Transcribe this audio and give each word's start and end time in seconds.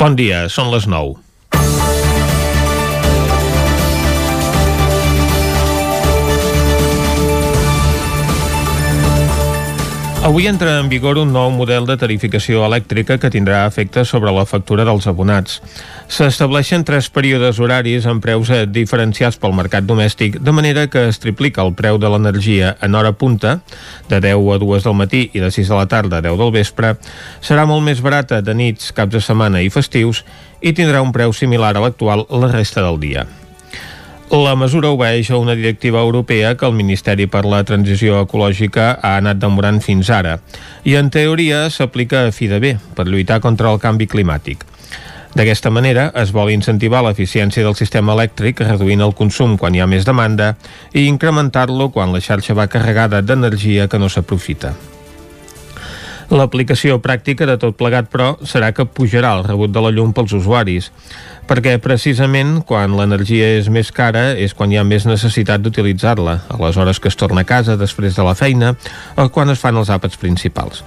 Bon 0.00 0.14
dia, 0.16 0.46
són 0.48 0.70
les 0.72 0.86
9. 0.88 1.18
Avui 10.20 10.46
entra 10.46 10.74
en 10.78 10.90
vigor 10.92 11.16
un 11.16 11.30
nou 11.32 11.48
model 11.48 11.86
de 11.88 11.94
tarificació 11.96 12.60
elèctrica 12.66 13.16
que 13.16 13.30
tindrà 13.32 13.62
efecte 13.64 14.02
sobre 14.04 14.28
la 14.36 14.44
factura 14.44 14.84
dels 14.84 15.06
abonats. 15.08 15.62
S'estableixen 16.12 16.84
tres 16.84 17.08
períodes 17.08 17.56
horaris 17.56 18.04
amb 18.04 18.20
preus 18.20 18.52
diferenciats 18.68 19.40
pel 19.40 19.56
mercat 19.56 19.88
domèstic, 19.88 20.36
de 20.44 20.52
manera 20.52 20.84
que 20.92 21.06
es 21.08 21.22
triplica 21.24 21.64
el 21.64 21.72
preu 21.72 21.96
de 21.96 22.12
l'energia 22.12 22.74
en 22.84 23.00
hora 23.00 23.16
punta, 23.16 23.62
de 24.12 24.20
10 24.20 24.44
a 24.44 24.60
2 24.60 24.84
del 24.90 24.98
matí 25.00 25.24
i 25.32 25.40
de 25.40 25.48
6 25.48 25.72
de 25.72 25.80
la 25.80 25.88
tarda 25.88 26.20
a 26.20 26.28
10 26.28 26.36
del 26.44 26.52
vespre, 26.52 26.94
serà 27.40 27.64
molt 27.64 27.88
més 27.88 28.04
barata 28.04 28.44
de 28.44 28.54
nits, 28.54 28.92
caps 28.92 29.16
de 29.16 29.24
setmana 29.24 29.64
i 29.64 29.72
festius 29.72 30.26
i 30.60 30.76
tindrà 30.76 31.00
un 31.00 31.16
preu 31.16 31.32
similar 31.32 31.78
a 31.78 31.88
l'actual 31.88 32.28
la 32.28 32.52
resta 32.52 32.84
del 32.84 33.00
dia. 33.00 33.24
La 34.30 34.52
mesura 34.54 34.92
obeeix 34.94 35.32
a 35.32 35.38
una 35.42 35.56
directiva 35.58 35.98
europea 35.98 36.52
que 36.56 36.64
el 36.64 36.76
Ministeri 36.78 37.24
per 37.26 37.40
la 37.50 37.64
Transició 37.66 38.20
Ecològica 38.22 38.92
ha 39.02 39.16
anat 39.18 39.40
demorant 39.42 39.80
fins 39.82 40.06
ara 40.14 40.36
i 40.86 40.94
en 40.94 41.08
teoria 41.10 41.64
s'aplica 41.74 42.20
a 42.28 42.30
fi 42.30 42.46
de 42.46 42.60
bé 42.62 42.70
per 42.94 43.08
lluitar 43.08 43.40
contra 43.42 43.72
el 43.74 43.80
canvi 43.82 44.06
climàtic. 44.06 44.62
D'aquesta 45.34 45.74
manera 45.74 46.12
es 46.22 46.30
vol 46.30 46.54
incentivar 46.54 47.02
l'eficiència 47.02 47.66
del 47.66 47.74
sistema 47.74 48.14
elèctric 48.14 48.62
reduint 48.68 49.02
el 49.02 49.16
consum 49.18 49.58
quan 49.58 49.74
hi 49.74 49.82
ha 49.82 49.90
més 49.90 50.06
demanda 50.06 50.52
i 50.94 51.08
incrementar-lo 51.10 51.90
quan 51.90 52.14
la 52.14 52.22
xarxa 52.22 52.54
va 52.54 52.70
carregada 52.70 53.22
d'energia 53.26 53.90
que 53.90 53.98
no 53.98 54.06
s'aprofita. 54.06 54.76
L'aplicació 56.30 57.00
pràctica 57.02 57.46
de 57.48 57.56
tot 57.58 57.74
plegat, 57.74 58.06
però, 58.12 58.36
serà 58.46 58.70
que 58.70 58.86
pujarà 58.86 59.32
el 59.38 59.44
rebut 59.48 59.72
de 59.74 59.82
la 59.82 59.90
llum 59.90 60.12
pels 60.14 60.36
usuaris 60.38 60.92
perquè 61.50 61.72
precisament 61.82 62.60
quan 62.62 62.92
l'energia 62.94 63.48
és 63.58 63.66
més 63.74 63.88
cara 63.90 64.36
és 64.38 64.52
quan 64.54 64.70
hi 64.70 64.78
ha 64.78 64.84
més 64.86 65.02
necessitat 65.08 65.64
d'utilitzar-la, 65.64 66.36
a 66.46 66.58
les 66.62 66.78
hores 66.78 67.02
que 67.02 67.10
es 67.10 67.18
torna 67.18 67.42
a 67.42 67.48
casa 67.48 67.74
després 67.80 68.14
de 68.14 68.22
la 68.22 68.36
feina 68.38 68.76
o 69.18 69.26
quan 69.34 69.50
es 69.50 69.58
fan 69.58 69.80
els 69.80 69.90
àpats 69.90 70.20
principals. 70.20 70.84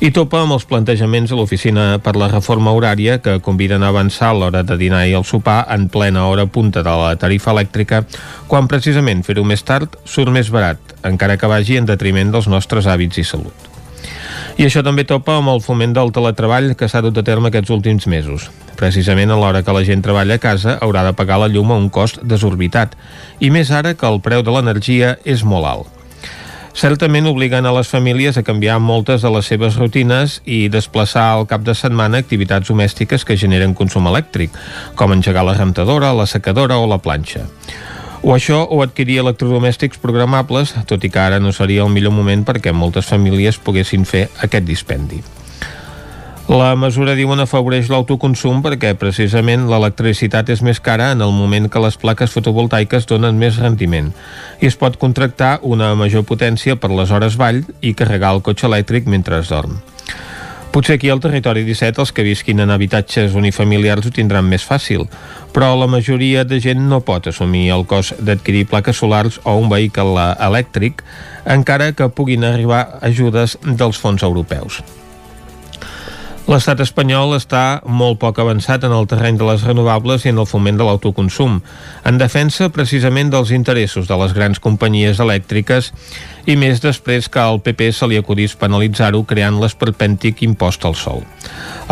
I 0.00 0.08
topa 0.16 0.40
amb 0.40 0.56
els 0.56 0.64
plantejaments 0.70 1.28
de 1.28 1.36
l'Oficina 1.36 1.86
per 2.00 2.16
la 2.16 2.30
Reforma 2.32 2.72
Horària 2.72 3.18
que 3.20 3.36
conviden 3.44 3.84
a 3.84 3.92
avançar 3.92 4.32
l'hora 4.32 4.64
de 4.64 4.80
dinar 4.80 5.04
i 5.04 5.16
el 5.18 5.28
sopar 5.28 5.60
en 5.76 5.90
plena 5.92 6.24
hora 6.32 6.48
punta 6.48 6.80
de 6.80 6.98
la 7.04 7.14
tarifa 7.20 7.52
elèctrica 7.52 8.06
quan 8.48 8.70
precisament 8.72 9.20
fer-ho 9.26 9.44
més 9.44 9.60
tard 9.60 10.00
surt 10.08 10.32
més 10.32 10.48
barat, 10.48 10.80
encara 11.04 11.36
que 11.36 11.52
vagi 11.52 11.76
en 11.76 11.90
detriment 11.90 12.32
dels 12.32 12.48
nostres 12.48 12.88
hàbits 12.88 13.20
i 13.20 13.28
salut. 13.28 13.67
I 14.58 14.64
això 14.66 14.80
també 14.82 15.04
topa 15.06 15.36
amb 15.38 15.52
el 15.52 15.60
foment 15.62 15.92
del 15.94 16.08
teletreball 16.10 16.72
que 16.74 16.88
s'ha 16.90 16.98
dut 17.04 17.20
a 17.20 17.22
terme 17.22 17.46
aquests 17.46 17.70
últims 17.70 18.08
mesos. 18.10 18.48
Precisament 18.74 19.30
a 19.30 19.36
l'hora 19.38 19.60
que 19.62 19.74
la 19.74 19.84
gent 19.86 20.02
treballa 20.02 20.34
a 20.34 20.42
casa 20.42 20.74
haurà 20.82 21.04
de 21.06 21.12
pagar 21.14 21.36
la 21.38 21.46
llum 21.46 21.70
a 21.70 21.76
un 21.78 21.86
cost 21.94 22.18
desorbitat, 22.26 22.96
i 23.38 23.52
més 23.54 23.70
ara 23.70 23.94
que 23.94 24.10
el 24.10 24.18
preu 24.18 24.42
de 24.42 24.50
l'energia 24.50 25.12
és 25.22 25.44
molt 25.46 25.68
alt. 25.70 25.94
Certament 26.78 27.30
obliguen 27.30 27.66
a 27.66 27.74
les 27.74 27.86
famílies 27.90 28.36
a 28.38 28.42
canviar 28.46 28.80
moltes 28.82 29.22
de 29.22 29.30
les 29.34 29.46
seves 29.46 29.78
rutines 29.78 30.40
i 30.42 30.66
desplaçar 30.70 31.28
al 31.36 31.46
cap 31.46 31.62
de 31.62 31.76
setmana 31.78 32.18
activitats 32.18 32.66
domèstiques 32.70 33.22
que 33.22 33.38
generen 33.38 33.78
consum 33.78 34.10
elèctric, 34.10 34.50
com 34.98 35.14
engegar 35.14 35.46
la 35.46 35.54
rentadora, 35.54 36.10
la 36.14 36.26
secadora 36.26 36.82
o 36.82 36.90
la 36.90 36.98
planxa. 36.98 37.46
O 38.22 38.34
això 38.34 38.64
o 38.66 38.82
adquirir 38.82 39.20
electrodomèstics 39.22 40.00
programables, 40.02 40.74
tot 40.90 41.04
i 41.06 41.10
que 41.10 41.22
ara 41.22 41.38
no 41.38 41.52
seria 41.54 41.84
el 41.86 41.92
millor 41.94 42.12
moment 42.12 42.44
perquè 42.44 42.74
moltes 42.74 43.06
famílies 43.06 43.60
poguessin 43.62 44.04
fer 44.08 44.26
aquest 44.42 44.66
dispendi. 44.66 45.22
La 46.48 46.72
mesura, 46.80 47.12
diuen, 47.12 47.42
afavoreix 47.44 47.90
l'autoconsum 47.92 48.62
perquè 48.64 48.94
precisament 48.96 49.66
l'electricitat 49.68 50.48
és 50.48 50.62
més 50.64 50.80
cara 50.80 51.10
en 51.12 51.20
el 51.20 51.34
moment 51.36 51.68
que 51.68 51.82
les 51.84 51.98
plaques 52.00 52.32
fotovoltaiques 52.32 53.04
donen 53.10 53.36
més 53.36 53.58
rendiment 53.60 54.08
i 54.56 54.70
es 54.70 54.78
pot 54.80 54.96
contractar 54.96 55.58
una 55.60 55.92
major 55.94 56.24
potència 56.24 56.78
per 56.80 56.88
les 56.88 57.12
hores 57.12 57.36
vall 57.36 57.60
i 57.84 57.92
carregar 57.92 58.32
el 58.32 58.40
cotxe 58.40 58.64
elèctric 58.64 59.12
mentre 59.12 59.42
es 59.44 59.52
dorm. 59.52 59.76
Potser 60.78 60.94
aquí 60.94 61.08
al 61.10 61.18
territori 61.18 61.64
17 61.66 61.98
els 61.98 62.12
que 62.14 62.22
visquin 62.22 62.62
en 62.62 62.70
habitatges 62.70 63.32
unifamiliars 63.34 64.04
ho 64.06 64.12
tindran 64.14 64.46
més 64.46 64.62
fàcil, 64.62 65.08
però 65.50 65.72
la 65.74 65.88
majoria 65.90 66.44
de 66.46 66.60
gent 66.62 66.84
no 66.92 67.00
pot 67.02 67.26
assumir 67.26 67.64
el 67.74 67.82
cost 67.90 68.14
d'adquirir 68.22 68.68
plaques 68.70 69.02
solars 69.02 69.40
o 69.42 69.56
un 69.58 69.66
vehicle 69.72 70.28
elèctric, 70.38 71.02
encara 71.58 71.90
que 71.98 72.06
puguin 72.14 72.46
arribar 72.46 72.84
ajudes 73.10 73.58
dels 73.66 73.98
fons 73.98 74.22
europeus. 74.22 74.78
L'estat 76.48 76.80
espanyol 76.80 77.34
està 77.36 77.82
molt 77.84 78.16
poc 78.22 78.38
avançat 78.40 78.86
en 78.86 78.92
el 78.96 79.04
terreny 79.10 79.36
de 79.36 79.44
les 79.44 79.66
renovables 79.68 80.22
i 80.24 80.30
en 80.30 80.38
el 80.40 80.46
foment 80.48 80.78
de 80.80 80.86
l'autoconsum, 80.86 81.58
en 82.08 82.20
defensa 82.22 82.70
precisament 82.72 83.28
dels 83.34 83.52
interessos 83.52 84.08
de 84.08 84.16
les 84.16 84.32
grans 84.32 84.56
companyies 84.64 85.20
elèctriques 85.20 85.90
i 86.48 86.56
més 86.56 86.80
després 86.80 87.28
que 87.28 87.42
al 87.42 87.60
PP 87.66 87.90
se 87.92 88.08
li 88.08 88.16
acudís 88.16 88.56
penalitzar-ho 88.56 89.20
creant 89.28 89.58
l'esperpèntic 89.60 90.40
impost 90.48 90.88
al 90.88 90.96
sol. 90.96 91.20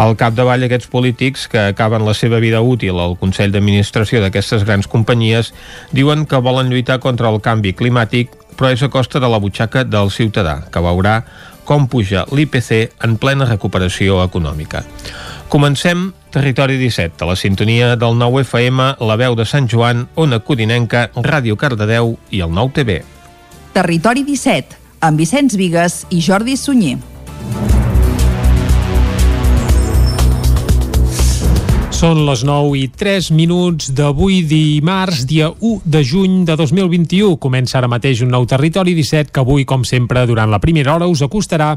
Al 0.01 0.17
capdavall 0.17 0.65
aquests 0.65 0.89
polítics 0.89 1.45
que 1.53 1.67
acaben 1.75 2.09
la 2.09 2.17
seva 2.17 2.41
vida 2.41 2.65
útil 2.65 2.97
al 2.97 3.19
Consell 3.21 3.53
d'Administració 3.53 4.25
d'aquestes 4.25 4.65
grans 4.65 4.89
companyies 4.89 5.53
diuen 5.93 6.25
que 6.25 6.41
volen 6.41 6.73
lluitar 6.73 6.97
contra 7.05 7.29
el 7.29 7.43
canvi 7.45 7.77
climàtic 7.77 8.33
però 8.57 8.73
és 8.73 8.83
a 8.83 8.89
costa 8.89 9.21
de 9.21 9.29
la 9.29 9.37
butxaca 9.37 9.85
del 9.85 10.09
ciutadà, 10.11 10.63
que 10.73 10.81
veurà 10.81 11.19
com 11.67 11.89
puja 11.91 12.25
l'IPC 12.31 13.03
en 13.05 13.19
plena 13.21 13.49
recuperació 13.51 14.23
econòmica. 14.25 14.85
Comencem 15.53 16.13
Territori 16.35 16.77
17, 16.79 17.23
a 17.23 17.29
la 17.31 17.37
sintonia 17.37 17.95
del 17.97 18.17
9 18.19 18.43
FM, 18.45 18.89
la 19.01 19.17
veu 19.17 19.37
de 19.39 19.47
Sant 19.47 19.69
Joan, 19.71 20.07
Ona 20.15 20.41
Codinenca, 20.41 21.09
Ràdio 21.15 21.57
Cardedeu 21.57 22.17
i 22.31 22.43
el 22.45 22.53
9 22.53 22.75
TV. 22.81 23.01
Territori 23.77 24.25
17, 24.27 24.81
amb 25.01 25.21
Vicenç 25.21 25.57
Vigues 25.61 26.05
i 26.11 26.23
Jordi 26.25 26.57
Sunyer. 26.57 26.99
Són 32.07 32.21
les 32.23 32.45
9 32.47 32.77
i 32.79 32.85
3 32.95 33.33
minuts 33.35 33.89
d'avui 33.99 34.45
dimarts, 34.47 35.25
dia 35.27 35.49
1 35.51 35.81
de 35.91 36.05
juny 36.07 36.35
de 36.47 36.55
2021. 36.55 37.33
Comença 37.43 37.81
ara 37.81 37.89
mateix 37.91 38.21
un 38.23 38.29
nou 38.31 38.45
Territori 38.47 38.93
17 38.95 39.33
que 39.35 39.43
avui, 39.43 39.65
com 39.67 39.83
sempre, 39.83 40.23
durant 40.31 40.47
la 40.47 40.61
primera 40.63 40.93
hora 40.95 41.09
us 41.11 41.25
acostarà 41.27 41.73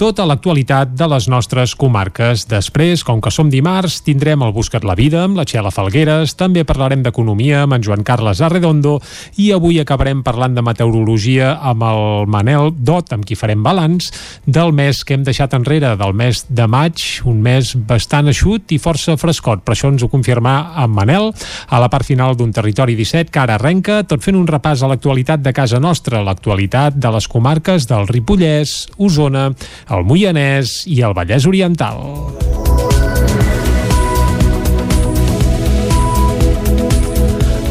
tota 0.00 0.24
l'actualitat 0.24 0.94
de 0.96 1.08
les 1.12 1.26
nostres 1.28 1.74
comarques. 1.76 2.46
Després, 2.48 3.02
com 3.04 3.20
que 3.20 3.32
som 3.34 3.50
dimarts, 3.52 3.98
tindrem 4.06 4.46
el 4.46 4.54
Buscat 4.56 4.86
la 4.88 4.94
Vida 4.96 5.20
amb 5.26 5.36
la 5.36 5.44
Txela 5.44 5.68
Falgueres, 5.68 6.32
també 6.32 6.64
parlarem 6.64 7.04
d'economia 7.04 7.66
amb 7.66 7.76
en 7.76 7.84
Joan 7.84 8.06
Carles 8.08 8.40
Arredondo 8.40 8.94
i 9.36 9.50
avui 9.52 9.82
acabarem 9.84 10.24
parlant 10.24 10.56
de 10.56 10.64
meteorologia 10.64 11.58
amb 11.60 11.84
el 11.90 12.32
Manel 12.32 12.72
Dot, 12.72 13.12
amb 13.12 13.28
qui 13.28 13.36
farem 13.36 13.60
balanç 13.60 14.08
del 14.46 14.72
mes 14.72 15.04
que 15.04 15.18
hem 15.18 15.28
deixat 15.28 15.52
enrere, 15.60 15.92
del 16.00 16.16
mes 16.16 16.46
de 16.48 16.72
maig, 16.72 17.04
un 17.28 17.44
mes 17.44 17.76
bastant 17.76 18.32
eixut 18.32 18.72
i 18.72 18.80
força 18.80 19.20
frescot 19.20 19.60
això 19.74 19.90
ens 19.92 20.02
ho 20.02 20.10
confirmà 20.12 20.54
en 20.80 20.94
Manel 20.94 21.30
a 21.68 21.82
la 21.82 21.90
part 21.92 22.06
final 22.06 22.38
d'un 22.38 22.54
Territori 22.54 22.96
17 22.96 23.30
que 23.34 23.42
ara 23.42 23.58
arrenca, 23.58 24.02
tot 24.08 24.24
fent 24.24 24.38
un 24.38 24.48
repàs 24.48 24.82
a 24.82 24.90
l'actualitat 24.90 25.42
de 25.44 25.52
casa 25.52 25.82
nostra, 25.82 26.22
l'actualitat 26.24 26.96
de 26.96 27.12
les 27.14 27.28
comarques 27.28 27.88
del 27.90 28.08
Ripollès, 28.08 28.76
Osona, 28.96 29.50
el 29.90 30.08
Moianès 30.08 30.84
i 30.86 31.02
el 31.02 31.16
Vallès 31.16 31.50
Oriental. 31.50 32.00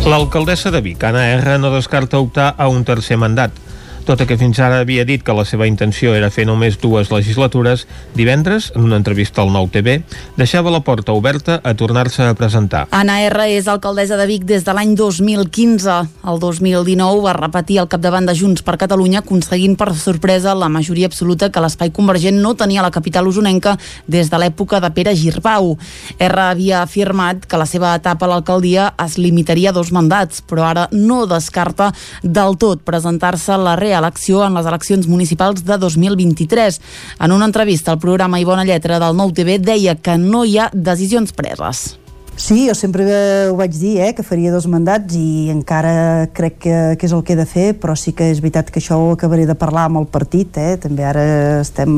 L'alcaldessa 0.03 0.67
de 0.67 0.81
Vic, 0.83 1.03
Anna 1.07 1.29
R, 1.37 1.55
no 1.63 1.71
descarta 1.71 2.19
optar 2.19 2.49
a 2.59 2.67
un 2.67 2.83
tercer 2.83 3.15
mandat. 3.15 3.55
Tot 4.03 4.19
i 4.19 4.25
que 4.27 4.35
fins 4.35 4.59
ara 4.59 4.81
havia 4.83 5.05
dit 5.07 5.21
que 5.23 5.31
la 5.31 5.45
seva 5.47 5.63
intenció 5.63 6.11
era 6.11 6.27
fer 6.27 6.43
només 6.43 6.75
dues 6.81 7.07
legislatures, 7.07 7.85
divendres, 8.17 8.65
en 8.75 8.83
una 8.83 8.97
entrevista 8.99 9.39
al 9.39 9.51
Nou 9.53 9.69
TV, 9.71 10.01
deixava 10.35 10.73
la 10.73 10.81
porta 10.83 11.15
oberta 11.15 11.61
a 11.63 11.71
tornar-se 11.79 12.25
a 12.27 12.33
presentar. 12.35 12.81
Anna 12.91 13.21
R. 13.23 13.45
és 13.55 13.69
alcaldessa 13.71 14.17
de 14.19 14.25
Vic 14.27 14.43
des 14.49 14.65
de 14.67 14.75
l'any 14.75 14.91
2015. 14.99 15.95
El 16.27 16.41
2019 16.41 17.21
va 17.23 17.35
repetir 17.37 17.77
el 17.79 17.87
capdavant 17.87 18.27
de 18.27 18.35
Junts 18.35 18.65
per 18.67 18.75
Catalunya, 18.81 19.21
aconseguint 19.23 19.77
per 19.79 19.93
sorpresa 19.95 20.51
la 20.51 20.67
majoria 20.67 21.07
absoluta 21.07 21.47
que 21.47 21.63
l'espai 21.63 21.93
convergent 21.95 22.41
no 22.43 22.53
tenia 22.59 22.83
a 22.83 22.87
la 22.89 22.91
capital 22.91 23.31
usonenca 23.31 23.77
des 24.05 24.27
de 24.27 24.41
l'època 24.41 24.81
de 24.83 24.91
Pere 24.91 25.15
Girbau. 25.15 25.77
R 26.19 26.43
havia 26.49 26.83
afirmat 26.83 27.47
que 27.47 27.61
la 27.61 27.69
seva 27.69 27.95
etapa 27.95 28.27
a 28.27 28.33
l'alcaldia 28.33 28.91
es 28.99 29.15
limitaria 29.17 29.71
a 29.71 29.77
dos 29.79 29.95
mandats, 29.95 30.43
però 30.43 30.67
ara 30.67 30.89
no 30.91 31.23
descarta 31.23 31.93
del 32.21 32.59
tot 32.59 32.83
presentar-se 32.83 33.55
a 33.55 33.61
la 33.63 33.77
real 33.79 33.92
reelecció 33.93 34.43
en 34.45 34.57
les 34.57 34.69
eleccions 34.69 35.07
municipals 35.07 35.65
de 35.65 35.77
2023. 35.77 36.79
En 37.19 37.31
una 37.31 37.49
entrevista 37.49 37.93
al 37.93 38.01
programa 38.01 38.41
Ivona 38.41 38.65
Lletra 38.65 38.99
del 38.99 39.17
Nou 39.17 39.33
TV 39.33 39.59
deia 39.61 39.95
que 39.95 40.17
no 40.17 40.45
hi 40.45 40.57
ha 40.57 40.71
decisions 40.73 41.35
preses 41.37 42.02
Sí, 42.35 42.65
jo 42.67 42.73
sempre 42.73 43.05
ho 43.47 43.55
vaig 43.55 43.75
dir, 43.77 43.99
eh, 44.01 44.13
que 44.17 44.23
faria 44.25 44.51
dos 44.51 44.65
mandats 44.65 45.13
i 45.13 45.51
encara 45.53 46.25
crec 46.33 46.55
que, 46.65 46.77
que 46.97 47.05
és 47.05 47.13
el 47.13 47.21
que 47.21 47.35
he 47.35 47.37
de 47.37 47.45
fer, 47.45 47.65
però 47.77 47.93
sí 47.93 48.11
que 48.17 48.31
és 48.33 48.41
veritat 48.41 48.71
que 48.73 48.81
això 48.81 48.97
ho 48.97 49.11
acabaré 49.13 49.45
de 49.45 49.53
parlar 49.53 49.83
amb 49.85 50.01
el 50.01 50.07
partit, 50.09 50.57
eh? 50.57 50.73
també 50.81 51.05
ara 51.05 51.23
estem 51.61 51.93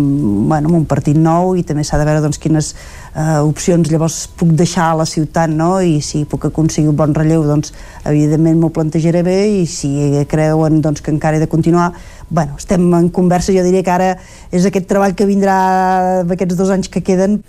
bueno, 0.49 0.67
en 0.67 0.75
un 0.81 0.85
partit 0.91 1.15
nou 1.15 1.55
i 1.55 1.63
també 1.63 1.87
s'ha 1.87 2.01
de 2.01 2.09
veure 2.09 2.19
doncs, 2.19 2.41
quines 2.43 2.73
eh, 2.75 3.39
opcions 3.47 3.89
llavors 3.89 4.19
puc 4.35 4.51
deixar 4.59 4.91
a 4.91 4.99
la 4.99 5.07
ciutat 5.07 5.55
no? 5.55 5.79
i 5.79 6.01
si 6.03 6.25
puc 6.27 6.51
aconseguir 6.51 6.91
un 6.91 6.99
bon 6.99 7.15
relleu 7.15 7.47
doncs 7.47 7.71
evidentment 8.03 8.59
m'ho 8.59 8.73
plantejaré 8.75 9.23
bé 9.23 9.39
i 9.63 9.65
si 9.65 9.95
creuen 10.27 10.83
doncs, 10.83 10.99
que 10.99 11.15
encara 11.15 11.39
he 11.39 11.45
de 11.47 11.47
continuar 11.47 11.93
bueno, 12.27 12.59
estem 12.59 12.91
en 12.93 13.07
conversa, 13.07 13.55
jo 13.55 13.63
diria 13.63 13.87
que 13.87 13.95
ara 13.95 14.15
és 14.51 14.67
aquest 14.67 14.91
treball 14.91 15.15
que 15.15 15.31
vindrà 15.31 16.25
d'aquests 16.27 16.59
dos 16.59 16.75
anys 16.75 16.91
que 16.91 17.07
queden 17.07 17.39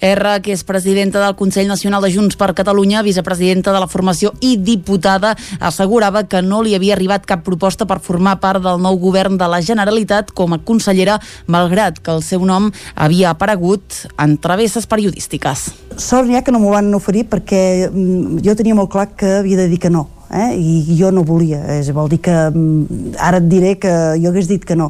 R, 0.00 0.40
que 0.42 0.52
és 0.54 0.64
presidenta 0.66 1.20
del 1.22 1.36
Consell 1.38 1.68
Nacional 1.70 2.02
de 2.04 2.10
Junts 2.14 2.38
per 2.40 2.52
Catalunya, 2.56 3.02
vicepresidenta 3.06 3.72
de 3.72 3.82
la 3.82 3.88
formació 3.90 4.32
i 4.40 4.56
diputada, 4.56 5.34
assegurava 5.60 6.24
que 6.28 6.42
no 6.42 6.62
li 6.62 6.74
havia 6.74 6.94
arribat 6.96 7.26
cap 7.28 7.44
proposta 7.46 7.86
per 7.86 8.00
formar 8.04 8.38
part 8.42 8.62
del 8.64 8.82
nou 8.82 8.98
govern 9.00 9.38
de 9.40 9.48
la 9.50 9.62
Generalitat 9.64 10.34
com 10.34 10.54
a 10.54 10.60
consellera, 10.60 11.20
malgrat 11.46 12.00
que 12.02 12.14
el 12.14 12.24
seu 12.26 12.44
nom 12.44 12.70
havia 12.94 13.30
aparegut 13.32 14.04
en 14.18 14.36
travesses 14.38 14.86
periodístiques. 14.90 15.70
Sort 15.96 16.30
ha 16.34 16.42
que 16.42 16.52
no 16.52 16.60
m'ho 16.60 16.74
van 16.74 16.92
oferir 16.96 17.28
perquè 17.30 17.88
mm, 17.88 18.42
jo 18.44 18.56
tenia 18.58 18.74
molt 18.74 18.90
clar 18.92 19.12
que 19.14 19.38
havia 19.40 19.62
de 19.62 19.70
dir 19.70 19.80
que 19.80 19.92
no. 19.92 20.08
Eh? 20.34 20.56
i 20.58 20.96
jo 20.98 21.12
no 21.14 21.22
volia, 21.22 21.60
és, 21.76 21.92
vol 21.94 22.08
dir 22.10 22.18
que 22.24 22.32
mm, 22.32 23.12
ara 23.22 23.38
et 23.38 23.44
diré 23.46 23.76
que 23.78 23.92
jo 24.18 24.32
hagués 24.32 24.48
dit 24.50 24.64
que 24.66 24.74
no 24.74 24.88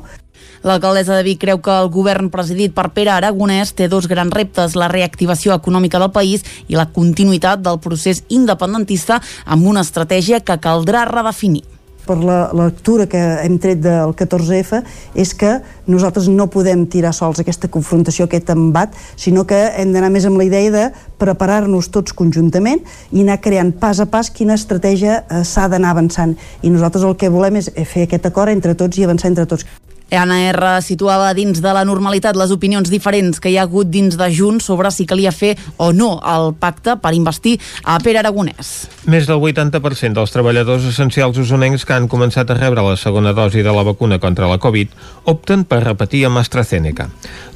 L'alcaldessa 0.64 1.18
de 1.18 1.26
Vic 1.26 1.42
creu 1.42 1.60
que 1.60 1.74
el 1.74 1.90
govern 1.92 2.30
presidit 2.32 2.72
per 2.76 2.88
Pere 2.96 3.12
Aragonès 3.12 3.74
té 3.76 3.88
dos 3.92 4.08
grans 4.08 4.32
reptes, 4.32 4.78
la 4.78 4.88
reactivació 4.88 5.54
econòmica 5.56 6.00
del 6.00 6.12
país 6.14 6.44
i 6.68 6.78
la 6.78 6.88
continuïtat 6.88 7.60
del 7.64 7.80
procés 7.84 8.24
independentista 8.28 9.20
amb 9.44 9.68
una 9.68 9.84
estratègia 9.84 10.40
que 10.40 10.60
caldrà 10.60 11.04
redefinir 11.10 11.64
per 12.06 12.18
la 12.20 12.50
lectura 12.52 13.06
que 13.08 13.20
hem 13.44 13.58
tret 13.58 13.80
del 13.84 14.12
14F 14.16 14.80
és 15.14 15.32
que 15.38 15.56
nosaltres 15.90 16.28
no 16.28 16.48
podem 16.52 16.84
tirar 16.90 17.14
sols 17.16 17.40
aquesta 17.40 17.70
confrontació, 17.72 18.26
aquest 18.28 18.50
embat, 18.54 18.94
sinó 19.16 19.46
que 19.48 19.60
hem 19.80 19.94
d'anar 19.94 20.12
més 20.12 20.26
amb 20.28 20.40
la 20.40 20.48
idea 20.48 20.72
de 20.74 20.84
preparar-nos 21.20 21.90
tots 21.94 22.16
conjuntament 22.16 22.82
i 23.12 23.24
anar 23.24 23.40
creant 23.44 23.72
pas 23.80 24.00
a 24.00 24.08
pas 24.10 24.30
quina 24.30 24.58
estratègia 24.58 25.22
eh, 25.22 25.42
s'ha 25.44 25.68
d'anar 25.72 25.94
avançant. 25.94 26.36
I 26.62 26.72
nosaltres 26.72 27.04
el 27.08 27.16
que 27.20 27.32
volem 27.32 27.60
és 27.62 27.72
fer 27.88 28.06
aquest 28.08 28.28
acord 28.28 28.52
entre 28.52 28.76
tots 28.76 28.98
i 28.98 29.08
avançar 29.08 29.32
entre 29.32 29.48
tots. 29.48 29.66
Anna 30.16 30.38
R 30.50 30.78
situava 30.84 31.32
dins 31.34 31.60
de 31.62 31.72
la 31.74 31.84
normalitat 31.84 32.36
les 32.38 32.52
opinions 32.54 32.90
diferents 32.90 33.40
que 33.40 33.50
hi 33.50 33.58
ha 33.58 33.64
hagut 33.66 33.90
dins 33.90 34.16
de 34.20 34.28
Junts 34.34 34.66
sobre 34.70 34.90
si 34.94 35.06
calia 35.06 35.32
fer 35.32 35.54
o 35.76 35.90
no 35.92 36.18
el 36.20 36.52
pacte 36.60 36.96
per 37.02 37.14
investir 37.16 37.56
a 37.84 37.98
Pere 38.04 38.20
Aragonès. 38.22 38.72
Més 39.10 39.26
del 39.28 39.42
80% 39.42 40.16
dels 40.16 40.32
treballadors 40.32 40.86
essencials 40.88 41.38
usonencs 41.42 41.84
que 41.84 41.96
han 41.96 42.08
començat 42.08 42.48
a 42.50 42.56
rebre 42.58 42.84
la 42.86 42.96
segona 42.96 43.34
dosi 43.36 43.64
de 43.66 43.74
la 43.74 43.82
vacuna 43.84 44.20
contra 44.22 44.48
la 44.48 44.60
Covid 44.62 44.94
opten 45.30 45.64
per 45.68 45.82
repetir 45.84 46.24
amb 46.28 46.40
AstraZeneca. 46.40 47.08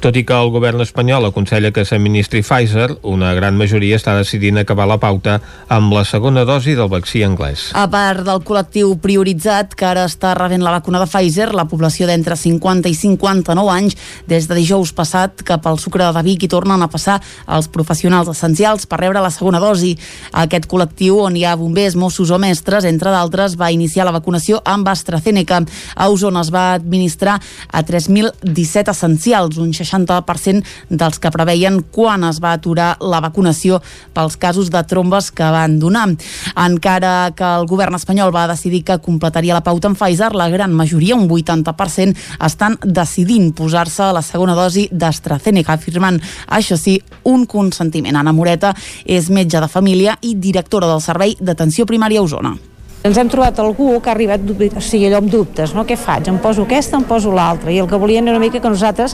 Tot 0.03 0.17
i 0.19 0.25
que 0.27 0.35
el 0.35 0.51
govern 0.53 0.81
espanyol 0.83 1.29
aconsella 1.29 1.71
que 1.73 1.85
s'administri 1.85 2.43
Pfizer, 2.43 2.99
una 3.03 3.33
gran 3.37 3.57
majoria 3.57 3.97
està 3.97 4.15
decidint 4.17 4.59
acabar 4.61 4.87
la 4.89 4.99
pauta 5.01 5.39
amb 5.69 5.93
la 5.93 6.05
segona 6.05 6.45
dosi 6.45 6.75
del 6.77 6.91
vaccí 6.91 7.23
anglès. 7.25 7.69
A 7.73 7.87
part 7.91 8.25
del 8.27 8.43
col·lectiu 8.45 8.95
prioritzat 9.01 9.73
que 9.77 9.87
ara 9.89 10.05
està 10.09 10.35
rebent 10.37 10.65
la 10.65 10.75
vacuna 10.77 11.01
de 11.01 11.09
Pfizer, 11.09 11.51
la 11.55 11.67
població 11.69 12.07
d'entre 12.09 12.35
50 12.35 12.48
i 12.49 12.95
59 12.95 13.69
anys 13.69 13.95
des 14.27 14.47
de 14.47 14.55
dijous 14.55 14.91
passat 14.93 15.43
cap 15.43 15.65
al 15.67 15.79
Sucre 15.79 16.07
de 16.13 16.23
Vic 16.23 16.43
i 16.43 16.49
tornen 16.49 16.81
a 16.81 16.89
passar 16.89 17.19
els 17.47 17.67
professionals 17.67 18.29
essencials 18.29 18.85
per 18.85 18.99
rebre 18.99 19.21
la 19.21 19.31
segona 19.31 19.59
dosi. 19.59 19.95
Aquest 20.33 20.67
col·lectiu, 20.67 21.19
on 21.25 21.35
hi 21.35 21.45
ha 21.45 21.55
bombers, 21.55 21.95
Mossos 21.95 22.31
o 22.31 22.39
mestres, 22.39 22.85
entre 22.85 23.11
d'altres, 23.11 23.55
va 23.59 23.71
iniciar 23.71 24.05
la 24.05 24.15
vacunació 24.15 24.61
amb 24.65 24.87
AstraZeneca. 24.87 25.61
A 25.95 26.09
Osona 26.09 26.41
es 26.41 26.51
va 26.53 26.73
administrar 26.73 27.39
a 27.71 27.83
3.017 27.83 28.91
essencials, 28.91 29.57
un 29.57 29.73
60% 29.73 30.63
dels 30.89 31.19
que 31.19 31.31
preveien 31.31 31.81
quan 31.91 32.23
es 32.27 32.39
va 32.41 32.53
aturar 32.57 32.95
la 33.01 33.21
vacunació 33.23 33.81
pels 34.13 34.37
casos 34.37 34.69
de 34.69 34.83
trombes 34.83 35.31
que 35.31 35.43
van 35.43 35.79
donar. 35.79 36.07
Encara 36.55 37.31
que 37.35 37.45
el 37.45 37.67
govern 37.69 37.95
espanyol 37.95 38.33
va 38.35 38.47
decidir 38.49 38.83
que 38.87 38.99
completaria 39.03 39.57
la 39.57 39.63
pauta 39.65 39.89
amb 39.89 39.97
Pfizer, 39.99 40.33
la 40.35 40.49
gran 40.49 40.73
majoria, 40.73 41.15
un 41.15 41.27
80%, 41.29 42.15
estan 42.45 42.77
decidint 42.83 43.51
posar-se 43.55 44.11
la 44.13 44.23
segona 44.25 44.55
dosi 44.57 44.87
d'AstraZeneca, 44.91 45.75
afirmant, 45.75 46.19
això 46.47 46.77
sí, 46.77 46.99
un 47.29 47.45
consentiment. 47.49 48.15
Anna 48.19 48.33
Moreta 48.33 48.73
és 49.05 49.29
metge 49.29 49.61
de 49.61 49.71
família 49.71 50.17
i 50.21 50.35
directora 50.35 50.89
del 50.89 51.01
Servei 51.03 51.37
d'Atenció 51.39 51.85
Primària 51.89 52.19
a 52.19 52.27
Osona. 52.27 52.57
Ens 52.99 53.15
hem 53.15 53.29
trobat 53.31 53.55
algú 53.63 53.93
que 54.03 54.09
ha 54.09 54.11
arribat, 54.11 54.41
o 54.43 54.81
sigui, 54.83 55.05
allò 55.07 55.21
amb 55.21 55.29
dubtes, 55.31 55.71
no? 55.71 55.85
Què 55.87 55.95
faig? 55.95 56.25
Em 56.27 56.35
poso 56.43 56.65
aquesta, 56.65 56.97
em 56.99 57.05
poso 57.07 57.31
l'altra. 57.31 57.71
I 57.71 57.77
el 57.79 57.87
que 57.87 57.95
volien 57.95 58.27
era 58.27 58.35
una 58.35 58.43
mica 58.43 58.59
que 58.59 58.67
nosaltres 58.67 59.13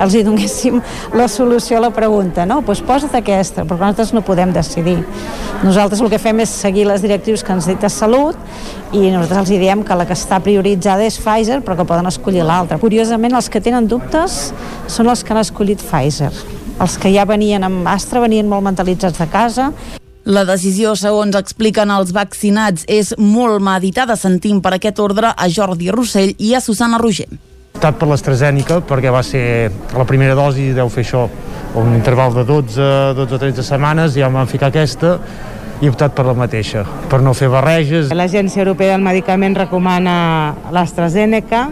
els 0.00 0.14
hi 0.16 0.22
donéssim 0.24 0.78
la 1.12 1.26
solució 1.28 1.76
a 1.76 1.82
la 1.84 1.90
pregunta, 1.92 2.46
no? 2.48 2.62
Doncs 2.64 2.80
posa't 2.88 3.18
aquesta, 3.18 3.66
perquè 3.68 3.82
nosaltres 3.82 4.14
no 4.16 4.22
podem 4.24 4.54
decidir. 4.56 4.96
Nosaltres 5.60 6.00
el 6.00 6.08
que 6.14 6.20
fem 6.22 6.40
és 6.46 6.54
seguir 6.62 6.86
les 6.88 7.04
directius 7.04 7.44
que 7.44 7.52
ens 7.52 7.68
dita 7.68 7.92
Salut 7.92 8.40
i 8.96 9.04
nosaltres 9.10 9.42
els 9.42 9.52
diem 9.66 9.84
que 9.84 10.00
la 10.00 10.08
que 10.08 10.16
està 10.16 10.40
prioritzada 10.40 11.04
és 11.04 11.20
Pfizer, 11.20 11.60
però 11.60 11.76
que 11.76 11.88
poden 11.92 12.08
escollir 12.08 12.40
l'altra. 12.40 12.80
Curiosament, 12.80 13.36
els 13.36 13.52
que 13.52 13.60
tenen 13.60 13.84
dubtes 13.84 14.38
són 14.88 15.12
els 15.12 15.20
que 15.20 15.36
han 15.36 15.42
escollit 15.44 15.84
Pfizer. 15.84 16.32
Els 16.80 16.96
que 16.96 17.12
ja 17.12 17.28
venien 17.28 17.68
amb 17.68 17.84
Astra 17.92 18.24
venien 18.24 18.48
molt 18.48 18.64
mentalitzats 18.64 19.20
de 19.20 19.28
casa 19.28 19.70
la 20.26 20.42
decisió, 20.44 20.96
segons 20.98 21.36
expliquen 21.38 21.90
els 21.94 22.12
vaccinats, 22.14 22.84
és 22.90 23.14
molt 23.18 23.62
meditada. 23.62 24.16
Sentim 24.18 24.60
per 24.60 24.74
aquest 24.76 24.98
ordre 25.00 25.30
a 25.30 25.48
Jordi 25.48 25.92
Rossell 25.94 26.34
i 26.38 26.54
a 26.54 26.60
Susana 26.60 26.98
Roger. 26.98 27.28
Optat 27.76 27.98
per 28.00 28.08
l'AstraZeneca 28.08 28.80
perquè 28.88 29.12
va 29.12 29.22
ser 29.22 29.70
la 29.94 30.06
primera 30.08 30.34
dosi, 30.34 30.70
deu 30.74 30.88
fer 30.90 31.04
això, 31.04 31.26
un 31.76 31.92
interval 31.94 32.34
de 32.34 32.46
12, 32.48 32.88
12 33.18 33.36
o 33.36 33.38
13 33.42 33.66
setmanes, 33.66 34.16
ja 34.16 34.30
em 34.30 34.40
van 34.40 34.48
ficar 34.50 34.72
aquesta 34.72 35.18
i 35.76 35.84
he 35.84 35.90
optat 35.92 36.14
per 36.16 36.24
la 36.24 36.32
mateixa, 36.34 36.86
per 37.10 37.20
no 37.20 37.34
fer 37.36 37.50
barreges. 37.52 38.08
L'Agència 38.16 38.64
Europea 38.64 38.94
del 38.96 39.04
Medicament 39.04 39.58
recomana 39.60 40.16
l'AstraZeneca, 40.72 41.66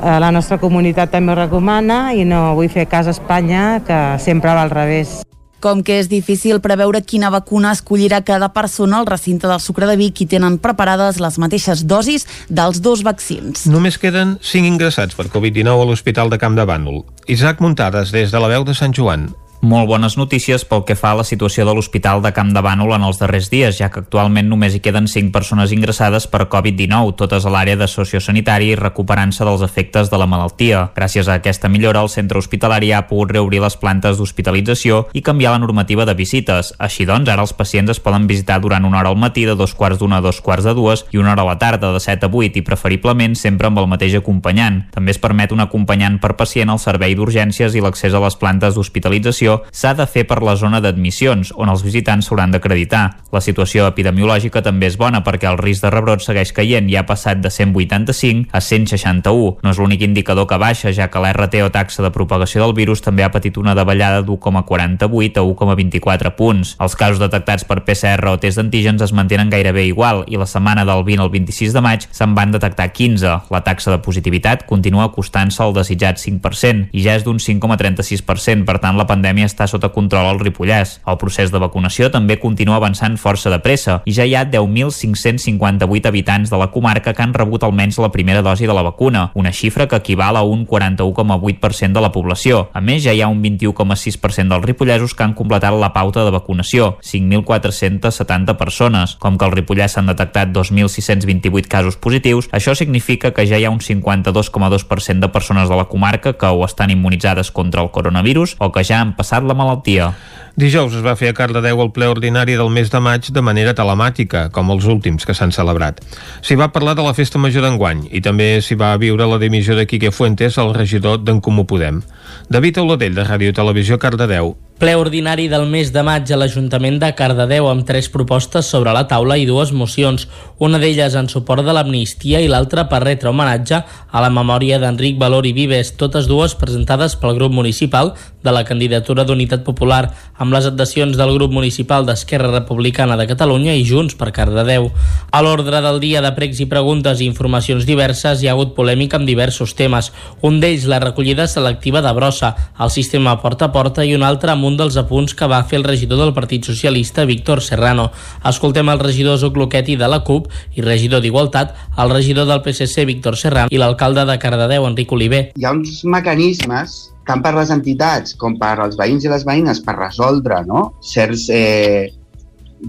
eh, 0.00 0.18
la 0.24 0.32
nostra 0.32 0.56
comunitat 0.58 1.12
també 1.12 1.34
ho 1.34 1.38
recomana 1.44 2.00
i 2.16 2.24
no 2.24 2.54
vull 2.56 2.72
fer 2.72 2.88
cas 2.88 3.06
a 3.06 3.14
Espanya, 3.14 3.82
que 3.86 4.02
sempre 4.24 4.56
va 4.56 4.64
al 4.64 4.72
revés. 4.72 5.20
Com 5.60 5.80
que 5.82 6.00
és 6.02 6.10
difícil 6.12 6.60
preveure 6.64 7.00
quina 7.02 7.30
vacuna 7.32 7.72
escollirà 7.76 8.20
cada 8.26 8.50
persona 8.52 9.00
al 9.00 9.08
recinte 9.08 9.48
del 9.48 9.62
Sucre 9.62 9.88
de 9.88 9.96
Vic 9.96 10.20
i 10.20 10.28
tenen 10.30 10.58
preparades 10.62 11.20
les 11.22 11.38
mateixes 11.42 11.86
dosis 11.88 12.26
dels 12.48 12.82
dos 12.84 13.02
vaccins. 13.06 13.64
Només 13.70 13.96
queden 13.98 14.36
5 14.42 14.68
ingressats 14.74 15.16
per 15.16 15.30
Covid-19 15.32 15.86
a 15.86 15.88
l'Hospital 15.88 16.30
de 16.30 16.38
Camp 16.42 16.58
de 16.58 16.68
Bànol. 16.68 17.02
Isaac 17.26 17.64
Muntades, 17.64 18.12
des 18.12 18.30
de 18.30 18.42
la 18.42 18.52
veu 18.52 18.68
de 18.68 18.76
Sant 18.76 18.94
Joan. 18.94 19.30
Molt 19.66 19.88
bones 19.90 20.14
notícies 20.14 20.62
pel 20.62 20.84
que 20.86 20.94
fa 20.94 21.10
a 21.10 21.16
la 21.18 21.24
situació 21.26 21.64
de 21.66 21.72
l'Hospital 21.74 22.20
de 22.22 22.30
Camp 22.30 22.52
de 22.54 22.60
Bànol 22.62 22.92
en 22.94 23.02
els 23.02 23.18
darrers 23.18 23.48
dies, 23.50 23.74
ja 23.80 23.88
que 23.90 23.98
actualment 23.98 24.46
només 24.46 24.76
hi 24.76 24.80
queden 24.84 25.08
5 25.10 25.32
persones 25.34 25.72
ingressades 25.74 26.28
per 26.30 26.44
Covid-19, 26.52 27.16
totes 27.18 27.42
a 27.42 27.50
l'àrea 27.50 27.74
de 27.74 27.88
sociosanitari 27.90 28.68
i 28.70 28.76
recuperant-se 28.78 29.42
dels 29.42 29.64
efectes 29.66 30.06
de 30.12 30.20
la 30.22 30.28
malaltia. 30.30 30.84
Gràcies 30.94 31.26
a 31.26 31.40
aquesta 31.40 31.66
millora, 31.66 32.04
el 32.06 32.12
centre 32.14 32.38
hospitalari 32.38 32.92
ha 32.94 33.08
pogut 33.08 33.32
reobrir 33.34 33.58
les 33.64 33.74
plantes 33.80 34.20
d'hospitalització 34.20 35.00
i 35.18 35.24
canviar 35.26 35.56
la 35.56 35.62
normativa 35.64 36.06
de 36.06 36.14
visites. 36.14 36.70
Així 36.78 37.08
doncs, 37.10 37.26
ara 37.26 37.42
els 37.42 37.56
pacients 37.58 37.90
es 37.90 37.98
poden 37.98 38.30
visitar 38.30 38.60
durant 38.62 38.86
una 38.86 39.02
hora 39.02 39.10
al 39.10 39.18
matí 39.18 39.48
de 39.50 39.58
dos 39.58 39.74
quarts 39.74 39.98
d'una 39.98 40.22
a 40.22 40.26
dos 40.28 40.38
quarts 40.46 40.70
de 40.70 40.76
dues 40.78 41.02
i 41.10 41.18
una 41.18 41.34
hora 41.34 41.42
a 41.42 41.50
la 41.50 41.58
tarda 41.58 41.90
de 41.90 42.04
7 42.06 42.30
a 42.30 42.30
8 42.30 42.62
i 42.62 42.62
preferiblement 42.62 43.34
sempre 43.34 43.66
amb 43.66 43.82
el 43.82 43.90
mateix 43.90 44.14
acompanyant. 44.14 44.84
També 44.94 45.10
es 45.10 45.18
permet 45.18 45.50
un 45.50 45.66
acompanyant 45.66 46.22
per 46.22 46.36
pacient 46.38 46.70
al 46.70 46.78
servei 46.78 47.18
d'urgències 47.18 47.74
i 47.74 47.82
l'accés 47.82 48.14
a 48.14 48.22
les 48.22 48.38
plantes 48.38 48.78
d'hospitalització 48.78 49.55
s'ha 49.72 49.94
de 49.94 50.06
fer 50.06 50.26
per 50.26 50.42
la 50.42 50.56
zona 50.56 50.80
d'admissions, 50.80 51.52
on 51.56 51.70
els 51.72 51.84
visitants 51.86 52.26
s'hauran 52.28 52.52
d'acreditar. 52.54 53.04
La 53.32 53.42
situació 53.44 53.86
epidemiològica 53.90 54.62
també 54.64 54.88
és 54.90 54.98
bona 55.00 55.22
perquè 55.26 55.48
el 55.50 55.58
risc 55.60 55.84
de 55.84 55.90
rebrot 55.92 56.24
segueix 56.24 56.52
caient 56.56 56.88
i 56.90 56.96
ha 56.96 57.06
passat 57.06 57.42
de 57.42 57.50
185 57.50 58.48
a 58.52 58.60
161. 58.60 59.58
No 59.62 59.72
és 59.72 59.80
l'únic 59.80 60.02
indicador 60.06 60.46
que 60.48 60.58
baixa, 60.58 60.92
ja 60.92 61.10
que 61.12 61.20
l'RT 61.20 61.62
o 61.66 61.70
taxa 61.74 62.02
de 62.02 62.12
propagació 62.14 62.64
del 62.64 62.74
virus 62.76 63.02
també 63.04 63.24
ha 63.26 63.32
patit 63.34 63.58
una 63.60 63.74
davallada 63.74 64.22
d'1,48 64.22 65.42
a 65.42 65.44
1,24 65.44 66.34
punts. 66.38 66.76
Els 66.80 66.96
casos 66.96 67.20
detectats 67.20 67.66
per 67.68 67.82
PCR 67.84 68.32
o 68.32 68.38
test 68.40 68.56
d'antígens 68.58 69.02
es 69.02 69.12
mantenen 69.12 69.50
gairebé 69.52 69.86
igual 69.86 70.24
i 70.26 70.40
la 70.40 70.48
setmana 70.48 70.86
del 70.88 71.04
20 71.04 71.26
al 71.26 71.32
26 71.34 71.76
de 71.76 71.84
maig 71.84 72.08
se'n 72.10 72.34
van 72.34 72.54
detectar 72.54 72.88
15. 72.92 73.36
La 73.52 73.62
taxa 73.66 73.92
de 73.92 74.00
positivitat 74.02 74.64
continua 74.66 75.10
acostant-se 75.10 75.62
al 75.62 75.76
desitjat 75.76 76.18
5% 76.22 76.88
i 76.96 77.04
ja 77.04 77.18
és 77.18 77.26
d'un 77.26 77.36
5,36%, 77.42 78.64
per 78.64 78.78
tant 78.80 78.96
la 78.96 79.06
pandèmia 79.08 79.35
l'epidèmia 79.36 79.50
està 79.50 79.66
sota 79.68 79.90
control 79.92 80.26
al 80.26 80.40
Ripollès. 80.40 81.00
El 81.06 81.18
procés 81.20 81.52
de 81.52 81.60
vacunació 81.60 82.08
també 82.10 82.38
continua 82.40 82.76
avançant 82.76 83.16
força 83.20 83.50
de 83.50 83.58
pressa 83.60 84.00
i 84.06 84.12
ja 84.16 84.24
hi 84.24 84.34
ha 84.34 84.46
10.558 84.48 86.08
habitants 86.08 86.50
de 86.50 86.56
la 86.56 86.70
comarca 86.72 87.12
que 87.12 87.22
han 87.22 87.34
rebut 87.34 87.62
almenys 87.62 87.98
la 87.98 88.10
primera 88.12 88.42
dosi 88.42 88.66
de 88.66 88.74
la 88.74 88.82
vacuna, 88.82 89.30
una 89.34 89.52
xifra 89.52 89.86
que 89.86 89.96
equival 89.96 90.36
a 90.36 90.42
un 90.42 90.66
41,8% 90.66 91.92
de 91.92 92.00
la 92.00 92.12
població. 92.12 92.68
A 92.72 92.80
més, 92.80 93.02
ja 93.04 93.12
hi 93.12 93.20
ha 93.22 93.28
un 93.28 93.42
21,6% 93.42 94.48
dels 94.48 94.64
ripollesos 94.64 95.14
que 95.14 95.24
han 95.24 95.34
completat 95.34 95.74
la 95.76 95.92
pauta 95.92 96.24
de 96.24 96.32
vacunació, 96.32 96.96
5.470 97.02 98.56
persones. 98.56 99.16
Com 99.20 99.36
que 99.36 99.44
al 99.44 99.52
Ripollès 99.52 99.96
s'han 99.96 100.08
detectat 100.08 100.52
2.628 100.54 101.68
casos 101.68 102.00
positius, 102.00 102.48
això 102.52 102.74
significa 102.74 103.32
que 103.34 103.46
ja 103.46 103.58
hi 103.58 103.66
ha 103.66 103.74
un 103.74 103.80
52,2% 103.84 105.20
de 105.20 105.32
persones 105.32 105.68
de 105.68 105.76
la 105.76 105.88
comarca 105.90 106.34
que 106.38 106.46
o 106.46 106.64
estan 106.64 106.90
immunitzades 106.90 107.50
contra 107.50 107.82
el 107.82 107.90
coronavirus 107.90 108.56
o 108.58 108.70
que 108.72 108.84
ja 108.86 109.00
han 109.02 109.16
passat 109.16 109.25
la 109.32 109.54
malaltia. 109.54 110.12
Dijous 110.56 110.94
es 110.96 111.02
va 111.04 111.12
fer 111.20 111.28
a 111.28 111.34
Cardedeu 111.36 111.82
el 111.84 111.90
ple 111.92 112.06
ordinari 112.08 112.54
del 112.56 112.70
mes 112.72 112.88
de 112.88 113.00
maig 113.04 113.26
de 113.28 113.42
manera 113.44 113.74
telemàtica, 113.76 114.46
com 114.48 114.70
els 114.72 114.86
últims 114.88 115.28
que 115.28 115.34
s'han 115.36 115.52
celebrat. 115.52 116.00
S'hi 116.40 116.56
va 116.56 116.70
parlar 116.72 116.94
de 116.96 117.04
la 117.04 117.12
festa 117.12 117.36
major 117.36 117.66
d'enguany 117.66 118.06
i 118.08 118.22
també 118.24 118.62
s'hi 118.64 118.78
va 118.80 118.94
viure 118.96 119.28
la 119.28 119.36
dimissió 119.42 119.76
de 119.76 119.84
Quique 119.84 120.14
Fuentes, 120.16 120.56
el 120.56 120.72
regidor 120.72 121.20
d'en 121.20 121.42
Comú 121.44 121.66
Podem. 121.68 122.00
David 122.48 122.80
Auladell, 122.80 123.18
de 123.18 123.26
Ràdio 123.28 123.52
Televisió 123.52 124.00
Cardedeu, 124.00 124.54
Ple 124.76 124.92
ordinari 124.92 125.46
del 125.48 125.62
mes 125.72 125.88
de 125.88 126.02
maig 126.04 126.28
a 126.28 126.36
l'Ajuntament 126.36 126.98
de 127.00 127.08
Cardedeu 127.16 127.64
amb 127.70 127.86
tres 127.88 128.10
propostes 128.12 128.68
sobre 128.68 128.92
la 128.92 129.06
taula 129.08 129.38
i 129.40 129.46
dues 129.48 129.70
mocions, 129.72 130.26
una 130.60 130.76
d'elles 130.76 131.14
en 131.16 131.30
suport 131.32 131.64
de 131.64 131.72
l'amnistia 131.72 132.42
i 132.44 132.50
l'altra 132.52 132.84
per 132.90 133.00
retre 133.00 133.30
homenatge 133.30 133.78
a 133.80 134.20
la 134.20 134.28
memòria 134.28 134.76
d'Enric 134.76 135.16
Valor 135.16 135.48
i 135.48 135.54
Vives, 135.56 135.94
totes 135.96 136.28
dues 136.28 136.52
presentades 136.60 137.16
pel 137.16 137.38
grup 137.38 137.54
municipal 137.56 138.12
de 138.44 138.52
la 138.52 138.66
candidatura 138.68 139.24
d'Unitat 139.24 139.64
Popular 139.64 140.10
amb 140.36 140.52
les 140.52 140.68
adhesions 140.68 141.16
del 141.16 141.32
grup 141.38 141.56
municipal 141.56 142.04
d'Esquerra 142.04 142.52
Republicana 142.52 143.16
de 143.16 143.26
Catalunya 143.32 143.72
i 143.80 143.88
Junts 143.88 144.12
per 144.20 144.28
Cardedeu. 144.36 144.90
A 145.32 145.40
l'ordre 145.40 145.80
del 145.80 146.02
dia 146.04 146.20
de 146.20 146.34
pregs 146.36 146.60
i 146.60 146.68
preguntes 146.68 147.24
i 147.24 147.30
informacions 147.30 147.88
diverses 147.88 148.44
hi 148.44 148.52
ha 148.52 148.52
hagut 148.52 148.76
polèmica 148.76 149.16
amb 149.16 149.24
diversos 149.24 149.72
temes, 149.72 150.12
un 150.44 150.60
d'ells 150.60 150.84
la 150.84 151.00
recollida 151.00 151.48
selectiva 151.48 152.04
de 152.04 152.12
brossa, 152.12 152.52
el 152.76 152.92
sistema 152.92 153.38
porta 153.40 153.70
a 153.70 153.72
porta 153.72 154.04
i 154.04 154.12
un 154.12 154.22
altre 154.22 154.52
amb 154.52 154.65
un 154.66 154.76
dels 154.76 154.96
apunts 155.00 155.34
que 155.34 155.48
va 155.48 155.62
fer 155.64 155.78
el 155.80 155.86
regidor 155.86 156.18
del 156.20 156.34
Partit 156.34 156.66
Socialista, 156.68 157.24
Víctor 157.24 157.62
Serrano. 157.62 158.10
Escoltem 158.44 158.88
el 158.92 159.00
regidor 159.00 159.38
Zucloqueti 159.38 159.96
de 159.96 160.08
la 160.10 160.22
CUP 160.26 160.50
i 160.76 160.84
regidor 160.84 161.22
d'Igualtat, 161.24 161.74
el 162.02 162.14
regidor 162.14 162.48
del 162.50 162.62
PSC, 162.64 163.06
Víctor 163.08 163.38
Serrano, 163.38 163.70
i 163.70 163.80
l'alcalde 163.80 164.26
de 164.28 164.38
Cardedeu, 164.42 164.86
Enric 164.88 165.12
Oliver. 165.12 165.42
Hi 165.56 165.66
ha 165.66 165.74
uns 165.76 166.02
mecanismes 166.04 166.96
tant 167.26 167.42
per 167.42 167.54
les 167.56 167.72
entitats 167.74 168.36
com 168.38 168.54
per 168.58 168.76
als 168.78 168.96
veïns 168.98 169.26
i 169.26 169.32
les 169.32 169.44
veïnes 169.46 169.82
per 169.82 169.96
resoldre 169.98 170.62
no? 170.66 170.92
certs, 171.02 171.48
eh, 171.50 172.12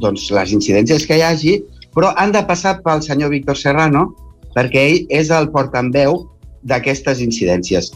doncs, 0.02 0.30
les 0.34 0.54
incidències 0.54 1.08
que 1.08 1.18
hi 1.18 1.26
hagi, 1.26 1.58
però 1.96 2.14
han 2.18 2.34
de 2.36 2.44
passar 2.46 2.78
pel 2.86 3.02
senyor 3.06 3.34
Víctor 3.34 3.58
Serrano 3.58 4.12
perquè 4.56 4.84
ell 4.90 5.00
és 5.14 5.32
el 5.34 5.50
portaveu 5.54 6.24
d'aquestes 6.68 7.22
incidències. 7.24 7.92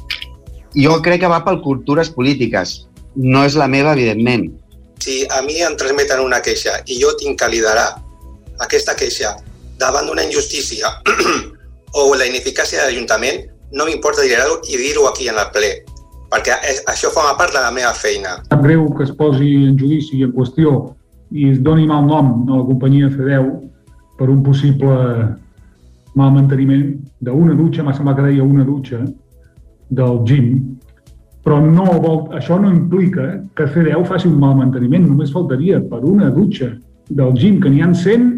Jo 0.78 1.02
crec 1.04 1.22
que 1.24 1.30
va 1.30 1.42
per 1.46 1.60
cultures 1.66 2.10
polítiques, 2.14 2.88
no 3.16 3.46
és 3.46 3.56
la 3.60 3.68
meva, 3.68 3.94
evidentment. 3.94 4.50
Si 5.02 5.22
a 5.34 5.42
mi 5.42 5.60
em 5.66 5.76
transmeten 5.78 6.22
una 6.22 6.42
queixa 6.46 6.78
i 6.86 7.00
jo 7.02 7.14
tinc 7.20 7.40
que 7.42 7.50
liderar 7.50 7.88
aquesta 8.62 8.96
queixa 8.96 9.34
davant 9.82 10.06
d'una 10.08 10.24
injustícia 10.28 10.92
o 11.98 12.06
la 12.14 12.28
ineficàcia 12.30 12.84
de 12.84 12.92
l'Ajuntament, 12.92 13.42
no 13.74 13.88
m'importa 13.88 14.24
liderar-ho 14.26 14.60
i 14.70 14.78
dir-ho 14.78 15.08
aquí 15.10 15.28
en 15.32 15.40
el 15.42 15.50
ple, 15.56 15.72
perquè 16.32 16.58
és, 16.70 16.82
això 16.92 17.12
forma 17.14 17.34
part 17.40 17.56
de 17.56 17.64
la 17.64 17.72
meva 17.74 17.94
feina. 17.98 18.38
Sap 18.52 18.64
greu 18.64 18.86
que 18.98 19.08
es 19.08 19.14
posi 19.18 19.52
en 19.66 19.78
judici 19.80 20.20
i 20.20 20.26
en 20.28 20.36
qüestió 20.36 20.76
i 21.32 21.50
es 21.52 21.62
doni 21.64 21.88
mal 21.88 22.06
nom 22.06 22.34
a 22.50 22.60
la 22.60 22.68
companyia 22.68 23.10
Fedeu 23.12 23.48
per 24.20 24.30
un 24.30 24.44
possible 24.44 24.96
mal 26.20 26.34
manteniment 26.36 26.92
d'una 27.24 27.56
dutxa, 27.56 27.84
m'ha 27.84 27.96
semblat 27.96 28.20
que 28.20 28.28
deia 28.28 28.44
una 28.44 28.66
dutxa, 28.68 29.00
del 29.92 30.22
gym, 30.28 30.78
però 31.46 31.58
no 31.64 31.88
vol, 32.04 32.20
això 32.38 32.60
no 32.62 32.70
implica 32.70 33.42
que 33.58 33.70
Fedeu 33.74 34.06
faci 34.06 34.30
un 34.30 34.38
mal 34.42 34.56
manteniment, 34.60 35.08
només 35.08 35.34
faltaria 35.34 35.82
per 35.82 36.04
una 36.06 36.30
dutxa 36.34 36.70
del 37.10 37.34
gym, 37.38 37.60
que 37.62 37.72
n'hi 37.72 37.82
han 37.82 37.96
100, 37.98 38.30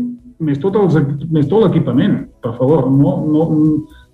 més 0.43 0.59
tot, 0.63 0.77
els, 0.79 0.95
més 1.31 1.47
tot 1.51 1.65
l'equipament. 1.65 2.21
Per 2.43 2.55
favor, 2.57 2.87
no, 2.91 3.17
no, 3.27 3.45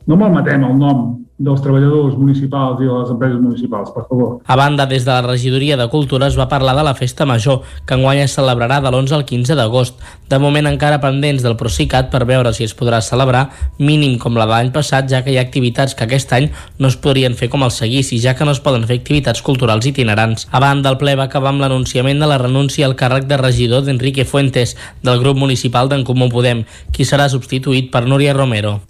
no 0.10 0.18
malmetem 0.20 0.66
el 0.66 0.78
nom 0.78 1.19
dels 1.40 1.62
treballadors 1.64 2.18
municipals 2.20 2.82
i 2.84 2.88
de 2.88 2.92
les 2.92 3.12
empreses 3.14 3.40
municipals, 3.40 3.94
per 3.96 4.04
favor. 4.10 4.42
A 4.44 4.58
banda, 4.60 4.86
des 4.86 5.06
de 5.08 5.12
la 5.12 5.24
regidoria 5.24 5.78
de 5.80 5.88
Cultura 5.88 6.28
es 6.28 6.36
va 6.38 6.50
parlar 6.52 6.76
de 6.76 6.84
la 6.84 6.94
festa 7.00 7.26
major, 7.26 7.62
que 7.88 7.96
enguany 7.96 8.20
es 8.26 8.36
celebrarà 8.36 8.82
de 8.84 8.92
l'11 8.92 9.16
al 9.16 9.24
15 9.26 9.56
d'agost. 9.56 10.04
De 10.30 10.38
moment 10.38 10.68
encara 10.68 11.00
pendents 11.00 11.42
del 11.42 11.56
Procicat 11.56 12.12
per 12.12 12.26
veure 12.28 12.52
si 12.54 12.68
es 12.68 12.76
podrà 12.76 13.00
celebrar 13.02 13.46
mínim 13.80 14.18
com 14.20 14.36
la 14.36 14.46
de 14.46 14.52
l'any 14.52 14.74
passat, 14.76 15.08
ja 15.08 15.24
que 15.24 15.32
hi 15.32 15.40
ha 15.40 15.46
activitats 15.48 15.96
que 15.96 16.04
aquest 16.04 16.36
any 16.36 16.50
no 16.78 16.92
es 16.92 17.00
podrien 17.00 17.38
fer 17.40 17.48
com 17.50 17.64
el 17.64 17.72
seguici, 17.72 18.20
ja 18.20 18.36
que 18.36 18.44
no 18.44 18.52
es 18.52 18.60
poden 18.60 18.84
fer 18.90 19.00
activitats 19.00 19.42
culturals 19.42 19.88
itinerants. 19.88 20.50
A 20.52 20.60
banda, 20.60 20.92
el 20.92 21.00
ple 21.00 21.16
va 21.16 21.30
acabar 21.32 21.56
amb 21.56 21.64
l'anunciament 21.64 22.20
de 22.20 22.28
la 22.28 22.42
renúncia 22.42 22.86
al 22.86 23.00
càrrec 23.00 23.32
de 23.32 23.40
regidor 23.40 23.88
d'Enrique 23.88 24.28
Fuentes, 24.28 24.76
del 25.04 25.24
grup 25.24 25.40
municipal 25.40 25.88
d'en 25.88 26.04
Comú 26.04 26.28
Podem, 26.30 26.66
qui 26.92 27.08
serà 27.08 27.32
substituït 27.32 27.94
per 27.96 28.04
Núria 28.12 28.36
Romero. 28.36 28.82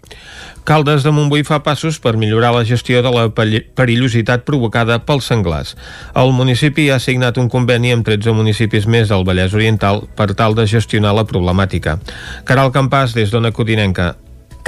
Caldes 0.63 1.03
de 1.03 1.11
Montbui 1.15 1.43
fa 1.47 1.61
passos 1.65 1.97
per 2.03 2.15
millorar 2.19 2.51
la 2.53 2.63
gestió 2.67 3.01
de 3.05 3.11
la 3.13 3.25
perillositat 3.33 4.45
provocada 4.45 4.99
pels 5.05 5.29
senglars. 5.31 5.75
El 6.15 6.33
municipi 6.37 6.89
ha 6.93 6.99
signat 7.01 7.39
un 7.41 7.49
conveni 7.49 7.93
amb 7.95 8.05
13 8.07 8.35
municipis 8.37 8.87
més 8.87 9.09
del 9.09 9.25
Vallès 9.27 9.55
Oriental 9.57 10.05
per 10.15 10.31
tal 10.37 10.57
de 10.57 10.67
gestionar 10.69 11.15
la 11.17 11.25
problemàtica. 11.25 11.99
Caral 12.45 12.73
Campàs, 12.75 13.17
des 13.17 13.33
d'Ona 13.33 13.51
Codinenca. 13.55 14.15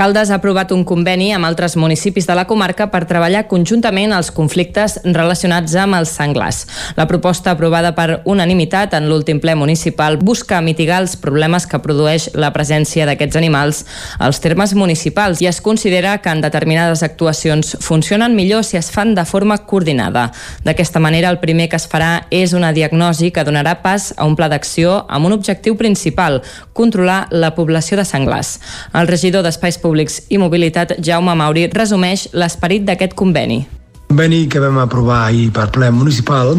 Caldes 0.02 0.32
ha 0.32 0.40
aprovat 0.40 0.72
un 0.74 0.82
conveni 0.82 1.28
amb 1.30 1.46
altres 1.46 1.76
municipis 1.78 2.26
de 2.26 2.34
la 2.34 2.48
comarca 2.50 2.88
per 2.90 3.04
treballar 3.06 3.44
conjuntament 3.46 4.16
els 4.18 4.32
conflictes 4.34 4.96
relacionats 5.06 5.76
amb 5.78 5.94
els 5.94 6.10
senglars. 6.18 6.64
La 6.98 7.06
proposta 7.06 7.52
aprovada 7.54 7.92
per 7.94 8.24
unanimitat 8.26 8.96
en 8.98 9.06
l'últim 9.12 9.38
ple 9.44 9.54
municipal 9.54 10.18
busca 10.18 10.58
mitigar 10.66 11.04
els 11.04 11.14
problemes 11.22 11.68
que 11.70 11.78
produeix 11.84 12.32
la 12.34 12.50
presència 12.50 13.06
d'aquests 13.06 13.38
animals 13.38 13.84
als 14.18 14.42
termes 14.42 14.74
municipals 14.74 15.44
i 15.46 15.50
es 15.52 15.62
considera 15.62 16.16
que 16.18 16.34
en 16.34 16.42
determinades 16.42 17.06
actuacions 17.06 17.76
funcionen 17.86 18.34
millor 18.34 18.66
si 18.66 18.82
es 18.82 18.90
fan 18.90 19.14
de 19.14 19.28
forma 19.30 19.60
coordinada. 19.70 20.32
D'aquesta 20.66 20.98
manera, 20.98 21.30
el 21.30 21.38
primer 21.46 21.70
que 21.70 21.78
es 21.78 21.86
farà 21.86 22.26
és 22.32 22.58
una 22.58 22.74
diagnosi 22.74 23.30
que 23.30 23.46
donarà 23.46 23.78
pas 23.86 24.16
a 24.18 24.26
un 24.26 24.34
pla 24.34 24.50
d'acció 24.50 25.06
amb 25.14 25.30
un 25.30 25.38
objectiu 25.38 25.78
principal, 25.78 26.42
controlar 26.74 27.28
la 27.30 27.54
població 27.54 28.02
de 28.02 28.10
senglars. 28.10 28.58
El 28.98 29.06
regidor 29.06 29.46
d'Espais 29.46 29.78
Públics 29.78 29.91
Públics. 29.92 30.22
I 30.32 30.40
Mobilitat, 30.40 30.96
Jaume 31.04 31.36
Mauri, 31.36 31.68
resumeix 31.76 32.30
l'esperit 32.32 32.88
d'aquest 32.88 33.20
conveni 33.20 33.66
conveni 34.12 34.50
que 34.52 34.60
vam 34.60 34.76
aprovar 34.82 35.22
ahir 35.30 35.54
per 35.56 35.70
ple 35.72 35.88
municipal 35.96 36.50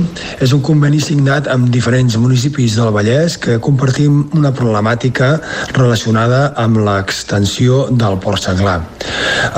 és 0.40 0.54
un 0.56 0.62
conveni 0.64 1.02
signat 1.04 1.50
amb 1.52 1.66
diferents 1.74 2.14
municipis 2.16 2.78
del 2.78 2.88
Vallès 2.94 3.34
que 3.36 3.58
compartim 3.60 4.22
una 4.38 4.54
problemàtica 4.56 5.34
relacionada 5.76 6.54
amb 6.56 6.80
l'extensió 6.86 7.82
del 7.90 8.16
port 8.24 8.40
senglar. 8.40 8.78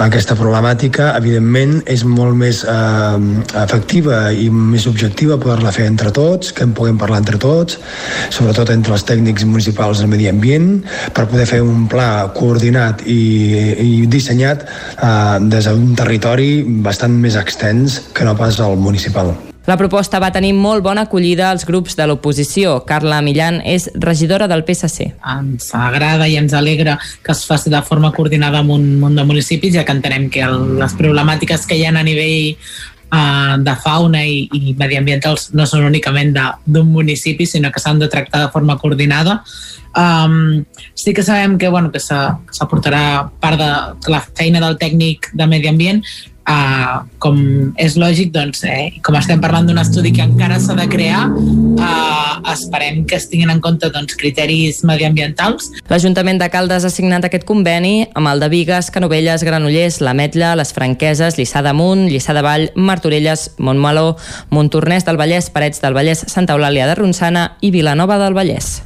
Aquesta 0.03 0.35
problemàtica, 0.35 1.13
evidentment, 1.21 1.77
és 1.87 2.03
molt 2.09 2.35
més 2.35 2.65
eh, 2.67 3.21
efectiva 3.63 4.33
i 4.33 4.49
més 4.51 4.89
objectiva 4.91 5.39
poder-la 5.39 5.71
fer 5.77 5.87
entre 5.87 6.11
tots, 6.11 6.51
que 6.51 6.67
en 6.67 6.75
puguem 6.75 6.99
parlar 6.99 7.23
entre 7.23 7.39
tots, 7.39 7.79
sobretot 8.35 8.75
entre 8.75 8.97
els 8.97 9.07
tècnics 9.07 9.47
municipals 9.47 10.03
del 10.03 10.11
medi 10.11 10.27
ambient, 10.33 10.81
per 11.15 11.29
poder 11.31 11.47
fer 11.47 11.63
un 11.63 11.87
pla 11.93 12.27
coordinat 12.35 13.07
i, 13.07 13.21
i 13.87 13.91
dissenyat 14.11 14.67
eh, 14.67 15.39
des 15.47 15.71
d'un 15.71 15.95
territori 15.95 16.51
bastant 16.83 17.15
més 17.23 17.39
extens 17.39 17.84
anys 17.85 18.01
que 18.15 18.25
no 18.25 18.37
pas 18.37 18.61
al 18.61 18.77
municipal. 18.77 19.35
La 19.65 19.79
proposta 19.81 20.19
va 20.21 20.29
tenir 20.33 20.53
molt 20.53 20.83
bona 20.85 21.07
acollida 21.07 21.49
als 21.51 21.65
grups 21.65 21.97
de 21.97 22.05
l'oposició. 22.07 22.83
Carla 22.85 23.23
Millan 23.25 23.63
és 23.65 23.89
regidora 23.95 24.49
del 24.49 24.65
PSC. 24.65 25.07
Ens 25.25 25.71
agrada 25.73 26.29
i 26.29 26.37
ens 26.37 26.53
alegra 26.53 26.99
que 27.25 27.33
es 27.33 27.45
faci 27.49 27.73
de 27.73 27.81
forma 27.83 28.13
coordinada 28.13 28.61
amb 28.61 28.75
un 28.75 28.99
munt 29.01 29.17
de 29.17 29.25
municipis, 29.25 29.73
ja 29.79 29.85
que 29.85 29.97
entenem 29.97 30.29
que 30.29 30.43
el, 30.45 30.77
les 30.81 30.97
problemàtiques 30.99 31.65
que 31.65 31.79
hi 31.79 31.87
ha 31.87 31.95
a 31.97 32.03
nivell 32.05 32.53
uh, 33.09 33.57
de 33.65 33.77
fauna 33.81 34.21
i, 34.29 34.45
i 34.53 34.77
mediambientals 34.77 35.55
no 35.57 35.65
són 35.65 35.89
únicament 35.89 36.37
d'un 36.37 36.93
municipi, 36.93 37.49
sinó 37.49 37.73
que 37.73 37.81
s'han 37.81 38.05
de 38.05 38.11
tractar 38.13 38.45
de 38.45 38.53
forma 38.53 38.77
coordinada. 38.77 39.41
Um, 39.97 40.67
sí 40.93 41.15
que 41.15 41.23
sabem 41.23 41.57
que, 41.57 41.73
bueno, 41.73 41.89
que 41.89 42.05
s'aportarà 42.05 43.31
part 43.41 43.57
de 43.57 44.13
la 44.13 44.21
feina 44.21 44.61
del 44.61 44.77
tècnic 44.77 45.33
de 45.33 45.49
medi 45.49 45.73
ambient, 45.73 46.05
Uh, 46.45 47.01
com 47.25 47.39
és 47.81 47.95
lògic, 47.97 48.29
doncs, 48.35 48.67
eh, 48.69 48.99
com 49.05 49.17
estem 49.17 49.41
parlant 49.41 49.65
d'un 49.65 49.79
estudi 49.81 50.11
que 50.13 50.21
encara 50.21 50.59
s'ha 50.61 50.75
de 50.77 50.85
crear, 50.93 51.23
uh, 51.33 52.53
esperem 52.53 53.07
que 53.09 53.17
es 53.17 53.31
tinguin 53.31 53.49
en 53.55 53.63
compte 53.65 53.89
doncs, 53.89 54.13
criteris 54.21 54.83
mediambientals. 54.85 55.71
L'Ajuntament 55.89 56.43
de 56.43 56.51
Caldes 56.53 56.85
ha 56.85 56.93
signat 56.93 57.25
aquest 57.25 57.47
conveni 57.49 58.11
amb 58.13 58.29
el 58.29 58.45
de 58.45 58.51
Vigues, 58.53 58.93
Canovelles, 58.93 59.45
Granollers, 59.49 60.03
l'Ametlla, 60.05 60.53
les 60.61 60.75
Franqueses, 60.77 61.39
Lliçà 61.41 61.65
d'Amunt, 61.65 62.11
Lliçà 62.13 62.37
de 62.37 62.45
Vall, 62.45 62.69
Martorelles, 62.77 63.55
Montmeló, 63.57 64.19
Montornès 64.53 65.09
del 65.09 65.17
Vallès, 65.17 65.49
Parets 65.49 65.81
del 65.81 65.97
Vallès, 65.97 66.27
Santa 66.29 66.59
Eulàlia 66.59 66.91
de 66.91 66.99
Ronçana 67.01 67.55
i 67.65 67.73
Vilanova 67.73 68.21
del 68.21 68.37
Vallès. 68.37 68.83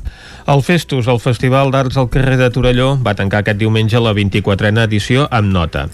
El 0.49 0.63
Festus, 0.65 1.05
el 1.13 1.19
Festival 1.21 1.69
d'Arts 1.69 1.99
al 2.01 2.07
carrer 2.09 2.39
de 2.41 2.47
Torelló, 2.49 2.95
va 3.05 3.13
tancar 3.13 3.43
aquest 3.43 3.59
diumenge 3.61 4.01
la 4.01 4.15
24a 4.17 4.87
edició 4.87 5.27
amb 5.29 5.53
nota. 5.53 5.91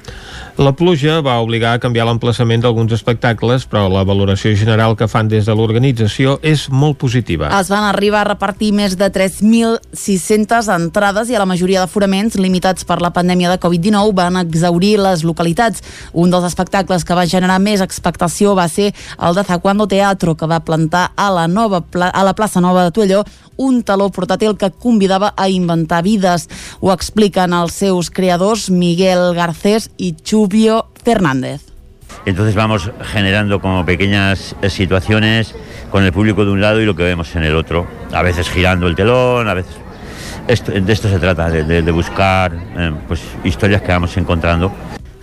La 0.54 0.70
pluja 0.78 1.16
va 1.26 1.40
obligar 1.42 1.72
a 1.74 1.80
canviar 1.82 2.04
l'emplaçament 2.06 2.62
d'alguns 2.62 2.92
espectacles, 2.94 3.64
però 3.66 3.88
la 3.90 4.04
valoració 4.06 4.52
general 4.54 4.94
que 4.94 5.08
fan 5.10 5.26
des 5.26 5.48
de 5.48 5.56
l'organització 5.58 6.36
és 6.46 6.68
molt 6.70 7.00
positiva. 7.02 7.48
Es 7.58 7.72
van 7.72 7.82
arribar 7.88 8.20
a 8.20 8.28
repartir 8.28 8.68
més 8.70 8.94
de 8.94 9.08
3.600 9.10 10.70
entrades 10.76 11.32
i 11.32 11.34
a 11.34 11.40
la 11.42 11.48
majoria 11.50 11.82
d'aforaments 11.82 12.38
limitats 12.38 12.86
per 12.86 13.00
la 13.02 13.10
pandèmia 13.10 13.50
de 13.50 13.58
Covid-19 13.58 14.14
van 14.14 14.38
exaurir 14.44 14.92
les 15.02 15.24
localitats. 15.26 15.82
Un 16.12 16.30
dels 16.30 16.46
espectacles 16.46 17.02
que 17.02 17.18
va 17.18 17.26
generar 17.26 17.58
més 17.58 17.82
expectació 17.82 18.54
va 18.54 18.68
ser 18.70 18.92
el 19.18 19.34
de 19.34 19.42
Zacuando 19.50 19.88
Teatro, 19.90 20.36
que 20.38 20.46
va 20.46 20.62
plantar 20.62 21.08
a 21.16 21.32
la, 21.34 21.48
nova 21.50 21.82
a 21.82 22.22
la 22.22 22.36
plaça 22.38 22.62
Nova 22.62 22.86
de 22.86 22.94
Tuelló 22.94 23.24
un 23.56 23.82
taló 23.82 24.10
portàtil 24.44 24.56
que 24.58 24.70
convidava 24.70 25.32
a 25.36 25.48
inventar 25.48 26.02
vides. 26.04 26.48
Ho 26.80 26.92
expliquen 26.92 27.52
els 27.52 27.72
seus 27.72 28.10
creadors 28.10 28.70
Miguel 28.70 29.34
Garcés 29.34 29.90
i 29.96 30.14
Chubio 30.14 30.86
Fernández. 31.04 31.62
Entonces 32.26 32.54
vamos 32.54 32.90
generando 33.12 33.60
como 33.60 33.84
pequeñas 33.84 34.54
situaciones 34.68 35.54
con 35.90 36.04
el 36.04 36.12
público 36.12 36.44
de 36.44 36.52
un 36.52 36.60
lado 36.60 36.80
y 36.80 36.86
lo 36.86 36.94
que 36.94 37.02
vemos 37.02 37.34
en 37.36 37.44
el 37.44 37.56
otro. 37.56 37.86
A 38.12 38.22
veces 38.22 38.48
girando 38.48 38.86
el 38.86 38.94
telón, 38.94 39.48
a 39.48 39.54
veces... 39.54 39.76
Esto, 40.46 40.72
de 40.72 40.92
esto 40.92 41.08
se 41.08 41.18
trata, 41.18 41.48
de 41.48 41.90
buscar 41.90 42.52
eh, 42.76 42.92
pues, 43.08 43.22
historias 43.44 43.80
que 43.80 43.92
vamos 43.92 44.14
encontrando. 44.18 44.70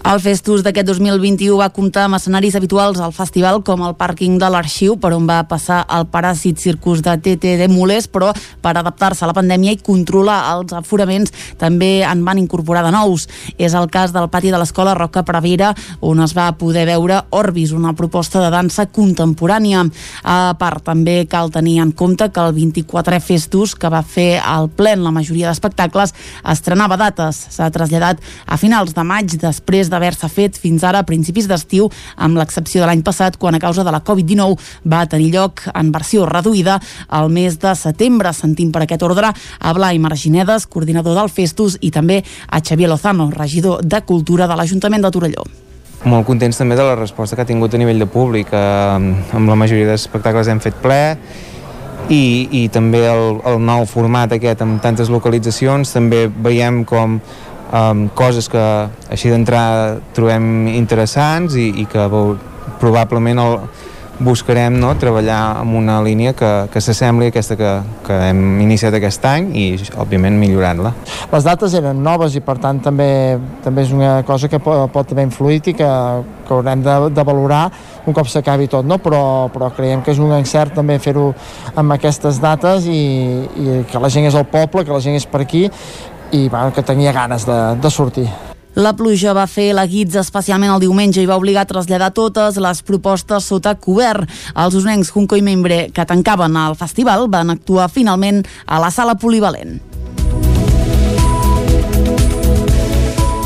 El 0.02 0.18
Festus 0.18 0.64
d'aquest 0.66 0.88
2021 0.90 1.60
va 1.60 1.68
comptar 1.70 2.08
amb 2.08 2.18
escenaris 2.18 2.56
habituals 2.58 2.98
al 3.00 3.14
festival 3.14 3.60
com 3.62 3.84
el 3.86 3.94
pàrquing 4.00 4.40
de 4.42 4.48
l'Arxiu, 4.50 4.96
per 4.98 5.12
on 5.14 5.28
va 5.30 5.44
passar 5.46 5.84
el 5.94 6.08
paràsit 6.10 6.58
circus 6.58 7.04
de 7.06 7.14
TT 7.22 7.52
de 7.60 7.68
Mules, 7.70 8.08
però 8.10 8.32
per 8.64 8.74
adaptar-se 8.74 9.22
a 9.24 9.30
la 9.30 9.36
pandèmia 9.38 9.76
i 9.76 9.80
controlar 9.86 10.40
els 10.56 10.74
aforaments 10.74 11.30
també 11.62 12.02
en 12.02 12.24
van 12.26 12.42
incorporar 12.42 12.82
de 12.88 12.94
nous. 12.96 13.28
És 13.62 13.76
el 13.78 13.92
cas 13.94 14.10
del 14.16 14.26
pati 14.34 14.50
de 14.50 14.58
l'escola 14.58 14.96
Roca 14.98 15.22
Prevera, 15.28 15.70
on 16.02 16.26
es 16.26 16.34
va 16.34 16.50
poder 16.58 16.88
veure 16.90 17.22
Orbis, 17.30 17.72
una 17.72 17.94
proposta 17.94 18.42
de 18.42 18.50
dansa 18.50 18.88
contemporània. 18.90 19.86
A 20.26 20.40
part, 20.58 20.82
també 20.90 21.28
cal 21.30 21.54
tenir 21.54 21.78
en 21.86 21.94
compte 21.94 22.32
que 22.34 22.42
el 22.42 22.58
24è 22.58 23.22
Festus, 23.22 23.78
que 23.78 23.94
va 23.94 24.02
fer 24.02 24.42
al 24.42 24.68
plen 24.74 25.06
la 25.06 25.14
majoria 25.14 25.54
d'espectacles, 25.54 26.18
estrenava 26.42 26.98
dates. 26.98 27.46
S'ha 27.54 27.70
traslladat 27.70 28.18
a 28.48 28.58
finals 28.58 28.98
de 28.98 29.06
maig, 29.06 29.38
després 29.38 29.91
d'haver-se 29.92 30.30
fet 30.32 30.58
fins 30.60 30.84
ara 30.88 31.04
a 31.04 31.08
principis 31.08 31.48
d'estiu, 31.50 31.90
amb 32.18 32.40
l'excepció 32.40 32.82
de 32.82 32.90
l'any 32.90 33.04
passat, 33.06 33.38
quan 33.38 33.56
a 33.56 33.62
causa 33.62 33.86
de 33.86 33.94
la 33.94 34.02
Covid-19 34.04 34.58
va 34.90 35.06
tenir 35.12 35.32
lloc 35.36 35.66
en 35.74 35.92
versió 35.92 36.26
reduïda 36.26 36.80
al 37.10 37.30
mes 37.30 37.60
de 37.60 37.76
setembre. 37.76 38.34
Sentim 38.34 38.72
per 38.72 38.86
aquest 38.86 39.04
ordre 39.04 39.32
a 39.32 39.74
Blai 39.78 40.00
Marginedes, 40.00 40.68
coordinador 40.68 41.18
del 41.20 41.30
Festus, 41.30 41.78
i 41.82 41.92
també 41.92 42.24
a 42.50 42.62
Xavier 42.62 42.90
Lozano, 42.90 43.30
regidor 43.32 43.84
de 43.84 44.02
Cultura 44.08 44.48
de 44.48 44.58
l'Ajuntament 44.58 45.04
de 45.04 45.12
Torelló 45.12 45.52
molt 46.02 46.26
contents 46.26 46.58
també 46.58 46.74
de 46.74 46.82
la 46.82 46.96
resposta 46.98 47.36
que 47.38 47.44
ha 47.44 47.46
tingut 47.46 47.76
a 47.76 47.78
nivell 47.78 48.00
de 48.02 48.08
públic. 48.10 48.50
Eh, 48.50 49.36
amb 49.38 49.50
la 49.50 49.58
majoria 49.60 49.86
d'espectacles 49.92 50.50
hem 50.50 50.58
fet 50.64 50.80
ple 50.82 51.02
i, 52.10 52.48
i 52.52 52.62
també 52.74 53.04
el, 53.08 53.38
el 53.48 53.60
nou 53.64 53.86
format 53.90 54.34
aquest 54.34 54.64
amb 54.66 54.82
tantes 54.84 55.12
localitzacions 55.14 55.94
també 55.94 56.26
veiem 56.28 56.84
com 56.88 57.20
um, 57.72 58.08
coses 58.16 58.50
que 58.52 58.66
així 59.12 59.32
d'entrar 59.32 60.00
trobem 60.16 60.68
interessants 60.76 61.56
i, 61.56 61.72
i 61.82 61.88
que 61.90 62.08
probablement 62.82 63.42
el, 63.42 63.58
buscarem 64.22 64.80
no, 64.80 64.94
treballar 64.98 65.62
en 65.62 65.76
una 65.76 66.02
línia 66.02 66.34
que, 66.34 66.50
que 66.72 66.82
s'assembli 66.82 67.28
a 67.28 67.32
aquesta 67.34 67.58
que, 67.58 67.72
que 68.06 68.18
hem 68.30 68.62
iniciat 68.62 68.94
aquest 68.98 69.26
any 69.26 69.50
i, 69.58 69.66
òbviament, 70.00 70.38
millorant-la. 70.40 70.94
Les 71.32 71.48
dates 71.48 71.74
eren 71.78 72.04
noves 72.06 72.36
i, 72.38 72.44
per 72.46 72.58
tant, 72.62 72.80
també, 72.84 73.40
també 73.66 73.86
és 73.86 73.94
una 73.96 74.22
cosa 74.28 74.50
que 74.52 74.62
pot, 74.62 74.86
pot 74.94 75.14
haver 75.14 75.26
influït 75.28 75.72
i 75.72 75.76
que, 75.78 75.90
que 76.48 76.54
haurem 76.54 76.84
de, 76.86 76.98
de 77.16 77.26
valorar 77.28 77.64
un 78.06 78.18
cop 78.18 78.30
s'acabi 78.30 78.70
tot, 78.70 78.86
no? 78.86 79.00
però, 79.02 79.24
però 79.54 79.72
creiem 79.76 80.06
que 80.06 80.14
és 80.14 80.22
un 80.22 80.34
encert 80.38 80.76
també 80.78 81.00
fer-ho 81.02 81.32
amb 81.76 81.98
aquestes 81.98 82.42
dates 82.42 82.88
i, 82.90 83.02
i 83.46 83.82
que 83.90 84.02
la 84.02 84.10
gent 84.14 84.30
és 84.30 84.38
al 84.38 84.48
poble, 84.50 84.86
que 84.86 84.94
la 84.94 85.02
gent 85.04 85.18
és 85.18 85.28
per 85.30 85.44
aquí 85.46 85.68
i 86.32 86.48
bueno, 86.50 86.74
que 86.74 86.84
tenia 86.84 87.12
ganes 87.12 87.46
de, 87.46 87.60
de 87.82 87.92
sortir. 87.92 88.30
La 88.76 88.94
pluja 88.96 89.34
va 89.36 89.50
fer 89.52 89.74
la 89.76 89.84
guitza 89.84 90.22
especialment 90.24 90.72
el 90.72 90.80
diumenge 90.86 91.20
i 91.20 91.28
va 91.28 91.36
obligar 91.36 91.66
a 91.66 91.68
traslladar 91.68 92.14
totes 92.16 92.56
les 92.56 92.80
propostes 92.88 93.50
sota 93.52 93.76
cobert. 93.76 94.30
Els 94.56 94.78
usonencs 94.80 95.12
Junco 95.12 95.36
i 95.36 95.44
Membre, 95.44 95.90
que 95.92 96.08
tancaven 96.08 96.56
el 96.56 96.78
festival, 96.80 97.28
van 97.28 97.52
actuar 97.52 97.90
finalment 97.92 98.46
a 98.66 98.80
la 98.80 98.92
sala 98.92 99.18
polivalent. 99.20 99.82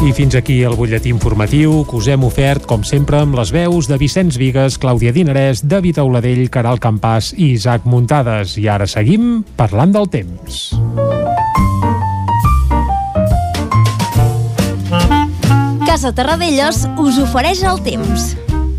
I 0.05 0.11
fins 0.13 0.35
aquí 0.37 0.59
el 0.61 0.75
butlletí 0.77 1.09
informatiu 1.09 1.79
que 1.89 1.95
us 1.97 2.05
hem 2.13 2.27
ofert, 2.27 2.67
com 2.69 2.83
sempre, 2.85 3.23
amb 3.25 3.39
les 3.39 3.49
veus 3.49 3.89
de 3.89 3.97
Vicenç 3.97 4.37
Vigues, 4.37 4.77
Clàudia 4.77 5.15
Dinarès, 5.15 5.63
David 5.65 5.97
Auladell, 6.03 6.43
Caral 6.53 6.77
Campàs 6.83 7.31
i 7.33 7.55
Isaac 7.55 7.89
Muntades. 7.89 8.59
I 8.61 8.69
ara 8.69 8.85
seguim 8.85 9.39
parlant 9.57 9.95
del 9.95 10.11
temps. 10.13 10.67
Casa 15.95 16.11
Terradellos 16.11 16.81
us 16.99 17.15
ofereix 17.23 17.61
el 17.63 17.77
temps. 17.79 18.33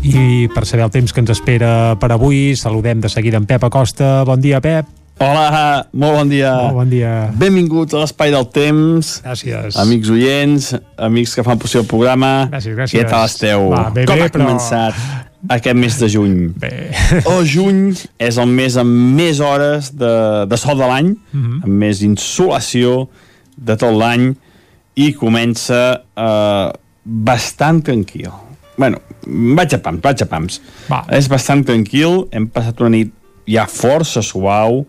I 0.05 0.45
per 0.53 0.61
saber 0.69 0.83
el 0.85 0.91
temps 0.93 1.09
que 1.09 1.23
ens 1.23 1.31
espera 1.33 1.95
per 1.97 2.11
avui, 2.13 2.51
saludem 2.53 3.01
de 3.01 3.09
seguida 3.09 3.39
en 3.41 3.47
Pep 3.49 3.65
Acosta. 3.65 4.19
Bon 4.29 4.37
dia, 4.37 4.59
Pep. 4.61 4.85
Hola, 5.17 5.87
molt 5.97 6.13
bon 6.19 6.29
dia. 6.29 6.51
Molt 6.67 6.77
bon 6.77 6.93
dia. 6.93 7.15
Benvinguts 7.41 7.97
a 7.97 8.03
l'Espai 8.03 8.35
del 8.35 8.45
Temps. 8.53 9.15
Gràcies. 9.25 9.81
Amics 9.81 10.13
oients, 10.13 10.69
amics 11.09 11.33
que 11.33 11.47
fan 11.49 11.57
possible 11.57 11.87
el 11.87 11.89
programa. 11.89 12.31
Gràcies, 12.53 12.77
gràcies. 12.77 13.01
Què 13.01 13.09
tal 13.09 13.25
esteu? 13.25 13.65
Va, 13.73 13.87
bé, 13.89 14.05
Com 14.05 14.21
bé, 14.21 14.29
ha 14.29 14.31
però... 14.37 14.45
començat 14.45 15.03
aquest 15.57 15.83
mes 15.87 15.97
de 16.05 16.13
juny? 16.19 16.39
Bé. 16.61 16.73
El 17.25 17.45
juny 17.49 17.85
és 18.21 18.37
el 18.37 18.57
mes 18.61 18.77
amb 18.77 19.15
més 19.17 19.41
hores 19.41 19.89
de, 19.89 20.17
de 20.45 20.65
sol 20.69 20.77
de 20.77 20.85
l'any, 20.85 21.15
Mm 21.33 21.45
-hmm. 21.45 21.63
amb 21.63 21.73
més 21.81 22.05
insolació 22.05 23.07
de 23.57 23.73
tot 23.73 23.97
l'any, 23.97 24.35
i 24.93 25.15
comença 25.17 26.03
eh, 26.13 26.69
bastant 27.07 27.83
tranquil. 27.87 28.31
bueno, 28.77 28.99
vaig 29.25 29.73
a 29.73 29.79
pams, 29.81 30.01
vaig 30.03 30.21
a 30.21 30.27
pams. 30.29 30.59
Va. 30.85 31.01
És 31.17 31.25
bastant 31.31 31.63
tranquil, 31.65 32.27
hem 32.31 32.45
passat 32.53 32.77
una 32.83 32.93
nit 32.93 33.13
ja 33.49 33.65
força 33.65 34.21
suau, 34.21 34.83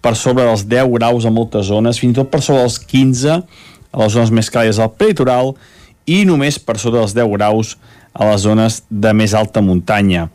per 0.00 0.14
sobre 0.16 0.44
dels 0.44 0.64
10 0.68 0.92
graus 0.96 1.24
a 1.24 1.32
moltes 1.32 1.68
zones, 1.68 1.98
fins 2.00 2.14
i 2.14 2.20
tot 2.20 2.30
per 2.32 2.40
sobre 2.44 2.64
dels 2.64 2.78
15 2.78 3.34
a 3.34 4.00
les 4.02 4.12
zones 4.12 4.32
més 4.34 4.50
càlides 4.52 4.80
del 4.80 4.92
peritoral 4.96 5.54
i 6.10 6.24
només 6.28 6.58
per 6.60 6.76
sobre 6.80 7.00
dels 7.00 7.14
10 7.16 7.32
graus 7.36 7.74
a 8.12 8.28
les 8.30 8.44
zones 8.44 8.82
de 8.88 9.12
més 9.16 9.34
alta 9.34 9.62
muntanya. 9.64 10.28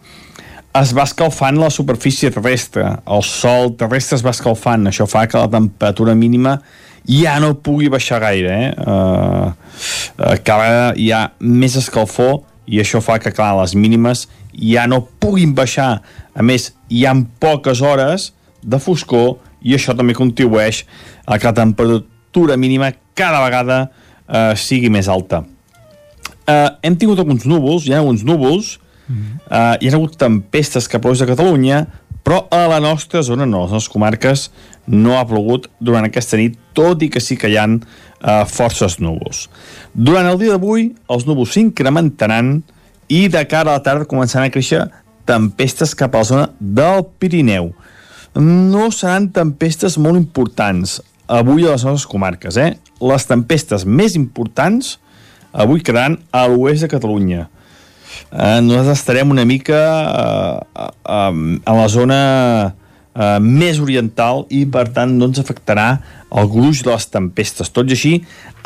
Es 0.77 0.93
va 0.93 1.05
escalfant 1.05 1.57
la 1.57 1.69
superfície 1.73 2.29
terrestre, 2.33 2.85
el 3.09 3.23
sol 3.25 3.73
terrestre 3.77 4.19
es 4.19 4.25
va 4.25 4.33
escalfant, 4.35 4.85
això 4.89 5.07
fa 5.09 5.25
que 5.29 5.41
la 5.41 5.49
temperatura 5.49 6.13
mínima 6.17 6.59
ja 7.07 7.37
no 7.39 7.55
pugui 7.63 7.89
baixar 7.89 8.19
gaire, 8.23 8.51
eh? 8.51 8.71
Uh, 8.83 9.51
uh, 10.19 10.35
cada 10.43 10.93
hi 10.99 11.11
ha 11.15 11.29
més 11.39 11.77
escalfor 11.79 12.41
i 12.69 12.81
això 12.81 13.01
fa 13.01 13.17
que, 13.21 13.33
clar, 13.33 13.55
les 13.61 13.75
mínimes 13.77 14.27
ja 14.53 14.85
no 14.89 15.01
puguin 15.21 15.53
baixar. 15.57 16.01
A 16.35 16.45
més, 16.45 16.71
hi 16.89 17.05
ha 17.05 17.15
poques 17.41 17.81
hores 17.81 18.31
de 18.61 18.79
foscor 18.81 19.37
i 19.65 19.75
això 19.75 19.95
també 19.97 20.15
contribueix 20.17 20.83
a 21.25 21.37
que 21.39 21.49
la 21.49 21.55
temperatura 21.55 22.57
mínima 22.57 22.91
cada 23.17 23.41
vegada 23.43 23.79
uh, 23.89 24.53
sigui 24.55 24.91
més 24.93 25.09
alta. 25.11 25.43
Uh, 26.49 26.69
hem 26.85 26.95
tingut 26.97 27.19
alguns 27.21 27.45
núvols, 27.49 27.85
hi 27.85 27.93
ha 27.93 27.99
alguns 28.01 28.23
núvols, 28.25 28.77
uh, 29.09 29.75
hi 29.77 29.89
ha 29.89 29.95
hagut 29.95 30.15
tempestes 30.17 30.87
plous 30.95 31.21
a 31.21 31.27
Catalunya, 31.29 31.83
però 32.29 32.43
a 32.53 32.67
la 32.69 32.77
nostra 32.77 33.23
zona 33.25 33.47
no, 33.49 33.63
a 33.63 33.65
les 33.65 33.71
nostres 33.73 33.89
comarques 33.89 34.41
no 34.85 35.15
ha 35.17 35.23
plogut 35.25 35.63
durant 35.81 36.05
aquesta 36.05 36.37
nit, 36.37 36.59
tot 36.77 37.01
i 37.01 37.07
que 37.09 37.17
sí 37.17 37.33
que 37.41 37.49
hi 37.49 37.55
ha 37.57 37.63
uh, 37.65 38.43
forces 38.45 38.99
núvols. 39.01 39.47
Durant 39.97 40.29
el 40.29 40.37
dia 40.37 40.53
d'avui, 40.53 40.91
els 41.09 41.25
núvols 41.25 41.55
s'incrementaran 41.57 42.59
i 43.09 43.23
de 43.33 43.41
cara 43.49 43.73
a 43.73 43.79
la 43.79 43.81
tarda 43.81 44.05
començaran 44.05 44.45
a 44.45 44.53
créixer 44.53 44.83
tempestes 45.25 45.95
cap 45.97 46.13
a 46.13 46.21
la 46.21 46.29
zona 46.29 46.45
del 46.61 47.01
Pirineu. 47.17 47.71
No 48.37 48.91
seran 48.93 49.31
tempestes 49.33 49.97
molt 49.97 50.21
importants 50.21 50.99
avui 51.25 51.65
a 51.65 51.73
les 51.73 51.87
nostres 51.87 52.05
comarques, 52.13 52.61
eh? 52.61 52.75
Les 53.01 53.25
tempestes 53.25 53.89
més 53.89 54.13
importants 54.13 54.99
avui 55.49 55.81
quedaran 55.81 56.21
a 56.29 56.45
l'oest 56.45 56.85
de 56.85 56.93
Catalunya. 56.93 57.47
Eh, 58.31 58.59
nosaltres 58.61 58.99
estarem 58.99 59.31
una 59.31 59.45
mica 59.45 59.79
eh, 59.79 60.85
eh, 60.85 61.33
a 61.65 61.75
la 61.77 61.87
zona 61.91 62.21
eh, 63.15 63.39
més 63.43 63.81
oriental 63.83 64.45
i 64.49 64.65
per 64.69 64.87
tant 64.95 65.17
no 65.17 65.29
ens 65.29 65.41
afectarà 65.41 65.89
el 66.29 66.49
gruix 66.51 66.83
de 66.85 66.93
les 66.93 67.09
tempestes. 67.09 67.71
Tot 67.73 67.89
i 67.89 67.97
així, 67.97 68.15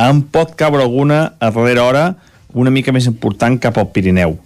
en 0.01 0.23
pot 0.33 0.55
caure 0.59 0.83
alguna 0.83 1.25
a 1.39 1.51
darrera 1.51 1.87
hora 1.87 2.05
una 2.53 2.73
mica 2.73 2.93
més 2.93 3.07
important 3.09 3.57
cap 3.61 3.79
al 3.81 3.89
Pirineu. 3.93 4.37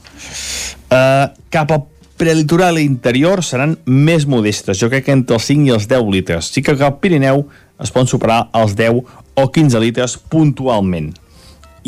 Eh, 0.90 1.26
cap 1.52 1.72
al 1.76 1.86
prelitoral 2.18 2.80
interior 2.82 3.44
seran 3.46 3.76
més 3.86 4.26
modestes, 4.26 4.80
jo 4.80 4.90
crec 4.90 5.06
que 5.06 5.14
entre 5.14 5.38
els 5.38 5.46
5 5.52 5.68
i 5.68 5.74
els 5.76 5.86
10 5.90 6.12
litres. 6.14 6.52
Sí 6.54 6.64
que 6.66 6.78
cap 6.78 6.96
al 6.96 7.00
Pirineu 7.04 7.46
es 7.84 7.94
poden 7.94 8.10
superar 8.10 8.48
els 8.58 8.74
10 8.80 9.04
o 9.38 9.48
15 9.54 9.82
litres 9.84 10.18
puntualment 10.32 11.12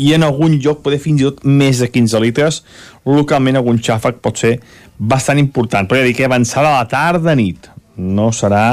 i 0.00 0.12
en 0.16 0.24
algun 0.26 0.56
lloc 0.62 0.82
poder 0.84 1.00
fins 1.02 1.22
i 1.22 1.28
tot 1.28 1.44
més 1.44 1.82
de 1.82 1.90
15 1.92 2.22
litres 2.24 2.62
localment 3.08 3.60
algun 3.60 3.80
xàfec 3.82 4.20
pot 4.24 4.40
ser 4.40 4.56
bastant 4.98 5.40
important 5.42 5.88
però 5.88 6.00
ja 6.00 6.08
dic 6.08 6.20
que 6.20 6.28
avançada 6.28 6.72
a 6.72 6.80
la 6.80 6.88
tarda 6.90 7.36
nit 7.38 7.70
no 7.96 8.30
serà 8.36 8.64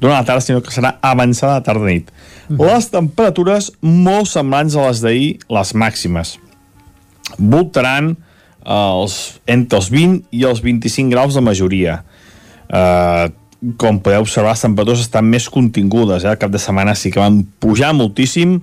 durant 0.00 0.16
la 0.16 0.26
tarda 0.26 0.44
sinó 0.44 0.62
que 0.64 0.74
serà 0.74 0.96
avançada 1.04 1.58
a 1.58 1.64
tarda 1.66 1.88
nit 1.88 2.10
mm. 2.48 2.60
les 2.60 2.90
temperatures 2.92 3.72
molt 3.82 4.30
semblants 4.30 4.76
a 4.76 4.88
les 4.88 5.02
d'ahir 5.04 5.30
les 5.58 5.74
màximes 5.84 6.36
voltaran 7.38 8.14
els, 8.60 9.18
entre 9.48 9.80
els 9.80 9.90
20 9.92 10.24
i 10.36 10.46
els 10.48 10.62
25 10.64 11.12
graus 11.12 11.36
de 11.36 11.44
majoria 11.44 12.00
eh, 12.68 13.28
com 13.76 13.98
podeu 14.00 14.24
observar, 14.24 14.54
les 14.54 14.64
temperatures 14.64 15.02
estan 15.04 15.26
més 15.28 15.48
contingudes. 15.52 16.24
Eh? 16.24 16.32
El 16.32 16.40
cap 16.40 16.52
de 16.52 16.60
setmana 16.60 16.94
sí 16.96 17.12
que 17.12 17.20
van 17.20 17.42
pujar 17.60 17.92
moltíssim, 17.96 18.60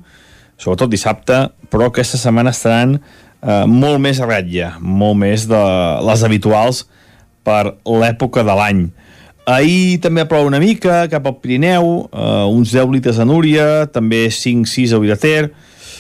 sobretot 0.58 0.92
dissabte, 0.92 1.48
però 1.72 1.90
aquesta 1.92 2.20
setmana 2.20 2.54
estaran 2.56 2.98
eh, 2.98 3.66
molt 3.68 4.02
més 4.04 4.22
a 4.22 4.28
ratlla, 4.30 4.76
molt 4.82 5.20
més 5.22 5.48
de 5.50 5.64
les 6.08 6.24
habituals 6.26 6.86
per 7.48 7.78
l'època 7.86 8.44
de 8.44 8.58
l'any. 8.58 8.88
Ahir 9.48 10.02
també 10.04 10.26
plou 10.28 10.50
una 10.50 10.60
mica 10.60 11.06
cap 11.08 11.28
al 11.30 11.38
Pirineu, 11.40 12.10
eh, 12.12 12.44
uns 12.52 12.74
10 12.76 12.92
litres 12.92 13.20
a 13.20 13.26
Núria, 13.28 13.88
també 13.88 14.28
5-6 14.28 14.96
a 14.98 15.02
Vilater. 15.04 15.40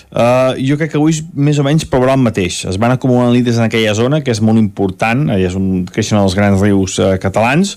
Uh, 0.08 0.56
jo 0.63 0.78
crec 0.80 0.93
que 0.93 0.96
avui 0.96 1.17
més 1.36 1.58
o 1.60 1.65
menys 1.67 1.84
plourà 1.91 2.13
el 2.15 2.22
mateix. 2.24 2.62
Es 2.70 2.78
van 2.80 2.93
acumulant 2.93 3.34
litres 3.36 3.58
en 3.60 3.65
aquella 3.65 3.91
zona, 3.98 4.22
que 4.24 4.32
és 4.32 4.39
molt 4.39 4.60
important, 4.62 5.26
allà 5.28 5.50
és 5.50 5.56
on 5.60 5.84
creixen 5.84 6.15
els 6.22 6.36
grans 6.38 6.63
rius 6.63 6.96
uh, 7.04 7.17
catalans, 7.20 7.74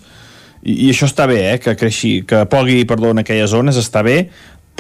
i, 0.63 0.77
i 0.87 0.91
això 0.93 1.09
està 1.11 1.27
bé, 1.27 1.41
eh? 1.49 1.57
que, 1.59 1.75
creixi, 1.81 2.21
que 2.29 2.45
pogui 2.51 2.85
perdó, 2.87 3.11
en 3.11 3.25
aquelles 3.25 3.51
zones 3.51 3.81
està 3.81 4.05
bé, 4.07 4.29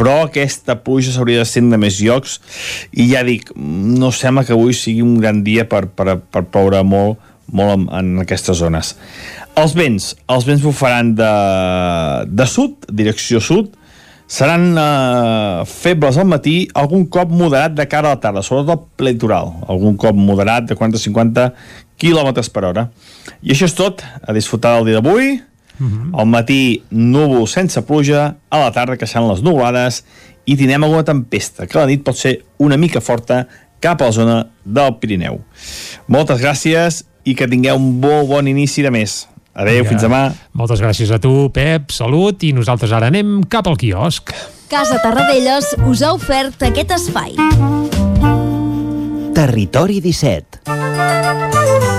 però 0.00 0.22
aquesta 0.24 0.78
pluja 0.80 1.12
s'hauria 1.12 1.42
de 1.42 1.48
ser 1.48 1.60
de 1.68 1.80
més 1.80 1.98
llocs. 2.00 2.38
I 2.96 3.10
ja 3.12 3.20
dic, 3.26 3.52
no 3.56 4.08
sembla 4.16 4.46
que 4.48 4.56
avui 4.56 4.72
sigui 4.76 5.04
un 5.04 5.18
gran 5.20 5.42
dia 5.44 5.66
per, 5.68 5.84
per, 5.92 6.16
per 6.24 6.46
ploure 6.48 6.80
molt, 6.88 7.20
molt 7.52 7.74
en, 7.76 7.84
en 7.98 8.22
aquestes 8.22 8.62
zones. 8.62 8.94
Els 9.60 9.74
vents, 9.76 10.14
els 10.32 10.46
vents 10.48 10.64
bufaran 10.64 11.12
de, 11.18 11.34
de 12.32 12.46
sud, 12.48 12.88
direcció 12.88 13.42
sud, 13.44 13.74
seran 14.30 14.70
eh, 14.78 15.66
febles 15.66 16.16
al 16.16 16.28
matí, 16.30 16.62
algun 16.78 17.04
cop 17.10 17.32
moderat 17.34 17.74
de 17.76 17.88
cara 17.90 18.12
a 18.12 18.16
la 18.16 18.22
tarda, 18.22 18.44
sobretot 18.46 19.02
el 19.02 19.10
litoral, 19.10 19.52
algun 19.68 19.98
cop 20.00 20.16
moderat 20.16 20.70
de 20.70 20.78
40-50 20.78 21.50
km 22.00 22.30
per 22.54 22.64
hora. 22.70 22.88
I 23.42 23.52
això 23.52 23.68
és 23.68 23.76
tot, 23.76 24.00
a 24.00 24.32
disfrutar 24.36 24.78
del 24.78 24.92
dia 24.92 25.00
d'avui, 25.00 25.34
Uh 25.80 25.86
-huh. 25.86 26.20
Al 26.20 26.26
matí, 26.26 26.82
núvol 26.90 27.48
sense 27.48 27.82
pluja, 27.82 28.36
a 28.50 28.58
la 28.58 28.70
tarda 28.72 28.96
que 28.96 29.06
seran 29.06 29.28
les 29.28 29.42
nuvolades 29.42 30.04
i 30.44 30.56
tindrem 30.56 30.84
alguna 30.84 31.04
tempesta, 31.04 31.66
que 31.66 31.78
la 31.78 31.86
nit 31.86 32.02
pot 32.04 32.16
ser 32.16 32.44
una 32.58 32.76
mica 32.76 33.00
forta 33.00 33.46
cap 33.80 34.00
a 34.02 34.04
la 34.04 34.12
zona 34.12 34.46
del 34.64 34.96
Pirineu. 35.00 35.40
Moltes 36.06 36.40
gràcies 36.40 37.04
i 37.24 37.34
que 37.34 37.48
tingueu 37.48 37.76
un 37.76 38.00
bon, 38.00 38.26
bon 38.28 38.48
inici 38.48 38.82
de 38.82 38.90
mes. 38.90 39.28
Adéu, 39.54 39.84
ja. 39.84 39.88
fins 39.88 40.02
demà. 40.02 40.22
Moltes 40.52 40.80
gràcies 40.80 41.10
a 41.10 41.18
tu, 41.18 41.50
Pep, 41.52 41.90
salut, 41.90 42.42
i 42.46 42.52
nosaltres 42.56 42.92
ara 42.92 43.10
anem 43.10 43.42
cap 43.50 43.66
al 43.66 43.76
quiosc. 43.80 44.32
Casa 44.70 45.00
Tarradellas 45.02 45.74
us 45.90 46.02
ha 46.06 46.12
ofert 46.14 46.62
aquest 46.62 46.94
espai. 46.94 47.34
Territori 49.34 50.00
17 50.04 51.89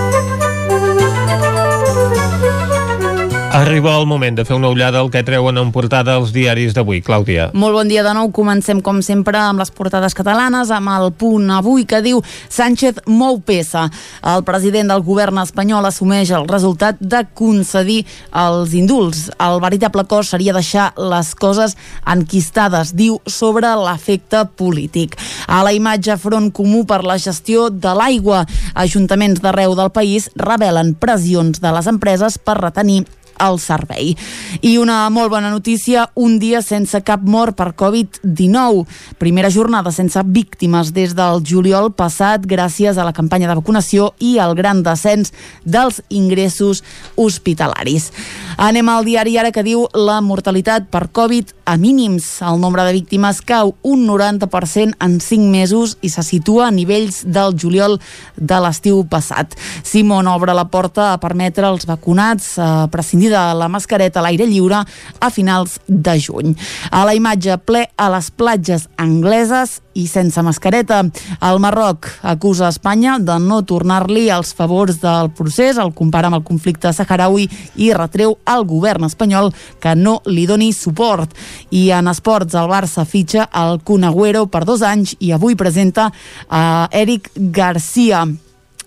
Arriba 3.52 3.98
el 4.00 4.06
moment 4.06 4.32
de 4.32 4.46
fer 4.48 4.56
una 4.56 4.70
ullada 4.72 5.02
al 5.04 5.10
que 5.12 5.20
treuen 5.28 5.58
en 5.60 5.74
portada 5.74 6.14
els 6.16 6.30
diaris 6.32 6.72
d'avui. 6.72 7.02
Clàudia. 7.04 7.50
Molt 7.52 7.76
bon 7.76 7.90
dia 7.90 8.00
de 8.00 8.14
nou. 8.16 8.30
Comencem, 8.32 8.80
com 8.80 9.02
sempre, 9.04 9.36
amb 9.36 9.60
les 9.60 9.68
portades 9.76 10.16
catalanes, 10.16 10.72
amb 10.72 10.88
el 10.88 11.12
punt 11.20 11.52
avui 11.52 11.84
que 11.84 12.00
diu 12.00 12.22
Sánchez 12.48 13.02
mou 13.12 13.42
peça. 13.44 13.84
El 14.24 14.40
president 14.48 14.88
del 14.88 15.04
govern 15.04 15.42
espanyol 15.44 15.84
assumeix 15.84 16.32
el 16.32 16.48
resultat 16.48 16.96
de 16.96 17.26
concedir 17.36 18.06
els 18.32 18.72
indults. 18.72 19.26
El 19.36 19.60
veritable 19.60 20.08
cos 20.08 20.32
seria 20.32 20.56
deixar 20.56 20.88
les 20.96 21.36
coses 21.36 21.76
enquistades, 22.08 22.96
diu, 22.96 23.20
sobre 23.28 23.76
l'efecte 23.84 24.46
polític. 24.56 25.20
A 25.44 25.60
la 25.60 25.76
imatge 25.76 26.16
front 26.16 26.48
comú 26.56 26.86
per 26.88 27.02
la 27.04 27.20
gestió 27.20 27.68
de 27.68 27.98
l'aigua. 28.00 28.46
Ajuntaments 28.72 29.44
d'arreu 29.44 29.76
del 29.76 29.92
país 29.92 30.32
revelen 30.40 30.96
pressions 30.96 31.60
de 31.60 31.76
les 31.76 31.92
empreses 31.98 32.40
per 32.40 32.62
retenir 32.64 33.02
el 33.38 33.58
servei. 33.62 34.16
I 34.60 34.76
una 34.78 35.08
molt 35.10 35.30
bona 35.32 35.50
notícia, 35.50 36.08
un 36.14 36.38
dia 36.38 36.62
sense 36.62 37.00
cap 37.06 37.22
mort 37.22 37.56
per 37.56 37.72
Covid-19. 37.78 38.84
Primera 39.18 39.50
jornada 39.50 39.92
sense 39.92 40.20
víctimes 40.24 40.92
des 40.92 41.14
del 41.16 41.42
juliol 41.46 41.92
passat 41.92 42.46
gràcies 42.48 42.98
a 42.98 43.06
la 43.06 43.14
campanya 43.16 43.48
de 43.48 43.58
vacunació 43.58 44.12
i 44.18 44.38
al 44.38 44.54
gran 44.58 44.82
descens 44.82 45.32
dels 45.64 46.02
ingressos 46.08 46.82
hospitalaris. 47.16 48.10
Anem 48.56 48.88
al 48.88 49.06
diari 49.06 49.38
ara 49.38 49.52
que 49.52 49.64
diu 49.64 49.86
la 49.94 50.20
mortalitat 50.20 50.88
per 50.92 51.08
Covid 51.12 51.52
a 51.64 51.76
mínims. 51.76 52.42
El 52.42 52.60
nombre 52.60 52.84
de 52.84 52.92
víctimes 52.92 53.40
cau 53.42 53.74
un 53.82 54.06
90% 54.06 54.96
en 55.00 55.20
5 55.20 55.50
mesos 55.50 55.96
i 56.02 56.10
se 56.10 56.22
situa 56.22 56.68
a 56.68 56.74
nivells 56.74 57.22
del 57.24 57.56
juliol 57.58 57.98
de 58.36 58.60
l'estiu 58.60 59.04
passat. 59.08 59.54
Simon 59.82 60.28
obre 60.28 60.54
la 60.54 60.68
porta 60.68 61.12
a 61.12 61.20
permetre 61.22 61.66
als 61.66 61.86
vacunats 61.86 62.58
a 62.58 62.88
prescindir 62.92 63.21
de 63.28 63.42
la 63.58 63.68
mascareta 63.68 64.20
a 64.20 64.26
l'aire 64.26 64.46
lliure 64.48 64.82
a 65.20 65.30
finals 65.30 65.78
de 65.86 66.18
juny. 66.18 66.54
A 66.90 67.04
la 67.06 67.14
imatge 67.14 67.58
ple 67.66 67.86
a 67.96 68.08
les 68.12 68.30
platges 68.30 68.88
angleses 68.96 69.80
i 69.94 70.06
sense 70.08 70.40
mascareta. 70.42 71.02
El 71.42 71.60
Marroc 71.60 72.08
acusa 72.22 72.70
Espanya 72.72 73.18
de 73.20 73.38
no 73.42 73.62
tornar-li 73.68 74.28
els 74.32 74.54
favors 74.56 75.00
del 75.02 75.30
procés, 75.36 75.78
el 75.78 75.92
compara 75.96 76.30
amb 76.30 76.40
el 76.40 76.46
conflicte 76.46 76.92
saharaui 76.92 77.48
i 77.76 77.92
retreu 77.96 78.36
al 78.44 78.64
govern 78.68 79.08
espanyol 79.08 79.52
que 79.82 79.94
no 79.98 80.20
li 80.26 80.46
doni 80.46 80.72
suport. 80.72 81.34
I 81.70 81.90
en 81.92 82.08
esports, 82.12 82.56
el 82.56 82.70
Barça 82.72 83.04
fitxa 83.08 83.48
el 83.62 83.80
Kun 83.84 84.08
Agüero 84.08 84.46
per 84.46 84.64
dos 84.68 84.82
anys 84.86 85.16
i 85.20 85.32
avui 85.32 85.58
presenta 85.58 86.10
a 86.48 86.88
Eric 86.90 87.30
Garcia. 87.36 88.26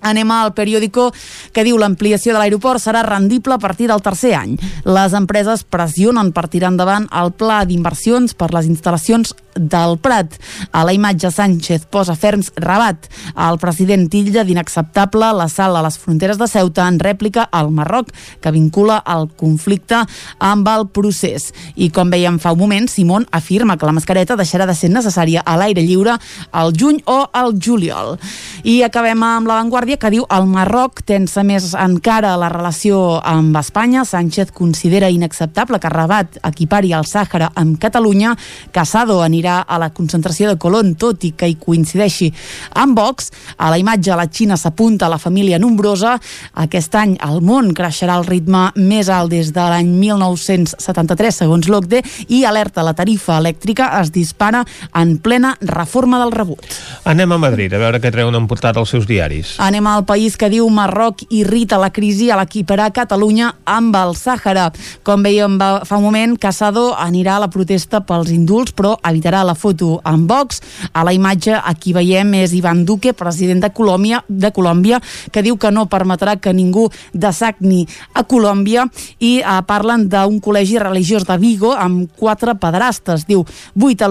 Anem 0.05 0.31
al 0.31 0.53
periòdico 0.53 1.09
que 1.51 1.65
diu 1.65 1.79
l'ampliació 1.81 2.35
de 2.35 2.41
l'aeroport 2.41 2.83
serà 2.83 3.01
rendible 3.05 3.57
a 3.57 3.61
partir 3.61 3.89
del 3.89 4.03
tercer 4.05 4.35
any. 4.37 4.53
Les 4.85 5.17
empreses 5.17 5.65
pressionen 5.65 6.29
per 6.35 6.47
tirar 6.53 6.73
endavant 6.73 7.09
el 7.09 7.33
pla 7.33 7.63
d'inversions 7.65 8.37
per 8.37 8.51
les 8.53 8.69
instal·lacions 8.69 9.33
del 9.55 9.97
Prat. 9.97 10.35
A 10.71 10.83
la 10.83 10.93
imatge 10.93 11.31
Sánchez 11.31 11.87
posa 11.89 12.15
ferms 12.15 12.51
Rabat. 12.59 13.07
El 13.47 13.57
president 13.59 14.07
tilla 14.11 14.43
d'inacceptable 14.43 15.31
la 15.33 15.47
sal 15.49 15.75
a 15.75 15.83
les 15.85 15.97
fronteres 15.97 16.37
de 16.37 16.47
Ceuta 16.47 16.87
en 16.87 16.99
rèplica 16.99 17.47
al 17.51 17.71
Marroc, 17.71 18.11
que 18.41 18.51
vincula 18.51 19.01
el 19.07 19.29
conflicte 19.39 20.03
amb 20.39 20.67
el 20.67 20.87
procés. 20.91 21.51
I 21.75 21.89
com 21.95 22.11
veiem 22.11 22.39
fa 22.39 22.51
un 22.53 22.59
moment, 22.59 22.89
Simón 22.91 23.27
afirma 23.31 23.77
que 23.77 23.87
la 23.87 23.95
mascareta 23.95 24.35
deixarà 24.35 24.67
de 24.67 24.75
ser 24.75 24.91
necessària 24.91 25.41
a 25.45 25.55
l'aire 25.57 25.83
lliure 25.83 26.17
al 26.51 26.75
juny 26.75 27.01
o 27.05 27.23
al 27.31 27.55
juliol. 27.55 28.19
I 28.63 28.81
acabem 28.83 29.23
amb 29.23 29.47
l'avantguàrdia 29.47 29.94
que 30.01 30.11
diu 30.11 30.27
el 30.35 30.49
Marroc 30.51 31.05
tensa 31.05 31.45
més 31.47 31.71
encara 31.73 32.35
la 32.37 32.49
relació 32.49 33.21
amb 33.23 33.55
Espanya. 33.61 34.03
Sánchez 34.05 34.51
considera 34.51 35.09
inacceptable 35.09 35.79
que 35.79 35.93
Rabat 35.93 36.41
equipari 36.43 36.91
el 36.93 37.07
Sàhara 37.07 37.53
amb 37.55 37.79
Catalunya. 37.79 38.35
Casado 38.75 39.21
anirà 39.23 39.45
anirà 39.45 39.65
a 39.67 39.77
la 39.77 39.91
concentració 39.93 40.49
de 40.49 40.57
Colón, 40.57 40.95
tot 40.95 41.23
i 41.23 41.31
que 41.37 41.47
hi 41.47 41.55
coincideixi 41.59 42.31
amb 42.73 42.97
Vox. 42.97 43.31
A 43.57 43.69
la 43.69 43.77
imatge 43.77 44.15
la 44.15 44.27
Xina 44.27 44.57
s'apunta 44.57 45.05
a 45.05 45.09
la 45.09 45.19
família 45.19 45.59
nombrosa. 45.59 46.17
Aquest 46.53 46.95
any 46.95 47.15
el 47.25 47.41
món 47.41 47.73
creixerà 47.75 48.15
al 48.15 48.25
ritme 48.25 48.71
més 48.75 49.09
alt 49.09 49.31
des 49.31 49.51
de 49.53 49.61
l'any 49.61 49.91
1973, 49.99 51.41
segons 51.43 51.67
l'OCDE, 51.69 52.01
i 52.29 52.43
alerta 52.45 52.83
la 52.83 52.95
tarifa 52.95 53.39
elèctrica 53.39 53.91
es 54.01 54.11
dispara 54.11 54.63
en 54.95 55.17
plena 55.17 55.55
reforma 55.61 56.19
del 56.23 56.31
rebut. 56.31 56.65
Anem 57.05 57.35
a 57.35 57.37
Madrid 57.37 57.73
a 57.73 57.81
veure 57.81 58.01
què 58.01 58.11
treuen 58.13 58.35
en 58.35 58.47
portada 58.47 58.81
els 58.81 58.89
seus 58.89 59.05
diaris. 59.07 59.55
Anem 59.59 59.84
Anem 59.85 59.99
al 59.99 60.05
país 60.09 60.33
que 60.33 60.47
diu 60.49 60.65
Marroc 60.73 61.19
irrita 61.29 61.77
la 61.77 61.91
crisi 61.93 62.31
a 62.33 62.39
l'equiparar 62.39 62.87
Catalunya 62.89 63.51
amb 63.69 63.93
el 63.99 64.15
Sàhara. 64.17 64.71
Com 65.05 65.21
veiem 65.21 65.59
fa 65.61 65.99
un 65.99 66.07
moment, 66.07 66.31
Casado 66.41 66.87
anirà 66.97 67.35
a 67.35 67.43
la 67.43 67.51
protesta 67.53 67.99
pels 68.01 68.31
indults, 68.33 68.73
però 68.73 68.95
evitarà 69.05 69.43
la 69.45 69.53
foto 69.53 69.99
amb 70.01 70.25
Vox. 70.25 70.63
A 70.89 71.03
la 71.05 71.13
imatge 71.13 71.53
aquí 71.53 71.93
veiem 71.93 72.33
és 72.39 72.55
Ivan 72.57 72.81
Duque, 72.81 73.13
president 73.13 73.61
de 73.61 73.69
Colòmbia, 73.69 74.23
de 74.27 74.49
Colòmbia 74.49 74.97
que 75.29 75.45
diu 75.45 75.59
que 75.61 75.69
no 75.69 75.85
permetrà 75.85 76.39
que 76.41 76.53
ningú 76.53 76.87
desagni 77.13 77.83
a 78.15 78.25
Colòmbia 78.25 78.87
i 79.19 79.35
eh, 79.43 79.59
parlen 79.69 80.07
d'un 80.09 80.41
col·legi 80.41 80.81
religiós 80.81 81.29
de 81.29 81.37
Vigo 81.37 81.75
amb 81.77 82.09
quatre 82.17 82.57
pedrastes. 82.57 83.27
Diu, 83.29 83.45
vuit 83.75 84.01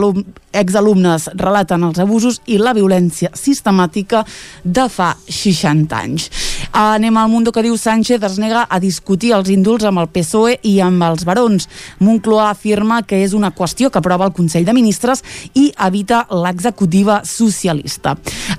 exalumnes 0.55 1.27
relaten 1.35 1.83
els 1.83 1.99
abusos 1.99 2.39
i 2.47 2.63
la 2.63 2.77
violència 2.79 3.35
sistemàtica 3.35 4.23
de 4.63 4.87
fa 4.87 5.17
60 5.27 5.54
anys. 5.65 6.31
Anem 6.73 7.17
al 7.17 7.29
Mundo 7.29 7.53
que 7.53 7.63
diu 7.63 7.77
Sánchez 7.79 8.23
es 8.23 8.39
nega 8.43 8.65
a 8.69 8.81
discutir 8.81 9.33
els 9.37 9.51
indults 9.53 9.85
amb 9.85 10.01
el 10.03 10.09
PSOE 10.11 10.57
i 10.67 10.81
amb 10.83 11.03
els 11.07 11.25
barons. 11.25 11.69
Moncloa 12.01 12.49
afirma 12.51 13.03
que 13.03 13.21
és 13.23 13.35
una 13.37 13.53
qüestió 13.55 13.91
que 13.91 14.01
aprova 14.01 14.27
el 14.27 14.35
Consell 14.35 14.65
de 14.65 14.75
Ministres 14.75 15.23
i 15.55 15.69
evita 15.87 16.25
l'executiva 16.31 17.21
socialista. 17.25 18.17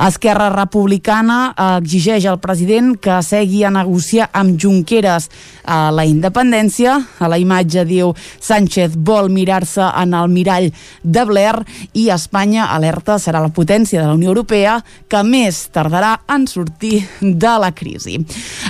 Esquerra 0.08 0.50
Republicana 0.54 1.54
exigeix 1.80 2.26
al 2.30 2.40
president 2.40 2.96
que 2.96 3.20
segui 3.26 3.64
a 3.66 3.74
negociar 3.74 4.30
amb 4.32 4.60
Junqueras 4.62 5.30
a 5.66 5.90
la 5.92 6.06
independència. 6.06 6.96
A 7.20 7.32
la 7.32 7.40
imatge 7.42 7.84
diu 7.90 8.14
Sánchez 8.40 8.96
vol 8.96 9.32
mirar-se 9.34 9.84
en 9.84 10.14
el 10.14 10.30
mirall 10.30 10.72
de 11.04 11.26
Blair 11.26 11.58
i 11.94 12.10
Espanya 12.14 12.70
alerta 12.76 13.18
serà 13.20 13.42
la 13.42 13.52
potència 13.54 14.02
de 14.02 14.08
la 14.08 14.16
Unió 14.16 14.32
Europea 14.32 14.78
que 15.10 15.24
més 15.26 15.66
tardarà 15.74 16.16
en 16.32 16.46
sortir 16.48 16.85
de 17.22 17.54
la 17.62 17.72
crisi. 17.76 18.18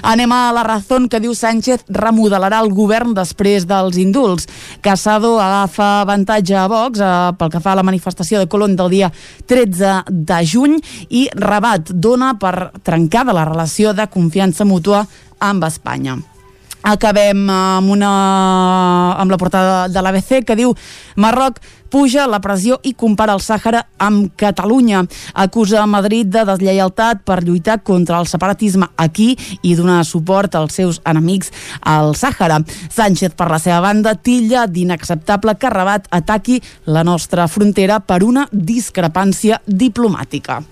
Anem 0.04 0.32
a 0.32 0.51
la 0.56 0.63
raó 0.65 0.99
que 1.10 1.21
diu 1.21 1.34
Sánchez 1.36 1.86
remodelarà 1.89 2.62
el 2.63 2.71
govern 2.73 3.13
després 3.17 3.65
dels 3.69 3.97
indults. 4.01 4.47
Casado 4.82 5.36
agafa 5.41 6.01
avantatge 6.04 6.56
a 6.58 6.67
Vox 6.71 7.01
eh, 7.01 7.13
pel 7.39 7.51
que 7.54 7.63
fa 7.63 7.73
a 7.73 7.80
la 7.82 7.88
manifestació 7.88 8.39
de 8.39 8.49
Colón 8.51 8.75
del 8.75 8.93
dia 8.93 9.12
13 9.47 10.06
de 10.10 10.39
juny 10.45 10.78
i 11.10 11.28
Rabat 11.34 11.91
dona 11.91 12.36
per 12.39 12.71
trencada 12.84 13.36
la 13.36 13.45
relació 13.45 13.93
de 13.93 14.08
confiança 14.12 14.65
mútua 14.65 15.06
amb 15.39 15.65
Espanya. 15.67 16.17
Acabem 16.86 17.47
amb, 17.49 17.89
una, 17.89 18.10
amb 19.17 19.32
la 19.34 19.39
portada 19.41 19.88
de 19.89 20.01
l'ABC 20.06 20.43
que 20.45 20.58
diu 20.60 20.75
Marroc 21.17 21.58
puja 21.95 22.25
la 22.27 22.41
pressió 22.43 22.75
i 22.84 22.91
compara 22.91 23.38
el 23.38 23.39
Sàhara 23.39 23.86
amb 24.03 24.34
Catalunya. 24.36 25.05
Acusa 25.45 25.86
Madrid 25.88 26.27
de 26.27 26.43
deslleialtat 26.43 27.21
per 27.23 27.39
lluitar 27.45 27.77
contra 27.88 28.19
el 28.19 28.27
separatisme 28.27 28.89
aquí 28.99 29.29
i 29.63 29.77
donar 29.79 30.01
suport 30.03 30.60
als 30.60 30.75
seus 30.75 30.99
enemics 31.08 31.53
al 31.79 32.12
Sàhara. 32.19 32.60
Sánchez, 32.91 33.31
per 33.39 33.47
la 33.47 33.63
seva 33.63 33.79
banda, 33.88 34.17
tilla 34.19 34.67
d'inacceptable 34.67 35.55
que 35.55 35.71
Rabat 35.71 36.12
ataqui 36.12 36.60
la 36.86 37.08
nostra 37.08 37.47
frontera 37.47 38.01
per 38.03 38.25
una 38.27 38.49
discrepància 38.51 39.63
diplomàtica. 39.65 40.65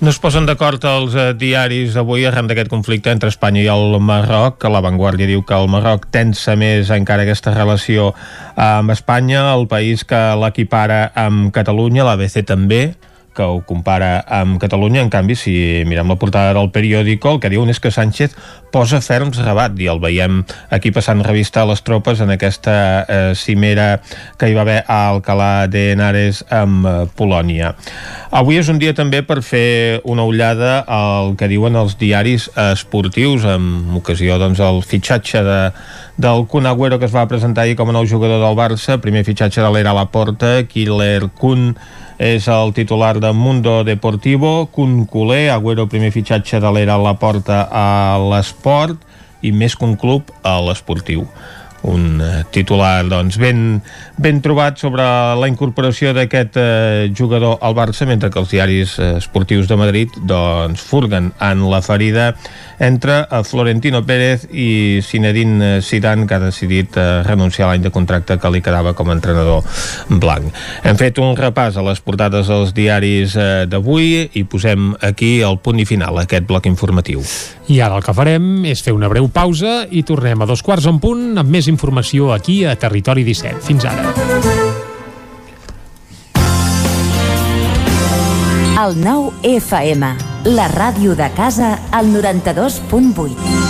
No 0.00 0.08
es 0.08 0.16
posen 0.16 0.46
d'acord 0.48 0.80
els 0.88 1.12
eh, 1.12 1.34
diaris 1.36 1.92
avui 2.00 2.22
arran 2.24 2.46
d'aquest 2.48 2.70
conflicte 2.72 3.12
entre 3.12 3.28
Espanya 3.28 3.60
i 3.60 3.66
el 3.68 3.98
Marroc. 4.00 4.64
La 4.72 4.80
Vanguardia 4.80 5.28
diu 5.28 5.42
que 5.44 5.52
el 5.52 5.68
Marroc 5.68 6.06
tensa 6.08 6.54
més 6.56 6.88
encara 6.94 7.26
aquesta 7.26 7.52
relació 7.52 8.14
amb 8.56 8.94
Espanya, 8.94 9.42
el 9.52 9.66
país 9.68 10.06
que 10.08 10.22
l'equipara 10.40 11.02
amb 11.12 11.52
Catalunya, 11.52 12.06
l'ABC 12.08 12.46
també, 12.48 12.80
que 13.34 13.42
ho 13.46 13.60
compara 13.66 14.20
amb 14.26 14.58
Catalunya. 14.60 15.02
En 15.02 15.10
canvi, 15.10 15.36
si 15.38 15.54
mirem 15.86 16.08
la 16.10 16.18
portada 16.20 16.54
del 16.56 16.70
periòdico, 16.74 17.36
el 17.36 17.40
que 17.40 17.50
diuen 17.52 17.70
és 17.70 17.80
que 17.80 17.92
Sánchez 17.94 18.34
posa 18.70 19.00
ferms 19.02 19.40
Rabat 19.42 19.78
i 19.82 19.88
el 19.90 20.00
veiem 20.02 20.42
aquí 20.70 20.92
passant 20.94 21.22
revista 21.26 21.62
a 21.62 21.68
les 21.70 21.82
tropes 21.86 22.20
en 22.22 22.30
aquesta 22.34 22.74
eh, 23.02 23.32
cimera 23.34 24.00
que 24.38 24.50
hi 24.50 24.54
va 24.54 24.62
haver 24.62 24.78
a 24.86 25.00
Alcalà 25.10 25.66
de 25.70 25.90
Henares 25.92 26.44
amb 26.54 26.86
eh, 26.86 26.94
Polònia. 27.18 27.74
Avui 28.30 28.60
és 28.60 28.70
un 28.70 28.78
dia 28.78 28.94
també 28.94 29.22
per 29.26 29.40
fer 29.46 30.00
una 30.04 30.26
ullada 30.26 30.80
al 30.86 31.34
que 31.38 31.50
diuen 31.50 31.78
els 31.78 31.96
diaris 31.98 32.48
esportius 32.70 33.46
amb 33.48 33.96
ocasió 33.98 34.38
doncs, 34.38 34.62
el 34.62 34.82
fitxatge 34.86 35.42
de, 35.46 35.60
del 36.20 36.46
Kun 36.50 36.68
Agüero 36.70 37.00
que 37.00 37.08
es 37.10 37.14
va 37.14 37.26
presentar 37.30 37.64
ahir 37.64 37.78
com 37.78 37.90
a 37.90 37.96
nou 37.96 38.06
jugador 38.06 38.42
del 38.42 38.58
Barça, 38.58 39.00
primer 39.02 39.24
fitxatge 39.26 39.64
de 39.64 39.72
l'era 39.74 39.94
a 39.94 39.98
la 39.98 40.06
porta, 40.12 40.60
Killer 40.70 41.30
Kun 41.40 41.74
és 42.20 42.44
el 42.52 42.74
titular 42.76 43.16
de 43.16 43.32
Mundo 43.32 43.80
Deportivo, 43.82 44.66
Kun 44.68 45.06
Culé, 45.08 45.48
Agüero 45.48 45.86
primer 45.88 46.10
fitxatge 46.12 46.60
de 46.60 46.72
l'era 46.76 46.98
a 46.98 47.00
la 47.00 47.14
porta 47.16 47.62
a 47.72 48.20
l'esport 48.20 49.00
i 49.40 49.54
més 49.56 49.72
que 49.72 49.88
un 49.88 49.96
club 49.96 50.28
a 50.44 50.58
l'esportiu 50.60 51.24
un 51.82 52.20
eh, 52.20 52.44
titular 52.52 53.04
doncs, 53.08 53.38
ben, 53.40 53.80
ben 54.20 54.40
trobat 54.44 54.78
sobre 54.80 55.04
la 55.38 55.48
incorporació 55.48 56.12
d'aquest 56.16 56.58
eh, 56.60 57.10
jugador 57.16 57.58
al 57.64 57.76
Barça 57.76 58.06
mentre 58.08 58.30
que 58.30 58.40
els 58.40 58.50
diaris 58.52 58.98
eh, 58.98 59.12
esportius 59.20 59.68
de 59.70 59.78
Madrid 59.80 60.18
doncs, 60.28 60.82
furguen 60.84 61.32
en 61.40 61.64
la 61.70 61.80
ferida 61.82 62.34
entre 62.80 63.22
eh, 63.22 63.42
Florentino 63.44 64.02
Pérez 64.06 64.46
i 64.52 65.00
Zinedine 65.02 65.80
Zidane 65.82 66.26
que 66.26 66.36
ha 66.36 66.42
decidit 66.42 66.96
eh, 66.96 67.22
renunciar 67.24 67.68
a 67.68 67.72
l'any 67.72 67.86
de 67.86 67.94
contracte 67.94 68.38
que 68.40 68.52
li 68.52 68.62
quedava 68.64 68.94
com 68.96 69.10
a 69.10 69.16
entrenador 69.16 69.64
blanc. 70.08 70.52
Hem 70.84 71.00
fet 71.00 71.20
un 71.22 71.36
repàs 71.38 71.78
a 71.78 71.86
les 71.86 72.02
portades 72.04 72.50
dels 72.50 72.74
diaris 72.76 73.36
eh, 73.36 73.64
d'avui 73.70 74.28
i 74.36 74.44
posem 74.44 74.92
aquí 75.06 75.38
el 75.46 75.60
punt 75.62 75.80
i 75.80 75.88
final 75.88 76.18
a 76.18 76.26
aquest 76.28 76.48
bloc 76.48 76.68
informatiu. 76.68 77.24
I 77.70 77.78
ara 77.84 78.00
el 78.00 78.02
que 78.02 78.14
farem 78.16 78.64
és 78.66 78.80
fer 78.82 78.92
una 78.96 79.08
breu 79.12 79.28
pausa 79.30 79.84
i 79.94 80.02
tornem 80.02 80.40
a 80.42 80.48
dos 80.48 80.64
quarts 80.66 80.88
en 80.90 80.98
punt 81.02 81.38
amb 81.38 81.52
més 81.54 81.68
informació 81.70 82.32
aquí 82.34 82.64
a 82.64 82.76
Territori 82.76 83.24
17. 83.24 83.62
Fins 83.64 83.86
ara. 83.88 84.14
El 88.80 88.96
nou 88.96 89.28
FM, 89.44 90.14
la 90.56 90.70
ràdio 90.72 91.12
de 91.18 91.28
casa, 91.36 91.74
al 91.92 92.08
92.8. 92.14 93.69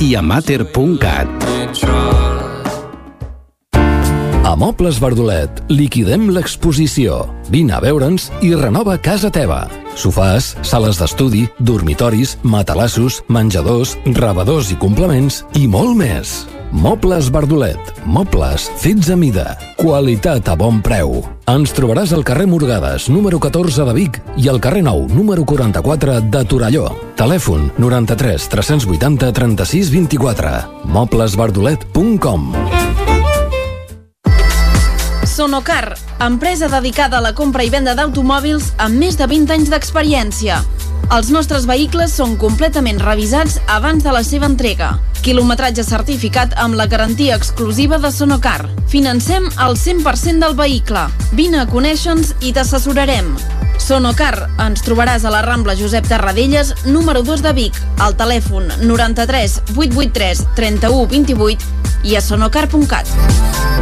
i 0.00 0.14
a 0.16 0.22
mater.cat. 0.22 1.48
A 4.42 4.56
Mobles 4.58 4.98
Verdolet 5.00 5.62
liquidem 5.72 6.26
l'exposició. 6.34 7.22
Vine 7.48 7.72
a 7.72 7.80
veure'ns 7.80 8.28
i 8.44 8.50
renova 8.52 8.98
casa 9.00 9.30
teva. 9.32 9.62
Sofàs, 9.96 10.52
sales 10.66 11.00
d'estudi, 11.00 11.46
dormitoris, 11.58 12.36
matalassos, 12.42 13.22
menjadors, 13.32 13.96
rebedors 14.04 14.72
i 14.74 14.80
complements 14.82 15.44
i 15.56 15.64
molt 15.68 15.96
més. 15.96 16.42
Mobles 16.72 17.28
Verdolet. 17.30 17.78
Mobles 18.04 18.64
fets 18.80 19.10
a 19.12 19.16
mida. 19.16 19.58
Qualitat 19.76 20.48
a 20.48 20.56
bon 20.56 20.80
preu. 20.80 21.20
Ens 21.52 21.74
trobaràs 21.76 22.14
al 22.16 22.24
carrer 22.24 22.46
Morgades, 22.48 23.10
número 23.12 23.36
14 23.42 23.84
de 23.84 23.94
Vic 23.94 24.18
i 24.40 24.48
al 24.48 24.60
carrer 24.62 24.80
Nou, 24.86 25.04
número 25.12 25.44
44 25.44 26.20
de 26.32 26.44
Torelló. 26.48 26.88
Telèfon 27.20 27.68
93 27.76 28.48
380 28.48 29.32
36 29.36 29.92
24. 29.92 30.54
Moblesverdolet.com 30.88 32.52
Sonocar, 35.28 35.94
empresa 36.20 36.68
dedicada 36.68 37.18
a 37.18 37.24
la 37.24 37.34
compra 37.36 37.64
i 37.64 37.70
venda 37.72 37.94
d'automòbils 37.96 38.72
amb 38.80 38.96
més 39.00 39.20
de 39.20 39.28
20 39.28 39.54
anys 39.54 39.70
d'experiència. 39.72 40.60
Els 41.10 41.30
nostres 41.34 41.66
vehicles 41.68 42.14
són 42.14 42.36
completament 42.40 43.00
revisats 43.02 43.58
abans 43.66 44.04
de 44.04 44.12
la 44.14 44.22
seva 44.24 44.46
entrega. 44.48 44.92
Quilometratge 45.22 45.84
certificat 45.86 46.54
amb 46.58 46.78
la 46.78 46.86
garantia 46.90 47.36
exclusiva 47.36 47.98
de 48.02 48.10
Sonocar. 48.12 48.68
Financem 48.90 49.48
el 49.66 49.76
100% 49.78 50.42
del 50.42 50.56
vehicle. 50.58 51.06
Vine 51.32 51.62
a 51.62 51.66
conèixer-nos 51.70 52.34
i 52.40 52.54
t'assessorarem. 52.54 53.34
Sonocar, 53.82 54.48
ens 54.62 54.84
trobaràs 54.86 55.26
a 55.26 55.32
la 55.34 55.42
Rambla 55.42 55.74
Josep 55.78 56.06
Tarradellas, 56.06 56.74
número 56.86 57.24
2 57.26 57.42
de 57.42 57.52
Vic, 57.56 57.78
al 57.98 58.14
telèfon 58.16 58.70
93 58.86 59.58
883 59.74 60.46
31 60.54 61.06
28 61.16 62.06
i 62.06 62.16
a 62.16 62.22
sonocar.cat. 62.22 63.81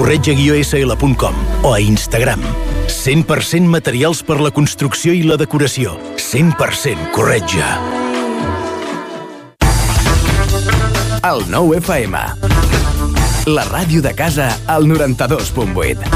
corretja-sl.com 0.00 1.34
o 1.62 1.74
a 1.74 1.80
Instagram. 1.80 2.40
100% 2.88 3.68
materials 3.68 4.22
per 4.24 4.40
la 4.40 4.48
construcció 4.50 5.12
i 5.12 5.20
la 5.28 5.36
decoració. 5.36 5.92
100% 6.16 7.10
corretja. 7.12 7.68
El 11.20 11.44
nou 11.52 11.74
FM. 11.76 12.16
La 13.52 13.66
ràdio 13.68 14.00
de 14.00 14.14
casa 14.16 14.48
al 14.64 14.88
92.8. 14.88 16.08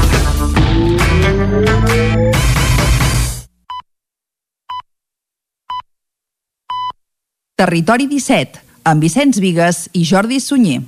Territori 7.55 8.09
17, 8.09 8.65
amb 8.89 9.05
Vicenç 9.05 9.37
Vigues 9.45 9.85
i 9.93 10.03
Jordi 10.09 10.41
Sunyer. 10.41 10.81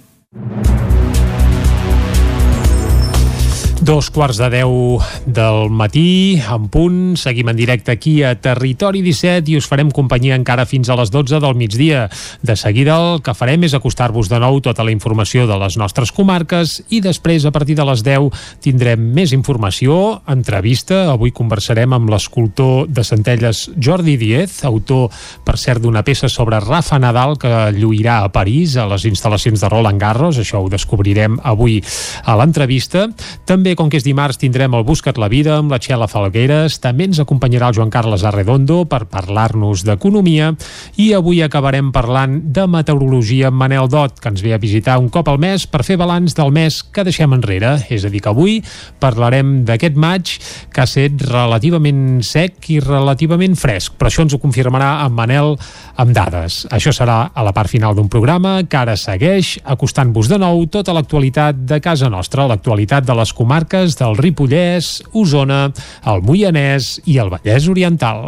Dos 3.87 4.09
quarts 4.11 4.35
de 4.35 4.49
deu 4.51 4.97
del 5.23 5.69
matí, 5.71 6.35
en 6.43 6.65
punt. 6.67 7.15
Seguim 7.15 7.47
en 7.47 7.55
directe 7.55 7.93
aquí 7.93 8.17
a 8.19 8.33
Territori 8.35 8.99
17 8.99 9.47
i 9.47 9.55
us 9.55 9.67
farem 9.71 9.87
companyia 9.95 10.35
encara 10.35 10.65
fins 10.67 10.89
a 10.91 10.97
les 10.99 11.07
12 11.07 11.39
del 11.39 11.55
migdia. 11.55 12.09
De 12.43 12.57
seguida 12.59 12.97
el 12.99 13.21
que 13.23 13.31
farem 13.31 13.63
és 13.63 13.77
acostar-vos 13.77 14.27
de 14.27 14.41
nou 14.43 14.59
tota 14.59 14.83
la 14.83 14.91
informació 14.91 15.45
de 15.47 15.55
les 15.61 15.77
nostres 15.79 16.11
comarques 16.11 16.81
i 16.91 16.99
després, 16.99 17.45
a 17.47 17.53
partir 17.55 17.77
de 17.79 17.85
les 17.87 18.03
10, 18.03 18.27
tindrem 18.59 19.05
més 19.15 19.31
informació, 19.31 20.17
entrevista. 20.27 21.05
Avui 21.13 21.31
conversarem 21.31 21.95
amb 21.95 22.11
l'escultor 22.11 22.91
de 22.91 23.07
Centelles 23.07 23.69
Jordi 23.79 24.17
Diez, 24.19 24.65
autor, 24.67 25.15
per 25.47 25.55
cert, 25.55 25.79
d'una 25.79 26.03
peça 26.03 26.27
sobre 26.27 26.59
Rafa 26.59 26.99
Nadal 26.99 27.37
que 27.39 27.71
lluirà 27.79 28.19
a 28.25 28.35
París, 28.35 28.75
a 28.75 28.89
les 28.91 29.07
instal·lacions 29.07 29.63
de 29.63 29.71
Roland 29.71 30.03
Garros. 30.03 30.43
Això 30.43 30.59
ho 30.59 30.67
descobrirem 30.75 31.39
avui 31.39 31.79
a 32.27 32.35
l'entrevista. 32.35 33.07
També 33.47 33.76
com 33.77 33.91
que 33.93 33.99
és 33.99 34.05
dimarts, 34.05 34.39
tindrem 34.41 34.73
el 34.73 34.83
Buscat 34.87 35.19
la 35.21 35.29
Vida 35.29 35.53
amb 35.61 35.69
la 35.71 35.77
Txela 35.77 36.07
Falgueres. 36.09 36.79
També 36.81 37.05
ens 37.05 37.19
acompanyarà 37.21 37.69
el 37.69 37.77
Joan 37.77 37.91
Carles 37.93 38.23
Arredondo 38.25 38.81
per 38.89 39.03
parlar-nos 39.11 39.83
d'economia. 39.85 40.49
I 40.97 41.11
avui 41.13 41.43
acabarem 41.45 41.91
parlant 41.93 42.39
de 42.53 42.65
meteorologia 42.67 43.51
amb 43.51 43.61
Manel 43.61 43.87
Dot, 43.93 44.17
que 44.19 44.31
ens 44.33 44.41
ve 44.41 44.55
a 44.55 44.59
visitar 44.59 44.97
un 44.97 45.11
cop 45.13 45.29
al 45.29 45.37
mes 45.39 45.67
per 45.69 45.83
fer 45.85 45.99
balanç 46.01 46.33
del 46.35 46.49
mes 46.55 46.81
que 46.81 47.05
deixem 47.05 47.35
enrere. 47.37 47.75
És 47.93 48.03
a 48.03 48.11
dir, 48.11 48.23
que 48.25 48.33
avui 48.33 48.57
parlarem 48.99 49.61
d'aquest 49.67 49.95
maig 49.95 50.33
que 50.73 50.81
ha 50.81 50.89
estat 50.89 51.21
relativament 51.29 52.23
sec 52.25 52.71
i 52.73 52.79
relativament 52.81 53.55
fresc. 53.55 53.93
Però 53.99 54.09
això 54.09 54.25
ens 54.25 54.33
ho 54.33 54.41
confirmarà 54.41 55.05
en 55.05 55.13
Manel 55.13 55.53
amb 56.01 56.17
dades. 56.17 56.63
Això 56.73 56.91
serà 56.95 57.19
a 57.29 57.45
la 57.45 57.53
part 57.53 57.69
final 57.69 57.93
d'un 57.95 58.09
programa 58.09 58.57
que 58.65 58.81
ara 58.81 58.97
segueix 58.97 59.59
acostant-vos 59.63 60.33
de 60.33 60.41
nou 60.41 60.65
tota 60.73 60.97
l'actualitat 60.97 61.61
de 61.69 61.79
casa 61.83 62.09
nostra, 62.09 62.49
l'actualitat 62.49 63.05
de 63.05 63.13
les 63.21 63.33
comarques 63.37 63.66
del 63.67 64.15
Ripollès, 64.15 65.01
Osona, 65.11 65.67
el 66.07 66.21
Moianès 66.23 67.01
i 67.05 67.17
el 67.19 67.29
Vallès 67.33 67.67
Oriental. 67.67 68.23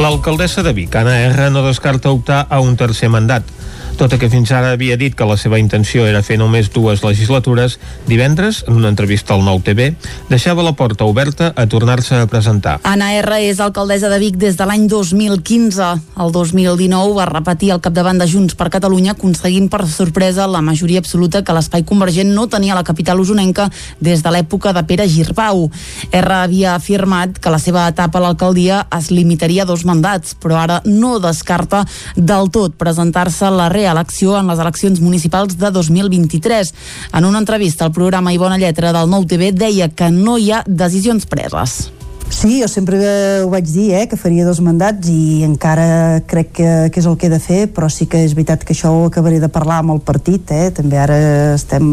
L'alcaldessa 0.00 0.64
de 0.64 0.72
Vic, 0.72 0.96
Anna 0.96 1.18
R, 1.28 1.50
no 1.52 1.62
descarta 1.66 2.10
optar 2.10 2.46
a 2.48 2.60
un 2.60 2.74
tercer 2.76 3.12
mandat. 3.12 3.44
Tot 3.94 4.10
i 4.10 4.16
que 4.18 4.26
fins 4.26 4.50
ara 4.50 4.72
havia 4.74 4.96
dit 4.98 5.14
que 5.14 5.26
la 5.28 5.36
seva 5.38 5.60
intenció 5.62 6.02
era 6.10 6.18
fer 6.26 6.34
només 6.40 6.66
dues 6.74 7.04
legislatures, 7.04 7.76
divendres, 8.08 8.64
en 8.66 8.74
una 8.80 8.90
entrevista 8.90 9.36
al 9.36 9.44
Nou 9.46 9.60
TV, 9.62 9.92
deixava 10.26 10.64
la 10.66 10.72
porta 10.74 11.06
oberta 11.06 11.52
a 11.54 11.66
tornar-se 11.70 12.18
a 12.18 12.26
presentar. 12.26 12.80
Anna 12.82 13.12
R 13.20 13.38
és 13.46 13.60
alcaldessa 13.62 14.10
de 14.10 14.18
Vic 14.18 14.34
des 14.42 14.58
de 14.58 14.66
l'any 14.66 14.88
2015. 14.90 15.90
El 16.24 16.34
2019 16.34 17.14
va 17.14 17.28
repetir 17.30 17.70
el 17.76 17.82
capdavant 17.84 18.18
de 18.18 18.26
Junts 18.26 18.58
per 18.58 18.66
Catalunya, 18.74 19.14
aconseguint 19.14 19.70
per 19.70 19.84
sorpresa 19.86 20.48
la 20.50 20.64
majoria 20.64 20.98
absoluta 20.98 21.44
que 21.46 21.54
l'espai 21.54 21.86
convergent 21.86 22.34
no 22.34 22.48
tenia 22.50 22.74
a 22.74 22.80
la 22.80 22.86
capital 22.86 23.22
usonenca 23.22 23.68
des 24.00 24.26
de 24.26 24.34
l'època 24.34 24.74
de 24.74 24.82
Pere 24.90 25.06
Girbau. 25.08 25.68
R 26.10 26.34
havia 26.40 26.74
afirmat 26.74 27.38
que 27.38 27.54
la 27.54 27.62
seva 27.62 27.86
etapa 27.94 28.18
a 28.18 28.26
l'alcaldia 28.26 28.82
es 28.98 29.12
limitaria 29.14 29.62
a 29.62 29.70
dos 29.70 29.86
mandats, 29.86 30.34
però 30.34 30.58
ara 30.58 30.82
no 30.84 31.20
descarta 31.22 31.86
del 32.16 32.50
tot 32.50 32.74
presentar-se 32.74 33.46
a 33.46 33.54
la 33.54 33.70
reelecció 33.84 34.38
en 34.38 34.48
les 34.48 34.60
eleccions 34.62 35.00
municipals 35.04 35.58
de 35.60 35.70
2023. 35.70 36.72
En 37.12 37.28
una 37.28 37.42
entrevista 37.42 37.84
al 37.84 37.92
programa 37.92 38.32
I 38.32 38.40
Bona 38.40 38.58
Lletra 38.58 38.94
del 38.96 39.12
Nou 39.12 39.28
TV 39.28 39.52
deia 39.52 39.90
que 39.92 40.10
no 40.14 40.38
hi 40.38 40.50
ha 40.52 40.64
decisions 40.66 41.28
preses. 41.28 41.92
Sí, 42.30 42.60
jo 42.60 42.68
sempre 42.68 42.98
ho 43.44 43.48
vaig 43.52 43.66
dir, 43.68 43.92
eh, 43.94 44.06
que 44.08 44.16
faria 44.16 44.44
dos 44.44 44.58
mandats 44.64 45.08
i 45.12 45.44
encara 45.46 46.22
crec 46.26 46.50
que, 46.56 46.68
que 46.92 47.00
és 47.00 47.06
el 47.06 47.18
que 47.20 47.28
he 47.28 47.32
de 47.32 47.38
fer, 47.40 47.60
però 47.72 47.90
sí 47.92 48.06
que 48.10 48.22
és 48.24 48.34
veritat 48.34 48.64
que 48.64 48.74
això 48.74 48.90
ho 48.90 49.04
acabaré 49.06 49.38
de 49.40 49.50
parlar 49.52 49.78
amb 49.82 49.94
el 49.94 50.00
partit, 50.04 50.50
eh? 50.50 50.70
també 50.74 50.98
ara 50.98 51.18
estem 51.54 51.84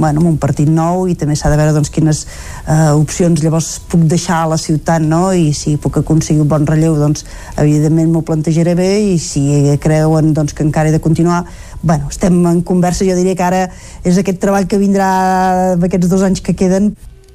bueno, 0.00 0.24
en 0.24 0.32
un 0.32 0.38
partit 0.40 0.68
nou 0.68 1.06
i 1.08 1.14
també 1.20 1.36
s'ha 1.36 1.52
de 1.52 1.60
veure 1.60 1.76
doncs, 1.76 1.92
quines 1.94 2.24
eh, 2.24 2.90
opcions 2.96 3.44
llavors 3.44 3.70
puc 3.92 4.08
deixar 4.10 4.42
a 4.42 4.50
la 4.54 4.60
ciutat 4.60 5.04
no? 5.04 5.28
i 5.32 5.52
si 5.56 5.76
puc 5.76 6.00
aconseguir 6.00 6.42
un 6.42 6.52
bon 6.52 6.66
relleu 6.68 6.96
doncs 6.98 7.24
evidentment 7.60 8.12
m'ho 8.12 8.24
plantejaré 8.26 8.74
bé 8.76 8.90
i 9.12 9.16
si 9.22 9.46
creuen 9.84 10.34
doncs, 10.34 10.56
que 10.56 10.64
encara 10.64 10.88
he 10.88 10.96
de 10.96 11.00
continuar 11.04 11.44
bueno, 11.82 12.08
estem 12.10 12.40
en 12.48 12.62
conversa, 12.64 13.04
jo 13.04 13.16
diria 13.16 13.36
que 13.36 13.44
ara 13.44 13.66
és 14.04 14.16
aquest 14.18 14.40
treball 14.40 14.68
que 14.68 14.80
vindrà 14.80 15.76
d'aquests 15.76 16.08
dos 16.08 16.24
anys 16.24 16.40
que 16.44 16.56
queden 16.56 16.94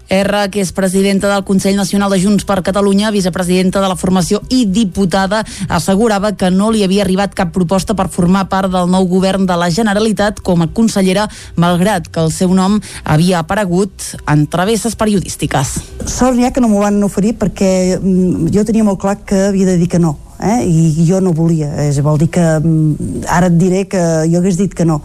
R, 0.09 0.49
que 0.51 0.61
és 0.63 0.71
presidenta 0.75 1.29
del 1.31 1.45
Consell 1.47 1.77
Nacional 1.77 2.11
de 2.11 2.19
Junts 2.21 2.45
per 2.45 2.59
Catalunya, 2.65 3.11
vicepresidenta 3.13 3.81
de 3.81 3.89
la 3.91 3.97
formació 3.99 4.41
i 4.49 4.65
diputada, 4.65 5.43
assegurava 5.69 6.33
que 6.35 6.49
no 6.51 6.71
li 6.73 6.83
havia 6.83 7.05
arribat 7.05 7.35
cap 7.37 7.53
proposta 7.55 7.95
per 7.95 8.09
formar 8.09 8.47
part 8.49 8.71
del 8.73 8.89
nou 8.89 9.07
govern 9.09 9.45
de 9.49 9.57
la 9.59 9.69
Generalitat 9.73 10.41
com 10.45 10.65
a 10.65 10.69
consellera, 10.73 11.27
malgrat 11.55 12.09
que 12.09 12.23
el 12.23 12.33
seu 12.33 12.53
nom 12.53 12.79
havia 13.03 13.43
aparegut 13.43 14.15
en 14.27 14.47
travesses 14.49 14.97
periodístiques. 14.99 15.77
Sort 16.05 16.37
n'hi 16.37 16.47
ha 16.47 16.53
que 16.53 16.63
no 16.63 16.71
m'ho 16.71 16.81
van 16.83 16.97
oferir 17.05 17.35
perquè 17.39 17.99
mm, 17.99 18.49
jo 18.55 18.65
tenia 18.65 18.87
molt 18.87 19.01
clar 19.01 19.19
que 19.25 19.47
havia 19.49 19.69
de 19.69 19.77
dir 19.79 19.89
que 19.91 20.01
no, 20.01 20.17
eh? 20.39 20.63
i 20.65 21.05
jo 21.07 21.21
no 21.21 21.33
volia. 21.37 21.71
És, 21.85 22.01
vol 22.05 22.19
dir 22.21 22.29
que 22.33 22.45
mm, 22.59 23.25
ara 23.29 23.49
et 23.51 23.57
diré 23.59 23.85
que 23.91 24.03
jo 24.29 24.41
hagués 24.41 24.59
dit 24.59 24.73
que 24.73 24.87
no. 24.87 25.01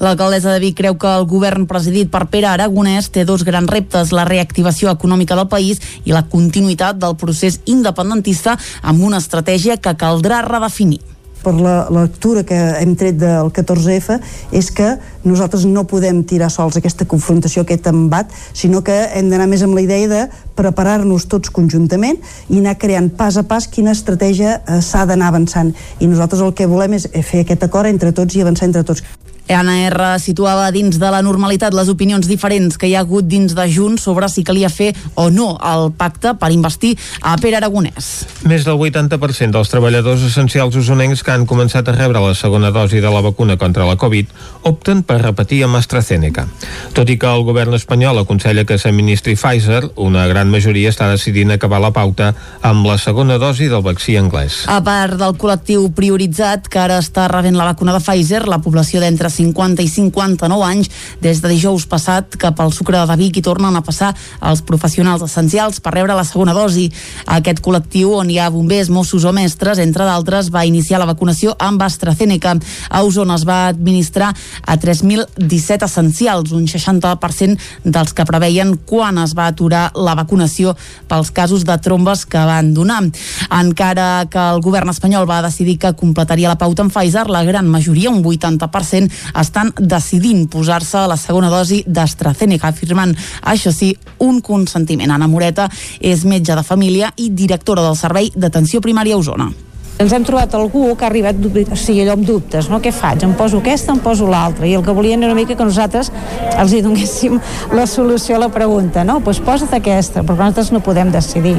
L'alcaldessa 0.00 0.52
de 0.52 0.60
Vic 0.60 0.76
creu 0.78 0.98
que 1.00 1.08
el 1.08 1.26
govern 1.30 1.66
presidit 1.70 2.10
per 2.12 2.26
Pere 2.32 2.50
Aragonès 2.50 3.10
té 3.12 3.24
dos 3.24 3.44
grans 3.48 3.70
reptes, 3.70 4.12
la 4.12 4.28
reactivació 4.28 4.92
econòmica 4.92 5.38
del 5.38 5.48
país 5.48 5.82
i 6.04 6.14
la 6.14 6.26
continuïtat 6.28 7.00
del 7.00 7.16
procés 7.16 7.60
independentista 7.64 8.58
amb 8.82 9.04
una 9.04 9.22
estratègia 9.22 9.80
que 9.80 9.96
caldrà 9.96 10.42
redefinir 10.46 11.02
per 11.46 11.54
la 11.54 11.86
lectura 11.94 12.42
que 12.42 12.56
hem 12.56 12.96
tret 12.98 13.20
del 13.20 13.52
14F 13.54 14.16
és 14.56 14.70
que 14.74 14.88
nosaltres 15.22 15.62
no 15.70 15.84
podem 15.86 16.24
tirar 16.26 16.48
sols 16.50 16.78
aquesta 16.80 17.06
confrontació, 17.06 17.62
aquest 17.62 17.86
embat, 17.86 18.32
sinó 18.50 18.82
que 18.86 18.96
hem 19.14 19.30
d'anar 19.30 19.46
més 19.50 19.62
amb 19.62 19.78
la 19.78 19.84
idea 19.84 20.08
de 20.10 20.24
preparar-nos 20.58 21.28
tots 21.30 21.52
conjuntament 21.54 22.18
i 22.50 22.58
anar 22.58 22.74
creant 22.82 23.12
pas 23.14 23.38
a 23.38 23.46
pas 23.46 23.68
quina 23.70 23.94
estratègia 23.94 24.58
eh, 24.58 24.80
s'ha 24.82 25.06
d'anar 25.06 25.30
avançant. 25.30 25.70
I 26.00 26.10
nosaltres 26.10 26.42
el 26.42 26.54
que 26.58 26.66
volem 26.66 26.98
és 26.98 27.06
fer 27.22 27.44
aquest 27.44 27.62
acord 27.68 27.92
entre 27.92 28.10
tots 28.16 28.34
i 28.34 28.42
avançar 28.42 28.66
entre 28.66 28.82
tots. 28.82 29.06
Anna 29.48 29.76
R 29.86 30.06
situava 30.18 30.66
dins 30.74 30.96
de 30.98 31.08
la 31.12 31.20
normalitat 31.22 31.74
les 31.76 31.88
opinions 31.92 32.26
diferents 32.26 32.74
que 32.78 32.88
hi 32.90 32.96
ha 32.96 33.04
hagut 33.04 33.28
dins 33.30 33.54
de 33.54 33.66
Junts 33.70 34.02
sobre 34.02 34.26
si 34.28 34.42
calia 34.42 34.70
fer 34.72 34.90
o 35.14 35.28
no 35.30 35.52
el 35.62 35.92
pacte 35.94 36.34
per 36.40 36.50
investir 36.50 36.96
a 37.22 37.36
Pere 37.38 37.60
Aragonès. 37.60 38.26
Més 38.48 38.66
del 38.66 38.74
80% 38.74 39.54
dels 39.54 39.70
treballadors 39.70 40.24
essencials 40.26 40.74
usonencs 40.80 41.22
que 41.22 41.34
han 41.34 41.46
començat 41.46 41.86
a 41.86 41.94
rebre 41.94 42.22
la 42.22 42.34
segona 42.34 42.72
dosi 42.74 42.98
de 43.04 43.12
la 43.12 43.22
vacuna 43.22 43.56
contra 43.56 43.86
la 43.86 43.94
Covid 44.00 44.32
opten 44.66 45.04
per 45.06 45.20
repetir 45.22 45.62
amb 45.64 45.78
AstraZeneca. 45.78 46.48
Tot 46.96 47.10
i 47.10 47.18
que 47.20 47.30
el 47.30 47.46
govern 47.46 47.78
espanyol 47.78 48.18
aconsella 48.24 48.66
que 48.66 48.80
s'administri 48.82 49.36
Pfizer, 49.38 49.92
una 49.94 50.26
gran 50.26 50.50
majoria 50.50 50.90
està 50.90 51.08
decidint 51.12 51.54
acabar 51.54 51.80
la 51.82 51.92
pauta 51.94 52.32
amb 52.66 52.86
la 52.88 52.98
segona 52.98 53.38
dosi 53.38 53.70
del 53.70 53.84
vaccí 53.86 54.18
anglès. 54.18 54.64
A 54.66 54.80
part 54.82 55.14
del 55.20 55.38
col·lectiu 55.38 55.86
prioritzat 55.94 56.66
que 56.66 56.82
ara 56.82 56.98
està 56.98 57.28
rebent 57.30 57.54
la 57.54 57.70
vacuna 57.70 57.94
de 57.94 58.02
Pfizer, 58.02 58.42
la 58.50 58.58
població 58.64 59.00
d'entre 59.02 59.30
50 59.36 59.84
i 59.84 59.88
59 59.92 60.66
anys, 60.66 60.90
des 61.22 61.40
de 61.42 61.52
dijous 61.52 61.86
passat 61.86 62.36
cap 62.40 62.60
al 62.60 62.72
Sucre 62.72 63.04
de 63.06 63.16
Vic 63.20 63.38
i 63.38 63.44
tornen 63.44 63.76
a 63.76 63.84
passar 63.84 64.12
els 64.40 64.62
professionals 64.66 65.22
essencials 65.26 65.80
per 65.80 65.94
rebre 65.94 66.16
la 66.16 66.24
segona 66.24 66.54
dosi. 66.56 66.88
Aquest 67.36 67.62
col·lectiu, 67.64 68.14
on 68.20 68.30
hi 68.30 68.38
ha 68.40 68.50
bombers, 68.50 68.90
Mossos 68.92 69.26
o 69.28 69.32
mestres, 69.36 69.80
entre 69.82 70.06
d'altres, 70.08 70.50
va 70.52 70.66
iniciar 70.66 71.00
la 71.02 71.08
vacunació 71.08 71.54
amb 71.58 71.82
AstraZeneca. 71.82 72.56
A 72.90 73.02
Osona 73.04 73.36
es 73.36 73.46
va 73.48 73.66
administrar 73.68 74.32
a 74.64 74.76
3.017 74.80 75.86
essencials, 75.86 76.52
un 76.56 76.66
60% 76.70 77.60
dels 77.84 78.14
que 78.16 78.26
preveien 78.28 78.76
quan 78.88 79.18
es 79.22 79.34
va 79.36 79.48
aturar 79.52 79.90
la 79.94 80.16
vacunació 80.18 80.76
pels 81.08 81.30
casos 81.30 81.64
de 81.66 81.76
trombes 81.82 82.24
que 82.26 82.38
van 82.38 82.72
donar. 82.74 83.02
Encara 83.50 84.26
que 84.30 84.40
el 84.40 84.62
govern 84.64 84.90
espanyol 84.92 85.28
va 85.28 85.42
decidir 85.44 85.76
que 85.82 85.94
completaria 85.98 86.52
la 86.52 86.58
pauta 86.60 86.84
amb 86.84 86.94
Pfizer, 86.94 87.26
la 87.28 87.44
gran 87.44 87.68
majoria, 87.68 88.10
un 88.10 88.22
80%, 88.24 89.10
estan 89.34 89.72
decidint 89.78 90.46
posar-se 90.52 91.06
la 91.08 91.18
segona 91.20 91.50
dosi 91.50 91.82
d'AstraZeneca, 91.86 92.68
afirmant, 92.68 93.14
això 93.42 93.72
sí, 93.74 93.92
un 94.18 94.40
consentiment. 94.40 95.10
Anna 95.10 95.28
Moreta 95.28 95.68
és 96.00 96.24
metge 96.24 96.54
de 96.56 96.66
família 96.66 97.12
i 97.16 97.30
directora 97.30 97.84
del 97.86 97.96
Servei 97.98 98.32
d'Atenció 98.34 98.80
Primària 98.84 99.16
a 99.16 99.24
Osona 99.24 99.65
ens 99.96 100.12
hem 100.12 100.24
trobat 100.28 100.52
algú 100.54 100.90
que 100.92 101.06
ha 101.06 101.08
arribat 101.08 101.38
o 101.40 101.76
sigui, 101.78 102.02
allò 102.04 102.16
amb 102.18 102.26
dubtes, 102.28 102.68
no? 102.68 102.80
què 102.84 102.92
faig? 102.92 103.22
Em 103.24 103.32
poso 103.36 103.62
aquesta, 103.62 103.94
em 103.94 104.00
poso 104.04 104.26
l'altra 104.28 104.66
i 104.68 104.74
el 104.76 104.84
que 104.84 104.92
volien 104.92 105.22
era 105.22 105.32
una 105.32 105.38
mica 105.38 105.56
que 105.56 105.64
nosaltres 105.64 106.10
els 106.52 106.74
hi 106.76 106.82
donéssim 106.84 107.38
la 107.72 107.86
solució 107.88 108.36
a 108.36 108.42
la 108.44 108.50
pregunta 108.52 109.04
no? 109.08 109.16
Doncs 109.16 109.24
pues 109.24 109.40
posa't 109.46 109.72
aquesta, 109.78 110.20
però 110.20 110.36
nosaltres 110.36 110.68
no 110.74 110.82
podem 110.84 111.12
decidir 111.14 111.54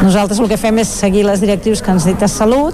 nosaltres 0.00 0.40
el 0.40 0.48
que 0.48 0.60
fem 0.60 0.80
és 0.80 0.94
seguir 1.02 1.26
les 1.28 1.42
directius 1.44 1.84
que 1.84 1.92
ens 1.92 2.08
dit 2.08 2.24
a 2.24 2.30
Salut 2.32 2.72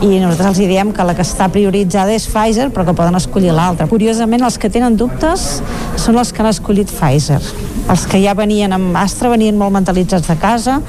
i 0.00 0.20
nosaltres 0.22 0.52
els 0.52 0.62
diem 0.62 0.94
que 0.94 1.08
la 1.08 1.16
que 1.18 1.26
està 1.26 1.50
prioritzada 1.50 2.14
és 2.14 2.28
Pfizer 2.30 2.68
però 2.70 2.86
que 2.86 2.94
poden 2.94 3.18
escollir 3.18 3.50
l'altra 3.56 3.90
curiosament 3.90 4.46
els 4.46 4.60
que 4.62 4.70
tenen 4.70 4.94
dubtes 5.00 5.48
són 5.98 6.22
els 6.22 6.30
que 6.30 6.44
han 6.44 6.52
escollit 6.52 6.94
Pfizer 6.94 7.42
els 7.90 8.06
que 8.06 8.22
ja 8.22 8.38
venien 8.38 8.78
amb 8.78 8.94
Astra 9.02 9.32
venien 9.34 9.58
molt 9.58 9.74
mentalitzats 9.74 10.30
de 10.30 10.38
casa 10.38 10.80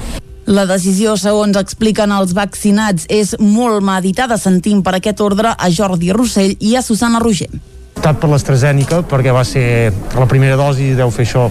la 0.48 0.64
decisió, 0.66 1.16
segons 1.20 1.58
expliquen 1.60 2.12
els 2.16 2.32
vaccinats, 2.36 3.04
és 3.12 3.34
molt 3.38 3.84
meditada. 3.84 4.38
Sentim 4.40 4.82
per 4.82 4.96
aquest 4.96 5.20
ordre 5.20 5.52
a 5.52 5.70
Jordi 5.70 6.12
Rossell 6.16 6.56
i 6.60 6.76
a 6.76 6.84
Susana 6.84 7.20
Roger 7.22 7.50
optat 7.98 8.20
per 8.22 8.28
l'AstraZeneca 8.30 9.00
perquè 9.10 9.32
va 9.34 9.42
ser 9.42 9.90
la 10.14 10.26
primera 10.30 10.54
dosi 10.56 10.92
deu 10.94 11.10
fer 11.10 11.24
això 11.26 11.48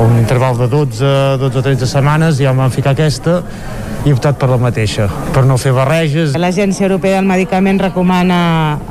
un 0.00 0.14
interval 0.16 0.56
de 0.56 0.68
12, 0.72 1.10
12 1.42 1.60
o 1.60 1.62
13 1.66 1.88
setmanes 1.90 2.40
i 2.40 2.46
ja 2.46 2.54
em 2.54 2.62
van 2.62 2.72
ficar 2.72 2.94
aquesta 2.96 3.42
i 4.06 4.08
he 4.08 4.14
optat 4.16 4.38
per 4.40 4.48
la 4.48 4.56
mateixa, 4.56 5.10
per 5.34 5.44
no 5.44 5.58
fer 5.60 5.74
barreges. 5.76 6.32
L'Agència 6.40 6.86
Europea 6.88 7.18
del 7.18 7.28
Medicament 7.28 7.82
recomana 7.84 8.40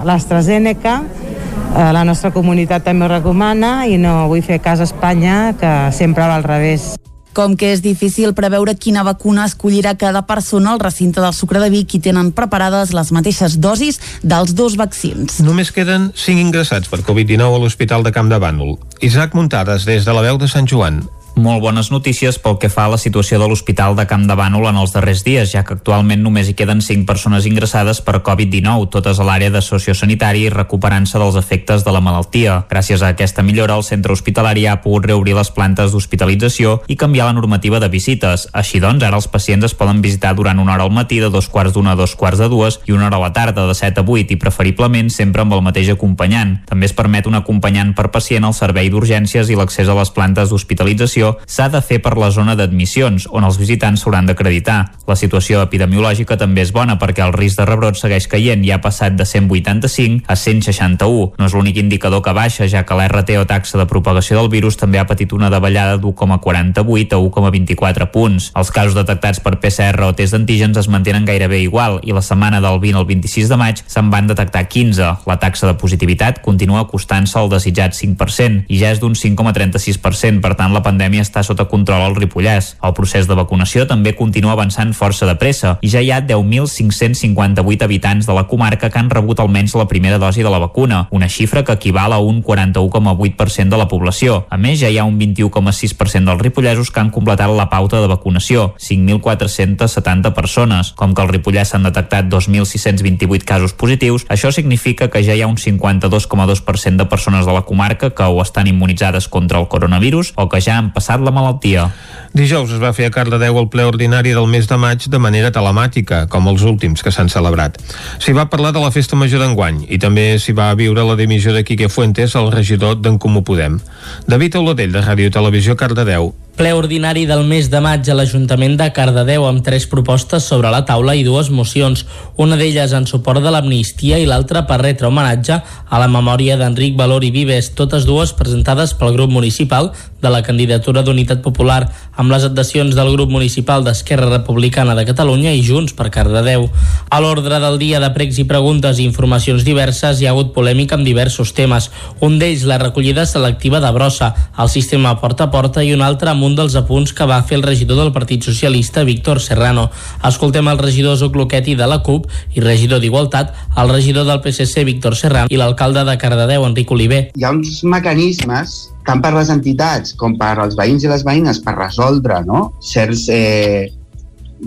l'AstraZeneca 0.05 0.99
eh, 1.01 1.91
la 1.97 2.05
nostra 2.05 2.29
comunitat 2.35 2.85
també 2.85 3.07
ho 3.07 3.11
recomana 3.15 3.87
i 3.89 3.97
no 3.97 4.27
vull 4.29 4.45
fer 4.45 4.61
cas 4.61 4.79
a 4.79 4.85
Espanya 4.85 5.55
que 5.59 5.75
sempre 5.97 6.29
va 6.29 6.37
al 6.37 6.45
revés. 6.45 6.93
Com 7.33 7.55
que 7.59 7.73
és 7.75 7.83
difícil 7.85 8.33
preveure 8.37 8.75
quina 8.75 9.03
vacuna 9.05 9.45
escollirà 9.49 9.95
cada 9.99 10.25
persona 10.29 10.73
al 10.73 10.81
recinte 10.81 11.21
del 11.21 11.35
Sucre 11.37 11.61
de 11.63 11.69
Vic 11.73 11.95
i 11.95 12.01
tenen 12.03 12.31
preparades 12.35 12.93
les 12.95 13.13
mateixes 13.15 13.59
dosis 13.61 14.01
dels 14.23 14.55
dos 14.57 14.79
vaccins. 14.79 15.39
Només 15.45 15.71
queden 15.75 16.09
5 16.15 16.41
ingressats 16.47 16.89
per 16.89 17.03
Covid-19 17.05 17.55
a 17.55 17.61
l'Hospital 17.61 18.03
de 18.03 18.15
Camp 18.15 18.31
de 18.31 18.41
Bànol. 18.41 18.77
Isaac 19.05 19.37
Muntades, 19.37 19.85
des 19.85 20.05
de 20.05 20.15
la 20.15 20.25
veu 20.25 20.41
de 20.41 20.49
Sant 20.49 20.67
Joan. 20.67 21.03
Molt 21.39 21.61
bones 21.63 21.87
notícies 21.87 22.35
pel 22.35 22.57
que 22.59 22.67
fa 22.67 22.83
a 22.89 22.91
la 22.91 22.97
situació 22.99 23.37
de 23.39 23.45
l'Hospital 23.47 23.93
de 23.95 24.03
Camp 24.11 24.25
de 24.27 24.35
Bànol 24.35 24.65
en 24.67 24.79
els 24.81 24.91
darrers 24.91 25.21
dies, 25.23 25.53
ja 25.53 25.61
que 25.63 25.77
actualment 25.77 26.19
només 26.19 26.49
hi 26.49 26.55
queden 26.59 26.81
5 26.83 27.05
persones 27.07 27.45
ingressades 27.47 28.01
per 28.03 28.17
Covid-19, 28.27 28.89
totes 28.91 29.21
a 29.21 29.27
l'àrea 29.27 29.53
de 29.53 29.61
sociosanitari 29.63 30.41
i 30.43 30.49
recuperant-se 30.51 31.15
dels 31.21 31.37
efectes 31.39 31.85
de 31.85 31.93
la 31.95 32.01
malaltia. 32.03 32.57
Gràcies 32.67 32.99
a 32.99 33.13
aquesta 33.13 33.45
millora, 33.47 33.77
el 33.79 33.85
centre 33.87 34.11
hospitalari 34.11 34.65
ha 34.67 34.81
pogut 34.83 35.07
reobrir 35.07 35.37
les 35.37 35.51
plantes 35.55 35.93
d'hospitalització 35.93 36.81
i 36.91 36.97
canviar 36.99 37.29
la 37.29 37.37
normativa 37.37 37.79
de 37.79 37.87
visites. 37.87 38.49
Així 38.51 38.83
doncs, 38.83 39.07
ara 39.07 39.15
els 39.15 39.31
pacients 39.31 39.69
es 39.69 39.77
poden 39.79 40.03
visitar 40.03 40.33
durant 40.35 40.59
una 40.59 40.75
hora 40.75 40.89
al 40.89 40.91
matí 40.91 41.21
de 41.23 41.31
dos 41.31 41.47
quarts 41.47 41.71
d'una 41.71 41.95
a 41.95 42.01
dos 42.01 42.17
quarts 42.19 42.43
de 42.43 42.51
dues 42.51 42.81
i 42.83 42.91
una 42.91 43.07
hora 43.07 43.15
a 43.15 43.23
la 43.29 43.31
tarda 43.31 43.63
de 43.63 43.77
7 43.79 44.03
a 44.03 44.03
8 44.03 44.35
i 44.35 44.41
preferiblement 44.43 45.07
sempre 45.07 45.47
amb 45.47 45.55
el 45.55 45.63
mateix 45.63 45.95
acompanyant. 45.95 46.57
També 46.67 46.91
es 46.91 46.97
permet 46.99 47.31
un 47.31 47.39
acompanyant 47.39 47.95
per 47.95 48.09
pacient 48.11 48.43
al 48.43 48.59
servei 48.59 48.91
d'urgències 48.91 49.47
i 49.47 49.55
l'accés 49.55 49.87
a 49.87 49.95
les 49.95 50.11
plantes 50.11 50.51
d'hospitalització 50.51 51.28
s'ha 51.45 51.69
de 51.69 51.81
fer 51.81 52.01
per 52.03 52.15
la 52.17 52.31
zona 52.31 52.55
d'admissions, 52.55 53.27
on 53.31 53.45
els 53.47 53.59
visitants 53.61 54.03
s'hauran 54.03 54.29
d'acreditar. 54.29 54.79
La 55.07 55.17
situació 55.19 55.63
epidemiològica 55.65 56.37
també 56.37 56.63
és 56.65 56.73
bona 56.75 56.97
perquè 56.99 57.25
el 57.25 57.33
risc 57.33 57.59
de 57.59 57.67
rebrot 57.69 57.99
segueix 57.99 58.27
caient 58.31 58.63
i 58.65 58.71
ha 58.71 58.81
passat 58.81 59.15
de 59.17 59.25
185 59.25 60.25
a 60.27 60.35
161. 60.35 61.33
No 61.39 61.45
és 61.45 61.55
l'únic 61.55 61.79
indicador 61.81 62.23
que 62.25 62.33
baixa, 62.35 62.67
ja 62.67 62.85
que 62.85 62.97
l'RT 62.97 63.37
o 63.41 63.45
taxa 63.49 63.79
de 63.79 63.87
propagació 63.89 64.39
del 64.39 64.51
virus 64.53 64.77
també 64.79 64.99
ha 64.99 65.07
patit 65.09 65.33
una 65.33 65.49
davallada 65.49 65.97
d'1,48 65.97 67.15
a 67.15 67.19
1,24 67.19 68.09
punts. 68.13 68.51
Els 68.55 68.71
casos 68.71 68.97
detectats 68.97 69.41
per 69.43 69.57
PCR 69.59 70.07
o 70.07 70.13
test 70.17 70.35
d'antígens 70.35 70.77
es 70.77 70.89
mantenen 70.91 71.25
gairebé 71.27 71.61
igual 71.63 71.99
i 72.03 72.15
la 72.15 72.23
setmana 72.25 72.61
del 72.61 72.79
20 72.79 73.01
al 73.01 73.07
26 73.09 73.49
de 73.49 73.57
maig 73.59 73.83
se'n 73.85 74.09
van 74.13 74.27
detectar 74.29 74.65
15. 74.67 75.25
La 75.29 75.39
taxa 75.41 75.67
de 75.67 75.75
positivitat 75.79 76.41
continua 76.45 76.83
acostant-se 76.85 77.37
al 77.39 77.49
desitjat 77.51 77.95
5% 77.97 78.65
i 78.67 78.79
ja 78.81 78.93
és 78.93 79.01
d'un 79.01 79.15
5,36%, 79.17 80.41
per 80.43 80.55
tant 80.59 80.73
la 80.73 80.83
pandèmia 80.85 81.18
pandèmia 81.19 81.27
està 81.27 81.43
sota 81.43 81.67
control 81.67 82.01
al 82.01 82.15
Ripollès. 82.15 82.77
El 82.83 82.93
procés 82.93 83.27
de 83.27 83.35
vacunació 83.35 83.85
també 83.87 84.15
continua 84.15 84.53
avançant 84.53 84.93
força 84.93 85.25
de 85.27 85.35
pressa 85.35 85.77
i 85.81 85.89
ja 85.89 86.01
hi 86.01 86.11
ha 86.11 86.21
10.558 86.21 87.83
habitants 87.83 88.25
de 88.25 88.33
la 88.33 88.47
comarca 88.47 88.89
que 88.89 88.99
han 88.99 89.09
rebut 89.09 89.39
almenys 89.39 89.75
la 89.75 89.87
primera 89.87 90.17
dosi 90.17 90.43
de 90.43 90.49
la 90.49 90.59
vacuna, 90.59 91.07
una 91.11 91.29
xifra 91.29 91.63
que 91.63 91.73
equival 91.73 92.13
a 92.13 92.19
un 92.19 92.43
41,8% 92.43 93.69
de 93.69 93.77
la 93.77 93.87
població. 93.87 94.45
A 94.49 94.57
més, 94.57 94.79
ja 94.79 94.89
hi 94.89 94.97
ha 94.97 95.05
un 95.05 95.19
21,6% 95.19 96.25
dels 96.25 96.41
ripollesos 96.41 96.91
que 96.91 96.99
han 96.99 97.11
completat 97.11 97.49
la 97.49 97.69
pauta 97.69 98.01
de 98.01 98.07
vacunació, 98.07 98.73
5.470 98.79 100.33
persones. 100.33 100.93
Com 100.95 101.13
que 101.13 101.21
al 101.21 101.29
Ripollès 101.29 101.73
s'han 101.73 101.83
detectat 101.87 102.29
2.628 102.29 103.45
casos 103.45 103.73
positius, 103.73 104.25
això 104.29 104.51
significa 104.51 105.09
que 105.09 105.23
ja 105.23 105.35
hi 105.35 105.43
ha 105.43 105.49
un 105.49 105.57
52,2% 105.57 106.97
de 106.97 107.09
persones 107.09 107.45
de 107.45 107.53
la 107.53 107.65
comarca 107.67 108.11
que 108.11 108.23
o 108.23 108.41
estan 108.41 108.67
immunitzades 108.67 109.27
contra 109.27 109.59
el 109.59 109.67
coronavirus 109.67 110.33
o 110.35 110.47
que 110.49 110.61
ja 110.61 110.77
han 110.77 110.91
passat 110.93 111.08
passat 111.09 111.25
la 111.25 111.33
malaltia. 111.33 111.89
Dijous 112.37 112.69
es 112.69 112.77
va 112.77 112.91
fer 112.93 113.07
a 113.09 113.11
Cardedeu 113.13 113.57
el 113.57 113.67
ple 113.73 113.87
ordinari 113.89 114.35
del 114.37 114.45
mes 114.47 114.67
de 114.69 114.77
maig 114.77 115.07
de 115.09 115.17
manera 115.17 115.49
telemàtica, 115.49 116.27
com 116.29 116.45
els 116.47 116.61
últims 116.61 117.01
que 117.01 117.09
s'han 117.09 117.31
celebrat. 117.33 117.79
S'hi 118.21 118.35
va 118.37 118.45
parlar 118.49 118.71
de 118.75 118.83
la 118.83 118.91
festa 118.93 119.17
major 119.17 119.41
d'enguany 119.41 119.87
i 119.89 119.97
també 119.97 120.37
s'hi 120.37 120.53
va 120.53 120.69
viure 120.77 121.01
la 121.03 121.17
dimissió 121.17 121.53
de 121.55 121.63
Quique 121.65 121.89
Fuentes, 121.89 122.35
el 122.37 122.51
regidor 122.53 123.01
d'en 123.01 123.17
Comú 123.17 123.41
Podem. 123.41 123.79
David 124.27 124.59
Oladell, 124.61 124.93
de 124.93 125.01
Ràdio 125.01 125.33
Televisió 125.33 125.75
Cardedeu, 125.75 126.35
ple 126.59 126.73
ordinari 126.75 127.21
del 127.23 127.45
mes 127.47 127.69
de 127.71 127.79
maig 127.79 128.09
a 128.11 128.15
l'Ajuntament 128.19 128.73
de 128.81 128.89
Cardedeu 128.91 129.45
amb 129.47 129.61
tres 129.63 129.85
propostes 129.87 130.43
sobre 130.43 130.67
la 130.73 130.81
taula 130.83 131.13
i 131.15 131.21
dues 131.23 131.47
mocions, 131.55 132.01
una 132.35 132.57
d'elles 132.59 132.91
en 132.97 133.07
suport 133.07 133.39
de 133.39 133.53
l'amnistia 133.55 134.19
i 134.19 134.25
l'altra 134.27 134.65
per 134.67 134.81
retre 134.81 135.07
homenatge 135.07 135.55
a 135.55 136.01
la 136.01 136.09
memòria 136.11 136.57
d'Enric 136.59 136.97
Valor 136.99 137.23
i 137.23 137.31
Vives, 137.31 137.71
totes 137.79 138.03
dues 138.03 138.33
presentades 138.35 138.91
pel 138.91 139.15
grup 139.15 139.31
municipal 139.31 139.93
de 140.19 140.27
la 140.27 140.41
candidatura 140.43 140.99
d'Unitat 140.99 141.39
Popular 141.45 141.85
amb 142.19 142.33
les 142.33 142.43
adhesions 142.43 142.91
del 142.97 143.13
grup 143.13 143.31
municipal 143.31 143.85
d'Esquerra 143.85 144.27
Republicana 144.27 144.97
de 144.99 145.05
Catalunya 145.07 145.53
i 145.55 145.63
Junts 145.63 145.95
per 145.95 146.09
Cardedeu. 146.11 146.67
A 147.07 147.21
l'ordre 147.23 147.61
del 147.63 147.79
dia 147.79 148.03
de 148.03 148.11
pregs 148.11 148.41
i 148.43 148.47
preguntes 148.49 148.99
i 148.99 149.07
informacions 149.07 149.63
diverses 149.63 150.19
hi 150.19 150.27
ha 150.27 150.35
hagut 150.35 150.51
polèmica 150.51 150.99
amb 150.99 151.07
diversos 151.07 151.55
temes, 151.55 151.87
un 152.19 152.35
d'ells 152.35 152.67
la 152.67 152.81
recollida 152.83 153.23
selectiva 153.23 153.79
de 153.79 153.95
brossa, 153.95 154.33
el 154.59 154.67
sistema 154.67 155.15
porta 155.23 155.47
a 155.47 155.53
porta 155.55 155.87
i 155.87 155.95
un 155.95 156.03
altre 156.03 156.35
amb 156.35 156.43
un 156.43 156.48
dels 156.57 156.75
apunts 156.79 157.13
que 157.13 157.27
va 157.29 157.41
fer 157.43 157.57
el 157.57 157.65
regidor 157.65 157.99
del 157.99 158.11
Partit 158.15 158.45
Socialista, 158.45 159.03
Víctor 159.03 159.41
Serrano. 159.41 159.89
Escoltem 160.25 160.67
el 160.71 160.79
regidor 160.79 161.17
Zocloqueti 161.17 161.75
de 161.75 161.87
la 161.89 161.99
CUP 162.05 162.29
i 162.55 162.63
regidor 162.63 163.01
d'Igualtat, 163.03 163.53
el 163.77 163.91
regidor 163.93 164.25
del 164.29 164.41
PSC, 164.45 164.85
Víctor 164.87 165.17
Serrano, 165.19 165.51
i 165.51 165.59
l'alcalde 165.59 166.05
de 166.07 166.17
Cardedeu, 166.21 166.65
Enric 166.67 166.91
Oliver. 166.91 167.21
Hi 167.35 167.45
ha 167.45 167.53
uns 167.55 167.83
mecanismes 167.83 168.77
tant 169.07 169.23
per 169.23 169.33
les 169.33 169.49
entitats 169.49 170.13
com 170.19 170.35
per 170.37 170.55
als 170.59 170.77
veïns 170.77 171.05
i 171.05 171.09
les 171.09 171.25
veïnes 171.25 171.61
per 171.65 171.73
resoldre 171.77 172.43
no? 172.45 172.69
certs, 172.85 173.25
eh, 173.33 173.89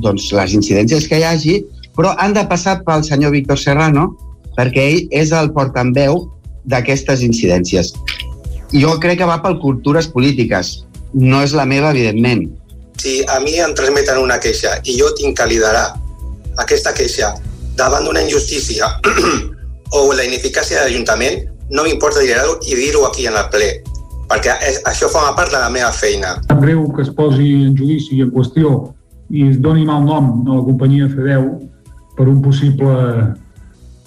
doncs, 0.02 0.32
les 0.34 0.54
incidències 0.58 1.06
que 1.08 1.20
hi 1.20 1.26
hagi, 1.28 1.60
però 1.96 2.14
han 2.18 2.34
de 2.34 2.44
passar 2.50 2.80
pel 2.86 3.04
senyor 3.06 3.34
Víctor 3.36 3.60
Serrano 3.60 4.10
perquè 4.56 4.84
ell 4.90 5.18
és 5.22 5.32
el 5.36 5.52
portaveu 5.54 6.26
d'aquestes 6.68 7.22
incidències. 7.26 7.92
Jo 8.72 8.96
crec 9.00 9.20
que 9.20 9.28
va 9.28 9.40
per 9.44 9.58
cultures 9.60 10.08
polítiques. 10.08 10.82
No 11.14 11.42
és 11.44 11.54
la 11.56 11.64
meva, 11.68 11.90
evidentment. 11.92 12.46
Si 13.02 13.20
a 13.28 13.38
mi 13.42 13.58
em 13.60 13.74
transmeten 13.76 14.20
una 14.22 14.38
queixa 14.40 14.76
i 14.88 14.96
jo 14.98 15.10
tinc 15.18 15.36
que 15.38 15.48
liderar 15.50 15.88
aquesta 16.62 16.92
queixa 16.96 17.32
davant 17.76 18.04
d'una 18.06 18.22
injustícia 18.22 18.88
o 19.96 20.04
la 20.12 20.24
ineficàcia 20.24 20.80
de 20.80 20.88
l'Ajuntament, 20.88 21.42
no 21.72 21.84
m'importa 21.84 22.20
liderar-ho 22.20 22.58
i 22.68 22.76
dir-ho 22.76 23.06
aquí 23.08 23.26
en 23.26 23.36
el 23.36 23.48
ple, 23.52 23.70
perquè 24.30 24.56
és, 24.68 24.80
això 24.88 25.08
forma 25.12 25.34
part 25.36 25.52
de 25.52 25.60
la 25.60 25.70
meva 25.72 25.92
feina. 25.92 26.36
Tan 26.48 26.60
greu 26.64 26.84
que 26.96 27.04
es 27.04 27.12
posi 27.16 27.48
en 27.66 27.76
judici 27.76 28.18
i 28.18 28.24
en 28.24 28.32
qüestió 28.32 28.74
i 29.32 29.48
es 29.48 29.58
doni 29.64 29.86
mal 29.88 30.04
nom 30.04 30.32
a 30.46 30.58
la 30.58 30.64
companyia 30.66 31.08
Fedeu 31.12 31.48
per 32.16 32.28
un 32.28 32.42
possible 32.44 32.92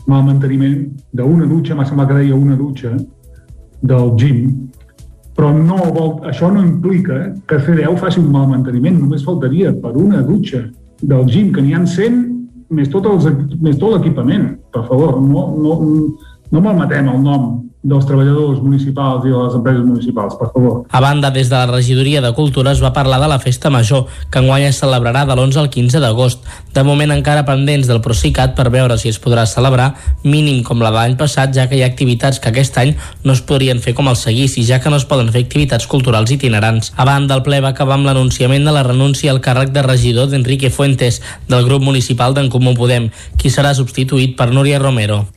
mal 0.06 0.24
manteniment 0.26 0.86
d'una 1.18 1.49
dutxa, 1.49 1.74
m'ha 1.74 1.86
semblat 1.89 2.12
que 2.12 2.20
deia 2.22 2.38
una 2.38 2.58
dutxa, 2.58 2.93
del 3.82 4.12
gym, 4.18 4.64
però 5.36 5.52
no 5.56 5.78
vol, 5.92 6.14
això 6.30 6.50
no 6.52 6.64
implica 6.64 7.34
que 7.48 7.60
Fedeu 7.60 7.98
faci 8.00 8.22
un 8.22 8.32
mal 8.32 8.48
manteniment, 8.48 9.02
només 9.02 9.26
faltaria 9.26 9.74
per 9.84 9.92
una 10.00 10.22
dutxa 10.24 10.64
del 11.02 11.28
gym, 11.28 11.52
que 11.52 11.64
n'hi 11.64 11.76
han 11.76 11.88
100 11.88 12.22
més 12.76 12.90
tot, 12.90 13.06
els, 13.10 13.28
més 13.62 13.78
tot 13.78 13.98
l'equipament, 13.98 14.56
per 14.74 14.86
favor, 14.88 15.20
no, 15.22 15.46
no, 15.60 15.76
no 16.52 16.64
malmetem 16.64 17.12
el 17.12 17.22
nom 17.22 17.64
dels 17.86 18.06
treballadors 18.10 18.64
municipals 18.66 19.28
i 19.28 19.30
de 19.30 19.38
les 19.38 19.56
empreses 19.60 19.84
municipals, 19.86 20.34
per 20.40 20.50
favor. 20.50 20.80
A 20.90 21.02
banda, 21.04 21.30
des 21.30 21.52
de 21.52 21.56
la 21.56 21.70
regidoria 21.70 22.22
de 22.22 22.34
Cultura 22.34 22.72
es 22.74 22.82
va 22.82 22.94
parlar 22.94 23.20
de 23.22 23.28
la 23.30 23.38
festa 23.40 23.70
major, 23.70 24.08
que 24.32 24.42
enguany 24.42 24.66
es 24.66 24.80
celebrarà 24.82 25.22
de 25.30 25.36
l'11 25.36 25.60
al 25.62 25.70
15 25.70 26.02
d'agost. 26.02 26.42
De 26.74 26.84
moment 26.84 27.14
encara 27.14 27.46
pendents 27.46 27.86
del 27.86 28.02
Procicat 28.02 28.56
per 28.58 28.72
veure 28.74 28.98
si 28.98 29.12
es 29.14 29.20
podrà 29.22 29.46
celebrar 29.46 29.92
mínim 30.24 30.64
com 30.66 30.82
la 30.82 30.90
de 30.90 30.98
l'any 30.98 31.18
passat, 31.20 31.54
ja 31.54 31.68
que 31.70 31.78
hi 31.78 31.84
ha 31.86 31.92
activitats 31.92 32.42
que 32.42 32.50
aquest 32.50 32.80
any 32.82 32.96
no 33.24 33.36
es 33.38 33.44
podrien 33.46 33.80
fer 33.84 33.94
com 33.94 34.10
el 34.10 34.18
seguici, 34.18 34.66
ja 34.66 34.82
que 34.82 34.90
no 34.90 34.98
es 34.98 35.06
poden 35.06 35.30
fer 35.30 35.46
activitats 35.46 35.86
culturals 35.86 36.34
itinerants. 36.34 36.92
A 36.98 37.06
banda, 37.06 37.38
el 37.38 37.46
ple 37.46 37.62
va 37.62 37.76
acabar 37.76 38.00
amb 38.00 38.10
l'anunciament 38.10 38.66
de 38.66 38.74
la 38.74 38.84
renúncia 38.88 39.30
al 39.30 39.44
càrrec 39.46 39.70
de 39.76 39.86
regidor 39.86 40.32
d'Enrique 40.34 40.74
Fuentes, 40.74 41.22
del 41.48 41.70
grup 41.70 41.86
municipal 41.86 42.34
d'en 42.34 42.50
Comú 42.50 42.74
Podem, 42.74 43.12
qui 43.38 43.54
serà 43.54 43.76
substituït 43.78 44.34
per 44.40 44.50
Núria 44.50 44.82
Romero. 44.82 45.28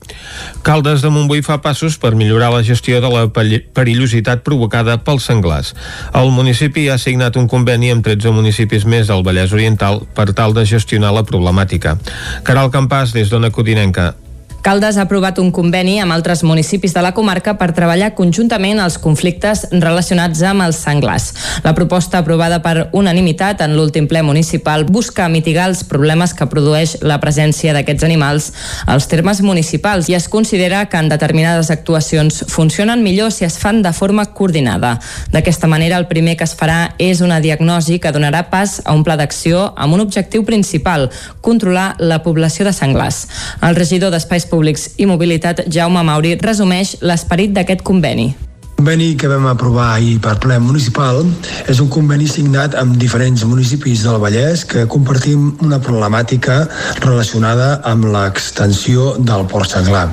Caldes 0.65 1.05
de 1.05 1.13
Montbui 1.13 1.45
fa 1.45 1.61
passos 1.61 2.01
per 2.01 2.15
millorar 2.17 2.38
millorar 2.39 2.55
la 2.55 2.63
gestió 2.63 3.01
de 3.01 3.09
la 3.11 3.27
perillositat 3.75 4.45
provocada 4.47 4.99
pels 5.03 5.27
senglars. 5.27 5.75
El 6.15 6.31
municipi 6.31 6.87
ha 6.89 6.99
signat 6.99 7.37
un 7.37 7.49
conveni 7.51 7.91
amb 7.91 8.07
13 8.07 8.31
municipis 8.31 8.87
més 8.87 9.11
del 9.11 9.25
Vallès 9.27 9.53
Oriental 9.53 10.05
per 10.15 10.31
tal 10.39 10.55
de 10.55 10.65
gestionar 10.65 11.11
la 11.13 11.27
problemàtica. 11.27 11.99
Caral 12.47 12.71
Campàs, 12.71 13.13
des 13.13 13.29
d'Ona 13.29 13.51
Codinenca. 13.51 14.15
Caldes 14.61 14.97
ha 14.97 15.05
aprovat 15.07 15.39
un 15.39 15.53
conveni 15.55 16.01
amb 16.03 16.13
altres 16.13 16.43
municipis 16.43 16.93
de 16.93 17.03
la 17.03 17.13
comarca 17.15 17.53
per 17.61 17.71
treballar 17.77 18.11
conjuntament 18.19 18.81
els 18.83 18.97
conflictes 18.99 19.63
relacionats 19.71 20.43
amb 20.43 20.65
els 20.65 20.81
senglars. 20.83 21.29
La 21.63 21.77
proposta 21.79 22.19
aprovada 22.19 22.59
per 22.65 22.89
unanimitat 22.93 23.63
en 23.63 23.77
l'últim 23.79 24.09
ple 24.11 24.25
municipal 24.27 24.83
busca 24.85 25.29
mitigar 25.31 25.69
els 25.71 25.85
problemes 25.87 26.35
que 26.35 26.49
produeix 26.51 26.97
la 27.07 27.21
presència 27.23 27.73
d'aquests 27.77 28.07
animals 28.09 28.49
als 28.87 29.07
termes 29.07 29.41
municipals 29.47 30.11
i 30.11 30.19
es 30.19 30.27
considera 30.29 30.85
que 30.91 30.99
en 30.99 31.09
determinades 31.09 31.71
actuacions 31.71 32.43
funcionen 32.51 33.05
millor 33.07 33.31
si 33.31 33.47
es 33.47 33.61
fan 33.63 33.81
de 33.87 33.95
forma 33.95 34.27
coordinada. 34.35 34.97
D'aquesta 35.31 35.71
manera, 35.71 36.03
el 36.03 36.11
primer 36.11 36.37
que 36.37 36.45
es 36.49 36.57
farà 36.59 36.97
és 36.99 37.23
una 37.23 37.39
diagnosi 37.41 38.01
que 38.03 38.13
donarà 38.13 38.49
pas 38.51 38.81
a 38.85 38.99
un 38.99 39.07
pla 39.07 39.17
d'acció 39.17 39.69
amb 39.77 39.95
un 39.95 40.03
objectiu 40.03 40.43
principal, 40.45 41.13
controlar 41.41 41.95
la 41.99 42.25
població 42.27 42.67
de 42.67 42.75
senglars. 42.75 43.29
El 43.63 43.79
regidor 43.79 44.11
d'Espais 44.11 44.48
Públics 44.51 44.91
i 44.99 45.07
Mobilitat, 45.07 45.67
Jaume 45.69 46.03
Mauri, 46.03 46.37
resumeix 46.43 46.97
l'esperit 47.05 47.55
d'aquest 47.55 47.85
conveni 47.87 48.33
conveni 48.79 49.17
que 49.17 49.27
vam 49.27 49.49
aprovar 49.51 49.97
ahir 49.97 50.21
per 50.23 50.37
ple 50.39 50.55
municipal 50.63 51.25
és 51.67 51.81
un 51.83 51.89
conveni 51.91 52.29
signat 52.31 52.77
amb 52.79 52.95
diferents 53.03 53.43
municipis 53.43 54.05
del 54.07 54.21
Vallès 54.23 54.63
que 54.71 54.85
compartim 54.87 55.49
una 55.67 55.81
problemàtica 55.83 56.61
relacionada 57.03 57.81
amb 57.91 58.07
l'extensió 58.15 59.17
del 59.19 59.49
Port 59.51 59.75
Senglar. 59.75 60.05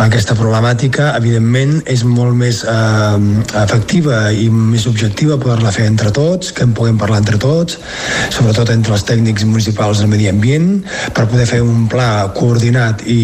Aquesta 0.00 0.32
problemàtica, 0.38 1.10
evidentment, 1.18 1.82
és 1.84 2.04
molt 2.08 2.32
més 2.38 2.62
eh, 2.64 3.18
efectiva 3.60 4.22
i 4.32 4.48
més 4.48 4.86
objectiva 4.88 5.36
poder-la 5.42 5.74
fer 5.74 5.84
entre 5.90 6.14
tots, 6.16 6.54
que 6.56 6.64
en 6.64 6.72
puguem 6.72 6.96
parlar 6.96 7.20
entre 7.20 7.36
tots, 7.42 7.76
sobretot 8.32 8.72
entre 8.72 8.96
els 8.96 9.04
tècnics 9.04 9.44
municipals 9.44 10.00
del 10.00 10.08
medi 10.14 10.30
ambient, 10.32 10.80
per 11.12 11.26
poder 11.28 11.44
fer 11.50 11.60
un 11.60 11.84
pla 11.92 12.32
coordinat 12.32 13.04
i, 13.04 13.20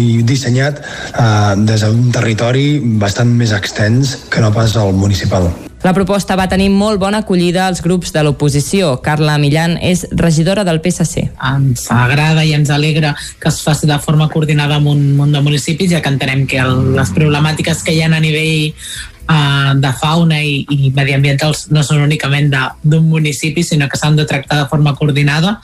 i 0.00 0.08
dissenyat 0.24 0.80
eh, 0.80 1.54
des 1.68 1.84
d'un 1.84 2.08
territori 2.14 2.68
bastant 3.04 3.36
més 3.36 3.52
extens 3.52 3.97
anys 3.98 4.16
que 4.30 4.40
no 4.40 4.52
pas 4.52 4.76
al 4.76 4.94
municipal. 4.94 5.50
La 5.82 5.92
proposta 5.94 6.34
va 6.34 6.48
tenir 6.50 6.72
molt 6.74 6.98
bona 6.98 7.20
acollida 7.22 7.68
als 7.68 7.82
grups 7.82 8.10
de 8.14 8.22
l'oposició. 8.26 8.96
Carla 9.02 9.36
Millan 9.38 9.76
és 9.78 10.06
regidora 10.10 10.64
del 10.66 10.80
PSC. 10.82 11.28
Ens 11.52 11.86
agrada 11.94 12.42
i 12.42 12.54
ens 12.56 12.72
alegra 12.74 13.14
que 13.38 13.50
es 13.52 13.60
faci 13.62 13.86
de 13.86 13.98
forma 14.02 14.26
coordinada 14.32 14.80
amb 14.80 14.90
un 14.90 15.04
munt 15.18 15.36
de 15.36 15.42
municipis, 15.44 15.92
ja 15.92 16.02
que 16.02 16.10
entenem 16.10 16.48
que 16.50 16.58
el, 16.62 16.96
les 16.98 17.14
problemàtiques 17.14 17.84
que 17.86 17.94
hi 17.94 18.02
ha 18.02 18.10
a 18.10 18.18
nivell 18.18 18.74
uh, 18.74 19.78
de 19.78 19.94
fauna 20.02 20.42
i, 20.42 20.64
i 20.66 20.90
mediambientals 20.98 21.68
no 21.70 21.86
són 21.86 22.02
únicament 22.08 22.50
d'un 22.82 23.06
municipi, 23.06 23.62
sinó 23.62 23.86
que 23.86 24.02
s'han 24.02 24.18
de 24.18 24.26
tractar 24.26 24.64
de 24.64 24.68
forma 24.72 24.96
coordinada. 24.98 25.60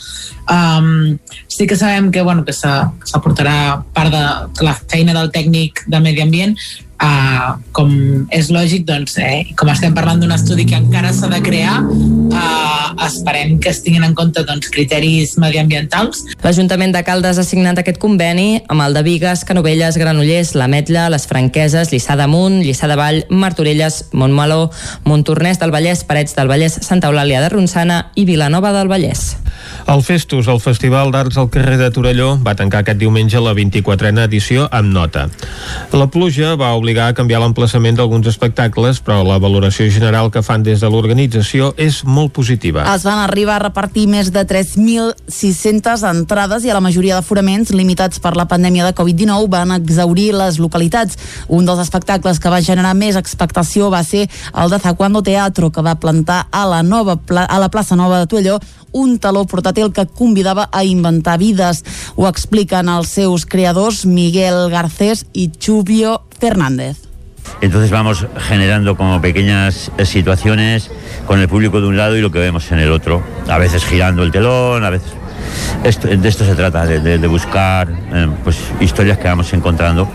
Um, 0.47 1.19
sí 1.51 1.67
que 1.67 1.75
sabem 1.75 2.13
que, 2.15 2.23
bueno, 2.23 2.47
que 2.47 2.55
s'aportarà 2.55 3.83
part 3.93 4.15
de 4.15 4.63
la 4.63 4.79
feina 4.79 5.19
del 5.19 5.35
tècnic 5.35 5.89
de 5.91 6.05
medi 6.07 6.23
ambient, 6.23 6.55
Uh, 6.95 7.59
com 7.75 7.91
és 8.33 8.49
lògic, 8.55 8.85
doncs, 8.87 9.17
eh, 9.19 9.51
com 9.59 9.69
estem 9.69 9.93
parlant 9.97 10.21
d'un 10.23 10.31
estudi 10.33 10.65
que 10.65 10.77
encara 10.79 11.11
s'ha 11.13 11.27
de 11.29 11.41
crear, 11.43 11.81
uh, 11.83 12.95
esperem 13.05 13.59
que 13.61 13.69
es 13.73 13.83
tinguin 13.83 14.07
en 14.07 14.15
compte 14.15 14.45
doncs, 14.47 14.71
criteris 14.73 15.35
mediambientals. 15.43 16.23
L'Ajuntament 16.45 16.95
de 16.95 17.03
Caldes 17.05 17.41
ha 17.43 17.45
signat 17.45 17.83
aquest 17.83 17.99
conveni 17.99 18.63
amb 18.71 18.87
el 18.87 18.95
de 18.95 19.03
Vigues, 19.03 19.43
Canovelles, 19.45 19.99
Granollers, 19.99 20.55
La 20.55 20.69
Metla, 20.71 21.09
Les 21.11 21.27
Franqueses, 21.27 21.91
Lliçà 21.93 22.17
d'Amunt, 22.17 22.63
Lliçà 22.63 22.89
de 22.89 22.97
Vall, 23.01 23.25
Martorelles, 23.29 24.05
Montmeló, 24.13 24.71
Montornès 25.05 25.59
del 25.59 25.75
Vallès, 25.75 26.07
Parets 26.07 26.39
del 26.39 26.49
Vallès, 26.49 26.79
Santa 26.81 27.11
Eulàlia 27.11 27.43
de 27.43 27.51
Ronçana 27.53 28.05
i 28.15 28.25
Vilanova 28.25 28.73
del 28.73 28.89
Vallès. 28.89 29.35
El 29.91 30.03
Festus, 30.03 30.49
el 30.49 30.61
Festival 30.63 31.11
d'Arts 31.13 31.37
al 31.41 31.51
carrer 31.53 31.77
de 31.81 31.91
Torelló, 31.93 32.35
va 32.41 32.55
tancar 32.57 32.81
aquest 32.83 33.01
diumenge 33.01 33.41
la 33.43 33.53
24a 33.57 34.25
edició 34.25 34.69
amb 34.73 34.93
nota. 34.95 35.27
La 35.93 36.09
pluja 36.09 36.55
va 36.61 36.73
obligar 36.79 36.94
a 37.03 37.13
canviar 37.15 37.41
l'emplaçament 37.43 37.97
d'alguns 37.99 38.27
espectacles, 38.31 39.01
però 39.03 39.23
la 39.27 39.39
valoració 39.43 39.89
general 39.91 40.31
que 40.31 40.43
fan 40.43 40.63
des 40.63 40.81
de 40.81 40.91
l'organització 40.91 41.73
és 41.81 42.03
molt 42.05 42.33
positiva. 42.37 42.85
Es 42.95 43.05
van 43.07 43.19
arribar 43.23 43.57
a 43.57 43.65
repartir 43.65 44.07
més 44.11 44.31
de 44.35 44.45
3.600 44.47 46.05
entrades 46.11 46.65
i 46.65 46.71
a 46.71 46.77
la 46.79 46.85
majoria 46.85 47.19
d'aforaments 47.19 47.75
limitats 47.75 48.23
per 48.23 48.37
la 48.39 48.47
pandèmia 48.51 48.87
de 48.87 48.95
Covid-19 48.95 49.51
van 49.51 49.75
exaurir 49.79 50.31
les 50.37 50.61
localitats. 50.63 51.19
Un 51.49 51.67
dels 51.67 51.83
espectacles 51.83 52.39
que 52.39 52.53
va 52.53 52.63
generar 52.63 52.95
més 52.95 53.19
expectació 53.19 53.91
va 53.91 54.05
ser 54.07 54.29
el 54.55 54.71
de 54.71 54.79
Zacuando 54.79 55.23
Teatro, 55.23 55.73
que 55.75 55.83
va 55.83 55.99
plantar 55.99 56.47
a 56.51 56.65
la, 56.71 56.83
nova 56.83 57.19
a 57.49 57.59
la 57.59 57.71
plaça 57.71 57.97
Nova 57.97 58.23
de 58.23 58.31
Tuelló 58.31 58.61
un 58.95 59.19
taló 59.19 59.45
portàtil 59.51 59.91
que 59.93 60.07
convidava 60.07 60.71
a 60.73 60.85
inventar 60.87 61.37
vides. 61.43 61.83
Ho 62.17 62.29
expliquen 62.31 62.89
els 62.89 63.11
seus 63.19 63.45
creadors 63.45 64.07
Miguel 64.07 64.71
Garcés 64.73 65.27
i 65.35 65.51
Chubio 65.51 66.23
Fernández. 66.41 67.03
Entonces 67.61 67.91
vamos 67.91 68.27
generando 68.49 68.97
como 68.97 69.21
pequeñas 69.21 69.91
situaciones 70.05 70.91
con 71.27 71.41
el 71.41 71.49
público 71.49 71.81
de 71.81 71.89
un 71.89 71.97
lado 71.97 72.17
y 72.17 72.21
lo 72.21 72.31
que 72.31 72.39
vemos 72.39 72.71
en 72.73 72.79
el 72.79 72.91
otro. 72.91 73.23
A 73.49 73.59
veces 73.59 73.85
girando 73.85 74.23
el 74.23 74.31
telón, 74.31 74.85
a 74.85 74.91
veces... 74.91 75.13
Esto, 75.85 76.09
de 76.09 76.29
esto 76.29 76.45
se 76.45 76.55
trata, 76.55 76.87
de, 76.87 77.01
de, 77.01 77.19
de 77.19 77.27
buscar 77.27 77.89
eh, 77.91 78.29
pues, 78.43 78.57
historias 78.81 79.19
que 79.19 79.29
vamos 79.29 79.53
encontrando. 79.53 80.09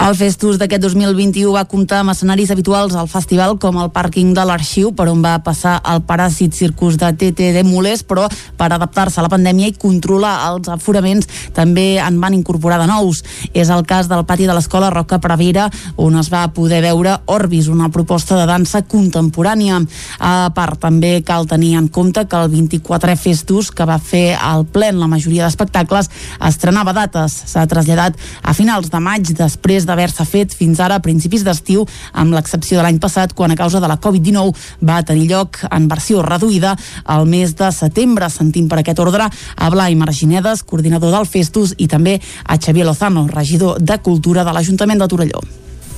El 0.00 0.14
Festus 0.16 0.56
d'aquest 0.56 0.80
2021 0.80 1.50
va 1.52 1.66
comptar 1.68 1.98
amb 2.00 2.14
escenaris 2.14 2.48
habituals 2.48 2.94
al 2.96 3.08
festival 3.12 3.58
com 3.60 3.76
el 3.82 3.90
pàrquing 3.92 4.30
de 4.32 4.46
l'Arxiu, 4.48 4.94
per 4.96 5.10
on 5.12 5.18
va 5.20 5.34
passar 5.44 5.74
el 5.92 6.00
Paràsit 6.08 6.54
Circus 6.56 6.94
de 6.96 7.10
TT 7.12 7.50
de 7.52 7.60
Molers, 7.68 8.00
però 8.08 8.24
per 8.56 8.70
adaptar-se 8.72 9.20
a 9.20 9.24
la 9.26 9.28
pandèmia 9.28 9.68
i 9.68 9.74
controlar 9.76 10.30
els 10.46 10.70
aforaments 10.72 11.28
també 11.52 11.98
en 12.00 12.16
van 12.22 12.32
incorporar 12.32 12.78
de 12.80 12.86
nous. 12.88 13.20
És 13.52 13.68
el 13.68 13.84
cas 13.84 14.08
del 14.08 14.24
pati 14.24 14.46
de 14.48 14.56
l'Escola 14.56 14.88
Roca 14.88 15.18
Prevera, 15.20 15.66
on 16.00 16.16
es 16.16 16.32
va 16.32 16.46
poder 16.56 16.80
veure 16.86 17.18
Orbis, 17.28 17.68
una 17.68 17.90
proposta 17.92 18.40
de 18.40 18.48
dansa 18.48 18.80
contemporània. 18.80 19.82
A 20.16 20.48
part, 20.56 20.80
també 20.80 21.12
cal 21.20 21.44
tenir 21.44 21.74
en 21.76 21.90
compte 21.92 22.24
que 22.24 22.40
el 22.40 22.48
24è 22.56 23.18
Festus, 23.20 23.68
que 23.68 23.84
va 23.84 24.00
fer 24.00 24.32
al 24.40 24.64
plen 24.64 24.96
la 24.96 25.12
majoria 25.12 25.44
d'espectacles, 25.44 26.08
estrenava 26.48 26.96
dates. 26.96 27.36
S'ha 27.52 27.68
traslladat 27.68 28.16
a 28.40 28.56
finals 28.56 28.88
de 28.88 29.04
maig, 29.04 29.36
després 29.36 29.89
d'haver-se 29.90 30.26
fet 30.28 30.54
fins 30.56 30.80
ara 30.80 31.00
a 31.00 31.04
principis 31.04 31.44
d'estiu, 31.46 31.84
amb 32.12 32.34
l'excepció 32.36 32.78
de 32.78 32.86
l'any 32.86 33.00
passat, 33.02 33.34
quan 33.34 33.50
a 33.50 33.58
causa 33.58 33.82
de 33.82 33.90
la 33.90 33.98
Covid-19 34.00 34.54
va 34.86 35.02
tenir 35.06 35.28
lloc 35.30 35.60
en 35.70 35.88
versió 35.90 36.22
reduïda 36.26 36.76
al 37.04 37.26
mes 37.26 37.56
de 37.58 37.70
setembre. 37.74 38.30
Sentim 38.30 38.68
per 38.70 38.80
aquest 38.80 39.02
ordre 39.02 39.26
a 39.30 39.70
Blai 39.70 39.98
Marginedes, 39.98 40.62
coordinador 40.62 41.14
del 41.14 41.26
Festus, 41.26 41.74
i 41.78 41.88
també 41.90 42.20
a 42.46 42.58
Xavier 42.58 42.86
Lozano, 42.86 43.26
regidor 43.28 43.80
de 43.80 43.98
Cultura 43.98 44.44
de 44.46 44.54
l'Ajuntament 44.54 45.00
de 45.00 45.10
Torelló. 45.10 45.42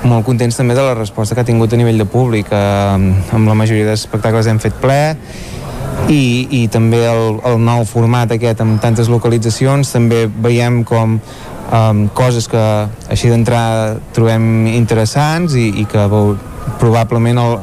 Molt 0.02 0.24
contents 0.26 0.56
també 0.58 0.74
de 0.74 0.82
la 0.82 0.96
resposta 0.98 1.36
que 1.36 1.44
ha 1.44 1.46
tingut 1.46 1.72
a 1.72 1.78
nivell 1.78 2.00
de 2.00 2.08
públic. 2.10 2.48
Amb 2.50 3.46
la 3.46 3.54
majoria 3.54 3.86
d'espectacles 3.86 4.48
hem 4.50 4.58
fet 4.62 4.74
ple 4.82 5.02
i, 6.10 6.48
i 6.50 6.62
també 6.72 7.04
el, 7.06 7.38
el 7.46 7.60
nou 7.62 7.84
format 7.86 8.32
aquest 8.34 8.62
amb 8.64 8.80
tantes 8.82 9.10
localitzacions. 9.12 9.92
També 9.94 10.24
veiem 10.26 10.82
com 10.88 11.20
um, 11.72 12.06
coses 12.14 12.48
que 12.48 12.64
així 13.10 13.32
d'entrar 13.32 13.98
trobem 14.14 14.68
interessants 14.72 15.56
i, 15.58 15.70
i 15.82 15.88
que 15.88 16.06
veu, 16.12 16.36
probablement 16.78 17.40
el, 17.42 17.56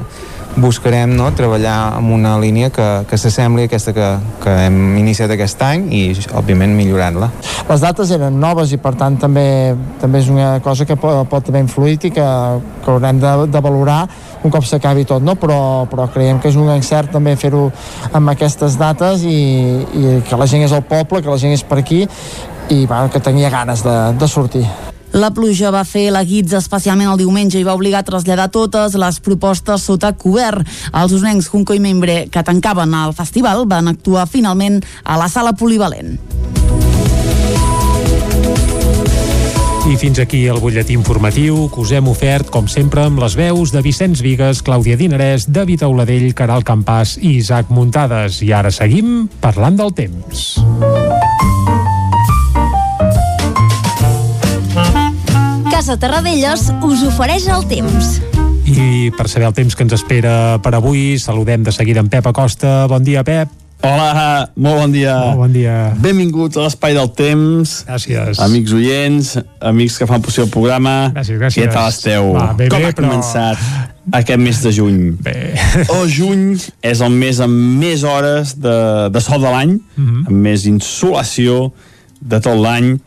buscarem 0.59 1.11
no, 1.15 1.29
treballar 1.37 1.95
amb 1.95 2.11
una 2.13 2.33
línia 2.41 2.69
que, 2.73 2.85
que 3.09 3.17
s'assembli 3.21 3.63
a 3.63 3.69
aquesta 3.69 3.93
que, 3.93 4.07
que 4.43 4.55
hem 4.65 4.97
iniciat 4.99 5.31
aquest 5.33 5.61
any 5.63 5.85
i, 5.93 6.01
òbviament, 6.35 6.73
millorant-la. 6.75 7.29
Les 7.69 7.83
dates 7.83 8.11
eren 8.15 8.39
noves 8.41 8.73
i, 8.73 8.79
per 8.81 8.95
tant, 8.99 9.17
també, 9.21 9.45
també 10.01 10.23
és 10.23 10.29
una 10.33 10.51
cosa 10.65 10.87
que 10.89 10.97
pot, 10.99 11.21
pot 11.29 11.51
haver 11.51 11.63
influït 11.63 12.09
i 12.09 12.13
que, 12.15 12.27
que 12.83 12.91
haurem 12.91 13.21
de, 13.21 13.33
de 13.53 13.63
valorar 13.63 14.01
un 14.43 14.53
cop 14.53 14.65
s'acabi 14.65 15.05
tot, 15.07 15.23
no? 15.23 15.35
però, 15.39 15.85
però 15.91 16.07
creiem 16.11 16.39
que 16.41 16.51
és 16.51 16.59
un 16.59 16.69
encert 16.73 17.11
també 17.13 17.35
fer-ho 17.39 17.67
amb 18.15 18.33
aquestes 18.33 18.79
dates 18.79 19.25
i, 19.27 19.39
i 19.83 20.21
que 20.27 20.39
la 20.39 20.47
gent 20.49 20.65
és 20.65 20.75
al 20.75 20.85
poble, 20.87 21.21
que 21.21 21.31
la 21.31 21.41
gent 21.41 21.55
és 21.55 21.65
per 21.67 21.81
aquí 21.83 22.05
i 22.69 22.85
bueno, 22.85 23.09
que 23.09 23.19
tenia 23.19 23.49
ganes 23.49 23.83
de, 23.83 23.97
de 24.13 24.27
sortir. 24.27 24.65
La 25.11 25.31
pluja 25.33 25.71
va 25.73 25.81
fer 25.89 26.11
la 26.13 26.21
guitza 26.23 26.59
especialment 26.59 27.09
el 27.09 27.17
diumenge 27.17 27.57
i 27.57 27.65
va 27.65 27.73
obligar 27.73 28.03
a 28.03 28.05
traslladar 28.05 28.51
totes 28.53 28.93
les 28.93 29.17
propostes 29.25 29.87
sota 29.89 30.13
cobert. 30.13 30.67
Els 30.93 31.15
usnencs 31.17 31.49
Junco 31.49 31.73
i 31.73 31.81
Membre, 31.81 32.27
que 32.29 32.45
tancaven 32.45 32.93
el 32.93 33.15
festival, 33.17 33.65
van 33.65 33.89
actuar 33.89 34.27
finalment 34.29 34.83
a 35.03 35.17
la 35.17 35.29
sala 35.29 35.55
polivalent. 35.57 36.19
I 39.89 39.95
fins 39.97 40.19
aquí 40.21 40.43
el 40.45 40.59
butlletí 40.61 40.93
informatiu 40.93 41.63
que 41.73 41.81
us 41.81 41.89
hem 41.97 42.11
ofert, 42.11 42.51
com 42.53 42.67
sempre, 42.69 43.07
amb 43.09 43.17
les 43.23 43.33
veus 43.33 43.73
de 43.73 43.81
Vicenç 43.81 44.21
Vigues, 44.21 44.61
Clàudia 44.61 44.99
Dinarès, 44.99 45.47
David 45.49 45.87
Auladell, 45.87 46.29
Caral 46.37 46.61
Campàs 46.61 47.15
i 47.17 47.39
Isaac 47.39 47.73
Muntades. 47.73 48.43
I 48.45 48.53
ara 48.53 48.69
seguim 48.69 49.25
parlant 49.41 49.81
del 49.81 49.95
temps. 49.97 50.59
Casa 55.79 55.95
Terradellos 55.95 56.65
us 56.83 57.05
ofereix 57.07 57.45
el 57.47 57.61
temps. 57.69 58.17
I 58.67 59.13
per 59.15 59.29
saber 59.31 59.45
el 59.47 59.53
temps 59.55 59.77
que 59.79 59.85
ens 59.85 59.93
espera 59.95 60.57
per 60.59 60.73
avui, 60.75 61.13
saludem 61.23 61.63
de 61.63 61.71
seguida 61.71 62.01
en 62.03 62.09
Pep 62.11 62.27
Acosta. 62.27 62.81
Bon 62.91 62.99
dia, 62.99 63.23
Pep. 63.23 63.47
Hola, 63.87 64.49
molt 64.59 64.81
bon 64.81 64.91
dia. 64.91 65.13
Molt 65.29 65.39
bon 65.45 65.55
dia. 65.55 65.77
Benvinguts 66.03 66.59
a 66.59 66.65
l'Espai 66.65 66.97
del 66.99 67.07
Temps. 67.15 67.77
Gràcies. 67.87 68.41
Amics 68.43 68.75
oients, 68.75 69.31
amics 69.71 69.95
que 70.03 70.09
fan 70.11 70.19
possible 70.27 70.49
el 70.49 70.51
programa. 70.51 70.97
Gràcies, 71.15 71.39
gràcies. 71.39 71.63
Què 71.63 71.71
tal 71.71 71.87
esteu? 71.95 72.33
Va, 72.35 72.49
bé, 72.59 72.67
Com 72.67 72.83
bé, 72.83 72.91
ha 72.91 72.91
però- 72.99 73.07
començat 73.07 74.13
aquest 74.19 74.43
mes 74.43 74.59
de 74.67 74.75
juny? 74.75 75.01
Bé. 75.23 75.53
El 75.87 76.09
juny 76.11 76.57
és 76.83 76.99
el 77.07 77.15
mes 77.23 77.39
amb 77.39 77.55
més 77.79 78.03
hores 78.03 78.57
de, 78.59 78.75
de 79.15 79.21
sol 79.23 79.39
de 79.47 79.55
l'any, 79.55 79.77
Mhm. 79.95 80.25
amb 80.27 80.35
més 80.43 80.67
insolació 80.67 81.69
de 82.19 82.41
tot 82.43 82.59
l'any, 82.59 82.97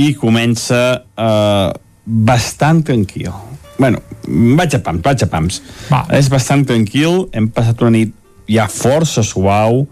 i 0.00 0.14
comença 0.14 1.02
eh, 1.16 1.72
bastant 2.06 2.84
tranquil. 2.86 3.32
bueno, 3.76 4.00
vaig 4.56 4.74
a 4.74 4.80
pams, 4.80 5.02
vaig 5.04 5.22
a 5.22 5.26
pams. 5.28 5.60
Va. 5.90 6.06
És 6.16 6.30
bastant 6.32 6.64
tranquil, 6.64 7.26
hem 7.36 7.50
passat 7.52 7.82
una 7.84 7.92
nit 7.98 8.14
ja 8.48 8.64
força 8.72 9.24
suau, 9.26 9.84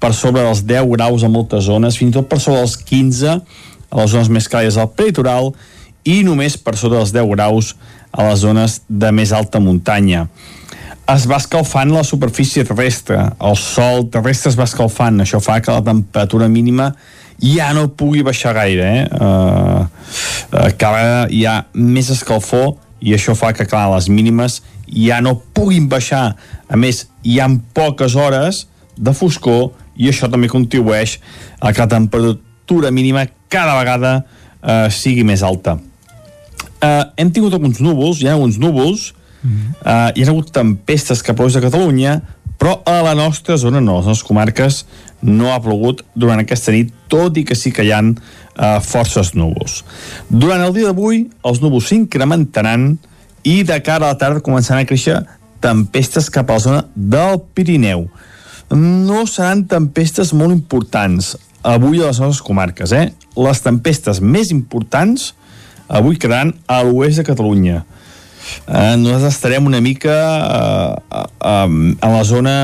per 0.00 0.12
sobre 0.16 0.42
dels 0.42 0.64
10 0.64 0.88
graus 0.96 1.24
a 1.24 1.28
moltes 1.28 1.66
zones, 1.68 1.96
fins 2.00 2.14
i 2.14 2.18
tot 2.18 2.28
per 2.28 2.40
sobre 2.40 2.60
dels 2.62 2.76
15 2.88 3.36
a 3.36 3.98
les 4.00 4.12
zones 4.12 4.30
més 4.32 4.48
càlides 4.48 4.78
del 4.80 4.90
peritoral 4.96 5.52
i 6.08 6.22
només 6.24 6.56
per 6.56 6.76
sobre 6.80 6.98
dels 6.98 7.12
10 7.12 7.28
graus 7.34 7.74
a 8.10 8.24
les 8.30 8.40
zones 8.40 8.80
de 8.88 9.12
més 9.12 9.32
alta 9.36 9.60
muntanya. 9.60 10.26
Es 11.10 11.26
va 11.28 11.40
escalfant 11.42 11.90
la 11.92 12.04
superfície 12.06 12.64
terrestre, 12.64 13.18
el 13.40 13.56
sol 13.58 14.06
terrestre 14.14 14.52
es 14.52 14.58
va 14.58 14.68
escalfant, 14.68 15.20
això 15.20 15.40
fa 15.42 15.58
que 15.60 15.74
la 15.74 15.84
temperatura 15.84 16.48
mínima 16.48 16.92
ja 17.40 17.72
no 17.76 17.88
pugui 17.96 18.22
baixar 18.26 18.54
gaire, 18.54 18.86
eh? 18.86 19.04
Uh, 19.16 19.86
uh, 20.52 20.68
cada 20.78 21.26
hi 21.32 21.44
ha 21.48 21.64
més 21.74 22.10
escalfor 22.12 22.76
i 23.00 23.14
això 23.16 23.34
fa 23.38 23.54
que, 23.56 23.64
clar, 23.68 23.88
les 23.94 24.10
mínimes 24.12 24.60
ja 24.90 25.20
no 25.24 25.38
puguin 25.54 25.88
baixar. 25.88 26.34
A 26.68 26.76
més, 26.76 27.06
hi 27.24 27.38
ha 27.40 27.48
poques 27.74 28.16
hores 28.16 28.66
de 28.96 29.14
foscor 29.16 29.70
i 29.96 30.10
això 30.10 30.28
també 30.32 30.50
contribueix 30.52 31.18
a 31.60 31.72
que 31.72 31.80
la 31.80 31.88
temperatura 31.88 32.90
mínima 32.92 33.26
cada 33.48 33.78
vegada 33.78 34.12
eh, 34.20 34.88
sigui 34.92 35.24
més 35.26 35.42
alta. 35.46 35.78
Eh, 36.80 37.04
hem 37.20 37.32
tingut 37.32 37.56
alguns 37.56 37.80
núvols, 37.84 38.20
hi 38.20 38.28
ha 38.28 38.36
alguns 38.36 38.60
núvols, 38.60 39.10
eh, 39.44 40.10
hi 40.16 40.24
ha 40.24 40.28
hagut 40.28 40.52
tempestes 40.52 41.24
que 41.24 41.34
plous 41.36 41.56
a 41.56 41.64
Catalunya, 41.64 42.20
però 42.60 42.76
a 42.84 43.00
la 43.00 43.14
nostra 43.16 43.56
zona 43.56 43.80
no, 43.80 43.96
a 43.96 44.02
les 44.02 44.10
nostres 44.10 44.28
comarques 44.28 44.82
no 45.24 45.48
ha 45.52 45.60
plogut 45.64 46.02
durant 46.14 46.42
aquesta 46.42 46.74
nit, 46.74 46.92
tot 47.08 47.38
i 47.40 47.44
que 47.48 47.56
sí 47.56 47.72
que 47.72 47.86
hi 47.86 47.92
ha 47.96 48.00
eh, 48.04 48.78
forces 48.84 49.32
núvols. 49.34 49.80
Durant 50.28 50.62
el 50.66 50.74
dia 50.76 50.90
d'avui, 50.90 51.24
els 51.48 51.60
núvols 51.64 51.88
s'incrementaran 51.88 52.92
i 53.48 53.62
de 53.64 53.78
cara 53.80 54.10
a 54.10 54.12
la 54.12 54.20
tarda 54.20 54.44
començaran 54.44 54.84
a 54.84 54.88
créixer 54.88 55.22
tempestes 55.64 56.28
cap 56.32 56.50
a 56.50 56.58
la 56.58 56.64
zona 56.64 56.82
del 56.94 57.40
Pirineu. 57.56 58.06
No 58.76 59.24
seran 59.26 59.64
tempestes 59.68 60.34
molt 60.36 60.52
importants 60.54 61.34
avui 61.66 62.00
a 62.00 62.10
les 62.10 62.20
nostres 62.20 62.44
comarques, 62.44 62.92
eh? 62.92 63.10
Les 63.36 63.64
tempestes 63.64 64.20
més 64.20 64.52
importants 64.52 65.32
avui 65.88 66.20
quedaran 66.20 66.54
a 66.68 66.82
l'oest 66.84 67.20
de 67.20 67.26
Catalunya. 67.26 67.82
Eh, 68.66 68.96
nosaltres 69.00 69.34
estarem 69.34 69.66
una 69.66 69.80
mica 69.80 70.16
eh, 70.16 71.24
eh, 71.40 71.96
a 72.00 72.12
la 72.12 72.22
zona 72.24 72.54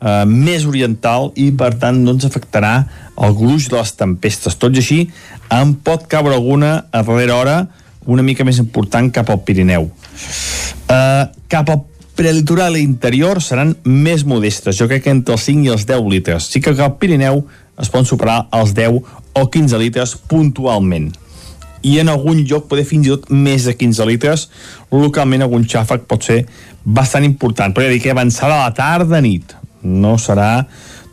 eh, 0.00 0.24
més 0.26 0.66
oriental 0.68 1.30
i 1.36 1.50
per 1.52 1.74
tant 1.80 2.00
no 2.04 2.16
ens 2.16 2.26
afectarà 2.28 2.74
el 3.20 3.36
gruix 3.36 3.68
de 3.70 3.78
les 3.78 3.94
tempestes. 3.98 4.56
Tot 4.60 4.74
i 4.76 4.82
així, 4.82 5.00
en 5.52 5.76
pot 5.84 6.08
caure 6.10 6.34
alguna 6.36 6.72
a 6.90 7.04
darrera 7.04 7.36
hora 7.36 7.60
una 8.10 8.24
mica 8.24 8.46
més 8.48 8.58
important 8.62 9.10
cap 9.12 9.30
al 9.30 9.42
Pirineu. 9.44 9.90
Eh, 10.90 11.24
cap 11.52 11.70
al 11.70 11.84
prelitoral 12.16 12.76
interior 12.76 13.40
seran 13.44 13.74
més 13.84 14.26
modestes, 14.28 14.76
jo 14.76 14.88
crec 14.90 15.06
que 15.06 15.14
entre 15.14 15.36
els 15.36 15.46
5 15.48 15.64
i 15.64 15.72
els 15.72 15.86
10 15.88 16.08
litres. 16.12 16.50
Sí 16.52 16.60
que 16.60 16.74
al 16.76 16.96
Pirineu 17.00 17.44
es 17.80 17.88
poden 17.88 18.08
superar 18.08 18.42
els 18.56 18.74
10 18.76 19.00
o 19.40 19.48
15 19.48 19.78
litres 19.80 20.16
puntualment 20.28 21.12
i 21.82 21.96
en 22.02 22.10
algun 22.12 22.42
lloc 22.44 22.68
poder 22.68 22.84
fins 22.88 23.08
i 23.08 23.12
tot 23.14 23.30
més 23.32 23.64
de 23.68 23.74
15 23.76 24.06
litres 24.08 24.46
localment 24.92 25.46
algun 25.46 25.64
xàfec 25.64 26.06
pot 26.10 26.24
ser 26.26 26.42
bastant 26.84 27.24
important. 27.24 27.74
Però 27.74 27.86
ja 27.86 27.92
dic 27.92 28.04
que 28.04 28.14
avançada 28.14 28.58
a 28.58 28.68
la 28.68 28.76
tarda 28.76 29.20
nit 29.24 29.56
no 29.82 30.16
serà 30.20 30.66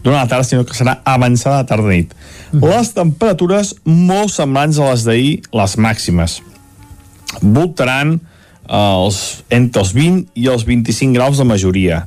durant 0.03 0.21
la 0.21 0.27
tarda 0.29 0.47
sinó 0.47 0.65
que 0.67 0.75
serà 0.75 0.99
avançada 1.07 1.57
a 1.57 1.63
la 1.63 1.69
tarda 1.69 1.91
nit. 1.91 2.13
Les 2.53 2.93
temperatures 2.95 3.73
molt 3.85 4.31
semblants 4.33 4.79
a 4.79 4.91
les 4.91 5.07
d'ahir 5.07 5.33
les 5.55 5.77
màximes 5.83 6.39
voltaran 7.41 8.15
eh, 8.17 8.77
els, 8.77 9.43
entre 9.51 9.83
els 9.83 9.91
20 9.95 10.39
i 10.39 10.47
els 10.51 10.63
25 10.67 11.15
graus 11.15 11.41
de 11.41 11.47
majoria. 11.47 12.05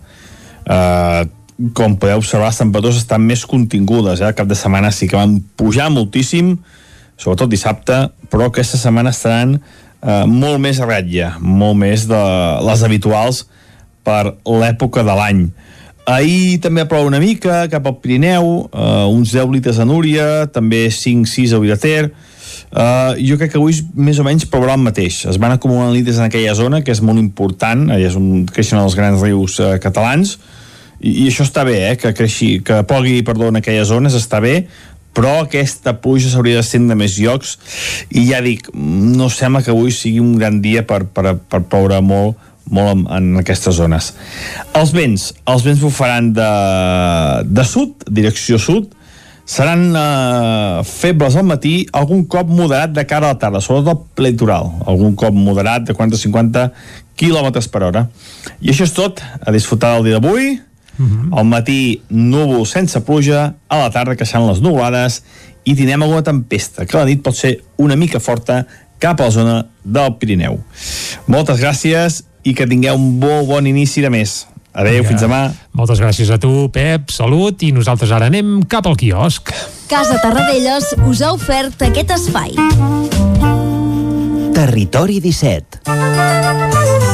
Eh, 0.64 1.28
com 1.76 1.96
podeu 2.00 2.20
observar 2.22 2.48
les 2.48 2.60
temperatures 2.60 3.02
estan 3.02 3.24
més 3.26 3.44
contingudes 3.44 4.22
eh? 4.22 4.30
el 4.30 4.36
cap 4.36 4.48
de 4.48 4.56
setmana 4.56 4.88
sí 4.96 5.08
que 5.10 5.18
van 5.18 5.34
pujar 5.60 5.90
moltíssim 5.92 6.54
sobretot 7.20 7.52
dissabte, 7.52 8.06
però 8.32 8.48
aquesta 8.48 8.80
setmana 8.80 9.12
estaran 9.14 9.58
eh, 9.58 10.24
molt 10.26 10.60
més 10.62 10.80
a 10.80 10.88
ratlla, 10.88 11.34
molt 11.40 11.78
més 11.80 12.06
de 12.10 12.22
les 12.66 12.86
habituals 12.86 13.44
per 14.06 14.36
l'època 14.48 15.04
de 15.06 15.16
l'any. 15.18 15.44
Ahir 16.10 16.58
també 16.64 16.86
plou 16.88 17.06
una 17.06 17.20
mica 17.22 17.66
cap 17.70 17.86
al 17.86 18.00
Pirineu, 18.02 18.70
eh, 18.72 19.04
uns 19.12 19.36
10 19.36 19.52
litres 19.52 19.78
a 19.78 19.86
Núria, 19.86 20.48
també 20.50 20.88
5-6 20.88 21.54
a 21.54 21.62
Vilater, 21.62 22.02
Uh, 22.70 23.18
jo 23.18 23.34
crec 23.34 23.50
que 23.50 23.58
avui 23.58 23.74
més 23.98 24.20
o 24.22 24.24
menys 24.26 24.44
plourà 24.46 24.76
el 24.78 24.82
mateix. 24.84 25.24
Es 25.26 25.40
van 25.42 25.50
acumulant 25.50 25.90
litres 25.90 26.20
en 26.20 26.28
aquella 26.28 26.52
zona, 26.54 26.78
que 26.86 26.94
és 26.94 27.00
molt 27.02 27.18
important, 27.18 27.88
allà 27.90 28.06
és 28.06 28.14
on 28.18 28.44
creixen 28.46 28.78
els 28.78 28.94
grans 28.94 29.18
rius 29.24 29.56
uh, 29.58 29.72
catalans, 29.82 30.36
i, 31.00 31.24
i 31.24 31.26
això 31.32 31.42
està 31.48 31.64
bé, 31.66 31.80
eh, 31.88 31.96
que, 31.98 32.12
creixi, 32.14 32.60
que 32.62 32.82
plogui 32.86 33.24
perdó, 33.26 33.48
en 33.50 33.58
aquelles 33.58 33.90
zones, 33.90 34.14
està 34.14 34.38
bé, 34.44 34.68
però 35.16 35.40
aquesta 35.42 35.96
pluja 36.02 36.30
s'hauria 36.30 36.60
de 36.60 36.64
estendre 36.64 36.96
a 36.96 37.00
més 37.00 37.18
llocs. 37.20 37.56
I 38.10 38.28
ja 38.30 38.42
dic, 38.44 38.70
no 38.74 39.30
sembla 39.32 39.64
que 39.64 39.74
avui 39.74 39.92
sigui 39.94 40.22
un 40.22 40.36
gran 40.38 40.60
dia 40.64 40.84
per, 40.86 41.04
per, 41.10 41.36
per 41.40 41.64
ploure 41.66 42.00
molt 42.04 42.46
molt 42.70 42.92
en, 42.92 43.04
en 43.10 43.40
aquestes 43.40 43.74
zones. 43.80 44.12
Els 44.78 44.92
vents, 44.94 45.30
els 45.50 45.66
vents 45.66 45.82
bufaran 45.82 46.30
de, 46.36 46.50
de 47.50 47.64
sud, 47.66 48.04
direcció 48.06 48.60
sud, 48.62 48.92
seran 49.50 49.88
eh, 49.98 50.84
febles 50.86 51.34
al 51.34 51.48
matí, 51.48 51.74
algun 51.98 52.22
cop 52.30 52.50
moderat 52.54 52.94
de 52.94 53.04
cara 53.10 53.26
a 53.26 53.34
la 53.34 53.40
tarda, 53.42 53.62
sobretot 53.64 54.20
el 54.20 54.28
litoral, 54.28 54.70
algun 54.86 55.16
cop 55.18 55.34
moderat 55.34 55.88
de 55.88 55.96
40-50 55.98 56.68
km 57.18 57.50
per 57.72 57.82
hora. 57.88 58.06
I 58.62 58.70
això 58.70 58.86
és 58.86 58.94
tot, 58.94 59.18
a 59.18 59.54
disfrutar 59.54 59.96
del 59.96 60.06
dia 60.06 60.20
d'avui, 60.20 60.54
-hmm. 60.98 61.32
Al 61.38 61.44
matí, 61.44 62.02
núvol 62.10 62.66
sense 62.66 63.00
pluja, 63.00 63.54
a 63.68 63.78
la 63.78 63.90
tarda 63.90 64.16
que 64.16 64.26
seran 64.26 64.48
les 64.48 64.60
nuvolades 64.60 65.22
i 65.64 65.74
tindrem 65.74 66.02
alguna 66.02 66.22
tempesta, 66.22 66.86
que 66.86 66.96
a 66.96 67.00
la 67.00 67.06
nit 67.06 67.22
pot 67.22 67.34
ser 67.34 67.60
una 67.76 67.96
mica 67.96 68.20
forta 68.20 68.66
cap 68.98 69.20
a 69.20 69.24
la 69.24 69.30
zona 69.30 69.66
del 69.84 70.14
Pirineu. 70.16 70.60
Moltes 71.26 71.60
gràcies 71.60 72.22
i 72.44 72.54
que 72.54 72.66
tingueu 72.66 72.94
un 72.94 73.18
molt 73.18 73.48
bon 73.48 73.66
inici 73.66 74.00
de 74.00 74.10
mes. 74.10 74.46
Adéu, 74.72 75.02
fins 75.04 75.20
demà. 75.24 75.50
Moltes 75.74 75.98
gràcies 75.98 76.30
a 76.30 76.38
tu, 76.38 76.70
Pep, 76.72 77.10
salut, 77.10 77.62
i 77.66 77.72
nosaltres 77.74 78.12
ara 78.14 78.30
anem 78.30 78.60
cap 78.70 78.86
al 78.86 78.96
quiosc. 78.96 79.50
Casa 79.90 80.20
Tarradellas 80.22 80.94
us 81.08 81.22
ha 81.22 81.32
ofert 81.34 81.82
aquest 81.90 82.14
espai. 82.14 82.54
Territori 84.54 85.20
17 85.24 87.09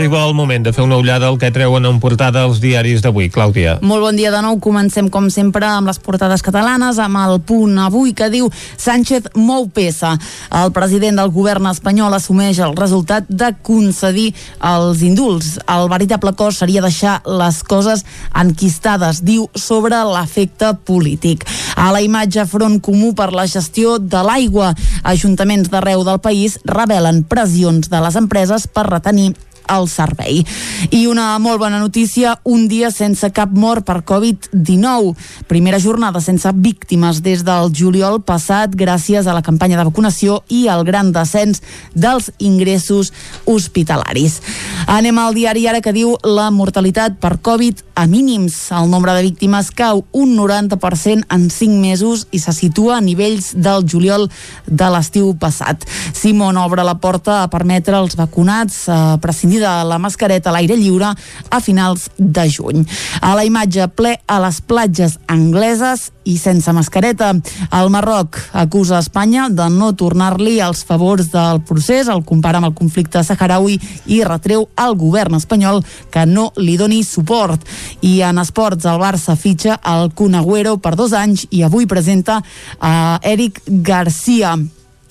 Arriba 0.00 0.24
el 0.24 0.32
moment 0.32 0.64
de 0.64 0.72
fer 0.72 0.80
una 0.80 0.96
ullada 0.96 1.26
al 1.28 1.36
que 1.36 1.50
treuen 1.52 1.84
en 1.84 1.98
portada 2.00 2.46
els 2.48 2.56
diaris 2.62 3.02
d'avui. 3.04 3.26
Clàudia. 3.28 3.74
Molt 3.84 4.00
bon 4.00 4.16
dia 4.16 4.30
de 4.32 4.38
nou. 4.40 4.56
Comencem, 4.64 5.10
com 5.12 5.26
sempre, 5.28 5.66
amb 5.68 5.90
les 5.90 5.98
portades 6.00 6.40
catalanes, 6.40 6.96
amb 6.96 7.18
el 7.20 7.36
punt 7.44 7.76
avui 7.84 8.14
que 8.16 8.30
diu 8.32 8.48
Sánchez 8.80 9.28
mou 9.36 9.66
peça. 9.68 10.14
El 10.56 10.72
president 10.72 11.20
del 11.20 11.28
govern 11.34 11.68
espanyol 11.68 12.16
assumeix 12.16 12.62
el 12.64 12.72
resultat 12.78 13.28
de 13.28 13.50
concedir 13.60 14.30
els 14.70 15.02
indults. 15.04 15.58
El 15.68 15.92
veritable 15.92 16.32
cos 16.32 16.62
seria 16.64 16.80
deixar 16.80 17.18
les 17.28 17.60
coses 17.60 18.06
enquistades, 18.32 19.20
diu, 19.20 19.50
sobre 19.52 20.00
l'efecte 20.14 20.72
polític. 20.88 21.44
A 21.76 21.90
la 21.92 22.00
imatge 22.00 22.48
front 22.48 22.80
comú 22.80 23.12
per 23.12 23.34
la 23.36 23.44
gestió 23.44 23.98
de 24.00 24.24
l'aigua. 24.24 24.72
Ajuntaments 25.04 25.68
d'arreu 25.68 26.08
del 26.08 26.24
país 26.24 26.56
revelen 26.64 27.20
pressions 27.28 27.92
de 27.92 28.00
les 28.00 28.16
empreses 28.16 28.64
per 28.64 28.88
retenir 28.88 29.34
el 29.70 29.88
servei. 29.88 30.42
I 30.90 31.04
una 31.10 31.38
molt 31.38 31.60
bona 31.62 31.78
notícia, 31.80 32.36
un 32.44 32.66
dia 32.68 32.90
sense 32.90 33.30
cap 33.34 33.52
mort 33.52 33.86
per 33.86 34.00
Covid-19. 34.06 35.14
Primera 35.50 35.80
jornada 35.80 36.20
sense 36.20 36.50
víctimes 36.54 37.22
des 37.22 37.44
del 37.46 37.72
juliol 37.74 38.20
passat 38.22 38.74
gràcies 38.76 39.26
a 39.26 39.36
la 39.36 39.44
campanya 39.46 39.78
de 39.78 39.86
vacunació 39.88 40.40
i 40.48 40.66
al 40.68 40.84
gran 40.84 41.12
descens 41.12 41.62
dels 41.94 42.30
ingressos 42.38 43.12
hospitalaris. 43.44 44.40
Anem 44.86 45.18
al 45.18 45.34
diari 45.34 45.66
ara 45.68 45.80
que 45.84 45.94
diu 45.94 46.16
la 46.24 46.50
mortalitat 46.50 47.18
per 47.20 47.38
Covid 47.42 47.84
a 48.00 48.06
mínims. 48.06 48.70
El 48.72 48.88
nombre 48.88 49.12
de 49.12 49.22
víctimes 49.22 49.68
cau 49.76 50.06
un 50.12 50.32
90% 50.34 51.26
en 51.28 51.50
5 51.50 51.80
mesos 51.82 52.26
i 52.32 52.38
se 52.40 52.54
situa 52.56 52.96
a 52.96 53.04
nivells 53.04 53.50
del 53.60 53.84
juliol 53.84 54.24
de 54.64 54.88
l'estiu 54.88 55.34
passat. 55.36 55.84
Simon 56.16 56.56
obre 56.56 56.80
la 56.86 56.96
porta 56.96 57.42
a 57.42 57.50
permetre 57.52 57.98
als 57.98 58.16
vacunats 58.16 58.86
a 58.88 59.18
prescindir 59.20 59.60
de 59.60 59.74
la 59.84 59.98
mascareta 60.00 60.48
a 60.48 60.54
l'aire 60.56 60.78
lliure 60.80 61.12
a 61.12 61.60
finals 61.60 62.08
de 62.16 62.46
juny. 62.48 62.86
A 63.20 63.34
la 63.36 63.44
imatge 63.44 63.90
ple 63.92 64.16
a 64.24 64.40
les 64.46 64.62
platges 64.64 65.18
angleses 65.28 66.08
i 66.24 66.38
sense 66.38 66.72
mascareta. 66.72 67.34
El 67.76 67.90
Marroc 67.92 68.38
acusa 68.52 69.00
Espanya 69.00 69.48
de 69.50 69.68
no 69.72 69.92
tornar-li 69.92 70.58
els 70.64 70.84
favors 70.86 71.30
del 71.32 71.60
procés, 71.66 72.08
el 72.08 72.24
compara 72.24 72.60
amb 72.60 72.70
el 72.70 72.76
conflicte 72.78 73.22
saharaui 73.24 73.78
i 74.06 74.22
retreu 74.24 74.68
al 74.76 74.96
govern 75.00 75.36
espanyol 75.36 75.82
que 76.12 76.24
no 76.26 76.50
li 76.56 76.76
doni 76.80 77.02
suport. 77.04 77.64
I 78.00 78.20
en 78.26 78.40
esports 78.42 78.86
el 78.88 79.00
Barça 79.00 79.36
fitxa 79.36 79.78
el 79.86 80.10
Kun 80.14 80.36
Agüero 80.38 80.78
per 80.78 80.96
dos 80.96 81.14
anys 81.16 81.46
i 81.50 81.64
avui 81.66 81.86
presenta 81.90 82.40
a 82.80 83.18
Eric 83.22 83.62
Garcia. 83.66 84.56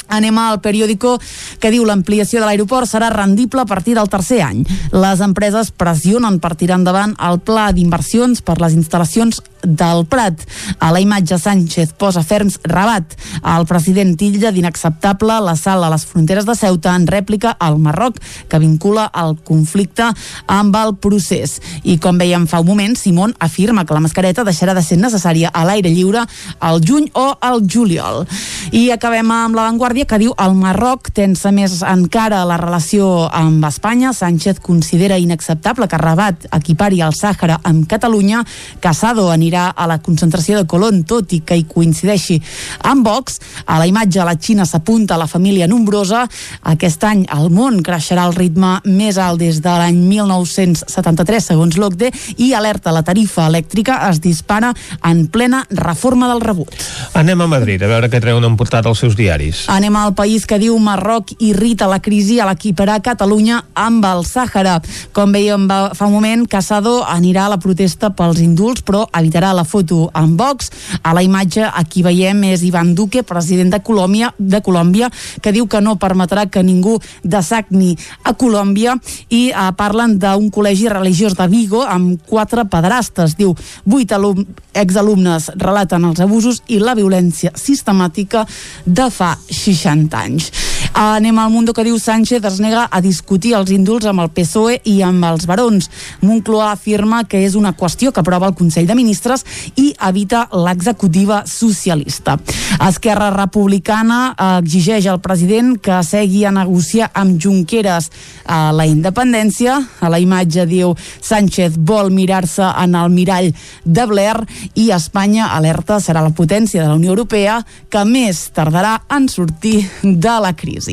Anem 0.09 0.37
al 0.41 0.57
periòdico 0.57 1.19
que 1.61 1.69
diu 1.69 1.85
l'ampliació 1.85 2.41
de 2.41 2.47
l'aeroport 2.47 2.89
serà 2.89 3.11
rendible 3.13 3.61
a 3.61 3.69
partir 3.69 3.93
del 3.95 4.09
tercer 4.09 4.41
any. 4.41 4.63
Les 4.91 5.21
empreses 5.21 5.69
pressionen 5.69 6.39
per 6.41 6.55
tirar 6.57 6.79
endavant 6.81 7.13
el 7.29 7.37
pla 7.45 7.69
d'inversions 7.71 8.41
per 8.41 8.57
les 8.63 8.73
instal·lacions 8.73 9.43
del 9.63 10.05
Prat. 10.05 10.41
A 10.79 10.91
la 10.91 11.01
imatge 11.01 11.37
Sánchez 11.39 11.93
posa 11.97 12.23
ferms 12.23 12.59
rabat. 12.63 13.15
El 13.43 13.65
president 13.69 14.15
tilla 14.17 14.51
d'inacceptable 14.51 15.39
la 15.43 15.55
sal 15.59 15.83
a 15.83 15.89
les 15.91 16.05
fronteres 16.05 16.45
de 16.45 16.55
Ceuta 16.55 16.95
en 16.95 17.07
rèplica 17.07 17.55
al 17.59 17.79
Marroc, 17.79 18.19
que 18.47 18.59
vincula 18.59 19.09
el 19.13 19.35
conflicte 19.43 20.11
amb 20.47 20.75
el 20.79 20.95
procés. 21.01 21.59
I 21.83 21.97
com 21.99 22.17
veiem 22.17 22.47
fa 22.47 22.61
un 22.61 22.69
moment, 22.69 22.95
Simón 22.95 23.35
afirma 23.39 23.85
que 23.85 23.93
la 23.93 24.03
mascareta 24.03 24.45
deixarà 24.47 24.75
de 24.77 24.83
ser 24.85 24.99
necessària 24.99 25.49
a 25.53 25.65
l'aire 25.65 25.91
lliure 25.91 26.25
al 26.59 26.81
juny 26.85 27.09
o 27.13 27.33
al 27.41 27.63
juliol. 27.67 28.25
I 28.71 28.89
acabem 28.93 29.31
amb 29.33 29.57
l'avantguàrdia 29.57 30.05
que 30.05 30.19
diu 30.21 30.35
el 30.37 30.55
Marroc 30.59 31.09
tensa 31.15 31.51
més 31.51 31.79
encara 31.81 32.45
la 32.45 32.57
relació 32.61 33.27
amb 33.33 33.65
Espanya. 33.65 34.13
Sánchez 34.13 34.59
considera 34.61 35.17
inacceptable 35.17 35.87
que 35.87 35.97
Rabat 35.97 36.47
equipari 36.55 37.01
el 37.01 37.15
Sàhara 37.17 37.59
amb 37.63 37.87
Catalunya. 37.89 38.43
Casado 38.79 39.29
anirà 39.33 39.48
a 39.57 39.87
la 39.87 39.97
concentració 40.03 40.57
de 40.59 40.67
Colón, 40.69 41.03
tot 41.03 41.33
i 41.33 41.39
que 41.41 41.57
hi 41.57 41.65
coincideixi 41.65 42.37
amb 42.85 43.07
Vox. 43.07 43.39
A 43.65 43.79
la 43.79 43.87
imatge 43.89 44.23
la 44.25 44.35
Xina 44.37 44.65
s'apunta 44.65 45.15
a 45.15 45.17
la 45.17 45.27
família 45.27 45.67
nombrosa. 45.67 46.27
Aquest 46.69 47.03
any 47.07 47.25
el 47.33 47.49
món 47.49 47.81
creixerà 47.81 48.27
al 48.27 48.35
ritme 48.35 48.75
més 48.85 49.17
alt 49.17 49.39
des 49.39 49.61
de 49.63 49.69
l'any 49.69 49.97
1973, 50.09 51.49
segons 51.51 51.77
l'OCDE, 51.79 52.11
i 52.37 52.51
alerta 52.53 52.93
la 52.93 53.03
tarifa 53.07 53.47
elèctrica 53.47 54.01
es 54.09 54.19
dispara 54.21 54.73
en 55.07 55.25
plena 55.31 55.65
reforma 55.71 56.27
del 56.27 56.43
rebut. 56.43 56.75
Anem 57.17 57.41
a 57.41 57.47
Madrid, 57.47 57.81
a 57.81 57.87
veure 57.87 58.11
què 58.11 58.21
treuen 58.21 58.45
en 58.45 58.57
portada 58.59 58.91
els 58.91 58.99
seus 59.01 59.15
diaris. 59.17 59.65
Anem 59.71 59.95
al 59.95 60.13
país 60.13 60.45
que 60.45 60.59
diu 60.59 60.77
Marroc 60.83 61.31
irrita 61.39 61.87
la 61.87 62.01
crisi 62.03 62.39
a 62.39 62.47
l'equiparar 62.49 62.99
Catalunya 63.01 63.63
amb 63.73 64.05
el 64.05 64.25
Sàhara. 64.27 64.79
Com 65.15 65.31
veiem 65.31 65.69
fa 65.95 66.07
un 66.07 66.13
moment, 66.13 66.43
Casado 66.49 66.99
anirà 67.07 67.45
a 67.47 67.53
la 67.53 67.59
protesta 67.61 68.09
pels 68.11 68.41
indults, 68.43 68.83
però 68.83 69.05
evitarà 69.15 69.38
la 69.55 69.63
foto 69.63 70.09
amb 70.13 70.39
Vox. 70.39 70.69
A 71.01 71.13
la 71.15 71.23
imatge 71.23 71.63
aquí 71.63 72.03
veiem 72.03 72.43
és 72.51 72.63
Ivan 72.67 72.93
Duque, 72.95 73.23
president 73.23 73.71
de 73.71 73.79
Colòmbia, 73.79 74.33
de 74.37 74.59
Colòmbia 74.61 75.09
que 75.41 75.53
diu 75.55 75.67
que 75.67 75.81
no 75.81 75.95
permetrà 75.99 76.47
que 76.51 76.63
ningú 76.63 76.97
desagni 77.23 77.95
a 78.23 78.33
Colòmbia 78.33 78.97
i 79.29 79.49
eh, 79.49 79.69
parlen 79.77 80.17
d'un 80.19 80.49
col·legi 80.51 80.89
religiós 80.91 81.37
de 81.39 81.47
Vigo 81.47 81.85
amb 81.85 82.19
quatre 82.27 82.65
pedrastes. 82.69 83.37
Diu, 83.39 83.55
vuit 83.85 84.11
alum 84.11 84.43
exalumnes 84.73 85.49
relaten 85.55 86.05
els 86.09 86.19
abusos 86.23 86.61
i 86.67 86.79
la 86.83 86.95
violència 86.97 87.53
sistemàtica 87.55 88.45
de 88.85 89.09
fa 89.13 89.35
60 89.47 90.19
anys. 90.19 90.51
Anem 90.99 91.37
al 91.39 91.49
Mundo 91.49 91.71
que 91.71 91.85
diu 91.87 91.95
Sánchez 91.95 92.43
es 92.43 92.57
nega 92.59 92.81
a 92.91 92.99
discutir 92.99 93.53
els 93.55 93.69
indults 93.71 94.09
amb 94.09 94.19
el 94.19 94.27
PSOE 94.35 94.81
i 94.91 94.97
amb 95.07 95.23
els 95.29 95.45
barons. 95.47 95.85
Moncloa 96.19 96.73
afirma 96.73 97.21
que 97.23 97.39
és 97.39 97.53
una 97.55 97.71
qüestió 97.71 98.11
que 98.11 98.19
aprova 98.19 98.49
el 98.49 98.55
Consell 98.59 98.89
de 98.89 98.97
Ministres 98.99 99.45
i 99.79 99.93
evita 100.09 100.41
l'executiva 100.51 101.45
socialista. 101.47 102.35
Esquerra 102.83 103.29
Republicana 103.31 104.33
exigeix 104.57 105.07
al 105.07 105.21
president 105.23 105.77
que 105.79 106.01
segui 106.03 106.43
a 106.43 106.51
negociar 106.51 107.13
amb 107.15 107.39
Junqueras 107.39 108.11
a 108.43 108.73
la 108.75 108.83
independència. 108.83 109.77
A 110.03 110.11
la 110.11 110.19
imatge 110.19 110.67
diu 110.67 110.97
Sánchez 110.99 111.79
vol 111.79 112.11
mirar-se 112.11 112.73
en 112.75 112.99
el 112.99 113.15
mirall 113.15 113.53
de 113.85 114.09
Blair 114.11 114.43
i 114.75 114.89
Espanya 114.91 115.53
alerta 115.55 116.03
serà 116.03 116.27
la 116.27 116.35
potència 116.35 116.83
de 116.83 116.91
la 116.91 116.99
Unió 116.99 117.15
Europea 117.15 117.61
que 117.87 118.03
més 118.03 118.49
tardarà 118.51 118.97
en 119.15 119.31
sortir 119.31 119.85
de 120.03 120.37
la 120.43 120.51
crisi. 120.51 120.88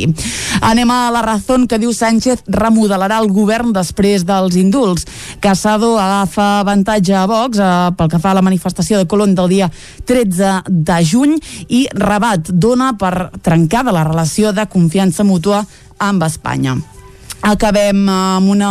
Anem 0.61 0.91
a 0.91 1.11
la 1.15 1.23
raó 1.25 1.59
que 1.69 1.79
diu 1.79 1.93
Sánchez 1.95 2.45
remodelarà 2.49 3.21
el 3.23 3.31
govern 3.33 3.73
després 3.73 4.25
dels 4.27 4.57
indults. 4.57 5.07
Casado 5.41 5.97
agafa 5.99 6.61
avantatge 6.61 7.15
a 7.15 7.27
Vox 7.31 7.59
eh, 7.59 7.71
pel 7.97 8.11
que 8.13 8.21
fa 8.23 8.33
a 8.33 8.39
la 8.39 8.45
manifestació 8.45 8.99
de 8.99 9.09
Colón 9.09 9.35
del 9.35 9.49
dia 9.49 9.71
13 10.07 10.67
de 10.69 10.99
juny 11.05 11.39
i 11.69 11.87
Rabat 11.95 12.51
dona 12.53 12.93
per 12.99 13.31
trencada 13.43 13.95
la 13.95 14.05
relació 14.05 14.53
de 14.53 14.67
confiança 14.69 15.25
mútua 15.25 15.65
amb 15.99 16.23
Espanya. 16.27 16.77
Acabem 17.47 18.09
amb, 18.11 18.49
una, 18.51 18.71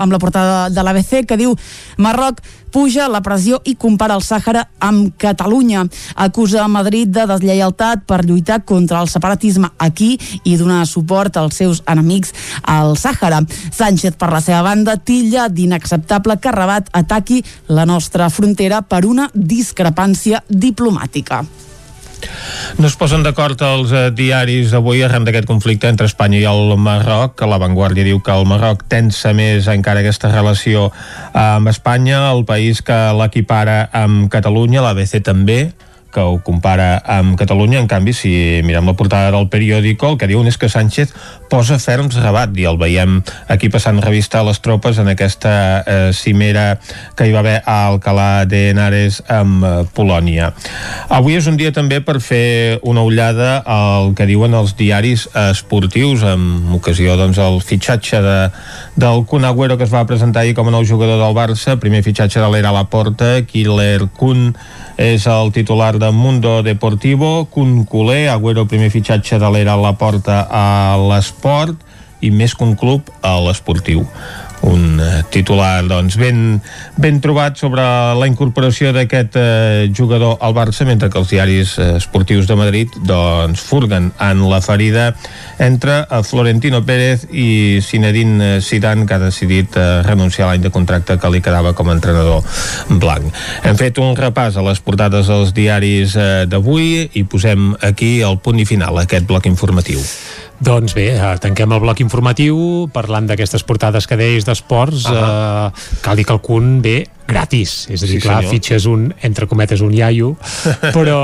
amb 0.00 0.12
la 0.14 0.20
portada 0.22 0.68
de 0.72 0.82
l'ABC 0.84 1.26
que 1.28 1.36
diu 1.36 1.52
Marroc 2.00 2.40
puja 2.72 3.08
la 3.08 3.20
pressió 3.24 3.60
i 3.64 3.74
compara 3.74 4.16
el 4.18 4.24
Sàhara 4.24 4.64
amb 4.78 5.12
Catalunya. 5.18 5.84
Acusa 6.16 6.66
Madrid 6.68 7.10
de 7.12 7.26
deslleialtat 7.28 8.04
per 8.08 8.24
lluitar 8.24 8.62
contra 8.64 9.02
el 9.02 9.08
separatisme 9.08 9.70
aquí 9.78 10.14
i 10.44 10.56
donar 10.56 10.84
suport 10.86 11.36
als 11.36 11.60
seus 11.60 11.82
enemics 11.86 12.34
al 12.62 12.96
Sàhara. 12.96 13.42
Sánchez, 13.72 14.16
per 14.18 14.32
la 14.32 14.42
seva 14.44 14.62
banda, 14.66 14.96
tilla 14.96 15.48
d'inacceptable 15.48 16.38
que 16.40 16.52
Rabat 16.52 16.90
ataqui 16.92 17.42
la 17.68 17.86
nostra 17.86 18.30
frontera 18.30 18.82
per 18.82 19.04
una 19.06 19.30
discrepància 19.34 20.44
diplomàtica. 20.48 21.44
No 22.78 22.86
es 22.86 22.94
posen 22.98 23.24
d'acord 23.26 23.60
els 23.64 23.92
eh, 23.94 24.04
diaris 24.14 24.74
avui 24.76 25.02
arran 25.02 25.24
d'aquest 25.26 25.48
conflicte 25.48 25.88
entre 25.90 26.06
Espanya 26.06 26.38
i 26.38 26.46
el 26.46 26.76
Marroc, 26.78 27.40
la 27.48 27.58
Vanguardia 27.58 28.06
diu 28.06 28.20
que 28.22 28.34
el 28.34 28.46
Marroc 28.46 28.84
tensa 28.90 29.32
més 29.34 29.66
encara 29.72 30.04
aquesta 30.04 30.30
relació 30.32 30.88
amb 31.32 31.72
Espanya, 31.72 32.28
el 32.30 32.44
país 32.48 32.82
que 32.84 32.98
l'equipara 33.18 33.88
amb 33.92 34.28
Catalunya, 34.32 34.84
l'ABC 34.84 35.22
també, 35.26 35.60
que 36.18 36.24
ho 36.26 36.38
compara 36.42 36.98
amb 37.06 37.38
Catalunya. 37.38 37.78
En 37.78 37.86
canvi, 37.86 38.12
si 38.12 38.30
mirem 38.66 38.88
la 38.88 38.96
portada 38.98 39.30
del 39.30 39.46
periòdico, 39.52 40.10
el 40.10 40.18
que 40.18 40.26
diuen 40.26 40.48
és 40.50 40.58
que 40.58 40.70
Sánchez 40.70 41.12
posa 41.48 41.78
ferms 41.78 42.18
rabat 42.18 42.50
i 42.58 42.66
el 42.66 42.78
veiem 42.80 43.20
aquí 43.48 43.70
passant 43.70 44.00
revista 44.02 44.40
a 44.40 44.46
les 44.48 44.58
tropes 44.64 44.98
en 44.98 45.08
aquesta 45.12 45.52
eh, 45.86 46.10
cimera 46.12 46.80
que 47.16 47.28
hi 47.28 47.34
va 47.34 47.44
haver 47.44 47.60
a 47.62 47.76
Alcalà 47.92 48.44
de 48.50 48.64
Henares 48.72 49.20
amb 49.30 49.62
eh, 49.62 49.70
Polònia. 49.94 50.50
Avui 51.14 51.38
és 51.38 51.46
un 51.46 51.56
dia 51.60 51.70
també 51.76 52.00
per 52.02 52.18
fer 52.24 52.80
una 52.82 53.06
ullada 53.06 53.60
al 53.62 54.12
que 54.18 54.26
diuen 54.26 54.56
els 54.58 54.74
diaris 54.78 55.28
esportius 55.38 56.26
amb 56.26 56.74
ocasió 56.80 57.14
doncs, 57.20 57.38
el 57.38 57.62
fitxatge 57.62 58.24
de, 58.26 58.36
del 58.98 59.22
Kun 59.30 59.46
Agüero 59.46 59.78
que 59.78 59.86
es 59.86 59.94
va 59.94 60.06
presentar 60.10 60.42
ahir 60.42 60.58
com 60.58 60.66
a 60.66 60.74
nou 60.74 60.82
jugador 60.82 61.22
del 61.22 61.38
Barça, 61.38 61.78
primer 61.78 62.02
fitxatge 62.02 62.42
de 62.42 62.50
l'era 62.50 62.74
a 62.74 62.78
la 62.80 62.88
porta, 62.90 63.36
Killer 63.46 64.08
Kun 64.18 64.50
és 64.98 65.28
el 65.30 65.52
titular 65.54 65.94
de 66.02 66.10
Mundo 66.10 66.62
Deportivo, 66.66 67.46
Kun 67.46 67.84
Culé, 67.86 68.26
Agüero 68.28 68.66
primer 68.66 68.90
fitxatge 68.90 69.38
de 69.38 69.50
l'era 69.54 69.78
a 69.78 69.80
la 69.80 69.94
porta 69.94 70.42
a 70.50 70.98
l'esport 70.98 71.78
i 72.20 72.32
més 72.34 72.56
que 72.58 72.66
un 72.66 72.74
club 72.74 73.12
a 73.22 73.36
l'esportiu 73.38 74.02
un 74.62 75.00
eh, 75.00 75.22
titular 75.30 75.84
doncs, 75.86 76.16
ben, 76.18 76.60
ben 76.96 77.20
trobat 77.22 77.58
sobre 77.60 77.82
la 78.18 78.28
incorporació 78.28 78.92
d'aquest 78.94 79.36
eh, 79.38 79.88
jugador 79.94 80.38
al 80.40 80.54
Barça 80.56 80.86
mentre 80.88 81.10
que 81.10 81.20
els 81.20 81.30
diaris 81.30 81.76
eh, 81.78 81.90
esportius 81.98 82.48
de 82.48 82.56
Madrid 82.58 82.98
doncs, 83.06 83.62
furguen 83.64 84.10
en 84.18 84.42
la 84.50 84.60
ferida 84.64 85.12
entre 85.58 86.00
eh, 86.02 86.22
Florentino 86.22 86.82
Pérez 86.86 87.28
i 87.30 87.80
Zinedine 87.84 88.58
Zidane 88.60 89.06
que 89.06 89.14
ha 89.14 89.22
decidit 89.22 89.76
eh, 89.76 90.02
renunciar 90.06 90.50
l'any 90.50 90.64
de 90.66 90.74
contracte 90.74 91.18
que 91.18 91.32
li 91.32 91.42
quedava 91.44 91.74
com 91.74 91.88
a 91.88 91.96
entrenador 91.96 92.42
blanc. 92.88 93.30
Hem 93.64 93.78
fet 93.78 94.00
un 94.02 94.16
repàs 94.18 94.58
a 94.58 94.66
les 94.66 94.82
portades 94.82 95.30
dels 95.30 95.54
diaris 95.56 96.16
eh, 96.18 96.44
d'avui 96.50 97.08
i 97.14 97.24
posem 97.28 97.72
aquí 97.84 98.18
el 98.26 98.40
punt 98.42 98.58
i 98.58 98.68
final 98.68 98.98
a 98.98 99.06
aquest 99.06 99.28
bloc 99.28 99.46
informatiu. 99.50 100.02
Doncs 100.58 100.94
bé, 100.96 101.12
eh, 101.14 101.36
tanquem 101.38 101.70
el 101.72 101.82
bloc 101.82 102.00
informatiu 102.02 102.88
parlant 102.92 103.28
d'aquestes 103.28 103.62
portades 103.62 104.08
que 104.10 104.18
deies 104.18 104.44
d'esports. 104.44 105.06
Uh 105.06 105.12
-huh. 105.12 105.68
eh, 105.68 106.00
cal 106.02 106.16
dir 106.16 106.26
que 106.26 106.32
el 106.32 106.40
ve 106.82 107.06
gratis, 107.28 107.84
és 107.92 108.02
a 108.02 108.08
dir, 108.08 108.16
sí, 108.16 108.22
clar, 108.24 108.40
senyor. 108.40 108.54
fitxes 108.54 108.86
un, 108.88 109.08
entre 109.26 109.46
cometes, 109.50 109.82
un 109.84 109.92
iaio, 109.92 110.32
però, 110.96 111.18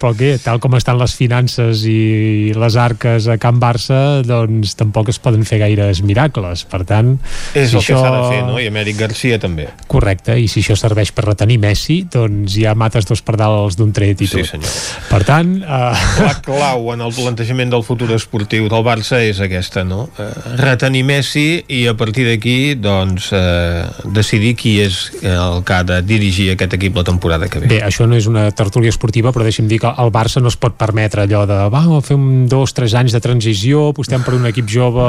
però 0.00 0.12
què, 0.16 0.32
tal 0.40 0.60
com 0.64 0.74
estan 0.78 0.96
les 1.00 1.14
finances 1.18 1.84
i 1.88 2.54
les 2.56 2.78
arques 2.80 3.28
a 3.28 3.36
Can 3.40 3.60
Barça, 3.60 4.00
doncs 4.24 4.74
tampoc 4.80 5.12
es 5.12 5.20
poden 5.20 5.44
fer 5.48 5.60
gaires 5.60 6.00
miracles, 6.06 6.64
per 6.70 6.82
tant... 6.88 7.18
És 7.52 7.70
si 7.70 7.76
el 7.76 7.82
això... 7.82 7.98
que 7.98 8.00
s'ha 8.00 8.14
de 8.16 8.22
fer, 8.32 8.40
no? 8.48 8.56
I 8.62 8.70
Amèric 8.72 8.96
Garcia 9.02 9.38
també. 9.42 9.68
Correcte, 9.92 10.38
i 10.40 10.48
si 10.48 10.64
això 10.64 10.78
serveix 10.80 11.12
per 11.12 11.26
retenir 11.28 11.60
Messi, 11.60 12.00
doncs 12.10 12.56
ja 12.56 12.72
mates 12.78 13.08
dos 13.08 13.20
pardals 13.26 13.76
d'un 13.76 13.92
tret 13.96 14.16
i 14.16 14.30
tot. 14.30 14.40
Sí, 14.40 14.46
senyor. 14.54 14.80
Per 15.10 15.22
tant... 15.28 15.52
Uh... 15.60 16.06
La 16.24 16.34
clau 16.44 16.90
en 16.94 17.04
el 17.04 17.14
plantejament 17.16 17.72
del 17.74 17.84
futur 17.84 18.08
esportiu 18.16 18.70
del 18.72 18.86
Barça 18.86 19.20
és 19.20 19.42
aquesta, 19.44 19.84
no? 19.84 20.06
Uh, 20.16 20.30
retenir 20.60 21.04
Messi 21.08 21.48
i 21.68 21.84
a 21.90 21.96
partir 21.98 22.24
d'aquí, 22.30 22.58
doncs, 22.80 23.30
uh, 23.36 24.08
decidir 24.16 24.56
qui 24.56 24.78
és 24.80 25.09
el 25.22 25.62
que 25.66 25.74
ha 25.74 25.82
de 25.86 26.00
dirigir 26.06 26.50
aquest 26.54 26.76
equip 26.78 26.96
la 26.96 27.04
temporada 27.04 27.48
que 27.48 27.62
ve. 27.62 27.70
Bé, 27.70 27.80
això 27.86 28.06
no 28.08 28.16
és 28.18 28.28
una 28.30 28.48
tertúlia 28.56 28.92
esportiva, 28.92 29.32
però 29.34 29.46
deixi'm 29.46 29.68
dir 29.70 29.80
que 29.82 29.90
el 29.90 30.12
Barça 30.14 30.42
no 30.42 30.52
es 30.52 30.58
pot 30.60 30.76
permetre 30.78 31.26
allò 31.26 31.44
de 31.48 31.58
va, 31.72 31.82
fem 32.06 32.46
dos, 32.50 32.74
tres 32.76 32.94
anys 32.98 33.16
de 33.16 33.22
transició, 33.24 33.88
apostem 33.94 34.24
per 34.26 34.36
un 34.38 34.46
equip 34.50 34.68
jove, 34.70 35.06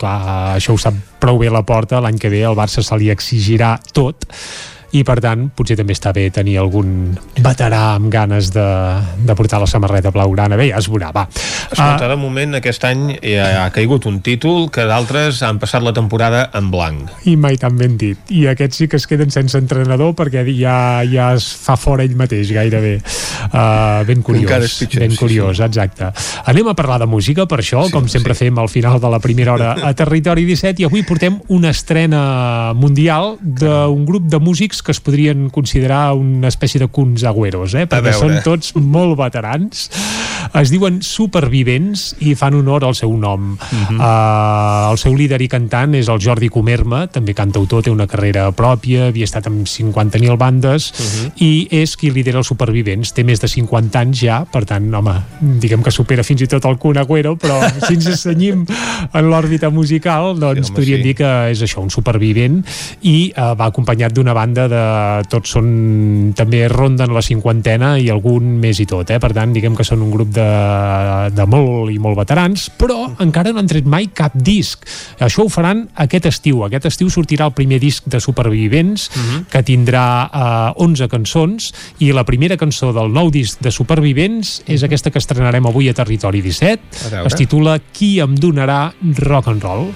clar, 0.00 0.18
això 0.58 0.76
ho 0.76 0.80
sap 0.80 0.98
prou 1.22 1.40
bé 1.42 1.50
la 1.52 1.64
porta, 1.66 2.00
l'any 2.02 2.20
que 2.20 2.30
ve 2.32 2.44
el 2.46 2.58
Barça 2.58 2.84
se 2.84 2.98
li 3.00 3.10
exigirà 3.12 3.76
tot, 3.94 4.26
i 4.92 5.02
per 5.08 5.18
tant 5.24 5.46
potser 5.56 5.76
també 5.78 5.94
està 5.96 6.12
bé 6.12 6.26
tenir 6.34 6.58
algun 6.60 7.12
veterà 7.40 7.94
amb 7.96 8.10
ganes 8.12 8.50
de, 8.52 8.66
de 9.24 9.36
portar 9.38 9.62
la 9.62 9.68
samarreta 9.70 10.12
blaugrana. 10.12 10.58
Bé, 10.60 10.68
ja 10.68 10.80
es 10.82 10.88
veurà, 10.92 11.08
va. 11.14 11.24
Escolta, 11.32 12.06
uh, 12.06 12.10
de 12.12 12.18
moment 12.20 12.58
aquest 12.58 12.84
any 12.88 13.06
ja 13.16 13.46
ha 13.62 13.68
caigut 13.72 14.06
un 14.10 14.20
títol 14.24 14.68
que 14.72 14.84
d'altres 14.88 15.40
han 15.46 15.60
passat 15.62 15.84
la 15.84 15.94
temporada 15.96 16.44
en 16.58 16.68
blanc. 16.72 17.08
I 17.28 17.38
mai 17.40 17.56
tan 17.60 17.78
ben 17.80 17.96
dit. 18.00 18.20
I 18.36 18.44
aquests 18.52 18.82
sí 18.82 18.88
que 18.92 19.00
es 19.00 19.08
queden 19.08 19.32
sense 19.32 19.56
entrenador 19.58 20.12
perquè 20.18 20.44
ja, 20.52 20.76
ja 21.08 21.32
es 21.36 21.48
fa 21.56 21.78
fora 21.80 22.04
ell 22.04 22.16
mateix 22.18 22.52
gairebé. 22.52 22.98
Uh, 23.48 24.04
ben 24.08 24.20
curiós 24.24 24.76
pitjor, 24.82 25.06
ben 25.06 25.16
curiós, 25.16 25.56
sí, 25.56 25.62
sí. 25.62 25.68
exacte. 25.70 26.12
Anem 26.52 26.68
a 26.68 26.76
parlar 26.76 27.00
de 27.02 27.08
música 27.08 27.46
per 27.48 27.62
això, 27.62 27.86
sí, 27.88 27.94
com 27.96 28.08
sempre 28.12 28.36
sí. 28.36 28.44
fem 28.44 28.60
al 28.60 28.68
final 28.72 29.00
de 29.00 29.10
la 29.12 29.22
primera 29.24 29.56
hora 29.56 29.72
a 29.80 29.94
Territori 29.96 30.44
17 30.48 30.84
i 30.84 30.88
avui 30.88 31.06
portem 31.08 31.40
una 31.52 31.72
estrena 31.72 32.22
mundial 32.76 33.36
d'un 33.40 34.04
grup 34.08 34.28
de 34.28 34.40
músics 34.42 34.81
que 34.82 34.92
es 34.94 35.00
podrien 35.00 35.48
considerar 35.50 36.12
una 36.18 36.50
espècie 36.50 36.82
de 36.82 36.88
cuns 36.92 37.24
agüeros, 37.28 37.76
eh? 37.78 37.86
perquè 37.90 38.14
són 38.16 38.38
tots 38.44 38.74
molt 38.76 39.16
veterans. 39.20 39.88
Es 40.58 40.68
diuen 40.72 40.98
supervivents 41.00 42.10
i 42.20 42.34
fan 42.36 42.58
honor 42.58 42.84
al 42.84 42.94
seu 42.94 43.12
nom. 43.16 43.52
Uh 43.54 43.58
-huh. 43.58 43.96
uh, 43.96 44.90
el 44.92 44.98
seu 44.98 45.14
líder 45.16 45.40
i 45.40 45.48
cantant 45.48 45.94
és 45.94 46.08
el 46.08 46.20
Jordi 46.20 46.48
Comerma, 46.48 47.06
també 47.06 47.34
cantautor, 47.34 47.82
té 47.82 47.90
una 47.90 48.06
carrera 48.06 48.50
pròpia, 48.52 49.08
havia 49.08 49.24
estat 49.24 49.46
amb 49.46 49.66
50.000 49.66 50.36
bandes 50.36 50.92
uh 50.92 51.04
-huh. 51.04 51.32
i 51.36 51.68
és 51.70 51.96
qui 51.96 52.10
lidera 52.10 52.38
els 52.38 52.46
supervivents. 52.46 53.12
Té 53.12 53.24
més 53.24 53.40
de 53.40 53.48
50 53.48 53.98
anys 53.98 54.20
ja, 54.20 54.44
per 54.44 54.64
tant, 54.64 54.94
home, 54.94 55.14
diguem 55.40 55.82
que 55.82 55.90
supera 55.90 56.22
fins 56.22 56.42
i 56.42 56.46
tot 56.46 56.64
el 56.64 56.78
Kun 56.78 56.96
Agüero, 56.98 57.36
però 57.36 57.60
si 57.86 57.94
ens 57.94 58.06
assenyim 58.06 58.66
en 59.12 59.30
l'òrbita 59.30 59.70
musical, 59.70 60.38
doncs 60.38 60.66
sí, 60.66 60.72
podríem 60.72 61.00
sí. 61.00 61.02
dir 61.02 61.14
que 61.14 61.50
és 61.50 61.62
això, 61.62 61.80
un 61.80 61.90
supervivent 61.90 62.62
i 63.02 63.32
uh, 63.36 63.54
va 63.58 63.66
acompanyat 63.66 64.12
d'una 64.12 64.34
banda 64.34 64.68
de 64.68 64.84
tots 65.28 65.54
són 65.54 66.32
també 66.36 66.66
ronden 66.68 67.12
la 67.14 67.22
cinquantena 67.24 67.94
i 67.98 68.08
algun 68.12 68.58
més 68.62 68.80
i 68.82 68.86
tot, 68.88 69.10
eh? 69.10 69.18
per 69.22 69.32
tant 69.36 69.52
diguem 69.54 69.76
que 69.78 69.86
són 69.86 70.04
un 70.04 70.10
grup 70.14 70.32
de, 70.34 70.41
de 71.32 71.46
molt 71.48 71.92
i 71.92 71.98
molt 72.02 72.18
veterans, 72.18 72.68
però 72.78 73.06
encara 73.22 73.52
no 73.52 73.62
han 73.62 73.70
tret 73.70 73.88
mai 73.88 74.08
cap 74.14 74.34
disc. 74.34 74.84
Això 75.22 75.46
ho 75.46 75.52
faran 75.52 75.84
aquest 76.04 76.28
estiu. 76.30 76.64
Aquest 76.66 76.90
estiu 76.92 77.10
sortirà 77.12 77.48
el 77.48 77.56
primer 77.56 77.80
disc 77.82 78.06
de 78.06 78.20
Supervivents, 78.20 79.08
uh 79.08 79.18
mhm. 79.18 79.30
-huh. 79.30 79.44
que 79.50 79.62
tindrà 79.62 80.30
eh, 80.32 80.72
11 80.76 81.08
cançons, 81.08 81.72
i 81.98 82.12
la 82.12 82.24
primera 82.24 82.56
cançó 82.56 82.92
del 82.92 83.12
nou 83.12 83.30
disc 83.30 83.60
de 83.60 83.70
Supervivents 83.70 84.62
és 84.66 84.82
aquesta 84.82 85.10
que 85.10 85.18
estrenarem 85.18 85.66
avui 85.66 85.88
a 85.88 85.94
Territori 85.94 86.42
17. 86.42 87.26
Es 87.26 87.34
titula 87.34 87.78
Qui 87.92 88.20
em 88.20 88.34
donarà 88.34 88.92
rock 89.18 89.48
and 89.48 89.62
roll 89.62 89.92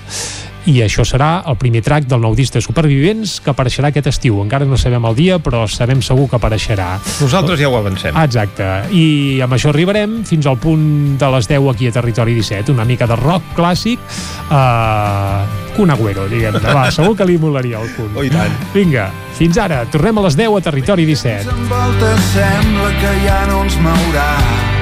i 0.67 0.81
això 0.83 1.05
serà 1.07 1.45
el 1.47 1.57
primer 1.61 1.83
track 1.87 2.09
del 2.11 2.21
nou 2.23 2.35
disc 2.35 2.55
de 2.57 2.63
Supervivents 2.65 3.39
que 3.43 3.53
apareixerà 3.53 3.93
aquest 3.93 4.09
estiu. 4.11 4.41
Encara 4.43 4.67
no 4.67 4.79
sabem 4.81 5.05
el 5.07 5.17
dia, 5.19 5.39
però 5.43 5.65
sabem 5.71 6.03
segur 6.03 6.27
que 6.31 6.39
apareixerà. 6.41 6.97
Nosaltres 7.23 7.61
ja 7.61 7.71
ho 7.71 7.77
avancem. 7.79 8.17
Exacte. 8.27 8.67
I 8.91 9.39
amb 9.47 9.55
això 9.57 9.71
arribarem 9.71 10.19
fins 10.27 10.49
al 10.51 10.59
punt 10.63 11.17
de 11.21 11.31
les 11.37 11.51
10 11.51 11.71
aquí 11.71 11.91
a 11.91 11.95
Territori 11.95 12.35
17. 12.35 12.75
Una 12.75 12.85
mica 12.89 13.07
de 13.07 13.19
rock 13.21 13.55
clàssic. 13.57 14.03
Uh, 14.51 15.47
Kun 15.77 15.93
Agüero, 15.93 16.27
diguem-ne. 16.31 16.63
Va, 16.75 16.89
segur 16.91 17.15
que 17.19 17.27
li 17.29 17.39
molaria 17.39 17.83
el 17.83 17.93
Kun. 17.97 18.11
Oh, 18.17 18.25
tant. 18.33 18.57
Vinga, 18.75 19.11
fins 19.39 19.61
ara. 19.63 19.85
Tornem 19.93 20.19
a 20.19 20.27
les 20.27 20.39
10 20.39 20.59
a 20.59 20.65
Territori 20.71 21.07
17. 21.07 21.53
Envolta, 21.53 22.17
sembla 22.33 22.91
que 22.99 23.13
ja 23.27 23.45
no 23.53 23.63
ens 23.67 23.79
mourà 23.85 24.76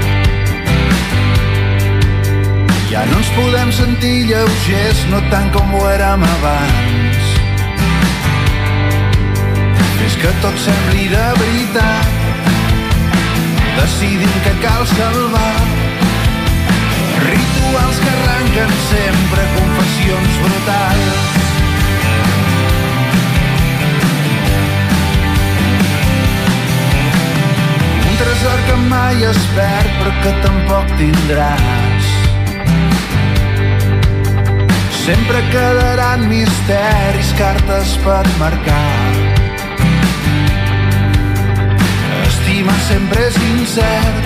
ja 2.95 3.03
no 3.11 3.17
ens 3.19 3.31
podem 3.35 3.73
sentir 3.75 4.27
lleugers, 4.29 5.01
no 5.11 5.19
tant 5.33 5.49
com 5.51 5.73
ho 5.75 5.81
érem 5.91 6.23
abans. 6.23 7.33
Fes 9.97 10.15
que 10.23 10.31
tot 10.45 10.61
sembli 10.63 11.09
de 11.11 11.25
veritat, 11.41 12.13
decidim 13.81 14.39
que 14.47 14.55
cal 14.63 14.87
salvar. 14.93 15.57
Rituals 17.27 18.01
que 18.05 18.15
arranquen 18.15 18.75
sempre 18.87 19.51
confessions 19.59 20.41
brutals. 20.47 21.21
Un 28.07 28.19
tresor 28.23 28.67
que 28.69 28.83
mai 28.91 29.31
es 29.35 29.47
perd 29.59 29.97
però 30.03 30.21
que 30.23 30.37
tampoc 30.47 31.01
tindràs 31.01 32.14
Sempre 35.05 35.37
quedaran 35.51 36.31
misteris, 36.31 37.35
cartes 37.37 37.99
per 37.99 38.25
marcar. 38.39 39.13
Estimar 42.27 42.79
sempre 42.89 43.27
és 43.29 43.37
incert, 43.51 44.25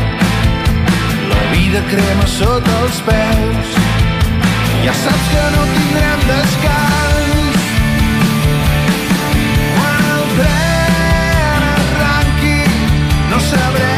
la 1.33 1.43
vida 1.51 1.83
crema 1.91 2.31
sota 2.31 2.79
els 2.85 3.03
peus. 3.11 3.77
Ja 4.87 4.95
saps 5.03 5.29
que 5.35 5.45
no 5.59 5.69
tindrem 5.75 6.27
descans. 6.31 7.69
Quan 9.75 10.11
el 10.15 10.27
tren 10.39 11.71
arranqui, 11.75 12.59
no 13.33 13.47
sabrem 13.51 13.98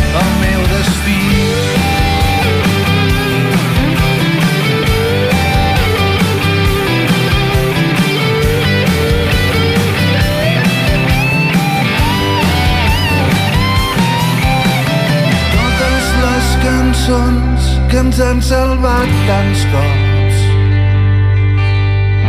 han 17.09 18.41
salvat 18.41 19.09
tants 19.27 19.63
cops. 19.71 20.37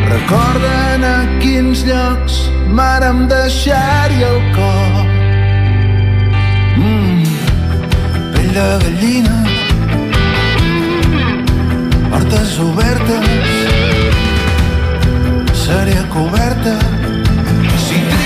Recorden 0.09 1.05
a 1.05 1.19
quins 1.43 1.85
llocs 1.85 2.39
vàrem 2.79 3.27
deixar-hi 3.29 4.23
el 4.29 4.39
cor. 4.57 5.05
Mm, 6.79 7.23
pell 8.33 8.53
de 8.57 8.67
gallina, 8.87 9.39
portes 12.09 12.59
obertes, 12.69 13.31
sèrie 15.67 16.03
coberta, 16.17 16.77
si 17.87 18.22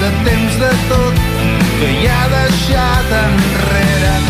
de 0.00 0.10
temps 0.24 0.56
de 0.56 0.70
tot 0.88 1.20
que 1.80 1.90
ja 2.02 2.16
ha 2.22 2.28
deixat 2.32 3.14
enrere 3.20 4.29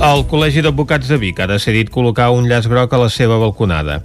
El 0.00 0.22
Col·legi 0.24 0.62
d'Advocats 0.64 1.10
de 1.12 1.16
Vic 1.20 1.42
ha 1.44 1.46
decidit 1.50 1.90
col·locar 1.92 2.30
un 2.32 2.46
llaç 2.48 2.64
groc 2.72 2.94
a 2.96 2.98
la 3.02 3.10
seva 3.12 3.36
balconada. 3.36 3.98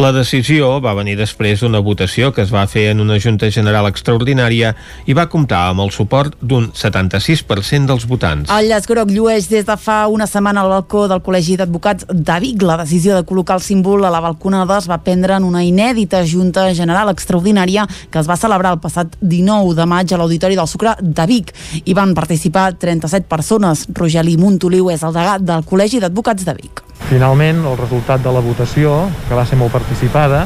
La 0.00 0.08
decisió 0.16 0.78
va 0.80 0.94
venir 0.96 1.12
després 1.18 1.60
d'una 1.60 1.82
votació 1.84 2.30
que 2.32 2.40
es 2.40 2.48
va 2.54 2.62
fer 2.64 2.86
en 2.94 3.02
una 3.04 3.18
Junta 3.20 3.50
General 3.52 3.84
Extraordinària 3.90 4.70
i 5.04 5.12
va 5.12 5.26
comptar 5.28 5.66
amb 5.68 5.84
el 5.84 5.92
suport 5.92 6.38
d'un 6.40 6.70
76% 6.72 7.84
dels 7.90 8.06
votants. 8.08 8.48
El 8.48 8.70
llaç 8.70 8.88
groc 8.88 9.12
llueix 9.12 9.50
des 9.50 9.66
de 9.68 9.76
fa 9.76 10.06
una 10.08 10.24
setmana 10.30 10.62
al 10.64 10.72
balcó 10.72 11.02
del 11.12 11.20
Col·legi 11.20 11.58
d'Advocats 11.60 12.08
de 12.08 12.38
Vic. 12.46 12.64
La 12.64 12.78
decisió 12.80 13.20
de 13.20 13.28
col·locar 13.28 13.60
el 13.60 13.66
símbol 13.66 14.08
a 14.08 14.14
la 14.14 14.24
balconada 14.24 14.80
es 14.80 14.88
va 14.88 15.02
prendre 15.04 15.36
en 15.36 15.44
una 15.44 15.66
inèdita 15.68 16.24
Junta 16.24 16.70
General 16.72 17.12
Extraordinària 17.12 17.84
que 18.08 18.22
es 18.24 18.30
va 18.30 18.40
celebrar 18.40 18.72
el 18.78 18.80
passat 18.80 19.20
19 19.20 19.76
de 19.76 19.88
maig 19.92 20.16
a 20.16 20.22
l'Auditori 20.22 20.56
del 20.56 20.72
Sucre 20.72 20.96
de 21.02 21.28
Vic. 21.28 21.52
Hi 21.84 22.00
van 22.00 22.16
participar 22.16 22.70
37 22.72 23.28
persones. 23.28 23.84
Rogeli 23.92 24.40
Montoliu 24.40 24.88
és 24.96 25.04
el 25.04 25.12
degat 25.12 25.41
del 25.42 25.64
Col·legi 25.66 26.00
d'Advocats 26.02 26.46
de 26.46 26.54
Vic. 26.56 26.82
Finalment, 27.08 27.64
el 27.66 27.76
resultat 27.76 28.22
de 28.24 28.32
la 28.32 28.40
votació, 28.44 28.94
que 29.28 29.36
va 29.36 29.44
ser 29.48 29.58
molt 29.60 29.74
participada, 29.74 30.44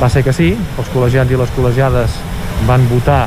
va 0.00 0.10
ser 0.12 0.24
que 0.26 0.34
sí, 0.36 0.52
els 0.52 0.90
col·legiats 0.92 1.32
i 1.32 1.40
les 1.40 1.52
col·legiades 1.56 2.18
van 2.68 2.84
votar 2.90 3.24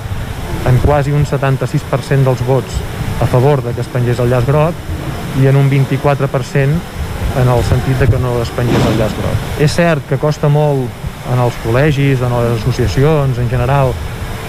en 0.69 0.77
quasi 0.83 1.13
un 1.15 1.25
76% 1.25 2.27
dels 2.27 2.43
vots 2.47 2.79
a 3.21 3.25
favor 3.25 3.63
de 3.65 3.73
que 3.73 3.81
es 3.81 3.89
pengés 3.91 4.19
el 4.19 4.29
llaç 4.31 4.45
groc 4.47 5.41
i 5.41 5.47
en 5.49 5.57
un 5.57 5.69
24% 5.71 6.95
en 7.41 7.49
el 7.53 7.63
sentit 7.67 7.99
de 8.01 8.07
que 8.11 8.19
no 8.21 8.35
es 8.41 8.51
pengés 8.55 8.85
el 8.91 8.97
llaç 8.99 9.15
groc. 9.17 9.47
És 9.63 9.73
cert 9.73 10.05
que 10.09 10.19
costa 10.21 10.49
molt 10.49 11.31
en 11.31 11.41
els 11.43 11.55
col·legis, 11.63 12.21
en 12.23 12.35
les 12.35 12.59
associacions, 12.61 13.39
en 13.41 13.49
general, 13.49 13.93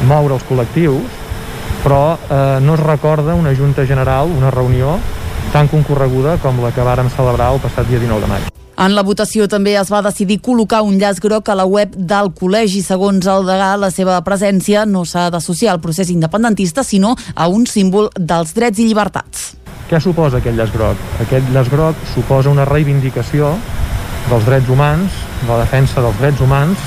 moure 0.08 0.36
els 0.36 0.44
col·lectius, 0.48 1.16
però 1.82 2.02
eh, 2.16 2.58
no 2.62 2.74
es 2.74 2.82
recorda 2.82 3.34
una 3.34 3.54
junta 3.54 3.86
general, 3.86 4.30
una 4.36 4.50
reunió 4.50 4.98
tan 5.52 5.68
concorreguda 5.68 6.38
com 6.42 6.60
la 6.62 6.72
que 6.72 6.84
vàrem 6.84 7.10
celebrar 7.12 7.52
el 7.54 7.60
passat 7.62 7.88
dia 7.88 8.00
19 8.00 8.26
de 8.26 8.30
maig. 8.30 8.48
En 8.78 8.94
la 8.94 9.02
votació 9.02 9.48
també 9.50 9.72
es 9.74 9.88
va 9.90 10.04
decidir 10.06 10.36
col·locar 10.38 10.84
un 10.86 11.00
llaç 11.00 11.18
groc 11.18 11.48
a 11.50 11.56
la 11.58 11.64
web 11.66 11.96
del 11.96 12.30
col·legi. 12.30 12.78
Segons 12.86 13.26
el 13.26 13.48
degà, 13.48 13.72
la 13.74 13.90
seva 13.90 14.20
presència 14.22 14.84
no 14.86 15.02
s'ha 15.02 15.24
d'associar 15.34 15.72
al 15.72 15.80
procés 15.82 16.12
independentista, 16.14 16.84
sinó 16.86 17.16
a 17.34 17.48
un 17.50 17.66
símbol 17.66 18.06
dels 18.14 18.54
drets 18.54 18.78
i 18.78 18.86
llibertats. 18.86 19.48
Què 19.90 19.98
suposa 20.04 20.38
aquest 20.38 20.54
llaç 20.54 20.70
groc? 20.76 21.02
Aquest 21.24 21.50
llaç 21.50 21.72
groc 21.72 22.06
suposa 22.12 22.52
una 22.54 22.68
reivindicació 22.68 23.50
dels 24.28 24.46
drets 24.46 24.70
humans, 24.70 25.10
de 25.42 25.50
la 25.50 25.64
defensa 25.64 26.04
dels 26.04 26.22
drets 26.22 26.44
humans, 26.44 26.86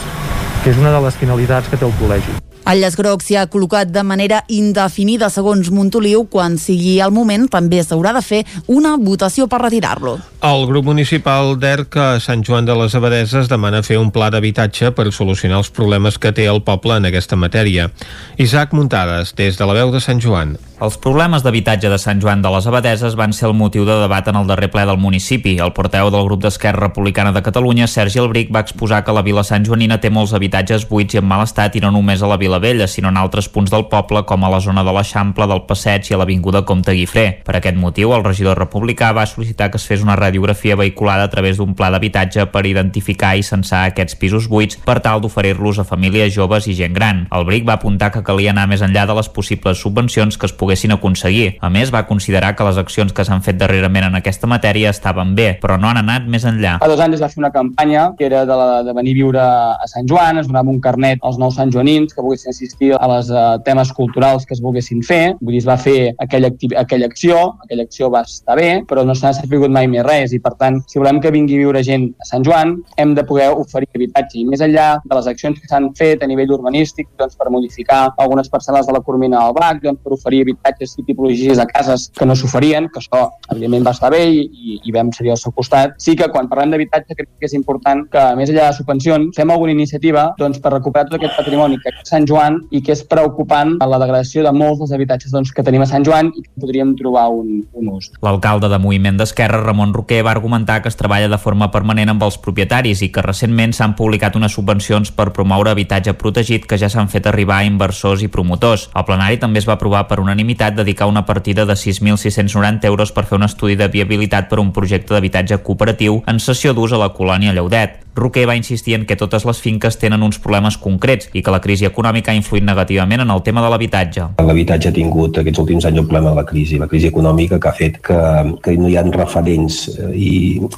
que 0.64 0.72
és 0.72 0.80
una 0.80 0.96
de 0.96 1.04
les 1.04 1.20
finalitats 1.20 1.68
que 1.68 1.76
té 1.82 1.90
el 1.90 1.98
col·legi. 2.00 2.38
El 2.70 2.84
llaç 2.84 2.96
groc 3.00 3.24
s'hi 3.26 3.36
ha 3.40 3.48
col·locat 3.50 3.90
de 3.90 4.04
manera 4.06 4.44
indefinida 4.54 5.32
segons 5.34 5.72
Montoliu. 5.74 6.28
Quan 6.30 6.60
sigui 6.62 7.00
el 7.02 7.14
moment 7.16 7.48
també 7.52 7.82
s'haurà 7.82 8.14
de 8.14 8.22
fer 8.22 8.42
una 8.70 8.94
votació 9.02 9.48
per 9.50 9.64
retirar-lo. 9.64 10.18
El 10.46 10.66
grup 10.70 10.86
municipal 10.86 11.56
d'ERC 11.60 11.98
a 11.98 12.10
Sant 12.22 12.46
Joan 12.46 12.70
de 12.70 12.78
les 12.78 12.96
Abadeses 12.96 13.50
demana 13.50 13.82
fer 13.84 13.98
un 13.98 14.12
pla 14.14 14.30
d'habitatge 14.30 14.94
per 14.94 15.10
solucionar 15.12 15.64
els 15.64 15.74
problemes 15.74 16.22
que 16.22 16.34
té 16.38 16.46
el 16.48 16.62
poble 16.62 17.02
en 17.02 17.10
aquesta 17.10 17.36
matèria. 17.36 17.90
Isaac 18.38 18.78
Muntades, 18.78 19.34
des 19.36 19.58
de 19.58 19.66
la 19.66 19.82
veu 19.82 19.92
de 19.92 20.04
Sant 20.04 20.22
Joan. 20.22 20.58
Els 20.82 20.96
problemes 20.98 21.44
d'habitatge 21.46 21.92
de 21.94 21.98
Sant 22.02 22.18
Joan 22.24 22.40
de 22.42 22.50
les 22.50 22.66
Abadeses 22.66 23.14
van 23.14 23.36
ser 23.38 23.46
el 23.46 23.54
motiu 23.54 23.84
de 23.86 23.94
debat 24.02 24.26
en 24.32 24.38
el 24.40 24.48
darrer 24.50 24.72
ple 24.74 24.82
del 24.90 24.98
municipi. 24.98 25.52
El 25.62 25.76
porteu 25.78 26.08
del 26.10 26.24
grup 26.26 26.40
d'Esquerra 26.42 26.88
Republicana 26.88 27.30
de 27.36 27.44
Catalunya, 27.46 27.86
Sergi 27.86 28.18
Albric, 28.18 28.50
va 28.50 28.64
exposar 28.66 29.04
que 29.06 29.14
la 29.14 29.22
vila 29.22 29.44
Sant 29.46 29.62
Joanina 29.68 30.00
té 30.02 30.10
molts 30.10 30.34
habitatges 30.34 30.88
buits 30.90 31.14
i 31.14 31.20
en 31.22 31.28
mal 31.30 31.44
estat 31.46 31.78
i 31.78 31.84
no 31.84 31.92
només 31.94 32.24
a 32.24 32.32
la 32.32 32.40
Vila 32.42 32.58
Vella, 32.58 32.88
sinó 32.90 33.12
en 33.14 33.20
altres 33.22 33.46
punts 33.54 33.70
del 33.70 33.86
poble, 33.92 34.24
com 34.26 34.42
a 34.42 34.50
la 34.50 34.58
zona 34.66 34.82
de 34.82 34.96
l'Eixample, 34.96 35.46
del 35.52 35.62
Passeig 35.70 36.10
i 36.10 36.16
a 36.18 36.20
l'Avinguda 36.24 36.64
Comte 36.66 36.98
Guifré. 36.98 37.28
Per 37.46 37.56
aquest 37.60 37.78
motiu, 37.78 38.16
el 38.18 38.26
regidor 38.26 38.58
republicà 38.58 39.12
va 39.14 39.28
sol·licitar 39.30 39.70
que 39.70 39.78
es 39.78 39.86
fes 39.86 40.02
una 40.02 40.18
radiografia 40.18 40.80
vehiculada 40.82 41.30
a 41.30 41.34
través 41.36 41.62
d'un 41.62 41.78
pla 41.78 41.92
d'habitatge 41.94 42.48
per 42.50 42.66
identificar 42.66 43.36
i 43.38 43.46
censar 43.46 43.84
aquests 43.92 44.18
pisos 44.18 44.50
buits 44.50 44.82
per 44.82 44.98
tal 45.06 45.22
d'oferir-los 45.22 45.78
a 45.78 45.86
famílies 45.86 46.34
joves 46.34 46.66
i 46.66 46.74
gent 46.82 46.98
gran. 46.98 47.28
El 47.30 47.46
Bric 47.46 47.70
va 47.70 47.78
apuntar 47.78 48.10
que 48.10 48.26
calia 48.26 48.50
anar 48.58 48.66
més 48.66 48.82
enllà 48.82 49.06
de 49.06 49.22
les 49.22 49.30
possibles 49.30 49.78
subvencions 49.78 50.42
que 50.42 50.50
es 50.50 50.58
poguessin 50.72 50.94
aconseguir. 50.96 51.58
A 51.60 51.70
més, 51.70 51.92
va 51.92 52.06
considerar 52.08 52.56
que 52.56 52.64
les 52.64 52.78
accions 52.80 53.12
que 53.12 53.26
s'han 53.28 53.44
fet 53.44 53.58
darrerament 53.60 54.08
en 54.08 54.16
aquesta 54.16 54.48
matèria 54.48 54.92
estaven 54.96 55.34
bé, 55.36 55.58
però 55.62 55.78
no 55.78 55.90
han 55.90 56.00
anat 56.00 56.28
més 56.32 56.46
enllà. 56.48 56.78
Fa 56.80 56.88
dos 56.88 57.02
anys 57.04 57.18
es 57.18 57.24
va 57.24 57.30
fer 57.32 57.42
una 57.42 57.52
campanya 57.52 58.12
que 58.18 58.26
era 58.30 58.46
de, 58.48 58.56
la, 58.56 58.82
de 58.88 58.94
venir 58.96 59.16
a 59.18 59.20
viure 59.20 59.42
a 59.42 59.90
Sant 59.92 60.08
Joan, 60.08 60.40
es 60.40 60.48
donava 60.48 60.72
un 60.72 60.80
carnet 60.80 61.20
als 61.28 61.40
nous 61.42 61.58
santjoanins 61.60 62.16
que 62.16 62.24
volguessin 62.24 62.54
assistir 62.54 62.94
a 62.96 63.10
les 63.12 63.32
uh, 63.34 63.58
temes 63.66 63.92
culturals 63.98 64.46
que 64.48 64.56
es 64.56 64.62
volguessin 64.64 65.04
fer. 65.04 65.36
Vull 65.42 65.58
dir, 65.58 65.64
es 65.66 65.68
va 65.68 65.78
fer 65.82 66.14
aquella, 66.24 66.54
aquella 66.80 67.10
acció, 67.12 67.42
aquella 67.66 67.88
acció 67.90 68.10
va 68.14 68.24
estar 68.28 68.56
bé, 68.60 68.70
però 68.88 69.04
no 69.08 69.16
s'ha 69.18 69.34
sabut 69.36 69.68
mai 69.72 69.90
més 69.92 70.06
res 70.08 70.36
i 70.36 70.40
per 70.40 70.56
tant, 70.62 70.80
si 70.88 71.02
volem 71.02 71.20
que 71.22 71.34
vingui 71.36 71.60
a 71.60 71.66
viure 71.66 71.84
gent 71.84 72.08
a 72.22 72.30
Sant 72.30 72.48
Joan, 72.48 72.78
hem 73.02 73.16
de 73.18 73.26
poder 73.28 73.50
oferir 73.52 73.90
habitatge 73.96 74.40
i 74.40 74.48
més 74.48 74.64
enllà 74.64 74.88
de 75.04 75.18
les 75.18 75.28
accions 75.28 75.60
que 75.60 75.68
s'han 75.68 75.92
fet 75.98 76.24
a 76.24 76.30
nivell 76.32 76.56
urbanístic 76.56 77.12
doncs, 77.20 77.36
per 77.36 77.52
modificar 77.52 78.02
algunes 78.22 78.50
parcel·les 78.52 78.88
de 78.88 78.96
la 78.96 79.04
Cormina 79.06 79.44
del 79.44 79.58
Bac, 79.58 79.82
doncs, 79.84 80.02
per 80.04 80.16
oferir 80.16 80.46
habitatges 80.62 80.96
i 80.98 81.04
tipologies 81.04 81.58
de 81.58 81.66
cases 81.68 82.12
que 82.18 82.26
no 82.26 82.36
s'oferien, 82.36 82.88
que 82.90 83.00
això 83.00 83.30
evidentment 83.52 83.86
va 83.86 83.94
estar 83.96 84.12
bé 84.12 84.22
i, 84.30 84.80
i, 84.84 84.92
vam 84.92 85.12
ser 85.12 85.30
al 85.30 85.38
seu 85.38 85.52
costat. 85.52 85.96
Sí 86.00 86.16
que 86.16 86.30
quan 86.32 86.50
parlem 86.50 86.72
d'habitatge 86.72 87.16
crec 87.16 87.30
que 87.40 87.48
és 87.50 87.56
important 87.58 88.06
que 88.12 88.24
més 88.38 88.50
enllà 88.50 88.70
de 88.70 88.78
subvencions 88.78 89.36
fem 89.36 89.52
alguna 89.52 89.74
iniciativa 89.74 90.32
doncs, 90.40 90.60
per 90.62 90.74
recuperar 90.76 91.08
tot 91.10 91.20
aquest 91.20 91.38
patrimoni 91.38 91.80
que 91.82 91.92
és 91.92 92.02
Sant 92.08 92.28
Joan 92.28 92.62
i 92.72 92.82
que 92.82 92.94
és 92.96 93.04
preocupant 93.08 93.78
la 93.82 94.00
degradació 94.00 94.44
de 94.46 94.54
molts 94.56 94.80
dels 94.82 94.94
habitatges 94.96 95.34
doncs, 95.34 95.52
que 95.52 95.66
tenim 95.66 95.84
a 95.84 95.90
Sant 95.90 96.06
Joan 96.08 96.32
i 96.36 96.44
que 96.46 96.52
podríem 96.62 96.94
trobar 97.00 97.28
un, 97.34 97.62
un 97.74 97.92
ús. 97.96 98.12
L'alcalde 98.24 98.70
de 98.72 98.80
Moviment 98.82 99.18
d'Esquerra, 99.20 99.62
Ramon 99.64 99.94
Roquer, 99.96 100.22
va 100.26 100.36
argumentar 100.36 100.82
que 100.82 100.92
es 100.92 101.00
treballa 101.00 101.30
de 101.32 101.40
forma 101.42 101.72
permanent 101.72 102.14
amb 102.14 102.24
els 102.28 102.38
propietaris 102.42 103.02
i 103.02 103.12
que 103.12 103.26
recentment 103.26 103.74
s'han 103.76 103.96
publicat 103.98 104.38
unes 104.40 104.56
subvencions 104.56 105.12
per 105.16 105.32
promoure 105.36 105.74
habitatge 105.74 106.14
protegit 106.20 106.68
que 106.70 106.80
ja 106.80 106.90
s'han 106.92 107.10
fet 107.12 107.28
arribar 107.28 107.62
a 107.62 107.68
inversors 107.68 108.24
i 108.24 108.32
promotors. 108.32 108.90
Al 108.94 109.08
plenari 109.08 109.40
també 109.42 109.62
es 109.62 109.68
va 109.68 109.78
aprovar 109.78 110.06
per 110.08 110.20
unanimitat 110.22 110.51
unanimitat 110.52 110.76
dedicar 110.76 111.08
una 111.08 111.26
partida 111.26 111.66
de 111.66 111.74
6.690 111.74 112.86
euros 112.86 113.12
per 113.12 113.26
fer 113.26 113.38
un 113.38 113.44
estudi 113.44 113.76
de 113.76 113.88
viabilitat 113.88 114.50
per 114.50 114.60
un 114.60 114.72
projecte 114.72 115.14
d'habitatge 115.14 115.62
cooperatiu 115.64 116.22
en 116.28 116.40
sessió 116.40 116.74
d'ús 116.74 116.92
a 116.92 116.98
la 116.98 117.14
colònia 117.14 117.54
Lleudet. 117.54 118.02
Roquer 118.14 118.44
va 118.48 118.58
insistir 118.60 118.96
en 118.98 119.06
que 119.08 119.16
totes 119.16 119.46
les 119.48 119.60
finques 119.64 119.96
tenen 119.96 120.24
uns 120.24 120.38
problemes 120.44 120.76
concrets 120.78 121.30
i 121.32 121.42
que 121.42 121.52
la 121.54 121.62
crisi 121.64 121.86
econòmica 121.88 122.34
ha 122.34 122.36
influït 122.36 122.66
negativament 122.68 123.24
en 123.24 123.30
el 123.32 123.42
tema 123.42 123.62
de 123.64 123.70
l'habitatge. 123.72 124.26
L'habitatge 124.44 124.90
ha 124.90 124.96
tingut 124.96 125.40
aquests 125.40 125.62
últims 125.64 125.88
anys 125.88 126.02
un 126.02 126.10
problema 126.10 126.34
de 126.34 126.42
la 126.42 126.46
crisi, 126.46 126.80
la 126.80 126.90
crisi 126.92 127.08
econòmica 127.08 127.60
que 127.60 127.70
ha 127.70 127.76
fet 127.78 128.02
que, 128.04 128.20
que 128.64 128.76
no 128.76 128.90
hi 128.92 128.98
ha 129.00 129.06
referents 129.16 129.86
eh, 129.94 130.10
i 130.12 130.32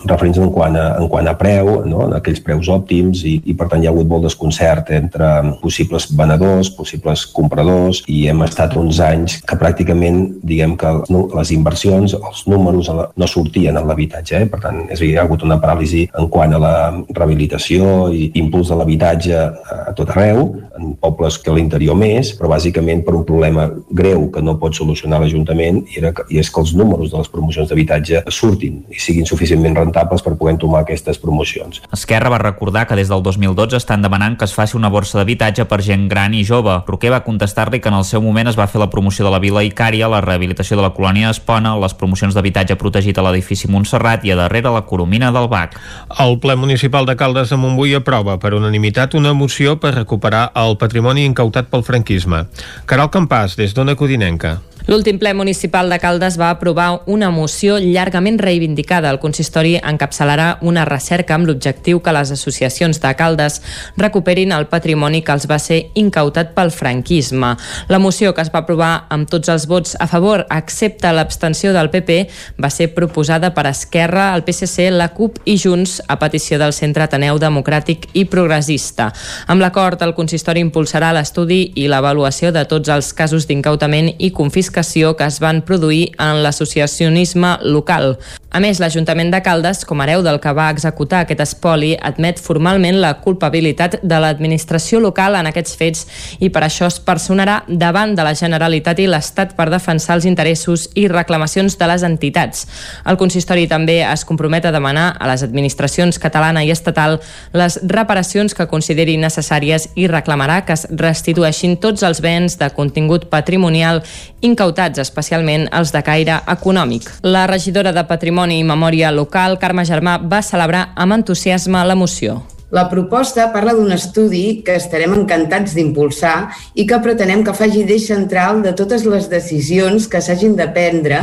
referents 0.05 0.37
en 0.37 0.51
quant 0.53 0.77
a, 0.77 0.85
en 1.01 1.09
quant 1.09 1.31
a 1.31 1.33
preu, 1.39 1.71
no? 1.89 2.03
en 2.05 2.13
aquells 2.19 2.43
preus 2.45 2.69
òptims 2.69 3.25
i, 3.25 3.39
i 3.49 3.57
per 3.57 3.67
tant 3.71 3.81
hi 3.81 3.89
ha 3.89 3.93
hagut 3.95 4.11
molt 4.13 4.29
desconcert 4.29 4.93
entre 4.93 5.31
possibles 5.63 6.11
venedors, 6.13 6.69
possibles 6.77 7.25
compradors 7.33 8.03
i 8.13 8.27
hem 8.29 8.45
estat 8.45 8.77
uns 8.77 9.01
anys 9.01 9.39
que 9.41 9.52
pràcticament 9.59 10.39
diguem 10.43 10.75
que 10.77 10.91
les 11.35 11.51
inversions, 11.51 12.13
els 12.17 12.43
números 12.47 12.89
no 13.17 13.27
sortien 13.27 13.77
en 13.77 13.87
l'habitatge, 13.87 14.41
eh? 14.43 14.45
per 14.49 14.59
tant 14.61 14.83
és 14.89 14.99
a 14.99 15.03
dir, 15.03 15.11
hi 15.13 15.17
ha 15.17 15.23
hagut 15.25 15.43
una 15.43 15.59
paràlisi 15.61 16.07
en 16.19 16.27
quant 16.29 16.53
a 16.53 16.59
la 16.61 16.73
rehabilitació 17.13 18.09
i 18.13 18.31
impuls 18.39 18.69
de 18.69 18.75
l'habitatge 18.77 19.33
a 19.37 19.93
tot 19.97 20.09
arreu, 20.13 20.43
en 20.77 20.93
pobles 21.01 21.37
que 21.39 21.51
a 21.51 21.55
l'interior 21.55 21.95
més, 21.97 22.33
però 22.37 22.49
bàsicament 22.51 23.03
per 23.05 23.15
un 23.17 23.25
problema 23.25 23.67
greu 23.91 24.29
que 24.33 24.41
no 24.41 24.57
pot 24.59 24.75
solucionar 24.75 25.19
l'Ajuntament 25.21 25.83
era, 25.97 26.11
que- 26.13 26.25
i 26.29 26.39
és 26.39 26.49
que 26.51 26.61
els 26.61 26.73
números 26.75 27.11
de 27.11 27.17
les 27.17 27.29
promocions 27.29 27.69
d'habitatge 27.69 28.23
surtin 28.29 28.83
i 28.89 28.99
siguin 28.99 29.25
suficientment 29.25 29.75
rentables 29.75 30.21
per 30.23 30.35
poder 30.37 30.53
entomar 30.55 30.81
aquestes 30.81 31.17
promocions. 31.19 31.81
Esquerra 31.91 32.29
va 32.29 32.37
recordar 32.41 32.87
que 32.87 32.95
des 32.95 33.09
del 33.09 33.21
2012 33.23 33.77
estan 33.77 34.01
demanant 34.01 34.37
que 34.37 34.45
es 34.45 34.53
faci 34.53 34.77
una 34.77 34.89
borsa 34.89 35.17
d'habitatge 35.19 35.65
per 35.65 35.81
gent 35.81 36.07
gran 36.09 36.33
i 36.33 36.43
jove. 36.45 36.81
Roquer 36.87 37.11
va 37.11 37.23
contestar-li 37.23 37.79
que 37.79 37.89
en 37.89 37.95
el 37.95 38.03
seu 38.05 38.21
moment 38.21 38.47
es 38.47 38.57
va 38.59 38.67
fer 38.67 38.79
la 38.81 38.89
promoció 38.89 39.25
de 39.25 39.31
la 39.31 39.39
Vila 39.43 39.63
Icària, 39.67 40.07
la 40.07 40.21
rehabilitació 40.23 40.77
de 40.79 40.85
la 40.85 40.93
colònia 40.95 41.33
Espona, 41.33 41.75
les 41.83 41.95
promocions 41.99 42.35
d'habitatge 42.37 42.77
protegit 42.79 43.19
a 43.19 43.25
l'edifici 43.27 43.67
Montserrat 43.71 44.23
i 44.23 44.31
a 44.31 44.39
darrere 44.39 44.71
la 44.71 44.85
Coromina 44.87 45.33
del 45.35 45.49
Bac. 45.51 45.75
El 46.23 46.39
ple 46.39 46.55
municipal 46.55 47.09
de 47.09 47.17
Caldes 47.19 47.51
de 47.51 47.59
Montbui 47.59 47.97
aprova 47.99 48.39
per 48.39 48.55
unanimitat 48.55 49.17
una 49.19 49.35
moció 49.35 49.75
per 49.83 49.97
recuperar 49.99 50.49
el 50.63 50.77
patrimoni 50.79 51.27
incautat 51.27 51.67
pel 51.71 51.83
franquisme. 51.83 52.45
Caral 52.87 53.11
Campàs, 53.11 53.57
des 53.59 53.75
d'Ona 53.75 53.99
Codinenca. 53.99 54.61
L'últim 54.83 55.15
ple 55.15 55.31
municipal 55.31 55.87
de 55.87 55.95
Caldes 55.95 56.35
va 56.35 56.49
aprovar 56.51 57.05
una 57.07 57.29
moció 57.31 57.77
llargament 57.79 58.35
reivindicada. 58.41 59.13
El 59.13 59.19
consistori 59.23 59.77
encapçalarà 59.79 60.57
una 60.59 60.83
recerca 60.83 61.37
amb 61.37 61.47
l'objectiu 61.47 62.01
que 62.03 62.11
les 62.11 62.33
associacions 62.35 62.99
de 62.99 63.13
Caldes 63.15 63.61
recuperin 63.95 64.51
el 64.51 64.67
patrimoni 64.67 65.21
que 65.23 65.31
els 65.31 65.47
va 65.47 65.59
ser 65.63 65.85
incautat 65.95 66.51
pel 66.57 66.73
franquisme. 66.75 67.53
La 67.87 67.99
moció 67.99 68.33
que 68.35 68.43
es 68.43 68.51
va 68.51 68.65
aprovar 68.65 68.91
amb 69.07 69.29
tots 69.33 69.49
els 69.49 69.65
vots 69.69 69.97
a 69.99 70.07
favor, 70.09 70.45
excepte 70.53 71.11
l'abstenció 71.13 71.73
del 71.73 71.89
PP, 71.93 72.19
va 72.61 72.69
ser 72.69 72.91
proposada 72.93 73.53
per 73.55 73.65
Esquerra, 73.71 74.29
el 74.35 74.45
PSC, 74.45 74.91
la 74.93 75.09
CUP 75.15 75.41
i 75.49 75.57
Junts 75.57 75.97
a 76.07 76.19
petició 76.21 76.59
del 76.61 76.75
Centre 76.77 77.07
Ateneu 77.07 77.39
Democràtic 77.41 78.07
i 78.13 78.27
Progressista. 78.29 79.09
Amb 79.49 79.63
l'acord, 79.65 80.01
el 80.05 80.15
consistori 80.17 80.61
impulsarà 80.63 81.13
l'estudi 81.15 81.63
i 81.81 81.89
l'avaluació 81.89 82.53
de 82.53 82.65
tots 82.69 82.93
els 82.93 83.11
casos 83.17 83.49
d'incautament 83.49 84.13
i 84.19 84.31
confiscació 84.35 85.15
que 85.17 85.27
es 85.27 85.41
van 85.43 85.63
produir 85.65 86.11
en 86.21 86.43
l'associacionisme 86.45 87.57
local. 87.65 88.17
A 88.53 88.59
més, 88.61 88.77
l'Ajuntament 88.77 89.31
de 89.33 89.39
Caldes, 89.41 89.79
com 89.89 90.01
hereu 90.03 90.21
del 90.21 90.37
que 90.37 90.51
va 90.53 90.67
executar 90.69 91.23
aquest 91.23 91.39
espoli, 91.41 91.95
admet 91.97 92.37
formalment 92.37 92.99
la 93.01 93.15
culpabilitat 93.23 93.97
de 94.05 94.19
l'administració 94.21 94.99
local 95.01 95.39
en 95.39 95.49
aquests 95.49 95.73
fets 95.79 96.03
i 96.37 96.51
per 96.53 96.61
això 96.67 96.85
es 96.85 96.99
personarà 97.01 97.63
davant 97.67 98.13
de 98.13 98.21
la 98.27 98.35
Generalitat 98.37 99.01
i 99.01 99.07
l'Estat 99.23 99.55
per 99.55 99.69
defensar 99.71 100.17
els 100.17 100.27
interessos 100.27 100.89
i 100.99 101.07
reclamacions 101.07 101.77
de 101.79 101.87
les 101.87 102.03
entitats. 102.03 102.67
El 103.07 103.17
consistori 103.17 103.65
també 103.71 104.01
es 104.03 104.25
compromet 104.27 104.67
a 104.67 104.73
demanar 104.75 105.13
a 105.15 105.29
les 105.31 105.45
administracions 105.47 106.19
catalana 106.19 106.63
i 106.63 106.71
estatal 106.73 107.19
les 107.55 107.79
reparacions 107.87 108.53
que 108.53 108.67
consideri 108.67 109.15
necessàries 109.21 109.89
i 109.95 110.09
reclamarà 110.11 110.61
que 110.67 110.75
es 110.75 110.85
restitueixin 110.91 111.77
tots 111.79 112.03
els 112.03 112.21
béns 112.23 112.59
de 112.59 112.69
contingut 112.75 113.29
patrimonial 113.31 114.03
incautats, 114.43 114.99
especialment 114.99 115.69
els 115.71 115.93
de 115.95 116.03
caire 116.03 116.41
econòmic. 116.51 117.07
La 117.23 117.47
regidora 117.47 117.93
de 117.95 118.03
Patrimoni 118.09 118.59
i 118.59 118.67
Memòria 118.67 119.13
Local, 119.15 119.59
Carme 119.61 119.87
Germà, 119.87 120.19
va 120.19 120.43
celebrar 120.43 120.89
amb 120.95 121.21
entusiasme 121.21 121.85
la 121.87 121.95
moció. 121.95 122.41
La 122.73 122.87
proposta 122.89 123.51
parla 123.53 123.75
d'un 123.77 123.93
estudi 123.93 124.63
que 124.65 124.79
estarem 124.79 125.11
encantats 125.13 125.75
d'impulsar 125.77 126.49
i 126.73 126.87
que 126.89 126.97
pretenem 127.05 127.43
que 127.45 127.53
faci 127.53 127.83
d'eix 127.85 128.07
central 128.09 128.63
de 128.63 128.71
totes 128.73 129.03
les 129.05 129.27
decisions 129.29 130.07
que 130.09 130.21
s'hagin 130.25 130.55
de 130.57 130.65
prendre 130.73 131.19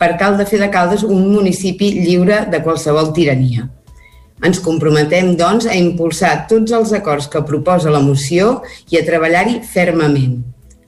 per 0.00 0.14
cal 0.22 0.38
de 0.38 0.46
fer 0.48 0.62
de 0.62 0.70
Caldes 0.72 1.04
un 1.04 1.26
municipi 1.28 1.90
lliure 1.98 2.46
de 2.48 2.62
qualsevol 2.64 3.12
tirania. 3.12 3.66
Ens 4.48 4.62
comprometem, 4.64 5.34
doncs, 5.36 5.68
a 5.68 5.76
impulsar 5.76 6.46
tots 6.48 6.72
els 6.72 6.96
acords 6.96 7.28
que 7.28 7.44
proposa 7.44 7.92
la 7.92 8.00
moció 8.00 8.62
i 8.88 8.96
a 8.96 9.04
treballar-hi 9.04 9.60
fermament. 9.60 10.40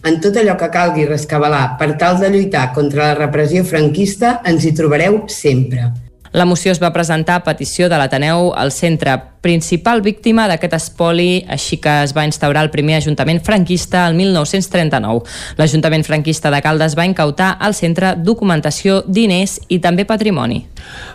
En 0.09 0.17
tot 0.25 0.41
allò 0.41 0.57
que 0.57 0.73
calgui 0.73 1.05
rescabalar 1.05 1.77
per 1.77 1.93
tal 2.01 2.17
de 2.25 2.33
lluitar 2.33 2.71
contra 2.73 3.11
la 3.11 3.21
repressió 3.21 3.69
franquista 3.69 4.39
ens 4.49 4.65
hi 4.65 4.73
trobareu 4.73 5.27
sempre. 5.29 5.91
La 6.33 6.45
moció 6.49 6.73
es 6.73 6.81
va 6.83 6.93
presentar 6.93 7.39
a 7.39 7.45
petició 7.45 7.87
de 7.89 7.97
l'Ateneu 8.01 8.51
al 8.57 8.73
centre 8.73 9.15
principal 9.47 10.03
víctima 10.03 10.49
d'aquest 10.51 10.75
espoli, 10.75 11.45
així 11.47 11.79
que 11.79 11.93
es 12.03 12.13
va 12.17 12.27
instaurar 12.27 12.65
el 12.67 12.73
primer 12.75 12.99
Ajuntament 12.99 13.39
franquista 13.47 14.07
el 14.11 14.17
1939. 14.19 15.23
L'Ajuntament 15.61 16.03
franquista 16.07 16.51
de 16.51 16.63
Caldes 16.65 16.97
va 16.99 17.07
incautar 17.07 17.53
al 17.63 17.77
centre 17.79 18.17
documentació, 18.19 19.05
diners 19.07 19.61
i 19.71 19.79
també 19.85 20.07
patrimoni. 20.09 20.65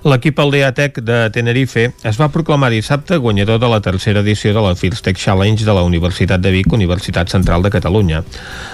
L'equip 0.08 0.40
Aldeatec 0.40 1.00
de 1.06 1.20
Tenerife 1.36 1.90
es 2.08 2.20
va 2.20 2.30
proclamar 2.32 2.72
dissabte 2.72 3.18
guanyador 3.22 3.60
de 3.60 3.70
la 3.72 3.82
tercera 3.84 4.24
edició 4.24 4.54
de 4.56 4.64
la 4.64 4.76
First 4.76 5.06
Tech 5.06 5.20
Challenge 5.20 5.66
de 5.66 5.76
la 5.76 5.84
Universitat 5.84 6.42
de 6.42 6.52
Vic, 6.52 6.72
Universitat 6.72 7.30
Central 7.32 7.64
de 7.64 7.72
Catalunya. 7.74 8.24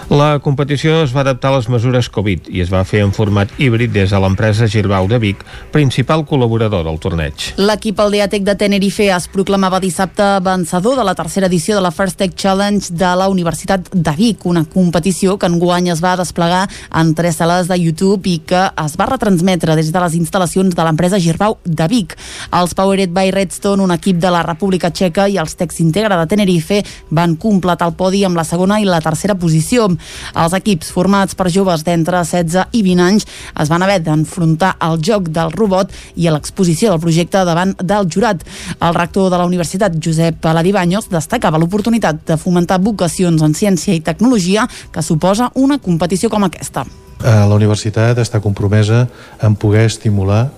La 0.10 0.38
competició 0.40 1.02
es 1.04 1.14
va 1.16 1.24
adaptar 1.26 1.52
a 1.52 1.58
les 1.58 1.70
mesures 1.70 2.10
Covid 2.14 2.48
i 2.54 2.62
es 2.64 2.72
va 2.74 2.86
fer 2.88 3.02
en 3.06 3.14
format 3.14 3.52
híbrid 3.58 3.94
des 3.94 4.14
de 4.14 4.22
l'empresa 4.22 4.70
Girbau 4.70 5.10
de 5.10 5.20
Vic, 5.22 5.44
principal 5.74 6.26
col·laborador 6.30 6.86
del 6.88 7.02
torneig. 7.04 7.52
L'equip 7.58 8.00
Aldeatec 8.00 8.46
de 8.48 8.56
Tenerife 8.56 9.10
es 9.14 9.28
proclamava 9.48 9.80
dissabte 9.80 10.26
vencedor 10.44 10.98
de 11.00 11.04
la 11.08 11.14
tercera 11.16 11.48
edició 11.48 11.78
de 11.78 11.82
la 11.82 11.92
First 11.96 12.18
Tech 12.20 12.34
Challenge 12.36 12.92
de 12.92 13.12
la 13.16 13.30
Universitat 13.32 13.86
de 13.94 14.12
Vic, 14.12 14.42
una 14.44 14.66
competició 14.68 15.38
que 15.40 15.48
enguany 15.48 15.88
es 15.94 16.02
va 16.04 16.18
desplegar 16.20 16.66
en 17.00 17.14
tres 17.16 17.38
sales 17.40 17.70
de 17.70 17.78
YouTube 17.80 18.28
i 18.28 18.42
que 18.44 18.66
es 18.84 18.98
va 19.00 19.08
retransmetre 19.08 19.78
des 19.80 19.94
de 19.96 20.02
les 20.04 20.18
instal·lacions 20.20 20.76
de 20.76 20.84
l'empresa 20.84 21.20
Girbau 21.24 21.56
de 21.64 21.88
Vic. 21.88 22.18
Els 22.52 22.76
Powered 22.76 23.14
by 23.16 23.32
Redstone, 23.32 23.86
un 23.86 23.94
equip 23.96 24.20
de 24.20 24.34
la 24.36 24.42
República 24.44 24.90
Txeca 24.92 25.30
i 25.32 25.40
els 25.40 25.56
Tex 25.56 25.80
Integra 25.80 26.20
de 26.20 26.28
Tenerife 26.28 26.82
van 27.16 27.38
completar 27.40 27.88
el 27.88 27.96
podi 27.96 28.26
amb 28.28 28.36
la 28.36 28.44
segona 28.44 28.82
i 28.84 28.90
la 28.90 29.00
tercera 29.00 29.38
posició. 29.40 29.88
Els 30.36 30.58
equips 30.60 30.92
formats 30.92 31.40
per 31.40 31.48
joves 31.56 31.88
d'entre 31.88 32.26
16 32.26 32.76
i 32.76 32.84
20 32.84 33.08
anys 33.08 33.30
es 33.64 33.72
van 33.72 33.88
haver 33.88 34.02
d'enfrontar 34.04 34.76
al 34.76 35.00
joc 35.00 35.32
del 35.32 35.56
robot 35.56 35.96
i 36.18 36.28
a 36.28 36.36
l'exposició 36.36 36.92
del 36.92 37.00
projecte 37.08 37.48
davant 37.48 37.78
del 37.80 38.12
jurat. 38.12 38.44
El 38.82 39.00
rector 39.00 39.27
de 39.30 39.38
la 39.38 39.46
Universitat, 39.46 39.96
Josep 40.04 40.46
Aladibaños, 40.46 41.10
destacava 41.10 41.60
l'oportunitat 41.60 42.24
de 42.28 42.38
fomentar 42.38 42.80
vocacions 42.84 43.42
en 43.42 43.54
ciència 43.54 43.96
i 43.96 44.04
tecnologia 44.04 44.68
que 44.92 45.04
suposa 45.04 45.52
una 45.56 45.80
competició 45.80 46.30
com 46.30 46.44
aquesta. 46.48 46.86
Eh, 47.24 47.48
La 47.50 47.56
universitat 47.56 48.18
està 48.22 48.42
compromesa 48.42 49.08
en 49.42 49.56
poder 49.56 49.86
estimular 49.86 50.52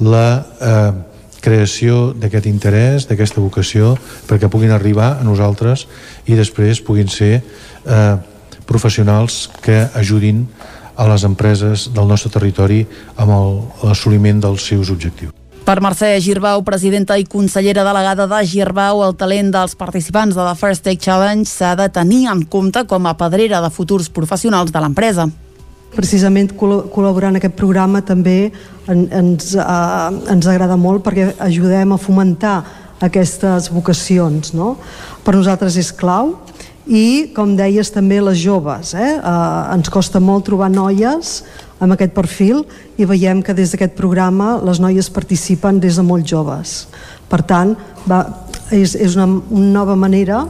la 0.00 0.26
eh, 0.60 0.92
creació 1.40 2.12
d'aquest 2.16 2.46
interès, 2.46 3.08
d'aquesta 3.08 3.40
vocació, 3.40 3.96
perquè 4.28 4.48
puguin 4.52 4.72
arribar 4.72 5.18
a 5.18 5.24
nosaltres 5.24 5.86
i 6.26 6.36
després 6.38 6.80
puguin 6.84 7.08
ser 7.08 7.40
eh, 7.40 8.16
professionals 8.68 9.48
que 9.64 9.82
ajudin 9.94 10.46
a 11.00 11.08
les 11.08 11.24
empreses 11.24 11.88
del 11.96 12.08
nostre 12.08 12.30
territori 12.30 12.84
amb 13.16 13.84
l'assoliment 13.84 14.40
dels 14.44 14.68
seus 14.72 14.92
objectius. 14.92 15.39
Per 15.70 15.78
Mercè 15.78 16.16
Girbau, 16.18 16.64
presidenta 16.66 17.14
i 17.14 17.22
consellera 17.22 17.84
delegada 17.86 18.24
de 18.26 18.38
Girbau, 18.42 19.04
el 19.06 19.12
talent 19.14 19.52
dels 19.54 19.76
participants 19.78 20.34
de 20.34 20.42
la 20.42 20.56
First 20.58 20.82
Take 20.82 20.98
Challenge 20.98 21.46
s'ha 21.46 21.76
de 21.78 21.86
tenir 21.94 22.24
en 22.32 22.40
compte 22.50 22.82
com 22.90 23.06
a 23.06 23.12
pedrera 23.14 23.60
de 23.62 23.70
futurs 23.70 24.08
professionals 24.10 24.72
de 24.74 24.82
l'empresa. 24.82 25.28
Precisament 25.94 26.56
col- 26.58 26.88
col·laborar 26.90 27.30
en 27.30 27.38
aquest 27.38 27.54
programa 27.54 28.02
també 28.02 28.50
en, 28.88 29.06
ens, 29.14 29.54
eh, 29.54 30.32
ens 30.34 30.50
agrada 30.50 30.74
molt 30.74 31.06
perquè 31.06 31.36
ajudem 31.38 31.94
a 31.94 32.02
fomentar 32.02 32.64
aquestes 32.98 33.70
vocacions. 33.70 34.50
No? 34.52 34.74
Per 35.22 35.36
nosaltres 35.38 35.78
és 35.78 35.92
clau 35.94 36.34
i, 36.88 37.30
com 37.30 37.54
deies, 37.54 37.94
també 37.94 38.18
les 38.18 38.42
joves. 38.42 38.90
Eh? 38.98 39.12
Eh, 39.22 39.74
ens 39.76 39.88
costa 39.88 40.18
molt 40.18 40.50
trobar 40.50 40.74
noies 40.74 41.44
amb 41.80 41.96
aquest 41.96 42.12
perfil 42.14 42.64
i 43.00 43.08
veiem 43.08 43.42
que 43.42 43.56
des 43.56 43.72
d'aquest 43.72 43.96
programa 43.98 44.58
les 44.64 44.80
noies 44.80 45.10
participen 45.10 45.80
des 45.80 45.96
de 45.96 46.04
molt 46.06 46.28
joves. 46.28 46.84
Per 47.30 47.42
tant, 47.42 47.74
va, 48.06 48.24
és, 48.70 48.94
és 48.94 49.16
una, 49.16 49.26
una 49.50 49.72
nova 49.80 49.96
manera 49.96 50.44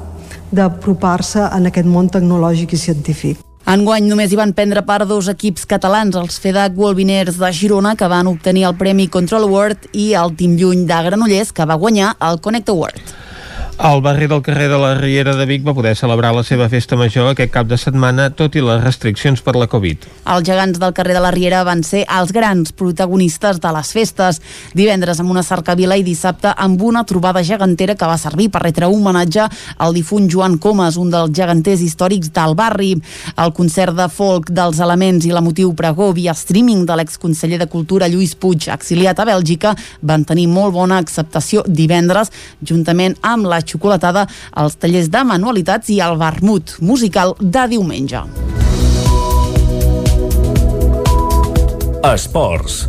d'apropar-se 0.51 1.47
en 1.55 1.71
aquest 1.71 1.87
món 1.87 2.11
tecnològic 2.11 2.75
i 2.75 2.83
científic. 2.83 3.47
Enguany 3.71 4.09
només 4.09 4.33
hi 4.33 4.39
van 4.39 4.55
prendre 4.57 4.83
part 4.83 5.07
dos 5.07 5.29
equips 5.31 5.67
catalans, 5.69 6.17
els 6.19 6.41
FEDAC 6.43 6.75
Wolviners 6.75 7.37
de 7.39 7.51
Girona, 7.55 7.93
que 7.95 8.09
van 8.11 8.27
obtenir 8.27 8.65
el 8.67 8.75
Premi 8.75 9.07
Control 9.07 9.47
Award, 9.47 9.91
i 9.93 10.11
el 10.19 10.35
Team 10.35 10.57
Lluny 10.59 10.87
de 10.89 11.03
Granollers, 11.07 11.53
que 11.55 11.67
va 11.69 11.79
guanyar 11.79 12.17
el 12.31 12.41
Connect 12.43 12.73
Award. 12.73 13.13
El 13.81 14.03
barri 14.03 14.27
del 14.29 14.43
carrer 14.43 14.69
de 14.69 14.77
la 14.77 14.95
Riera 14.95 15.33
de 15.35 15.47
Vic 15.49 15.63
va 15.65 15.73
poder 15.73 15.95
celebrar 15.97 16.35
la 16.37 16.43
seva 16.45 16.67
festa 16.69 16.99
major 17.01 17.31
aquest 17.31 17.49
cap 17.55 17.65
de 17.65 17.79
setmana, 17.81 18.27
tot 18.37 18.53
i 18.53 18.61
les 18.61 18.83
restriccions 18.85 19.41
per 19.41 19.55
la 19.57 19.71
Covid. 19.73 20.03
Els 20.35 20.45
gegants 20.45 20.77
del 20.83 20.93
carrer 20.93 21.15
de 21.17 21.23
la 21.25 21.31
Riera 21.33 21.63
van 21.65 21.81
ser 21.81 22.03
els 22.05 22.29
grans 22.37 22.75
protagonistes 22.77 23.57
de 23.57 23.71
les 23.73 23.93
festes. 23.97 24.43
Divendres 24.77 25.23
amb 25.25 25.33
una 25.33 25.41
cercavila 25.41 25.97
i 25.97 26.05
dissabte 26.05 26.53
amb 26.61 26.83
una 26.85 27.07
trobada 27.09 27.41
gegantera 27.41 27.95
que 27.97 28.11
va 28.11 28.19
servir 28.21 28.51
per 28.53 28.61
retre 28.67 28.85
homenatge 28.85 29.47
al 29.79 29.97
difunt 29.97 30.29
Joan 30.29 30.59
Comas, 30.61 31.01
un 31.01 31.09
dels 31.17 31.33
geganters 31.33 31.81
històrics 31.81 32.35
del 32.37 32.59
barri. 32.61 32.91
El 33.41 33.57
concert 33.57 33.97
de 33.97 34.11
folk 34.13 34.53
dels 34.53 34.85
elements 34.85 35.25
i 35.25 35.33
l'emotiu 35.33 35.73
pregó 35.73 36.11
via 36.13 36.37
streaming 36.37 36.85
de 36.85 37.01
l'exconseller 37.01 37.63
de 37.65 37.71
Cultura 37.73 38.13
Lluís 38.13 38.37
Puig, 38.37 38.69
exiliat 38.77 39.25
a 39.25 39.29
Bèlgica, 39.33 39.73
van 40.05 40.29
tenir 40.29 40.51
molt 40.53 40.77
bona 40.77 41.01
acceptació 41.01 41.65
divendres, 41.65 42.29
juntament 42.61 43.17
amb 43.25 43.49
la 43.49 43.65
xocolatada, 43.71 44.27
els 44.61 44.79
tallers 44.81 45.11
de 45.11 45.25
manualitats 45.25 45.91
i 45.95 46.01
el 46.05 46.19
vermut 46.21 46.77
musical 46.81 47.37
de 47.41 47.67
diumenge. 47.75 48.25
Esports. 52.01 52.87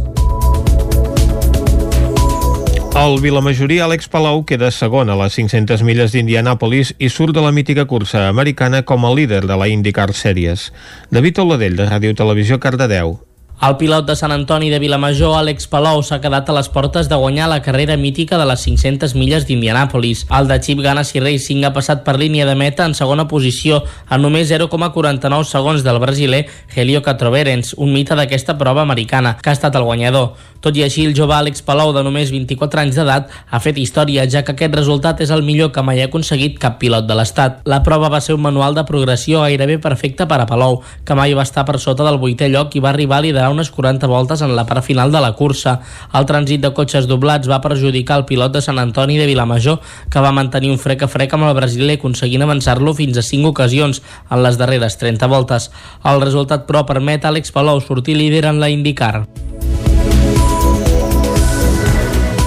El 2.91 3.21
Vilamajorí 3.23 3.79
Àlex 3.79 4.09
Palau 4.11 4.43
queda 4.43 4.67
segon 4.75 5.09
a 5.09 5.15
les 5.15 5.37
500 5.39 5.79
milles 5.87 6.11
d'Indianàpolis 6.11 6.91
i 6.99 7.07
surt 7.09 7.33
de 7.35 7.43
la 7.43 7.53
mítica 7.55 7.87
cursa 7.87 8.27
americana 8.27 8.83
com 8.83 9.07
a 9.07 9.13
líder 9.15 9.45
de 9.47 9.57
la 9.57 9.71
IndyCar 9.71 10.11
Series. 10.13 10.69
David 11.09 11.39
Oladell, 11.39 11.79
de 11.79 11.87
Ràdio 11.87 12.15
Televisió, 12.19 12.59
Cardedeu. 12.59 13.17
El 13.61 13.75
pilot 13.77 14.07
de 14.07 14.15
Sant 14.17 14.31
Antoni 14.33 14.71
de 14.71 14.79
Vilamajor, 14.81 15.35
Àlex 15.37 15.67
Palou, 15.69 15.99
s'ha 16.01 16.17
quedat 16.17 16.47
a 16.49 16.53
les 16.55 16.65
portes 16.73 17.05
de 17.05 17.17
guanyar 17.21 17.45
la 17.45 17.59
carrera 17.61 17.93
mítica 17.93 18.39
de 18.41 18.47
les 18.49 18.63
500 18.65 19.13
milles 19.13 19.43
d'Indianàpolis. 19.45 20.23
El 20.33 20.47
de 20.49 20.57
Chip 20.65 20.79
Ganassi 20.81 21.21
Racing 21.21 21.67
ha 21.67 21.69
passat 21.75 22.01
per 22.01 22.15
línia 22.17 22.47
de 22.49 22.55
meta 22.57 22.87
en 22.89 22.95
segona 22.97 23.27
posició, 23.29 23.83
a 24.09 24.17
només 24.17 24.49
0,49 24.49 25.45
segons 25.45 25.85
del 25.85 25.99
brasiler 26.01 26.47
Helio 26.73 27.03
Catroverens, 27.05 27.75
un 27.77 27.93
mite 27.93 28.17
d'aquesta 28.17 28.55
prova 28.57 28.81
americana, 28.81 29.35
que 29.37 29.53
ha 29.53 29.53
estat 29.53 29.77
el 29.77 29.85
guanyador. 29.85 30.33
Tot 30.61 30.73
i 30.77 30.81
així, 30.81 31.05
el 31.05 31.13
jove 31.13 31.37
Àlex 31.37 31.61
Palou, 31.61 31.93
de 31.93 32.01
només 32.01 32.33
24 32.33 32.81
anys 32.81 32.97
d'edat, 32.97 33.29
ha 33.29 33.61
fet 33.61 33.77
història, 33.77 34.25
ja 34.25 34.41
que 34.41 34.55
aquest 34.57 34.73
resultat 34.73 35.21
és 35.21 35.29
el 35.29 35.45
millor 35.45 35.69
que 35.69 35.85
mai 35.85 36.01
ha 36.01 36.09
aconseguit 36.09 36.57
cap 36.57 36.81
pilot 36.81 37.05
de 37.05 37.17
l'Estat. 37.17 37.61
La 37.69 37.83
prova 37.85 38.09
va 38.09 38.25
ser 38.25 38.33
un 38.33 38.41
manual 38.41 38.73
de 38.73 38.87
progressió 38.89 39.45
gairebé 39.45 39.77
perfecte 39.77 40.25
per 40.25 40.41
a 40.41 40.49
Palou, 40.49 40.81
que 41.05 41.17
mai 41.17 41.37
va 41.37 41.45
estar 41.45 41.65
per 41.69 41.77
sota 41.77 42.09
del 42.09 42.17
vuitè 42.17 42.49
lloc 42.49 42.73
i 42.73 42.81
va 42.81 42.89
arribar 42.89 43.21
a 43.21 43.27
liderar 43.29 43.50
unes 43.51 43.71
40 43.71 44.07
voltes 44.07 44.41
en 44.41 44.55
la 44.55 44.65
part 44.65 44.83
final 44.85 45.11
de 45.11 45.21
la 45.21 45.33
cursa. 45.37 45.77
El 46.17 46.27
trànsit 46.29 46.63
de 46.63 46.73
cotxes 46.73 47.07
doblats 47.07 47.49
va 47.51 47.61
perjudicar 47.61 48.17
el 48.21 48.25
pilot 48.25 48.57
de 48.57 48.63
Sant 48.65 48.81
Antoni 48.81 49.19
de 49.19 49.29
Vilamajor, 49.29 49.79
que 50.09 50.23
va 50.23 50.33
mantenir 50.35 50.71
un 50.71 50.81
frec 50.81 51.05
a 51.05 51.11
frec 51.11 51.37
amb 51.37 51.49
el 51.49 51.55
brasiler, 51.57 51.99
aconseguint 51.99 52.47
avançar-lo 52.47 52.95
fins 52.97 53.19
a 53.21 53.25
5 53.25 53.53
ocasions 53.53 54.01
en 54.29 54.43
les 54.43 54.57
darreres 54.57 54.97
30 54.97 55.31
voltes. 55.31 55.69
El 56.03 56.23
resultat, 56.25 56.65
però, 56.67 56.85
permet 56.89 57.25
a 57.25 57.31
Àlex 57.35 57.53
Palou 57.53 57.83
sortir 57.83 58.17
líder 58.17 58.47
en 58.49 58.59
la 58.63 58.73
IndyCar. 58.73 59.60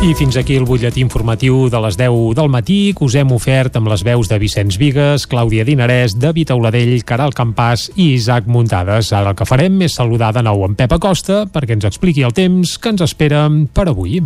I 0.05 0.13
fins 0.13 0.37
aquí 0.37 0.59
el 0.61 0.67
butlletí 0.69 1.01
informatiu 1.01 1.71
de 1.73 1.79
les 1.81 1.97
10 1.97 2.35
del 2.37 2.51
matí 2.53 2.93
que 2.93 3.07
us 3.07 3.15
hem 3.17 3.31
ofert 3.33 3.79
amb 3.79 3.89
les 3.89 4.03
veus 4.05 4.29
de 4.29 4.37
Vicenç 4.37 4.77
Vigues, 4.77 5.25
Clàudia 5.25 5.65
Dinarès, 5.65 6.13
David 6.21 6.53
Auladell, 6.53 6.99
Caral 7.09 7.33
Campàs 7.33 7.87
i 7.97 8.11
Isaac 8.19 8.45
Muntades. 8.45 9.15
Ara 9.17 9.33
el 9.33 9.39
que 9.39 9.49
farem 9.49 9.81
és 9.89 9.97
saludar 9.97 10.35
de 10.37 10.45
nou 10.45 10.67
en 10.69 10.77
Pep 10.77 10.93
Acosta 10.93 11.47
perquè 11.49 11.79
ens 11.79 11.89
expliqui 11.89 12.21
el 12.21 12.37
temps 12.37 12.77
que 12.77 12.93
ens 12.93 13.07
espera 13.09 13.47
per 13.73 13.89
avui. 13.89 14.21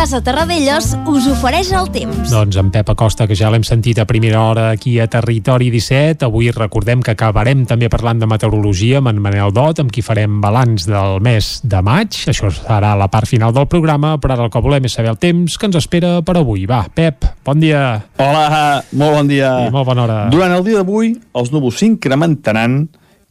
Casa 0.00 0.22
Terradellos 0.24 0.94
us 1.12 1.26
ofereix 1.28 1.74
el 1.76 1.90
temps. 1.92 2.30
Doncs 2.32 2.56
en 2.56 2.70
Pep 2.72 2.88
Acosta, 2.88 3.26
que 3.28 3.36
ja 3.36 3.50
l'hem 3.52 3.66
sentit 3.68 3.98
a 4.00 4.06
primera 4.08 4.38
hora 4.48 4.62
aquí 4.72 4.94
a 4.96 5.04
Territori 5.12 5.66
17. 5.68 6.24
Avui 6.24 6.46
recordem 6.56 7.02
que 7.04 7.12
acabarem 7.12 7.66
també 7.68 7.90
parlant 7.92 8.22
de 8.22 8.28
meteorologia 8.30 9.02
amb 9.02 9.10
en 9.10 9.18
Manel 9.20 9.52
Dot, 9.52 9.82
amb 9.82 9.92
qui 9.92 10.00
farem 10.00 10.38
balanç 10.40 10.86
del 10.88 11.20
mes 11.20 11.50
de 11.68 11.82
maig. 11.84 12.16
Això 12.32 12.48
serà 12.48 12.94
la 12.96 13.10
part 13.12 13.28
final 13.28 13.52
del 13.52 13.68
programa, 13.68 14.14
però 14.16 14.38
ara 14.38 14.46
el 14.48 14.54
que 14.54 14.62
volem 14.64 14.88
és 14.88 14.96
saber 14.96 15.12
el 15.12 15.18
temps 15.20 15.58
que 15.60 15.68
ens 15.68 15.76
espera 15.82 16.14
per 16.24 16.38
avui. 16.40 16.64
Va, 16.64 16.80
Pep, 16.88 17.26
bon 17.44 17.60
dia. 17.60 17.82
Hola, 18.16 18.80
molt 18.96 19.18
bon 19.18 19.28
dia. 19.28 19.50
I 19.66 19.74
molt 19.74 19.84
bona 19.90 20.06
hora. 20.06 20.20
Durant 20.32 20.56
el 20.56 20.64
dia 20.64 20.80
d'avui, 20.80 21.12
els 21.36 21.52
núvols 21.52 21.76
s'incrementaran 21.76 22.86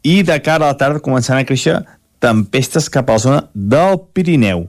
i 0.06 0.22
de 0.22 0.38
cara 0.38 0.70
a 0.70 0.76
la 0.76 0.78
tarda 0.78 1.02
començaran 1.02 1.42
a 1.42 1.50
créixer 1.50 1.80
tempestes 2.22 2.92
cap 2.94 3.10
a 3.10 3.18
la 3.18 3.26
zona 3.26 3.42
del 3.56 4.04
Pirineu. 4.14 4.68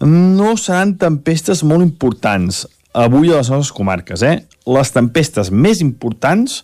No 0.00 0.54
seran 0.56 0.94
tempestes 0.96 1.60
molt 1.60 1.84
importants 1.84 2.64
avui 2.96 3.28
a 3.28 3.40
les 3.40 3.50
nostres 3.52 3.72
comarques. 3.76 4.22
Eh? 4.24 4.40
Les 4.64 4.92
tempestes 4.94 5.50
més 5.52 5.82
importants 5.84 6.62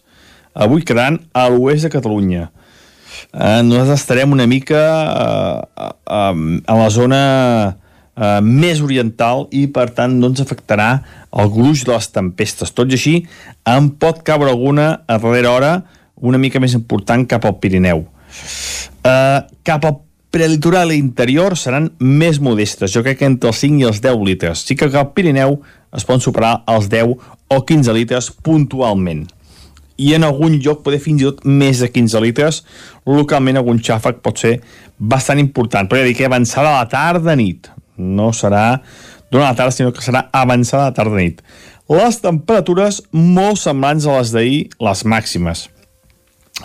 avui 0.57 0.85
quedaran 0.89 1.21
a 1.37 1.49
l'oest 1.53 1.85
de 1.85 1.93
Catalunya. 1.93 2.49
Eh, 3.33 3.61
nosaltres 3.63 4.01
estarem 4.01 4.33
una 4.33 4.47
mica 4.49 4.81
eh, 4.81 5.91
eh, 6.09 6.63
a 6.65 6.77
la 6.81 6.89
zona 6.91 7.21
eh, 8.17 8.41
més 8.41 8.81
oriental 8.81 9.47
i 9.53 9.67
per 9.69 9.91
tant 9.97 10.17
no 10.17 10.33
ens 10.33 10.41
afectarà 10.41 10.89
el 11.37 11.53
gruix 11.53 11.85
de 11.85 11.93
les 11.93 12.09
tempestes. 12.13 12.73
Tot 12.73 12.89
i 12.89 12.97
així, 12.97 13.15
en 13.69 13.93
pot 14.01 14.25
caure 14.25 14.49
alguna 14.53 14.89
a 15.05 15.21
darrera 15.21 15.53
hora 15.53 15.73
una 16.17 16.41
mica 16.41 16.61
més 16.63 16.73
important 16.73 17.27
cap 17.29 17.45
al 17.45 17.59
Pirineu. 17.61 18.07
Eh, 19.05 19.41
cap 19.67 19.85
al 19.85 20.01
prelitoral 20.37 20.93
i 20.93 20.99
interior 21.01 21.55
seran 21.57 21.87
més 21.97 22.43
modestes, 22.45 22.93
jo 22.93 23.01
crec 23.05 23.23
que 23.23 23.29
entre 23.31 23.49
els 23.49 23.63
5 23.63 23.81
i 23.81 23.87
els 23.89 24.03
10 24.05 24.25
litres. 24.27 24.67
Sí 24.69 24.77
que 24.77 24.91
al 24.91 25.15
Pirineu 25.17 25.63
es 25.97 26.05
poden 26.05 26.21
superar 26.21 26.59
els 26.69 26.91
10 26.93 27.15
o 27.57 27.61
15 27.65 27.95
litres 27.97 28.29
puntualment. 28.45 29.25
I 29.97 30.13
en 30.13 30.27
algun 30.29 30.59
lloc 30.61 30.83
poder 30.85 31.01
fins 31.01 31.23
i 31.23 31.29
tot 31.31 31.41
més 31.49 31.81
de 31.81 31.89
15 31.89 32.21
litres, 32.21 32.61
localment 33.09 33.57
algun 33.57 33.81
xàfec 33.81 34.21
pot 34.21 34.37
ser 34.43 34.59
bastant 34.99 35.41
important, 35.41 35.89
però 35.89 36.03
ja 36.03 36.11
dic 36.11 36.21
que 36.21 36.29
avançada 36.29 36.75
la 36.77 36.85
tarda 36.93 37.33
nit. 37.41 37.71
No 37.97 38.29
serà 38.37 38.83
durant 39.33 39.49
la 39.49 39.57
tarda, 39.57 39.73
sinó 39.73 39.95
que 39.97 40.05
serà 40.05 40.27
avançada 40.37 40.91
la 40.91 40.97
tarda 40.99 41.17
nit. 41.17 41.41
Les 41.89 42.21
temperatures 42.21 43.01
molt 43.17 43.63
semblants 43.63 44.05
a 44.05 44.19
les 44.19 44.37
d'ahir, 44.37 44.65
les 44.85 45.07
màximes. 45.09 45.71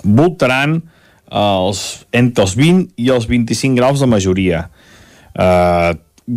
Voltaran 0.04 0.82
els, 1.32 1.82
entre 2.12 2.46
els 2.46 2.56
20 2.60 2.92
i 3.00 3.12
els 3.14 3.28
25 3.30 3.78
graus 3.80 4.04
de 4.04 4.10
majoria. 4.10 4.66
Uh, 5.32 5.96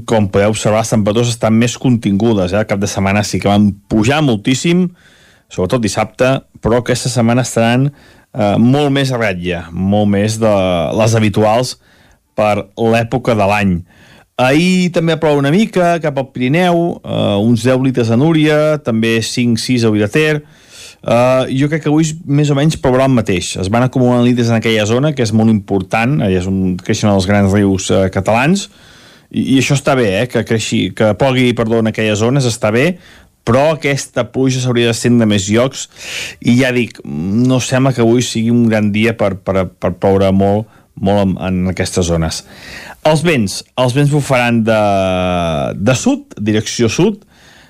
com 0.08 0.26
podeu 0.30 0.54
observar, 0.54 0.82
les 0.82 0.92
temperatures 0.94 1.34
estan 1.34 1.54
més 1.58 1.76
contingudes. 1.78 2.54
Eh? 2.54 2.62
El 2.62 2.68
cap 2.70 2.80
de 2.82 2.90
setmana 2.90 3.24
sí 3.26 3.40
que 3.42 3.50
van 3.50 3.72
pujar 3.90 4.22
moltíssim, 4.24 4.88
sobretot 5.52 5.82
dissabte, 5.84 6.38
però 6.62 6.80
aquesta 6.80 7.10
setmana 7.12 7.44
estaran 7.44 7.90
uh, 7.90 8.56
molt 8.58 8.94
més 8.94 9.12
a 9.12 9.20
ratlla, 9.20 9.66
molt 9.70 10.10
més 10.14 10.38
de 10.42 10.54
les 10.98 11.18
habituals 11.18 11.76
per 12.34 12.70
l'època 12.78 13.36
de 13.38 13.46
l'any. 13.50 13.76
Ahir 14.40 14.90
també 14.90 15.14
plou 15.22 15.38
una 15.38 15.52
mica 15.54 15.92
cap 16.02 16.16
al 16.18 16.32
Pirineu, 16.34 16.98
uh, 16.98 17.38
uns 17.38 17.62
10 17.62 17.84
litres 17.84 18.10
a 18.10 18.18
Núria, 18.18 18.80
també 18.82 19.20
5-6 19.22 19.86
a 19.86 19.92
Vidater, 19.94 20.32
Uh, 21.04 21.44
jo 21.52 21.68
crec 21.68 21.82
que 21.84 21.90
avui 21.90 22.06
més 22.24 22.48
o 22.48 22.56
menys 22.56 22.78
plourà 22.80 23.04
el 23.04 23.12
mateix. 23.12 23.50
Es 23.60 23.68
van 23.72 23.84
acumulant 23.84 24.24
litres 24.24 24.48
en 24.48 24.56
aquella 24.56 24.86
zona, 24.88 25.12
que 25.12 25.24
és 25.24 25.34
molt 25.36 25.52
important, 25.52 26.16
allà 26.24 26.40
és 26.40 26.48
on 26.48 26.78
creixen 26.80 27.12
els 27.12 27.28
grans 27.28 27.52
rius 27.52 27.90
uh, 27.92 28.06
catalans, 28.12 28.70
i, 29.28 29.42
i 29.42 29.58
això 29.60 29.76
està 29.76 29.92
bé, 29.98 30.08
eh, 30.22 30.24
que, 30.32 30.46
creixi, 30.48 30.86
que 30.96 31.12
plogui 31.20 31.52
perdó, 31.58 31.82
en 31.84 31.92
aquelles 31.92 32.22
zones, 32.22 32.48
està 32.48 32.72
bé, 32.72 32.86
però 33.44 33.74
aquesta 33.74 34.24
pluja 34.32 34.62
s'hauria 34.62 34.88
de 34.88 34.94
estendre 34.96 35.28
més 35.28 35.50
llocs, 35.52 35.90
i 36.40 36.56
ja 36.62 36.72
dic, 36.72 37.02
no 37.04 37.60
sembla 37.60 37.92
que 37.92 38.00
avui 38.00 38.24
sigui 38.24 38.54
un 38.54 38.64
gran 38.70 38.88
dia 38.94 39.12
per, 39.20 39.34
per, 39.44 39.66
per 39.68 39.92
ploure 40.00 40.32
molt, 40.32 40.72
molt 41.04 41.20
en, 41.26 41.36
en 41.44 41.74
aquestes 41.74 42.08
zones. 42.08 42.40
Els 43.04 43.20
vents, 43.26 43.60
els 43.76 43.92
vents 43.92 44.08
bufaran 44.08 44.62
de, 44.64 44.80
de 45.76 46.00
sud, 46.00 46.32
direcció 46.40 46.88
sud, 46.88 47.20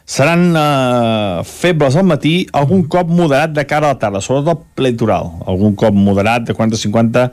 seran 0.05 0.55
eh, 0.57 1.45
febles 1.49 1.97
al 1.97 2.05
matí, 2.05 2.47
algun 2.53 2.85
cop 2.89 3.09
moderat 3.09 3.55
de 3.57 3.65
cara 3.67 3.89
a 3.89 3.95
la 3.95 4.01
tarda, 4.01 4.21
sobretot 4.21 4.65
el 4.79 4.91
litoral, 4.91 5.31
algun 5.47 5.77
cop 5.77 5.97
moderat 5.97 6.45
de 6.49 6.57
40-50 6.57 7.31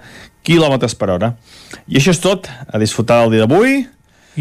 km 0.48 0.78
per 0.98 1.10
hora. 1.10 1.34
I 1.88 2.00
això 2.00 2.16
és 2.16 2.22
tot, 2.24 2.48
a 2.48 2.80
disfrutar 2.82 3.22
del 3.22 3.36
dia 3.36 3.46
d'avui. 3.46 3.82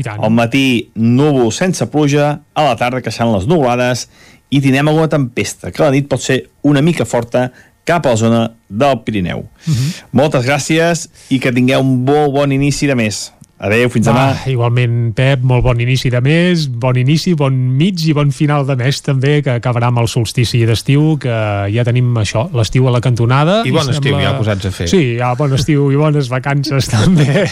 Al 0.07 0.31
matí, 0.31 0.93
núvol 0.95 1.51
sense 1.53 1.87
pluja, 1.91 2.37
a 2.55 2.67
la 2.69 2.77
tarda 2.79 3.03
que 3.03 3.11
seran 3.11 3.35
les 3.35 3.49
nuvolades 3.51 4.07
i 4.51 4.61
tindrem 4.63 4.89
alguna 4.91 5.11
tempesta, 5.11 5.73
que 5.75 5.83
la 5.83 5.91
nit 5.95 6.07
pot 6.11 6.23
ser 6.23 6.45
una 6.67 6.83
mica 6.83 7.07
forta 7.07 7.49
cap 7.87 8.07
a 8.07 8.15
la 8.15 8.21
zona 8.21 8.41
del 8.69 9.03
Pirineu. 9.03 9.41
Uh 9.41 9.75
-huh. 9.75 10.03
Moltes 10.13 10.47
gràcies 10.47 11.09
i 11.29 11.41
que 11.41 11.53
tingueu 11.53 11.81
un 11.81 12.05
molt 12.05 12.33
bon 12.33 12.53
inici 12.53 12.87
de 12.87 12.95
mes. 12.95 13.33
Adéu, 13.61 13.91
fins 13.93 14.07
demà. 14.09 14.23
Va, 14.33 14.45
igualment, 14.49 15.11
Pep, 15.13 15.43
molt 15.45 15.61
bon 15.67 15.81
inici 15.85 16.09
de 16.09 16.23
mes, 16.25 16.63
bon 16.81 16.97
inici, 16.97 17.35
bon 17.37 17.53
mig 17.77 18.01
i 18.09 18.15
bon 18.17 18.31
final 18.33 18.65
de 18.65 18.73
mes 18.81 19.01
també, 19.05 19.35
que 19.45 19.53
acabarà 19.59 19.91
amb 19.93 20.01
el 20.01 20.09
solstici 20.09 20.63
d'estiu, 20.65 21.19
que 21.21 21.35
ja 21.69 21.85
tenim 21.85 22.09
això, 22.23 22.47
l'estiu 22.57 22.89
a 22.89 22.95
la 22.95 23.03
cantonada. 23.05 23.59
I 23.69 23.75
bon 23.75 23.93
estiu, 23.93 24.17
ja 24.17 24.33
posats 24.39 24.65
a 24.65 24.73
fer. 24.73 24.89
Sí, 24.89 25.03
ja 25.19 25.35
bon 25.37 25.53
estiu 25.59 25.91
i 25.93 26.01
bones 26.01 26.31
vacances 26.33 26.89
també. 26.95 27.45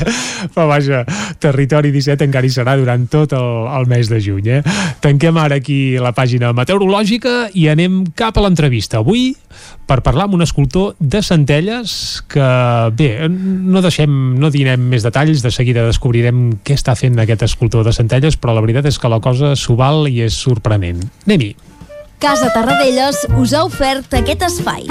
Però 0.55 0.65
vaja, 0.71 1.03
Territori 1.45 1.93
17 1.93 2.25
encara 2.25 2.49
hi 2.49 2.55
serà 2.57 2.79
durant 2.81 3.05
tot 3.13 3.37
el, 3.37 3.51
el 3.77 3.91
mes 3.93 4.09
de 4.09 4.23
juny. 4.25 4.49
Eh? 4.49 4.79
Tanquem 5.05 5.37
ara 5.37 5.61
aquí 5.61 5.99
la 6.01 6.15
pàgina 6.17 6.55
meteorològica 6.57 7.51
i 7.53 7.69
anem 7.69 8.07
cap 8.17 8.41
a 8.41 8.47
l'entrevista. 8.47 9.05
Avui 9.05 9.35
per 9.89 10.01
parlar 10.05 10.27
amb 10.29 10.37
un 10.37 10.45
escultor 10.45 10.97
de 11.01 11.21
Centelles 11.25 11.93
que, 12.29 12.49
bé, 12.97 13.11
no 13.29 13.81
deixem, 13.85 14.17
no 14.41 14.53
dinem 14.53 14.89
més 14.89 15.05
detalls, 15.05 15.45
de 15.45 15.53
seguida 15.53 15.85
descobrirem 15.99 16.61
què 16.63 16.77
està 16.79 16.95
fent 16.95 17.19
aquest 17.19 17.43
escultor 17.49 17.83
de 17.85 17.93
Centelles, 17.93 18.39
però 18.39 18.55
la 18.55 18.63
veritat 18.63 18.87
és 18.87 18.99
que 19.03 19.11
la 19.11 19.19
cosa 19.21 19.57
s'ho 19.59 19.75
val 19.75 20.07
i 20.07 20.23
és 20.23 20.37
sorprenent. 20.39 21.03
Anem-hi. 21.27 21.57
Casa 22.23 22.51
Tarradellas 22.55 23.27
us 23.39 23.55
ha 23.55 23.65
ofert 23.67 24.15
aquest 24.15 24.43
espai. 24.47 24.87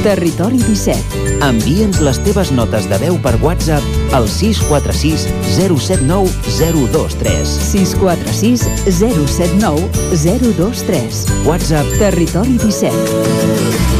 Territori 0.00 0.62
17. 0.62 1.26
Envia'ns 1.44 2.00
les 2.00 2.20
teves 2.24 2.50
notes 2.56 2.86
de 2.88 2.98
veu 3.02 3.18
per 3.20 3.34
WhatsApp 3.42 4.14
al 4.16 4.28
646 4.30 5.26
079 5.58 6.30
023. 6.56 7.56
646 7.74 8.64
079 8.86 9.90
023. 10.24 11.24
WhatsApp 11.44 11.98
Territori 12.00 12.56
17. 12.64 13.99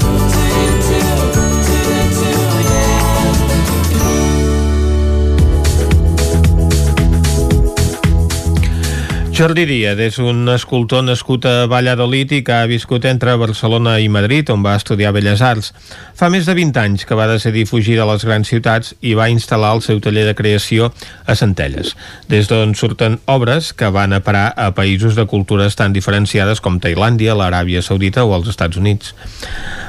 Jordi 9.41 9.63
Díaz 9.65 9.97
és 9.97 10.19
un 10.21 10.45
escultor 10.53 11.01
nascut 11.01 11.47
a 11.49 11.63
Valladolid 11.65 12.29
i 12.37 12.43
que 12.45 12.53
ha 12.53 12.67
viscut 12.69 13.07
entre 13.09 13.33
Barcelona 13.41 13.95
i 13.97 14.05
Madrid, 14.05 14.51
on 14.53 14.61
va 14.61 14.75
estudiar 14.77 15.15
Belles 15.15 15.41
Arts. 15.41 15.71
Fa 16.13 16.27
més 16.29 16.45
de 16.45 16.53
20 16.53 16.77
anys 16.77 17.07
que 17.09 17.17
va 17.17 17.25
decidir 17.25 17.63
fugir 17.65 17.95
de 17.97 18.05
les 18.05 18.21
grans 18.21 18.45
ciutats 18.45 18.91
i 19.01 19.15
va 19.17 19.31
instal·lar 19.33 19.71
el 19.73 19.81
seu 19.81 19.97
taller 19.97 20.27
de 20.27 20.35
creació 20.37 20.91
a 21.25 21.33
Centelles, 21.39 21.95
des 22.29 22.51
d'on 22.51 22.75
surten 22.77 23.17
obres 23.25 23.71
que 23.73 23.89
van 23.89 24.13
a 24.13 24.19
parar 24.21 24.51
a 24.53 24.69
països 24.77 25.17
de 25.17 25.25
cultures 25.25 25.73
tan 25.73 25.89
diferenciades 25.89 26.61
com 26.61 26.77
Tailàndia, 26.77 27.33
l'Aràbia 27.33 27.81
Saudita 27.81 28.27
o 28.29 28.37
els 28.37 28.53
Estats 28.53 28.77
Units. 28.77 29.15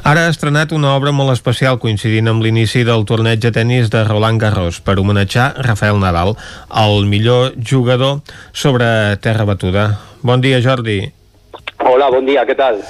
Ara 0.02 0.24
ha 0.24 0.32
estrenat 0.32 0.72
una 0.72 0.96
obra 0.96 1.12
molt 1.12 1.36
especial 1.36 1.76
coincidint 1.78 2.32
amb 2.32 2.40
l'inici 2.42 2.86
del 2.88 3.04
torneig 3.04 3.44
de 3.44 3.52
tennis 3.52 3.92
de 3.92 4.00
Roland 4.08 4.40
Garros 4.40 4.80
per 4.80 4.96
homenatjar 4.96 5.52
Rafael 5.60 6.00
Nadal, 6.00 6.38
el 6.72 7.04
millor 7.06 7.52
jugador 7.60 8.24
sobre 8.56 8.88
terra 9.20 9.41
batuda. 9.48 9.88
Bon 10.22 10.40
dia, 10.40 10.60
Jordi. 10.64 11.00
Hola, 11.82 12.10
bon 12.14 12.26
dia, 12.28 12.46
què 12.46 12.54
tal? 12.58 12.80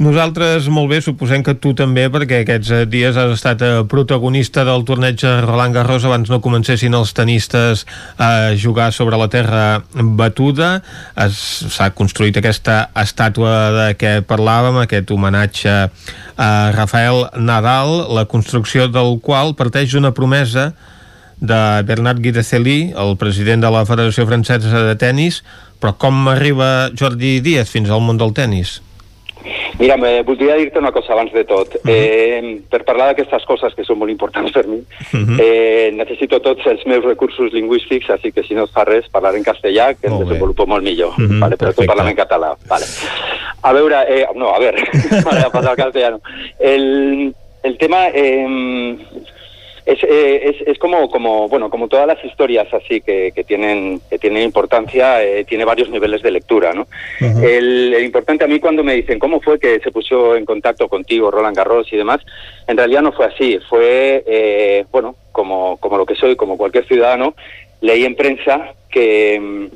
Nosaltres 0.00 0.64
molt 0.72 0.88
bé, 0.88 1.02
suposem 1.04 1.42
que 1.44 1.52
tu 1.60 1.74
també, 1.76 2.06
perquè 2.08 2.38
aquests 2.40 2.70
eh, 2.72 2.84
dies 2.88 3.18
has 3.20 3.34
estat 3.34 3.60
eh, 3.60 3.82
protagonista 3.84 4.62
del 4.64 4.86
torneig 4.88 5.18
de 5.20 5.32
Roland 5.44 5.76
Garros 5.76 6.06
abans 6.08 6.30
no 6.32 6.38
comencessin 6.40 6.96
els 6.96 7.12
tenistes 7.12 7.82
a 8.16 8.56
jugar 8.56 8.94
sobre 8.96 9.18
la 9.20 9.28
terra 9.28 9.82
batuda. 9.92 10.70
S'ha 11.36 11.90
construït 11.92 12.40
aquesta 12.40 12.86
estàtua 12.96 13.52
de 13.76 13.86
què 14.00 14.14
parlàvem, 14.24 14.80
aquest 14.80 15.12
homenatge 15.12 15.74
a 16.40 16.50
Rafael 16.72 17.26
Nadal, 17.36 18.06
la 18.16 18.24
construcció 18.24 18.88
del 18.88 19.18
qual 19.20 19.52
parteix 19.58 19.92
d'una 19.92 20.14
promesa 20.16 20.70
de 21.40 21.60
Bernard 21.84 22.24
Guideceli, 22.24 22.94
el 22.96 23.18
president 23.20 23.68
de 23.68 23.68
la 23.72 23.84
Federació 23.88 24.24
Francesa 24.28 24.86
de 24.88 24.96
Tenis, 24.96 25.42
però 25.80 25.94
com 25.98 26.28
arriba 26.28 26.90
Jordi 26.94 27.40
Díaz 27.40 27.70
fins 27.72 27.90
al 27.90 28.00
món 28.04 28.18
del 28.20 28.32
tennis? 28.36 28.80
Mira, 29.80 29.96
me, 29.96 30.20
voldria 30.28 30.58
dir-te 30.58 30.78
una 30.78 30.90
cosa 30.92 31.14
abans 31.14 31.32
de 31.32 31.42
tot. 31.48 31.78
eh, 31.88 32.60
per 32.68 32.82
parlar 32.84 33.06
d'aquestes 33.08 33.46
coses 33.48 33.72
que 33.74 33.84
són 33.88 33.96
molt 33.98 34.12
importants 34.12 34.52
per 34.52 34.66
mi, 34.68 34.82
eh, 35.40 35.88
necessito 35.96 36.40
tots 36.44 36.66
els 36.68 36.84
meus 36.84 37.02
recursos 37.06 37.48
lingüístics, 37.54 38.10
així 38.12 38.32
que 38.36 38.44
si 38.44 38.52
no 38.54 38.66
et 38.68 38.74
fa 38.76 38.84
res, 38.84 39.08
parlar 39.08 39.32
en 39.38 39.42
castellà, 39.46 39.94
que 39.96 40.08
em 40.08 40.12
Molt 40.12 40.26
bé. 40.26 40.34
desenvolupo 40.34 40.66
molt 40.66 40.84
millor. 40.84 41.14
Mhm, 41.16 41.40
vale, 41.40 41.56
però 41.56 41.70
tu 41.72 41.80
perfecte. 41.80 41.86
parla 41.96 42.10
en 42.10 42.16
català. 42.16 42.52
Vale. 42.68 42.84
A 43.62 43.72
veure, 43.72 44.04
eh, 44.08 44.26
no, 44.36 44.52
a 44.54 44.58
ver, 44.58 44.74
vale, 45.24 45.40
a 45.46 45.50
pasar 45.50 45.70
al 45.70 45.76
castellano. 45.76 46.20
El, 46.58 47.34
el 47.62 47.78
tema... 47.78 48.08
Eh, 48.12 48.98
es, 49.90 50.04
eh, 50.04 50.50
es, 50.50 50.68
es 50.68 50.78
como, 50.78 51.10
como, 51.10 51.48
bueno, 51.48 51.68
como 51.68 51.88
todas 51.88 52.06
las 52.06 52.24
historias 52.24 52.72
así 52.72 53.00
que, 53.00 53.32
que 53.34 53.44
tienen, 53.44 54.00
que 54.08 54.18
tienen 54.18 54.44
importancia, 54.44 55.22
eh, 55.22 55.44
tiene 55.44 55.64
varios 55.64 55.90
niveles 55.90 56.22
de 56.22 56.30
lectura, 56.30 56.72
¿no? 56.72 56.86
el, 57.20 57.92
el 57.94 58.04
importante 58.04 58.44
a 58.44 58.48
mí 58.48 58.60
cuando 58.60 58.84
me 58.84 58.94
dicen 58.94 59.18
cómo 59.18 59.40
fue 59.40 59.58
que 59.58 59.80
se 59.80 59.90
puso 59.90 60.36
en 60.36 60.44
contacto 60.44 60.88
contigo 60.88 61.30
Roland 61.30 61.56
Garros 61.56 61.92
y 61.92 61.96
demás, 61.96 62.20
en 62.66 62.76
realidad 62.76 63.02
no 63.02 63.12
fue 63.12 63.26
así, 63.26 63.58
fue, 63.68 64.22
eh, 64.26 64.84
bueno, 64.92 65.16
como, 65.32 65.76
como 65.78 65.98
lo 65.98 66.06
que 66.06 66.14
soy, 66.14 66.36
como 66.36 66.56
cualquier 66.56 66.86
ciudadano, 66.86 67.34
leí 67.80 68.04
en 68.04 68.14
prensa 68.14 68.74
que, 68.90 69.70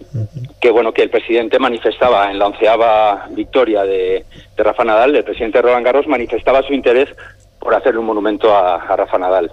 que 0.61 0.71
bueno 0.71 0.93
que 0.93 1.03
el 1.03 1.11
presidente 1.11 1.59
manifestaba 1.59 2.31
en 2.31 2.39
la 2.39 2.47
onceava 2.47 3.29
victoria 3.31 3.85
de, 3.85 4.25
de 4.57 4.63
Rafa 4.63 4.85
Nadal, 4.85 5.17
el 5.17 5.25
presidente 5.25 5.63
Roland 5.63 5.85
Garros 5.85 6.07
manifestaba 6.07 6.63
su 6.63 6.73
interés 6.73 7.09
por 7.65 7.75
hacerle 7.75 7.99
un 7.99 8.07
monumento 8.07 8.55
a, 8.55 8.77
a 8.77 8.97
Rafa 8.97 9.19
Nadal. 9.19 9.51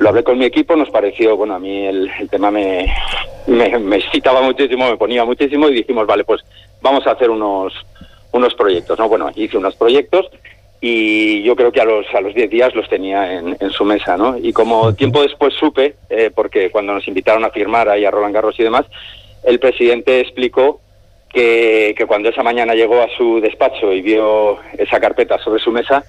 Lo 0.00 0.08
hablé 0.08 0.24
con 0.24 0.38
mi 0.38 0.46
equipo, 0.46 0.74
nos 0.74 0.90
pareció, 0.90 1.36
bueno, 1.36 1.54
a 1.54 1.60
mí 1.60 1.86
el, 1.86 2.10
el 2.18 2.28
tema 2.28 2.50
me, 2.50 2.92
me, 3.46 3.78
me 3.78 3.96
excitaba 3.96 4.42
muchísimo, 4.42 4.90
me 4.90 4.96
ponía 4.96 5.24
muchísimo 5.24 5.68
y 5.68 5.74
dijimos, 5.74 6.06
vale, 6.06 6.24
pues 6.24 6.42
vamos 6.80 7.06
a 7.06 7.12
hacer 7.12 7.30
unos, 7.30 7.72
unos 8.32 8.54
proyectos, 8.54 8.98
¿no? 8.98 9.08
Bueno, 9.08 9.30
hice 9.36 9.56
unos 9.58 9.76
proyectos 9.76 10.26
y 10.80 11.44
yo 11.44 11.54
creo 11.54 11.70
que 11.70 11.80
a 11.80 11.84
los 11.84 12.04
a 12.12 12.20
los 12.20 12.34
10 12.34 12.50
días 12.50 12.74
los 12.74 12.88
tenía 12.88 13.34
en, 13.34 13.56
en 13.60 13.70
su 13.70 13.84
mesa, 13.84 14.16
¿no? 14.16 14.36
Y 14.36 14.52
como 14.52 14.92
tiempo 14.94 15.22
después 15.22 15.54
supe, 15.54 15.94
eh, 16.10 16.30
porque 16.34 16.70
cuando 16.70 16.92
nos 16.92 17.06
invitaron 17.06 17.44
a 17.44 17.50
firmar 17.50 17.88
ahí 17.88 18.04
a 18.04 18.10
Roland 18.10 18.34
Garros 18.34 18.58
y 18.58 18.64
demás, 18.64 18.86
el 19.44 19.60
presidente 19.60 20.20
explicó 20.20 20.80
que, 21.32 21.94
que 21.96 22.06
cuando 22.06 22.28
esa 22.28 22.42
mañana 22.42 22.74
llegó 22.74 23.00
a 23.00 23.08
su 23.16 23.40
despacho 23.40 23.92
y 23.92 24.02
vio 24.02 24.58
esa 24.76 24.98
carpeta 24.98 25.38
sobre 25.38 25.62
su 25.62 25.70
mesa, 25.70 26.04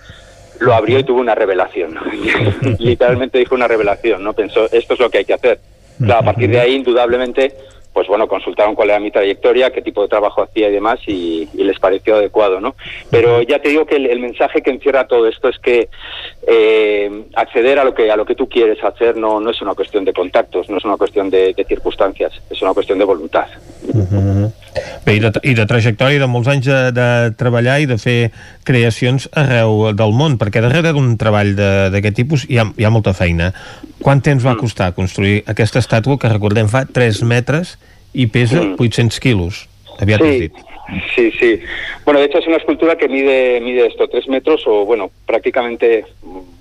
lo 0.60 0.74
abrió 0.74 1.00
y 1.00 1.04
tuvo 1.04 1.20
una 1.20 1.36
revelación. 1.36 1.98
Literalmente 2.80 3.40
dijo 3.40 3.56
una 3.56 3.68
revelación, 3.68 4.24
¿no? 4.24 4.34
Pensó, 4.34 4.66
esto 4.72 4.94
es 4.94 5.00
lo 5.00 5.10
que 5.10 5.20
hay 5.20 5.26
que 5.26 5.34
hacer. 5.34 5.60
Claro, 5.98 6.22
a 6.22 6.24
partir 6.24 6.50
de 6.50 6.60
ahí, 6.60 6.76
indudablemente, 6.76 7.56
pues 7.94 8.08
bueno, 8.08 8.28
consultaron 8.28 8.74
cuál 8.74 8.90
era 8.90 9.00
mi 9.00 9.12
trayectoria, 9.12 9.72
qué 9.72 9.82
tipo 9.82 10.02
de 10.02 10.08
trabajo 10.08 10.42
hacía 10.42 10.70
y 10.70 10.72
demás, 10.72 11.00
y, 11.06 11.48
les 11.54 11.80
pareció 11.80 12.16
adecuado, 12.16 12.60
¿no? 12.60 12.76
Pero 13.12 13.42
ya 13.44 13.60
te 13.60 13.70
digo 13.70 13.86
que 13.86 13.98
el, 13.98 14.20
mensaje 14.20 14.62
que 14.62 14.72
encierra 14.72 15.08
todo 15.08 15.28
esto 15.28 15.50
es 15.50 15.60
que 15.60 15.90
eh, 16.48 17.26
acceder 17.36 17.78
a 17.80 17.84
lo 17.84 17.94
que 17.94 18.12
a 18.12 18.16
lo 18.16 18.26
que 18.26 18.36
tú 18.36 18.50
quieres 18.50 18.84
hacer 18.84 19.16
no, 19.16 19.40
no 19.40 19.52
es 19.52 19.62
una 19.62 19.76
cuestión 19.76 20.04
de 20.06 20.14
contactos, 20.14 20.70
no 20.70 20.78
es 20.78 20.86
una 20.86 20.98
cuestión 20.98 21.30
de 21.30 21.54
circunstancias, 21.68 22.34
es 22.50 22.62
una 22.62 22.74
cuestión 22.74 22.98
de 22.98 23.06
voluntad. 23.06 23.48
Bé, 25.06 25.18
i 25.18 25.20
de, 25.20 25.32
i 25.44 25.54
de 25.58 25.66
trajectòria 25.70 26.22
de 26.22 26.28
molts 26.32 26.48
anys 26.50 26.66
de, 26.70 26.80
de 26.96 27.08
treballar 27.38 27.80
i 27.84 27.88
de 27.90 27.98
fer 28.02 28.32
creacions 28.66 29.28
arreu 29.38 29.92
del 29.94 30.14
món, 30.16 30.38
perquè 30.42 30.64
darrere 30.64 30.94
d'un 30.96 31.14
treball 31.20 31.54
d'aquest 31.94 32.18
tipus 32.22 32.46
hi 32.50 32.60
ha, 32.62 32.68
hi 32.78 32.88
ha 32.88 32.94
molta 32.94 33.14
feina. 33.18 33.52
Quant 34.04 34.24
temps 34.24 34.46
va 34.46 34.56
costar 34.60 34.94
construir 34.98 35.42
aquesta 35.52 35.84
estàtua 35.84 36.18
que 36.20 36.32
recordem 36.32 36.72
fa 36.72 36.86
3 36.88 37.24
metres 37.28 37.78
i 38.14 38.28
pesa 38.32 38.64
800 38.78 39.20
quilos? 39.20 39.66
Aviat 40.02 40.24
Sí, 40.24 40.40
dit. 40.48 40.64
sí, 41.16 41.32
sí. 41.40 41.52
Bueno, 42.06 42.20
de 42.20 42.26
hecho 42.28 42.40
es 42.40 42.48
una 42.48 42.58
escultura 42.58 42.98
que 42.98 43.08
mide, 43.08 43.60
mide 43.62 43.88
esto, 43.88 44.08
tres 44.08 44.28
metros 44.28 44.64
o, 44.68 44.86
bueno, 44.86 45.12
prácticamente, 45.26 46.06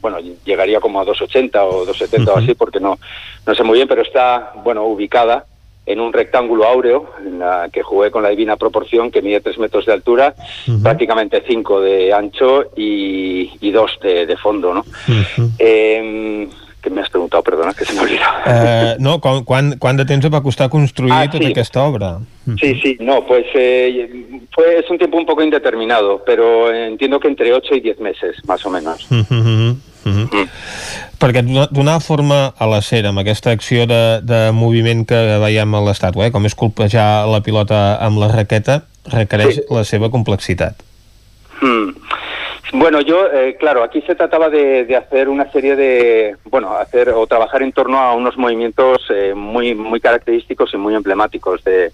bueno, 0.00 0.18
llegaría 0.44 0.80
como 0.80 1.00
a 1.00 1.06
2,80 1.06 1.50
o 1.62 1.86
2,70 1.86 2.28
o 2.28 2.36
así, 2.36 2.54
porque 2.54 2.80
no, 2.80 2.98
no 3.46 3.54
sé 3.54 3.62
muy 3.62 3.78
bien, 3.78 3.88
pero 3.88 4.02
está, 4.02 4.52
bueno, 4.64 4.84
ubicada 4.84 5.46
en 5.84 6.00
un 6.00 6.12
rectángulo 6.12 6.64
áureo 6.64 7.10
en 7.26 7.38
la 7.38 7.68
que 7.72 7.82
jugué 7.82 8.10
con 8.10 8.22
la 8.22 8.28
divina 8.28 8.56
proporción 8.56 9.10
que 9.10 9.22
mide 9.22 9.40
tres 9.40 9.58
metros 9.58 9.84
de 9.86 9.92
altura, 9.92 10.34
prácticamente 10.82 11.42
cinco 11.46 11.80
de 11.80 12.12
ancho 12.12 12.70
y, 12.76 13.50
y 13.60 13.70
dos 13.70 13.98
de, 14.00 14.26
de 14.26 14.36
fondo, 14.36 14.72
¿no? 14.74 14.84
Eh, 15.58 16.48
que 16.82 16.90
m'has 16.90 17.08
preguntat, 17.10 17.44
perdona, 17.46 17.72
que 17.74 17.84
se 17.86 17.94
m'ha 17.94 18.02
oblidat. 18.02 18.46
Eh, 18.46 18.96
no, 18.98 19.20
quan, 19.20 19.44
quan, 19.44 19.76
quan 19.78 19.96
de 19.96 20.04
temps 20.04 20.26
va 20.32 20.42
costar 20.42 20.68
construir 20.68 21.12
Ah, 21.14 21.28
tota 21.30 21.44
sí. 21.44 21.52
aquesta 21.52 21.84
obra? 21.84 22.18
Sí, 22.58 22.74
sí, 22.82 22.96
no, 23.00 23.24
pues 23.24 23.46
eh, 23.54 24.10
fue, 24.52 24.78
es 24.80 24.90
un 24.90 24.98
tiempo 24.98 25.16
un 25.16 25.26
poco 25.26 25.42
indeterminado, 25.44 26.22
pero 26.26 26.72
entiendo 26.74 27.20
que 27.20 27.28
entre 27.28 27.54
8 27.54 27.76
y 27.76 27.80
10 27.80 28.00
meses, 28.00 28.36
más 28.46 28.64
o 28.66 28.70
menos. 28.70 29.06
Mm 29.12 29.24
-hmm, 29.30 29.76
mm 30.04 30.26
-hmm. 30.28 30.48
Perquè 31.20 31.68
donar, 31.70 32.00
forma 32.02 32.52
a 32.58 32.66
la 32.66 32.80
cera 32.82 33.08
amb 33.10 33.18
aquesta 33.20 33.52
acció 33.52 33.86
de, 33.86 34.20
de 34.22 34.50
moviment 34.52 35.06
que 35.06 35.38
veiem 35.38 35.74
a 35.74 35.80
l'estàtua, 35.80 36.26
eh, 36.26 36.32
com 36.32 36.44
és 36.44 36.54
colpejar 36.54 37.26
la 37.30 37.40
pilota 37.40 37.96
amb 38.02 38.18
la 38.18 38.26
raqueta, 38.28 38.82
requereix 39.06 39.54
Sí. 39.54 39.62
la 39.70 39.84
seva 39.84 40.10
complexitat. 40.10 40.74
Hmm. 41.60 41.94
Bueno, 42.74 43.02
yo, 43.02 43.30
eh, 43.30 43.56
claro, 43.60 43.82
aquí 43.82 44.00
se 44.02 44.14
trataba 44.14 44.48
de, 44.48 44.86
de 44.86 44.96
hacer 44.96 45.28
una 45.28 45.50
serie 45.52 45.76
de, 45.76 46.36
bueno, 46.44 46.74
hacer 46.74 47.10
o 47.10 47.26
trabajar 47.26 47.62
en 47.62 47.72
torno 47.72 47.98
a 47.98 48.14
unos 48.14 48.38
movimientos 48.38 48.98
eh, 49.10 49.34
muy, 49.34 49.74
muy 49.74 50.00
característicos 50.00 50.72
y 50.72 50.78
muy 50.78 50.94
emblemáticos 50.94 51.62
de, 51.64 51.92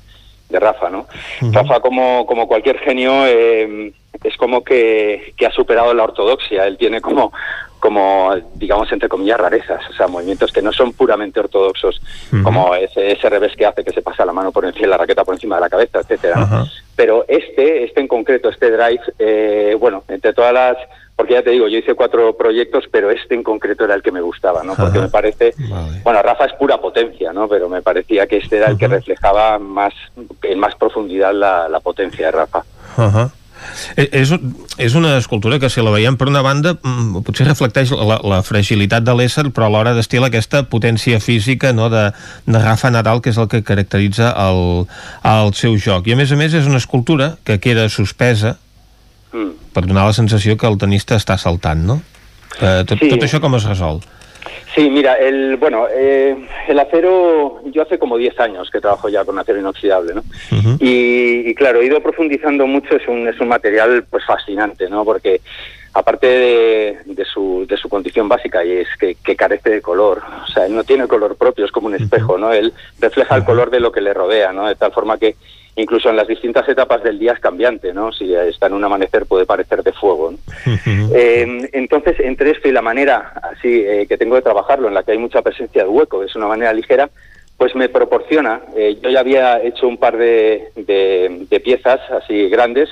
de 0.49 0.61
Rafa, 0.61 0.89
¿no? 0.89 1.09
Rafa, 1.53 1.81
como, 1.81 2.25
como 2.27 2.47
cualquier 2.47 2.79
genio, 2.79 3.27
eh, 3.27 3.93
es 4.23 4.37
como 4.37 4.63
que, 4.63 5.35
que 5.37 5.47
ha 5.47 5.51
superado 5.51 5.93
la 5.95 6.05
ortodoxia. 6.05 6.67
Él 6.67 6.77
tiene 6.79 7.01
como, 7.01 7.33
como, 7.81 8.31
digamos, 8.55 8.91
entre 8.93 9.09
comillas, 9.09 9.39
rarezas, 9.39 9.83
o 9.91 9.93
sea, 9.93 10.07
movimientos 10.07 10.53
que 10.53 10.63
no 10.63 10.73
son 10.73 10.93
puramente 10.93 11.41
ortodoxos, 11.41 12.01
como 12.45 12.75
ese, 12.77 13.13
ese 13.13 13.29
revés 13.29 13.55
que 13.57 13.67
hace 13.67 13.85
que 13.85 13.93
se 13.93 14.03
pasa 14.03 14.25
la 14.25 14.33
mano 14.33 14.53
por 14.53 14.65
encima, 14.65 14.89
la 14.89 14.99
raqueta 14.99 15.25
por 15.25 15.35
encima 15.35 15.57
de 15.57 15.63
la 15.63 15.69
cabeza, 15.69 15.99
etcétera. 16.01 16.67
Pero 16.99 17.25
este, 17.29 17.85
este 17.85 18.01
en 18.01 18.09
concreto, 18.09 18.49
este 18.49 18.73
drive, 18.73 19.01
eh, 19.20 19.77
bueno, 19.79 20.03
entre 20.09 20.33
todas 20.33 20.53
las, 20.53 20.77
porque 21.15 21.35
ya 21.35 21.43
te 21.45 21.51
digo, 21.51 21.69
yo 21.69 21.79
hice 21.79 21.95
cuatro 21.95 22.37
proyectos, 22.37 22.87
pero 22.91 23.09
este 23.09 23.37
en 23.37 23.45
concreto 23.45 23.85
era 23.85 23.95
el 23.95 24.03
que 24.03 24.11
me 24.11 24.20
gustaba, 24.20 24.65
¿no? 24.65 24.75
Porque 24.75 24.99
me 24.99 25.09
parece, 25.09 25.55
bueno, 26.03 26.20
Rafa 26.23 26.47
es 26.47 26.55
pura 26.55 26.79
potencia, 26.79 27.33
¿no? 27.33 27.47
Pero 27.49 27.69
me 27.69 27.83
parecía 27.83 28.27
que 28.27 28.39
este 28.39 28.57
era 28.57 28.66
el 28.66 28.77
que 28.77 28.89
reflejaba 28.89 29.61
más, 29.61 29.95
en 30.43 30.59
más 30.59 30.75
profundidad 30.75 31.33
la, 31.33 31.69
la 31.69 31.79
potencia 31.79 32.27
de 32.27 32.33
Rafa. 32.33 32.65
-huh. 32.97 33.31
És, 33.97 34.30
és 34.78 34.94
una 34.94 35.16
escultura 35.18 35.59
que 35.59 35.70
si 35.70 35.82
la 35.82 35.90
veiem 35.94 36.16
per 36.16 36.28
una 36.30 36.43
banda 36.43 36.74
mm, 36.76 37.22
potser 37.26 37.47
reflecteix 37.48 37.90
la, 37.97 38.20
la 38.22 38.39
fragilitat 38.47 39.05
de 39.06 39.14
l'ésser 39.18 39.48
però 39.55 39.66
alhora 39.68 39.94
destila 39.97 40.28
aquesta 40.30 40.62
potència 40.70 41.18
física 41.20 41.72
no, 41.72 41.89
de, 41.93 42.09
de 42.47 42.62
Rafa 42.62 42.90
Nadal 42.94 43.20
que 43.24 43.30
és 43.35 43.39
el 43.39 43.48
que 43.51 43.62
caracteritza 43.66 44.30
el, 44.47 44.86
el 45.24 45.52
seu 45.59 45.76
joc 45.78 46.06
i 46.09 46.14
a 46.14 46.20
més 46.20 46.32
a 46.32 46.39
més 46.40 46.55
és 46.55 46.66
una 46.70 46.78
escultura 46.82 47.36
que 47.44 47.59
queda 47.60 47.89
suspesa 47.89 48.56
Mm. 49.28 49.51
per 49.76 49.82
donar 49.85 50.06
la 50.06 50.14
sensació 50.16 50.55
que 50.56 50.64
el 50.64 50.78
tenista 50.80 51.18
està 51.20 51.35
saltant 51.36 51.82
no? 51.85 51.98
Eh, 52.62 52.85
tot, 52.89 52.97
Sí. 52.97 53.10
tot 53.12 53.20
això 53.26 53.43
com 53.44 53.55
es 53.59 53.66
resol? 53.68 53.98
Sí, 54.79 54.91
mira, 54.91 55.15
el, 55.15 55.57
bueno, 55.57 55.89
eh, 55.91 56.37
el 56.69 56.79
acero, 56.79 57.61
yo 57.65 57.83
hace 57.83 57.99
como 57.99 58.17
10 58.17 58.39
años 58.39 58.71
que 58.71 58.81
trabajo 58.81 59.09
ya 59.09 59.25
con 59.25 59.37
acero 59.37 59.59
inoxidable, 59.59 60.15
¿no? 60.15 60.23
Y, 60.79 61.51
y 61.51 61.55
claro, 61.57 61.81
he 61.81 61.87
ido 61.87 62.01
profundizando 62.01 62.65
mucho, 62.65 62.95
es 62.95 63.09
un, 63.09 63.27
es 63.27 63.41
un 63.41 63.49
material 63.49 64.05
pues 64.09 64.25
fascinante, 64.25 64.89
¿no? 64.89 65.05
Porque 65.05 65.41
aparte 65.95 66.29
de, 66.29 66.99
de 67.07 67.25
su, 67.25 67.67
de 67.69 67.77
su 67.77 67.89
condición 67.89 68.29
básica 68.29 68.65
y 68.65 68.71
es 68.71 68.89
que, 69.01 69.17
que 69.17 69.35
carece 69.35 69.69
de 69.71 69.83
color, 69.83 70.23
o 70.45 70.47
sea, 70.47 70.67
él 70.67 70.77
no 70.77 70.85
tiene 70.85 71.09
color 71.09 71.35
propio, 71.35 71.65
es 71.65 71.73
como 71.73 71.89
un 71.89 71.97
espejo, 71.97 72.39
¿no? 72.39 72.53
Él 72.53 72.73
refleja 73.01 73.35
el 73.35 73.45
color 73.45 73.71
de 73.71 73.81
lo 73.81 73.91
que 73.91 74.01
le 74.01 74.15
rodea, 74.15 74.53
¿no? 74.53 74.69
De 74.69 74.77
tal 74.77 74.93
forma 74.93 75.19
que 75.19 75.35
incluso 75.79 76.11
en 76.11 76.17
las 76.17 76.29
distintas 76.29 76.69
etapas 76.69 77.03
del 77.03 77.19
día 77.19 77.33
es 77.33 77.41
cambiante, 77.41 77.95
¿no? 77.95 78.13
Si 78.13 78.35
está 78.35 78.67
en 78.67 78.75
un 78.75 78.85
amanecer 78.85 79.25
puede 79.27 79.47
parecer 79.47 79.83
de 79.83 79.93
fuego, 79.93 80.33
¿no? 80.33 80.39
Eh, 81.15 81.69
entonces, 81.73 82.17
entre 82.21 82.51
esto 82.51 82.69
y 82.69 82.73
la 82.73 82.83
manera 82.83 83.33
así 83.43 83.83
eh, 83.87 84.07
que 84.09 84.19
tengo 84.19 84.35
de 84.35 84.43
trabajarlo, 84.43 84.89
en 84.89 84.95
la 84.95 85.03
que 85.03 85.13
hay 85.13 85.19
mucha 85.19 85.41
presencia 85.43 85.83
de 85.85 85.89
hueco, 85.89 86.23
es 86.23 86.35
una 86.37 86.49
manera 86.49 86.73
ligera, 86.73 87.09
pues 87.57 87.75
me 87.75 87.89
proporciona. 87.89 88.61
eh, 88.77 88.99
yo 89.03 89.09
ya 89.11 89.21
había 89.21 89.63
hecho 89.63 89.89
un 89.89 89.97
par 89.97 90.17
de, 90.17 90.69
de- 90.77 91.47
de 91.49 91.61
piezas 91.61 92.01
así 92.11 92.49
grandes, 92.49 92.89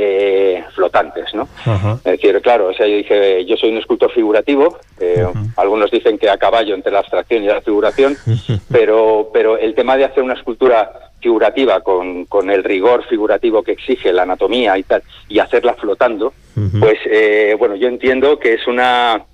eh, 0.00 0.62
flotantes, 0.76 1.34
¿no? 1.34 1.48
Es 1.96 2.04
decir, 2.04 2.40
claro, 2.40 2.68
o 2.68 2.72
sea, 2.72 2.86
yo 2.86 2.98
dije, 2.98 3.44
yo 3.44 3.56
soy 3.56 3.72
un 3.72 3.78
escultor 3.78 4.12
figurativo, 4.12 4.78
eh, 5.00 5.26
algunos 5.56 5.90
dicen 5.90 6.18
que 6.18 6.30
a 6.30 6.38
caballo 6.38 6.76
entre 6.76 6.92
la 6.92 7.00
abstracción 7.00 7.42
y 7.42 7.48
la 7.48 7.60
figuración, 7.60 8.16
pero, 8.70 9.30
pero 9.32 9.58
el 9.58 9.74
tema 9.74 9.96
de 9.96 10.04
hacer 10.04 10.22
una 10.22 10.34
escultura 10.34 11.10
figurativa 11.20 11.80
con, 11.80 12.26
con 12.26 12.48
el 12.48 12.62
rigor 12.62 13.04
figurativo 13.08 13.64
que 13.64 13.72
exige 13.72 14.12
la 14.12 14.22
anatomía 14.22 14.78
y 14.78 14.84
tal, 14.84 15.02
y 15.28 15.40
hacerla 15.40 15.74
flotando, 15.74 16.32
pues 16.78 16.98
eh, 17.06 17.56
bueno, 17.58 17.74
yo 17.74 17.88
entiendo 17.88 18.38
que 18.38 18.54
es 18.54 18.66
una 18.68 19.24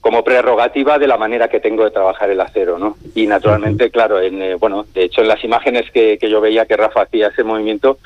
como 0.00 0.24
prerrogativa 0.24 0.98
de 0.98 1.06
la 1.06 1.16
manera 1.16 1.48
que 1.48 1.60
tengo 1.60 1.84
de 1.84 1.90
trabajar 1.90 2.30
el 2.30 2.40
acero, 2.40 2.78
¿no? 2.78 2.96
Y 3.14 3.26
naturalmente, 3.26 3.90
claro, 3.90 4.20
en, 4.20 4.42
eh, 4.42 4.54
bueno, 4.56 4.84
de 4.94 5.04
hecho 5.04 5.20
en 5.20 5.28
las 5.28 5.44
imágenes 5.44 5.90
que, 5.92 6.18
que 6.18 6.28
yo 6.28 6.40
veía 6.40 6.66
que 6.66 6.76
Rafa 6.76 7.02
hacía 7.02 7.28
ese 7.28 7.44
movimiento, 7.44 7.98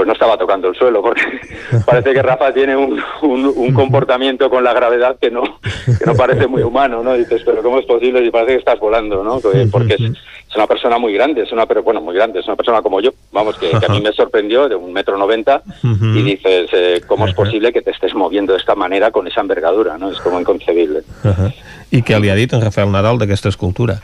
pues 0.00 0.06
no 0.06 0.14
estaba 0.14 0.38
tocando 0.38 0.66
el 0.66 0.74
suelo, 0.74 1.02
porque 1.02 1.20
parece 1.84 2.14
que 2.14 2.22
Rafa 2.22 2.54
tiene 2.54 2.74
un, 2.74 2.98
un, 3.20 3.52
un 3.54 3.74
comportamiento 3.74 4.48
con 4.48 4.64
la 4.64 4.72
gravedad 4.72 5.18
que 5.20 5.30
no, 5.30 5.42
que 5.84 6.06
no 6.06 6.14
parece 6.14 6.46
muy 6.46 6.62
humano, 6.62 7.02
¿no? 7.02 7.12
Dices, 7.12 7.42
pero 7.44 7.62
¿cómo 7.62 7.78
es 7.78 7.84
posible? 7.84 8.24
Y 8.24 8.30
parece 8.30 8.52
que 8.52 8.58
estás 8.60 8.80
volando, 8.80 9.22
¿no? 9.22 9.40
Porque 9.70 9.96
es, 9.96 10.00
es 10.00 10.56
una 10.56 10.66
persona 10.66 10.96
muy 10.96 11.12
grande, 11.12 11.42
es 11.42 11.52
una, 11.52 11.66
pero 11.66 11.82
bueno, 11.82 12.00
muy 12.00 12.14
grande, 12.14 12.40
es 12.40 12.46
una 12.46 12.56
persona 12.56 12.80
como 12.80 13.02
yo, 13.02 13.10
vamos, 13.30 13.58
que, 13.58 13.68
que 13.78 13.84
a 13.84 13.90
mí 13.90 14.00
me 14.00 14.10
sorprendió, 14.12 14.70
de 14.70 14.74
un 14.74 14.90
metro 14.90 15.18
noventa, 15.18 15.62
y 15.82 16.22
dices, 16.22 16.70
eh, 16.72 17.02
¿cómo 17.06 17.26
es 17.26 17.34
posible 17.34 17.70
que 17.70 17.82
te 17.82 17.90
estés 17.90 18.14
moviendo 18.14 18.54
de 18.54 18.58
esta 18.58 18.74
manera 18.74 19.10
con 19.10 19.26
esa 19.26 19.42
envergadura, 19.42 19.98
no? 19.98 20.10
Es 20.10 20.18
como 20.20 20.40
inconcebible. 20.40 21.02
-huh. 21.24 21.52
I 21.90 22.02
què 22.02 22.20
li 22.20 22.30
ha 22.30 22.34
dit 22.34 22.52
en 22.54 22.62
Rafael 22.62 22.90
Nadal 22.90 23.18
d'aquesta 23.18 23.50
escultura? 23.50 24.00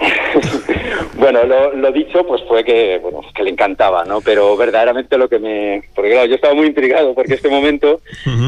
Bueno, 1.18 1.44
lo, 1.44 1.72
lo 1.74 1.92
dicho 1.92 2.26
pues 2.26 2.42
fue 2.46 2.62
que, 2.62 2.98
bueno, 3.02 3.20
que 3.34 3.42
le 3.42 3.50
encantaba, 3.50 4.04
¿no? 4.04 4.20
Pero 4.20 4.56
verdaderamente 4.56 5.16
lo 5.16 5.28
que 5.28 5.38
me... 5.38 5.82
Porque 5.94 6.10
claro, 6.10 6.26
yo 6.26 6.34
estaba 6.34 6.54
muy 6.54 6.66
intrigado 6.66 7.14
porque 7.14 7.34
este 7.34 7.48
momento 7.48 8.00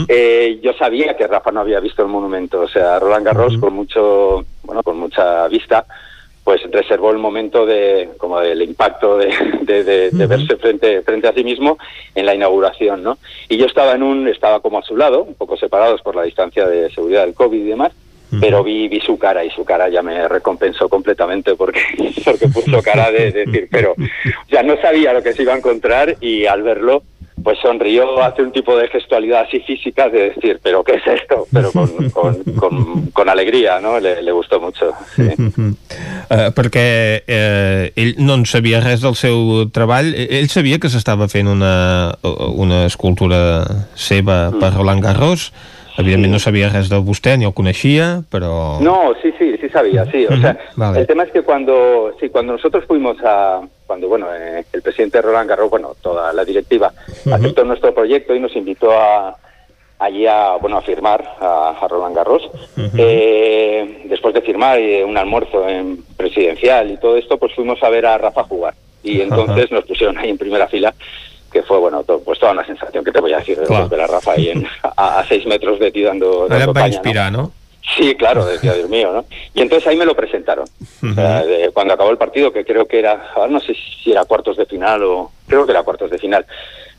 eh, 0.09 0.59
yo 0.63 0.73
sabía 0.75 1.17
que 1.17 1.27
Rafa 1.27 1.51
no 1.51 1.61
había 1.61 1.81
visto 1.81 2.03
el 2.03 2.09
monumento. 2.09 2.61
O 2.61 2.69
sea, 2.69 2.99
Roland 2.99 3.25
Garros 3.25 3.57
con 3.59 3.73
mucho, 3.73 4.45
bueno, 4.65 4.83
con 4.83 4.99
mucha 4.99 5.49
vista, 5.49 5.87
pues 6.45 6.61
reservó 6.71 7.11
el 7.11 7.19
momento 7.19 7.65
de, 7.67 8.11
como 8.19 8.39
del 8.41 8.61
impacto 8.63 9.17
de, 9.17 9.29
de, 9.63 9.83
de- 9.85 10.11
de 10.11 10.27
verse 10.27 10.57
frente, 10.57 11.03
frente 11.03 11.29
a 11.29 11.33
sí 11.33 11.43
mismo 11.45 11.79
en 12.15 12.27
la 12.27 12.35
inauguración, 12.35 13.03
¿no? 13.03 13.19
Y 13.49 13.57
yo 13.57 13.65
estaba 13.67 13.93
en 13.93 14.03
un, 14.03 14.29
estaba 14.29 14.61
como 14.61 14.79
a 14.79 14.83
su 14.83 14.97
lado, 14.97 15.23
un 15.23 15.35
poco 15.35 15.57
separados 15.57 16.03
por 16.03 16.15
la 16.15 16.23
distancia 16.23 16.67
de 16.67 16.91
seguridad 16.91 17.25
del 17.25 17.35
COVID 17.35 17.59
y 17.65 17.69
demás, 17.69 17.93
pero 18.41 18.63
vi, 18.63 18.89
vi 18.89 19.01
su 19.01 19.19
cara 19.19 19.45
y 19.45 19.51
su 19.51 19.65
cara 19.65 19.89
ya 19.89 20.03
me 20.03 20.29
recompensó 20.29 20.89
completamente 20.89 21.55
porque, 21.55 21.81
porque 22.25 22.49
puso 22.49 22.83
cara 22.83 23.11
de, 23.11 23.33
de 23.33 23.47
decir, 23.47 23.69
pero 23.71 23.95
ya 24.51 24.63
no 24.63 24.81
sabía 24.81 25.13
lo 25.13 25.23
que 25.23 25.33
se 25.33 25.43
iba 25.43 25.55
a 25.55 25.59
encontrar 25.59 26.17
y 26.21 26.47
al 26.47 26.63
verlo 26.63 27.03
pues 27.43 27.59
sonrió, 27.61 28.23
hace 28.23 28.43
un 28.43 28.53
tipo 28.53 28.77
de 28.77 28.89
gestualidad 28.89 29.43
así 29.47 29.61
física 29.61 30.09
de 30.09 30.31
decir, 30.31 30.61
pero 30.63 30.83
¿qué 30.83 30.95
es 30.95 31.07
esto? 31.07 31.47
Pero 31.53 31.73
con, 31.73 32.11
con, 32.11 32.43
con, 32.55 33.07
con 33.13 33.29
alegría, 33.29 33.81
¿no? 33.81 34.01
Le, 34.01 34.23
le 34.23 34.33
gustó 34.33 34.61
mucho. 34.61 34.93
Sí. 35.15 35.29
Uh, 36.29 36.51
perquè 36.53 37.25
eh, 37.25 37.93
ell 37.97 38.11
no 38.21 38.35
en 38.37 38.45
sabia 38.45 38.83
res 38.83 39.01
del 39.01 39.15
seu 39.17 39.65
treball 39.73 40.11
Eh, 40.13 40.27
ell 40.39 40.51
sabia 40.53 40.77
que 40.77 40.91
s'estava 40.93 41.29
fent 41.33 41.49
una, 41.49 42.19
una 42.53 42.85
escultura 42.85 43.65
seva 43.97 44.51
per 44.53 44.75
Roland 44.75 45.05
Garros 45.05 45.49
evidentment 45.99 46.33
no 46.33 46.39
sabia 46.39 46.71
res 46.71 46.89
de 46.89 46.99
vostè 47.03 47.37
ni 47.37 47.47
el 47.49 47.55
coneixia 47.55 48.23
però... 48.31 48.79
No, 48.81 49.15
sí, 49.23 49.33
sí, 49.39 49.57
sí 49.61 49.69
sabía, 49.69 50.05
sí. 50.11 50.27
O 50.27 50.37
sea, 50.37 50.57
Vale. 50.77 51.01
el 51.01 51.07
tema 51.07 51.25
es 51.25 51.33
que 51.33 51.43
cuando, 51.43 52.15
sí, 52.21 52.29
cuando 52.29 52.53
nosotros 52.55 52.85
fuimos 52.87 53.17
a, 53.25 53.61
cuando, 53.87 54.09
bueno, 54.09 54.27
eh, 54.35 54.65
el 54.73 54.83
presidente 54.83 55.21
Roland 55.23 55.49
Garros, 55.49 55.71
bueno, 55.71 55.97
toda 56.01 56.33
la 56.33 56.45
directiva 56.45 56.93
aceptó 57.33 57.65
nuestro 57.65 57.95
proyecto 57.95 58.35
y 58.35 58.41
nos 58.41 58.55
invitó 58.55 58.93
a, 58.93 59.37
allí 59.99 60.27
a, 60.27 60.57
bueno, 60.61 60.79
a 60.79 60.83
firmar 60.83 61.25
a, 61.41 61.77
a 61.81 61.89
Roland 61.89 62.15
Garros. 62.15 62.49
Eh, 62.97 64.05
después 64.09 64.35
de 64.35 64.43
firmar 64.43 64.79
eh, 64.79 65.05
un 65.05 65.17
almuerzo 65.17 65.69
en 65.69 65.99
presidencial 66.17 66.91
y 66.91 66.97
todo 66.99 67.17
esto, 67.17 67.39
pues 67.39 67.55
fuimos 67.55 67.83
a 67.83 67.89
ver 67.89 68.07
a 68.07 68.19
Rafa 68.19 68.45
jugar. 68.45 68.75
Y 69.03 69.21
entonces 69.21 69.71
nos 69.71 69.85
pusieron 69.85 70.19
ahí 70.19 70.31
en 70.31 70.39
primera 70.39 70.67
fila 70.69 70.95
que 71.51 71.63
fue, 71.63 71.79
bueno, 71.79 72.03
to- 72.05 72.21
pues 72.23 72.39
toda 72.39 72.53
una 72.53 72.67
sensación, 72.67 73.05
que 73.05 73.13
te 73.13 73.21
voy 73.21 73.33
a 73.33 73.39
decir, 73.39 73.59
de 73.59 73.67
Claro. 73.67 73.89
ver 73.89 74.01
a 74.03 74.07
Rafa 74.07 74.33
ahí 74.33 74.51
en- 74.51 74.67
a, 74.83 75.21
a 75.21 75.27
seis 75.29 75.47
metros 75.47 75.79
de 75.79 75.91
ti 75.91 76.03
dando, 76.03 76.47
dando 76.49 76.75
caña, 76.75 76.89
¿no? 76.89 76.95
inspirar, 76.95 77.33
no? 77.33 77.53
Sí, 77.97 78.15
claro, 78.17 78.45
decía, 78.45 78.75
Dios 78.75 78.89
mío, 78.91 79.11
¿no? 79.13 79.25
Y 79.55 79.63
entonces 79.63 79.87
ahí 79.89 79.97
me 79.97 80.05
lo 80.05 80.15
presentaron. 80.15 80.69
O 81.03 81.15
sea, 81.15 81.43
de- 81.45 81.71
cuando 81.73 81.95
acabó 81.95 82.11
el 82.11 82.19
partido, 82.19 82.53
que 82.53 82.65
creo 82.65 82.87
que 82.87 82.99
era, 82.99 83.31
ahora 83.35 83.51
no 83.51 83.61
sé 83.61 83.75
si 84.03 84.13
era 84.13 84.25
cuartos 84.27 84.57
de 84.59 84.67
final 84.67 85.03
o, 85.05 85.33
creo 85.47 85.65
que 85.65 85.73
era 85.73 85.83
cuartos 85.85 86.11
de 86.11 86.19
final, 86.19 86.45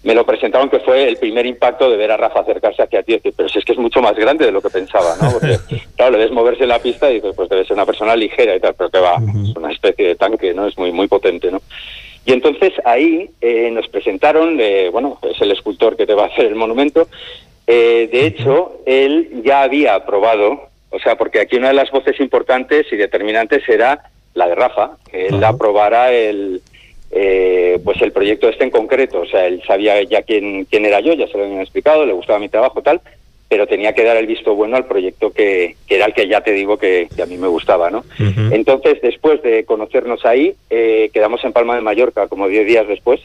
me 0.02 0.16
lo 0.16 0.26
presentaron 0.26 0.70
que 0.70 0.80
fue 0.80 1.08
el 1.10 1.18
primer 1.18 1.46
impacto 1.46 1.90
de 1.92 1.98
ver 1.98 2.10
a 2.12 2.18
Rafa 2.18 2.40
acercarse 2.40 2.82
hacia 2.82 3.04
ti 3.04 3.12
decir, 3.14 3.34
pero 3.36 3.50
si 3.50 3.60
es 3.60 3.66
que 3.66 3.74
es 3.74 3.78
mucho 3.78 4.02
más 4.02 4.16
grande 4.16 4.46
de 4.46 4.52
lo 4.54 4.62
que 4.62 4.70
pensaba, 4.70 5.16
¿no? 5.22 5.34
Porque, 5.34 5.60
claro, 5.98 6.14
le 6.14 6.20
ves 6.20 6.32
moverse 6.32 6.64
en 6.64 6.70
la 6.70 6.80
pista 6.82 7.12
y 7.12 7.16
dices, 7.16 7.34
pues 7.36 7.50
debe 7.50 7.66
ser 7.66 7.74
una 7.76 7.86
persona 7.86 8.16
ligera 8.16 8.56
y 8.56 8.60
tal, 8.62 8.74
pero 8.76 8.90
que 8.90 9.00
va, 9.00 9.16
es 9.18 9.56
una 9.56 9.72
especie 9.72 10.08
de 10.08 10.16
tanque, 10.16 10.54
¿no? 10.54 10.66
Es 10.68 10.78
muy, 10.78 10.92
muy 10.92 11.08
potente, 11.08 11.52
¿no? 11.52 11.62
Y 12.30 12.32
entonces 12.32 12.74
ahí 12.86 13.32
eh, 13.42 13.72
nos 13.72 13.88
presentaron, 13.88 14.60
eh, 14.62 14.90
bueno, 14.92 15.18
es 15.24 15.42
el 15.42 15.50
escultor 15.50 15.98
que 15.98 16.06
te 16.06 16.14
va 16.14 16.26
a 16.26 16.28
hacer 16.28 16.46
el 16.46 16.54
monumento. 16.54 17.08
Eh, 17.66 18.08
de 18.12 18.28
hecho, 18.28 18.82
él 18.86 19.42
ya 19.44 19.64
había 19.64 20.06
probado 20.06 20.70
O 20.92 21.00
sea, 21.00 21.16
porque 21.16 21.40
aquí 21.40 21.56
una 21.56 21.70
de 21.70 21.74
las 21.74 21.90
voces 21.90 22.20
importantes 22.20 22.86
y 22.92 22.98
determinantes 22.98 23.68
era 23.68 24.04
la 24.36 24.48
de 24.48 24.54
Rafa, 24.54 24.98
que 25.12 25.28
él 25.28 25.44
aprobara 25.44 26.12
el, 26.14 26.62
eh, 27.10 27.80
pues 27.84 28.00
el 28.04 28.12
proyecto 28.12 28.48
este 28.48 28.64
en 28.64 28.70
concreto. 28.70 29.22
O 29.22 29.26
sea, 29.26 29.48
él 29.48 29.64
sabía 29.66 30.00
ya 30.04 30.22
quién, 30.22 30.66
quién 30.66 30.86
era 30.86 31.00
yo, 31.00 31.14
ya 31.14 31.28
se 31.28 31.36
lo 31.36 31.46
habían 31.46 31.62
explicado, 31.62 32.06
le 32.06 32.14
gustaba 32.14 32.38
mi 32.38 32.50
trabajo, 32.50 32.84
tal, 32.84 33.02
pero 33.50 33.66
tenía 33.66 33.94
que 33.94 34.04
dar 34.04 34.16
el 34.16 34.28
visto 34.28 34.54
bueno 34.54 34.78
al 34.78 34.86
proyecto 34.86 35.32
que, 35.32 35.76
que 35.88 35.96
era 35.96 36.06
el 36.06 36.14
que 36.14 36.28
ya 36.28 36.42
te 36.42 36.52
digo 36.52 36.78
que, 36.78 37.10
que 37.14 37.24
a 37.24 37.26
mí 37.26 37.36
me 37.38 37.48
gustaba, 37.48 37.90
¿no? 37.90 38.06
Entonces, 38.52 39.02
después 39.02 39.42
de 39.42 39.66
conocernos 39.66 40.24
ahí, 40.24 40.54
eh, 40.70 41.10
quedamos 41.12 41.44
en 41.44 41.52
Palma 41.52 41.76
de 41.76 41.82
Mallorca 41.82 42.28
como 42.28 42.48
10 42.48 42.68
días 42.68 42.88
después 42.88 43.22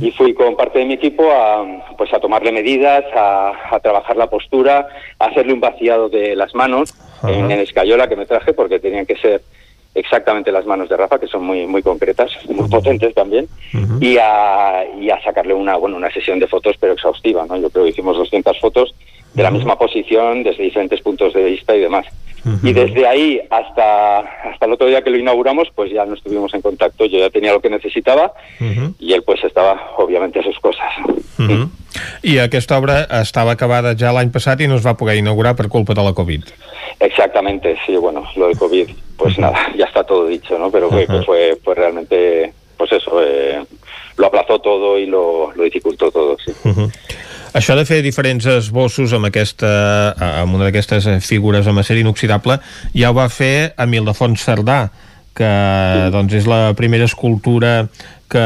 y 0.00 0.12
fui 0.12 0.32
con 0.32 0.56
parte 0.56 0.78
de 0.78 0.86
mi 0.86 0.94
equipo 0.94 1.30
a, 1.30 1.62
pues 1.98 2.14
a 2.14 2.20
tomarle 2.20 2.52
medidas, 2.52 3.04
a, 3.14 3.52
a 3.74 3.80
trabajar 3.80 4.16
la 4.16 4.30
postura, 4.30 4.88
a 5.18 5.26
hacerle 5.26 5.52
un 5.52 5.60
vaciado 5.60 6.08
de 6.08 6.34
las 6.36 6.54
manos 6.54 6.94
en, 7.24 7.50
en 7.50 7.58
escayola 7.58 8.08
que 8.08 8.16
me 8.16 8.24
traje 8.24 8.54
porque 8.54 8.78
tenían 8.78 9.04
que 9.04 9.16
ser 9.16 9.42
exactamente 9.94 10.52
las 10.52 10.64
manos 10.64 10.88
de 10.88 10.96
Rafa, 10.96 11.18
que 11.18 11.26
son 11.26 11.44
muy 11.44 11.66
muy 11.66 11.82
concretas, 11.82 12.30
muy 12.48 12.68
potentes 12.68 13.12
también, 13.14 13.48
y, 14.00 14.16
a, 14.16 14.84
y 14.98 15.10
a 15.10 15.20
sacarle 15.22 15.52
una 15.52 15.76
bueno 15.76 15.96
una 15.96 16.10
sesión 16.10 16.38
de 16.38 16.46
fotos 16.46 16.76
pero 16.80 16.92
exhaustiva, 16.94 17.44
¿no? 17.46 17.56
Yo 17.56 17.68
creo 17.68 17.84
que 17.84 17.90
hicimos 17.90 18.16
200 18.16 18.58
fotos 18.60 18.94
de 19.34 19.42
la 19.42 19.50
misma 19.50 19.78
posición, 19.78 20.42
desde 20.42 20.62
diferentes 20.64 21.00
puntos 21.00 21.32
de 21.34 21.44
vista 21.44 21.74
y 21.76 21.80
demás. 21.80 22.06
Y 22.62 22.72
desde 22.72 23.06
ahí 23.06 23.40
hasta, 23.50 24.20
hasta 24.20 24.66
el 24.66 24.72
otro 24.72 24.86
día 24.86 25.02
que 25.02 25.10
lo 25.10 25.18
inauguramos, 25.18 25.68
pues 25.74 25.92
ya 25.92 26.06
no 26.06 26.14
estuvimos 26.14 26.54
en 26.54 26.62
contacto. 26.62 27.04
Yo 27.04 27.18
ya 27.18 27.30
tenía 27.30 27.52
lo 27.52 27.60
que 27.60 27.68
necesitaba 27.68 28.32
y 28.98 29.12
él 29.12 29.22
pues 29.22 29.42
estaba 29.44 29.92
obviamente 29.98 30.40
a 30.40 30.42
sus 30.42 30.58
cosas. 30.58 30.92
Mhm. 31.38 31.70
I 32.22 32.38
aquesta 32.38 32.78
obra 32.78 33.06
estava 33.22 33.52
acabada 33.54 33.94
ja 33.98 34.12
l'any 34.12 34.30
passat 34.34 34.60
i 34.60 34.68
no 34.68 34.76
es 34.76 34.86
va 34.86 34.96
poder 34.98 35.16
inaugurar 35.18 35.54
per 35.56 35.68
culpa 35.68 35.94
de 35.94 36.02
la 36.02 36.12
Covid. 36.12 36.44
Exactamente, 37.00 37.76
sí, 37.86 37.96
bueno, 37.96 38.24
lo 38.36 38.48
del 38.48 38.58
COVID, 38.58 38.88
pues 39.16 39.38
nada, 39.38 39.70
ya 39.76 39.84
está 39.84 40.04
todo 40.04 40.26
dicho, 40.26 40.58
¿no? 40.58 40.70
Pero 40.70 40.90
fue, 40.90 41.04
Ajá. 41.04 41.22
fue, 41.22 41.56
fue 41.62 41.74
realmente, 41.74 42.52
pues 42.76 42.92
eso, 42.92 43.22
eh, 43.22 43.64
lo 44.16 44.26
aplazó 44.26 44.58
todo 44.60 44.98
y 44.98 45.06
lo, 45.06 45.52
lo 45.54 45.62
dificultó 45.62 46.10
todo, 46.10 46.36
sí. 46.44 46.52
Mhm. 46.64 46.90
Això 47.58 47.74
de 47.74 47.82
fer 47.88 47.98
diferents 48.04 48.44
esbossos 48.46 49.10
amb, 49.16 49.26
aquesta, 49.32 49.68
amb 50.44 50.54
una 50.54 50.68
d'aquestes 50.68 51.08
eh, 51.10 51.16
figures 51.24 51.66
amb 51.66 51.82
acer 51.82 51.96
inoxidable 51.98 52.60
ja 52.94 53.10
ho 53.10 53.16
va 53.16 53.26
fer 53.32 53.72
amb 53.74 53.98
Ildefons 53.98 54.44
Cerdà 54.46 54.84
que 55.38 55.48
doncs 56.14 56.36
és 56.38 56.46
la 56.50 56.72
primera 56.78 57.06
escultura 57.06 57.88
que 58.30 58.44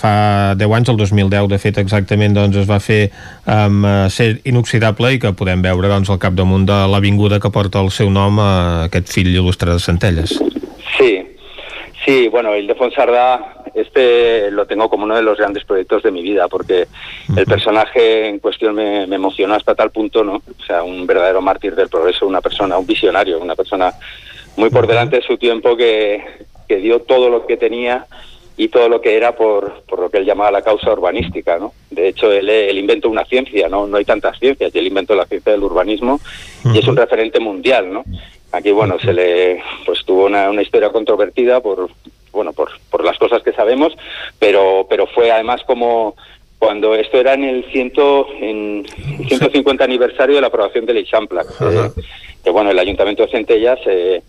fa 0.00 0.12
10 0.60 0.74
anys, 0.76 0.90
el 0.92 1.00
2010 1.00 1.48
de 1.52 1.58
fet 1.62 1.80
exactament 1.80 2.36
doncs 2.36 2.58
es 2.64 2.68
va 2.68 2.80
fer 2.84 3.00
amb 3.48 3.86
acer 3.88 4.30
inoxidable 4.48 5.14
i 5.14 5.20
que 5.22 5.32
podem 5.38 5.64
veure 5.64 5.88
doncs 5.88 6.10
al 6.12 6.20
capdamunt 6.20 6.66
de 6.68 6.78
l'avinguda 6.92 7.40
que 7.40 7.52
porta 7.54 7.80
el 7.80 7.92
seu 7.94 8.10
nom 8.12 8.40
a 8.44 8.50
aquest 8.88 9.12
fill 9.12 9.30
il·lustre 9.32 9.72
de 9.72 9.80
Centelles. 9.80 10.36
Sí, 10.98 11.12
sí, 12.04 12.26
bueno, 12.32 12.56
Ildefons 12.58 12.98
Sardá, 12.98 13.57
este 13.80 14.50
lo 14.50 14.66
tengo 14.66 14.88
como 14.88 15.04
uno 15.04 15.16
de 15.16 15.22
los 15.22 15.38
grandes 15.38 15.64
proyectos 15.64 16.02
de 16.02 16.10
mi 16.10 16.22
vida, 16.22 16.48
porque 16.48 16.86
el 17.36 17.44
personaje 17.46 18.28
en 18.28 18.38
cuestión 18.38 18.74
me, 18.74 19.06
me 19.06 19.16
emocionó 19.16 19.54
hasta 19.54 19.74
tal 19.74 19.90
punto, 19.90 20.24
¿no? 20.24 20.36
O 20.36 20.64
sea, 20.66 20.82
un 20.82 21.06
verdadero 21.06 21.40
mártir 21.40 21.74
del 21.74 21.88
progreso, 21.88 22.26
una 22.26 22.40
persona, 22.40 22.78
un 22.78 22.86
visionario, 22.86 23.38
una 23.40 23.54
persona 23.54 23.92
muy 24.56 24.70
por 24.70 24.86
delante 24.86 25.16
de 25.16 25.22
su 25.22 25.36
tiempo 25.36 25.76
que, 25.76 26.24
que 26.66 26.76
dio 26.76 27.00
todo 27.00 27.30
lo 27.30 27.46
que 27.46 27.56
tenía 27.56 28.06
y 28.56 28.68
todo 28.68 28.88
lo 28.88 29.00
que 29.00 29.16
era 29.16 29.36
por, 29.36 29.82
por 29.84 30.00
lo 30.00 30.10
que 30.10 30.18
él 30.18 30.24
llamaba 30.24 30.50
la 30.50 30.62
causa 30.62 30.92
urbanística, 30.92 31.58
¿no? 31.58 31.72
De 31.90 32.08
hecho, 32.08 32.32
él, 32.32 32.48
él 32.48 32.76
inventó 32.76 33.08
una 33.08 33.24
ciencia, 33.24 33.68
¿no? 33.68 33.86
No 33.86 33.96
hay 33.96 34.04
tantas 34.04 34.36
ciencias, 34.38 34.74
y 34.74 34.78
él 34.78 34.88
inventó 34.88 35.14
la 35.14 35.26
ciencia 35.26 35.52
del 35.52 35.62
urbanismo 35.62 36.20
y 36.64 36.78
es 36.78 36.88
un 36.88 36.96
referente 36.96 37.38
mundial, 37.38 37.92
¿no? 37.92 38.04
Aquí, 38.50 38.72
bueno, 38.72 38.98
se 38.98 39.12
le, 39.12 39.62
pues 39.86 40.04
tuvo 40.04 40.24
una, 40.24 40.50
una 40.50 40.62
historia 40.62 40.90
controvertida 40.90 41.60
por, 41.60 41.88
bueno, 42.32 42.52
por, 42.52 42.70
por 42.90 43.04
las 43.04 43.18
cosas 43.18 43.42
que 43.42 43.52
sabemos, 43.52 43.92
pero, 44.38 44.86
pero 44.88 45.06
fue 45.06 45.30
además 45.30 45.62
como 45.66 46.14
cuando 46.58 46.94
esto 46.94 47.18
era 47.18 47.34
en 47.34 47.44
el 47.44 47.64
ciento, 47.70 48.26
en 48.40 48.84
el 49.18 49.28
150 49.28 49.84
aniversario 49.84 50.34
de 50.34 50.40
la 50.40 50.48
aprobación 50.48 50.86
del 50.86 50.98
Eixample, 50.98 51.40
que, 51.58 52.02
que, 52.42 52.50
bueno, 52.50 52.70
el 52.70 52.78
Ayuntamiento 52.78 53.24
de 53.24 53.30
Centellas 53.30 53.78
eh, 53.86 54.22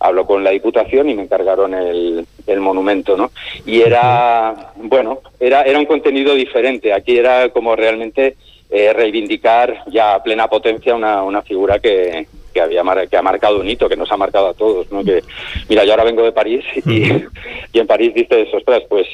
habló 0.00 0.26
con 0.26 0.42
la 0.42 0.50
Diputación 0.50 1.10
y 1.10 1.14
me 1.14 1.22
encargaron 1.22 1.74
el, 1.74 2.26
el 2.46 2.60
monumento, 2.60 3.16
¿no? 3.16 3.30
Y 3.66 3.80
era, 3.82 4.72
bueno, 4.76 5.20
era, 5.38 5.62
era 5.62 5.78
un 5.78 5.86
contenido 5.86 6.34
diferente. 6.34 6.92
Aquí 6.94 7.18
era 7.18 7.50
como 7.50 7.76
realmente 7.76 8.36
eh, 8.70 8.92
reivindicar 8.92 9.84
ya 9.88 10.14
a 10.14 10.22
plena 10.22 10.48
potencia 10.48 10.94
una, 10.94 11.22
una 11.22 11.42
figura 11.42 11.78
que, 11.78 12.26
que 12.56 12.62
había 12.62 12.82
mar- 12.82 13.06
que 13.06 13.16
ha 13.18 13.22
marcado 13.22 13.60
un 13.60 13.68
hito, 13.68 13.86
que 13.86 13.96
nos 13.96 14.10
ha 14.10 14.16
marcado 14.16 14.48
a 14.48 14.54
todos, 14.54 14.90
¿no? 14.90 15.04
Que, 15.04 15.22
mira, 15.68 15.84
yo 15.84 15.90
ahora 15.92 16.04
vengo 16.04 16.22
de 16.22 16.32
París 16.32 16.64
y, 16.86 17.02
y 17.74 17.78
en 17.78 17.86
París 17.86 18.14
dices, 18.14 18.48
ostras, 18.54 18.82
pues 18.88 19.06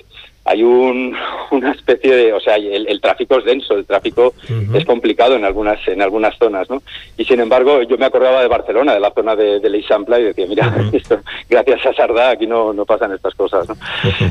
hay 0.45 0.63
un, 0.63 1.15
una 1.51 1.71
especie 1.71 2.15
de, 2.15 2.33
o 2.33 2.41
sea, 2.41 2.57
el, 2.57 2.87
el 2.89 3.01
tráfico 3.01 3.39
es 3.39 3.45
denso, 3.45 3.75
el 3.75 3.87
tráfico 3.87 4.35
es 4.75 4.85
complicado 4.85 5.37
en 5.37 5.45
algunas 5.45 5.79
en 5.87 6.03
algunas 6.03 6.37
zonas, 6.37 6.69
¿no? 6.69 6.83
Y 7.17 7.25
sin 7.25 7.41
embargo, 7.41 7.83
yo 7.83 7.97
me 7.97 8.07
acordaba 8.07 8.43
de 8.43 8.49
Barcelona, 8.49 8.95
de 8.95 9.01
la 9.01 9.13
zona 9.13 9.37
de, 9.37 9.61
de 9.61 9.71
l'Eixample, 9.71 10.21
y 10.21 10.25
decía, 10.25 10.47
mira, 10.49 10.75
esto, 10.93 11.21
gracias 11.49 11.87
a 11.87 11.95
Sardá 11.95 12.31
aquí 12.31 12.47
no, 12.47 12.73
no 12.73 12.85
pasan 12.85 13.13
estas 13.13 13.35
cosas, 13.35 13.69
¿no? 13.69 13.77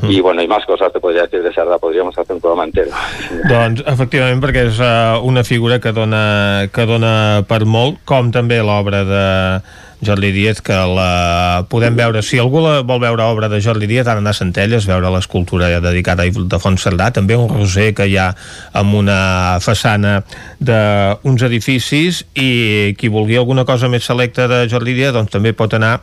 Y 0.10 0.20
bueno, 0.20 0.42
y 0.42 0.48
más 0.48 0.66
cosas 0.66 0.92
te 0.92 1.00
podría 1.00 1.24
decir 1.24 1.44
de 1.44 1.54
Sardá, 1.54 1.78
podríamos 1.78 2.18
hacer 2.18 2.36
un 2.36 2.42
programa 2.42 2.66
entero. 2.66 2.92
Doncs, 3.48 3.84
efectivament, 3.88 4.42
perquè 4.44 4.66
és 4.68 4.80
uh, 4.84 5.22
una 5.24 5.46
figura 5.48 5.80
que 5.80 5.94
dona, 5.96 6.68
que 6.74 6.86
dona 6.90 7.14
per 7.48 7.64
molt, 7.66 8.02
com 8.06 8.32
també 8.36 8.60
l'obra 8.60 9.06
de 9.08 9.24
Jordi 10.02 10.32
Díaz, 10.34 10.62
que 10.66 10.74
la 10.74 11.66
podem 11.70 11.96
veure, 11.96 12.24
si 12.26 12.40
algú 12.42 12.64
la 12.64 12.80
vol 12.82 13.02
veure 13.04 13.24
obra 13.30 13.50
de 13.52 13.62
Jordi 13.62 13.86
Díaz, 13.90 14.08
ha 14.10 14.16
d'anar 14.18 14.34
a 14.34 14.40
Centelles, 14.40 14.88
veure 14.90 15.14
l'escultura 15.14 15.70
dedicada 15.84 16.26
a 16.26 16.30
Ildefons 16.30 16.82
Cerdà, 16.82 17.12
també 17.14 17.38
un 17.38 17.50
roser 17.52 17.92
que 17.94 18.10
hi 18.10 18.18
ha 18.18 18.32
amb 18.82 18.98
una 18.98 19.60
façana 19.62 20.20
d'uns 20.60 21.46
edificis 21.46 22.24
i 22.34 22.96
qui 22.98 23.14
vulgui 23.14 23.38
alguna 23.38 23.66
cosa 23.66 23.92
més 23.94 24.08
selecta 24.10 24.50
de 24.50 24.66
Jordi 24.72 24.98
Díaz, 24.98 25.14
doncs 25.14 25.38
també 25.38 25.54
pot 25.54 25.78
anar 25.78 26.00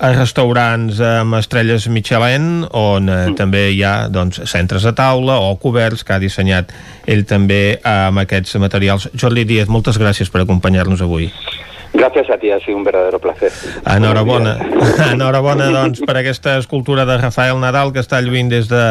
a 0.00 0.12
restaurants 0.16 1.00
amb 1.04 1.36
estrelles 1.36 1.84
Michelin 1.92 2.64
on 2.76 3.08
eh, 3.12 3.18
també 3.36 3.66
hi 3.74 3.82
ha 3.84 4.08
doncs, 4.08 4.40
centres 4.48 4.86
de 4.88 4.94
taula 4.96 5.36
o 5.44 5.52
coberts 5.60 6.06
que 6.08 6.16
ha 6.16 6.22
dissenyat 6.22 6.72
ell 7.04 7.26
també 7.28 7.76
amb 7.84 8.22
aquests 8.24 8.56
materials. 8.62 9.10
Jordi 9.12 9.44
Díaz, 9.44 9.68
moltes 9.68 10.00
gràcies 10.00 10.32
per 10.32 10.46
acompanyar-nos 10.46 11.04
avui. 11.04 11.28
Gracias 11.92 12.30
a 12.30 12.38
ti, 12.38 12.50
ha 12.50 12.60
sido 12.60 12.76
un 12.76 12.84
verdadero 12.84 13.18
placer. 13.18 13.50
Enhorabona. 13.84 14.56
Enhorabona 15.12 15.70
doncs, 15.74 16.00
per 16.06 16.16
aquesta 16.20 16.56
escultura 16.58 17.04
de 17.04 17.16
Rafael 17.18 17.58
Nadal 17.60 17.90
que 17.92 18.02
està 18.02 18.20
lluint 18.22 18.50
des 18.52 18.68
de 18.70 18.82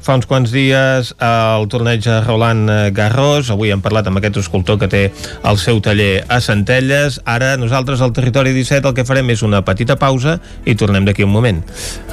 fa 0.00 0.16
uns 0.16 0.24
quants 0.26 0.52
dies 0.54 1.12
al 1.20 1.68
torneig 1.68 2.00
de 2.06 2.16
Roland 2.24 2.72
Garros. 2.96 3.50
Avui 3.52 3.74
hem 3.74 3.84
parlat 3.84 4.08
amb 4.08 4.22
aquest 4.22 4.40
escultor 4.40 4.80
que 4.80 4.88
té 4.88 5.02
el 5.44 5.60
seu 5.60 5.82
taller 5.84 6.24
a 6.32 6.40
Centelles. 6.40 7.20
Ara 7.28 7.54
nosaltres 7.60 8.00
al 8.00 8.14
Territori 8.16 8.54
17 8.56 8.88
el 8.88 8.96
que 8.96 9.04
farem 9.04 9.34
és 9.36 9.44
una 9.44 9.60
petita 9.66 9.98
pausa 10.00 10.38
i 10.64 10.74
tornem 10.80 11.04
d'aquí 11.04 11.26
un 11.26 11.34
moment. 11.34 11.60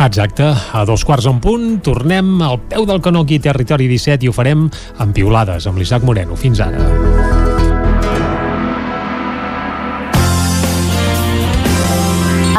Exacte, 0.04 0.52
a 0.52 0.84
dos 0.90 1.08
quarts 1.08 1.30
en 1.32 1.40
punt 1.44 1.80
tornem 1.86 2.36
al 2.44 2.60
peu 2.68 2.86
del 2.90 3.02
canó 3.02 3.24
aquí 3.24 3.40
Territori 3.40 3.88
17 3.88 4.28
i 4.28 4.30
ho 4.30 4.36
farem 4.36 4.68
amb 5.00 5.16
piulades, 5.16 5.70
amb 5.72 5.80
l'Isaac 5.80 6.04
Moreno. 6.04 6.36
Fins 6.36 6.60
ara. 6.64 7.43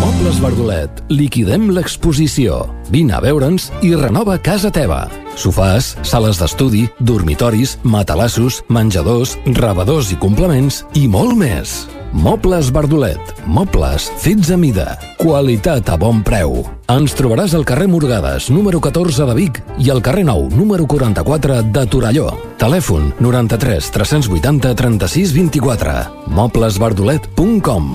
Mobles 0.00 0.38
Verdolet 0.40 1.00
liquidem 1.12 1.68
l'exposició. 1.76 2.62
Vine 2.88 3.18
a 3.18 3.20
veure'ns 3.20 3.68
i 3.84 3.92
renova 3.98 4.38
casa 4.40 4.70
teva. 4.72 5.02
Sofàs, 5.36 5.92
sales 6.06 6.40
d'estudi, 6.40 6.86
dormitoris, 7.04 7.76
matalassos, 7.84 8.62
menjadors, 8.72 9.36
rebedors 9.60 10.12
i 10.14 10.16
complements 10.20 10.84
i 10.96 11.04
molt 11.08 11.36
més. 11.36 11.82
Mobles 12.16 12.70
Verdolet. 12.74 13.20
Mobles 13.44 14.08
fets 14.22 14.50
a 14.50 14.56
mida. 14.58 14.96
Qualitat 15.20 15.92
a 15.92 15.98
bon 16.00 16.24
preu. 16.24 16.64
Ens 16.90 17.14
trobaràs 17.18 17.52
al 17.54 17.66
carrer 17.68 17.86
Morgades, 17.92 18.48
número 18.50 18.80
14 18.80 19.28
de 19.28 19.36
Vic 19.36 19.60
i 19.78 19.92
al 19.92 20.00
carrer 20.02 20.24
Nou, 20.26 20.48
número 20.48 20.88
44 20.88 21.60
de 21.76 21.84
Torelló. 21.92 22.32
Telèfon 22.58 23.12
93 23.20 23.92
380 24.00 24.74
36 24.80 25.36
24. 25.36 26.00
Moblesverdolet.com 26.40 27.94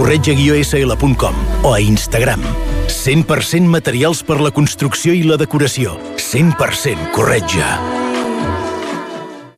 corretja-sl.com 0.01 1.35
o 1.61 1.73
a 1.75 1.79
Instagram. 1.79 2.41
100% 2.89 3.69
materials 3.69 4.23
per 4.25 4.41
la 4.41 4.49
construcció 4.49 5.13
i 5.13 5.21
la 5.21 5.37
decoració. 5.37 5.93
100% 6.17 7.11
corretja. 7.13 7.75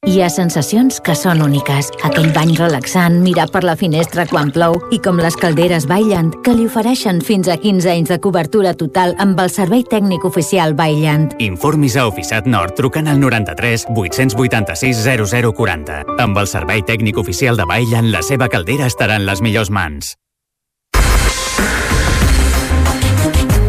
Hi 0.03 0.17
ha 0.19 0.27
sensacions 0.27 0.97
que 0.99 1.13
són 1.15 1.39
úniques. 1.45 1.87
Aquell 2.03 2.27
bany 2.35 2.51
relaxant, 2.57 3.21
mirar 3.23 3.45
per 3.53 3.61
la 3.63 3.77
finestra 3.79 4.25
quan 4.27 4.51
plou 4.51 4.75
i 4.91 4.99
com 4.99 5.21
les 5.23 5.37
calderes 5.39 5.87
Bailand, 5.87 6.35
que 6.43 6.51
li 6.57 6.65
ofereixen 6.67 7.21
fins 7.23 7.47
a 7.47 7.55
15 7.55 7.87
anys 7.93 8.11
de 8.11 8.17
cobertura 8.19 8.73
total 8.75 9.15
amb 9.23 9.39
el 9.39 9.47
servei 9.53 9.85
tècnic 9.87 10.25
oficial 10.27 10.75
Bailand. 10.75 11.37
Informis 11.39 11.95
a 11.95 12.03
Oficiat 12.11 12.51
Nord 12.51 12.75
trucant 12.75 13.07
al 13.07 13.21
93 13.23 13.87
886 13.95 15.05
0040. 15.07 16.03
Amb 16.19 16.43
el 16.43 16.51
servei 16.51 16.83
tècnic 16.83 17.23
oficial 17.23 17.55
de 17.55 17.69
Bailand, 17.71 18.11
la 18.11 18.25
seva 18.27 18.51
caldera 18.51 18.91
estarà 18.91 19.15
en 19.15 19.25
les 19.29 19.39
millors 19.39 19.71
mans. 19.71 20.17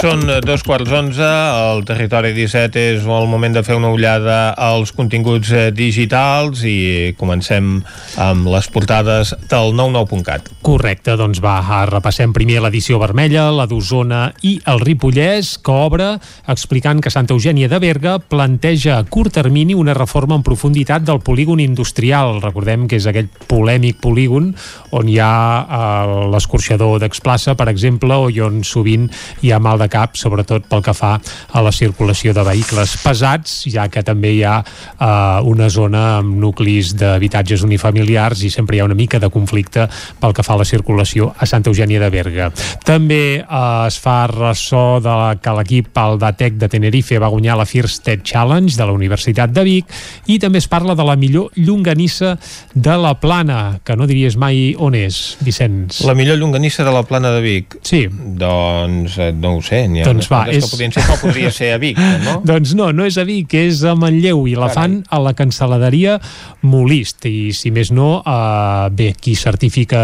Són 0.00 0.22
dos 0.24 0.62
quarts 0.64 0.88
onze, 0.96 1.26
el 1.28 1.82
territori 1.84 2.30
17 2.32 2.82
és 2.94 3.02
el 3.04 3.26
moment 3.28 3.52
de 3.52 3.60
fer 3.60 3.74
una 3.76 3.90
ullada 3.92 4.54
als 4.56 4.94
continguts 4.96 5.50
eh, 5.52 5.66
digitals 5.76 6.62
i 6.64 7.12
comencem 7.20 7.82
amb 8.16 8.48
les 8.48 8.68
portades 8.72 9.34
del 9.50 9.74
99.cat. 9.76 10.48
Correcte, 10.64 11.18
doncs 11.20 11.42
va, 11.44 11.58
repassem 11.90 12.32
primer 12.32 12.62
l'edició 12.64 12.96
vermella, 13.02 13.50
la 13.52 13.66
d'Osona 13.68 14.22
i 14.40 14.54
el 14.72 14.80
Ripollès, 14.80 15.58
que 15.60 15.76
obre 15.84 16.14
explicant 16.48 17.04
que 17.04 17.12
Santa 17.12 17.36
Eugènia 17.36 17.68
de 17.68 17.82
Berga 17.84 18.16
planteja 18.24 18.96
a 18.96 19.04
curt 19.04 19.36
termini 19.36 19.76
una 19.76 19.92
reforma 19.92 20.40
en 20.40 20.46
profunditat 20.48 21.04
del 21.04 21.20
polígon 21.20 21.60
industrial. 21.60 22.40
Recordem 22.40 22.88
que 22.88 22.96
és 22.96 23.10
aquell 23.10 23.28
polèmic 23.52 24.00
polígon 24.00 24.54
on 24.96 25.12
hi 25.12 25.20
ha 25.20 25.36
eh, 25.60 26.16
l'escorxador 26.32 26.96
d'Explaça, 27.04 27.52
per 27.52 27.68
exemple, 27.68 28.16
o 28.16 28.32
on 28.48 28.64
sovint 28.64 29.10
hi 29.44 29.52
ha 29.52 29.60
mal 29.60 29.76
de 29.76 29.89
cap, 29.90 30.16
sobretot 30.18 30.66
pel 30.70 30.82
que 30.86 30.94
fa 30.96 31.16
a 31.18 31.62
la 31.64 31.72
circulació 31.74 32.34
de 32.36 32.44
vehicles 32.46 32.96
pesats, 33.02 33.64
ja 33.70 33.88
que 33.92 34.04
també 34.06 34.32
hi 34.36 34.42
ha 34.46 34.60
eh, 34.62 35.50
una 35.50 35.68
zona 35.72 36.04
amb 36.18 36.38
nuclis 36.40 36.94
d'habitatges 36.98 37.64
unifamiliars 37.66 38.44
i 38.46 38.50
sempre 38.52 38.76
hi 38.76 38.82
ha 38.82 38.88
una 38.88 38.98
mica 38.98 39.20
de 39.20 39.30
conflicte 39.32 39.88
pel 40.20 40.34
que 40.36 40.44
fa 40.46 40.54
a 40.54 40.62
la 40.62 40.68
circulació 40.68 41.32
a 41.36 41.48
Santa 41.50 41.70
Eugènia 41.70 42.00
de 42.02 42.10
Berga. 42.12 42.50
També 42.86 43.22
eh, 43.40 43.86
es 43.86 43.98
fa 44.00 44.24
ressò 44.30 45.00
de 45.02 45.10
la, 45.10 45.34
que 45.42 45.56
l'equip 45.58 46.00
el 46.00 46.18
Datec 46.22 46.56
de 46.60 46.70
Tenerife 46.70 47.18
va 47.20 47.32
guanyar 47.32 47.58
la 47.60 47.68
First 47.68 48.04
Tech 48.06 48.24
Challenge 48.26 48.76
de 48.76 48.86
la 48.86 48.96
Universitat 48.96 49.52
de 49.52 49.66
Vic 49.66 49.90
i 50.30 50.38
també 50.42 50.62
es 50.62 50.68
parla 50.70 50.94
de 50.96 51.06
la 51.06 51.16
millor 51.20 51.50
llonganissa 51.56 52.36
de 52.74 52.96
la 53.00 53.14
Plana, 53.20 53.80
que 53.84 53.96
no 53.96 54.06
diries 54.08 54.36
mai 54.40 54.74
on 54.78 54.94
és, 54.96 55.20
Vicenç. 55.44 56.02
La 56.06 56.14
millor 56.18 56.38
llonganissa 56.40 56.84
de 56.86 56.92
la 56.94 57.02
plana 57.06 57.30
de 57.34 57.40
Vic? 57.44 57.76
Sí. 57.86 58.04
Doncs 58.10 59.18
eh, 59.18 59.30
no 59.36 59.56
ho 59.56 59.62
sé, 59.64 59.79
n'hi 59.88 60.02
ha 60.02 60.08
Doncs 60.08 60.28
va, 60.30 60.44
és- 60.50 60.64
que 60.64 60.70
podrien 60.74 60.92
ser, 60.92 61.02
però 61.06 61.18
podria 61.20 61.50
ser 61.54 61.72
a 61.74 61.78
Vic, 61.78 61.98
no? 62.26 62.40
Doncs 62.44 62.74
no, 62.74 62.90
no 62.92 63.06
és 63.08 63.16
a 63.20 63.24
Vic, 63.24 63.54
és 63.54 63.82
a 63.84 63.94
Manlleu 63.94 64.46
i 64.50 64.56
la 64.58 64.68
fan 64.72 65.00
a 65.08 65.20
la 65.22 65.32
cancel·laderia 65.38 66.18
Molist 66.62 67.24
i 67.30 67.52
si 67.56 67.70
més 67.72 67.90
no, 67.94 68.20
eh, 68.26 68.88
bé, 68.92 69.12
qui 69.20 69.34
certifica 69.38 70.00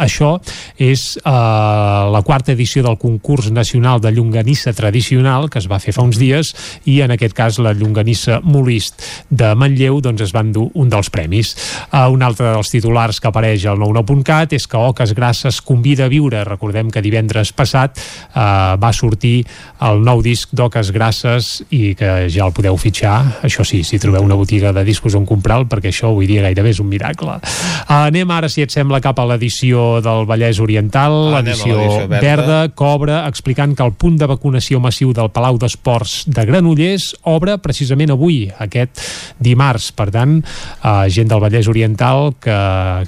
això 0.00 0.36
és 0.78 1.18
eh, 1.18 1.30
la 1.30 2.22
quarta 2.24 2.52
edició 2.54 2.82
del 2.86 2.98
concurs 2.98 3.50
nacional 3.52 4.00
de 4.00 4.12
llonganissa 4.14 4.72
tradicional 4.72 5.50
que 5.50 5.58
es 5.60 5.68
va 5.70 5.78
fer 5.82 5.92
fa 5.96 6.02
uns 6.06 6.18
dies 6.20 6.54
i 6.88 7.00
en 7.04 7.12
aquest 7.14 7.34
cas 7.36 7.58
la 7.58 7.74
llonganissa 7.76 8.40
Molist 8.44 9.02
de 9.28 9.52
Manlleu 9.58 10.00
doncs 10.04 10.22
es 10.28 10.32
van 10.34 10.52
dur 10.54 10.68
un 10.78 10.88
dels 10.88 11.10
premis. 11.10 11.54
Eh, 11.92 12.06
un 12.08 12.22
altre 12.22 12.52
dels 12.54 12.70
titulars 12.72 13.18
que 13.20 13.28
apareix 13.28 13.66
al 13.68 13.78
99.cat 13.82 14.54
és 14.56 14.66
que 14.70 14.78
Oques 14.78 15.12
Grasses 15.16 15.60
convida 15.64 16.06
a 16.06 16.12
viure. 16.12 16.44
Recordem 16.46 16.90
que 16.94 17.02
divendres 17.04 17.52
passat 17.56 17.98
eh, 17.98 18.40
va 18.80 18.92
sortir 18.96 19.17
el 19.24 20.02
nou 20.04 20.22
disc 20.22 20.52
d'Oques 20.52 20.92
Grasses 20.94 21.50
i 21.74 21.94
que 21.98 22.28
ja 22.30 22.46
el 22.46 22.54
podeu 22.56 22.76
fitxar. 22.80 23.42
Això 23.46 23.64
sí, 23.66 23.82
si 23.86 23.98
trobeu 23.98 24.24
una 24.24 24.38
botiga 24.38 24.72
de 24.72 24.84
discos 24.86 25.16
on 25.18 25.26
comprar-lo, 25.28 25.68
perquè 25.70 25.92
això 25.92 26.12
avui 26.12 26.28
dia 26.30 26.44
gairebé 26.44 26.72
és 26.74 26.80
un 26.82 26.88
miracle. 26.90 27.38
Anem 27.88 28.30
ara, 28.34 28.50
si 28.52 28.62
et 28.64 28.72
sembla, 28.74 29.00
cap 29.04 29.18
a 29.20 29.26
l'edició 29.28 30.00
del 30.04 30.26
Vallès 30.28 30.60
Oriental, 30.62 31.16
l'edició 31.36 31.78
verda. 32.08 32.20
verda, 32.22 32.58
cobra, 32.74 33.22
explicant 33.28 33.74
que 33.76 33.84
el 33.84 33.94
punt 33.98 34.18
de 34.20 34.28
vacunació 34.30 34.80
massiu 34.80 35.12
del 35.16 35.30
Palau 35.34 35.58
d'Esports 35.60 36.24
de 36.28 36.44
Granollers 36.48 37.10
obre 37.30 37.58
precisament 37.62 38.12
avui, 38.14 38.46
aquest 38.58 39.02
dimarts. 39.42 39.90
Per 39.98 40.08
tant, 40.14 40.38
uh, 40.38 41.06
gent 41.12 41.30
del 41.30 41.42
Vallès 41.42 41.68
Oriental 41.70 42.34
que, 42.40 42.58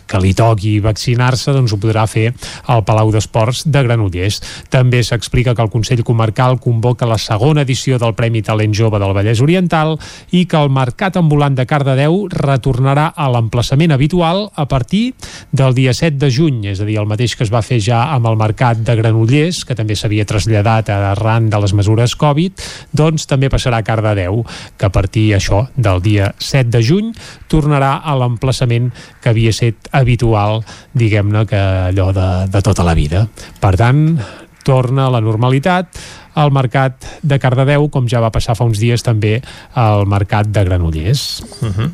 que 0.06 0.22
li 0.22 0.32
toqui 0.36 0.78
vaccinar-se, 0.84 1.54
doncs 1.56 1.74
ho 1.74 1.80
podrà 1.80 2.06
fer 2.10 2.30
al 2.72 2.84
Palau 2.88 3.12
d'Esports 3.14 3.64
de 3.70 3.84
Granollers. 3.86 4.40
També 4.72 5.02
s'explica 5.06 5.54
que 5.54 5.64
el 5.64 5.72
Consell 5.72 5.99
Comarcal 6.06 6.58
convoca 6.60 7.08
la 7.08 7.18
segona 7.18 7.64
edició 7.66 7.98
del 8.00 8.14
Premi 8.18 8.42
Talent 8.42 8.74
Jove 8.76 9.00
del 9.02 9.14
Vallès 9.16 9.42
Oriental 9.44 9.96
i 10.36 10.44
que 10.50 10.58
el 10.60 10.70
Mercat 10.72 11.18
Ambulant 11.20 11.56
de 11.58 11.66
Cardedeu 11.68 12.26
retornarà 12.32 13.10
a 13.16 13.28
l'emplaçament 13.32 13.94
habitual 13.94 14.48
a 14.54 14.66
partir 14.68 15.14
del 15.52 15.74
dia 15.74 15.94
7 15.94 16.18
de 16.20 16.30
juny, 16.30 16.64
és 16.72 16.80
a 16.80 16.88
dir, 16.88 16.98
el 17.00 17.08
mateix 17.10 17.36
que 17.36 17.44
es 17.46 17.52
va 17.52 17.62
fer 17.66 17.80
ja 17.82 18.02
amb 18.14 18.28
el 18.30 18.38
Mercat 18.40 18.82
de 18.86 18.96
Granollers, 18.98 19.64
que 19.64 19.76
també 19.78 19.96
s'havia 19.96 20.26
traslladat 20.28 20.90
arran 20.94 21.50
de 21.50 21.60
les 21.62 21.74
mesures 21.76 22.16
Covid, 22.18 22.60
doncs 22.96 23.26
també 23.30 23.50
passarà 23.52 23.80
a 23.80 23.86
Cardedeu, 23.86 24.44
que 24.76 24.88
a 24.88 24.92
partir 24.94 25.30
això 25.36 25.66
del 25.76 26.02
dia 26.04 26.32
7 26.38 26.70
de 26.70 26.82
juny 26.84 27.14
tornarà 27.50 27.96
a 28.04 28.16
l'emplaçament 28.18 28.90
que 29.22 29.32
havia 29.32 29.52
set 29.56 29.90
habitual, 29.92 30.62
diguem-ne 30.94 31.46
que 31.48 31.60
allò 31.90 32.10
de, 32.16 32.28
de 32.50 32.62
tota 32.64 32.86
la 32.86 32.94
vida. 32.94 33.26
Per 33.60 33.74
tant, 33.78 34.04
torna 34.70 35.08
a 35.08 35.14
la 35.16 35.20
normalitat 35.24 35.98
al 36.40 36.52
Mercat 36.54 37.06
de 37.22 37.38
Cardedeu, 37.38 37.88
com 37.92 38.08
ja 38.08 38.22
va 38.24 38.32
passar 38.34 38.56
fa 38.58 38.66
uns 38.68 38.80
dies 38.80 39.04
també 39.06 39.38
al 39.78 40.06
Mercat 40.08 40.48
de 40.48 40.64
Granollers. 40.64 41.42
Uh 41.60 41.68
-huh. 41.68 41.90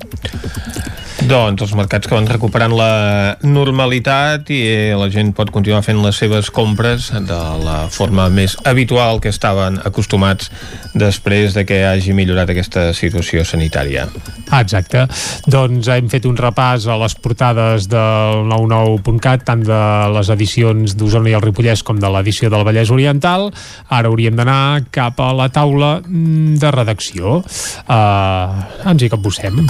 Doncs 1.27 1.63
els 1.65 1.73
mercats 1.75 2.07
que 2.07 2.15
van 2.15 2.27
recuperant 2.29 2.71
la 2.77 3.37
normalitat 3.43 4.51
i 4.53 4.59
eh, 4.69 4.95
la 4.95 5.09
gent 5.11 5.33
pot 5.35 5.49
continuar 5.51 5.81
fent 5.83 5.99
les 6.05 6.19
seves 6.21 6.51
compres 6.55 7.09
de 7.11 7.39
la 7.65 7.89
forma 7.91 8.29
més 8.31 8.55
habitual 8.69 9.19
que 9.25 9.33
estaven 9.33 9.81
acostumats 9.89 10.53
després 10.95 11.57
de 11.57 11.65
que 11.67 11.81
hagi 11.89 12.13
millorat 12.15 12.53
aquesta 12.53 12.93
situació 12.95 13.43
sanitària. 13.49 14.05
Ah, 14.51 14.61
exacte. 14.61 15.07
Doncs 15.51 15.89
hem 15.91 16.11
fet 16.13 16.29
un 16.29 16.37
repàs 16.39 16.87
a 16.87 16.99
les 17.01 17.17
portades 17.19 17.89
del 17.91 18.47
99.cat, 18.53 19.43
tant 19.49 19.65
de 19.67 19.83
les 20.15 20.31
edicions 20.37 20.95
d'Osona 20.95 21.33
i 21.33 21.37
el 21.39 21.43
Ripollès 21.43 21.83
com 21.83 21.99
de 21.99 22.13
l'edició 22.13 22.53
del 22.53 22.63
Vallès 22.69 22.93
Oriental. 22.95 23.49
Ara 23.89 24.13
hauríem 24.13 24.36
d'anar 24.39 24.87
cap 24.95 25.21
a 25.25 25.33
la 25.37 25.49
taula 25.53 25.97
mm, 26.05 26.57
de 26.63 26.73
redacció. 26.79 27.41
Uh, 27.87 28.65
ens 28.93 29.03
hi 29.03 29.13
capbussem. 29.13 29.65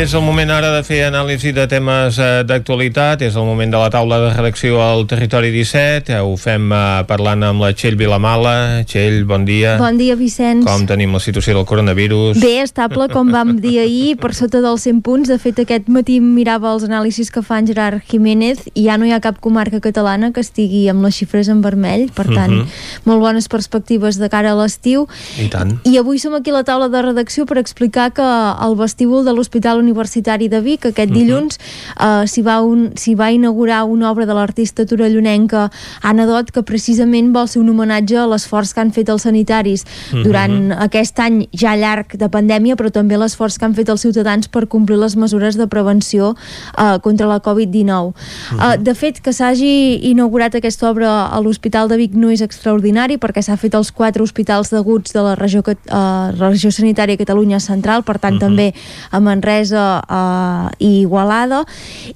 És 0.00 0.14
el 0.16 0.22
moment 0.24 0.48
ara 0.48 0.70
de 0.72 0.80
fer 0.80 1.02
anàlisi 1.04 1.50
de 1.52 1.66
temes 1.68 2.16
eh, 2.16 2.40
d'actualitat, 2.48 3.20
és 3.26 3.34
el 3.36 3.44
moment 3.44 3.68
de 3.68 3.76
la 3.76 3.90
taula 3.92 4.16
de 4.22 4.30
redacció 4.32 4.78
al 4.80 5.02
Territori 5.04 5.50
17, 5.52 6.14
ho 6.24 6.38
fem 6.40 6.70
eh, 6.72 6.78
parlant 7.04 7.44
amb 7.44 7.60
la 7.60 7.68
Txell 7.76 7.98
Vilamala. 8.00 8.80
Txell, 8.88 9.26
bon 9.28 9.44
dia. 9.44 9.74
Bon 9.76 9.98
dia, 10.00 10.16
Vicenç. 10.16 10.64
Com 10.64 10.86
tenim 10.88 11.12
la 11.12 11.20
situació 11.20 11.52
del 11.58 11.66
coronavirus? 11.68 12.40
Bé, 12.40 12.62
estable, 12.62 13.10
com 13.12 13.28
vam 13.28 13.50
dir 13.60 13.74
ahir, 13.82 14.14
per 14.22 14.30
sota 14.38 14.62
dels 14.64 14.86
100 14.88 15.02
punts. 15.04 15.28
De 15.28 15.36
fet, 15.42 15.60
aquest 15.60 15.92
matí 15.92 16.16
mirava 16.24 16.72
els 16.72 16.88
anàlisis 16.88 17.28
que 17.28 17.44
fa 17.44 17.60
en 17.60 17.68
Gerard 17.68 18.00
Jiménez 18.08 18.64
i 18.72 18.86
ja 18.86 18.96
no 18.96 19.04
hi 19.04 19.12
ha 19.12 19.20
cap 19.20 19.36
comarca 19.44 19.82
catalana 19.84 20.32
que 20.32 20.40
estigui 20.40 20.86
amb 20.88 21.04
les 21.04 21.20
xifres 21.20 21.52
en 21.52 21.60
vermell, 21.60 22.08
per 22.16 22.24
tant, 22.30 22.56
uh 22.56 22.64
-huh. 22.64 23.04
molt 23.04 23.20
bones 23.20 23.52
perspectives 23.52 24.16
de 24.16 24.32
cara 24.32 24.52
a 24.52 24.56
l'estiu. 24.56 25.06
I 25.36 25.52
tant. 25.52 25.76
I 25.84 25.98
avui 25.98 26.18
som 26.18 26.32
aquí 26.32 26.48
a 26.48 26.54
la 26.54 26.64
taula 26.64 26.88
de 26.88 27.02
redacció 27.02 27.44
per 27.44 27.58
explicar 27.58 28.14
que 28.16 28.24
el 28.64 28.80
vestíbul 28.80 29.28
de 29.28 29.36
l'Hospital 29.36 29.76
Universitari 29.76 29.89
de 29.94 30.60
Vic 30.60 30.86
aquest 30.86 31.12
dilluns 31.12 31.56
uh 31.56 31.62
-huh. 31.96 32.22
uh, 32.22 32.26
s'hi 32.26 32.42
va, 32.42 32.60
un, 32.60 32.92
va 33.16 33.30
inaugurar 33.30 33.84
una 33.84 34.10
obra 34.10 34.26
de 34.26 34.34
l'artista 34.34 34.86
torellonenca 34.86 35.70
Anna 36.02 36.26
Dot 36.26 36.50
que 36.50 36.62
precisament 36.62 37.32
vol 37.32 37.48
ser 37.48 37.60
un 37.62 37.68
homenatge 37.68 38.16
a 38.16 38.26
l'esforç 38.26 38.74
que 38.74 38.80
han 38.80 38.92
fet 38.92 39.08
els 39.08 39.22
sanitaris 39.22 39.84
uh 39.84 40.18
-huh. 40.18 40.22
durant 40.24 40.72
aquest 40.72 41.18
any 41.18 41.48
ja 41.52 41.76
llarg 41.76 42.16
de 42.16 42.28
pandèmia 42.28 42.76
però 42.76 42.90
també 42.90 43.16
l'esforç 43.16 43.58
que 43.58 43.64
han 43.64 43.74
fet 43.74 43.88
els 43.88 44.00
ciutadans 44.00 44.48
per 44.48 44.66
complir 44.66 44.98
les 44.98 45.16
mesures 45.16 45.56
de 45.56 45.66
prevenció 45.66 46.34
uh, 46.78 46.98
contra 47.00 47.26
la 47.26 47.40
Covid-19 47.40 48.06
uh 48.06 48.12
-huh. 48.12 48.56
uh, 48.56 48.82
de 48.82 48.94
fet 48.94 49.20
que 49.20 49.32
s'hagi 49.32 50.00
inaugurat 50.10 50.54
aquesta 50.54 50.90
obra 50.90 51.26
a 51.26 51.40
l'Hospital 51.40 51.88
de 51.88 51.96
Vic 51.96 52.12
no 52.14 52.30
és 52.30 52.40
extraordinari 52.40 53.18
perquè 53.18 53.42
s'ha 53.42 53.56
fet 53.56 53.74
als 53.74 53.90
quatre 53.92 54.22
hospitals 54.22 54.70
deguts 54.70 55.12
de 55.12 55.22
la 55.26 55.34
regió, 55.34 55.60
uh, 55.60 56.30
regió 56.38 56.70
sanitària 56.70 57.16
Catalunya 57.16 57.60
Central 57.60 58.02
per 58.02 58.18
tant 58.18 58.36
uh 58.36 58.38
-huh. 58.38 58.46
també 58.46 58.74
a 59.10 59.18
Manresa 59.20 59.79
Manresa 59.80 60.70
eh, 60.78 60.84
i 60.84 61.00
Igualada 61.00 61.64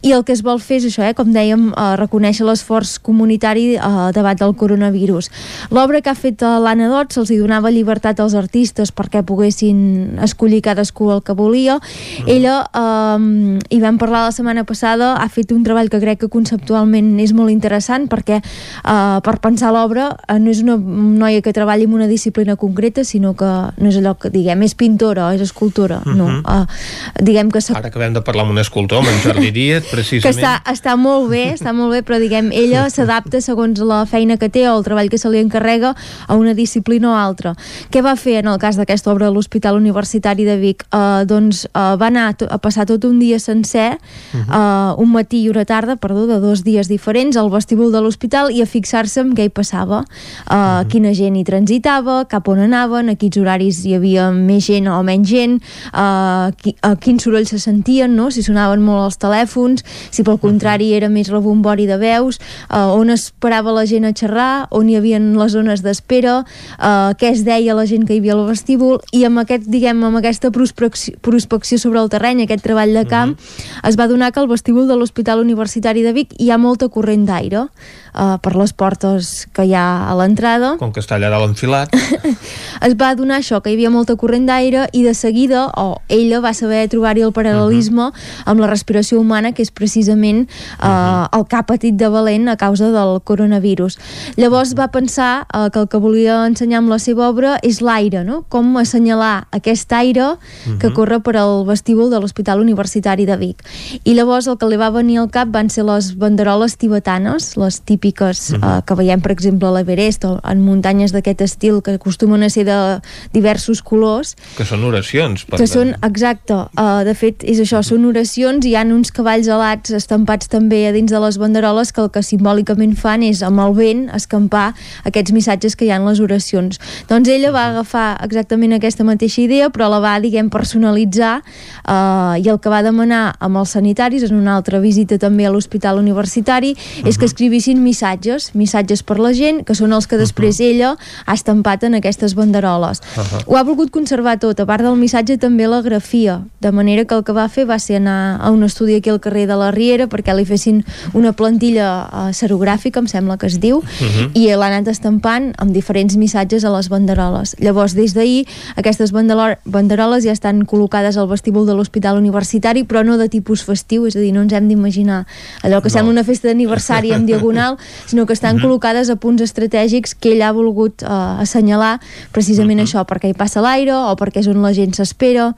i 0.02 0.12
el 0.12 0.24
que 0.24 0.32
es 0.34 0.42
vol 0.44 0.60
fer 0.60 0.78
és 0.80 0.88
això, 0.88 1.04
eh, 1.06 1.14
com 1.16 1.32
dèiem 1.32 1.70
eh, 1.72 1.96
reconèixer 2.00 2.44
l'esforç 2.46 2.98
comunitari 3.02 3.76
eh, 3.76 4.10
davant 4.14 4.38
del 4.38 4.54
coronavirus. 4.54 5.30
L'obra 5.70 6.00
que 6.00 6.10
ha 6.10 6.14
fet 6.18 6.42
eh, 6.42 6.58
l'Anna 6.60 6.88
Dot 6.92 7.14
se'ls 7.14 7.30
hi 7.30 7.38
donava 7.40 7.72
llibertat 7.72 8.20
als 8.20 8.34
artistes 8.34 8.92
perquè 8.92 9.24
poguessin 9.24 10.18
escollir 10.22 10.62
cadascú 10.62 11.10
el 11.12 11.22
que 11.22 11.34
volia. 11.34 11.78
Mm. 11.78 12.28
Ella, 12.28 12.56
eh, 12.74 13.60
hi 13.70 13.80
vam 13.80 13.98
parlar 13.98 14.26
la 14.28 14.34
setmana 14.34 14.64
passada, 14.64 15.14
ha 15.16 15.28
fet 15.28 15.52
un 15.52 15.64
treball 15.64 15.90
que 15.90 16.02
crec 16.02 16.24
que 16.24 16.32
conceptualment 16.32 17.14
és 17.20 17.32
molt 17.34 17.52
interessant 17.52 18.08
perquè 18.10 18.40
eh, 18.40 19.18
per 19.24 19.36
pensar 19.40 19.72
l'obra 19.74 20.10
eh, 20.28 20.38
no 20.38 20.52
és 20.52 20.62
una 20.64 20.76
noia 20.78 21.42
que 21.42 21.54
treballi 21.54 21.88
en 21.88 21.94
una 21.94 22.08
disciplina 22.10 22.56
concreta, 22.56 23.04
sinó 23.04 23.34
que 23.38 23.48
no 23.48 23.90
és 23.90 24.00
allò 24.00 24.16
que 24.18 24.30
diguem, 24.34 24.64
és 24.66 24.74
pintora, 24.78 25.32
és 25.34 25.40
escultora, 25.44 26.00
mm 26.04 26.12
-hmm. 26.12 26.16
no. 26.16 26.28
Eh, 26.44 27.22
diguem 27.22 27.50
que... 27.54 27.62
Ara 27.74 27.88
acabem 27.92 28.14
de 28.14 28.22
parlar 28.26 28.44
amb 28.44 28.54
un 28.54 28.60
escultor, 28.62 29.02
amb 29.02 29.10
en 29.12 29.20
Jordi 29.22 29.50
Díaz, 29.54 29.86
precisament. 29.90 30.24
Que 30.24 30.34
està, 30.34 30.54
està 30.70 30.96
molt 30.98 31.30
bé, 31.30 31.44
està 31.54 31.74
molt 31.76 31.94
bé, 31.94 32.02
però 32.06 32.18
diguem, 32.22 32.50
ella 32.54 32.88
s'adapta 32.90 33.40
segons 33.44 33.80
la 33.84 34.02
feina 34.10 34.36
que 34.40 34.50
té 34.52 34.66
o 34.68 34.74
el 34.76 34.84
treball 34.86 35.10
que 35.12 35.20
se 35.20 35.30
li 35.30 35.40
encarrega 35.42 35.94
a 35.94 36.38
una 36.38 36.54
disciplina 36.58 37.12
o 37.12 37.16
altra. 37.18 37.54
Què 37.94 38.02
va 38.04 38.16
fer 38.20 38.40
en 38.42 38.50
el 38.52 38.58
cas 38.62 38.78
d'aquesta 38.80 39.12
obra 39.12 39.28
a 39.30 39.34
l'Hospital 39.34 39.78
Universitari 39.78 40.46
de 40.48 40.58
Vic? 40.60 40.86
Uh, 40.90 41.22
doncs 41.28 41.64
uh, 41.70 41.94
va 42.00 42.10
anar 42.10 42.32
a 42.34 42.58
passar 42.62 42.86
tot 42.90 43.04
un 43.06 43.18
dia 43.22 43.38
sencer, 43.38 43.98
uh 44.34 44.40
-huh. 44.40 44.94
uh, 44.96 45.02
un 45.02 45.12
matí 45.12 45.44
i 45.44 45.48
una 45.48 45.64
tarda, 45.64 45.96
perdó, 45.96 46.26
de 46.26 46.40
dos 46.40 46.64
dies 46.64 46.88
diferents, 46.88 47.36
al 47.36 47.50
vestíbul 47.50 47.92
de 47.92 48.00
l'hospital 48.00 48.50
i 48.50 48.62
a 48.62 48.66
fixar-se 48.66 49.20
en 49.20 49.34
què 49.34 49.44
hi 49.44 49.50
passava, 49.50 49.98
uh, 50.00 50.54
uh 50.54 50.56
-huh. 50.56 50.86
quina 50.88 51.14
gent 51.14 51.36
hi 51.36 51.44
transitava, 51.44 52.24
cap 52.26 52.48
on 52.48 52.58
anaven, 52.58 53.08
a 53.08 53.14
quins 53.14 53.36
horaris 53.36 53.84
hi 53.84 53.94
havia 53.94 54.30
més 54.30 54.66
gent 54.66 54.88
o 54.88 55.02
menys 55.02 55.28
gent, 55.28 55.62
uh, 55.92 56.50
qui, 56.60 56.74
a 56.80 56.96
quins 56.96 57.26
sorolls 57.44 57.50
se 57.50 57.58
sentien, 57.58 58.16
no? 58.16 58.30
si 58.30 58.42
sonaven 58.42 58.82
molt 58.82 59.04
els 59.04 59.18
telèfons, 59.18 59.84
si 60.10 60.24
pel 60.24 60.38
contrari 60.40 60.92
era 60.94 61.08
més 61.08 61.30
rebombori 61.30 61.86
de 61.86 61.96
veus, 61.98 62.40
uh, 62.70 62.92
on 62.94 63.10
esperava 63.10 63.72
la 63.72 63.84
gent 63.86 64.04
a 64.04 64.12
xerrar, 64.12 64.68
on 64.70 64.88
hi 64.88 64.96
havia 64.96 65.18
les 65.18 65.52
zones 65.52 65.82
d'espera, 65.82 66.44
uh, 66.78 67.12
què 67.14 67.32
es 67.32 67.44
deia 67.44 67.74
la 67.74 67.86
gent 67.86 68.06
que 68.06 68.14
hi 68.14 68.20
havia 68.22 68.34
al 68.34 68.46
vestíbul, 68.48 69.00
i 69.12 69.24
amb, 69.24 69.38
aquest, 69.44 69.68
diguem, 69.68 70.02
amb 70.04 70.18
aquesta 70.18 70.50
prospecció, 70.50 71.14
prospecció 71.20 71.78
sobre 71.78 72.00
el 72.00 72.08
terreny, 72.08 72.44
aquest 72.44 72.64
treball 72.64 72.94
de 72.94 73.04
camp, 73.06 73.34
uh 73.34 73.36
-huh. 73.36 73.88
es 73.88 73.98
va 73.98 74.08
donar 74.08 74.32
que 74.32 74.40
al 74.40 74.48
vestíbul 74.48 74.88
de 74.88 74.96
l'Hospital 74.96 75.40
Universitari 75.40 76.02
de 76.02 76.12
Vic 76.12 76.34
hi 76.38 76.50
ha 76.50 76.58
molta 76.58 76.88
corrent 76.88 77.26
d'aire 77.26 77.68
uh, 78.14 78.38
per 78.40 78.54
les 78.56 78.72
portes 78.72 79.46
que 79.52 79.66
hi 79.66 79.74
ha 79.74 80.10
a 80.10 80.14
l'entrada. 80.14 80.76
Com 80.78 80.92
que 80.92 81.00
està 81.00 81.16
allà 81.16 81.30
dalt 81.30 81.48
enfilat. 81.48 81.90
es 82.88 82.94
va 82.96 83.14
donar 83.14 83.40
això, 83.40 83.60
que 83.60 83.70
hi 83.70 83.74
havia 83.74 83.90
molta 83.90 84.16
corrent 84.16 84.46
d'aire 84.46 84.88
i 84.92 85.02
de 85.02 85.14
seguida, 85.14 85.66
o 85.76 86.00
ella 86.08 86.40
va 86.40 86.54
saber 86.54 86.86
trobar-hi 86.88 87.24
el 87.26 87.33
paral·lelisme 87.34 88.08
uh 88.08 88.12
-huh. 88.12 88.42
amb 88.46 88.60
la 88.60 88.66
respiració 88.66 89.20
humana, 89.20 89.52
que 89.52 89.62
és 89.62 89.70
precisament 89.70 90.48
uh, 90.48 90.86
uh 90.86 90.88
-huh. 90.88 91.38
el 91.38 91.44
que 91.46 91.56
ha 91.56 91.62
patit 91.62 91.94
de 91.96 92.08
valent 92.08 92.48
a 92.48 92.56
causa 92.56 92.90
del 92.90 93.20
coronavirus. 93.22 93.98
Llavors 94.36 94.74
va 94.74 94.88
pensar 94.88 95.46
uh, 95.54 95.70
que 95.70 95.80
el 95.80 95.88
que 95.88 95.98
volia 95.98 96.46
ensenyar 96.46 96.78
amb 96.78 96.88
la 96.88 96.98
seva 96.98 97.28
obra 97.28 97.58
és 97.62 97.80
l'aire, 97.80 98.24
no? 98.24 98.44
com 98.48 98.76
assenyalar 98.76 99.46
aquest 99.50 99.92
aire 99.92 100.22
uh 100.22 100.36
-huh. 100.36 100.78
que 100.78 100.92
corre 100.92 101.20
per 101.20 101.36
al 101.36 101.64
vestíbul 101.66 102.10
de 102.10 102.20
l'Hospital 102.20 102.60
Universitari 102.60 103.26
de 103.26 103.36
Vic. 103.36 103.62
I 104.04 104.14
llavors 104.14 104.46
el 104.46 104.56
que 104.56 104.66
li 104.66 104.76
va 104.76 104.90
venir 104.90 105.18
al 105.18 105.30
cap 105.30 105.48
van 105.50 105.70
ser 105.70 105.84
les 105.84 106.16
banderoles 106.16 106.76
tibetanes, 106.76 107.56
les 107.56 107.80
típiques 107.80 108.50
uh 108.50 108.56
-huh. 108.56 108.78
uh, 108.78 108.84
que 108.84 108.94
veiem, 108.94 109.20
per 109.20 109.32
exemple, 109.32 109.68
a 109.68 109.72
l'Everest 109.72 110.24
o 110.24 110.40
en 110.44 110.60
muntanyes 110.60 111.12
d'aquest 111.12 111.40
estil 111.40 111.82
que 111.82 111.92
acostumen 111.92 112.42
a 112.42 112.50
ser 112.50 112.64
de 112.64 113.00
diversos 113.32 113.82
colors. 113.82 114.36
Que 114.56 114.64
són 114.64 114.84
oracions. 114.84 115.44
Per 115.44 115.58
que 115.58 115.66
són, 115.66 115.94
exacte, 116.02 116.54
uh, 116.54 117.04
de 117.04 117.14
fet 117.14 117.23
és 117.32 117.60
això, 117.60 117.82
són 117.82 118.04
oracions, 118.08 118.64
hi 118.66 118.74
han 118.76 118.92
uns 118.92 119.12
cavalls 119.14 119.48
alats 119.48 119.92
estampats 119.96 120.48
també 120.50 120.86
a 120.88 120.92
dins 120.92 121.12
de 121.12 121.20
les 121.22 121.38
banderoles 121.38 121.92
que 121.92 122.02
el 122.02 122.10
que 122.10 122.22
simbòlicament 122.22 122.94
fan 122.96 123.22
és 123.22 123.42
amb 123.46 123.60
el 123.64 123.74
vent 123.76 124.08
escampar 124.14 124.74
aquests 125.04 125.32
missatges 125.32 125.76
que 125.76 125.86
hi 125.86 125.90
ha 125.90 125.98
en 126.00 126.08
les 126.08 126.20
oracions. 126.20 126.80
Doncs 127.08 127.28
ella 127.28 127.52
va 127.54 127.68
agafar 127.70 128.06
exactament 128.24 128.74
aquesta 128.76 129.04
mateixa 129.04 129.42
idea 129.42 129.70
però 129.70 129.88
la 129.92 130.00
va, 130.02 130.14
diguem, 130.20 130.50
personalitzar 130.52 131.38
uh, 131.40 132.34
i 132.40 132.48
el 132.50 132.60
que 132.60 132.72
va 132.72 132.82
demanar 132.84 133.34
amb 133.40 133.60
els 133.62 133.74
sanitaris 133.76 134.26
en 134.28 134.36
una 134.38 134.56
altra 134.56 134.80
visita 134.82 135.18
també 135.20 135.46
a 135.46 135.52
l'Hospital 135.52 135.98
Universitari 135.98 136.74
uh 136.74 136.76
-huh. 136.76 137.08
és 137.08 137.18
que 137.18 137.24
escrivissin 137.24 137.82
missatges, 137.82 138.54
missatges 138.54 139.02
per 139.02 139.18
la 139.18 139.32
gent, 139.32 139.64
que 139.64 139.74
són 139.74 139.92
els 139.92 140.06
que 140.06 140.16
després 140.16 140.60
uh 140.60 140.64
-huh. 140.64 140.70
ella 140.70 140.96
ha 141.26 141.34
estampat 141.34 141.84
en 141.84 141.94
aquestes 141.94 142.34
banderoles. 142.34 143.00
Uh 143.16 143.22
-huh. 143.22 143.42
Ho 143.46 143.56
ha 143.56 143.62
volgut 143.62 143.90
conservar 143.90 144.38
tot, 144.38 144.60
a 144.60 144.66
part 144.66 144.82
del 144.82 144.96
missatge 144.96 145.38
també 145.38 145.66
la 145.66 145.82
grafia, 145.82 146.42
de 146.60 146.72
manera 146.72 147.03
crec 147.04 147.08
que 147.08 147.14
el 147.14 147.24
que 147.24 147.32
va 147.32 147.48
fer 147.48 147.66
va 147.68 147.78
ser 147.78 147.96
anar 147.96 148.40
a 148.40 148.50
un 148.50 148.64
estudi 148.64 148.96
aquí 148.96 149.10
al 149.10 149.20
carrer 149.20 149.46
de 149.46 149.56
la 149.56 149.70
Riera 149.70 150.06
perquè 150.08 150.34
li 150.34 150.44
fessin 150.44 150.82
una 151.12 151.32
plantilla 151.32 152.08
uh, 152.08 152.32
serogràfica, 152.32 153.00
em 153.00 153.08
sembla 153.08 153.36
que 153.38 153.46
es 153.46 153.60
diu, 153.60 153.78
uh 153.78 153.84
-huh. 153.84 154.30
i 154.34 154.48
l'ha 154.48 154.66
anat 154.66 154.88
estampant 154.88 155.52
amb 155.58 155.72
diferents 155.72 156.16
missatges 156.16 156.64
a 156.64 156.70
les 156.70 156.88
banderoles. 156.88 157.56
Llavors, 157.58 157.94
des 157.94 158.14
d'ahir, 158.14 158.46
aquestes 158.76 159.12
banderoles 159.12 160.24
ja 160.24 160.32
estan 160.32 160.66
col·locades 160.66 161.16
al 161.16 161.28
vestíbul 161.28 161.66
de 161.66 161.74
l'Hospital 161.74 162.16
Universitari, 162.16 162.84
però 162.84 163.04
no 163.04 163.18
de 163.18 163.28
tipus 163.28 163.62
festiu, 163.64 164.06
és 164.06 164.16
a 164.16 164.20
dir, 164.20 164.32
no 164.32 164.42
ens 164.42 164.52
hem 164.52 164.68
d'imaginar 164.68 165.26
allò 165.62 165.80
que 165.80 165.88
no. 165.88 165.94
sembla 165.94 166.12
una 166.12 166.24
festa 166.24 166.48
d'aniversari 166.48 167.12
en 167.12 167.26
diagonal, 167.26 167.76
sinó 168.06 168.26
que 168.26 168.32
estan 168.32 168.56
uh 168.56 168.62
-huh. 168.62 168.64
col·locades 168.64 169.10
a 169.10 169.16
punts 169.16 169.42
estratègics 169.42 170.14
que 170.14 170.32
ell 170.32 170.42
ha 170.42 170.52
volgut 170.52 171.02
uh, 171.02 171.40
assenyalar 171.40 172.00
precisament 172.32 172.80
uh 172.80 172.84
-huh. 172.84 172.88
això, 172.88 173.04
perquè 173.06 173.28
hi 173.28 173.34
passa 173.34 173.60
l'aire 173.60 173.92
o 173.92 174.16
perquè 174.16 174.40
és 174.40 174.46
on 174.46 174.62
la 174.62 174.72
gent 174.72 174.94
s'espera 174.94 175.54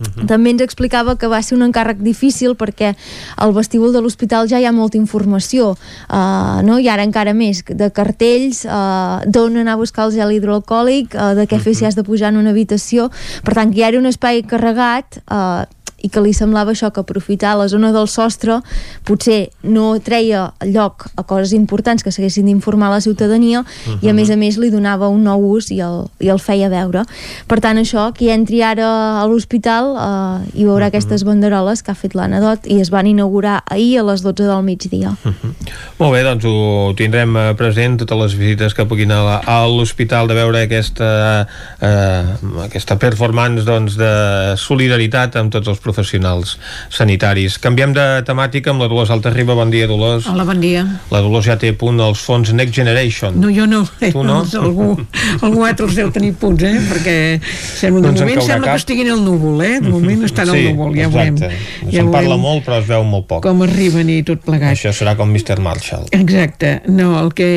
Uh 0.00 0.06
-huh. 0.06 0.26
També 0.26 0.50
ens 0.50 0.62
explicava 0.62 1.16
que 1.16 1.26
va 1.26 1.42
ser 1.42 1.56
un 1.58 1.62
encàrrec 1.62 1.98
difícil 1.98 2.56
perquè 2.56 2.94
al 3.36 3.52
vestíbul 3.52 3.92
de 3.92 4.00
l'hospital 4.00 4.48
ja 4.48 4.58
hi 4.58 4.64
ha 4.64 4.72
molta 4.72 4.96
informació 4.96 5.76
uh, 6.08 6.62
no? 6.62 6.78
i 6.78 6.88
ara 6.88 7.02
encara 7.02 7.34
més 7.34 7.62
de 7.66 7.90
cartells 7.90 8.64
uh, 8.64 9.20
d'on 9.26 9.56
anar 9.56 9.72
a 9.72 9.76
buscar 9.76 10.06
el 10.06 10.12
gel 10.12 10.32
hidroalcohòlic 10.32 11.14
uh, 11.14 11.34
de 11.34 11.46
què 11.46 11.56
uh 11.56 11.58
-huh. 11.58 11.64
fer 11.64 11.74
si 11.74 11.84
has 11.84 11.96
de 11.96 12.02
pujar 12.02 12.32
en 12.32 12.38
una 12.38 12.50
habitació 12.50 13.10
per 13.44 13.54
tant 13.54 13.70
que 13.72 13.80
hi 13.80 13.82
ha 13.84 13.98
un 13.98 14.06
espai 14.06 14.42
carregat 14.42 15.20
uh, 15.30 15.64
i 16.02 16.08
que 16.08 16.22
li 16.24 16.32
semblava 16.36 16.72
això 16.74 16.90
que 16.92 17.02
aprofitar 17.02 17.56
la 17.58 17.68
zona 17.68 17.92
del 17.92 18.08
sostre 18.08 18.60
potser 19.06 19.50
no 19.62 19.98
treia 20.04 20.50
lloc 20.66 21.08
a 21.16 21.24
coses 21.24 21.52
importants 21.56 22.04
que 22.04 22.12
s'haguessin 22.12 22.48
d'informar 22.48 22.90
la 22.90 23.00
ciutadania 23.00 23.60
uh 23.60 23.64
-huh. 23.66 23.98
i 24.02 24.08
a 24.08 24.14
més 24.14 24.30
a 24.30 24.36
més 24.36 24.56
li 24.56 24.70
donava 24.70 25.08
un 25.08 25.24
nou 25.24 25.40
ús 25.56 25.70
i 25.70 25.80
el, 25.80 26.06
i 26.20 26.28
el 26.28 26.38
feia 26.38 26.68
veure 26.68 27.04
per 27.46 27.60
tant 27.60 27.78
això, 27.78 28.12
qui 28.12 28.30
entri 28.30 28.62
ara 28.62 29.20
a 29.20 29.26
l'hospital 29.26 29.84
eh, 29.96 30.60
hi 30.60 30.64
veurà 30.64 30.74
uh 30.74 30.80
-huh. 30.80 30.86
aquestes 30.86 31.24
banderoles 31.24 31.82
que 31.82 31.90
ha 31.90 31.94
fet 31.94 32.14
l'anedot 32.14 32.66
i 32.66 32.80
es 32.80 32.90
van 32.90 33.06
inaugurar 33.06 33.62
ahir 33.66 33.98
a 33.98 34.02
les 34.02 34.22
12 34.22 34.44
del 34.44 34.62
migdia 34.62 35.10
uh 35.24 35.32
-huh. 35.32 35.52
Molt 35.98 36.12
bé, 36.12 36.22
doncs 36.22 36.44
ho 36.44 36.94
tindrem 36.96 37.36
eh, 37.36 37.54
present 37.54 37.98
totes 37.98 38.18
les 38.18 38.34
visites 38.34 38.74
que 38.74 38.86
puguin 38.86 39.10
a 39.12 39.66
l'hospital 39.66 40.28
de 40.28 40.34
veure 40.34 40.62
aquesta 40.62 41.46
eh, 41.80 42.24
aquesta 42.64 42.98
performance 42.98 43.64
doncs, 43.66 43.96
de 44.00 44.56
solidaritat 44.60 45.36
amb 45.40 45.52
tots 45.52 45.68
els 45.68 45.80
professionals 45.90 46.56
sanitaris. 46.94 47.58
Canviem 47.62 47.92
de 47.96 48.06
temàtica 48.26 48.72
amb 48.72 48.82
la 48.84 48.88
Dolors 48.90 49.10
Altarriba. 49.10 49.56
Bon 49.58 49.70
dia, 49.72 49.88
Dolors. 49.90 50.28
Hola, 50.30 50.46
bon 50.48 50.60
dia. 50.62 50.84
La 51.10 51.20
Dolors 51.24 51.48
ja 51.50 51.58
té 51.60 51.72
punt 51.76 52.00
als 52.00 52.22
fons 52.24 52.52
Next 52.54 52.76
Generation. 52.76 53.36
No, 53.40 53.50
jo 53.52 53.66
no. 53.66 53.82
Tu 54.00 54.22
no? 54.22 54.40
Doncs 54.40 54.54
algú, 54.60 54.94
algú 55.40 55.66
altre 55.66 55.88
els 55.88 55.98
deu 55.98 56.12
tenir 56.14 56.32
punts, 56.40 56.62
eh? 56.66 56.78
Perquè 56.90 57.16
sembla, 57.42 58.04
de 58.04 58.08
doncs 58.08 58.22
moment 58.24 58.42
sembla 58.46 58.70
cap. 58.70 58.76
que 58.76 58.82
estiguin 58.84 59.10
al 59.12 59.22
núvol, 59.24 59.60
eh? 59.66 59.80
De 59.82 59.90
moment 59.90 60.24
estan 60.28 60.50
sí, 60.50 60.54
al 60.54 60.70
núvol, 60.70 60.94
ja 60.96 61.08
exacte. 61.08 61.50
veurem. 61.50 61.90
Ja 61.90 61.96
Se'n 61.98 62.12
parla 62.14 62.38
molt, 62.40 62.64
però 62.66 62.80
es 62.80 62.88
veu 62.88 63.06
molt 63.08 63.26
poc. 63.30 63.42
Com 63.46 63.64
arriben 63.66 64.12
i 64.12 64.20
tot 64.26 64.44
plegat. 64.46 64.76
Això 64.76 64.94
serà 64.96 65.16
com 65.18 65.30
Mr. 65.34 65.58
Marshall. 65.64 66.06
Exacte. 66.16 66.76
No, 66.90 67.12
el 67.20 67.32
que 67.36 67.50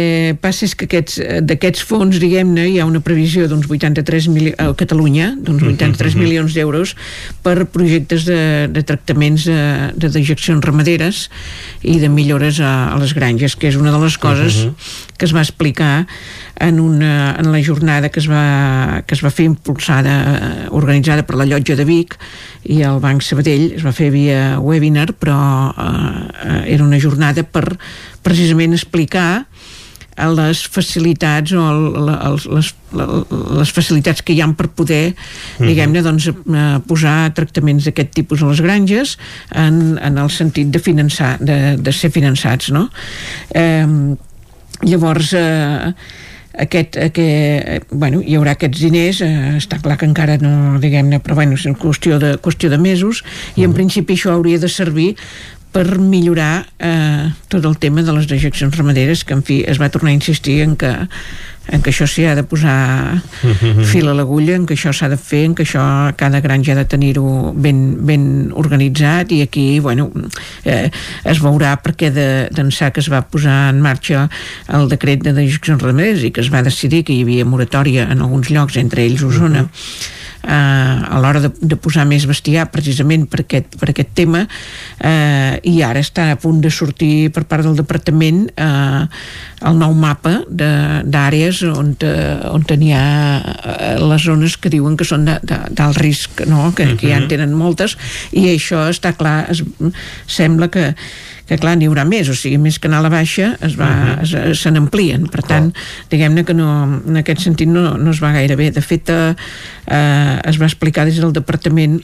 passa 0.44 0.66
és 0.68 0.76
que 0.78 0.90
aquests 0.90 1.22
d'aquests 1.46 1.86
fons, 1.88 2.20
diguem-ne, 2.22 2.68
hi 2.72 2.80
ha 2.82 2.88
una 2.90 3.04
previsió 3.06 3.48
d'uns 3.52 3.70
83 3.70 4.30
milions, 4.34 4.60
a 4.60 4.72
Catalunya, 4.78 5.34
d'uns 5.40 5.64
83 5.64 6.18
milions 6.20 6.56
d'euros 6.56 6.96
per 7.46 7.64
projectes 7.72 8.23
de, 8.26 8.68
de 8.68 8.84
tractament 8.84 9.04
tractaments 9.04 9.46
de, 9.46 9.94
de 9.96 10.10
dejeccions 10.10 10.64
ramaderes 10.64 11.30
i 11.82 12.00
de 12.00 12.10
millores 12.10 12.60
a, 12.60 12.94
a 12.94 12.98
les 13.00 13.14
granges, 13.14 13.56
que 13.56 13.68
és 13.70 13.76
una 13.76 13.92
de 13.92 14.00
les 14.00 14.18
coses 14.18 14.64
uh 14.64 14.70
-huh. 14.70 14.74
que 15.18 15.26
es 15.26 15.34
va 15.34 15.42
explicar 15.42 16.08
en, 16.60 16.80
una, 16.80 17.36
en 17.40 17.52
la 17.52 17.64
jornada 17.64 18.10
que 18.10 18.20
es 18.20 18.30
va, 18.30 19.04
que 19.06 19.16
es 19.16 19.24
va 19.24 19.32
fer 19.32 19.46
impulsada, 19.46 20.68
organitzada 20.72 21.24
per 21.24 21.36
la 21.36 21.46
Llotja 21.46 21.76
de 21.76 21.86
Vic 21.86 22.18
i 22.64 22.82
el 22.82 23.00
Banc 23.00 23.22
Sabadell, 23.22 23.74
es 23.76 23.86
va 23.86 23.92
fer 23.92 24.12
via 24.12 24.60
webinar, 24.60 25.14
però 25.14 25.74
eh, 25.78 26.74
era 26.74 26.84
una 26.84 27.00
jornada 27.00 27.44
per 27.44 27.78
precisament 28.22 28.74
explicar 28.74 29.46
les 30.18 30.62
facilitats 30.70 31.54
o 31.58 31.64
el, 31.70 32.10
les, 32.54 32.72
les 33.60 33.74
facilitats 33.74 34.22
que 34.22 34.36
hi 34.36 34.42
han 34.46 34.56
per 34.58 34.70
poder 34.70 35.14
mhm. 35.14 35.70
diguem-ne 35.70 36.04
doncs, 36.06 36.30
eh, 36.30 36.66
posar 36.88 37.34
tractaments 37.38 37.90
d'aquest 37.90 38.14
tipus 38.14 38.44
a 38.44 38.52
les 38.52 38.62
granges 38.62 39.18
en, 39.50 39.98
en 39.98 40.20
el 40.22 40.30
sentit 40.30 40.70
de 40.74 40.82
finançar 40.84 41.38
de, 41.42 41.78
de 41.78 41.96
ser 41.96 42.14
finançats 42.14 42.70
no? 42.76 42.90
eh, 43.56 43.88
llavors 44.84 45.34
eh, 45.34 45.94
aquest, 46.54 46.98
aquest, 47.02 47.90
bueno, 47.90 48.22
hi 48.22 48.36
haurà 48.38 48.54
aquests 48.54 48.84
diners 48.84 49.22
eh, 49.26 49.58
està 49.58 49.80
clar 49.82 49.98
que 49.98 50.06
encara 50.06 50.38
no 50.42 50.78
diguem-ne 50.82 51.20
però 51.24 51.40
bueno, 51.40 51.58
és 51.58 51.66
qüestió 51.82 52.20
de, 52.22 52.36
qüestió 52.44 52.70
de 52.70 52.78
mesos 52.78 53.24
i 53.56 53.64
en 53.64 53.72
mhm. 53.72 53.78
principi 53.80 54.18
això 54.18 54.36
hauria 54.36 54.62
de 54.62 54.70
servir 54.70 55.14
per 55.74 55.98
millorar 55.98 56.68
eh, 56.78 57.32
tot 57.50 57.66
el 57.66 57.80
tema 57.82 58.04
de 58.06 58.14
les 58.14 58.30
dejeccions 58.30 58.76
ramaderes 58.78 59.24
que 59.26 59.34
en 59.34 59.42
fi 59.46 59.64
es 59.68 59.82
va 59.82 59.90
tornar 59.90 60.14
a 60.14 60.20
insistir 60.20 60.62
en 60.62 60.78
que 60.78 60.94
en 61.72 61.80
que 61.80 61.94
això 61.94 62.04
s'hi 62.10 62.26
ha 62.28 62.34
de 62.36 62.44
posar 62.44 63.22
fil 63.92 64.10
a 64.12 64.14
l'agulla, 64.18 64.58
en 64.58 64.66
que 64.68 64.76
això 64.76 64.92
s'ha 64.92 65.08
de 65.12 65.18
fer, 65.20 65.46
en 65.48 65.54
que 65.56 65.64
això 65.64 65.84
cada 66.20 66.42
granja 66.44 66.74
ha 66.74 66.82
de 66.82 66.86
tenir-ho 66.92 67.54
ben, 67.56 67.78
ben 68.04 68.26
organitzat 68.60 69.32
i 69.32 69.40
aquí, 69.46 69.80
bueno, 69.80 70.10
eh, 70.68 70.90
es 71.24 71.40
veurà 71.44 71.78
perquè 71.84 72.12
d'ençà 72.12 72.90
de, 72.90 72.96
que 72.96 73.04
es 73.04 73.08
va 73.12 73.24
posar 73.24 73.70
en 73.72 73.80
marxa 73.86 74.26
el 74.76 74.90
decret 74.92 75.24
de 75.24 75.36
dejeccions 75.38 75.82
ramaderes 75.82 76.28
i 76.28 76.34
que 76.36 76.44
es 76.44 76.52
va 76.52 76.66
decidir 76.68 77.06
que 77.08 77.16
hi 77.16 77.24
havia 77.24 77.48
moratòria 77.48 78.10
en 78.12 78.26
alguns 78.26 78.52
llocs, 78.52 78.76
entre 78.84 79.08
ells 79.08 79.24
Osona, 79.24 79.64
uh 79.64 79.72
-huh 79.72 80.22
eh, 80.44 81.16
a 81.16 81.20
l'hora 81.22 81.42
de, 81.44 81.52
de 81.60 81.78
posar 81.80 82.06
més 82.10 82.26
bestiar 82.30 82.68
precisament 82.74 83.26
per 83.30 83.44
aquest, 83.44 83.78
per 83.80 83.90
aquest 83.94 84.14
tema 84.18 84.44
eh, 84.44 85.60
i 85.70 85.80
ara 85.86 86.04
està 86.04 86.30
a 86.32 86.40
punt 86.40 86.62
de 86.64 86.72
sortir 86.74 87.32
per 87.34 87.46
part 87.50 87.66
del 87.66 87.78
departament 87.80 88.46
eh, 88.54 89.04
el 89.64 89.80
nou 89.80 89.96
mapa 89.96 90.42
d'àrees 90.50 91.64
on, 91.72 91.94
on 92.52 92.66
n'hi 92.74 92.94
ha 92.96 93.06
eh, 93.40 93.94
les 94.04 94.26
zones 94.28 94.58
que 94.58 94.72
diuen 94.74 94.98
que 95.00 95.08
són 95.08 95.28
d'alt 95.28 96.02
risc 96.02 96.46
no? 96.48 96.72
que, 96.76 96.84
uh 96.84 96.90
-huh. 96.90 96.98
que 97.00 97.10
ja 97.10 97.18
en 97.18 97.28
tenen 97.28 97.54
moltes 97.54 97.98
i 98.32 98.48
això 98.54 98.90
està 98.90 99.16
clar 99.16 99.46
es, 99.50 99.64
sembla 100.28 100.68
que 100.68 100.94
que 101.48 101.58
clar, 101.60 101.76
n'hi 101.78 101.90
haurà 101.90 102.06
més, 102.08 102.30
o 102.32 102.36
sigui, 102.38 102.58
més 102.62 102.80
que 102.80 102.88
anar 102.88 103.02
a 103.02 103.08
la 103.08 103.12
baixa 103.14 103.54
es 103.62 103.76
va, 103.80 103.90
uh 103.90 104.24
-huh. 104.24 104.54
se 104.56 104.72
n'amplien, 104.72 105.28
per 105.28 105.44
tant 105.44 105.74
diguem-ne 106.10 106.44
que 106.44 106.54
no, 106.54 107.02
en 107.08 107.18
aquest 107.18 107.42
sentit 107.42 107.68
no, 107.68 107.98
no 107.98 108.12
es 108.12 108.22
va 108.24 108.32
gaire 108.32 108.56
bé, 108.56 108.72
de 108.72 108.82
fet 108.82 109.10
eh, 109.10 109.36
eh, 109.88 110.40
es 110.44 110.60
va 110.60 110.66
explicar 110.66 111.06
des 111.06 111.20
del 111.20 111.34
Departament 111.34 112.02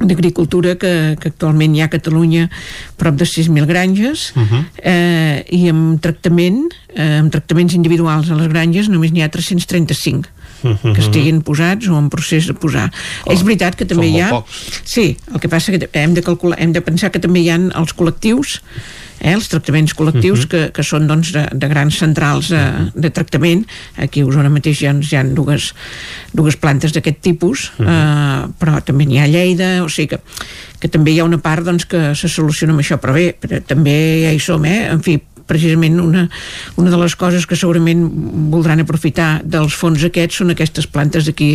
d'Agricultura 0.00 0.76
que, 0.76 1.16
que 1.20 1.28
actualment 1.28 1.74
hi 1.76 1.82
ha 1.82 1.88
a 1.90 1.92
Catalunya 1.92 2.48
prop 2.96 3.16
de 3.20 3.24
6.000 3.24 3.66
granges 3.66 4.32
uh 4.34 4.42
-huh. 4.42 4.64
eh, 4.82 5.44
i 5.50 5.68
amb 5.68 6.00
tractament 6.00 6.72
eh, 6.94 7.18
amb 7.20 7.30
tractaments 7.30 7.74
individuals 7.74 8.30
a 8.30 8.34
les 8.34 8.48
granges 8.48 8.88
només 8.88 9.12
n'hi 9.12 9.22
ha 9.22 9.28
335 9.28 10.28
que 10.62 11.00
estiguin 11.00 11.42
posats 11.46 11.88
o 11.88 11.98
en 11.98 12.08
procés 12.12 12.46
de 12.50 12.54
posar. 12.54 12.88
Oh, 13.24 13.34
és 13.34 13.44
veritat 13.46 13.76
que 13.78 13.88
també 13.88 14.08
hi 14.10 14.20
ha... 14.20 14.30
Pocs. 14.38 14.80
Sí, 14.84 15.12
el 15.32 15.42
que 15.42 15.50
passa 15.52 15.72
que 15.74 15.90
hem 16.00 16.16
de, 16.16 16.24
calcular, 16.26 16.58
hem 16.60 16.72
de 16.76 16.82
pensar 16.84 17.12
que 17.14 17.22
també 17.22 17.44
hi 17.44 17.50
ha 17.52 17.60
els 17.80 17.94
col·lectius 17.96 18.60
eh, 19.20 19.34
els 19.34 19.48
tractaments 19.52 19.94
col·lectius 19.96 20.38
uh 20.38 20.44
-huh. 20.44 20.48
que, 20.48 20.72
que 20.72 20.82
són 20.82 21.06
doncs, 21.06 21.32
de, 21.32 21.46
de 21.52 21.68
grans 21.68 21.98
centrals 21.98 22.48
de, 22.48 22.62
de 22.94 23.10
tractament 23.10 23.66
aquí 23.96 24.20
a 24.20 24.26
Osona 24.26 24.48
mateix 24.48 24.82
hi 24.82 24.86
ha, 24.86 24.94
hi 24.94 25.16
ha 25.16 25.24
dues, 25.24 25.74
dues 26.32 26.56
plantes 26.56 26.92
d'aquest 26.92 27.20
tipus 27.20 27.70
uh 27.78 27.86
-huh. 27.86 27.88
eh, 27.88 28.48
però 28.58 28.82
també 28.82 29.06
n'hi 29.06 29.18
ha 29.18 29.24
a 29.24 29.28
Lleida 29.28 29.84
o 29.84 29.88
sigui 29.88 30.08
que, 30.08 30.18
que 30.80 30.88
també 30.88 31.12
hi 31.12 31.20
ha 31.20 31.24
una 31.24 31.38
part 31.38 31.64
doncs, 31.64 31.84
que 31.84 32.14
se 32.14 32.28
soluciona 32.28 32.72
amb 32.72 32.80
això 32.80 32.98
però 32.98 33.12
bé, 33.12 33.36
però 33.40 33.60
també 33.62 34.24
ja 34.24 34.32
hi 34.32 34.40
som 34.40 34.64
eh? 34.64 34.88
en 34.90 35.02
fi, 35.02 35.20
precisament 35.50 35.98
una, 36.02 36.26
una 36.78 36.92
de 36.94 37.00
les 37.02 37.16
coses 37.18 37.46
que 37.50 37.58
segurament 37.58 38.06
voldran 38.54 38.84
aprofitar 38.84 39.40
dels 39.44 39.74
fons 39.76 40.06
aquests 40.06 40.40
són 40.42 40.54
aquestes 40.54 40.86
plantes 40.90 41.26
d'aquí 41.26 41.52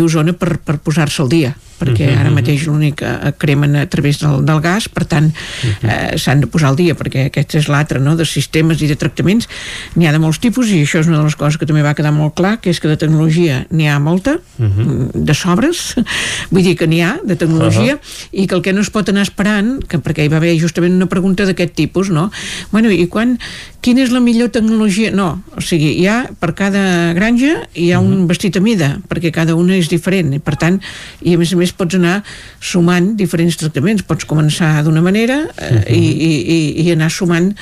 a 0.00 0.04
Osona 0.08 0.34
per, 0.38 0.56
per 0.64 0.80
posar-se 0.80 1.22
al 1.24 1.32
dia 1.32 1.54
perquè 1.78 2.08
-huh. 2.08 2.20
ara 2.20 2.30
mateix 2.30 2.66
l'únic 2.66 2.96
que 2.96 3.32
cremen 3.38 3.76
a 3.76 3.86
través 3.86 4.18
del, 4.18 4.44
del 4.44 4.60
gas, 4.60 4.88
per 4.88 5.04
tant 5.04 5.32
-huh. 5.32 6.12
eh, 6.14 6.18
s'han 6.18 6.40
de 6.40 6.46
posar 6.46 6.68
al 6.68 6.76
dia, 6.76 6.94
perquè 6.94 7.26
aquest 7.26 7.54
és 7.54 7.68
l'altre 7.68 8.00
no? 8.00 8.16
de 8.16 8.24
sistemes 8.24 8.80
i 8.82 8.86
de 8.86 8.96
tractaments 8.96 9.48
n'hi 9.94 10.06
ha 10.06 10.12
de 10.12 10.18
molts 10.18 10.38
tipus 10.38 10.68
i 10.70 10.82
això 10.82 11.00
és 11.00 11.06
una 11.06 11.18
de 11.18 11.24
les 11.24 11.36
coses 11.36 11.58
que 11.58 11.66
també 11.66 11.82
va 11.82 11.94
quedar 11.94 12.12
molt 12.12 12.34
clar, 12.34 12.60
que 12.60 12.70
és 12.70 12.80
que 12.80 12.88
de 12.88 12.96
tecnologia 12.96 13.66
n'hi 13.70 13.88
ha 13.88 13.98
molta, 13.98 14.38
-huh. 14.58 15.10
de 15.12 15.34
sobres 15.34 15.94
vull 16.52 16.62
dir 16.62 16.76
que 16.76 16.86
n'hi 16.86 17.02
ha 17.02 17.18
de 17.24 17.36
tecnologia 17.36 17.94
uh 17.94 18.00
-huh. 18.00 18.28
i 18.32 18.46
que 18.46 18.54
el 18.54 18.62
que 18.62 18.72
no 18.72 18.80
es 18.80 18.90
pot 18.90 19.08
anar 19.08 19.22
esperant 19.22 19.84
que 19.86 19.98
perquè 19.98 20.24
hi 20.24 20.28
va 20.28 20.36
haver 20.36 20.58
justament 20.60 20.94
una 20.94 21.06
pregunta 21.06 21.44
d'aquest 21.44 21.74
tipus 21.74 22.10
no? 22.10 22.30
bueno, 22.70 22.90
i 22.90 23.06
quan 23.08 23.38
quina 23.84 24.00
és 24.00 24.10
la 24.10 24.20
millor 24.20 24.48
tecnologia? 24.48 25.10
No, 25.10 25.42
o 25.56 25.60
sigui, 25.60 25.90
hi 26.00 26.06
ha 26.08 26.24
per 26.40 26.54
cada 26.56 27.12
granja 27.12 27.68
hi 27.74 27.92
ha 27.92 28.00
uh 28.00 28.04
-huh. 28.04 28.14
un 28.14 28.26
vestit 28.26 28.56
a 28.56 28.60
mida, 28.60 28.98
perquè 29.08 29.30
cada 29.30 29.54
una 29.54 29.76
és 29.76 29.88
diferent 29.88 30.32
i 30.32 30.38
per 30.38 30.56
tant, 30.56 30.80
i 31.22 31.34
a 31.34 31.38
més 31.38 31.52
a 31.52 31.56
més 31.56 31.63
més 31.64 31.74
pots 31.74 31.98
anar 31.98 32.20
sumant 32.60 33.14
diferents 33.18 33.58
tractaments. 33.60 34.04
Pots 34.06 34.28
començar 34.28 34.76
d'una 34.86 35.02
manera 35.04 35.42
eh, 35.56 35.72
uh 35.72 35.80
-huh. 35.80 35.96
i, 35.96 36.30
i, 36.56 36.86
i 36.86 36.90
anar 36.92 37.10
sumant 37.10 37.52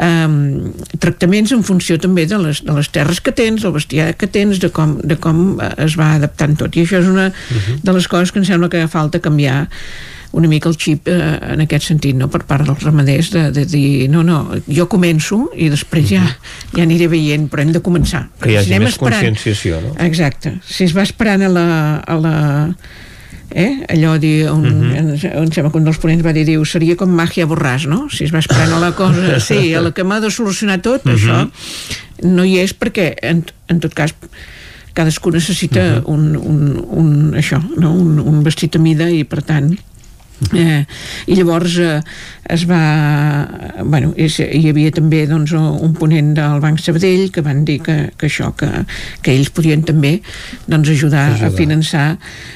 um, 0.00 0.72
tractaments 0.98 1.52
en 1.52 1.62
funció 1.66 1.98
també 2.00 2.26
de 2.26 2.38
les, 2.40 2.62
de 2.64 2.72
les 2.76 2.90
terres 2.92 3.20
que 3.20 3.32
tens, 3.32 3.64
el 3.64 3.72
bestiar 3.76 4.12
que 4.18 4.26
tens, 4.26 4.60
de 4.60 4.70
com, 4.70 4.98
de 5.02 5.16
com 5.16 5.60
eh, 5.60 5.72
es 5.86 5.96
va 5.98 6.14
adaptant 6.16 6.56
tot. 6.56 6.76
I 6.76 6.84
això 6.84 7.00
és 7.00 7.08
una 7.08 7.28
uh 7.28 7.32
-huh. 7.32 7.80
de 7.82 7.92
les 7.92 8.08
coses 8.08 8.32
que 8.32 8.38
em 8.38 8.44
sembla 8.44 8.68
que 8.68 8.88
falta 8.88 9.20
canviar 9.20 9.68
una 10.32 10.48
mica 10.48 10.68
el 10.68 10.76
xip 10.76 11.08
eh, 11.08 11.38
en 11.52 11.60
aquest 11.60 11.86
sentit, 11.86 12.16
no? 12.16 12.28
per 12.28 12.42
part 12.44 12.66
dels 12.66 12.82
ramaders 12.82 13.30
de, 13.30 13.50
de 13.50 13.64
dir, 13.64 14.08
no, 14.12 14.22
no, 14.22 14.42
jo 14.68 14.86
començo 14.86 15.50
i 15.56 15.70
després 15.72 16.08
ja, 16.10 16.24
ja 16.74 16.82
aniré 16.82 17.08
veient 17.08 17.48
però 17.48 17.62
hem 17.62 17.72
de 17.72 17.80
començar. 17.80 18.26
Que 18.42 18.52
hi 18.52 18.56
hagi 18.56 18.74
anem 18.74 18.86
més 18.86 18.96
esperant- 18.96 19.22
conscienciació, 19.22 19.80
no? 19.80 19.94
Exacte. 20.04 20.58
Si 20.68 20.84
es 20.84 20.96
va 20.96 21.02
esperant 21.02 21.42
a 21.42 21.48
la, 21.48 21.66
a 22.04 22.18
la 22.20 22.36
eh? 23.50 23.84
allò 23.88 24.18
dir, 24.18 24.50
un, 24.50 24.62
Mhm. 24.62 24.74
mm 24.74 24.92
-hmm. 25.16 25.36
em 25.42 25.52
sembla 25.52 25.70
que 25.70 25.78
un 25.78 25.84
dels 25.84 25.98
ponents 25.98 26.24
va 26.24 26.32
dir, 26.32 26.44
diu, 26.44 26.64
seria 26.64 26.96
com 26.96 27.08
màgia 27.10 27.46
borràs, 27.46 27.86
no? 27.86 28.08
Si 28.10 28.24
es 28.24 28.32
va 28.32 28.38
esperant 28.38 28.72
a 28.72 28.78
la 28.78 28.92
cosa, 28.92 29.40
sí, 29.48 29.74
a 29.74 29.80
la 29.80 29.92
que 29.92 30.04
m'ha 30.04 30.20
de 30.20 30.30
solucionar 30.30 30.80
tot, 30.82 31.04
mm 31.04 31.10
Mhm. 31.10 31.16
-hmm. 31.16 31.50
això 31.50 31.50
no 32.22 32.44
hi 32.44 32.58
és 32.58 32.74
perquè, 32.78 33.14
en, 33.22 33.44
en 33.68 33.80
tot 33.80 33.92
cas, 33.94 34.14
cadascú 34.94 35.30
necessita 35.30 36.00
Mhm. 36.00 36.02
un, 36.06 36.36
un, 36.36 36.84
un, 36.90 37.32
això, 37.34 37.60
no? 37.76 37.92
un, 37.92 38.18
un 38.18 38.42
vestit 38.42 38.76
a 38.76 38.78
mida 38.78 39.10
i 39.10 39.24
per 39.24 39.42
tant 39.42 39.76
Eh, 40.52 40.84
i 41.26 41.34
llavors 41.34 41.78
eh, 41.78 42.02
es 42.48 42.64
va 42.68 42.80
bueno, 43.84 44.12
és, 44.16 44.38
hi 44.40 44.68
havia 44.70 44.90
també 44.94 45.24
doncs, 45.28 45.52
un 45.56 45.92
ponent 45.98 46.32
del 46.36 46.60
Banc 46.62 46.80
Sabadell 46.82 47.28
que 47.34 47.42
van 47.44 47.64
dir 47.66 47.78
que, 47.84 47.96
que 48.18 48.28
això 48.30 48.52
que, 48.58 48.68
que 49.22 49.34
ells 49.34 49.50
podien 49.54 49.82
també 49.86 50.20
doncs, 50.66 50.90
ajudar, 50.94 51.26
Ajudar. 51.34 51.50
a 51.52 51.56
finançar 51.56 52.06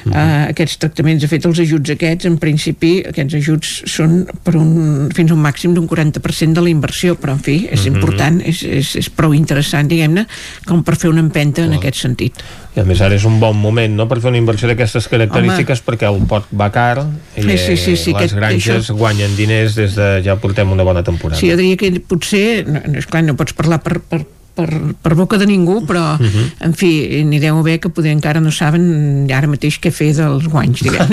eh, 0.05 0.47
aquests 0.51 0.77
tractaments. 0.81 1.21
De 1.23 1.29
fet 1.31 1.45
els 1.49 1.59
ajuts 1.63 1.93
aquests 1.95 2.29
en 2.29 2.37
principi 2.41 2.93
aquests 3.11 3.37
ajuts 3.41 3.73
són 3.91 4.21
per 4.43 4.55
un, 4.59 5.09
fins 5.15 5.31
a 5.31 5.37
un 5.37 5.43
màxim 5.43 5.75
d'un 5.77 5.87
40% 5.89 6.57
de 6.57 6.65
la 6.65 6.71
inversió 6.73 7.15
però 7.19 7.37
en 7.37 7.43
fi 7.43 7.67
és 7.71 7.85
Mhm. 7.85 7.95
important 7.95 8.41
és, 8.45 8.63
és, 8.63 8.95
és 8.95 9.09
prou 9.09 9.33
interessant 9.33 9.87
diguem-ne 9.89 10.25
com 10.65 10.83
per 10.83 10.95
fer 10.95 11.09
una 11.09 11.19
empenta 11.21 11.63
en 11.65 11.73
aquest 11.73 11.97
sentit. 12.05 12.33
I 12.75 12.79
a 12.79 12.83
més 12.87 13.01
ara 13.03 13.15
és 13.17 13.25
un 13.27 13.37
bon 13.39 13.57
moment 13.59 13.91
no, 13.97 14.05
per 14.07 14.21
fer 14.23 14.29
una 14.31 14.37
inversió 14.39 14.67
d'aquestes 14.69 15.09
característiques 15.11 15.81
perquè 15.83 16.07
el 16.07 16.21
pot 16.27 16.45
va 16.55 16.69
car 16.71 17.01
i 17.35 17.41
Sí, 17.43 17.57
sí, 17.57 17.75
sí, 17.77 17.95
sí, 17.97 18.13
les 18.13 18.31
aquest- 18.31 18.35
granges 18.35 18.85
això- 18.89 18.95
guanyen 18.95 19.35
diners 19.35 19.75
des 19.81 19.97
de 19.97 20.11
ja 20.25 20.37
portem 20.41 20.71
una 20.71 20.85
bona 20.87 21.03
temporada. 21.03 21.39
Sí, 21.39 21.49
jo 21.51 21.57
diria 21.59 21.79
que 21.79 21.91
potser, 21.99 22.63
no, 22.67 22.83
no, 22.85 23.01
esclar, 23.01 23.25
no 23.27 23.37
pots 23.39 23.57
parlar 23.57 23.81
per, 23.83 23.99
per, 23.99 24.23
per, 24.55 24.67
per 25.01 25.13
boca 25.15 25.39
de 25.41 25.47
ningú, 25.47 25.81
però, 25.87 26.17
uh 26.19 26.19
-huh. 26.19 26.45
en 26.59 26.73
fi, 26.73 27.23
n'hi 27.23 27.39
deu 27.39 27.57
haver 27.57 27.79
que 27.79 27.89
poder 27.89 28.11
encara 28.11 28.39
no 28.39 28.51
saben 28.51 29.27
ara 29.31 29.47
mateix 29.47 29.79
què 29.79 29.91
fer 29.91 30.13
dels 30.15 30.47
guanys, 30.47 30.81
diguem 30.81 31.09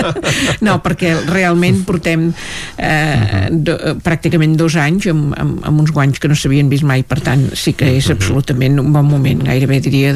No, 0.66 0.80
perquè 0.82 1.16
realment 1.26 1.84
portem 1.84 2.32
eh, 2.76 3.48
do, 3.50 3.72
eh, 3.72 3.94
pràcticament 3.94 4.56
dos 4.56 4.76
anys 4.76 5.06
amb, 5.06 5.34
amb, 5.38 5.64
amb 5.64 5.80
uns 5.80 5.90
guanys 5.90 6.18
que 6.18 6.28
no 6.28 6.34
s'havien 6.34 6.68
vist 6.68 6.84
mai, 6.84 7.02
per 7.02 7.20
tant, 7.20 7.50
sí 7.54 7.72
que 7.72 7.96
és 7.96 8.10
absolutament 8.10 8.78
un 8.80 8.92
bon 8.92 9.06
moment, 9.06 9.44
gairebé 9.44 9.80
diria 9.80 10.12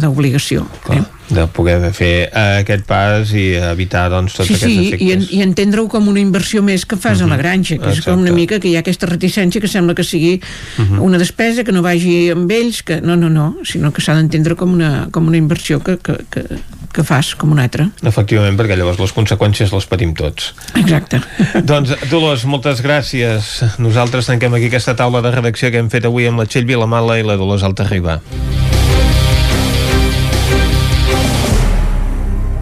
d'obligació. 0.00 0.66
Eh? 0.90 1.02
De 1.30 1.46
poder 1.46 1.92
fer 1.96 2.28
eh, 2.28 2.60
aquest 2.60 2.84
pas 2.84 3.30
i 3.32 3.54
evitar 3.56 4.10
doncs, 4.12 4.34
tots 4.36 4.48
sí, 4.48 4.54
aquests 4.54 4.72
sí, 4.72 4.88
efectes. 4.88 5.06
i, 5.08 5.12
en, 5.12 5.22
i 5.38 5.42
entendre-ho 5.42 5.86
com 5.88 6.08
una 6.08 6.20
inversió 6.20 6.62
més 6.62 6.84
que 6.84 6.96
fas 6.96 7.18
uh 7.20 7.22
-huh. 7.22 7.26
a 7.26 7.36
la 7.36 7.36
granja, 7.36 7.78
que 7.78 7.90
és 7.90 8.00
com 8.04 8.14
una 8.14 8.30
Exacte. 8.30 8.40
mica 8.40 8.60
que 8.60 8.68
hi 8.68 8.76
ha 8.76 8.80
aquesta 8.80 9.06
reticència 9.06 9.60
que 9.60 9.68
sembla 9.68 9.94
que 9.94 10.04
sigui 10.04 10.40
uh 10.78 10.82
Mhm. 10.82 10.98
-huh. 10.98 11.02
una 11.02 11.18
despesa 11.18 11.64
que 11.64 11.72
no 11.72 11.82
vagi 11.82 12.30
amb 12.30 12.50
ells, 12.50 12.82
que 12.82 13.00
no, 13.00 13.16
no, 13.16 13.28
no, 13.30 13.56
sinó 13.64 13.92
que 13.92 14.00
s'ha 14.02 14.14
d'entendre 14.14 14.54
com, 14.54 14.72
una, 14.72 15.08
com 15.10 15.26
una 15.26 15.36
inversió 15.36 15.80
que, 15.82 15.96
que, 15.98 16.16
que, 16.30 16.44
que 16.92 17.02
fas 17.04 17.34
com 17.34 17.50
una 17.52 17.62
altra. 17.62 17.90
Efectivament, 18.02 18.56
perquè 18.56 18.76
llavors 18.76 18.98
les 18.98 19.12
conseqüències 19.14 19.72
les 19.72 19.86
patim 19.86 20.14
tots. 20.14 20.54
Exacte. 20.76 21.20
doncs, 21.64 21.90
Dolors, 22.10 22.44
moltes 22.44 22.82
gràcies. 22.82 23.64
Nosaltres 23.78 24.26
tanquem 24.26 24.54
aquí 24.54 24.66
aquesta 24.66 24.94
taula 24.94 25.20
de 25.22 25.30
redacció 25.30 25.70
que 25.70 25.78
hem 25.78 25.88
fet 25.90 26.04
avui 26.04 26.26
amb 26.26 26.38
la 26.38 26.46
Txell 26.46 26.64
Vilamala 26.66 27.18
i 27.18 27.22
la 27.22 27.36
Dolors 27.36 27.62
Altarriba. 27.62 28.20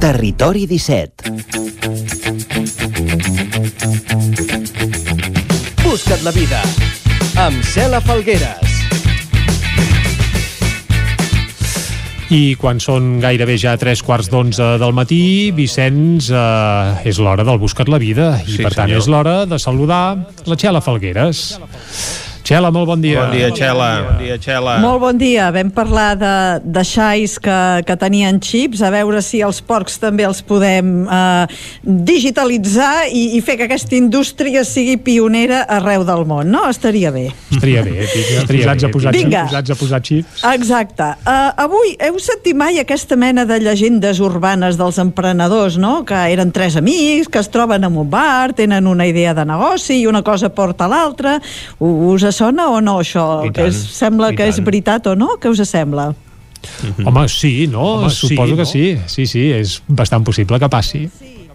Territori 0.02 0.66
17. 0.66 1.30
Busca't 5.84 6.24
la 6.26 6.32
vida 6.34 6.58
amb 7.38 7.62
Cela 7.62 8.00
Falgueres. 8.02 8.72
I 12.34 12.56
quan 12.58 12.82
són 12.82 13.20
gairebé 13.22 13.54
ja 13.62 13.76
tres 13.78 14.02
quarts 14.02 14.26
d'onze 14.32 14.72
del 14.82 14.96
matí, 14.96 15.52
Vicenç, 15.54 16.32
eh, 16.34 17.06
és 17.06 17.22
l'hora 17.22 17.46
del 17.46 17.62
Buscat 17.62 17.86
la 17.86 18.02
Vida. 18.02 18.40
I 18.42 18.56
Sí, 18.56 18.62
per 18.64 18.74
tant 18.74 18.88
senyor. 18.90 18.98
és 18.98 19.06
l'hora 19.06 19.46
de 19.46 19.58
saludar 19.62 20.18
la 20.50 20.56
Txela 20.56 20.80
Falgueres. 20.82 21.60
Txela, 21.60 22.31
molt 22.60 22.86
bon 22.86 23.00
dia. 23.00 23.22
Bon 23.24 23.32
dia, 23.32 23.48
Txela. 23.50 23.88
Bon 24.10 24.18
dia, 24.20 24.36
Txela. 24.38 24.74
Molt 24.82 25.00
bon 25.00 25.16
dia. 25.18 25.50
Vam 25.54 25.70
parlar 25.72 26.16
de, 26.20 26.32
de 26.64 26.82
xais 26.84 27.38
que, 27.40 27.56
que 27.86 27.96
tenien 27.96 28.40
xips, 28.42 28.82
a 28.84 28.90
veure 28.92 29.22
si 29.22 29.40
els 29.40 29.60
porcs 29.64 29.96
també 30.02 30.26
els 30.28 30.42
podem 30.44 31.06
eh, 31.08 31.46
digitalitzar 32.12 33.08
i, 33.08 33.36
i 33.36 33.40
fer 33.44 33.56
que 33.60 33.66
aquesta 33.68 33.96
indústria 33.96 34.64
sigui 34.68 34.96
pionera 35.00 35.62
arreu 35.68 36.04
del 36.04 36.24
món, 36.28 36.50
no? 36.52 36.66
Estaria 36.68 37.10
bé. 37.14 37.28
Estaria 37.52 37.82
bé, 37.86 37.94
estaria 38.04 38.44
posats 38.66 38.82
bé. 38.82 38.88
a 38.88 38.92
posar 38.92 39.14
Vinga. 39.16 39.42
xips, 39.46 39.52
posats 39.52 39.70
a 39.70 39.78
posar 39.80 40.02
xips. 40.02 40.44
Exacte. 40.52 41.08
Uh, 41.22 41.48
avui 41.64 41.94
heu 42.04 42.18
sentit 42.22 42.56
mai 42.58 42.80
aquesta 42.82 43.16
mena 43.16 43.46
de 43.48 43.58
llegendes 43.62 44.20
urbanes 44.20 44.76
dels 44.80 44.98
emprenedors, 45.02 45.78
no? 45.80 46.02
Que 46.08 46.20
eren 46.34 46.52
tres 46.52 46.76
amics, 46.80 47.30
que 47.32 47.40
es 47.40 47.48
troben 47.52 47.84
en 47.88 47.96
un 47.96 48.10
bar, 48.12 48.52
tenen 48.58 48.86
una 48.90 49.06
idea 49.08 49.32
de 49.34 49.44
negoci 49.48 50.00
i 50.02 50.06
una 50.10 50.22
cosa 50.26 50.50
porta 50.52 50.84
a 50.84 50.92
l'altra. 50.92 51.38
U- 51.78 52.12
Us 52.12 52.22
sona 52.42 52.68
o 52.72 52.82
no, 52.82 52.98
això? 53.02 53.26
Que 53.54 53.70
és, 53.70 53.78
sembla 53.94 54.32
i 54.32 54.38
que 54.38 54.50
és 54.50 54.60
veritat 54.64 55.08
o 55.12 55.16
no? 55.18 55.36
Què 55.40 55.52
us 55.52 55.62
sembla? 55.68 56.12
Home, 57.04 57.28
sí, 57.28 57.66
no? 57.70 57.98
Home, 57.98 58.10
Suposo 58.10 58.54
sí, 58.54 58.56
que 58.56 58.66
no? 58.66 58.72
sí. 58.72 58.98
Sí, 59.06 59.26
sí, 59.26 59.46
és 59.54 59.80
bastant 59.88 60.24
possible 60.26 60.58
que 60.62 60.68
passi. 60.70 61.06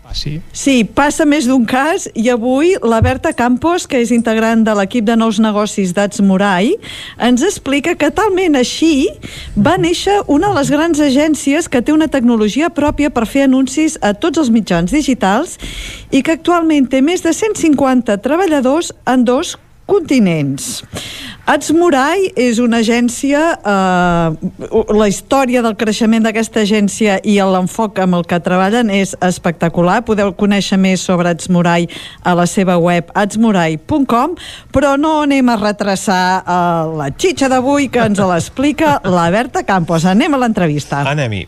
passi. 0.04 0.38
Sí, 0.56 0.82
passa 0.84 1.26
més 1.28 1.48
d'un 1.48 1.66
cas 1.68 2.08
i 2.16 2.30
avui 2.32 2.74
la 2.84 3.00
Berta 3.04 3.34
Campos, 3.36 3.88
que 3.88 4.00
és 4.04 4.12
integrant 4.16 4.64
de 4.64 4.76
l'equip 4.80 5.08
de 5.08 5.16
nous 5.20 5.40
negocis 5.44 5.94
d'Ats 5.96 6.22
Morai, 6.24 6.74
ens 7.20 7.44
explica 7.44 7.96
que 8.00 8.12
talment 8.12 8.56
així 8.60 9.08
va 9.56 9.78
néixer 9.80 10.22
una 10.28 10.52
de 10.52 10.60
les 10.60 10.72
grans 10.72 11.04
agències 11.04 11.68
que 11.72 11.84
té 11.84 11.96
una 11.96 12.08
tecnologia 12.12 12.72
pròpia 12.72 13.12
per 13.12 13.28
fer 13.28 13.48
anuncis 13.48 14.00
a 14.02 14.14
tots 14.16 14.44
els 14.44 14.52
mitjans 14.52 14.92
digitals 14.96 15.58
i 16.12 16.24
que 16.24 16.36
actualment 16.40 16.88
té 16.88 17.04
més 17.04 17.24
de 17.24 17.36
150 17.36 18.20
treballadors 18.24 18.94
en 19.08 19.28
dos 19.28 19.58
continents. 19.88 20.84
Ats 21.48 21.72
Morai 21.72 22.26
és 22.36 22.58
una 22.60 22.82
agència, 22.84 23.40
eh, 23.56 24.74
la 24.92 25.08
història 25.08 25.62
del 25.64 25.78
creixement 25.80 26.26
d'aquesta 26.26 26.60
agència 26.66 27.22
i 27.24 27.38
l'enfoc 27.40 28.02
amb 28.04 28.18
el 28.20 28.26
que 28.28 28.40
treballen 28.44 28.92
és 28.92 29.16
espectacular. 29.24 30.02
Podeu 30.04 30.34
conèixer 30.36 30.78
més 30.78 31.06
sobre 31.08 31.32
Ats 31.32 31.48
Morai 31.48 31.88
a 32.24 32.36
la 32.36 32.46
seva 32.46 32.76
web 32.78 33.08
atsmorai.com, 33.16 34.36
però 34.76 34.98
no 35.00 35.22
anem 35.22 35.48
a 35.48 35.56
retrasar 35.56 36.44
eh, 36.44 36.98
la 37.00 37.10
xitxa 37.16 37.48
d'avui 37.48 37.88
que 37.88 38.04
ens 38.04 38.20
l'explica 38.34 39.00
la 39.08 39.30
Berta 39.32 39.64
Campos. 39.64 40.04
Anem 40.04 40.36
a 40.36 40.44
l'entrevista. 40.44 41.06
Anem-hi, 41.08 41.46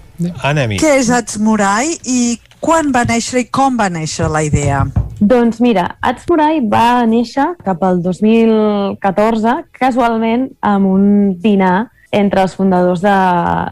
anem-hi. 0.48 0.80
Què 0.80 0.96
és 1.02 1.12
Ats 1.12 1.42
Morai 1.44 1.92
i 2.08 2.40
quan 2.64 2.96
va 2.96 3.04
néixer 3.04 3.44
i 3.44 3.52
com 3.52 3.76
va 3.76 3.92
néixer 3.92 4.32
la 4.32 4.48
idea? 4.48 4.86
Doncs 5.20 5.60
mira, 5.60 5.98
Ats 6.00 6.24
Morai 6.32 6.62
va 6.64 7.04
néixer 7.04 7.44
cap 7.66 7.82
al 7.84 7.98
2014, 8.00 9.56
casualment 9.76 10.46
amb 10.64 10.88
un 10.88 11.04
dinar 11.44 11.90
entre 12.16 12.46
els 12.46 12.56
fundadors 12.56 13.04
de, 13.04 13.16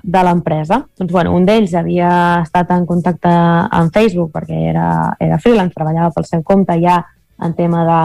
de 0.03 0.24
l'empresa. 0.28 0.82
Doncs, 0.99 1.11
bueno, 1.14 1.32
un 1.38 1.48
d'ells 1.48 1.74
havia 1.74 2.10
estat 2.44 2.74
en 2.76 2.84
contacte 2.86 3.32
amb 3.32 3.95
Facebook 3.95 4.34
perquè 4.36 4.60
era, 4.74 4.90
era 5.24 5.40
freelance, 5.40 5.74
treballava 5.74 6.11
pel 6.14 6.28
seu 6.28 6.44
compte 6.44 6.76
ja 6.84 6.99
en 7.40 7.56
tema 7.56 7.86
de, 7.88 8.02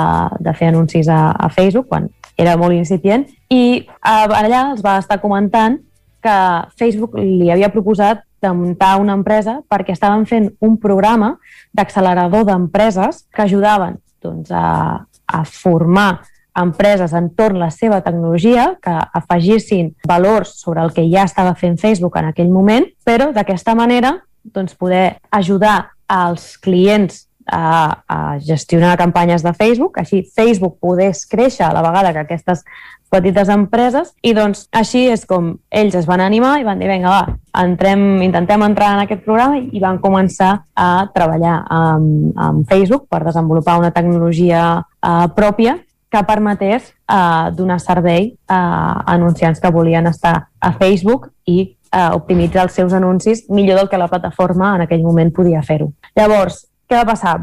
de 0.47 0.55
fer 0.55 0.71
anuncis 0.71 1.11
a, 1.11 1.33
a 1.35 1.51
Facebook, 1.51 1.91
quan 1.91 2.09
era 2.39 2.55
molt 2.61 2.77
incipient, 2.79 3.27
i 3.51 3.63
eh, 3.83 4.11
allà 4.39 4.69
els 4.71 4.85
va 4.85 5.01
estar 5.03 5.19
comentant 5.21 5.81
que 6.23 6.37
Facebook 6.79 7.19
li 7.19 7.51
havia 7.51 7.73
proposat 7.75 8.23
de 8.43 8.53
muntar 8.57 8.97
una 9.01 9.15
empresa 9.19 9.61
perquè 9.71 9.95
estaven 9.95 10.27
fent 10.27 10.51
un 10.61 10.77
programa 10.83 11.37
d'accelerador 11.73 12.45
d'empreses 12.49 13.25
que 13.33 13.47
ajudaven 13.47 14.01
doncs, 14.23 14.51
a, 14.51 15.07
a 15.07 15.45
formar 15.47 16.23
empreses 16.59 17.15
entorn 17.17 17.57
la 17.63 17.71
seva 17.73 18.03
tecnologia 18.05 18.75
que 18.83 18.93
afegissin 18.93 19.95
valors 20.09 20.59
sobre 20.61 20.83
el 20.85 20.93
que 20.93 21.07
ja 21.09 21.25
estava 21.25 21.55
fent 21.57 21.79
Facebook 21.81 22.19
en 22.21 22.29
aquell 22.29 22.53
moment, 22.53 22.91
però 23.05 23.31
d'aquesta 23.33 23.75
manera 23.79 24.19
doncs, 24.43 24.75
poder 24.77 25.19
ajudar 25.31 25.93
als 26.13 26.59
clients 26.61 27.27
a, 27.53 28.03
a 28.09 28.19
gestionar 28.41 28.97
campanyes 28.99 29.45
de 29.45 29.53
Facebook, 29.53 30.01
així 30.01 30.25
Facebook 30.35 30.79
pogués 30.81 31.27
créixer 31.29 31.69
a 31.69 31.75
la 31.77 31.85
vegada 31.85 32.13
que 32.17 32.25
aquestes 32.25 32.65
petites 33.13 33.51
empreses 33.53 34.15
i 34.25 34.33
doncs 34.33 34.65
així 34.73 35.05
és 35.13 35.27
com 35.29 35.53
ells 35.69 35.97
es 35.99 36.09
van 36.09 36.23
animar 36.25 36.55
i 36.61 36.65
van 36.65 36.81
dir 36.81 36.89
vinga 36.89 37.13
va, 37.13 37.37
entrem, 37.61 38.23
intentem 38.25 38.65
entrar 38.65 38.95
en 38.97 39.03
aquest 39.05 39.27
programa 39.27 39.61
i 39.61 39.83
van 39.83 40.01
començar 40.01 40.53
a 40.73 40.89
treballar 41.13 41.59
amb, 41.69 42.33
amb 42.41 42.65
Facebook 42.71 43.11
per 43.13 43.21
desenvolupar 43.27 43.77
una 43.83 43.93
tecnologia 43.93 44.65
uh, 44.81 45.27
pròpia 45.37 45.77
que 46.13 46.25
permetés 46.29 46.91
uh, 47.09 47.53
donar 47.57 47.79
servei 47.81 48.33
a 48.49 49.05
anunciants 49.15 49.61
que 49.61 49.73
volien 49.73 50.09
estar 50.09 50.35
a 50.61 50.73
Facebook 50.81 51.31
i 51.49 51.61
uh, 51.93 52.17
optimitzar 52.17 52.67
els 52.67 52.77
seus 52.77 52.93
anuncis 52.97 53.47
millor 53.49 53.81
del 53.81 53.89
que 53.89 54.01
la 54.01 54.09
plataforma 54.09 54.75
en 54.77 54.85
aquell 54.87 55.05
moment 55.05 55.33
podia 55.33 55.63
fer-ho. 55.65 55.93
Llavors, 56.17 56.67
què 56.93 57.01
va 57.01 57.09
passar? 57.09 57.39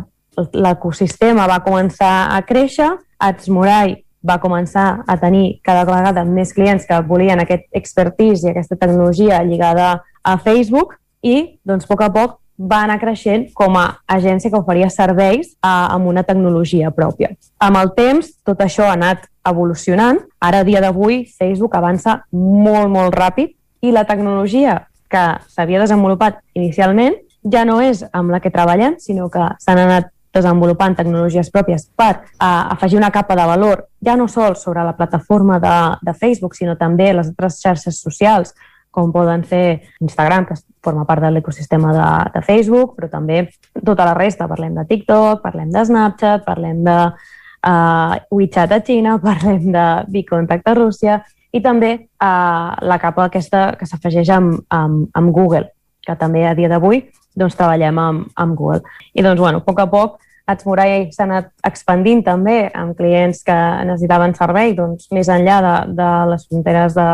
L'ecosistema 0.53 1.47
va 1.49 1.63
començar 1.65 2.29
a 2.35 2.37
créixer, 2.45 2.91
Adsmorai 3.19 3.95
va 4.23 4.37
començar 4.39 5.01
a 5.07 5.15
tenir 5.17 5.59
cada 5.65 5.85
vegada 5.87 6.23
més 6.27 6.51
clients 6.53 6.85
que 6.85 6.99
volien 7.07 7.41
aquest 7.41 7.65
expertise 7.75 8.45
i 8.45 8.51
aquesta 8.51 8.77
tecnologia 8.77 9.41
lligada 9.43 10.03
a 10.21 10.35
Facebook 10.37 10.93
i, 11.25 11.57
doncs, 11.65 11.87
a 11.87 11.89
poc 11.89 12.03
a 12.05 12.09
poc 12.13 12.37
va 12.59 12.83
anar 12.83 12.99
creixent 12.99 13.47
com 13.55 13.77
a 13.79 13.85
agència 14.11 14.51
que 14.51 14.59
oferia 14.59 14.89
serveis 14.91 15.55
a, 15.63 15.95
amb 15.95 16.11
una 16.11 16.25
tecnologia 16.27 16.91
pròpia. 16.91 17.31
Amb 17.63 17.79
el 17.79 17.93
temps, 17.95 18.33
tot 18.45 18.61
això 18.61 18.85
ha 18.85 18.97
anat 18.99 19.25
evolucionant. 19.47 20.19
Ara, 20.43 20.61
a 20.61 20.67
dia 20.67 20.83
d'avui, 20.83 21.23
Facebook 21.39 21.79
avança 21.79 22.19
molt, 22.35 22.91
molt 22.91 23.15
ràpid 23.15 23.55
i 23.81 23.95
la 23.95 24.05
tecnologia 24.05 24.83
que 25.09 25.25
s'havia 25.49 25.81
desenvolupat 25.81 26.43
inicialment 26.53 27.15
ja 27.43 27.65
no 27.65 27.79
és 27.81 28.03
amb 28.11 28.31
la 28.33 28.39
que 28.43 28.51
treballem, 28.51 28.97
sinó 28.99 29.29
que 29.31 29.45
s'han 29.63 29.83
anat 29.85 30.09
desenvolupant 30.33 30.95
tecnologies 30.97 31.49
pròpies 31.49 31.87
per 31.97 32.11
uh, 32.13 32.73
afegir 32.75 32.99
una 32.99 33.11
capa 33.11 33.35
de 33.35 33.45
valor, 33.49 33.85
ja 34.05 34.15
no 34.17 34.27
sols 34.29 34.61
sobre 34.63 34.83
la 34.85 34.95
plataforma 34.97 35.59
de, 35.59 35.77
de 36.05 36.13
Facebook, 36.13 36.55
sinó 36.55 36.75
també 36.77 37.11
les 37.13 37.31
altres 37.31 37.59
xarxes 37.63 38.01
socials, 38.03 38.53
com 38.91 39.11
poden 39.13 39.43
ser 39.45 39.81
Instagram, 40.01 40.45
que 40.49 40.57
forma 40.83 41.05
part 41.05 41.21
de 41.21 41.31
l'ecosistema 41.33 41.93
de, 41.93 42.07
de 42.33 42.41
Facebook, 42.45 42.95
però 42.97 43.09
també 43.11 43.43
tota 43.85 44.05
la 44.07 44.15
resta. 44.17 44.47
Parlem 44.49 44.77
de 44.79 44.85
TikTok, 44.89 45.43
parlem 45.43 45.69
de 45.73 45.83
Snapchat, 45.85 46.45
parlem 46.45 46.81
de 46.85 46.97
uh, 47.09 48.15
WeChat 48.33 48.73
a 48.73 48.81
Xina, 48.85 49.17
parlem 49.29 49.69
de 49.73 49.85
Bicontact 50.13 50.69
a 50.69 50.77
Rússia 50.77 51.19
i 51.53 51.61
també 51.65 51.95
uh, 51.97 52.77
la 52.85 52.99
capa 53.01 53.25
aquesta 53.25 53.71
que 53.77 53.87
s'afegeix 53.89 54.29
amb, 54.33 54.59
amb, 54.73 55.07
amb 55.17 55.33
Google, 55.33 55.65
que 56.05 56.17
també 56.17 56.45
a 56.45 56.53
dia 56.57 56.69
d'avui 56.69 57.01
doncs, 57.39 57.57
treballem 57.59 58.01
amb, 58.01 58.27
amb 58.35 58.57
Google. 58.59 58.83
I 59.13 59.25
doncs, 59.25 59.39
bueno, 59.39 59.63
a 59.63 59.65
poc 59.65 59.79
a 59.79 59.87
poc, 59.91 60.19
Atsmurai 60.49 61.11
s'ha 61.13 61.27
anat 61.27 61.51
expandint 61.67 62.23
també 62.25 62.71
amb 62.73 62.97
clients 62.97 63.43
que 63.45 63.57
necessitaven 63.85 64.33
servei 64.37 64.73
doncs, 64.77 65.09
més 65.13 65.29
enllà 65.29 65.59
de, 65.61 65.73
de 65.99 66.07
les 66.31 66.45
fronteres 66.49 66.95
de, 66.97 67.09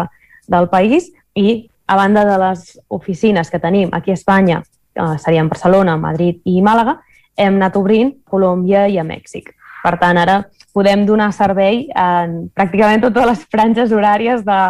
del 0.47 0.69
país 0.71 1.09
i 1.35 1.65
a 1.85 1.97
banda 1.99 2.23
de 2.25 2.37
les 2.41 2.63
oficines 2.95 3.51
que 3.51 3.59
tenim 3.59 3.91
aquí 3.93 4.13
a 4.13 4.17
Espanya, 4.17 4.61
eh, 4.95 5.17
serien 5.21 5.51
Barcelona, 5.51 5.97
Madrid 5.99 6.39
i 6.47 6.61
Màlaga, 6.63 6.97
hem 7.37 7.59
anat 7.59 7.75
obrint 7.77 8.13
Colòmbia 8.23 8.87
i 8.87 8.97
a 8.97 9.05
Mèxic. 9.05 9.51
Per 9.83 9.93
tant, 10.01 10.17
ara 10.17 10.39
podem 10.73 11.03
donar 11.05 11.29
servei 11.35 11.85
en 11.91 12.47
pràcticament 12.55 13.03
totes 13.03 13.27
les 13.29 13.43
franges 13.51 13.91
horàries 13.93 14.47
de, 14.47 14.61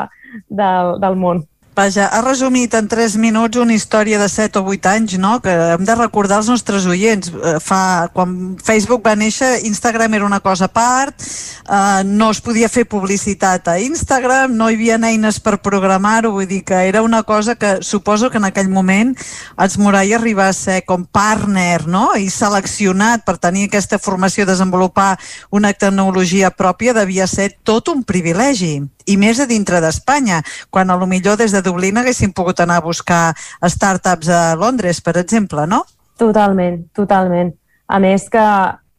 de, 0.50 0.72
del 1.02 1.16
món. 1.22 1.46
Vaja, 1.76 2.06
ha 2.08 2.22
resumit 2.22 2.72
en 2.74 2.86
3 2.88 3.18
minuts 3.20 3.60
una 3.60 3.74
història 3.76 4.16
de 4.16 4.30
7 4.32 4.62
o 4.62 4.70
8 4.72 4.88
anys, 4.94 5.18
no?, 5.20 5.42
que 5.44 5.52
hem 5.52 5.84
de 5.84 5.96
recordar 6.00 6.38
als 6.40 6.48
nostres 6.48 6.86
oients. 6.88 7.28
Eh, 7.36 7.58
fa, 7.60 8.08
quan 8.16 8.56
Facebook 8.64 9.04
va 9.04 9.18
néixer, 9.20 9.66
Instagram 9.68 10.16
era 10.16 10.26
una 10.26 10.40
cosa 10.40 10.70
a 10.70 10.72
part, 10.72 11.20
eh, 11.20 12.06
no 12.08 12.30
es 12.32 12.40
podia 12.40 12.72
fer 12.72 12.86
publicitat 12.88 13.68
a 13.68 13.76
Instagram, 13.84 14.56
no 14.56 14.70
hi 14.72 14.80
havia 14.80 15.02
eines 15.04 15.42
per 15.44 15.58
programar-ho, 15.60 16.32
vull 16.32 16.48
dir 16.48 16.62
que 16.64 16.80
era 16.88 17.04
una 17.04 17.24
cosa 17.28 17.58
que 17.60 17.84
suposo 17.84 18.32
que 18.32 18.40
en 18.40 18.48
aquell 18.48 18.72
moment 18.72 19.12
Atsmurai 19.58 20.14
arriba 20.14 20.48
a 20.48 20.56
ser 20.56 20.86
com 20.88 21.04
partner, 21.04 21.90
no?, 21.92 22.14
i 22.16 22.32
seleccionat 22.32 23.28
per 23.28 23.36
tenir 23.36 23.68
aquesta 23.68 24.00
formació, 24.00 24.48
desenvolupar 24.48 25.18
una 25.52 25.74
tecnologia 25.74 26.56
pròpia, 26.56 26.96
devia 26.96 27.28
ser 27.28 27.52
tot 27.68 27.92
un 27.92 28.08
privilegi 28.08 28.78
i 29.06 29.18
més 29.22 29.40
a 29.40 29.46
dintre 29.46 29.82
d'Espanya, 29.84 30.42
quan 30.74 30.90
a 30.90 30.98
lo 30.98 31.06
millor 31.06 31.38
des 31.38 31.52
de 31.52 31.65
Dublín 31.66 31.98
haguessin 31.98 32.34
pogut 32.36 32.62
anar 32.64 32.80
a 32.80 32.86
buscar 32.86 33.34
startups 33.68 34.30
a 34.30 34.42
Londres, 34.60 35.02
per 35.02 35.18
exemple, 35.22 35.66
no? 35.68 35.84
Totalment, 36.22 36.84
totalment. 36.96 37.52
A 37.88 38.00
més 38.00 38.30
que 38.32 38.46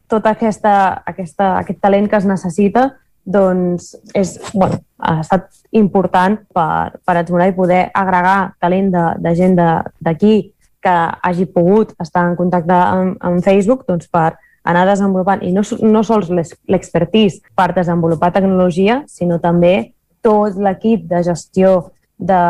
tot 0.07 0.27
aquesta, 0.29 1.03
aquesta, 1.05 1.57
aquest 1.63 1.81
talent 1.83 2.07
que 2.07 2.19
es 2.19 2.27
necessita 2.27 2.89
doncs 3.27 3.91
és, 4.15 4.37
bueno, 4.53 4.79
ha 5.03 5.19
estat 5.19 5.49
important 5.75 6.37
per, 6.55 6.95
per 7.03 7.15
Atzmorai 7.19 7.51
poder 7.55 7.81
agregar 7.91 8.53
talent 8.63 8.93
de, 8.93 9.03
de 9.19 9.33
gent 9.35 9.57
d'aquí 9.57 10.35
que 10.83 10.95
hagi 11.27 11.47
pogut 11.51 11.91
estar 11.99 12.23
en 12.29 12.37
contacte 12.39 12.77
amb, 12.77 13.17
amb 13.19 13.43
Facebook 13.43 13.83
doncs 13.89 14.07
per 14.07 14.37
anar 14.67 14.85
desenvolupant, 14.87 15.43
i 15.43 15.51
no, 15.55 15.63
no 15.83 16.03
sols 16.03 16.31
l'expertise 16.31 17.39
per 17.55 17.71
desenvolupar 17.75 18.33
tecnologia, 18.35 19.01
sinó 19.07 19.39
també 19.43 19.93
tot 20.23 20.57
l'equip 20.59 21.05
de 21.07 21.21
gestió 21.23 21.77
de, 22.17 22.41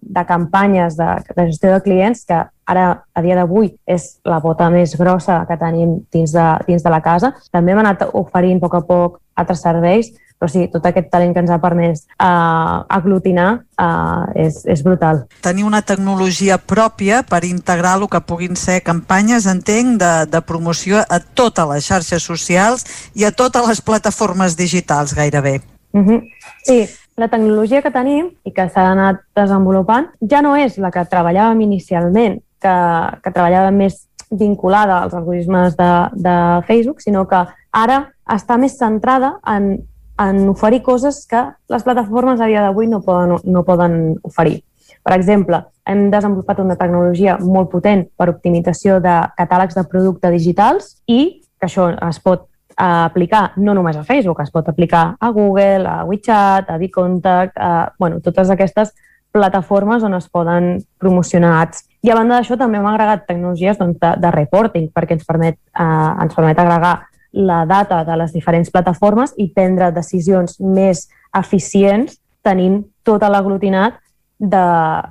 de 0.00 0.24
campanyes 0.26 0.96
de, 0.96 1.08
de 1.36 1.46
gestió 1.46 1.72
de 1.72 1.80
clients, 1.82 2.24
que 2.26 2.42
ara, 2.66 2.86
a 3.14 3.22
dia 3.22 3.36
d'avui, 3.38 3.72
és 3.86 4.18
la 4.28 4.40
bota 4.42 4.68
més 4.70 4.96
grossa 4.98 5.42
que 5.48 5.58
tenim 5.60 6.00
dins 6.12 6.34
de, 6.34 6.48
dins 6.66 6.82
de 6.82 6.92
la 6.92 7.02
casa. 7.04 7.32
També 7.52 7.72
hem 7.72 7.82
anat 7.84 8.08
oferint 8.12 8.58
a 8.58 8.66
poc 8.66 8.78
a 8.78 8.82
poc 8.88 9.18
altres 9.38 9.62
serveis, 9.64 10.12
però 10.42 10.50
sí, 10.50 10.64
tot 10.72 10.82
aquest 10.88 11.06
talent 11.12 11.30
que 11.30 11.38
ens 11.38 11.52
ha 11.54 11.60
permès 11.62 12.00
uh, 12.18 12.82
aglutinar 12.90 13.62
uh, 13.78 14.24
és, 14.34 14.56
és 14.66 14.80
brutal. 14.82 15.20
Tenir 15.44 15.62
una 15.62 15.84
tecnologia 15.86 16.56
pròpia 16.58 17.20
per 17.22 17.44
integrar 17.46 17.94
el 18.00 18.08
que 18.10 18.18
puguin 18.26 18.58
ser 18.58 18.80
campanyes, 18.82 19.46
entenc, 19.46 20.00
de, 20.02 20.10
de 20.32 20.40
promoció 20.42 20.98
a 21.06 21.20
totes 21.22 21.70
les 21.70 21.86
xarxes 21.86 22.26
socials 22.26 22.82
i 23.14 23.22
a 23.22 23.30
totes 23.30 23.70
les 23.70 23.84
plataformes 23.86 24.58
digitals, 24.58 25.14
gairebé. 25.14 25.60
Uh 25.92 26.00
mhm. 26.00 26.10
-huh. 26.10 26.20
Sí, 26.64 26.88
la 27.16 27.28
tecnologia 27.28 27.82
que 27.82 27.92
tenim 27.92 28.30
i 28.44 28.52
que 28.54 28.68
s'ha 28.72 28.86
anat 28.92 29.20
desenvolupant 29.36 30.08
ja 30.30 30.40
no 30.44 30.54
és 30.56 30.78
la 30.80 30.90
que 30.90 31.04
treballàvem 31.08 31.60
inicialment, 31.66 32.40
que, 32.62 32.74
que 33.22 33.32
treballava 33.32 33.70
més 33.74 34.06
vinculada 34.32 35.02
als 35.02 35.14
algoritmes 35.14 35.76
de, 35.76 35.92
de 36.24 36.36
Facebook, 36.66 37.02
sinó 37.04 37.26
que 37.28 37.44
ara 37.72 37.98
està 38.32 38.56
més 38.56 38.78
centrada 38.78 39.34
en, 39.48 39.74
en 40.22 40.48
oferir 40.48 40.80
coses 40.82 41.26
que 41.28 41.42
les 41.68 41.84
plataformes 41.84 42.40
a 42.40 42.48
dia 42.48 42.62
d'avui 42.64 42.88
no, 42.88 43.02
poden, 43.04 43.36
no 43.44 43.64
poden 43.64 44.16
oferir. 44.24 44.62
Per 45.02 45.14
exemple, 45.16 45.58
hem 45.88 46.06
desenvolupat 46.12 46.60
una 46.62 46.78
tecnologia 46.78 47.36
molt 47.42 47.70
potent 47.72 48.06
per 48.16 48.30
optimització 48.30 49.00
de 49.02 49.16
catàlegs 49.36 49.76
de 49.76 49.84
producte 49.90 50.30
digitals 50.30 50.96
i 51.10 51.42
que 51.58 51.68
això 51.68 51.90
es 52.08 52.20
pot 52.22 52.46
a 52.76 53.04
aplicar 53.04 53.52
no 53.56 53.74
només 53.74 53.96
a 53.96 54.04
Facebook, 54.04 54.40
es 54.42 54.50
pot 54.50 54.68
aplicar 54.68 55.16
a 55.20 55.30
Google, 55.30 55.86
a 55.88 56.02
WeChat, 56.04 56.70
a 56.70 56.78
Bicontact, 56.78 57.56
a 57.56 57.92
bueno, 57.98 58.20
totes 58.20 58.50
aquestes 58.50 58.92
plataformes 59.32 60.02
on 60.02 60.14
es 60.14 60.28
poden 60.28 60.76
promocionar 60.98 61.62
ads. 61.62 61.86
I 62.02 62.12
a 62.12 62.18
banda 62.18 62.36
d'això 62.36 62.58
també 62.60 62.78
hem 62.78 62.86
agregat 62.86 63.24
tecnologies 63.26 63.78
doncs, 63.80 63.98
de, 64.02 64.12
de 64.20 64.30
reporting 64.34 64.90
perquè 64.92 65.16
ens 65.16 65.26
permet, 65.26 65.58
eh, 65.72 66.12
ens 66.24 66.36
permet 66.36 66.58
agregar 66.58 66.98
la 67.32 67.64
data 67.64 68.02
de 68.04 68.16
les 68.20 68.32
diferents 68.32 68.70
plataformes 68.70 69.32
i 69.40 69.48
prendre 69.54 69.90
decisions 69.92 70.58
més 70.60 71.06
eficients 71.38 72.18
tenint 72.44 72.82
tot 73.02 73.24
l'aglutinat 73.24 73.96
de, 74.42 74.64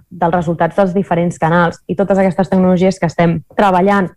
dels 0.10 0.36
resultats 0.36 0.76
dels 0.78 0.94
diferents 0.94 1.40
canals. 1.40 1.80
I 1.88 1.96
totes 1.96 2.20
aquestes 2.20 2.52
tecnologies 2.52 3.00
que 3.00 3.10
estem 3.10 3.40
treballant 3.58 4.12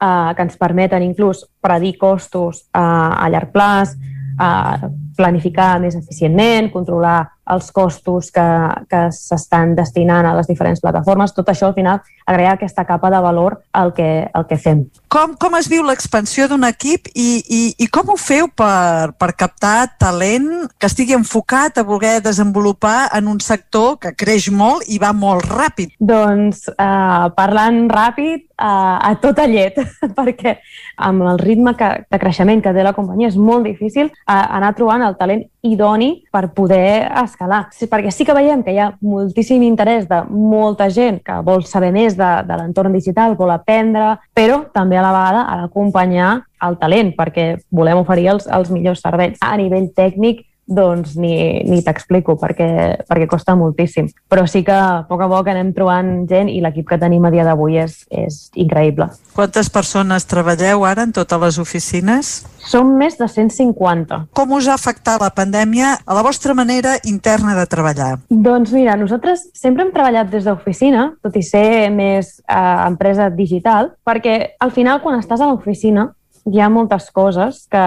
eh, 0.00 0.32
que 0.36 0.42
ens 0.42 0.56
permeten 0.56 1.04
inclús 1.04 1.44
predir 1.60 1.96
costos 1.98 2.64
eh, 2.72 2.80
a 2.80 3.28
llarg 3.30 3.52
plaç, 3.52 3.94
eh, 4.40 4.90
planificar 5.16 5.78
més 5.82 5.96
eficientment, 5.98 6.70
controlar 6.72 7.20
els 7.50 7.70
costos 7.74 8.30
que, 8.30 8.46
que 8.90 9.00
s'estan 9.14 9.74
destinant 9.74 10.26
a 10.26 10.34
les 10.36 10.48
diferents 10.50 10.80
plataformes. 10.82 11.34
Tot 11.34 11.50
això, 11.50 11.70
al 11.70 11.76
final, 11.76 12.00
agrega 12.26 12.54
aquesta 12.54 12.84
capa 12.86 13.10
de 13.10 13.20
valor 13.22 13.58
al 13.72 13.92
que, 13.96 14.28
al 14.32 14.46
que 14.46 14.58
fem. 14.60 14.84
Com, 15.10 15.34
com 15.40 15.56
es 15.58 15.68
viu 15.70 15.82
l'expansió 15.86 16.46
d'un 16.50 16.64
equip 16.68 17.10
i, 17.14 17.28
i, 17.42 17.62
i 17.82 17.88
com 17.90 18.12
ho 18.12 18.18
feu 18.20 18.46
per, 18.54 19.10
per 19.18 19.32
captar 19.38 19.90
talent 19.98 20.68
que 20.78 20.90
estigui 20.90 21.16
enfocat 21.18 21.80
a 21.80 21.86
voler 21.86 22.20
desenvolupar 22.22 23.10
en 23.18 23.30
un 23.32 23.40
sector 23.42 23.98
que 24.02 24.14
creix 24.14 24.50
molt 24.54 24.86
i 24.86 25.00
va 25.02 25.12
molt 25.16 25.48
ràpid? 25.50 25.96
Doncs 25.98 26.68
eh, 26.70 27.26
parlant 27.36 27.82
ràpid, 27.90 28.46
eh, 28.46 29.10
a 29.10 29.14
tota 29.22 29.48
llet, 29.50 29.80
perquè 30.18 30.58
amb 31.02 31.26
el 31.32 31.42
ritme 31.42 31.74
que, 31.78 31.90
de 32.06 32.22
creixement 32.22 32.62
que 32.62 32.74
té 32.76 32.86
la 32.86 32.94
companyia 32.94 33.32
és 33.32 33.38
molt 33.40 33.66
difícil 33.66 34.06
eh, 34.06 34.14
anar 34.30 34.74
trobant 34.78 34.99
el 35.06 35.16
talent 35.18 35.44
idoni 35.66 36.10
per 36.32 36.50
poder 36.56 37.08
escalar. 37.22 37.66
Sí, 37.76 37.88
perquè 37.90 38.12
sí 38.14 38.26
que 38.26 38.36
veiem 38.36 38.64
que 38.66 38.74
hi 38.74 38.80
ha 38.80 38.90
moltíssim 39.04 39.62
interès 39.66 40.06
de 40.10 40.22
molta 40.30 40.90
gent 40.90 41.20
que 41.24 41.40
vol 41.46 41.64
saber 41.68 41.92
més 41.94 42.16
de, 42.18 42.30
de 42.46 42.60
l'entorn 42.60 42.94
digital, 42.96 43.36
vol 43.38 43.52
aprendre, 43.54 44.16
però 44.34 44.62
també 44.74 44.98
a 44.98 45.04
la 45.04 45.14
vegada 45.16 45.46
ha 45.48 45.58
d'acompanyar 45.62 46.30
el 46.66 46.76
talent, 46.80 47.14
perquè 47.16 47.54
volem 47.72 48.02
oferir 48.02 48.28
els, 48.34 48.46
els 48.46 48.70
millors 48.72 49.00
serveis. 49.00 49.40
A 49.40 49.56
nivell 49.56 49.88
tècnic 49.96 50.44
doncs 50.70 51.16
ni, 51.18 51.34
ni 51.66 51.82
t'explico 51.84 52.36
perquè, 52.38 52.70
perquè 53.08 53.26
costa 53.28 53.56
moltíssim. 53.58 54.08
Però 54.30 54.46
sí 54.48 54.62
que 54.64 54.74
a 54.74 55.02
poc 55.08 55.24
a 55.26 55.28
poc 55.30 55.50
anem 55.50 55.74
trobant 55.76 56.24
gent 56.30 56.48
i 56.48 56.60
l'equip 56.62 56.88
que 56.88 57.00
tenim 57.02 57.26
a 57.26 57.32
dia 57.34 57.44
d'avui 57.44 57.80
és, 57.82 58.04
és 58.14 58.38
increïble. 58.54 59.10
Quantes 59.34 59.70
persones 59.72 60.28
treballeu 60.30 60.86
ara 60.86 61.04
en 61.08 61.14
totes 61.16 61.42
les 61.42 61.58
oficines? 61.62 62.32
Som 62.70 62.94
més 63.00 63.18
de 63.18 63.26
150. 63.26 64.20
Com 64.36 64.54
us 64.54 64.68
ha 64.70 64.76
afectat 64.78 65.20
la 65.22 65.32
pandèmia 65.34 65.96
a 66.04 66.16
la 66.16 66.22
vostra 66.22 66.54
manera 66.54 66.94
interna 67.08 67.56
de 67.58 67.66
treballar? 67.66 68.12
Doncs 68.30 68.70
mira, 68.76 68.94
nosaltres 69.00 69.48
sempre 69.56 69.84
hem 69.84 69.92
treballat 69.94 70.30
des 70.30 70.46
d'oficina, 70.46 71.10
tot 71.24 71.36
i 71.36 71.42
ser 71.42 71.90
més 71.90 72.36
eh, 72.46 72.78
empresa 72.86 73.30
digital, 73.34 73.94
perquè 74.06 74.54
al 74.60 74.70
final 74.76 75.02
quan 75.02 75.18
estàs 75.18 75.42
a 75.42 75.50
l'oficina 75.50 76.10
hi 76.50 76.60
ha 76.60 76.70
moltes 76.72 77.10
coses 77.12 77.66
que 77.70 77.84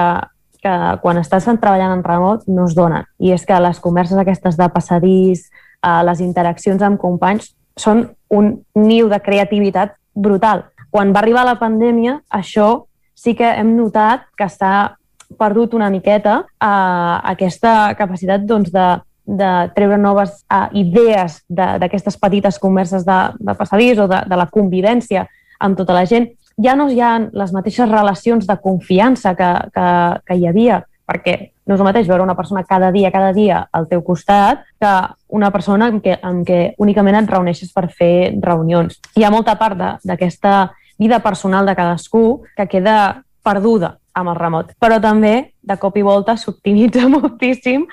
que 0.64 0.73
quan 1.03 1.19
estàs 1.19 1.45
treballant 1.45 1.98
en 1.98 2.03
remot 2.06 2.48
no 2.48 2.68
es 2.69 2.76
donen. 2.76 3.06
I 3.19 3.34
és 3.35 3.45
que 3.45 3.60
les 3.60 3.80
converses 3.84 4.18
aquestes 4.18 4.57
de 4.57 4.69
passadís, 4.72 5.49
eh, 5.84 6.02
les 6.07 6.23
interaccions 6.23 6.81
amb 6.81 6.99
companys, 6.99 7.52
són 7.77 8.07
un 8.30 8.64
niu 8.76 9.10
de 9.10 9.19
creativitat 9.19 9.95
brutal. 10.14 10.65
Quan 10.94 11.14
va 11.14 11.23
arribar 11.23 11.44
la 11.45 11.60
pandèmia, 11.60 12.22
això 12.30 12.85
sí 13.15 13.34
que 13.35 13.49
hem 13.49 13.76
notat 13.76 14.27
que 14.38 14.48
s'ha 14.49 14.95
perdut 15.38 15.73
una 15.73 15.90
miqueta 15.90 16.44
eh, 16.44 17.15
aquesta 17.34 17.94
capacitat 17.98 18.45
doncs, 18.45 18.72
de, 18.72 18.88
de 19.26 19.52
treure 19.76 19.98
noves 19.98 20.44
uh, 20.52 20.68
idees 20.76 21.40
d'aquestes 21.48 22.18
petites 22.19 22.60
converses 22.60 23.06
de, 23.07 23.19
de 23.40 23.56
passadís 23.56 23.99
o 24.03 24.07
de, 24.11 24.19
de 24.27 24.40
la 24.40 24.49
convivència 24.52 25.23
amb 25.64 25.80
tota 25.80 25.95
la 25.95 26.03
gent 26.10 26.27
ja 26.62 26.76
no 26.76 26.90
hi 26.90 27.00
ha 27.02 27.16
les 27.32 27.54
mateixes 27.54 27.90
relacions 27.90 28.48
de 28.48 28.58
confiança 28.62 29.34
que, 29.36 29.50
que, 29.74 29.88
que 30.28 30.38
hi 30.38 30.48
havia, 30.48 30.84
perquè 31.10 31.38
no 31.68 31.76
és 31.76 31.82
el 31.82 31.88
mateix 31.88 32.08
veure 32.08 32.24
una 32.24 32.36
persona 32.36 32.64
cada 32.68 32.92
dia, 32.92 33.12
cada 33.12 33.32
dia 33.34 33.64
al 33.72 33.88
teu 33.88 34.04
costat 34.04 34.64
que 34.80 34.94
una 35.36 35.52
persona 35.52 35.90
amb 35.92 36.04
què, 36.04 36.18
amb 36.22 36.46
què 36.48 36.62
únicament 36.84 37.22
et 37.22 37.32
reuneixes 37.32 37.72
per 37.74 37.88
fer 37.92 38.34
reunions. 38.44 39.00
Hi 39.16 39.24
ha 39.24 39.32
molta 39.32 39.56
part 39.60 39.80
d'aquesta 40.04 40.74
vida 41.00 41.20
personal 41.24 41.66
de 41.66 41.76
cadascú 41.76 42.44
que 42.56 42.68
queda 42.68 43.24
perduda 43.44 43.98
amb 44.14 44.30
el 44.30 44.38
remot. 44.38 44.74
Però 44.80 45.00
també, 45.02 45.54
de 45.62 45.78
cop 45.82 45.96
i 45.98 46.04
volta, 46.06 46.36
s'optimitza 46.38 47.08
moltíssim 47.16 47.88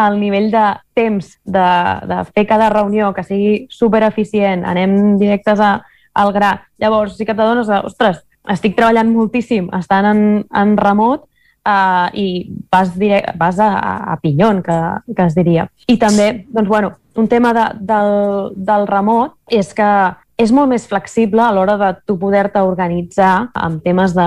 el 0.00 0.20
nivell 0.20 0.48
de 0.54 0.64
temps 0.96 1.34
de, 1.44 1.68
de 2.08 2.22
fer 2.32 2.46
cada 2.48 2.70
reunió 2.72 3.12
que 3.14 3.26
sigui 3.26 3.66
super 3.70 4.02
eficient, 4.06 4.64
anem 4.64 5.16
directes 5.20 5.60
a, 5.60 5.76
al 6.16 6.32
gra. 6.34 6.52
Llavors 6.82 7.16
sí 7.18 7.26
que 7.28 7.36
t'adones 7.36 7.70
de, 7.70 7.80
ostres, 7.86 8.22
estic 8.52 8.76
treballant 8.76 9.10
moltíssim 9.12 9.70
estant 9.76 10.06
en, 10.10 10.20
en 10.54 10.76
remot 10.78 11.24
uh, 11.66 12.08
i 12.14 12.46
vas, 12.72 12.92
direct, 12.98 13.34
vas 13.38 13.58
a, 13.62 13.70
a 14.12 14.18
pinyon, 14.22 14.62
que, 14.66 14.78
que 15.12 15.26
es 15.26 15.34
diria. 15.38 15.66
I 15.90 15.98
també, 16.00 16.46
doncs, 16.48 16.68
bueno, 16.68 16.94
un 17.16 17.28
tema 17.28 17.52
de, 17.56 17.66
del, 17.88 18.54
del 18.56 18.86
remot 18.88 19.36
és 19.52 19.72
que 19.74 19.90
és 20.36 20.50
molt 20.52 20.68
més 20.68 20.84
flexible 20.84 21.40
a 21.40 21.52
l'hora 21.56 21.78
de 21.80 21.88
tu 22.04 22.18
poder-te 22.20 22.60
organitzar 22.60 23.48
amb 23.56 23.80
temes 23.84 24.12
de, 24.12 24.26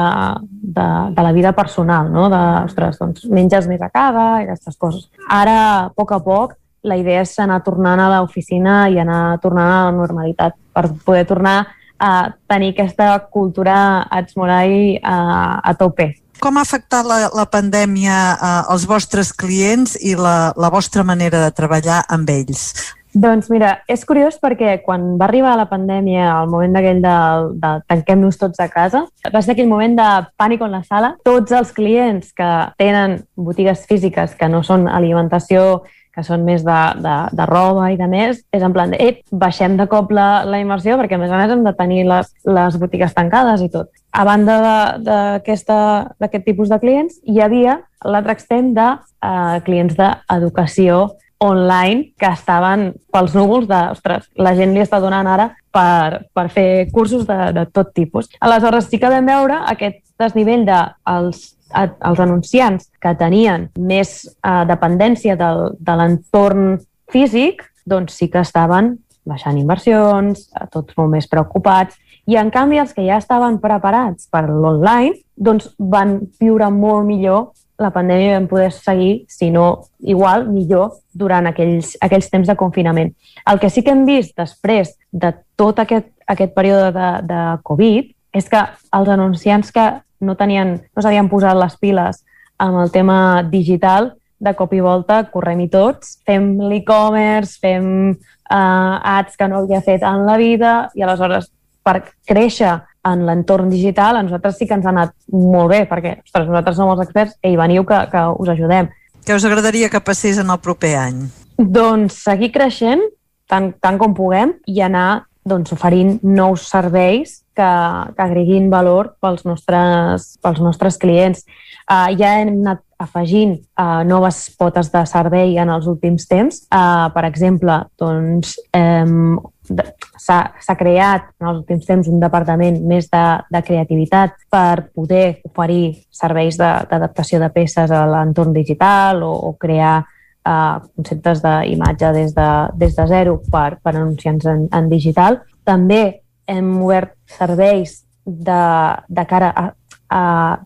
de, 0.49 0.87
de 1.13 1.25
la 1.25 1.33
vida 1.35 1.51
personal, 1.53 2.09
no? 2.09 2.25
De, 2.33 2.39
ostres, 2.65 2.97
doncs 2.97 3.27
menges 3.29 3.69
més 3.69 3.81
a 3.85 3.91
casa 3.93 4.25
i 4.39 4.47
aquestes 4.47 4.79
coses. 4.81 5.05
Ara, 5.29 5.59
a 5.85 5.91
poc 5.93 6.15
a 6.17 6.19
poc, 6.25 6.55
la 6.81 6.97
idea 6.97 7.21
és 7.21 7.35
anar 7.43 7.59
tornant 7.61 8.01
a 8.01 8.09
l'oficina 8.15 8.87
i 8.89 8.97
anar 8.97 9.37
tornant 9.43 9.69
a 9.69 9.83
la 9.89 9.97
normalitat 9.99 10.57
per 10.73 10.87
poder 11.05 11.27
tornar 11.29 11.59
a 11.99 12.31
tenir 12.47 12.73
aquesta 12.73 13.11
cultura 13.31 14.07
Atsmorai 14.09 14.97
a, 15.03 15.19
a 15.63 15.75
tope. 15.77 16.13
Com 16.39 16.55
ha 16.55 16.63
afectat 16.63 17.03
la, 17.03 17.25
la 17.35 17.45
pandèmia 17.51 18.19
eh, 18.35 18.71
als 18.71 18.87
vostres 18.87 19.33
clients 19.35 19.97
i 19.99 20.15
la, 20.15 20.53
la 20.55 20.71
vostra 20.71 21.03
manera 21.03 21.43
de 21.43 21.51
treballar 21.55 22.05
amb 22.07 22.31
ells? 22.31 22.71
Doncs 23.09 23.47
mira, 23.49 23.79
és 23.89 24.03
curiós 24.05 24.37
perquè 24.37 24.77
quan 24.85 25.15
va 25.17 25.25
arribar 25.25 25.55
la 25.57 25.65
pandèmia, 25.69 26.27
al 26.29 26.49
moment 26.51 26.75
d'aquell 26.77 26.99
de, 27.01 27.15
de 27.57 27.71
tanquem-nos 27.89 28.37
tots 28.37 28.61
a 28.61 28.69
casa, 28.69 29.01
va 29.33 29.41
ser 29.41 29.55
aquell 29.55 29.71
moment 29.71 29.97
de 29.97 30.09
pànic 30.37 30.61
en 30.61 30.75
la 30.77 30.83
sala. 30.85 31.15
Tots 31.25 31.55
els 31.57 31.73
clients 31.73 32.29
que 32.37 32.49
tenen 32.77 33.23
botigues 33.33 33.87
físiques 33.89 34.37
que 34.37 34.49
no 34.51 34.61
són 34.63 34.85
alimentació 34.87 35.81
que 36.19 36.25
són 36.27 36.43
més 36.47 36.65
de, 36.67 36.79
de, 36.99 37.15
de 37.39 37.47
roba 37.47 37.89
i 37.93 37.97
de 37.99 38.07
més, 38.11 38.43
és 38.55 38.65
en 38.65 38.75
plan 38.75 38.91
de, 38.91 38.99
ep, 38.99 39.23
baixem 39.31 39.77
de 39.79 39.87
cop 39.91 40.11
la, 40.15 40.43
la 40.45 40.59
immersió 40.61 40.99
perquè 40.99 41.15
a 41.15 41.21
més 41.21 41.31
a 41.31 41.39
més 41.39 41.55
hem 41.55 41.63
de 41.65 41.75
tenir 41.77 42.03
les, 42.09 42.31
les 42.45 42.79
botigues 42.81 43.15
tancades 43.15 43.63
i 43.63 43.71
tot. 43.71 43.91
A 44.11 44.25
banda 44.27 44.57
d'aquest 44.99 46.43
tipus 46.45 46.71
de 46.71 46.79
clients, 46.81 47.19
hi 47.23 47.39
havia 47.45 47.79
l'altre 48.03 48.35
extrem 48.35 48.73
de 48.75 48.87
uh, 48.97 49.59
clients 49.65 49.95
d'educació 49.97 51.05
online 51.39 52.11
que 52.19 52.27
estaven 52.27 52.89
pels 53.13 53.35
núvols 53.35 53.67
de, 53.69 53.79
ostres, 53.93 54.27
la 54.35 54.53
gent 54.57 54.73
li 54.75 54.83
està 54.83 54.99
donant 54.99 55.27
ara 55.27 55.49
per, 55.71 56.25
per 56.35 56.47
fer 56.51 56.89
cursos 56.91 57.25
de, 57.27 57.37
de 57.55 57.65
tot 57.71 57.93
tipus. 57.95 58.27
Aleshores, 58.43 58.89
sí 58.91 58.99
que 58.99 59.11
vam 59.11 59.29
veure 59.29 59.61
aquest 59.71 60.01
desnivell 60.19 60.65
de 60.67 60.79
els 61.15 62.19
anunciants 62.19 62.89
que 62.99 63.15
tenien 63.15 63.69
més 63.77 64.25
eh, 64.27 64.63
dependència 64.67 65.37
del, 65.39 65.69
de 65.79 65.95
l'entorn 65.95 66.73
físic, 67.09 67.63
doncs 67.87 68.19
sí 68.19 68.27
que 68.29 68.43
estaven 68.43 68.97
baixant 69.29 69.57
inversions, 69.59 70.49
tots 70.73 70.97
molt 70.97 71.13
més 71.13 71.27
preocupats, 71.29 71.95
i 72.29 72.37
en 72.37 72.51
canvi 72.53 72.79
els 72.81 72.93
que 72.93 73.05
ja 73.05 73.17
estaven 73.21 73.57
preparats 73.61 74.27
per 74.29 74.43
l'online, 74.49 75.15
doncs 75.35 75.71
van 75.79 76.19
viure 76.41 76.69
molt 76.73 77.07
millor 77.07 77.49
la 77.79 77.91
pandèmia 77.95 78.35
vam 78.35 78.47
poder 78.51 78.71
seguir, 78.75 79.25
si 79.31 79.49
no 79.51 79.85
igual, 79.99 80.47
millor, 80.51 80.99
durant 81.13 81.47
aquells, 81.47 81.95
aquells 82.03 82.29
temps 82.29 82.47
de 82.47 82.55
confinament. 82.59 83.13
El 83.47 83.59
que 83.59 83.69
sí 83.71 83.83
que 83.83 83.93
hem 83.95 84.05
vist 84.07 84.35
després 84.37 84.93
de 85.11 85.31
tot 85.55 85.79
aquest, 85.79 86.11
aquest 86.27 86.53
període 86.55 86.91
de, 86.95 87.09
de 87.29 87.41
Covid 87.63 88.11
és 88.35 88.49
que 88.51 88.61
els 88.93 89.09
anunciants 89.09 89.71
que 89.71 89.87
no 90.19 90.35
tenien, 90.35 90.75
no 90.93 91.01
s'havien 91.01 91.31
posat 91.31 91.57
les 91.57 91.77
piles 91.79 92.23
amb 92.59 92.83
el 92.83 92.91
tema 92.91 93.41
digital, 93.47 94.13
de 94.39 94.53
cop 94.55 94.73
i 94.73 94.79
volta 94.79 95.23
correm-hi 95.31 95.67
tots, 95.71 96.17
fem 96.27 96.53
l'e-commerce, 96.69 97.57
fem 97.59 97.87
uh, 98.15 99.17
ads 99.17 99.35
que 99.35 99.47
no 99.51 99.63
havia 99.63 99.81
fet 99.83 100.03
en 100.07 100.23
la 100.27 100.37
vida 100.39 100.73
i 100.95 101.03
aleshores 101.03 101.49
per 101.83 101.99
créixer 102.27 102.77
en 103.07 103.25
l'entorn 103.27 103.69
digital 103.71 104.17
a 104.17 104.23
nosaltres 104.23 104.57
sí 104.59 104.67
que 104.67 104.75
ens 104.75 104.87
ha 104.87 104.93
anat 104.93 105.13
molt 105.31 105.71
bé 105.71 105.83
perquè 105.89 106.17
ostres, 106.23 106.47
nosaltres 106.47 106.79
som 106.79 106.91
els 106.91 107.03
experts 107.05 107.37
i 107.47 107.55
veniu 107.59 107.85
que, 107.87 107.99
que 108.11 108.25
us 108.35 108.51
ajudem. 108.55 108.89
Què 109.25 109.35
us 109.35 109.45
agradaria 109.47 109.91
que 109.91 110.03
passés 110.03 110.39
en 110.41 110.51
el 110.51 110.59
proper 110.63 110.95
any? 110.99 111.23
Doncs 111.59 112.21
seguir 112.25 112.51
creixent 112.55 113.03
tant, 113.49 113.71
tant 113.81 113.99
com 114.01 114.15
puguem 114.15 114.55
i 114.67 114.81
anar 114.83 115.25
doncs, 115.49 115.71
oferint 115.73 116.19
nous 116.23 116.61
serveis 116.67 117.39
que, 117.57 117.69
que 118.15 118.23
agreguin 118.23 118.69
valor 118.71 119.13
pels 119.23 119.45
nostres, 119.47 120.35
pels 120.43 120.61
nostres 120.63 120.99
clients. 121.01 121.45
Uh, 121.89 122.11
ja 122.19 122.35
hem 122.37 122.53
anat 122.61 122.83
afegint 123.01 123.55
uh, 123.79 124.03
noves 124.05 124.43
potes 124.59 124.91
de 124.93 125.01
servei 125.09 125.55
en 125.61 125.71
els 125.73 125.87
últims 125.89 126.27
temps. 126.29 126.61
Uh, 126.69 127.07
per 127.15 127.25
exemple, 127.27 127.79
doncs, 127.99 128.57
um, 128.77 129.39
s'ha 129.69 130.75
creat 130.77 131.29
en 131.39 131.49
els 131.51 131.61
últims 131.61 131.87
temps 131.87 132.07
un 132.09 132.19
departament 132.21 132.79
més 132.87 133.09
de, 133.11 133.25
de 133.51 133.61
creativitat 133.65 134.35
per 134.51 134.89
poder 134.93 135.39
oferir 135.47 136.05
serveis 136.11 136.57
d'adaptació 136.59 137.39
de, 137.39 137.47
de 137.47 137.53
peces 137.53 137.91
a 137.91 138.05
l'entorn 138.09 138.53
digital 138.55 139.23
o, 139.23 139.31
o 139.49 139.53
crear 139.61 140.01
uh, 140.01 140.79
conceptes 140.95 141.43
d'imatge 141.45 142.13
des, 142.15 142.35
de, 142.35 142.49
des 142.81 142.95
de 142.95 143.07
zero 143.07 143.39
per, 143.51 143.79
per 143.83 143.95
anunciants 143.95 144.45
en, 144.49 144.67
en 144.73 144.89
digital. 144.91 145.41
També 145.65 146.21
hem 146.49 146.71
obert 146.83 147.13
serveis 147.37 148.01
de, 148.25 148.63
de 149.07 149.25
cara 149.29 149.51
a, 149.55 149.67
a 150.09 150.23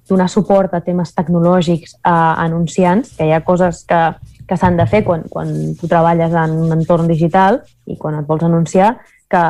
donar 0.08 0.30
suport 0.32 0.74
a 0.74 0.82
temes 0.84 1.12
tecnològics 1.16 1.98
a 2.04 2.36
anunciants, 2.44 3.16
que 3.18 3.28
hi 3.28 3.34
ha 3.36 3.44
coses 3.44 3.84
que, 3.88 4.02
que 4.48 4.58
s'han 4.60 4.78
de 4.78 4.88
fer 4.90 5.04
quan, 5.06 5.24
quan 5.30 5.52
tu 5.80 5.88
treballes 5.88 6.34
en 6.36 6.58
un 6.66 6.74
entorn 6.76 7.08
digital 7.08 7.62
i 7.88 7.98
quan 8.00 8.20
et 8.20 8.28
vols 8.28 8.44
anunciar, 8.44 8.98
que 9.32 9.44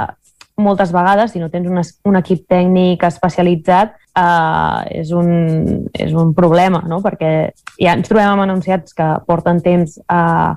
moltes 0.58 0.92
vegades, 0.94 1.32
si 1.34 1.42
no 1.42 1.50
tens 1.50 1.68
un, 1.70 1.82
un 1.82 2.20
equip 2.20 2.46
tècnic 2.50 3.04
especialitzat, 3.08 3.96
eh, 4.18 5.00
és, 5.02 5.12
un, 5.12 5.88
és 5.94 6.14
un 6.14 6.34
problema, 6.38 6.84
no? 6.88 7.02
perquè 7.02 7.34
ja 7.80 7.96
ens 7.96 8.10
trobem 8.10 8.36
amb 8.36 8.46
anunciats 8.46 8.94
que 8.94 9.08
porten 9.28 9.64
temps 9.66 9.98
eh, 10.04 10.52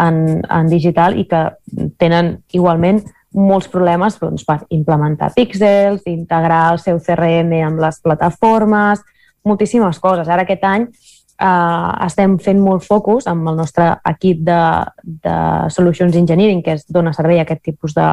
en, 0.00 0.22
en 0.40 0.72
digital 0.72 1.18
i 1.20 1.26
que 1.28 1.44
tenen 2.00 2.38
igualment 2.56 3.02
molts 3.34 3.66
problemes 3.68 4.16
doncs, 4.20 4.44
per 4.46 4.60
implementar 4.72 5.32
píxels, 5.34 6.04
integrar 6.06 6.68
el 6.72 6.80
seu 6.80 7.00
CRM 7.02 7.52
amb 7.66 7.82
les 7.82 7.98
plataformes, 8.00 9.02
moltíssimes 9.44 9.98
coses. 10.00 10.30
Ara 10.30 10.46
aquest 10.46 10.64
any 10.64 10.86
eh, 11.40 12.06
estem 12.06 12.38
fent 12.42 12.60
molt 12.62 12.84
focus 12.86 13.28
amb 13.30 13.48
el 13.50 13.58
nostre 13.58 13.90
equip 14.10 14.42
de, 14.46 14.62
de 15.02 15.36
Solutions 15.74 16.16
Engineering, 16.16 16.62
que 16.62 16.78
és, 16.78 16.86
dona 16.88 17.14
servei 17.16 17.40
a 17.40 17.46
aquest 17.46 17.64
tipus 17.64 17.94
de, 17.96 18.08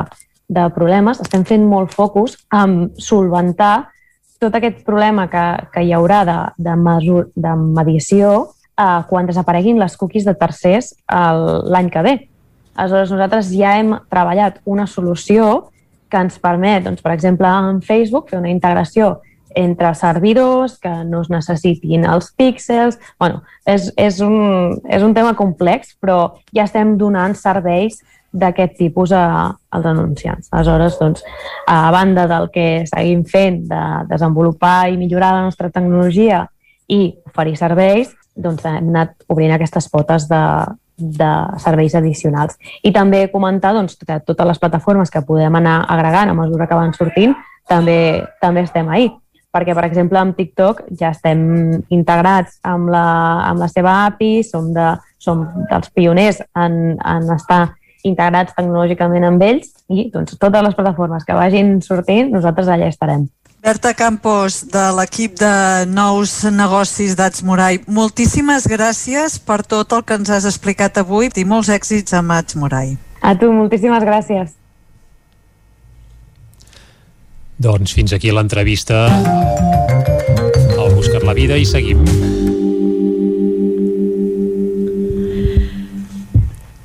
de 0.52 0.68
problemes, 0.76 1.22
estem 1.23 1.45
fent 1.48 1.65
molt 1.68 1.93
focus 1.95 2.38
en 2.56 2.91
solventar 2.99 3.89
tot 4.41 4.56
aquest 4.57 4.81
problema 4.88 5.27
que, 5.30 5.45
que 5.73 5.84
hi 5.85 5.93
haurà 5.93 6.23
de, 6.26 6.38
de, 6.57 6.76
mesur, 6.76 7.27
de 7.38 7.53
mediació 7.61 8.31
eh, 8.73 9.02
quan 9.10 9.30
desapareguin 9.30 9.80
les 9.80 9.98
cookies 9.98 10.26
de 10.26 10.34
tercers 10.38 10.95
l'any 11.07 11.91
que 11.93 12.06
ve. 12.06 12.15
Aleshores, 12.73 13.11
nosaltres 13.11 13.52
ja 13.53 13.76
hem 13.77 13.93
treballat 14.10 14.61
una 14.65 14.88
solució 14.88 15.69
que 16.11 16.19
ens 16.19 16.39
permet, 16.41 16.84
doncs, 16.88 17.03
per 17.03 17.14
exemple, 17.14 17.48
en 17.48 17.81
Facebook, 17.85 18.31
fer 18.31 18.39
una 18.39 18.52
integració 18.52 19.19
entre 19.56 19.94
servidors, 19.95 20.78
que 20.80 20.91
no 21.06 21.22
es 21.22 21.30
necessitin 21.30 22.06
els 22.06 22.32
píxels... 22.38 22.99
bueno, 23.19 23.41
és, 23.65 23.91
és, 23.98 24.22
un, 24.23 24.80
és 24.90 25.03
un 25.03 25.14
tema 25.18 25.36
complex, 25.36 25.95
però 25.99 26.38
ja 26.56 26.65
estem 26.68 26.98
donant 26.99 27.36
serveis 27.38 28.02
d'aquest 28.32 28.78
tipus 28.80 29.11
a, 29.11 29.52
als 29.76 29.86
anunciants. 29.86 30.48
Aleshores, 30.52 30.98
doncs, 30.99 31.23
a 31.68 31.91
banda 31.91 32.28
del 32.32 32.49
que 32.52 32.86
seguim 32.88 33.26
fent 33.28 33.65
de 33.69 33.84
desenvolupar 34.10 34.90
i 34.90 34.98
millorar 34.98 35.34
la 35.36 35.45
nostra 35.49 35.69
tecnologia 35.69 36.45
i 36.88 37.11
oferir 37.28 37.57
serveis, 37.60 38.15
doncs 38.36 38.64
hem 38.65 38.88
anat 38.94 39.18
obrint 39.32 39.52
aquestes 39.56 39.90
potes 39.91 40.30
de, 40.32 40.41
de 40.95 41.32
serveis 41.60 41.95
addicionals. 41.99 42.56
I 42.84 42.94
també 42.95 43.26
comentar 43.34 43.73
doncs, 43.76 43.99
que 43.99 44.22
totes 44.23 44.48
les 44.48 44.61
plataformes 44.64 45.11
que 45.11 45.23
podem 45.28 45.60
anar 45.60 45.82
agregant 45.91 46.32
a 46.32 46.38
mesura 46.38 46.69
que 46.69 46.80
van 46.80 46.95
sortint, 46.95 47.36
també, 47.68 48.23
també 48.41 48.64
estem 48.64 48.88
ahí 48.90 49.11
perquè, 49.52 49.76
per 49.76 49.86
exemple, 49.86 50.19
amb 50.19 50.38
TikTok 50.38 50.86
ja 50.99 51.11
estem 51.11 51.41
integrats 51.91 52.57
amb 52.68 52.91
la, 52.94 53.06
amb 53.49 53.61
la 53.61 53.69
seva 53.72 53.98
API, 54.07 54.41
som, 54.48 54.72
de, 54.76 54.94
som 55.22 55.45
dels 55.69 55.91
pioners 55.95 56.41
en, 56.56 56.98
en 56.98 57.30
estar 57.36 57.64
integrats 58.07 58.56
tecnològicament 58.57 59.28
amb 59.28 59.44
ells 59.45 59.69
i 59.91 60.07
doncs, 60.14 60.38
totes 60.41 60.65
les 60.65 60.78
plataformes 60.78 61.28
que 61.28 61.38
vagin 61.38 61.78
sortint, 61.86 62.32
nosaltres 62.34 62.72
allà 62.72 62.90
estarem. 62.90 63.28
Berta 63.61 63.91
Campos, 63.94 64.64
de 64.73 64.88
l'equip 64.98 65.36
de 65.38 65.86
nous 65.86 66.32
negocis 66.49 67.14
d'Ats 67.14 67.44
Morai, 67.45 67.78
moltíssimes 67.86 68.65
gràcies 68.65 69.36
per 69.38 69.60
tot 69.61 69.94
el 69.94 70.02
que 70.02 70.18
ens 70.18 70.32
has 70.34 70.48
explicat 70.49 70.98
avui 70.98 71.30
i 71.38 71.45
molts 71.45 71.69
èxits 71.69 72.18
amb 72.18 72.34
Ats 72.40 72.57
Morai. 72.57 72.95
A 73.22 73.36
tu, 73.38 73.52
moltíssimes 73.53 74.02
gràcies. 74.02 74.56
Doncs 77.61 77.93
fins 77.93 78.09
aquí 78.15 78.31
l'entrevista 78.33 79.03
al 80.81 80.95
Buscar 80.97 81.21
la 81.27 81.38
Vida 81.38 81.59
i 81.61 81.67
seguim. 81.69 82.30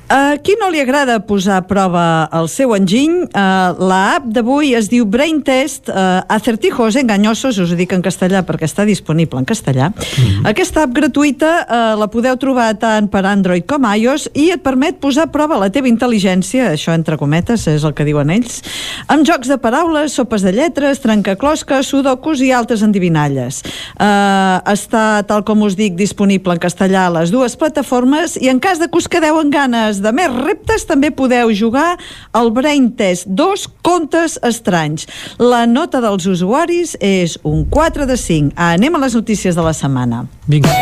A 0.07 0.37
qui 0.39 0.53
no 0.55 0.69
li 0.71 0.79
agrada 0.79 1.17
posar 1.27 1.57
a 1.59 1.63
prova 1.67 2.29
el 2.31 2.45
seu 2.47 2.71
enginy, 2.77 3.25
uh, 3.27 3.75
la 3.89 3.97
app 4.15 4.29
d'avui 4.31 4.69
es 4.77 4.87
diu 4.87 5.03
Brain 5.03 5.41
Test 5.43 5.89
uh, 5.91 6.21
Acertijos 6.31 6.95
Engañosos, 6.95 7.57
us 7.59 7.73
ho 7.73 7.75
dic 7.75 7.91
en 7.91 8.03
castellà 8.05 8.39
perquè 8.47 8.69
està 8.69 8.85
disponible 8.87 9.41
en 9.41 9.47
castellà. 9.49 9.89
Mm 9.89 10.23
-hmm. 10.23 10.47
Aquesta 10.47 10.83
app 10.83 10.93
gratuïta 10.95 11.49
uh, 11.67 11.99
la 11.99 12.07
podeu 12.07 12.37
trobar 12.37 12.79
tant 12.79 13.09
per 13.11 13.25
Android 13.25 13.65
com 13.67 13.83
iOS 13.83 14.29
i 14.33 14.51
et 14.51 14.63
permet 14.63 14.95
posar 14.99 15.23
a 15.23 15.31
prova 15.31 15.57
la 15.59 15.69
teva 15.69 15.87
intel·ligència, 15.87 16.71
això 16.71 16.93
entre 16.93 17.17
cometes 17.17 17.67
és 17.67 17.83
el 17.83 17.93
que 17.93 18.05
diuen 18.05 18.29
ells, 18.29 18.63
amb 19.07 19.27
jocs 19.27 19.47
de 19.47 19.57
paraules, 19.57 20.13
sopes 20.13 20.41
de 20.41 20.51
lletres, 20.53 20.99
trencaclosques, 20.99 21.85
sudokus 21.85 22.39
i 22.39 22.51
altres 22.51 22.81
endivinalles. 22.81 23.61
Uh, 23.99 24.63
està, 24.71 25.23
tal 25.27 25.43
com 25.43 25.61
us 25.63 25.75
dic, 25.75 25.95
disponible 25.95 26.53
en 26.53 26.59
castellà 26.59 27.07
a 27.07 27.09
les 27.09 27.29
dues 27.29 27.57
plataformes 27.57 28.37
i 28.37 28.47
en 28.47 28.59
cas 28.59 28.79
de 28.79 28.87
que 28.87 28.97
us 28.97 29.07
quedeu 29.07 29.41
en 29.41 29.49
ganes 29.49 29.96
de 30.03 30.13
més 30.15 30.33
reptes 30.33 30.85
també 30.87 31.11
podeu 31.11 31.51
jugar 31.55 31.97
al 32.37 32.51
Brain 32.55 32.91
Test 32.97 33.27
2 33.27 33.67
Contes 33.85 34.37
Estranys. 34.45 35.07
La 35.39 35.65
nota 35.69 36.01
dels 36.03 36.27
usuaris 36.29 36.95
és 37.01 37.37
un 37.43 37.65
4 37.69 38.07
de 38.09 38.17
5. 38.17 38.55
Anem 38.55 38.95
a 38.95 39.03
les 39.05 39.17
notícies 39.17 39.55
de 39.55 39.65
la 39.65 39.75
setmana. 39.77 40.25
Vinga. 40.47 40.73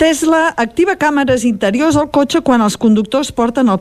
Tesla 0.00 0.54
activa 0.56 0.94
càmeres 0.96 1.42
interiors 1.44 1.98
al 2.00 2.06
cotxe 2.08 2.40
quan 2.40 2.62
els 2.64 2.78
conductors 2.80 3.28
porten 3.36 3.68
el 3.68 3.76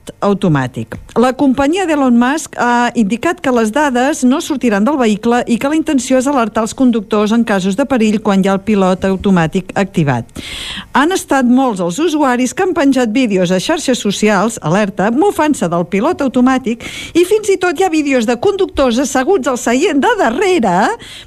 pilot 0.00 0.14
automàtic. 0.20 0.96
La 1.16 1.32
companyia 1.32 1.86
d'Elon 1.86 2.16
Musk 2.16 2.56
ha 2.58 2.90
indicat 2.94 3.40
que 3.40 3.50
les 3.50 3.70
dades 3.72 4.22
no 4.24 4.40
sortiran 4.40 4.84
del 4.84 4.96
vehicle 4.96 5.42
i 5.46 5.58
que 5.58 5.68
la 5.68 5.76
intenció 5.76 6.18
és 6.18 6.26
alertar 6.26 6.62
els 6.62 6.74
conductors 6.74 7.32
en 7.32 7.44
casos 7.44 7.76
de 7.76 7.84
perill 7.84 8.20
quan 8.20 8.42
hi 8.42 8.48
ha 8.48 8.54
el 8.54 8.60
pilot 8.60 9.04
automàtic 9.04 9.72
activat. 9.74 10.24
Han 10.92 11.12
estat 11.12 11.44
molts 11.44 11.80
els 11.80 11.98
usuaris 11.98 12.54
que 12.54 12.62
han 12.62 12.74
penjat 12.74 13.10
vídeos 13.12 13.50
a 13.50 13.58
xarxes 13.60 13.98
socials, 13.98 14.58
alerta, 14.62 15.10
mofant-se 15.10 15.68
del 15.68 15.86
pilot 15.86 16.22
automàtic 16.22 16.84
i 17.14 17.24
fins 17.24 17.50
i 17.50 17.58
tot 17.58 17.78
hi 17.78 17.84
ha 17.84 17.90
vídeos 17.90 18.26
de 18.26 18.36
conductors 18.36 18.98
asseguts 19.02 19.48
al 19.48 19.58
seient 19.58 20.00
de 20.00 20.14
darrere 20.18 20.76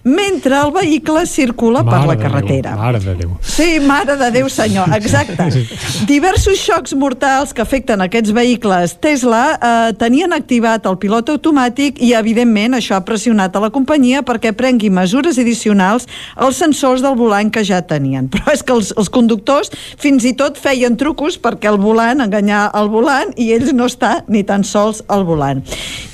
mentre 0.04 0.58
el 0.60 0.72
vehicle 0.74 1.26
circula 1.28 1.84
mare 1.84 1.98
per 1.98 2.08
la 2.08 2.18
carretera. 2.22 2.74
Déu, 2.74 2.84
mare 2.84 3.04
de 3.04 3.16
Déu. 3.20 3.36
Sí, 3.42 3.70
mare 3.84 4.18
de 4.18 4.32
Déu 4.32 4.50
senyor, 4.50 4.94
exacte. 4.96 5.50
Diversos 6.14 6.60
xocs 6.62 6.96
mortals 6.98 7.54
que 7.54 7.62
afecten 7.62 8.02
aquests 8.06 8.34
vehicles 8.34 8.63
Tesla 9.02 9.42
eh, 9.54 9.94
tenien 10.00 10.34
activat 10.36 10.86
el 10.90 10.98
pilot 11.02 11.30
automàtic 11.34 12.00
i, 12.04 12.14
evidentment, 12.18 12.78
això 12.78 12.98
ha 12.98 13.06
pressionat 13.06 13.56
a 13.56 13.62
la 13.64 13.72
companyia 13.74 14.24
perquè 14.26 14.54
prengui 14.56 14.92
mesures 14.94 15.40
addicionals 15.42 16.08
als 16.36 16.62
sensors 16.64 17.04
del 17.04 17.18
volant 17.20 17.52
que 17.54 17.64
ja 17.68 17.82
tenien. 17.86 18.30
Però 18.34 18.54
és 18.54 18.64
que 18.64 18.76
els, 18.76 18.94
els 18.98 19.12
conductors 19.14 19.74
fins 20.00 20.26
i 20.26 20.36
tot 20.40 20.60
feien 20.62 20.98
trucos 20.98 21.40
perquè 21.42 21.72
el 21.72 21.82
volant, 21.82 22.24
enganyar 22.24 22.70
el 22.80 22.92
volant, 22.94 23.34
i 23.38 23.52
ells 23.56 23.74
no 23.76 23.90
està 23.92 24.22
ni 24.28 24.44
tan 24.48 24.64
sols 24.64 25.04
al 25.12 25.28
volant. 25.28 25.64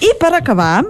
I 0.02 0.16
per 0.20 0.34
acabar, 0.38 0.84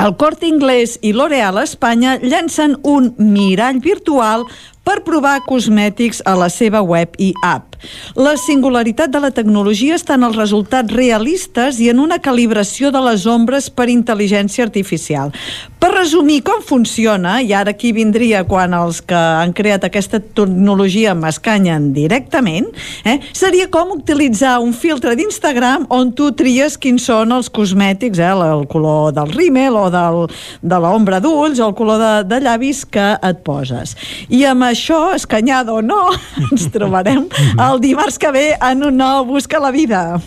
el 0.00 0.14
Corte 0.16 0.46
Inglés 0.46 0.98
i 1.02 1.10
L'Oreal 1.12 1.58
Espanya 1.62 2.18
llancen 2.22 2.76
un 2.86 3.10
mirall 3.18 3.82
virtual 3.84 4.46
per 4.86 5.02
provar 5.06 5.40
cosmètics 5.46 6.22
a 6.24 6.36
la 6.38 6.48
seva 6.48 6.80
web 6.82 7.18
i 7.18 7.34
app. 7.44 7.69
La 8.18 8.36
singularitat 8.36 9.10
de 9.12 9.20
la 9.22 9.30
tecnologia 9.34 9.96
està 9.98 10.16
en 10.18 10.26
els 10.28 10.36
resultats 10.36 10.92
realistes 10.92 11.80
i 11.80 11.90
en 11.92 12.00
una 12.02 12.18
calibració 12.22 12.90
de 12.94 13.00
les 13.04 13.26
ombres 13.30 13.70
per 13.70 13.88
intel·ligència 13.92 14.64
artificial. 14.66 15.32
Per 15.80 15.88
resumir 15.94 16.42
com 16.44 16.60
funciona, 16.60 17.38
i 17.40 17.54
ara 17.56 17.72
aquí 17.72 17.92
vindria 17.96 18.42
quan 18.44 18.74
els 18.76 19.00
que 19.00 19.16
han 19.16 19.54
creat 19.56 19.86
aquesta 19.86 20.20
tecnologia 20.20 21.14
m'escanyen 21.16 21.90
directament, 21.96 22.68
eh, 23.04 23.16
seria 23.32 23.70
com 23.72 23.94
utilitzar 23.94 24.58
un 24.60 24.74
filtre 24.76 25.14
d'Instagram 25.16 25.86
on 25.88 26.12
tu 26.12 26.30
tries 26.36 26.76
quins 26.76 27.06
són 27.08 27.32
els 27.32 27.48
cosmètics, 27.48 28.20
eh, 28.20 28.28
el 28.28 28.66
color 28.68 29.14
del 29.16 29.32
rímel 29.32 29.78
o 29.80 29.86
del, 29.90 30.26
de 30.60 30.80
l'ombra 30.84 31.20
d'ulls 31.20 31.60
o 31.60 31.70
el 31.70 31.74
color 31.78 31.98
de, 32.02 32.12
de 32.28 32.40
llavis 32.44 32.84
que 32.84 33.06
et 33.16 33.40
poses. 33.46 33.96
I 34.28 34.44
amb 34.50 34.68
això, 34.68 35.14
escanyada 35.16 35.72
o 35.72 35.80
no, 35.80 36.10
ens 36.50 36.68
trobarem 36.74 37.24
el 37.70 37.80
dimarts 37.80 38.18
que 38.18 38.30
ve 38.34 38.46
en 38.58 38.82
un 38.82 38.96
nou 38.98 39.24
Busca 39.28 39.60
la 39.62 39.70
Vida. 39.70 40.18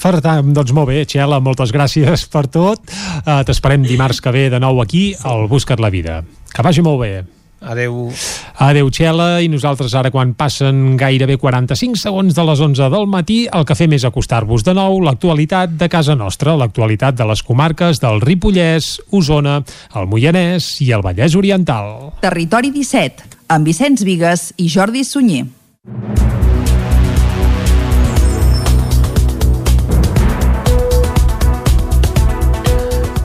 Per 0.00 0.20
tant, 0.22 0.52
doncs 0.54 0.72
molt 0.76 0.88
bé, 0.88 1.02
Txela, 1.08 1.40
moltes 1.42 1.72
gràcies 1.74 2.26
per 2.32 2.46
tot. 2.52 2.80
Uh, 3.24 3.42
T'esperem 3.44 3.84
dimarts 3.84 4.22
que 4.22 4.32
ve 4.32 4.46
de 4.52 4.60
nou 4.62 4.80
aquí 4.80 5.10
al 5.26 5.48
Busca't 5.50 5.82
la 5.82 5.90
Vida. 5.92 6.22
Que 6.54 6.64
vagi 6.64 6.84
molt 6.84 7.02
bé. 7.02 7.10
Adeu. 7.66 8.12
Adeu, 8.62 8.88
Txela, 8.92 9.40
i 9.42 9.48
nosaltres 9.50 9.96
ara 9.98 10.12
quan 10.14 10.34
passen 10.38 10.94
gairebé 11.00 11.36
45 11.40 11.98
segons 11.98 12.36
de 12.36 12.44
les 12.46 12.62
11 12.62 12.88
del 12.92 13.08
matí, 13.10 13.38
el 13.52 13.66
que 13.66 13.76
fem 13.76 13.96
és 13.96 14.06
acostar-vos 14.06 14.64
de 14.64 14.76
nou 14.76 15.00
l'actualitat 15.04 15.76
de 15.80 15.90
casa 15.92 16.14
nostra, 16.16 16.54
l'actualitat 16.56 17.18
de 17.18 17.26
les 17.32 17.42
comarques 17.42 18.00
del 18.00 18.22
Ripollès, 18.24 18.94
Osona, 19.10 19.58
el 19.96 20.08
Moianès 20.08 20.76
i 20.86 20.92
el 20.94 21.04
Vallès 21.04 21.36
Oriental. 21.36 22.12
Territori 22.24 22.72
17, 22.76 23.32
amb 23.48 23.72
Vicenç 23.72 24.06
Vigues 24.06 24.52
i 24.62 24.70
Jordi 24.72 25.04
Sunyer. 25.04 25.48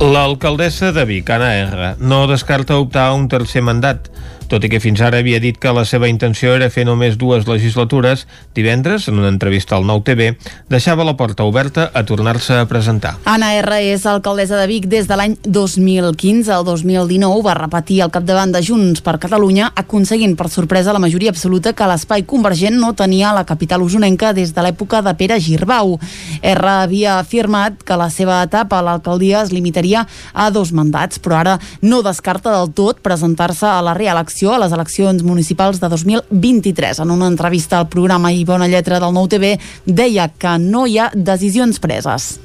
L'alcaldessa 0.01 0.89
de 0.91 1.03
Vic, 1.05 1.27
Anna 1.29 1.51
R., 1.61 1.89
no 2.01 2.23
descarta 2.25 2.79
optar 2.81 3.03
a 3.05 3.13
un 3.13 3.27
tercer 3.29 3.61
mandat, 3.61 4.07
Tot 4.51 4.65
i 4.67 4.67
que 4.67 4.81
fins 4.83 4.99
ara 4.99 5.21
havia 5.23 5.37
dit 5.39 5.55
que 5.55 5.71
la 5.71 5.85
seva 5.87 6.09
intenció 6.11 6.51
era 6.57 6.67
fer 6.67 6.83
només 6.83 7.13
dues 7.15 7.45
legislatures, 7.47 8.25
divendres, 8.51 9.05
en 9.07 9.21
una 9.21 9.29
entrevista 9.31 9.77
al 9.77 9.85
Nou 9.87 10.01
TV, 10.03 10.33
deixava 10.67 11.05
la 11.07 11.13
porta 11.15 11.45
oberta 11.47 11.85
a 11.95 12.01
tornar-se 12.03 12.57
a 12.59 12.65
presentar. 12.67 13.13
Anna 13.31 13.53
R. 13.61 13.77
és 13.93 14.03
alcaldessa 14.03 14.59
de 14.59 14.65
Vic 14.67 14.89
des 14.91 15.07
de 15.07 15.15
l'any 15.15 15.37
2015. 15.45 16.51
El 16.51 16.65
2019 16.67 17.45
va 17.45 17.53
repetir 17.55 18.01
al 18.03 18.11
capdavant 18.11 18.51
de 18.51 18.59
Junts 18.59 18.99
per 19.05 19.13
Catalunya, 19.23 19.69
aconseguint 19.71 20.35
per 20.35 20.49
sorpresa 20.51 20.91
la 20.91 20.99
majoria 20.99 21.31
absoluta 21.31 21.71
que 21.71 21.87
l'espai 21.87 22.27
convergent 22.27 22.75
no 22.75 22.91
tenia 22.91 23.29
a 23.29 23.37
la 23.39 23.45
capital 23.47 23.87
usonenca 23.87 24.33
des 24.35 24.51
de 24.51 24.67
l'època 24.67 24.99
de 24.99 25.15
Pere 25.15 25.39
Girbau. 25.39 25.95
R 26.41 26.73
havia 26.73 27.21
afirmat 27.21 27.79
que 27.87 27.95
la 27.95 28.09
seva 28.11 28.41
etapa 28.43 28.81
a 28.81 28.83
l'alcaldia 28.83 29.45
es 29.45 29.55
limitaria 29.55 30.03
a 30.33 30.51
dos 30.51 30.75
mandats, 30.75 31.23
però 31.23 31.39
ara 31.39 31.57
no 31.79 32.03
descarta 32.03 32.51
del 32.51 32.75
tot 32.75 32.99
presentar-se 32.99 33.71
a 33.71 33.79
la 33.79 33.95
reelecció 33.95 34.40
a 34.49 34.57
les 34.57 34.73
eleccions 34.73 35.21
municipals 35.21 35.77
de 35.77 35.89
2023. 35.91 37.03
En 37.03 37.11
una 37.13 37.29
entrevista 37.29 37.77
al 37.77 37.89
programa 37.93 38.33
I 38.33 38.41
Bona 38.49 38.65
Lletra 38.67 38.97
del 38.99 39.13
Nou 39.13 39.29
TV 39.29 39.59
deia 39.85 40.31
que 40.33 40.57
no 40.57 40.87
hi 40.89 40.97
ha 40.97 41.11
decisions 41.13 41.77
preses. 41.83 42.39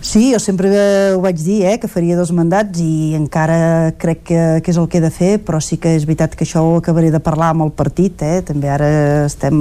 Sí, 0.00 0.30
jo 0.32 0.38
sempre 0.38 0.68
ho 1.12 1.18
vaig 1.20 1.40
dir, 1.42 1.64
eh, 1.66 1.78
que 1.82 1.88
faria 1.90 2.14
dos 2.16 2.30
mandats 2.30 2.78
i 2.78 3.16
encara 3.18 3.90
crec 3.98 4.20
que, 4.28 4.42
que 4.62 4.70
és 4.70 4.78
el 4.78 4.86
que 4.86 5.00
he 5.00 5.02
de 5.02 5.10
fer, 5.10 5.30
però 5.42 5.58
sí 5.58 5.74
que 5.82 5.90
és 5.98 6.06
veritat 6.06 6.36
que 6.38 6.46
això 6.46 6.62
ho 6.62 6.76
acabaré 6.78 7.10
de 7.10 7.18
parlar 7.18 7.48
amb 7.50 7.64
el 7.66 7.72
partit, 7.74 8.22
eh? 8.22 8.38
també 8.46 8.70
ara 8.70 8.88
estem 9.26 9.58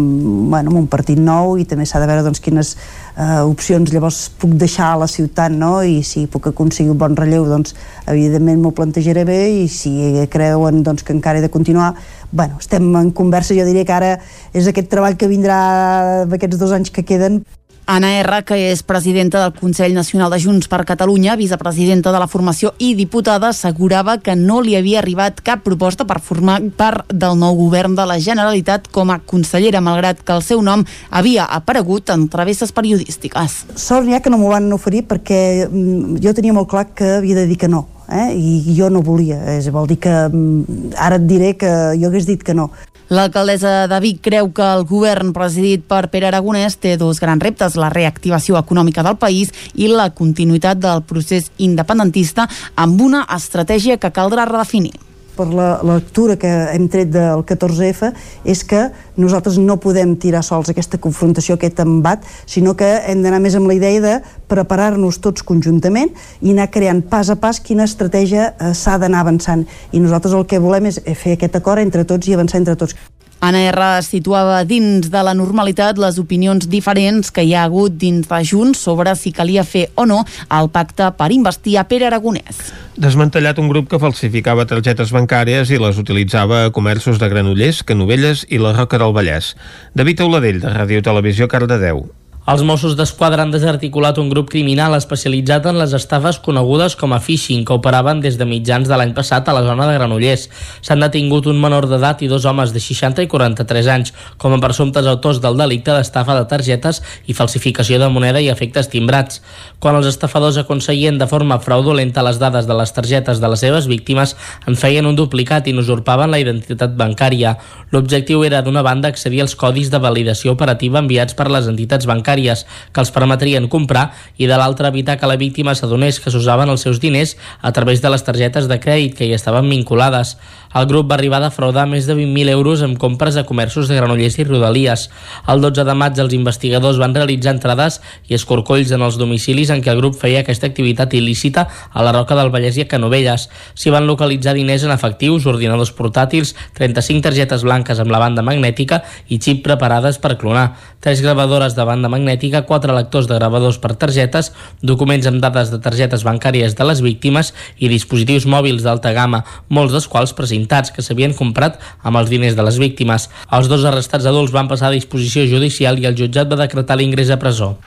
bueno, 0.51 0.69
en 0.69 0.77
un 0.83 0.87
partit 0.87 1.17
nou 1.17 1.57
i 1.57 1.65
també 1.65 1.89
s'ha 1.89 2.03
de 2.03 2.11
veure 2.11 2.21
doncs, 2.21 2.43
quines 2.45 2.75
eh, 2.77 3.41
opcions 3.49 3.89
llavors 3.89 4.21
puc 4.37 4.53
deixar 4.61 4.93
a 4.93 5.01
la 5.01 5.09
ciutat 5.09 5.57
no? 5.57 5.81
i 5.81 6.03
si 6.05 6.27
puc 6.29 6.53
aconseguir 6.53 6.93
un 6.93 7.01
bon 7.01 7.17
relleu 7.17 7.49
doncs 7.49 7.73
evidentment 8.05 8.61
m'ho 8.61 8.75
plantejaré 8.77 9.25
bé 9.25 9.41
i 9.63 9.67
si 9.67 9.97
creuen 10.29 10.83
doncs, 10.85 11.01
que 11.01 11.17
encara 11.17 11.41
he 11.41 11.47
de 11.47 11.49
continuar 11.49 11.95
bueno, 12.29 12.61
estem 12.61 12.93
en 12.95 13.09
conversa, 13.09 13.57
jo 13.57 13.65
diria 13.65 13.89
que 13.89 13.97
ara 13.97 14.17
és 14.53 14.69
aquest 14.69 14.93
treball 14.93 15.17
que 15.17 15.33
vindrà 15.33 16.27
d'aquests 16.29 16.61
dos 16.61 16.77
anys 16.77 16.93
que 16.93 17.01
queden 17.01 17.41
Anna 17.87 18.09
R., 18.19 18.41
que 18.43 18.57
és 18.69 18.83
presidenta 18.83 19.39
del 19.39 19.53
Consell 19.55 19.93
Nacional 19.95 20.33
de 20.33 20.41
Junts 20.43 20.67
per 20.67 20.83
Catalunya, 20.85 21.37
vicepresidenta 21.39 22.11
de 22.11 22.19
la 22.19 22.27
formació 22.27 22.73
i 22.83 22.91
diputada, 22.99 23.53
assegurava 23.53 24.17
que 24.19 24.35
no 24.35 24.59
li 24.61 24.75
havia 24.75 24.99
arribat 24.99 25.39
cap 25.39 25.63
proposta 25.63 26.03
per 26.03 26.19
formar 26.19 26.59
part 26.75 27.07
del 27.07 27.39
nou 27.39 27.55
govern 27.55 27.95
de 27.95 28.03
la 28.05 28.19
Generalitat 28.19 28.91
com 28.91 29.15
a 29.15 29.21
consellera, 29.23 29.79
malgrat 29.81 30.19
que 30.19 30.35
el 30.35 30.43
seu 30.43 30.61
nom 30.61 30.83
havia 31.09 31.47
aparegut 31.47 32.11
en 32.11 32.27
travesses 32.27 32.75
periodístiques. 32.75 33.63
Sort 33.79 34.03
n'hi 34.03 34.19
ha 34.19 34.21
que 34.21 34.33
no 34.33 34.41
m'ho 34.41 34.51
van 34.51 34.67
oferir 34.75 35.05
perquè 35.07 35.69
mm, 35.69 36.19
jo 36.23 36.35
tenia 36.35 36.55
molt 36.59 36.67
clar 36.67 36.89
que 36.91 37.21
havia 37.21 37.39
de 37.39 37.47
dir 37.47 37.57
que 37.57 37.71
no. 37.71 37.87
Eh? 38.07 38.29
i 38.35 38.75
jo 38.77 38.87
no 38.89 39.01
volia, 39.03 39.41
és, 39.57 39.67
vol 39.73 39.87
dir 39.87 39.97
que 39.99 40.13
mm, 40.27 40.93
ara 40.95 41.17
et 41.19 41.25
diré 41.27 41.55
que 41.59 41.71
jo 41.99 42.07
hagués 42.07 42.27
dit 42.29 42.43
que 42.43 42.55
no 42.55 42.71
L'alcaldessa 43.07 43.87
de 43.87 43.99
Vic 44.03 44.19
creu 44.25 44.49
que 44.51 44.65
el 44.67 44.83
govern 44.83 45.31
presidit 45.31 45.85
per 45.87 46.09
Pere 46.11 46.27
Aragonès 46.27 46.75
té 46.75 46.97
dos 46.99 47.21
grans 47.23 47.43
reptes, 47.43 47.77
la 47.79 47.87
reactivació 47.93 48.59
econòmica 48.59 49.03
del 49.07 49.15
país 49.15 49.53
i 49.75 49.87
la 49.87 50.09
continuïtat 50.11 50.81
del 50.83 51.05
procés 51.07 51.47
independentista 51.57 52.49
amb 52.75 52.99
una 53.01 53.23
estratègia 53.37 53.95
que 53.95 54.11
caldrà 54.11 54.43
redefinir 54.49 55.06
per 55.37 55.47
la 55.53 55.69
lectura 55.85 56.35
que 56.41 56.49
hem 56.73 56.87
tret 56.91 57.11
del 57.13 57.43
14F 57.47 58.11
és 58.47 58.63
que 58.67 58.87
nosaltres 59.21 59.59
no 59.61 59.77
podem 59.81 60.15
tirar 60.19 60.43
sols 60.45 60.71
aquesta 60.73 60.99
confrontació, 61.01 61.57
aquest 61.57 61.81
embat, 61.83 62.25
sinó 62.49 62.75
que 62.77 62.89
hem 63.07 63.21
d'anar 63.25 63.41
més 63.43 63.57
amb 63.57 63.69
la 63.69 63.77
idea 63.77 64.01
de 64.03 64.15
preparar-nos 64.49 65.21
tots 65.23 65.45
conjuntament 65.45 66.13
i 66.41 66.53
anar 66.55 66.69
creant 66.73 67.03
pas 67.11 67.29
a 67.29 67.37
pas 67.39 67.61
quina 67.63 67.85
estratègia 67.87 68.49
eh, 68.53 68.73
s'ha 68.73 68.97
d'anar 69.01 69.25
avançant. 69.25 69.67
I 69.91 70.01
nosaltres 70.03 70.33
el 70.37 70.47
que 70.49 70.61
volem 70.63 70.89
és 70.91 71.01
fer 71.15 71.37
aquest 71.37 71.61
acord 71.61 71.83
entre 71.83 72.07
tots 72.07 72.27
i 72.27 72.35
avançar 72.37 72.61
entre 72.61 72.77
tots. 72.79 72.97
Anna 73.39 73.61
R. 73.69 73.87
situava 74.01 74.63
dins 74.65 75.11
de 75.13 75.21
la 75.23 75.35
normalitat 75.37 75.99
les 76.01 76.17
opinions 76.17 76.65
diferents 76.69 77.29
que 77.31 77.45
hi 77.45 77.53
ha 77.53 77.65
hagut 77.67 77.93
dins 78.01 78.25
de 78.27 78.39
Junts 78.43 78.81
sobre 78.81 79.13
si 79.15 79.31
calia 79.31 79.63
fer 79.63 79.87
o 79.95 80.07
no 80.09 80.23
el 80.49 80.69
pacte 80.73 81.11
per 81.17 81.29
investir 81.35 81.77
a 81.77 81.85
Pere 81.87 82.09
Aragonès. 82.09 82.71
Desmantellat 82.97 83.59
un 83.61 83.69
grup 83.69 83.91
que 83.91 84.01
falsificava 84.01 84.65
targetes 84.65 85.13
bancàries 85.13 85.69
i 85.69 85.81
les 85.81 86.01
utilitzava 86.01 86.65
a 86.65 86.71
comerços 86.73 87.21
de 87.21 87.29
Granollers, 87.29 87.83
Canovelles 87.85 88.47
i 88.49 88.57
la 88.57 88.73
Roca 88.73 88.97
del 88.97 89.13
Vallès. 89.13 89.53
David 89.93 90.25
Auladell, 90.25 90.63
de 90.63 90.73
Ràdio 90.73 91.05
Televisió, 91.05 91.47
Cardedeu. 91.47 92.07
Els 92.47 92.61
Mossos 92.63 92.93
d'Esquadra 92.95 93.43
han 93.43 93.49
desarticulat 93.51 94.15
un 94.21 94.29
grup 94.31 94.47
criminal 94.47 94.93
especialitzat 94.95 95.65
en 95.67 95.75
les 95.81 95.91
estafes 95.97 96.37
conegudes 96.39 96.93
com 96.95 97.11
a 97.11 97.17
phishing 97.19 97.65
que 97.67 97.75
operaven 97.75 98.21
des 98.23 98.37
de 98.39 98.45
mitjans 98.47 98.87
de 98.87 98.95
l'any 98.95 99.09
passat 99.17 99.49
a 99.51 99.55
la 99.57 99.65
zona 99.65 99.83
de 99.89 99.97
Granollers. 99.97 100.45
S'han 100.79 101.03
detingut 101.03 101.49
un 101.51 101.59
menor 101.59 101.89
d'edat 101.91 102.23
i 102.23 102.29
dos 102.31 102.45
homes 102.47 102.71
de 102.71 102.79
60 102.79 103.25
i 103.25 103.27
43 103.33 103.89
anys 103.91 104.13
com 104.39 104.55
a 104.55 104.59
presumptes 104.63 105.09
autors 105.11 105.41
del 105.43 105.59
delicte 105.59 105.91
d'estafa 105.91 106.37
de 106.37 106.45
targetes 106.47 107.01
i 107.27 107.35
falsificació 107.35 107.99
de 107.99 108.07
moneda 108.15 108.39
i 108.39 108.47
efectes 108.47 108.87
timbrats. 108.95 109.43
Quan 109.83 109.99
els 109.99 110.07
estafadors 110.07 110.61
aconseguien 110.63 111.19
de 111.19 111.27
forma 111.27 111.59
fraudulenta 111.59 112.23
les 112.23 112.39
dades 112.39 112.63
de 112.63 112.79
les 112.79 112.95
targetes 112.95 113.43
de 113.43 113.51
les 113.51 113.59
seves 113.59 113.91
víctimes, 113.91 114.37
en 114.63 114.79
feien 114.79 115.11
un 115.11 115.19
duplicat 115.19 115.67
i 115.67 115.75
n'usurpaven 115.75 116.31
la 116.31 116.39
identitat 116.39 116.95
bancària. 116.95 117.57
L'objectiu 117.91 118.47
era 118.47 118.63
d'una 118.63 118.87
banda 118.87 119.11
accedir 119.11 119.43
als 119.43 119.59
codis 119.59 119.91
de 119.91 119.99
validació 119.99 120.55
operativa 120.55 121.03
enviats 121.03 121.35
per 121.35 121.51
les 121.51 121.67
entitats 121.67 122.07
bancàries 122.07 122.36
bancàries 122.37 122.65
que 122.93 123.01
els 123.01 123.11
permetrien 123.11 123.67
comprar 123.67 124.13
i 124.37 124.47
de 124.47 124.57
l'altra 124.57 124.89
evitar 124.89 125.17
que 125.17 125.27
la 125.27 125.37
víctima 125.37 125.75
s'adonés 125.75 126.19
que 126.19 126.31
s'usaven 126.31 126.69
els 126.69 126.81
seus 126.81 126.99
diners 126.99 127.37
a 127.61 127.71
través 127.71 128.01
de 128.01 128.09
les 128.09 128.23
targetes 128.23 128.67
de 128.67 128.79
crèdit 128.79 129.17
que 129.17 129.25
hi 129.25 129.33
estaven 129.33 129.69
vinculades. 129.69 130.37
El 130.77 130.85
grup 130.85 131.07
va 131.09 131.15
arribar 131.15 131.39
a 131.39 131.47
defraudar 131.47 131.87
més 131.89 132.05
de 132.05 132.13
20.000 132.13 132.51
euros 132.53 132.83
en 132.85 132.91
compres 133.01 133.37
a 133.39 133.43
comerços 133.49 133.87
de 133.89 133.95
Granollers 133.97 134.35
i 134.37 134.43
Rodalies. 134.45 135.07
El 135.49 135.61
12 135.63 135.85
de 135.87 135.93
maig 135.97 136.19
els 136.21 136.35
investigadors 136.37 136.99
van 137.01 137.15
realitzar 137.15 137.55
entrades 137.55 137.97
i 138.29 138.35
escorcolls 138.37 138.91
en 138.93 139.01
els 139.01 139.17
domicilis 139.17 139.71
en 139.73 139.81
què 139.81 139.89
el 139.89 139.97
grup 139.97 140.19
feia 140.19 140.43
aquesta 140.43 140.69
activitat 140.69 141.15
il·lícita 141.17 141.63
a 141.89 142.05
la 142.05 142.11
Roca 142.13 142.37
del 142.37 142.51
Vallès 142.53 142.77
i 142.77 142.83
a 142.83 142.89
Canovelles. 142.91 143.47
S'hi 143.73 143.93
van 143.95 144.05
localitzar 144.05 144.53
diners 144.53 144.85
en 144.85 144.93
efectius, 144.93 145.47
ordinadors 145.49 145.93
portàtils, 145.97 146.53
35 146.77 147.25
targetes 147.25 147.65
blanques 147.65 148.03
amb 148.03 148.13
la 148.13 148.21
banda 148.21 148.45
magnètica 148.45 149.01
i 149.33 149.41
xip 149.41 149.63
preparades 149.65 150.21
per 150.21 150.35
clonar, 150.37 150.67
tres 151.01 151.25
gravadores 151.25 151.73
de 151.73 151.87
banda 151.89 152.13
magnètica, 152.13 152.67
quatre 152.69 152.93
lectors 152.93 153.25
de 153.25 153.39
gravadors 153.39 153.81
per 153.81 153.95
targetes, 153.97 154.51
documents 154.85 155.25
amb 155.25 155.41
dades 155.41 155.73
de 155.73 155.81
targetes 155.81 156.27
bancàries 156.27 156.77
de 156.77 156.89
les 156.91 157.01
víctimes 157.01 157.55
i 157.81 157.89
dispositius 157.89 158.45
mòbils 158.45 158.85
d'alta 158.85 159.15
gamma, 159.17 159.41
molts 159.73 159.97
dels 159.97 160.11
quals 160.11 160.37
precintats 160.67 160.91
que 160.91 161.01
s'havien 161.01 161.33
comprat 161.33 161.79
amb 162.03 162.17
els 162.17 162.29
diners 162.29 162.55
de 162.55 162.63
les 162.63 162.77
víctimes. 162.77 163.29
Els 163.51 163.67
dos 163.67 163.85
arrestats 163.85 164.25
adults 164.25 164.51
van 164.51 164.67
passar 164.67 164.89
a 164.89 164.95
disposició 164.95 165.45
judicial 165.47 165.97
i 165.99 166.05
el 166.05 166.15
jutjat 166.15 166.49
va 166.49 166.59
decretar 166.59 166.97
l'ingrés 166.97 167.29
a 167.29 167.39
presó. 167.39 167.77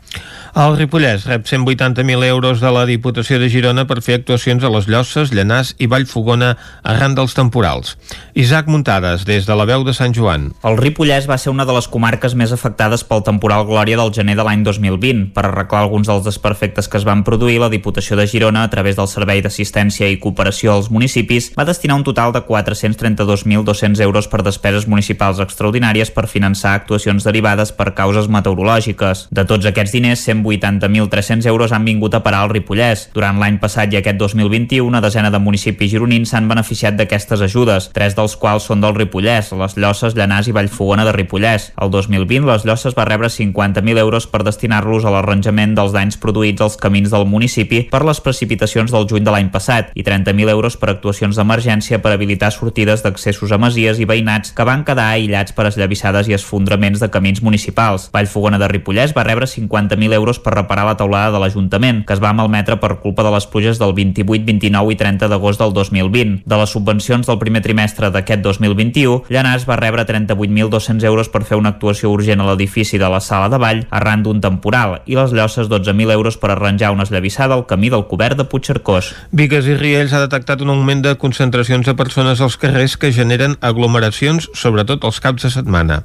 El 0.50 0.74
Ripollès 0.74 1.26
rep 1.28 1.44
180.000 1.46 2.24
euros 2.26 2.60
de 2.60 2.70
la 2.74 2.82
Diputació 2.86 3.38
de 3.38 3.46
Girona 3.48 3.84
per 3.86 4.00
fer 4.02 4.16
actuacions 4.18 4.64
a 4.66 4.70
les 4.74 4.88
Llosses, 4.90 5.30
Llanàs 5.30 5.76
i 5.78 5.86
Vallfogona 5.86 6.56
arran 6.82 7.14
dels 7.14 7.36
temporals. 7.38 7.94
Isaac 8.34 8.66
Muntades, 8.66 9.22
des 9.28 9.46
de 9.46 9.54
la 9.54 9.66
veu 9.68 9.84
de 9.86 9.94
Sant 9.94 10.14
Joan. 10.16 10.48
El 10.66 10.78
Ripollès 10.80 11.28
va 11.30 11.38
ser 11.38 11.52
una 11.54 11.66
de 11.68 11.76
les 11.76 11.86
comarques 11.86 12.34
més 12.34 12.50
afectades 12.50 13.04
pel 13.06 13.22
temporal 13.22 13.62
Glòria 13.68 14.00
del 14.00 14.10
gener 14.10 14.34
de 14.34 14.46
l'any 14.46 14.64
2020. 14.66 15.28
Per 15.36 15.44
arreglar 15.46 15.84
alguns 15.84 16.10
dels 16.10 16.26
desperfectes 16.26 16.90
que 16.90 16.98
es 16.98 17.06
van 17.06 17.22
produir, 17.22 17.60
la 17.62 17.70
Diputació 17.70 18.18
de 18.18 18.26
Girona, 18.26 18.64
a 18.66 18.70
través 18.74 18.98
del 18.98 19.08
Servei 19.08 19.44
d'Assistència 19.46 20.10
i 20.10 20.18
Cooperació 20.18 20.74
als 20.74 20.90
Municipis, 20.90 21.52
va 21.54 21.68
destinar 21.68 22.00
un 22.00 22.04
total 22.04 22.34
de 22.34 22.42
432.200 22.42 24.02
euros 24.02 24.26
per 24.26 24.42
despeses 24.42 24.88
municipals 24.90 25.38
extraordinàries 25.38 26.10
per 26.10 26.26
finançar 26.26 26.74
actuacions 26.74 27.22
derivades 27.22 27.70
per 27.70 27.92
causes 27.94 28.26
meteorològiques. 28.26 29.28
De 29.30 29.46
tots 29.46 29.70
aquests 29.70 29.94
diners, 29.94 30.26
180.300 30.42 31.46
euros 31.46 31.72
han 31.72 31.84
vingut 31.84 32.14
a 32.14 32.22
parar 32.22 32.44
al 32.44 32.50
Ripollès. 32.50 33.08
Durant 33.14 33.38
l'any 33.40 33.58
passat 33.62 33.92
i 33.92 33.98
aquest 34.00 34.18
2021, 34.20 34.86
una 34.86 35.00
desena 35.00 35.30
de 35.30 35.38
municipis 35.42 35.90
gironins 35.92 36.32
s'han 36.32 36.48
beneficiat 36.48 36.96
d'aquestes 36.98 37.42
ajudes, 37.44 37.90
tres 37.94 38.16
dels 38.18 38.36
quals 38.40 38.66
són 38.68 38.80
del 38.82 38.96
Ripollès, 38.96 39.52
les 39.52 39.76
Llosses, 39.76 40.16
Llanàs 40.16 40.48
i 40.48 40.54
Vallfogona 40.56 41.04
de 41.08 41.14
Ripollès. 41.16 41.70
El 41.80 41.90
2020, 41.90 42.46
les 42.50 42.64
Llosses 42.68 42.96
va 42.96 43.06
rebre 43.08 43.30
50.000 43.30 43.98
euros 43.98 44.26
per 44.30 44.42
destinar-los 44.46 45.04
a 45.04 45.14
l'arranjament 45.14 45.74
dels 45.76 45.94
danys 45.96 46.18
produïts 46.20 46.62
als 46.62 46.78
camins 46.80 47.10
del 47.10 47.26
municipi 47.26 47.82
per 47.90 48.04
les 48.06 48.20
precipitacions 48.20 48.92
del 48.94 49.08
juny 49.10 49.24
de 49.26 49.34
l'any 49.34 49.50
passat 49.50 49.90
i 49.94 50.04
30.000 50.06 50.52
euros 50.52 50.76
per 50.80 50.92
actuacions 50.92 51.36
d'emergència 51.36 52.00
per 52.02 52.14
habilitar 52.14 52.52
sortides 52.54 53.02
d'accessos 53.04 53.52
a 53.52 53.58
masies 53.58 53.98
i 53.98 54.06
veïnats 54.08 54.54
que 54.54 54.66
van 54.66 54.84
quedar 54.86 55.10
aïllats 55.10 55.54
per 55.56 55.66
esllavissades 55.68 56.28
i 56.30 56.36
esfondraments 56.36 57.02
de 57.02 57.10
camins 57.10 57.42
municipals. 57.42 58.08
Vallfogona 58.14 58.60
de 58.60 58.68
Ripollès 58.70 59.14
va 59.16 59.26
rebre 59.26 59.48
50.000 59.50 60.14
euros 60.14 60.29
euros 60.30 60.38
per 60.38 60.54
reparar 60.54 60.86
la 60.86 60.96
taulada 60.96 61.32
de 61.34 61.40
l'Ajuntament, 61.42 62.04
que 62.06 62.14
es 62.14 62.22
va 62.22 62.32
malmetre 62.32 62.78
per 62.78 63.00
culpa 63.02 63.24
de 63.26 63.32
les 63.34 63.46
pluges 63.50 63.78
del 63.80 63.92
28, 63.92 64.44
29 64.46 64.94
i 64.94 64.96
30 64.96 65.28
d'agost 65.28 65.58
del 65.60 65.72
2020. 65.74 66.42
De 66.46 66.56
les 66.56 66.70
subvencions 66.70 67.26
del 67.26 67.38
primer 67.38 67.62
trimestre 67.64 68.10
d'aquest 68.14 68.42
2021, 68.44 69.24
Llanàs 69.30 69.66
va 69.66 69.78
rebre 69.80 70.06
38.200 70.06 71.04
euros 71.04 71.28
per 71.28 71.42
fer 71.44 71.58
una 71.58 71.74
actuació 71.74 72.12
urgent 72.14 72.40
a 72.40 72.46
l'edifici 72.50 72.98
de 72.98 73.08
la 73.10 73.20
Sala 73.20 73.48
de 73.50 73.58
Vall 73.58 73.82
arran 73.90 74.22
d'un 74.22 74.40
temporal 74.40 75.00
i 75.06 75.18
les 75.18 75.34
Llosses 75.34 75.68
12.000 75.68 76.14
euros 76.14 76.38
per 76.38 76.52
arranjar 76.54 76.92
una 76.94 77.06
esllavissada 77.08 77.56
al 77.58 77.66
camí 77.66 77.90
del 77.90 78.06
cobert 78.06 78.38
de 78.38 78.46
Puigcercós. 78.46 79.12
Vigues 79.32 79.66
i 79.66 79.76
Riells 79.76 80.14
ha 80.14 80.22
detectat 80.22 80.62
un 80.62 80.70
augment 80.70 81.02
de 81.02 81.16
concentracions 81.18 81.86
de 81.86 81.96
persones 81.98 82.40
als 82.40 82.58
carrers 82.60 82.96
que 82.96 83.12
generen 83.12 83.56
aglomeracions, 83.60 84.50
sobretot 84.54 85.04
els 85.04 85.20
caps 85.20 85.48
de 85.48 85.50
setmana. 85.50 86.02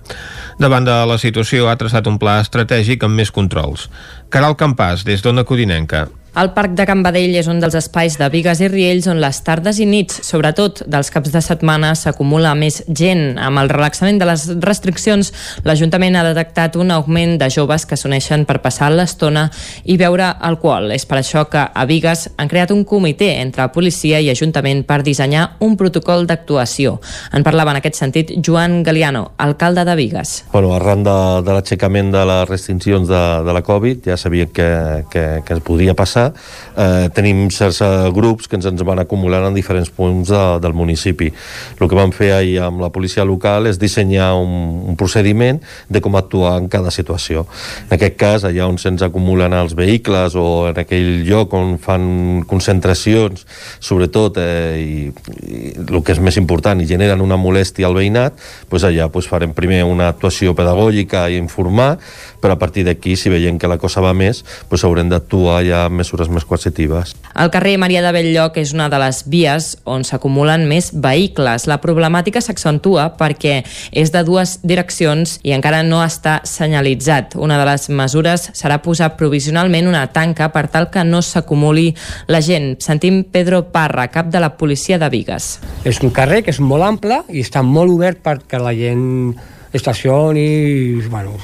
Davant 0.59 0.87
de 0.87 0.97
la 1.05 1.19
situació 1.21 1.69
ha 1.69 1.77
traçat 1.77 2.07
un 2.07 2.17
pla 2.21 2.39
estratègic 2.41 3.03
amb 3.05 3.19
més 3.19 3.31
controls. 3.35 3.89
Caral 4.29 4.55
Campàs, 4.59 5.05
des 5.07 5.23
d'Ona 5.23 5.43
Codinenca. 5.47 6.05
El 6.35 6.49
Parc 6.51 6.73
de 6.75 6.83
Can 6.83 6.99
Badell 6.99 7.37
és 7.39 7.47
un 7.47 7.61
dels 7.63 7.77
espais 7.79 8.17
de 8.19 8.27
Vigues 8.27 8.59
i 8.59 8.67
Riells 8.67 9.05
on 9.07 9.21
les 9.23 9.37
tardes 9.47 9.77
i 9.79 9.85
nits, 9.87 10.17
sobretot 10.27 10.81
dels 10.91 11.07
caps 11.07 11.31
de 11.31 11.39
setmana, 11.39 11.93
s'acumula 11.95 12.49
més 12.59 12.81
gent. 12.89 13.37
Amb 13.39 13.61
el 13.61 13.71
relaxament 13.71 14.19
de 14.19 14.27
les 14.27 14.43
restriccions, 14.59 15.29
l'Ajuntament 15.63 16.17
ha 16.19 16.25
detectat 16.27 16.75
un 16.75 16.91
augment 16.91 17.37
de 17.39 17.47
joves 17.47 17.85
que 17.87 17.95
s'uneixen 17.95 18.43
per 18.49 18.57
passar 18.59 18.89
l'estona 18.91 19.45
i 19.87 19.95
beure 19.95 20.27
alcohol. 20.49 20.89
És 20.91 21.07
per 21.07 21.21
això 21.21 21.45
que 21.47 21.61
a 21.71 21.85
Vigues 21.87 22.25
han 22.35 22.51
creat 22.51 22.75
un 22.75 22.83
comitè 22.83 23.31
entre 23.37 23.69
policia 23.71 24.19
i 24.19 24.27
Ajuntament 24.33 24.83
per 24.83 24.99
dissenyar 25.07 25.45
un 25.63 25.79
protocol 25.79 26.27
d'actuació. 26.27 26.97
En 27.31 27.47
parlava 27.47 27.71
en 27.71 27.79
aquest 27.79 28.01
sentit 28.01 28.35
Joan 28.43 28.81
Galiano, 28.83 29.29
alcalde 29.37 29.87
de 29.87 29.95
Vigues. 29.95 30.35
Bueno, 30.51 30.75
arran 30.75 31.07
de, 31.07 31.15
de 31.47 31.55
l'aixecament 31.61 32.11
de 32.11 32.27
les 32.27 32.45
restriccions 32.51 33.07
de, 33.07 33.25
de 33.47 33.55
la 33.55 33.63
Covid, 33.63 34.03
ja 34.11 34.19
sabia 34.19 34.51
que, 34.51 34.69
que, 35.07 35.25
que 35.47 35.59
es 35.61 35.63
podria 35.63 35.95
passar 35.95 36.24
eh, 36.31 37.07
tenim 37.15 37.45
certs 37.53 37.81
eh, 37.85 37.91
grups 38.15 38.49
que 38.49 38.57
ens, 38.59 38.67
ens 38.69 38.83
van 38.87 39.01
acumulant 39.01 39.47
en 39.47 39.55
diferents 39.55 39.91
punts 39.93 40.31
de, 40.31 40.43
del 40.63 40.75
municipi. 40.77 41.31
El 41.79 41.89
que 41.89 41.97
vam 41.97 42.13
fer 42.15 42.31
ahir 42.35 42.59
amb 42.65 42.83
la 42.83 42.91
policia 42.93 43.25
local 43.27 43.69
és 43.69 43.79
dissenyar 43.81 44.33
un, 44.39 44.55
un 44.91 44.99
procediment 44.99 45.59
de 45.89 46.01
com 46.03 46.15
actuar 46.15 46.55
en 46.61 46.69
cada 46.71 46.93
situació. 46.93 47.45
En 47.87 47.95
aquest 47.97 48.17
cas, 48.19 48.47
allà 48.47 48.69
on 48.69 48.79
se'ns 48.81 49.03
acumulen 49.05 49.53
els 49.55 49.75
vehicles 49.77 50.35
o 50.39 50.67
en 50.71 50.79
aquell 50.81 51.25
lloc 51.27 51.53
on 51.57 51.75
fan 51.81 52.07
concentracions, 52.47 53.45
sobretot, 53.83 54.39
eh, 54.41 54.79
i, 54.79 55.09
i 55.45 55.73
el 55.85 56.01
que 56.03 56.15
és 56.15 56.21
més 56.23 56.37
important, 56.41 56.79
i 56.81 56.89
generen 56.89 57.23
una 57.23 57.39
molèstia 57.39 57.89
al 57.89 57.97
veïnat, 57.97 58.39
doncs 58.71 58.87
allà 58.87 59.09
doncs 59.11 59.29
farem 59.31 59.53
primer 59.55 59.83
una 59.87 60.09
actuació 60.11 60.55
pedagògica 60.57 61.27
i 61.29 61.39
informar, 61.39 61.95
però 62.41 62.55
a 62.55 62.59
partir 62.61 62.85
d'aquí, 62.85 63.15
si 63.17 63.31
veiem 63.33 63.57
que 63.57 63.69
la 63.69 63.79
cosa 63.81 64.03
va 64.03 64.13
més, 64.13 64.43
doncs 64.69 64.85
haurem 64.85 65.09
d'actuar 65.09 65.61
ja 65.65 65.85
amb 65.89 66.01
més 66.31 66.45
coercitives. 66.47 67.13
El 67.35 67.51
carrer 67.53 67.75
Maria 67.81 68.01
de 68.05 68.11
Belllloc 68.15 68.57
és 68.61 68.73
una 68.75 68.87
de 68.91 68.99
les 69.01 69.23
vies 69.31 69.71
on 69.83 70.05
s'acumulen 70.07 70.65
més 70.69 70.91
vehicles. 70.93 71.67
La 71.67 71.79
problemàtica 71.83 72.41
s'accentua 72.43 73.09
perquè 73.19 73.57
és 73.91 74.13
de 74.13 74.23
dues 74.27 74.59
direccions 74.63 75.37
i 75.43 75.55
encara 75.55 75.83
no 75.83 76.01
està 76.03 76.39
senyalitzat. 76.47 77.35
Una 77.35 77.59
de 77.61 77.67
les 77.67 77.89
mesures 77.89 78.49
serà 78.53 78.79
posar 78.83 79.13
provisionalment 79.19 79.89
una 79.91 80.05
tanca 80.13 80.51
per 80.53 80.67
tal 80.71 80.89
que 80.93 81.03
no 81.03 81.21
s'acumuli 81.21 81.91
la 82.31 82.41
gent. 82.45 82.75
Sentim 82.83 83.23
Pedro 83.31 83.65
Parra, 83.73 84.07
cap 84.13 84.31
de 84.31 84.39
la 84.39 84.55
policia 84.57 84.99
de 85.01 85.09
Vigues. 85.11 85.55
És 85.83 86.01
un 86.03 86.13
carrer 86.15 86.43
que 86.45 86.53
és 86.55 86.61
molt 86.63 86.85
ample 86.87 87.23
i 87.29 87.43
està 87.43 87.63
molt 87.65 87.91
obert 87.93 88.23
perquè 88.23 88.61
la 88.61 88.73
gent 88.75 89.35
estacioni, 89.75 91.01
bueno, 91.11 91.35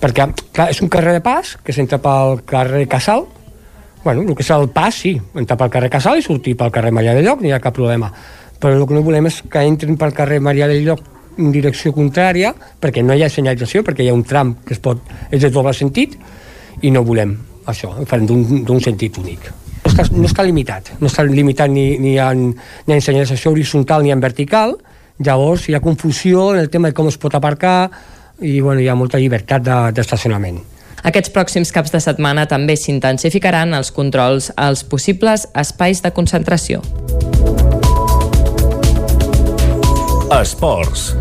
perquè 0.00 0.28
clar, 0.54 0.70
és 0.72 0.80
un 0.82 0.90
carrer 0.92 1.18
de 1.18 1.24
pas 1.24 1.56
que 1.64 1.74
s'entra 1.74 2.00
pel 2.02 2.40
carrer 2.48 2.86
Casal 2.90 3.26
bueno, 4.04 4.22
el 4.22 4.34
que 4.34 4.44
és 4.44 4.50
el 4.54 4.68
pas, 4.74 4.94
sí, 4.94 5.16
entrar 5.34 5.58
pel 5.60 5.70
carrer 5.74 5.90
Casal 5.92 6.18
i 6.18 6.24
sortir 6.24 6.56
pel 6.58 6.72
carrer 6.74 6.92
Maria 6.94 7.14
del 7.16 7.26
Lloc, 7.26 7.42
no 7.42 7.50
hi 7.50 7.54
ha 7.56 7.62
cap 7.62 7.74
problema. 7.76 8.10
Però 8.58 8.74
el 8.74 8.86
que 8.86 8.96
no 8.96 9.04
volem 9.06 9.28
és 9.30 9.42
que 9.50 9.62
entrin 9.66 9.98
pel 9.98 10.14
carrer 10.16 10.40
Maria 10.42 10.68
del 10.70 10.84
Lloc 10.86 11.04
en 11.38 11.52
direcció 11.54 11.92
contrària 11.94 12.52
perquè 12.82 13.04
no 13.04 13.14
hi 13.14 13.22
ha 13.22 13.30
senyalització, 13.30 13.84
perquè 13.86 14.04
hi 14.04 14.10
ha 14.10 14.16
un 14.16 14.24
tram 14.26 14.56
que 14.66 14.74
es 14.74 14.82
pot, 14.82 15.02
és 15.30 15.42
de 15.42 15.52
doble 15.54 15.74
sentit 15.76 16.16
i 16.82 16.90
no 16.94 17.04
volem 17.06 17.36
això, 17.68 17.92
ho 17.92 18.06
farem 18.08 18.26
d'un 18.66 18.80
sentit 18.82 19.18
únic. 19.20 19.50
No 19.84 19.92
està, 19.92 20.04
no 20.12 20.26
està 20.26 20.44
limitat 20.44 20.90
no 21.00 21.08
està 21.08 21.22
limitat 21.24 21.70
ni, 21.70 21.90
ni, 22.02 22.16
en, 22.20 22.48
ni 22.86 22.96
en 22.96 23.04
senyalització 23.04 23.52
horitzontal 23.52 24.02
ni 24.02 24.12
en 24.12 24.20
vertical. 24.20 24.74
Llavors 25.24 25.68
hi 25.68 25.76
ha 25.76 25.82
confusió 25.84 26.52
en 26.54 26.62
el 26.62 26.70
tema 26.70 26.90
de 26.90 26.96
com 26.96 27.08
es 27.10 27.18
pot 27.20 27.34
aparcar 27.34 27.90
i 28.40 28.58
bueno, 28.60 28.80
hi 28.80 28.88
ha 28.88 28.96
molta 28.98 29.18
llibertat 29.18 29.64
d'estacionament. 29.94 30.58
De, 30.58 30.77
Aquests 31.06 31.30
pròxims 31.34 31.70
caps 31.74 31.92
de 31.94 32.00
setmana 32.02 32.46
també 32.50 32.74
s'intensificaran 32.76 33.74
els 33.78 33.92
controls 33.94 34.50
als 34.56 34.82
possibles 34.82 35.46
espais 35.54 36.02
de 36.02 36.10
concentració. 36.14 36.82
Esports. 40.34 41.12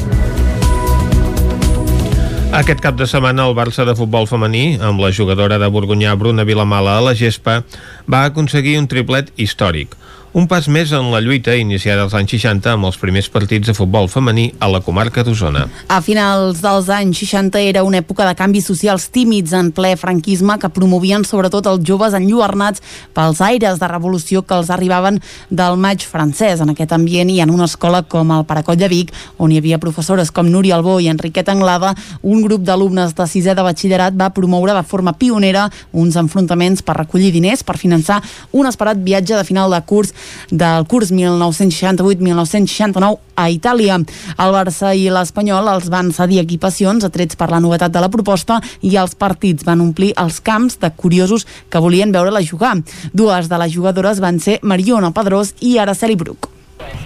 Aquest 2.58 2.82
cap 2.82 2.95
de 2.98 3.06
setmana 3.06 3.45
el 3.45 3.54
Barça 3.54 3.86
de 3.86 3.94
futbol 3.95 4.26
femení, 4.26 4.80
amb 4.82 5.04
la 5.04 5.12
jugadora 5.12 5.60
de 5.62 5.68
Borgunyà 5.70 6.16
Bruna 6.18 6.48
Vilamala 6.48 6.98
a 6.98 7.06
la 7.10 7.16
gespa, 7.16 7.62
va 8.10 8.24
aconseguir 8.26 8.80
un 8.80 8.90
triplet 8.90 9.34
històric– 9.38 9.94
un 10.38 10.45
pas 10.45 10.68
més 10.69 10.91
en 10.93 11.07
la 11.09 11.18
lluita 11.18 11.55
iniciada 11.57 12.03
als 12.05 12.14
anys 12.14 12.35
60 12.35 12.69
amb 12.76 12.85
els 12.85 12.97
primers 13.01 13.26
partits 13.34 13.72
de 13.72 13.73
futbol 13.73 14.05
femení 14.05 14.51
a 14.61 14.68
la 14.69 14.84
comarca 14.85 15.23
d'Osona. 15.26 15.64
A 15.89 15.97
finals 16.05 16.59
dels 16.61 16.91
anys 16.93 17.23
60 17.23 17.57
era 17.57 17.81
una 17.81 18.03
època 18.03 18.27
de 18.27 18.35
canvis 18.38 18.68
socials 18.69 19.07
tímids 19.09 19.55
en 19.57 19.72
ple 19.73 19.95
franquisme 19.97 20.59
que 20.61 20.69
promovien 20.69 21.26
sobretot 21.26 21.65
els 21.72 21.81
joves 21.88 22.14
enlluernats 22.14 22.84
pels 23.18 23.41
aires 23.41 23.80
de 23.81 23.89
revolució 23.89 24.43
que 24.45 24.59
els 24.59 24.69
arribaven 24.69 25.18
del 25.49 25.80
maig 25.81 26.05
francès. 26.05 26.61
En 26.61 26.69
aquest 26.76 26.93
ambient 26.93 27.34
i 27.34 27.39
en 27.41 27.55
una 27.55 27.65
escola 27.65 28.03
com 28.05 28.35
el 28.38 28.45
Paracoll 28.45 28.77
de 28.77 28.91
Vic, 28.93 29.15
on 29.41 29.49
hi 29.49 29.57
havia 29.57 29.81
professores 29.81 30.30
com 30.30 30.53
Núria 30.53 30.77
Albó 30.77 30.99
i 31.01 31.09
Enriqueta 31.09 31.55
Anglada, 31.57 31.95
un 32.22 32.45
grup 32.45 32.61
d'alumnes 32.61 33.18
de 33.18 33.26
sisè 33.26 33.57
de 33.57 33.65
batxillerat 33.65 34.14
va 34.14 34.30
promoure 34.38 34.77
de 34.77 34.85
forma 34.85 35.18
pionera 35.18 35.65
uns 35.97 36.22
enfrontaments 36.22 36.85
per 36.85 36.99
recollir 37.01 37.34
diners 37.34 37.65
per 37.65 37.80
finançar 37.81 38.22
un 38.53 38.69
esperat 38.69 39.01
viatge 39.01 39.34
de 39.34 39.49
final 39.49 39.73
de 39.73 39.81
curs 39.81 40.14
del 40.52 40.86
curs 40.88 41.12
1968-1969 41.12 43.18
a 43.38 43.49
Itàlia. 43.54 43.99
El 44.38 44.54
Barça 44.56 44.94
i 44.98 45.08
l'Espanyol 45.14 45.70
els 45.74 45.90
van 45.94 46.12
cedir 46.16 46.41
equipacions 46.41 47.06
atrets 47.06 47.38
per 47.38 47.49
la 47.54 47.62
novetat 47.64 47.94
de 47.94 48.04
la 48.04 48.12
proposta 48.14 48.60
i 48.82 48.95
els 48.98 49.16
partits 49.16 49.66
van 49.68 49.82
omplir 49.84 50.14
els 50.18 50.41
camps 50.41 50.80
de 50.82 50.90
curiosos 50.91 51.48
que 51.70 51.82
volien 51.84 52.12
veure-la 52.12 52.44
jugar. 52.44 52.76
Dues 53.14 53.49
de 53.49 53.58
les 53.62 53.74
jugadores 53.74 54.20
van 54.20 54.40
ser 54.40 54.60
Mariona 54.64 55.14
Pedrós 55.14 55.54
i 55.62 55.78
Araceli 55.78 56.16
Bruc. 56.16 56.49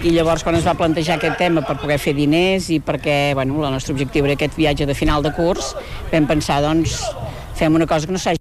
I 0.04 0.12
llavors 0.16 0.44
quan 0.44 0.58
es 0.58 0.66
va 0.68 0.76
plantejar 0.76 1.20
aquest 1.20 1.38
tema 1.40 1.64
per 1.66 1.78
poder 1.80 2.00
fer 2.02 2.14
diners 2.18 2.68
i 2.74 2.82
perquè 2.84 3.34
bueno, 3.38 3.64
el 3.64 3.78
nostre 3.78 3.96
objectiu 3.96 4.28
era 4.28 4.36
aquest 4.36 4.58
viatge 4.58 4.90
de 4.90 4.98
final 4.98 5.24
de 5.24 5.32
curs, 5.38 5.76
vam 6.12 6.28
pensar 6.28 6.62
doncs 6.66 7.00
fem 7.56 7.76
una 7.76 7.88
cosa 7.88 8.08
que 8.08 8.18
no 8.18 8.22
s'hagi 8.22 8.41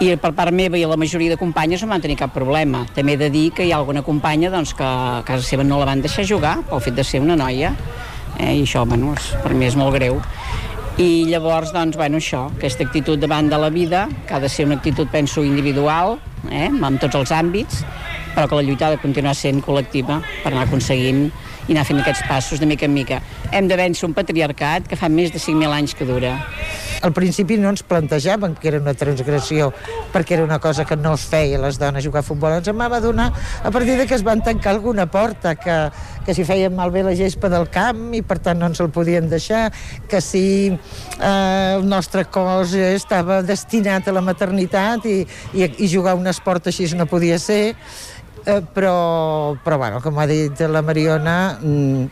i 0.00 0.12
per 0.16 0.30
part 0.36 0.54
meva 0.54 0.78
i 0.78 0.84
la 0.86 0.96
majoria 0.96 1.34
de 1.34 1.40
companyes 1.40 1.82
no 1.82 1.90
van 1.90 2.02
tenir 2.02 2.18
cap 2.20 2.30
problema. 2.34 2.84
També 2.94 3.16
he 3.16 3.20
de 3.20 3.30
dir 3.34 3.48
que 3.54 3.66
hi 3.66 3.72
ha 3.72 3.80
alguna 3.80 4.04
companya 4.06 4.50
doncs, 4.50 4.74
que 4.78 4.86
a 4.86 5.22
casa 5.26 5.42
seva 5.42 5.66
no 5.66 5.80
la 5.80 5.88
van 5.90 6.04
deixar 6.04 6.26
jugar 6.26 6.58
pel 6.70 6.84
fet 6.84 6.94
de 6.94 7.04
ser 7.04 7.20
una 7.24 7.36
noia 7.36 7.74
eh, 8.38 8.54
i 8.54 8.62
això 8.62 8.86
bueno, 8.86 9.14
és, 9.18 9.32
per 9.42 9.54
mi 9.54 9.66
és 9.66 9.78
molt 9.78 9.96
greu 9.98 10.22
i 10.98 11.28
llavors, 11.30 11.70
doncs, 11.70 11.94
bueno, 11.94 12.18
això, 12.18 12.48
aquesta 12.56 12.82
actitud 12.82 13.20
davant 13.22 13.46
de 13.46 13.58
la 13.62 13.68
vida, 13.70 14.08
que 14.26 14.34
ha 14.34 14.40
de 14.42 14.48
ser 14.50 14.64
una 14.66 14.74
actitud, 14.80 15.06
penso, 15.12 15.44
individual, 15.46 16.16
eh, 16.50 16.66
en 16.66 16.98
tots 16.98 17.14
els 17.14 17.30
àmbits, 17.30 17.84
però 18.34 18.48
que 18.48 18.58
la 18.58 18.64
lluita 18.66 18.88
ha 18.88 18.96
de 18.96 18.98
continuar 18.98 19.36
sent 19.38 19.62
col·lectiva 19.62 20.18
per 20.42 20.50
anar 20.50 20.64
aconseguint 20.66 21.28
i 21.68 21.76
anar 21.76 21.84
fent 21.84 22.00
aquests 22.00 22.24
passos 22.28 22.60
de 22.60 22.66
mica 22.66 22.88
en 22.88 22.94
mica. 22.96 23.20
Hem 23.52 23.68
de 23.68 23.76
vèncer 23.76 24.08
un 24.08 24.16
patriarcat 24.16 24.88
que 24.88 24.96
fa 24.96 25.10
més 25.12 25.32
de 25.34 25.40
5.000 25.40 25.76
anys 25.76 25.94
que 25.94 26.08
dura. 26.08 26.34
Al 27.04 27.12
principi 27.14 27.58
no 27.60 27.70
ens 27.70 27.84
plantejàvem 27.86 28.56
que 28.58 28.70
era 28.72 28.80
una 28.82 28.94
transgressió 28.98 29.68
perquè 30.10 30.34
era 30.34 30.46
una 30.46 30.58
cosa 30.58 30.86
que 30.88 30.96
no 30.96 31.12
es 31.14 31.26
feia 31.30 31.60
les 31.62 31.78
dones 31.78 32.04
jugar 32.04 32.24
a 32.24 32.26
futbol. 32.26 32.56
Ens 32.58 32.70
em 32.72 32.80
va 32.80 32.88
adonar 32.96 33.28
a 33.62 33.70
partir 33.70 33.98
de 34.00 34.06
que 34.06 34.16
es 34.16 34.24
van 34.26 34.42
tancar 34.42 34.72
alguna 34.72 35.06
porta, 35.06 35.54
que, 35.54 35.76
que 36.26 36.34
si 36.34 36.46
feien 36.48 36.74
malbé 36.74 37.04
la 37.06 37.14
gespa 37.14 37.52
del 37.52 37.68
camp 37.70 38.14
i 38.16 38.22
per 38.26 38.40
tant 38.42 38.58
no 38.58 38.72
ens 38.72 38.80
el 38.82 38.90
podien 38.90 39.28
deixar, 39.30 39.68
que 40.08 40.20
si 40.24 40.44
eh, 40.72 41.74
el 41.76 41.86
nostre 41.86 42.24
cos 42.32 42.74
estava 42.74 43.42
destinat 43.46 44.08
a 44.08 44.16
la 44.16 44.24
maternitat 44.24 45.06
i, 45.06 45.20
i, 45.54 45.68
i 45.68 45.92
jugar 45.92 46.16
un 46.18 46.26
esport 46.26 46.66
així 46.66 46.88
no 46.96 47.06
podia 47.06 47.38
ser 47.38 47.76
eh, 48.48 48.62
però, 48.74 49.54
però 49.64 49.78
bueno, 49.78 50.00
com 50.04 50.18
ha 50.18 50.26
dit 50.30 50.60
la 50.72 50.82
Mariona, 50.82 51.36
mm, 51.60 52.08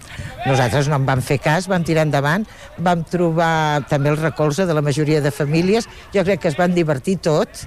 nosaltres 0.46 0.90
no 0.92 1.00
en 1.00 1.08
vam 1.08 1.24
fer 1.24 1.40
cas, 1.42 1.68
vam 1.72 1.84
tirar 1.86 2.06
endavant, 2.06 2.46
vam 2.78 3.02
trobar 3.08 3.86
també 3.90 4.12
el 4.12 4.20
recolze 4.20 4.68
de 4.68 4.76
la 4.76 4.84
majoria 4.84 5.22
de 5.24 5.32
famílies, 5.32 5.88
jo 6.14 6.24
crec 6.28 6.44
que 6.44 6.52
es 6.52 6.58
van 6.60 6.76
divertir 6.76 7.18
tot. 7.24 7.66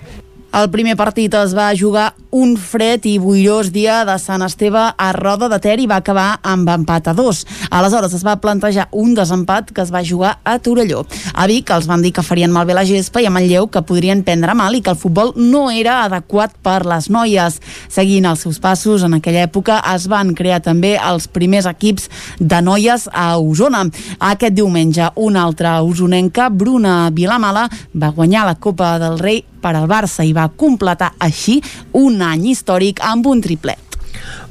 El 0.50 0.66
primer 0.74 0.96
partit 0.98 1.36
es 1.38 1.52
va 1.54 1.68
jugar 1.78 2.16
un 2.34 2.56
fred 2.58 3.04
i 3.06 3.20
boirós 3.22 3.68
dia 3.74 4.00
de 4.06 4.16
Sant 4.22 4.42
Esteve 4.42 4.82
a 4.98 5.10
Roda 5.14 5.46
de 5.50 5.60
Ter 5.62 5.76
i 5.82 5.86
va 5.90 6.00
acabar 6.02 6.40
amb 6.42 6.70
empat 6.74 7.10
a 7.12 7.14
dos. 7.14 7.44
Aleshores 7.70 8.16
es 8.18 8.24
va 8.26 8.40
plantejar 8.42 8.88
un 8.92 9.14
desempat 9.14 9.70
que 9.70 9.84
es 9.86 9.92
va 9.94 10.02
jugar 10.06 10.40
a 10.44 10.58
Torelló. 10.58 11.04
A 11.34 11.46
Vic 11.50 11.70
els 11.74 11.86
van 11.90 12.02
dir 12.02 12.12
que 12.14 12.26
farien 12.26 12.54
malbé 12.54 12.74
la 12.74 12.86
gespa 12.86 13.22
i 13.22 13.28
a 13.30 13.34
Manlleu 13.34 13.68
que 13.70 13.84
podrien 13.86 14.24
prendre 14.26 14.56
mal 14.58 14.74
i 14.74 14.82
que 14.82 14.90
el 14.90 14.98
futbol 14.98 15.36
no 15.38 15.68
era 15.70 16.00
adequat 16.08 16.58
per 16.66 16.82
les 16.90 17.12
noies. 17.14 17.60
Seguint 17.88 18.26
els 18.26 18.42
seus 18.46 18.58
passos, 18.60 19.06
en 19.06 19.20
aquella 19.20 19.46
època 19.46 19.78
es 19.94 20.10
van 20.10 20.34
crear 20.34 20.64
també 20.66 20.96
els 20.98 21.30
primers 21.30 21.70
equips 21.70 22.10
de 22.40 22.62
noies 22.66 23.06
a 23.14 23.36
Osona. 23.38 23.86
Aquest 24.32 24.58
diumenge, 24.58 25.12
una 25.16 25.46
altra 25.46 25.78
usonenca, 25.86 26.50
Bruna 26.50 27.12
Vilamala, 27.14 27.70
va 27.94 28.14
guanyar 28.18 28.48
la 28.50 28.58
Copa 28.58 28.98
del 28.98 29.22
Rei 29.22 29.44
per 29.62 29.76
al 29.76 29.88
Barça 29.92 30.26
i 30.26 30.34
va 30.34 30.50
completar 30.50 31.14
així 31.20 31.60
un 31.94 32.22
any 32.26 32.50
històric 32.54 33.04
amb 33.06 33.28
un 33.28 33.44
triplet. 33.46 33.90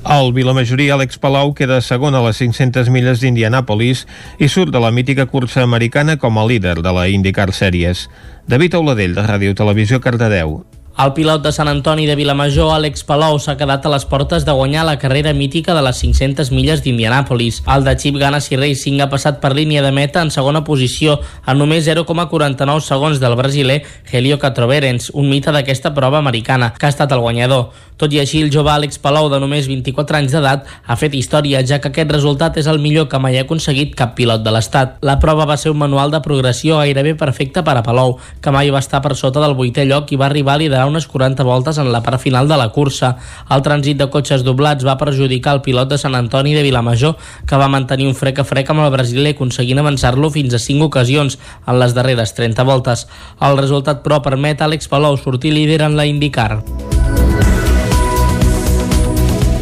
El 0.08 0.32
Vilamajorí 0.32 0.88
Àlex 0.94 1.18
Palau 1.20 1.52
queda 1.58 1.80
segon 1.84 2.14
a 2.14 2.22
les 2.24 2.38
500 2.40 2.88
milles 2.94 3.20
d'Indianàpolis 3.20 4.06
i 4.38 4.48
surt 4.48 4.72
de 4.72 4.80
la 4.80 4.92
mítica 4.94 5.26
cursa 5.26 5.64
americana 5.66 6.16
com 6.16 6.38
a 6.38 6.46
líder 6.46 6.78
de 6.80 6.94
la 6.94 7.08
IndyCar 7.10 7.50
Series. 7.52 8.06
David 8.46 8.78
Auladell, 8.78 9.18
de 9.18 9.26
Ràdio 9.26 9.58
Televisió, 9.58 10.00
Cardedeu. 10.00 10.60
El 10.98 11.12
pilot 11.14 11.44
de 11.44 11.52
Sant 11.54 11.68
Antoni 11.70 12.08
de 12.08 12.16
Vilamajor, 12.18 12.72
Àlex 12.74 13.04
Palou, 13.06 13.36
s'ha 13.38 13.52
quedat 13.54 13.84
a 13.86 13.90
les 13.92 14.02
portes 14.10 14.42
de 14.42 14.50
guanyar 14.50 14.82
la 14.82 14.96
carrera 14.98 15.30
mítica 15.30 15.70
de 15.76 15.82
les 15.86 16.00
500 16.02 16.48
milles 16.50 16.80
d'Indianàpolis. 16.82 17.60
El 17.70 17.84
de 17.86 17.92
Chip 17.94 18.16
Ganassi 18.18 18.58
Racing 18.58 18.98
ha 18.98 19.06
passat 19.06 19.38
per 19.38 19.52
línia 19.54 19.84
de 19.84 19.92
meta 19.94 20.24
en 20.26 20.32
segona 20.34 20.64
posició, 20.66 21.20
a 21.46 21.54
només 21.54 21.86
0,49 21.86 22.82
segons 22.82 23.22
del 23.22 23.36
brasiler 23.38 23.84
Helio 24.10 24.40
Catroverens, 24.42 25.12
un 25.14 25.30
mite 25.30 25.54
d'aquesta 25.54 25.92
prova 25.94 26.18
americana, 26.18 26.72
que 26.74 26.90
ha 26.90 26.90
estat 26.90 27.14
el 27.14 27.22
guanyador. 27.22 27.70
Tot 27.98 28.10
i 28.14 28.18
així, 28.18 28.42
el 28.42 28.50
jove 28.50 28.74
Àlex 28.74 28.98
Palou, 28.98 29.30
de 29.30 29.38
només 29.38 29.70
24 29.70 30.18
anys 30.18 30.34
d'edat, 30.34 30.66
ha 30.66 30.98
fet 30.98 31.14
història, 31.14 31.62
ja 31.62 31.78
que 31.78 31.92
aquest 31.92 32.10
resultat 32.10 32.58
és 32.58 32.66
el 32.66 32.82
millor 32.82 33.06
que 33.06 33.22
mai 33.22 33.38
ha 33.38 33.46
aconseguit 33.46 33.94
cap 33.94 34.18
pilot 34.18 34.42
de 34.42 34.50
l'Estat. 34.50 34.98
La 35.06 35.20
prova 35.22 35.46
va 35.46 35.56
ser 35.56 35.70
un 35.70 35.78
manual 35.78 36.10
de 36.10 36.22
progressió 36.26 36.82
gairebé 36.82 37.14
perfecte 37.14 37.62
per 37.62 37.78
a 37.78 37.86
Palou, 37.86 38.18
que 38.42 38.50
mai 38.50 38.74
va 38.74 38.82
estar 38.82 38.98
per 39.02 39.14
sota 39.14 39.38
del 39.46 39.54
vuitè 39.54 39.86
lloc 39.86 40.10
i 40.10 40.18
va 40.18 40.26
arribar 40.26 40.58
a 40.58 40.62
liderar 40.66 40.87
unes 40.88 41.06
40 41.06 41.44
voltes 41.46 41.78
en 41.78 41.92
la 41.92 42.02
part 42.02 42.20
final 42.20 42.48
de 42.48 42.58
la 42.58 42.68
cursa. 42.74 43.14
El 43.54 43.62
trànsit 43.62 44.00
de 44.00 44.08
cotxes 44.10 44.44
doblats 44.44 44.86
va 44.86 44.98
perjudicar 44.98 45.54
el 45.56 45.62
pilot 45.62 45.92
de 45.92 46.00
Sant 46.00 46.18
Antoni 46.18 46.54
de 46.56 46.66
Vilamajor, 46.66 47.16
que 47.46 47.60
va 47.60 47.70
mantenir 47.70 48.08
un 48.10 48.18
frec 48.18 48.42
a 48.42 48.48
frec 48.48 48.70
amb 48.74 48.84
el 48.86 48.92
brasiler, 48.94 49.36
aconseguint 49.36 49.78
avançar-lo 49.78 50.32
fins 50.34 50.56
a 50.56 50.62
5 50.62 50.90
ocasions 50.90 51.38
en 51.66 51.78
les 51.78 51.94
darreres 51.94 52.34
30 52.34 52.68
voltes. 52.68 53.06
El 53.40 53.60
resultat, 53.60 54.02
però, 54.02 54.22
permet 54.24 54.60
a 54.60 54.68
Àlex 54.68 54.90
Palou 54.90 55.16
sortir 55.16 55.54
líder 55.54 55.84
en 55.86 55.96
la 55.96 56.08
IndyCar. 56.08 56.97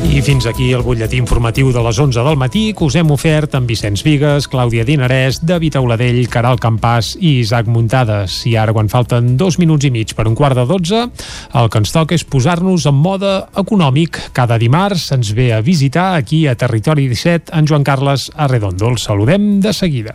I 0.06 0.22
fins 0.22 0.46
aquí 0.46 0.70
el 0.72 0.84
butlletí 0.86 1.18
informatiu 1.18 1.72
de 1.74 1.82
les 1.82 1.98
11 1.98 2.22
del 2.24 2.38
matí 2.38 2.62
que 2.76 2.86
us 2.86 2.94
hem 2.96 3.10
ofert 3.10 3.56
amb 3.58 3.68
Vicenç 3.68 4.04
Vigues, 4.06 4.46
Clàudia 4.48 4.84
Dinarès, 4.86 5.40
David 5.42 5.76
Auladell, 5.80 6.22
Caral 6.32 6.60
Campàs 6.62 7.14
i 7.18 7.40
Isaac 7.42 7.68
Muntades. 7.68 8.38
I 8.48 8.54
ara, 8.56 8.72
quan 8.76 8.88
falten 8.92 9.34
dos 9.36 9.58
minuts 9.58 9.88
i 9.88 9.92
mig 9.92 10.14
per 10.16 10.28
un 10.30 10.38
quart 10.38 10.56
de 10.56 10.66
dotze, 10.68 11.02
el 11.58 11.70
que 11.70 11.82
ens 11.82 11.92
toca 11.92 12.16
és 12.16 12.24
posar-nos 12.24 12.86
en 12.88 12.96
mode 12.96 13.34
econòmic. 13.58 14.22
Cada 14.36 14.60
dimarts 14.62 15.10
ens 15.16 15.34
ve 15.36 15.50
a 15.52 15.60
visitar 15.60 16.14
aquí 16.14 16.46
a 16.46 16.56
Territori 16.56 17.08
17 17.10 17.52
en 17.56 17.66
Joan 17.66 17.84
Carles 17.84 18.30
Arredondo. 18.34 18.88
El 18.94 19.02
saludem 19.02 19.56
de 19.60 19.74
seguida. 19.74 20.14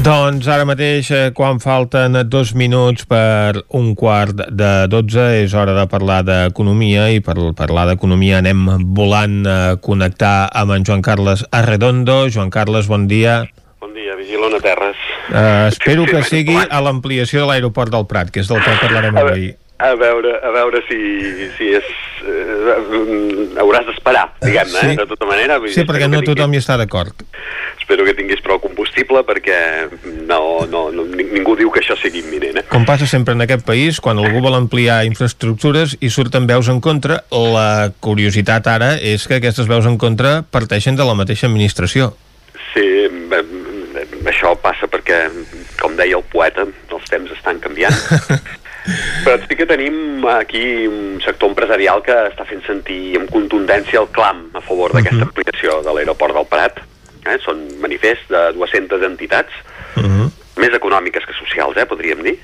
Doncs 0.00 0.46
ara 0.48 0.64
mateix, 0.64 1.10
eh, 1.12 1.30
quan 1.36 1.58
falten 1.60 2.14
dos 2.32 2.54
minuts 2.56 3.04
per 3.04 3.66
un 3.76 3.90
quart 3.92 4.38
de 4.48 4.86
dotze, 4.88 5.26
és 5.42 5.52
hora 5.52 5.74
de 5.76 5.82
parlar 5.92 6.22
d'economia 6.24 7.10
i 7.12 7.20
per 7.20 7.34
parlar 7.58 7.84
d'economia 7.90 8.38
anem 8.40 8.62
volant 8.96 9.42
a 9.44 9.58
connectar 9.76 10.48
amb 10.56 10.72
en 10.72 10.86
Joan 10.88 11.04
Carles 11.04 11.44
Arredondo. 11.52 12.30
Joan 12.32 12.48
Carles, 12.48 12.88
bon 12.88 13.04
dia. 13.12 13.42
Bon 13.84 13.92
dia, 13.92 14.16
Vigilona 14.16 14.62
Terres. 14.64 14.96
Uh, 15.28 15.68
espero 15.68 16.08
que 16.08 16.22
sigui 16.24 16.56
a 16.56 16.80
l'ampliació 16.80 17.44
de 17.44 17.50
l'aeroport 17.50 17.92
del 17.92 18.08
Prat, 18.08 18.32
que 18.32 18.40
és 18.40 18.48
del 18.48 18.64
que 18.64 18.78
parlarem 18.80 19.20
avui. 19.20 19.50
A 19.84 19.92
veure, 20.00 20.32
a 20.40 20.54
veure 20.56 20.80
si, 20.88 20.96
si 21.58 21.74
és... 21.76 21.92
Eh, 22.20 23.56
hauràs 23.60 23.86
d'esperar, 23.86 24.26
diguem-ne, 24.42 24.80
Sí. 24.80 24.86
eh, 24.92 24.96
de 24.96 25.06
tota 25.06 25.26
manera. 25.26 25.58
Vull 25.58 25.68
dir, 25.68 25.74
Sí, 25.74 25.84
perquè 25.88 26.08
no 26.08 26.20
que 26.20 26.26
tothom 26.26 26.52
hi 26.54 26.58
està 26.58 26.76
d'acord. 26.76 27.12
tinguis, 27.16 27.76
espero 27.80 28.04
que 28.04 28.14
tinguis 28.14 28.40
prou 28.40 28.60
combustible 28.60 29.22
perquè 29.24 29.88
no, 30.26 30.66
no, 30.70 30.90
no, 30.92 31.04
ni- 31.04 31.24
ningú 31.24 31.56
diu 31.56 31.70
que 31.70 31.80
això 31.80 31.96
sigui 32.00 32.20
imminent. 32.20 32.58
Eh? 32.58 32.64
Com 32.68 32.84
passa 32.84 33.06
sempre 33.06 33.34
en 33.34 33.40
aquest 33.42 33.64
país, 33.64 34.00
quan 34.00 34.18
algú 34.18 34.40
vol 34.40 34.54
ampliar 34.54 35.04
infraestructures 35.06 35.96
i 36.00 36.10
surten 36.10 36.46
veus 36.46 36.68
en 36.68 36.80
contra, 36.80 37.24
la 37.30 37.90
curiositat 38.00 38.66
ara 38.66 38.96
és 38.96 39.26
que 39.26 39.36
aquestes 39.40 39.66
veus 39.66 39.86
en 39.86 39.96
contra 39.98 40.42
parteixen 40.42 40.96
de 40.96 41.04
la 41.04 41.14
mateixa 41.14 41.46
administració. 41.48 42.14
Sí, 42.74 42.80
eh, 42.84 43.44
això 44.26 44.54
passa 44.60 44.86
perquè, 44.86 45.28
com 45.80 45.96
deia 45.96 46.16
el 46.16 46.22
poeta, 46.30 46.62
els 46.92 47.08
temps 47.10 47.30
estan 47.32 47.58
canviant. 47.58 47.94
Però 49.24 49.36
sí 49.44 49.56
que 49.58 49.66
tenim 49.68 50.24
aquí 50.30 50.86
un 50.88 51.20
sector 51.24 51.52
empresarial 51.52 52.02
que 52.06 52.16
està 52.30 52.46
fent 52.48 52.62
sentir 52.66 53.18
amb 53.20 53.30
contundència 53.32 54.00
el 54.00 54.08
clam 54.16 54.46
a 54.56 54.62
favor 54.64 54.94
d'aquesta 54.96 55.26
ampliació 55.28 55.80
de 55.84 55.94
l'aeroport 55.96 56.36
del 56.36 56.48
Prat. 56.48 56.80
Eh? 57.26 57.36
Són 57.44 57.66
manifests 57.82 58.30
de 58.32 58.46
200 58.56 59.04
entitats, 59.10 59.60
més 60.60 60.74
econòmiques 60.76 61.24
que 61.26 61.36
socials, 61.38 61.76
eh, 61.76 61.86
podríem 61.86 62.22
dir. 62.22 62.36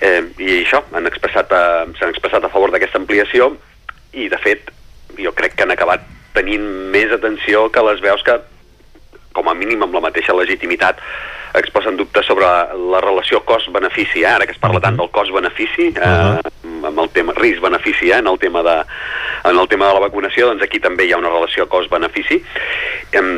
Eh, 0.00 0.22
I 0.38 0.50
això, 0.64 0.82
han 0.92 1.06
expressat, 1.08 1.52
eh, 1.52 1.86
s'han 1.98 2.12
expressat 2.12 2.44
a 2.44 2.52
favor 2.52 2.70
d'aquesta 2.70 2.98
ampliació 2.98 3.56
i, 4.12 4.28
de 4.28 4.38
fet, 4.38 4.70
jo 5.16 5.32
crec 5.32 5.56
que 5.56 5.64
han 5.64 5.72
acabat 5.72 6.04
tenint 6.36 6.66
més 6.92 7.12
atenció 7.12 7.70
que 7.72 7.84
les 7.88 8.00
veus 8.04 8.22
que, 8.22 8.36
com 9.32 9.48
a 9.48 9.54
mínim 9.54 9.82
amb 9.82 9.94
la 9.96 10.04
mateixa 10.04 10.36
legitimitat, 10.36 11.00
exposen 11.56 11.96
dubtes 11.96 12.26
sobre 12.26 12.46
la 12.92 13.00
relació 13.00 13.42
cost-benefici, 13.48 14.22
eh? 14.22 14.28
ara 14.34 14.46
que 14.46 14.54
es 14.56 14.60
parla 14.62 14.82
tant 14.84 14.98
del 14.98 15.10
cost-benefici, 15.14 15.92
eh, 15.96 16.52
amb 16.86 17.00
el 17.02 17.10
tema 17.14 17.34
risc-benefici, 17.36 18.10
eh? 18.12 18.20
en, 18.20 18.28
el 18.30 18.38
tema 18.38 18.62
de, 18.66 18.76
en 19.44 19.58
el 19.58 19.68
tema 19.68 19.88
de 19.88 19.98
la 19.98 20.04
vacunació, 20.06 20.50
doncs 20.52 20.66
aquí 20.66 20.80
també 20.82 21.06
hi 21.06 21.14
ha 21.16 21.20
una 21.22 21.32
relació 21.32 21.68
cost-benefici, 21.72 22.42
em, 23.16 23.30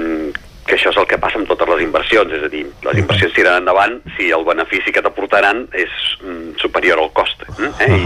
que 0.69 0.77
això 0.77 0.93
és 0.93 0.99
el 1.01 1.07
que 1.09 1.19
passa 1.21 1.41
amb 1.41 1.49
totes 1.49 1.71
les 1.73 1.85
inversions, 1.87 2.33
és 2.37 2.45
a 2.45 2.51
dir, 2.53 2.65
les 2.85 2.99
inversions 3.01 3.37
tiren 3.37 3.63
endavant 3.63 4.01
si 4.19 4.33
el 4.37 4.45
benefici 4.45 4.93
que 4.93 5.05
t'aportaran 5.05 5.65
és 5.73 5.95
mm, 6.21 6.59
superior 6.61 7.01
al 7.01 7.15
cost. 7.17 7.47
Eh? 7.57 7.89
I 7.89 8.03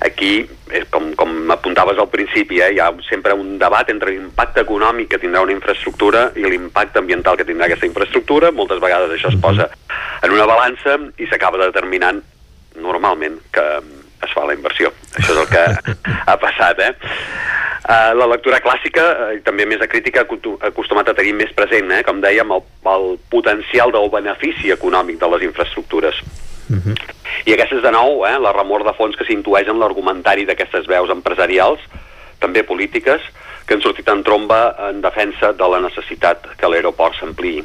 aquí, 0.00 0.46
eh, 0.70 0.84
com, 0.90 1.12
com 1.14 1.50
apuntaves 1.50 1.98
al 1.98 2.08
principi, 2.12 2.60
eh, 2.60 2.72
hi 2.74 2.80
ha 2.80 2.90
sempre 3.08 3.32
un 3.34 3.58
debat 3.58 3.88
entre 3.90 4.12
l'impacte 4.12 4.64
econòmic 4.64 5.08
que 5.14 5.18
tindrà 5.22 5.42
una 5.42 5.56
infraestructura 5.56 6.30
i 6.36 6.44
l'impacte 6.44 6.98
ambiental 6.98 7.36
que 7.36 7.46
tindrà 7.48 7.66
aquesta 7.66 7.86
infraestructura. 7.86 8.52
Moltes 8.52 8.80
vegades 8.80 9.10
això 9.16 9.32
es 9.32 9.40
posa 9.40 9.68
en 10.22 10.32
una 10.32 10.46
balança 10.46 10.98
i 11.18 11.26
s'acaba 11.30 11.60
determinant 11.64 12.22
normalment 12.74 13.38
que 13.52 13.66
es 14.24 14.32
fa 14.32 14.46
la 14.48 14.54
inversió. 14.56 14.90
Això 15.18 15.34
és 15.34 15.40
el 15.42 15.48
que 15.50 15.64
ha 16.30 16.36
passat, 16.40 16.80
eh? 16.80 16.94
Uh, 17.84 18.14
la 18.16 18.24
lectura 18.30 18.62
clàssica, 18.64 19.02
uh, 19.12 19.40
també 19.44 19.66
més 19.68 19.82
acostu- 19.84 20.54
ha 20.62 20.70
acostumat 20.70 21.10
a 21.10 21.14
tenir 21.14 21.34
més 21.36 21.52
present, 21.52 21.90
eh, 21.92 22.02
com 22.02 22.22
dèiem, 22.22 22.48
el, 22.56 22.62
el 22.88 23.18
potencial 23.28 23.92
del 23.92 24.08
benefici 24.08 24.72
econòmic 24.72 25.18
de 25.20 25.28
les 25.34 25.42
infraestructures. 25.50 26.16
I 27.44 27.54
aquesta 27.54 27.78
és 27.78 27.84
de 27.84 27.92
nou 27.94 28.24
eh, 28.28 28.36
la 28.38 28.54
remor 28.56 28.84
de 28.86 28.94
fons 28.96 29.16
que 29.18 29.26
s'intueix 29.28 29.68
en 29.68 29.80
l'argumentari 29.82 30.46
d'aquestes 30.48 30.86
veus 30.90 31.12
empresarials, 31.12 31.82
també 32.40 32.62
polítiques, 32.66 33.22
que 33.66 33.76
han 33.76 33.82
sortit 33.84 34.08
en 34.12 34.22
tromba 34.24 34.74
en 34.90 35.00
defensa 35.04 35.52
de 35.56 35.68
la 35.72 35.80
necessitat 35.84 36.46
que 36.60 36.68
l'aeroport 36.68 37.16
s'ampliï. 37.18 37.64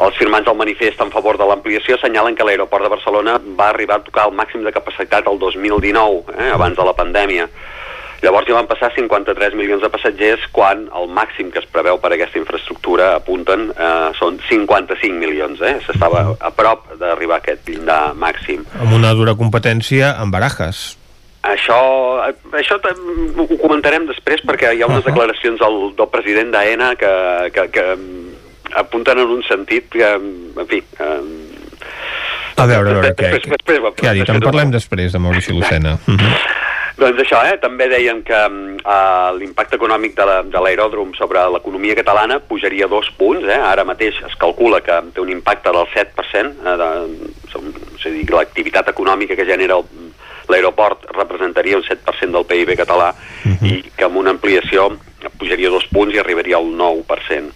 Els 0.00 0.16
firmants 0.16 0.46
del 0.46 0.56
manifest 0.56 1.00
en 1.02 1.10
favor 1.12 1.36
de 1.36 1.46
l'ampliació 1.48 1.96
assenyalen 1.98 2.36
que 2.38 2.46
l'aeroport 2.46 2.86
de 2.86 2.92
Barcelona 2.92 3.36
va 3.58 3.68
arribar 3.68 3.98
a 3.98 4.04
tocar 4.06 4.28
el 4.28 4.36
màxim 4.36 4.64
de 4.64 4.72
capacitat 4.72 5.26
el 5.28 5.38
2019, 5.42 6.36
eh, 6.38 6.50
abans 6.54 6.78
de 6.78 6.86
la 6.86 6.96
pandèmia. 6.96 7.48
Llavors 8.22 8.46
ja 8.48 8.54
van 8.54 8.66
passar 8.68 8.90
53 8.94 9.54
milions 9.56 9.80
de 9.82 9.88
passatgers 9.88 10.42
quan 10.52 10.88
el 10.96 11.08
màxim 11.08 11.48
que 11.50 11.58
es 11.62 11.68
preveu 11.72 11.96
per 12.02 12.12
aquesta 12.12 12.38
infraestructura 12.38 13.14
apunten 13.16 13.70
eh, 13.72 14.10
són 14.18 14.36
55 14.48 15.16
milions. 15.16 15.60
Eh? 15.64 15.78
S'estava 15.86 16.36
a 16.36 16.50
prop 16.52 16.84
d'arribar 17.00 17.38
a 17.38 17.44
aquest 17.44 17.68
llindar 17.68 18.12
màxim. 18.14 18.66
Amb 18.78 18.92
una 18.98 19.14
dura 19.16 19.34
competència 19.38 20.14
amb 20.20 20.32
barajes. 20.36 20.98
Això, 21.48 21.78
això 22.52 22.76
ho 22.76 23.46
comentarem 23.62 24.04
després 24.10 24.42
perquè 24.44 24.74
hi 24.76 24.82
ha 24.82 24.90
unes 24.90 25.06
declaracions 25.06 25.56
del, 25.62 25.78
del 25.96 26.10
president 26.12 26.52
d'AENA 26.52 26.90
que, 27.00 27.12
que, 27.54 27.64
que 27.72 27.86
apunten 28.76 29.18
en 29.24 29.32
un 29.38 29.42
sentit 29.48 29.88
que, 29.96 30.12
en 30.14 30.68
fi... 30.68 30.82
Eh, 31.00 31.22
A 32.60 32.66
veure, 32.68 32.90
a 32.90 32.92
veure, 32.98 33.14
què, 33.16 33.30
després- 33.38 33.94
què 33.96 34.08
ha 34.10 34.12
dit? 34.12 34.28
En 34.28 34.42
parlem 34.44 34.68
després 34.74 35.14
de 35.14 35.18
Maurici 35.22 35.54
Lucena. 35.56 35.94
Uh 36.04 36.12
-huh. 36.20 36.34
Doncs 37.00 37.20
això, 37.22 37.38
eh? 37.48 37.56
també 37.62 37.86
deien 37.88 38.18
que 38.26 38.36
uh, 38.36 39.30
l'impacte 39.38 39.78
econòmic 39.78 40.12
de 40.18 40.24
la- 40.28 40.42
de 40.44 40.60
l'aeròdrom 40.60 41.14
sobre 41.16 41.40
l'economia 41.54 41.94
catalana 41.96 42.40
pujaria 42.40 42.86
dos 42.92 43.08
punts. 43.16 43.46
Eh? 43.48 43.56
Ara 43.56 43.84
mateix 43.88 44.18
es 44.26 44.34
calcula 44.36 44.82
que 44.84 44.98
té 45.14 45.20
un 45.22 45.30
impacte 45.32 45.72
del 45.72 45.86
7%, 45.94 46.52
eh, 46.60 46.76
de, 46.76 46.90
és 47.96 48.06
a 48.06 48.10
dir, 48.12 48.26
l'activitat 48.30 48.88
econòmica 48.92 49.36
que 49.36 49.46
genera 49.48 49.78
l'aeroport 50.50 51.06
representaria 51.16 51.78
un 51.78 51.84
7% 51.86 52.36
del 52.36 52.44
PIB 52.44 52.76
català 52.76 53.14
i 53.64 53.80
que 53.96 54.04
amb 54.04 54.16
una 54.20 54.30
ampliació 54.36 54.90
pujaria 55.38 55.70
dos 55.70 55.86
punts 55.88 56.14
i 56.14 56.18
arribaria 56.18 56.56
al 56.58 56.66
9%. 56.66 57.52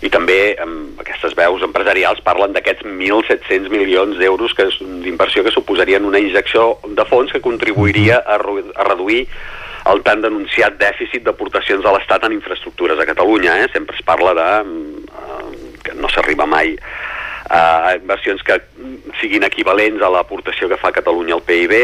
I 0.00 0.08
també 0.08 0.56
amb 0.62 1.00
aquestes 1.02 1.34
veus 1.36 1.62
empresarials 1.66 2.22
parlen 2.24 2.54
d'aquests 2.56 2.86
1.700 2.88 3.68
milions 3.68 4.16
d'euros 4.16 4.54
d'inversió 4.56 5.44
que 5.44 5.52
suposarien 5.52 6.06
una 6.08 6.22
injecció 6.22 6.78
de 6.88 7.04
fons 7.04 7.32
que 7.32 7.42
contribuiria 7.44 8.22
a, 8.24 8.38
a 8.40 8.86
reduir 8.88 9.26
el 9.90 10.02
tan 10.04 10.22
denunciat 10.24 10.76
dèficit 10.80 11.24
d'aportacions 11.24 11.84
de 11.84 11.92
l'Estat 11.92 12.24
en 12.24 12.36
infraestructures 12.36 13.00
a 13.00 13.08
Catalunya. 13.08 13.58
Eh? 13.60 13.68
Sempre 13.72 13.96
es 13.96 14.04
parla 14.04 14.34
de 14.36 14.48
eh, 14.60 15.76
que 15.84 15.96
no 15.96 16.08
s'arriba 16.08 16.46
mai 16.48 16.76
a 17.50 17.96
inversions 17.96 18.44
que 18.46 18.60
siguin 19.20 19.42
equivalents 19.42 20.02
a 20.04 20.10
l'aportació 20.12 20.68
que 20.70 20.78
fa 20.78 20.92
Catalunya 20.94 21.34
al 21.34 21.44
PIB, 21.44 21.74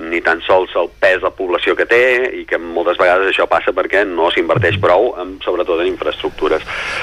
ni 0.00 0.22
tan 0.24 0.40
sols 0.46 0.72
el 0.80 0.88
pes 1.00 1.20
de 1.20 1.30
població 1.36 1.74
que 1.76 1.84
té 1.88 2.00
i 2.40 2.44
que 2.48 2.56
moltes 2.58 2.96
vegades 3.00 3.28
això 3.28 3.44
passa 3.50 3.74
perquè 3.76 4.06
no 4.08 4.30
s'inverteix 4.32 4.78
prou, 4.80 5.10
en, 5.20 5.34
sobretot 5.44 5.82
en 5.84 5.90
infraestructures. 5.90 6.62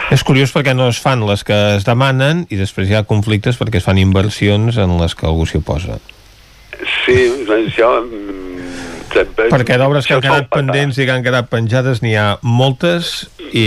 És 0.09 0.23
curiós 0.25 0.53
perquè 0.55 0.73
no 0.75 0.87
es 0.89 0.97
fan 1.01 1.21
les 1.29 1.43
que 1.45 1.57
es 1.75 1.85
demanen 1.85 2.47
i 2.49 2.57
després 2.57 2.89
hi 2.89 2.97
ha 2.97 3.03
conflictes 3.05 3.59
perquè 3.61 3.77
es 3.77 3.85
fan 3.85 4.01
inversions 4.01 4.77
en 4.81 4.97
les 5.01 5.13
que 5.15 5.27
algú 5.29 5.45
s'hi 5.45 5.61
oposa. 5.61 5.99
Sí, 7.05 7.17
això... 7.53 7.99
mm, 8.01 8.49
sempre- 9.13 9.49
Perquè 9.53 9.77
d'obres 9.77 10.07
que 10.07 10.17
han 10.17 10.21
quedat 10.25 10.49
pendents 10.53 10.97
i 10.97 11.05
que 11.05 11.11
han 11.13 11.23
quedat 11.25 11.49
penjades 11.49 12.01
n'hi 12.01 12.15
ha 12.17 12.37
moltes 12.41 13.29
i, 13.51 13.65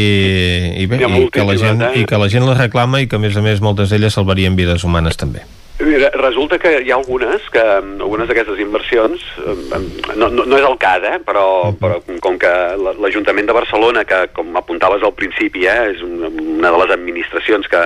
i 0.82 0.86
bé, 0.86 0.98
i 1.02 1.24
que, 1.30 1.44
la 1.46 1.56
gent, 1.58 1.82
eh? 1.82 1.94
i 2.02 2.04
que 2.06 2.18
la 2.18 2.28
gent 2.30 2.46
les 2.46 2.58
reclama 2.58 3.00
i 3.02 3.08
que 3.10 3.18
a 3.18 3.22
més 3.22 3.36
a 3.36 3.42
més 3.42 3.60
moltes 3.62 3.90
d'elles 3.90 4.14
salvarien 4.14 4.54
vides 4.58 4.84
humanes 4.86 5.18
també. 5.18 5.42
Mira, 5.82 6.10
resulta 6.14 6.58
que 6.62 6.70
hi 6.84 6.92
ha 6.92 6.94
algunes, 6.94 7.42
que 7.50 7.58
algunes 7.60 8.28
d'aquestes 8.28 8.60
inversions, 8.62 9.20
eh, 9.42 10.14
no, 10.14 10.28
no, 10.30 10.44
no 10.46 10.56
és 10.58 10.62
el 10.68 10.76
cas, 10.78 11.02
eh, 11.02 11.16
però, 11.26 11.72
però 11.80 11.96
com 12.22 12.36
que 12.38 12.46
la- 12.78 12.92
l'Ajuntament 13.02 13.48
de 13.48 13.56
Barcelona, 13.56 14.04
que 14.04 14.28
com 14.32 14.54
apuntaves 14.56 15.02
al 15.02 15.14
principi, 15.18 15.64
eh, 15.66 15.90
és 15.96 16.02
una, 16.06 16.28
una 16.28 16.70
de 16.70 16.78
les 16.84 16.92
administracions 16.94 17.66
que, 17.66 17.80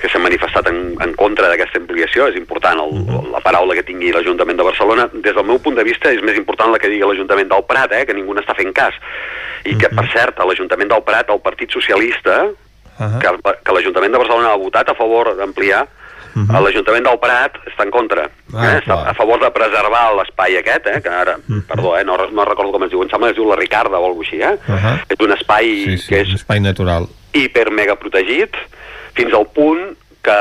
que 0.00 0.08
s'ha 0.10 0.18
manifestat 0.18 0.66
en, 0.72 0.96
en 1.00 1.14
contra 1.14 1.46
d'aquesta 1.52 1.78
ampliació, 1.78 2.26
és 2.32 2.36
important 2.40 2.82
el, 2.82 2.98
la 3.30 3.40
paraula 3.44 3.76
que 3.78 3.86
tingui 3.86 4.10
l'Ajuntament 4.10 4.58
de 4.58 4.66
Barcelona, 4.66 5.06
des 5.12 5.34
del 5.36 5.46
meu 5.46 5.60
punt 5.62 5.78
de 5.78 5.84
vista 5.86 6.10
és 6.10 6.22
més 6.26 6.36
important 6.40 6.72
la 6.74 6.78
que 6.82 6.90
digui 6.90 7.06
l'Ajuntament 7.06 7.48
del 7.52 7.62
Prat, 7.70 7.92
eh, 7.94 8.02
que 8.10 8.16
ningú 8.18 8.34
n'està 8.34 8.56
fent 8.58 8.74
cas. 8.74 8.98
I 9.70 9.76
que, 9.78 9.86
per 9.94 10.08
cert, 10.10 10.40
a 10.40 10.44
l'Ajuntament 10.48 10.90
del 10.90 11.06
Prat, 11.06 11.30
el 11.30 11.38
Partit 11.46 11.70
Socialista, 11.70 12.42
que, 13.22 13.30
que 13.64 13.72
l'Ajuntament 13.72 14.12
de 14.12 14.18
Barcelona 14.18 14.50
ha 14.50 14.58
votat 14.60 14.88
a 14.90 14.94
favor 14.98 15.30
d'ampliar, 15.38 15.86
a 16.48 16.60
l'Ajuntament 16.60 17.04
del 17.04 17.18
Prat 17.22 17.56
està 17.66 17.84
en 17.86 17.90
contra. 17.90 18.28
Ah, 18.54 18.66
eh? 18.72 18.78
Està 18.80 18.96
a 19.10 19.14
favor 19.14 19.40
de 19.42 19.50
preservar 19.50 20.02
l'espai 20.18 20.56
aquest, 20.58 20.86
eh? 20.86 21.00
que 21.02 21.08
ara, 21.08 21.36
perdó, 21.68 21.96
eh? 21.98 22.04
no, 22.04 22.16
no 22.32 22.44
recordo 22.44 22.72
com 22.72 22.84
es 22.84 22.90
diu, 22.90 23.02
em 23.02 23.10
sembla 23.10 23.28
que 23.30 23.36
es 23.36 23.40
diu 23.40 23.48
la 23.48 23.56
Ricarda 23.60 23.98
o 23.98 24.06
alguna 24.06 24.24
cosa 24.24 24.30
així, 24.30 24.42
eh? 24.42 24.58
Uh 24.68 24.76
-huh. 24.84 24.96
És 25.08 25.20
un 25.26 25.32
espai 25.32 25.64
Sí, 25.84 25.98
sí, 25.98 26.08
que 26.08 26.20
és 26.20 26.28
un 26.28 26.34
espai 26.34 26.60
natural. 26.60 27.08
hiper 27.32 27.70
mega 27.70 27.94
protegit 27.96 28.56
fins 29.14 29.32
al 29.34 29.46
punt 29.46 29.96
que 30.22 30.38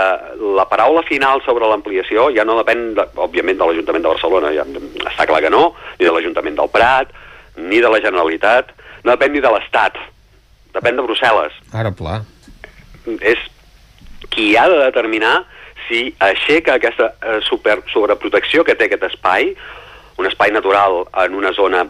la 0.57 0.65
paraula 0.67 1.01
final 1.03 1.41
sobre 1.45 1.67
l'ampliació 1.67 2.29
ja 2.35 2.43
no 2.43 2.57
depèn, 2.63 2.93
de, 2.95 3.03
òbviament, 3.15 3.57
de 3.57 3.65
l'Ajuntament 3.65 4.03
de 4.03 4.09
Barcelona, 4.09 4.51
ja 4.51 4.63
està 5.09 5.25
clar 5.25 5.41
que 5.41 5.49
no, 5.49 5.73
ni 5.99 6.05
de 6.05 6.11
l'Ajuntament 6.11 6.55
del 6.55 6.69
Prat, 6.69 7.07
ni 7.55 7.79
de 7.79 7.89
la 7.89 7.99
Generalitat, 8.01 8.71
no 9.03 9.11
depèn 9.15 9.31
ni 9.31 9.39
de 9.39 9.47
l'Estat, 9.51 9.95
depèn 10.73 10.95
de 10.97 11.01
Brussel·les. 11.01 11.53
Ara 11.73 11.91
pla. 11.91 12.21
És 13.21 13.39
qui 14.29 14.55
ha 14.57 14.67
de 14.69 14.77
determinar 14.83 15.45
si 15.89 16.13
aixeca 16.23 16.77
aquesta 16.77 17.11
eh, 17.25 17.39
super, 17.49 17.79
sobreprotecció 17.91 18.63
que 18.63 18.75
té 18.79 18.85
aquest 18.87 19.03
espai, 19.09 19.51
un 20.21 20.27
espai 20.29 20.51
natural 20.55 21.01
en 21.25 21.33
una 21.35 21.51
zona 21.57 21.83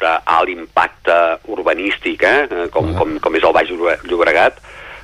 d'alt 0.00 0.48
impacte 0.48 1.16
urbanístic, 1.52 2.22
eh, 2.24 2.44
eh, 2.48 2.66
com, 2.72 2.94
com, 2.96 3.18
com 3.20 3.36
és 3.36 3.42
el 3.44 3.52
Baix 3.52 3.68
Llobre- 3.74 3.98
Llobregat, 4.08 4.60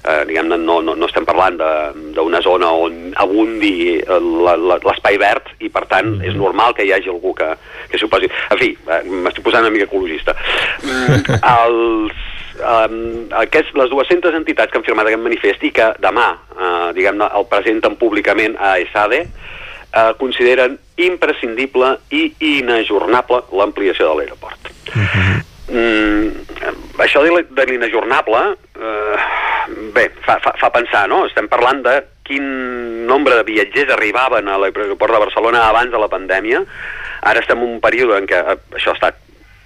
eh, 0.06 0.22
diguem-ne, 0.28 0.56
no, 0.62 0.78
no, 0.80 0.94
no 0.94 1.08
estem 1.10 1.26
parlant 1.26 1.58
de- 1.58 2.12
d'una 2.16 2.40
zona 2.40 2.70
on 2.70 3.10
abundi 3.18 3.98
l'espai 4.06 5.18
verd 5.18 5.50
i, 5.58 5.68
per 5.68 5.84
tant, 5.90 6.14
és 6.24 6.36
normal 6.38 6.72
que 6.78 6.86
hi 6.86 6.92
hagi 6.94 7.10
algú 7.12 7.34
que, 7.34 7.50
que 7.90 7.98
s'hi 7.98 8.06
oposi. 8.06 8.30
En 8.54 8.60
fi, 8.62 8.70
eh, 8.86 9.02
m'estic 9.10 9.44
posant 9.44 9.66
una 9.66 9.74
mica 9.74 9.88
ecologista. 9.90 10.36
Mm, 10.86 11.40
els, 11.56 12.12
um, 12.60 13.26
aquests, 13.42 13.74
les 13.74 13.90
200 13.90 14.34
entitats 14.38 14.70
que 14.72 14.78
han 14.78 14.84
firmat 14.86 15.06
aquest 15.06 15.22
manifest 15.22 15.62
i 15.64 15.70
que 15.74 15.90
demà, 16.02 16.28
eh, 16.56 16.92
diguem-ne, 16.96 17.28
el 17.38 17.46
presenten 17.50 17.96
públicament 18.00 18.56
a 18.58 18.78
ESADE, 18.78 19.20
eh, 19.26 20.12
consideren 20.18 20.78
imprescindible 20.96 21.98
i 22.10 22.32
inajornable 22.58 23.42
l'ampliació 23.52 24.08
de 24.10 24.18
l'aeroport. 24.20 24.70
Mm, 25.68 26.28
això 27.02 27.22
de 27.22 27.30
l'in- 27.34 27.48
de 27.50 27.64
l'inajornable, 27.66 28.56
eh, 28.78 29.16
bé, 29.92 30.10
fa, 30.24 30.38
fa, 30.40 30.54
fa 30.60 30.70
pensar, 30.72 31.08
no? 31.08 31.24
Estem 31.26 31.48
parlant 31.48 31.82
de 31.82 31.96
quin 32.26 33.06
nombre 33.06 33.34
de 33.36 33.42
viatgers 33.46 33.92
arribaven 33.94 34.48
a 34.48 34.58
l'aeroport 34.58 35.12
de 35.12 35.18
Barcelona 35.18 35.68
abans 35.68 35.90
de 35.90 35.98
la 35.98 36.08
pandèmia. 36.08 36.64
Ara 37.22 37.40
estem 37.40 37.58
en 37.58 37.74
un 37.76 37.80
període 37.80 38.18
en 38.18 38.26
què 38.26 38.40
això 38.76 38.90
ha 38.90 38.98
estat 38.98 39.14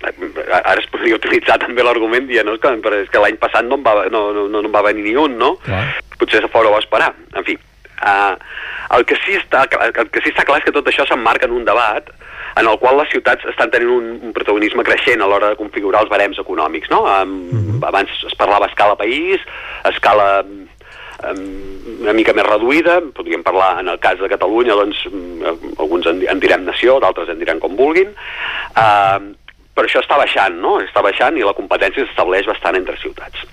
ara 0.03 0.79
es 0.81 0.89
podria 0.93 1.19
utilitzar 1.19 1.59
també 1.65 1.85
l'argument 1.85 2.29
dient 2.29 2.49
no, 2.49 2.57
que, 2.61 2.73
però 2.85 3.01
és 3.03 3.11
que 3.13 3.23
l'any 3.23 3.39
passat 3.41 3.67
no 3.67 3.79
en, 3.79 3.85
va, 3.87 4.07
no, 4.13 4.31
no, 4.37 4.47
no 4.53 4.63
en 4.65 4.73
va 4.73 4.87
venir 4.87 5.07
ni 5.09 5.17
un, 5.17 5.37
no? 5.41 5.57
Potser 6.21 6.43
se 6.45 6.53
fora 6.53 6.73
va 6.73 6.81
esperar. 6.83 7.13
En 7.37 7.47
fi, 7.47 7.57
uh, 7.57 8.35
el, 8.97 9.07
que 9.09 9.19
sí 9.25 9.37
està, 9.39 9.67
el 9.91 10.11
que 10.13 10.25
sí 10.25 10.33
està 10.33 10.47
clar 10.49 10.61
és 10.61 10.67
que 10.69 10.75
tot 10.77 10.89
això 10.91 11.07
s'emmarca 11.09 11.49
en 11.49 11.57
un 11.57 11.69
debat 11.69 12.11
en 12.59 12.67
el 12.67 12.81
qual 12.83 12.99
les 12.99 13.13
ciutats 13.13 13.47
estan 13.53 13.71
tenint 13.71 13.93
un, 13.95 14.09
un 14.27 14.33
protagonisme 14.37 14.85
creixent 14.85 15.23
a 15.23 15.29
l'hora 15.31 15.53
de 15.53 15.61
configurar 15.61 16.03
els 16.03 16.11
barems 16.11 16.41
econòmics, 16.43 16.91
no? 16.91 17.05
Um, 17.07 17.79
Abans 17.87 18.11
es 18.27 18.35
parlava 18.37 18.67
a 18.67 18.73
escala 18.73 18.99
país, 18.99 19.41
a 19.85 19.95
escala 19.95 20.27
una 22.01 22.15
mica 22.17 22.33
més 22.33 22.47
reduïda, 22.47 22.99
podríem 23.17 23.43
parlar 23.45 23.75
en 23.83 23.91
el 23.93 23.99
cas 24.01 24.19
de 24.21 24.29
Catalunya, 24.31 24.77
doncs 24.79 25.03
alguns 25.77 26.09
en, 26.09 26.23
en 26.25 26.41
direm 26.41 26.65
nació, 26.65 26.97
d'altres 27.03 27.29
en 27.29 27.41
diran 27.43 27.61
com 27.61 27.77
vulguin, 27.77 28.15
uh, 28.73 29.21
però 29.81 29.89
això 29.89 30.03
està 30.05 30.19
baixant, 30.21 30.59
no? 30.61 30.75
Està 30.85 31.01
baixant 31.01 31.39
i 31.41 31.45
la 31.47 31.57
competència 31.57 32.05
s'estableix 32.05 32.45
bastant 32.51 32.77
entre 32.77 32.99
ciutats. 33.01 33.47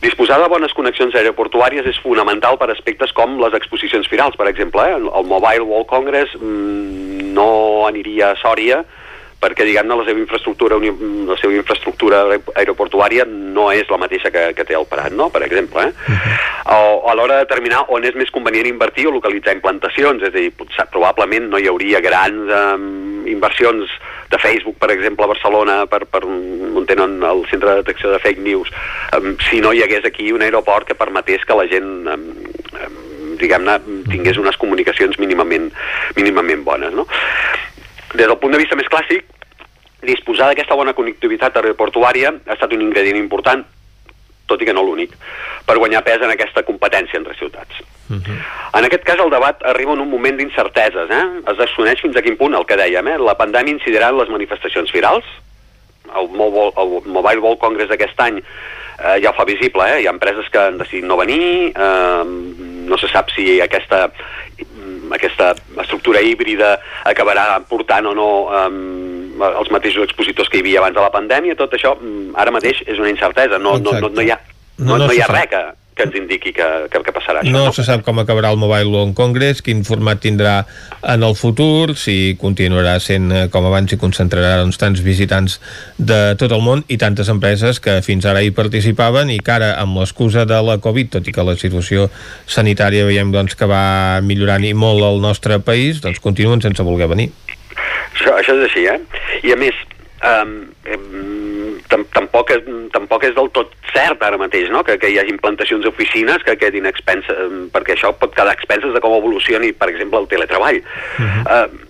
Disposar 0.00 0.38
de 0.40 0.48
bones 0.48 0.72
connexions 0.72 1.12
aeroportuàries 1.12 1.84
és 1.84 1.98
fonamental 2.00 2.56
per 2.56 2.70
aspectes 2.72 3.12
com 3.12 3.36
les 3.42 3.52
exposicions 3.58 4.08
firals, 4.08 4.38
per 4.40 4.48
exemple. 4.48 4.86
Eh? 4.88 4.96
El 4.96 5.28
Mobile 5.28 5.66
World 5.68 5.90
Congress 5.90 6.32
mm, 6.40 7.34
no 7.36 7.50
aniria 7.90 8.30
a 8.32 8.38
Sòria 8.40 8.80
perquè, 9.40 9.64
diguem-ne, 9.64 9.96
la 9.96 10.04
seva 10.04 10.20
infraestructura, 10.20 10.76
la 10.76 11.36
seva 11.40 11.56
infraestructura 11.56 12.20
aer- 12.28 12.52
aeroportuària 12.60 13.24
no 13.26 13.70
és 13.72 13.88
la 13.90 13.98
mateixa 14.00 14.30
que, 14.34 14.50
que 14.56 14.66
té 14.68 14.76
el 14.76 14.86
Prat, 14.90 15.14
no?, 15.16 15.30
per 15.32 15.42
exemple. 15.46 15.86
Eh? 15.88 16.14
O, 16.70 17.08
a 17.08 17.16
l'hora 17.16 17.38
de 17.38 17.46
determinar 17.46 17.86
on 17.88 18.04
és 18.04 18.16
més 18.18 18.30
convenient 18.34 18.68
invertir 18.68 19.08
o 19.08 19.14
localitzar 19.16 19.56
implantacions, 19.56 20.22
és 20.22 20.32
a 20.32 20.36
dir, 20.36 20.50
potser, 20.56 20.86
probablement 20.92 21.48
no 21.50 21.60
hi 21.60 21.70
hauria 21.72 22.02
grans 22.04 22.52
um, 22.52 23.26
inversions 23.30 23.90
de 24.30 24.38
Facebook, 24.38 24.76
per 24.78 24.92
exemple, 24.94 25.24
a 25.24 25.32
Barcelona, 25.32 25.80
per, 25.90 26.04
per 26.06 26.22
on 26.28 26.86
tenen 26.86 27.18
el 27.26 27.46
centre 27.50 27.72
de 27.72 27.82
detecció 27.82 28.12
de 28.12 28.20
fake 28.22 28.44
news, 28.44 28.70
um, 29.16 29.32
si 29.48 29.64
no 29.64 29.72
hi 29.72 29.82
hagués 29.86 30.04
aquí 30.06 30.30
un 30.36 30.44
aeroport 30.44 30.86
que 30.86 30.98
permetés 30.98 31.48
que 31.48 31.56
la 31.56 31.66
gent 31.70 32.12
um, 32.12 32.28
um, 32.76 33.00
diguem-ne, 33.40 33.78
tingués 34.12 34.38
unes 34.38 34.58
comunicacions 34.60 35.16
mínimament, 35.18 35.70
mínimament 36.18 36.64
bones, 36.66 36.92
no? 36.94 37.08
Des 38.14 38.26
del 38.26 38.38
punt 38.38 38.52
de 38.54 38.58
vista 38.58 38.78
més 38.78 38.88
clàssic, 38.90 39.26
disposar 40.06 40.48
d'aquesta 40.50 40.76
bona 40.78 40.94
connectivitat 40.96 41.56
aeroportuària 41.60 42.32
ha 42.32 42.56
estat 42.56 42.72
un 42.74 42.82
ingredient 42.82 43.18
important, 43.20 43.62
tot 44.50 44.62
i 44.62 44.66
que 44.66 44.74
no 44.74 44.82
l'únic, 44.82 45.12
per 45.66 45.78
guanyar 45.78 46.02
pes 46.06 46.24
en 46.24 46.32
aquesta 46.32 46.64
competència 46.66 47.20
entre 47.20 47.36
ciutats. 47.38 47.84
En 48.10 48.86
aquest 48.86 49.04
cas, 49.06 49.20
el 49.22 49.30
debat 49.30 49.62
arriba 49.70 49.94
en 49.94 50.02
un 50.02 50.10
moment 50.10 50.36
d'incerteses. 50.36 51.12
Eh? 51.14 51.22
Es 51.52 51.60
desconeix 51.60 52.02
fins 52.02 52.16
a 52.18 52.24
quin 52.26 52.36
punt, 52.40 52.56
el 52.58 52.66
que 52.66 52.78
dèiem, 52.80 53.06
eh? 53.06 53.20
la 53.22 53.36
pandèmia 53.38 53.76
incidirà 53.76 54.10
en 54.10 54.18
les 54.18 54.32
manifestacions 54.32 54.90
virals, 54.90 55.28
el 56.18 56.26
Mobile, 56.34 56.72
el 56.82 57.06
Mobile 57.06 57.38
World 57.38 57.60
Congress 57.62 57.90
d'aquest 57.92 58.18
any 58.24 58.40
eh, 58.40 59.20
ja 59.22 59.30
ho 59.30 59.36
fa 59.36 59.44
visible, 59.46 59.86
eh? 59.86 60.00
hi 60.02 60.08
ha 60.08 60.14
empreses 60.14 60.48
que 60.50 60.58
han 60.58 60.80
decidit 60.80 61.06
no 61.06 61.18
venir, 61.20 61.70
eh, 61.70 62.24
no 62.90 62.98
se 62.98 63.08
sap 63.12 63.30
si 63.34 63.60
aquesta, 63.62 64.08
aquesta 65.16 65.52
estructura 65.82 66.22
híbrida 66.22 66.74
acabarà 67.08 67.46
portant 67.70 68.10
o 68.10 68.14
no 68.16 68.30
eh, 68.50 68.68
els 69.50 69.70
mateixos 69.72 70.04
expositors 70.08 70.50
que 70.50 70.60
hi 70.60 70.64
havia 70.66 70.82
abans 70.82 70.98
de 70.98 71.04
la 71.04 71.12
pandèmia, 71.14 71.58
tot 71.58 71.74
això 71.76 71.94
mm, 71.96 72.34
ara 72.40 72.54
mateix 72.54 72.82
és 72.86 72.98
una 72.98 73.12
incertesa, 73.12 73.58
no, 73.58 73.78
no, 73.78 73.96
no, 74.02 74.10
no 74.12 74.26
hi 74.26 74.34
ha, 74.34 74.40
no, 74.78 74.96
no, 74.96 75.06
no 75.06 75.14
hi 75.14 75.22
ha 75.22 75.30
res 75.30 75.48
que, 75.52 75.62
que 76.00 76.06
ens 76.08 76.16
indiqui 76.16 76.52
que, 76.56 76.66
que, 76.88 77.02
que 77.04 77.12
passarà 77.12 77.42
això. 77.42 77.52
No, 77.52 77.66
no 77.68 77.74
se 77.76 77.84
sap 77.84 78.02
com 78.06 78.20
acabarà 78.22 78.52
el 78.54 78.60
Mobile 78.60 78.88
World 78.88 79.12
Congress, 79.18 79.60
quin 79.64 79.82
format 79.84 80.22
tindrà 80.24 80.62
en 81.12 81.24
el 81.26 81.36
futur, 81.36 81.92
si 82.00 82.36
continuarà 82.40 82.96
sent 83.04 83.28
eh, 83.34 83.42
com 83.52 83.68
abans 83.68 83.92
i 83.92 83.98
concentrarà 84.00 84.56
doncs, 84.62 84.80
tants 84.80 85.02
visitants 85.04 85.58
de 85.98 86.20
tot 86.40 86.54
el 86.56 86.64
món 86.64 86.84
i 86.88 86.96
tantes 87.00 87.28
empreses 87.32 87.82
que 87.84 87.98
fins 88.06 88.28
ara 88.28 88.40
hi 88.40 88.54
participaven 88.56 89.32
i 89.34 89.40
que 89.44 89.54
ara 89.58 89.74
amb 89.82 90.00
l'excusa 90.00 90.46
de 90.48 90.62
la 90.64 90.78
Covid, 90.80 91.12
tot 91.18 91.28
i 91.28 91.36
que 91.36 91.44
la 91.46 91.58
situació 91.60 92.08
sanitària 92.48 93.04
veiem 93.08 93.34
doncs, 93.34 93.58
que 93.58 93.68
va 93.68 93.84
millorant 94.24 94.64
i 94.64 94.72
molt 94.72 95.04
al 95.04 95.20
nostre 95.20 95.60
país, 95.60 96.00
doncs 96.00 96.22
continuen 96.24 96.64
sense 96.64 96.84
voler 96.86 97.10
venir. 97.12 97.30
Això, 98.14 98.34
això 98.36 98.56
és 98.56 98.66
així, 98.70 98.88
eh? 98.88 98.98
I 99.44 99.54
a 99.54 99.60
més, 99.60 99.76
um, 100.24 100.56
tam 100.88 101.39
tampoc, 101.90 102.50
és, 102.54 102.64
tampoc 102.94 103.26
és 103.28 103.34
del 103.36 103.50
tot 103.56 103.74
cert 103.92 104.22
ara 104.22 104.38
mateix, 104.40 104.70
no? 104.70 104.84
que, 104.86 104.96
que 105.00 105.10
hi 105.10 105.18
hagi 105.20 105.34
implantacions 105.34 105.84
d'oficines 105.84 106.44
que 106.46 106.56
quedin 106.60 106.88
expenses, 106.90 107.44
perquè 107.74 107.96
això 107.96 108.12
pot 108.16 108.34
quedar 108.36 108.54
expenses 108.54 108.94
de 108.94 109.02
com 109.02 109.16
evolucioni, 109.18 109.72
per 109.72 109.90
exemple, 109.92 110.22
el 110.22 110.28
teletreball. 110.30 110.80
Uh 110.80 111.24
-huh. 111.24 111.44
uh, 111.46 111.88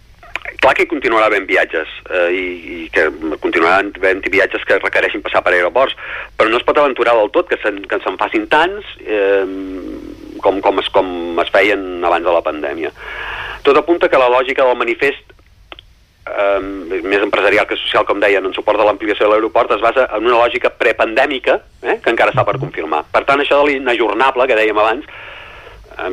clar 0.61 0.75
que 0.77 0.85
hi 0.85 0.91
continuarà 0.91 1.27
havent 1.27 1.47
viatges 1.49 1.89
eh, 2.11 2.29
i, 2.37 2.45
i 2.85 2.89
que 2.93 3.07
continuaran 3.41 3.93
havent 3.97 4.27
viatges 4.33 4.65
que 4.69 4.79
requereixin 4.79 5.23
passar 5.25 5.43
per 5.43 5.55
aeroports, 5.55 5.97
però 6.37 6.51
no 6.51 6.61
es 6.61 6.67
pot 6.69 6.79
aventurar 6.79 7.17
del 7.17 7.31
tot 7.31 7.49
que 7.49 7.59
se'n 7.63 7.81
se, 7.89 8.01
se 8.05 8.17
facin 8.21 8.47
tants 8.53 8.85
eh, 9.07 9.47
com, 10.45 10.61
com, 10.61 10.81
es, 10.83 10.89
com 10.93 11.41
es 11.41 11.53
feien 11.55 12.05
abans 12.05 12.27
de 12.27 12.37
la 12.37 12.45
pandèmia. 12.45 12.93
Tot 13.65 13.77
apunta 13.77 14.09
que 14.09 14.21
la 14.21 14.31
lògica 14.33 14.65
del 14.65 14.79
manifest 14.81 15.30
eh, 16.31 17.01
més 17.03 17.25
empresarial 17.25 17.67
que 17.67 17.79
social, 17.81 18.07
com 18.09 18.21
deien, 18.23 18.47
en 18.47 18.55
suport 18.57 18.79
de 18.81 18.87
l'ampliació 18.87 19.27
de 19.27 19.33
l'aeroport, 19.35 19.75
es 19.77 19.83
basa 19.83 20.07
en 20.17 20.27
una 20.27 20.39
lògica 20.39 20.71
prepandèmica, 20.71 21.59
eh, 21.83 21.99
que 22.03 22.15
encara 22.15 22.35
està 22.35 22.47
per 22.47 22.59
confirmar. 22.63 23.05
Per 23.13 23.25
tant, 23.29 23.43
això 23.43 23.61
de 23.61 23.71
l'inajornable, 23.71 24.47
que 24.49 24.59
dèiem 24.59 24.79
abans, 24.79 25.09
eh, 25.97 26.11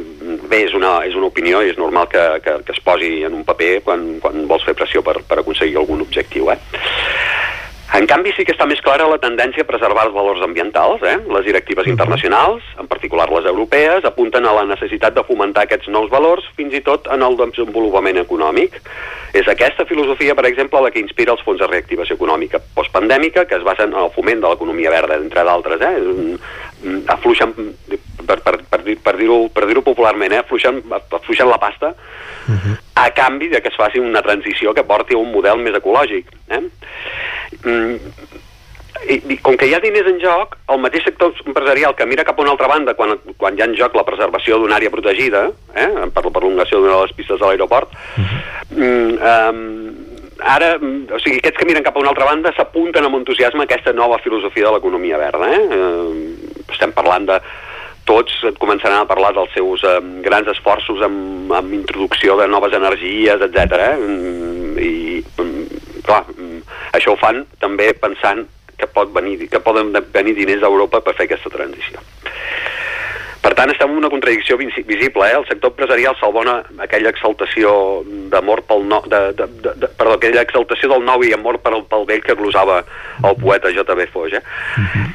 bé, 0.50 0.64
és 0.66 0.74
una, 0.78 1.00
és 1.08 1.16
una 1.16 1.30
opinió 1.32 1.62
i 1.62 1.72
és 1.74 1.80
normal 1.80 2.10
que, 2.12 2.26
que, 2.44 2.60
que 2.66 2.76
es 2.76 2.84
posi 2.84 3.24
en 3.28 3.38
un 3.38 3.46
paper 3.48 3.74
quan, 3.86 4.08
quan 4.24 4.48
vols 4.50 4.66
fer 4.68 4.76
pressió 4.78 5.04
per, 5.06 5.20
per 5.28 5.42
aconseguir 5.42 5.78
algun 5.78 6.04
objectiu. 6.08 6.52
Eh? 6.54 6.60
En 7.96 8.06
canvi, 8.06 8.34
sí 8.36 8.44
que 8.44 8.52
està 8.52 8.66
més 8.68 8.82
clara 8.84 9.08
la 9.08 9.18
tendència 9.22 9.64
a 9.64 9.68
preservar 9.68 10.04
els 10.08 10.16
valors 10.16 10.42
ambientals. 10.44 11.02
Eh? 11.08 11.16
Les 11.32 11.46
directives 11.48 11.88
internacionals, 11.88 12.66
en 12.82 12.90
particular 12.92 13.30
les 13.32 13.48
europees, 13.48 14.06
apunten 14.06 14.46
a 14.46 14.54
la 14.58 14.66
necessitat 14.68 15.16
de 15.16 15.24
fomentar 15.24 15.64
aquests 15.66 15.88
nous 15.94 16.12
valors 16.12 16.46
fins 16.60 16.76
i 16.76 16.84
tot 16.84 17.08
en 17.14 17.24
el 17.24 17.40
desenvolupament 17.40 18.20
econòmic. 18.20 18.76
És 19.38 19.48
aquesta 19.48 19.86
filosofia, 19.88 20.36
per 20.36 20.46
exemple, 20.50 20.82
la 20.84 20.92
que 20.92 21.00
inspira 21.00 21.32
els 21.34 21.44
fons 21.48 21.64
de 21.64 21.70
reactivació 21.72 22.20
econòmica 22.20 22.60
postpandèmica, 22.76 23.48
que 23.48 23.56
es 23.56 23.66
basen 23.66 23.96
en 23.96 24.04
el 24.04 24.12
foment 24.16 24.44
de 24.44 24.52
l'economia 24.52 24.92
verda, 24.92 25.22
entre 25.24 25.48
d'altres. 25.48 25.82
Eh? 25.82 26.38
Afluixen, 27.08 27.54
per, 28.28 28.38
per, 28.46 28.60
per, 28.70 28.82
dir, 28.86 28.98
per 29.02 29.16
dir-ho 29.18 29.48
per 29.50 29.66
dir 29.66 29.82
popularment, 29.82 30.36
eh? 30.36 30.42
afluixen, 30.44 30.82
afluixen 30.94 31.50
la 31.50 31.58
pasta 31.58 31.94
uh 31.94 32.54
-huh. 32.54 32.78
a 32.94 33.10
canvi 33.12 33.48
de 33.50 33.62
que 33.62 33.70
es 33.70 33.76
faci 33.76 34.00
una 34.00 34.22
transició 34.22 34.74
que 34.74 34.84
porti 34.84 35.14
a 35.14 35.18
un 35.18 35.32
model 35.32 35.58
més 35.58 35.74
ecològic. 35.74 36.26
Eh? 36.50 36.62
Mm, 37.64 37.96
i, 39.08 39.22
i 39.34 39.38
com 39.38 39.56
que 39.58 39.68
hi 39.68 39.74
ha 39.74 39.80
diners 39.80 40.08
en 40.08 40.20
joc, 40.20 40.58
el 40.74 40.80
mateix 40.80 41.04
sector 41.04 41.34
empresarial 41.46 41.96
que 41.96 42.06
mira 42.06 42.24
cap 42.24 42.40
a 42.40 42.42
una 42.42 42.52
altra 42.52 42.68
banda 42.68 42.94
quan, 42.94 43.18
quan 43.38 43.58
hi 43.58 43.62
ha 43.62 43.70
en 43.70 43.76
joc 43.76 43.96
la 43.96 44.04
preservació 44.04 44.58
d'una 44.58 44.76
àrea 44.76 44.90
protegida, 44.90 45.52
eh, 45.76 46.10
per 46.14 46.26
la 46.26 46.32
prolongació 46.32 46.80
d'una 46.80 46.96
de 46.96 47.02
les 47.02 47.14
pistes 47.14 47.40
de 47.40 47.46
l'aeroport, 47.46 47.90
uh 47.94 48.24
-huh. 48.24 48.40
mm, 48.70 49.14
um, 49.32 49.96
ara, 50.40 50.76
o 50.78 51.20
sigui, 51.20 51.38
aquests 51.38 51.58
que 51.58 51.66
miren 51.66 51.84
cap 51.84 51.96
a 51.96 52.00
una 52.00 52.10
altra 52.10 52.26
banda 52.26 52.54
s'apunten 52.56 53.06
amb 53.06 53.16
entusiasme 53.16 53.62
a 53.62 53.64
aquesta 53.64 53.94
nova 53.94 54.20
filosofia 54.20 54.68
de 54.68 54.74
l'economia 54.74 55.18
verda. 55.18 55.50
Eh? 55.54 56.47
Estem 56.72 56.94
parlant 56.96 57.28
de 57.30 57.40
tots 58.08 58.34
començaran 58.62 59.02
a 59.04 59.08
parlar 59.10 59.34
dels 59.36 59.52
seus 59.56 59.84
eh, 59.84 60.00
grans 60.24 60.48
esforços 60.54 61.02
amb, 61.04 61.52
amb 61.54 61.74
introducció 61.76 62.38
de 62.40 62.48
noves 62.48 62.76
energies, 62.78 63.44
etc. 63.50 63.82
Eh? 63.90 63.96
I, 64.88 64.94
clar, 66.08 66.24
això 66.96 67.14
ho 67.14 67.20
fan 67.20 67.44
també 67.60 67.92
pensant 68.00 68.46
que, 68.78 68.88
pot 68.88 69.12
venir, 69.14 69.50
que 69.52 69.60
poden 69.64 69.92
venir 70.14 70.38
diners 70.38 70.64
d'Europa 70.64 71.02
per 71.04 71.18
fer 71.18 71.28
aquesta 71.28 71.52
transició. 71.52 72.00
Per 73.44 73.54
tant, 73.56 73.72
estem 73.72 73.92
en 73.94 74.00
una 74.02 74.10
contradicció 74.12 74.58
visible. 74.60 75.24
Eh? 75.24 75.36
El 75.38 75.46
sector 75.48 75.72
empresarial 75.72 76.18
s'albona 76.20 76.58
aquella 76.84 77.14
exaltació 77.14 77.70
d'amor 78.32 78.64
pel 78.68 78.84
no, 78.90 79.00
de, 79.08 79.22
de, 79.38 79.48
de, 79.64 79.76
de, 79.84 79.92
perdó, 80.00 80.18
aquella 80.18 80.44
exaltació 80.44 80.90
del 80.92 81.06
nou 81.08 81.24
i 81.24 81.32
amor 81.36 81.62
pel, 81.64 81.80
pel 81.88 82.04
vell 82.10 82.26
que 82.26 82.36
glosava 82.36 82.82
el 83.24 83.40
poeta 83.40 83.72
J.B. 83.72 84.10
Foix. 84.12 84.36
Eh? 84.36 84.44
Uh 84.44 84.84
-huh. 84.84 85.08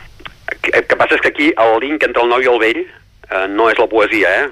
El 0.50 0.86
que 0.86 0.98
passa 0.98 1.16
és 1.16 1.22
que 1.22 1.32
aquí 1.32 1.52
el 1.58 1.78
link 1.82 2.04
entre 2.06 2.22
el 2.22 2.30
nou 2.30 2.42
i 2.42 2.50
el 2.50 2.60
vell 2.62 2.82
eh, 2.82 3.46
no 3.50 3.68
és 3.70 3.78
la 3.80 3.88
poesia, 3.90 4.32
eh? 4.42 4.48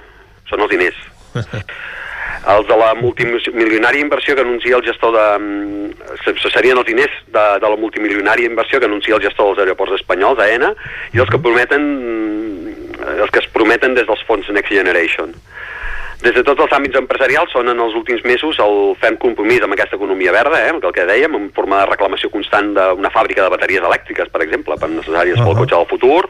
són 0.51 0.65
els 0.65 0.73
diners. 0.73 1.01
els 2.55 2.69
de 2.69 2.77
la 2.81 2.95
multimilionària 2.97 4.01
inversió 4.01 4.35
que 4.35 4.45
anuncia 4.47 4.77
el 4.79 4.87
gestor 4.87 5.13
de... 5.17 5.27
Mm, 5.39 6.39
serien 6.51 6.79
els 6.81 6.89
diners 6.89 7.19
de, 7.29 7.45
de 7.61 7.69
la 7.69 7.79
multimilionària 7.81 8.49
inversió 8.49 8.81
que 8.81 8.89
anuncia 8.89 9.17
el 9.17 9.25
gestor 9.25 9.51
dels 9.51 9.67
aeroports 9.67 9.99
espanyols, 10.01 10.41
AENA, 10.41 10.73
i 11.15 11.23
els 11.23 11.31
que 11.31 11.43
prometen 11.43 11.87
mm, 11.99 12.61
els 13.21 13.31
que 13.33 13.43
es 13.43 13.51
prometen 13.53 13.95
des 13.97 14.09
dels 14.09 14.25
fons 14.29 14.49
Next 14.55 14.73
Generation. 14.73 15.35
Des 16.21 16.35
de 16.37 16.43
tots 16.45 16.61
els 16.61 16.73
àmbits 16.77 16.99
empresarials 17.01 17.53
són 17.55 17.71
en 17.73 17.79
els 17.81 17.95
últims 17.97 18.21
mesos 18.29 18.59
el 18.61 18.93
fem 19.01 19.17
compromís 19.23 19.65
amb 19.65 19.73
aquesta 19.73 19.97
economia 19.97 20.35
verda, 20.37 20.59
eh, 20.67 20.75
el 20.77 20.93
que 20.93 21.07
dèiem, 21.09 21.37
en 21.37 21.47
forma 21.57 21.79
de 21.81 21.87
reclamació 21.89 22.29
constant 22.29 22.75
d'una 22.77 23.13
fàbrica 23.15 23.47
de 23.47 23.53
bateries 23.55 23.87
elèctriques, 23.89 24.29
per 24.29 24.43
exemple, 24.45 24.77
per 24.77 24.91
necessàries 24.91 25.39
uh 25.39 25.41
-huh. 25.41 25.49
pel 25.49 25.61
cotxe 25.63 25.77
del 25.77 25.89
futur, 25.89 26.29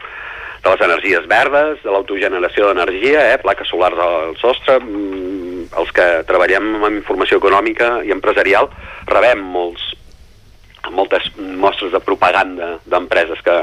de 0.63 0.69
les 0.69 0.81
energies 0.81 1.27
verdes, 1.27 1.83
de 1.83 1.91
l'autogeneració 1.91 2.67
d'energia, 2.67 3.33
eh, 3.33 3.37
plaques 3.41 3.67
solars 3.67 3.97
al 3.97 4.37
sostre, 4.37 4.79
mm, 4.79 5.73
els 5.77 5.91
que 5.91 6.23
treballem 6.23 6.83
amb 6.83 6.95
informació 6.95 7.37
econòmica 7.37 8.03
i 8.05 8.11
empresarial 8.11 8.69
rebem 9.07 9.39
molts 9.39 10.00
moltes 10.89 11.29
mostres 11.37 11.91
de 11.91 11.99
propaganda 12.01 12.79
d'empreses 12.89 13.41
que, 13.45 13.55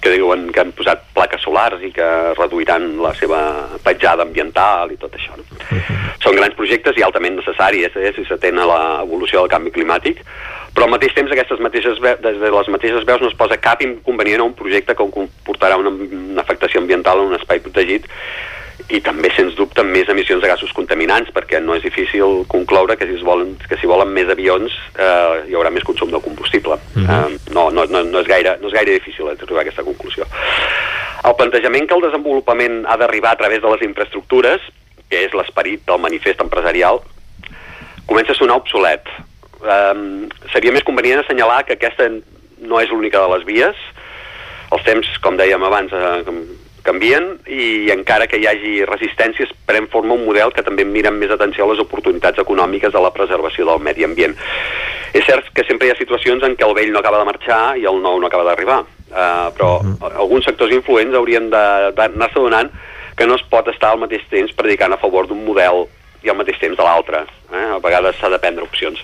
que 0.00 0.12
diuen 0.14 0.48
que 0.54 0.62
han 0.62 0.72
posat 0.76 1.02
plaques 1.16 1.42
solars 1.42 1.82
i 1.82 1.90
que 1.94 2.08
reduiran 2.38 2.96
la 3.02 3.12
seva 3.18 3.40
petjada 3.84 4.22
ambiental 4.22 4.92
i 4.94 4.98
tot 5.00 5.14
això. 5.18 5.36
No? 5.36 5.42
Uh 5.42 5.78
-huh. 5.78 6.00
Són 6.22 6.36
grans 6.36 6.54
projectes 6.54 6.96
i 6.96 7.02
altament 7.02 7.36
necessaris 7.36 7.96
eh, 7.96 8.12
si 8.14 8.24
s'atén 8.24 8.58
a 8.58 8.66
l'evolució 8.66 9.40
del 9.40 9.50
canvi 9.50 9.70
climàtic, 9.70 10.22
però 10.74 10.84
al 10.84 10.94
mateix 10.94 11.14
temps 11.14 11.32
aquestes 11.32 11.60
mateixes 11.60 12.00
des 12.00 12.38
de 12.40 12.50
les 12.50 12.68
mateixes 12.68 13.04
veus 13.04 13.20
no 13.20 13.28
es 13.28 13.36
posa 13.36 13.56
cap 13.56 13.82
inconvenient 13.82 14.40
a 14.40 14.44
un 14.44 14.54
projecte 14.54 14.94
que 14.94 15.10
comportarà 15.10 15.76
una, 15.76 15.90
una 15.90 16.40
afectació 16.40 16.80
ambiental 16.80 17.18
en 17.18 17.26
un 17.26 17.34
espai 17.34 17.60
protegit 17.60 18.06
i 18.90 19.00
també, 19.04 19.30
sens 19.36 19.54
dubte, 19.58 19.84
més 19.86 20.08
emissions 20.10 20.42
de 20.42 20.48
gasos 20.50 20.72
contaminants, 20.76 21.30
perquè 21.34 21.60
no 21.62 21.76
és 21.76 21.84
difícil 21.84 22.42
concloure 22.50 22.96
que 22.98 23.06
si, 23.06 23.16
es 23.18 23.24
volen, 23.26 23.54
que 23.68 23.78
si 23.80 23.90
volen 23.90 24.12
més 24.14 24.30
avions 24.32 24.74
eh, 24.96 25.48
hi 25.48 25.56
haurà 25.56 25.70
més 25.70 25.86
consum 25.86 26.10
de 26.10 26.20
combustible. 26.24 26.78
Uh 26.96 27.02
-huh. 27.02 27.32
eh, 27.32 27.38
no, 27.54 27.70
no, 27.70 27.84
no, 27.84 28.02
no, 28.02 28.20
és 28.20 28.26
gaire, 28.26 28.56
no 28.60 28.68
és 28.68 28.74
gaire 28.74 28.98
difícil 28.98 29.28
arribar 29.28 29.58
a 29.58 29.62
aquesta 29.62 29.84
conclusió. 29.84 30.26
El 31.24 31.36
plantejament 31.36 31.86
que 31.86 31.94
el 31.94 32.02
desenvolupament 32.02 32.84
ha 32.86 32.96
d'arribar 32.96 33.32
a 33.32 33.36
través 33.36 33.62
de 33.62 33.70
les 33.70 33.82
infraestructures, 33.82 34.60
que 35.08 35.24
és 35.24 35.32
l'esperit 35.32 35.86
del 35.86 35.98
manifest 35.98 36.40
empresarial, 36.40 37.00
comença 38.06 38.32
a 38.32 38.34
sonar 38.34 38.56
obsolet. 38.56 39.06
Eh, 39.62 40.28
seria 40.52 40.72
més 40.72 40.82
convenient 40.82 41.20
assenyalar 41.20 41.64
que 41.64 41.74
aquesta 41.74 42.10
no 42.58 42.80
és 42.80 42.90
l'única 42.90 43.20
de 43.20 43.28
les 43.36 43.44
vies, 43.44 43.76
els 44.72 44.84
temps, 44.86 45.08
com 45.20 45.36
dèiem 45.36 45.62
abans, 45.62 45.92
eh, 45.92 46.22
canvien 46.82 47.38
i 47.46 47.90
encara 47.94 48.26
que 48.26 48.38
hi 48.40 48.46
hagi 48.46 48.72
resistències 48.88 49.52
pren 49.66 49.88
forma 49.92 50.14
un 50.14 50.24
model 50.26 50.52
que 50.52 50.64
també 50.66 50.84
mira 50.84 51.10
amb 51.12 51.22
més 51.22 51.30
atenció 51.30 51.64
a 51.64 51.72
les 51.72 51.82
oportunitats 51.82 52.42
econòmiques 52.42 52.92
de 52.92 53.02
la 53.02 53.12
preservació 53.14 53.66
del 53.68 53.82
medi 53.82 54.04
ambient. 54.04 54.36
És 55.12 55.26
cert 55.28 55.50
que 55.54 55.64
sempre 55.68 55.88
hi 55.88 55.92
ha 55.92 55.98
situacions 55.98 56.42
en 56.46 56.56
què 56.56 56.66
el 56.66 56.74
vell 56.74 56.92
no 56.92 57.00
acaba 57.02 57.20
de 57.20 57.28
marxar 57.28 57.62
i 57.78 57.86
el 57.88 58.00
nou 58.02 58.18
no 58.20 58.28
acaba 58.28 58.46
d'arribar, 58.48 58.80
uh, 58.82 59.48
però 59.56 59.78
uh 59.80 59.84
-huh. 59.84 60.12
alguns 60.16 60.44
sectors 60.44 60.72
influents 60.72 61.14
haurien 61.14 61.50
d'anar-se 61.50 62.40
donant 62.40 62.70
que 63.16 63.26
no 63.26 63.34
es 63.34 63.42
pot 63.42 63.68
estar 63.68 63.90
al 63.90 63.98
mateix 63.98 64.22
temps 64.30 64.52
predicant 64.52 64.92
a 64.92 64.96
favor 64.96 65.26
d'un 65.26 65.44
model 65.44 65.86
i 66.22 66.30
al 66.30 66.36
mateix 66.36 66.58
temps 66.58 66.76
de 66.76 66.82
l'altre. 66.82 67.24
Eh? 67.52 67.66
A 67.76 67.78
vegades 67.78 68.16
s'ha 68.16 68.28
de 68.28 68.38
prendre 68.38 68.64
opcions. 68.64 68.98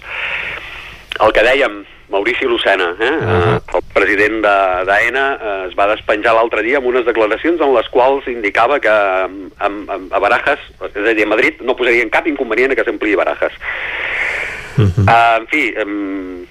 El 1.21 1.33
que 1.33 1.43
dèiem, 1.43 1.85
Maurici 2.09 2.45
Lucena, 2.45 2.95
eh? 2.99 3.11
Uh 3.11 3.29
-huh. 3.29 3.77
el 3.77 3.83
president 3.93 4.41
d'AENA, 4.43 5.39
eh, 5.43 5.69
es 5.69 5.75
va 5.75 5.87
despenjar 5.95 6.35
l'altre 6.35 6.63
dia 6.63 6.79
amb 6.79 6.87
unes 6.87 7.05
declaracions 7.05 7.61
en 7.61 7.75
les 7.75 7.89
quals 7.89 8.27
indicava 8.27 8.81
que 8.81 8.89
a, 8.89 9.29
a, 9.59 9.69
a 10.11 10.19
Barajas, 10.19 10.59
és 10.95 11.07
a 11.07 11.15
dir, 11.15 11.25
a 11.25 11.29
Madrid, 11.29 11.61
no 11.61 11.77
posarien 11.77 12.11
cap 12.11 12.27
inconvenient 12.27 12.75
que 12.75 12.85
s'ampliï 12.85 13.17
Barajas. 13.17 13.53
Uh 14.79 14.85
-huh. 14.85 15.05
uh, 15.05 15.37
en 15.41 15.47
fi, 15.47 15.75
um, 15.83 16.47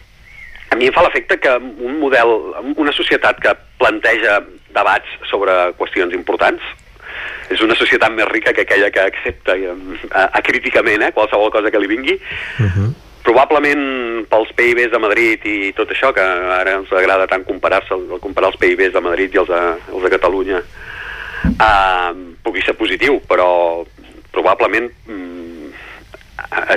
a 0.69 0.75
mi 0.75 0.85
em 0.87 0.93
fa 0.93 1.03
l'efecte 1.03 1.39
que 1.39 1.49
un 1.79 1.99
model, 1.99 2.27
una 2.75 2.91
societat 2.91 3.39
que 3.39 3.55
planteja 3.77 4.43
debats 4.73 5.07
sobre 5.29 5.51
qüestions 5.77 6.13
importants, 6.13 6.61
és 7.49 7.61
una 7.63 7.75
societat 7.75 8.11
més 8.11 8.27
rica 8.27 8.53
que 8.53 8.65
aquella 8.65 8.89
que 8.91 8.99
accepta 8.99 9.55
eh, 9.55 9.73
acríticament 10.11 11.05
eh, 11.05 11.11
qualsevol 11.15 11.51
cosa 11.53 11.71
que 11.71 11.79
li 11.79 11.87
vingui. 11.87 12.19
Uh 12.59 12.65
-huh. 12.65 12.89
Probablement 13.27 14.23
pels 14.31 14.53
PIBs 14.55 14.93
de 14.93 14.99
Madrid 15.03 15.43
i 15.49 15.57
tot 15.75 15.89
això, 15.91 16.13
que 16.15 16.23
ara 16.23 16.77
ens 16.79 16.91
agrada 16.95 17.27
tant 17.27 17.43
comparar-se, 17.47 17.97
comparar 18.23 18.53
els 18.53 18.59
PIBs 18.61 18.93
de 18.95 19.03
Madrid 19.03 19.35
i 19.35 19.41
els 19.41 19.51
de, 19.51 19.61
els 19.91 20.05
de 20.05 20.11
Catalunya, 20.13 20.61
eh, 21.51 22.11
pugui 22.45 22.63
ser 22.63 22.77
positiu, 22.79 23.19
però 23.27 23.49
probablement 24.31 24.87
mm, 25.11 25.71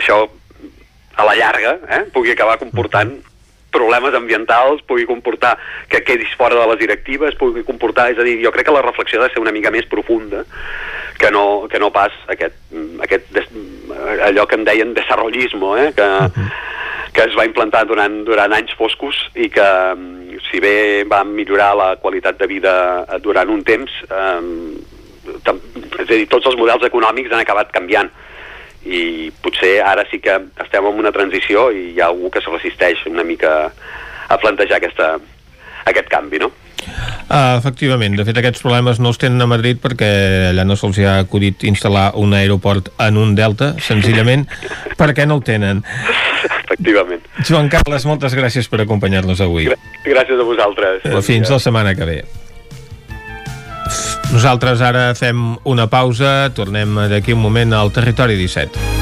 això 0.00 0.24
a 1.20 1.26
la 1.28 1.36
llarga 1.38 1.76
eh, 1.86 2.04
pugui 2.14 2.32
acabar 2.34 2.58
comportant 2.58 3.12
problemes 3.70 4.14
ambientals, 4.18 4.82
pugui 4.88 5.06
comportar 5.06 5.54
que 5.88 6.02
quedis 6.02 6.34
fora 6.34 6.58
de 6.58 6.66
les 6.72 6.80
directives, 6.80 7.36
pugui 7.38 7.62
comportar, 7.62 8.10
és 8.10 8.18
a 8.18 8.26
dir, 8.26 8.40
jo 8.42 8.50
crec 8.50 8.66
que 8.66 8.74
la 8.74 8.82
reflexió 8.82 9.20
ha 9.20 9.28
de 9.28 9.34
ser 9.34 9.42
una 9.42 9.54
mica 9.54 9.70
més 9.70 9.86
profunda 9.86 10.42
que 11.20 11.30
no, 11.30 11.68
que 11.68 11.78
no 11.78 11.90
pas 11.92 12.14
aquest, 12.32 12.56
aquest 13.04 13.26
des, 13.36 13.48
allò 14.24 14.46
que 14.48 14.56
en 14.56 14.64
deien 14.64 14.94
desarrollismo, 14.96 15.74
eh, 15.76 15.90
que, 15.92 16.08
que 17.12 17.26
es 17.28 17.36
va 17.36 17.44
implantar 17.44 17.84
durant, 17.90 18.22
durant 18.24 18.54
anys 18.56 18.72
foscos 18.78 19.18
i 19.36 19.50
que, 19.52 19.68
si 20.48 20.62
bé 20.64 21.04
va 21.04 21.20
millorar 21.28 21.74
la 21.76 21.90
qualitat 22.00 22.40
de 22.40 22.48
vida 22.48 22.72
durant 23.22 23.52
un 23.52 23.60
temps, 23.68 23.92
eh, 24.08 24.40
és 25.30 26.08
a 26.08 26.08
dir, 26.08 26.24
tots 26.32 26.48
els 26.48 26.56
models 26.58 26.88
econòmics 26.88 27.32
han 27.32 27.44
acabat 27.44 27.70
canviant. 27.74 28.08
I 28.80 29.28
potser 29.44 29.74
ara 29.84 30.06
sí 30.08 30.22
que 30.24 30.38
estem 30.64 30.86
en 30.88 31.02
una 31.02 31.12
transició 31.12 31.68
i 31.68 31.90
hi 31.92 32.00
ha 32.00 32.08
algú 32.08 32.30
que 32.32 32.40
se 32.40 32.48
resisteix 32.48 33.04
una 33.12 33.26
mica 33.28 33.52
a 34.30 34.38
plantejar 34.40 34.78
aquesta, 34.80 35.18
aquest 35.92 36.10
canvi, 36.12 36.40
no? 36.42 36.50
Uh, 37.30 37.58
efectivament, 37.60 38.16
de 38.18 38.24
fet 38.26 38.40
aquests 38.40 38.62
problemes 38.64 38.98
no 38.98 39.12
els 39.12 39.20
tenen 39.20 39.44
a 39.44 39.48
Madrid 39.50 39.78
perquè 39.82 40.08
allà 40.50 40.64
no 40.66 40.74
se'ls 40.78 40.98
ha 41.04 41.20
acudit 41.22 41.62
instal·lar 41.68 42.08
un 42.18 42.34
aeroport 42.34 42.90
en 43.04 43.20
un 43.20 43.36
delta, 43.38 43.74
senzillament 43.84 44.46
perquè 45.00 45.28
no 45.28 45.38
el 45.38 45.44
tenen. 45.46 45.84
Efectivament. 46.64 47.22
Joan 47.46 47.70
Carles, 47.70 48.06
moltes 48.08 48.34
gràcies 48.38 48.66
per 48.70 48.82
acompanyar-nos 48.86 49.42
avui. 49.44 49.68
Gràcies 50.06 50.38
a 50.40 50.46
vosaltres. 50.46 51.10
Fins 51.26 51.52
la 51.52 51.60
setmana 51.62 51.94
que 51.98 52.08
ve. 52.08 52.20
Nosaltres 54.30 54.82
ara 54.86 55.10
fem 55.18 55.56
una 55.66 55.88
pausa, 55.90 56.52
tornem 56.54 56.98
d'aquí 57.10 57.34
un 57.34 57.42
moment 57.42 57.74
al 57.74 57.90
Territori 57.94 58.38
17. 58.38 58.99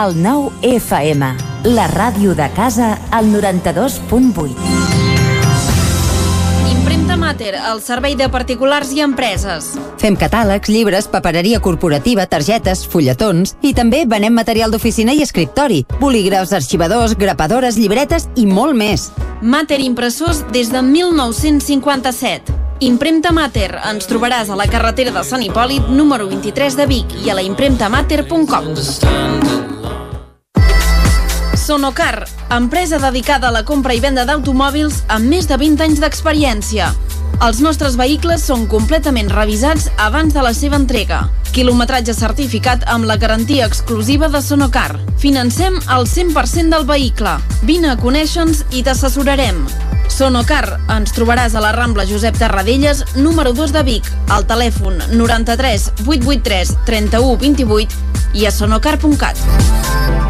El 0.00 0.22
9 0.22 0.52
FM, 0.62 1.26
la 1.64 1.86
ràdio 1.90 2.34
de 2.34 2.48
casa, 2.56 2.98
al 3.10 3.26
92.8. 3.34 4.54
Impremta 6.70 7.18
Mater, 7.20 7.52
el 7.58 7.82
servei 7.84 8.14
de 8.16 8.30
particulars 8.32 8.94
i 8.96 9.02
empreses. 9.04 9.74
Fem 10.00 10.16
catàlegs, 10.16 10.70
llibres, 10.72 11.04
papereria 11.12 11.60
corporativa, 11.60 12.24
targetes, 12.24 12.86
fulletons 12.88 13.58
i 13.60 13.74
també 13.76 14.06
venem 14.08 14.32
material 14.32 14.72
d'oficina 14.72 15.12
i 15.12 15.20
escriptori, 15.20 15.84
bolígrafs, 16.00 16.54
arxivadors, 16.56 17.12
grapadores, 17.20 17.76
llibretes 17.76 18.24
i 18.40 18.46
molt 18.48 18.72
més. 18.78 19.10
Mater 19.42 19.82
Impressors 19.84 20.46
des 20.54 20.72
de 20.72 20.80
1957. 20.80 22.56
Impremta 22.88 23.34
Mater. 23.36 23.74
Ens 23.90 24.08
trobaràs 24.08 24.48
a 24.48 24.56
la 24.56 24.64
carretera 24.64 25.12
de 25.12 25.20
Sant 25.28 25.44
Hipòlit, 25.44 25.92
número 25.92 26.24
23 26.30 26.80
de 26.80 26.88
Vic 26.88 27.12
i 27.20 27.28
a 27.28 27.36
la 27.36 27.44
impremtamater.com. 27.44 29.68
Sonocar, 31.70 32.26
empresa 32.50 32.98
dedicada 32.98 33.46
a 33.46 33.52
la 33.54 33.60
compra 33.62 33.94
i 33.94 34.00
venda 34.02 34.24
d'automòbils 34.26 35.04
amb 35.14 35.28
més 35.30 35.46
de 35.46 35.54
20 35.54 35.84
anys 35.84 36.00
d'experiència. 36.02 36.88
Els 37.46 37.60
nostres 37.62 37.94
vehicles 37.94 38.42
són 38.42 38.64
completament 38.66 39.30
revisats 39.30 39.84
abans 40.02 40.34
de 40.34 40.42
la 40.42 40.50
seva 40.50 40.80
entrega. 40.82 41.20
Quilometratge 41.54 42.10
certificat 42.18 42.82
amb 42.90 43.06
la 43.06 43.14
garantia 43.22 43.68
exclusiva 43.70 44.26
de 44.32 44.40
Sonocar. 44.42 44.98
Financem 45.22 45.78
el 45.78 46.08
100% 46.10 46.74
del 46.74 46.88
vehicle. 46.90 47.36
Vine 47.62 47.92
a 47.92 48.00
conèixer-nos 48.02 48.64
i 48.74 48.82
t'assessorarem. 48.82 49.62
Sonocar, 50.10 50.80
ens 50.90 51.14
trobaràs 51.14 51.54
a 51.54 51.62
la 51.62 51.70
Rambla 51.76 52.08
Josep 52.10 52.34
Tarradellas, 52.42 53.04
número 53.14 53.54
2 53.54 53.76
de 53.78 53.84
Vic, 53.86 54.10
al 54.26 54.42
telèfon 54.50 54.98
93 55.14 55.86
883 56.02 56.74
31 56.90 57.38
28 57.46 58.34
i 58.42 58.50
a 58.50 58.54
sonocar.cat. 58.58 60.29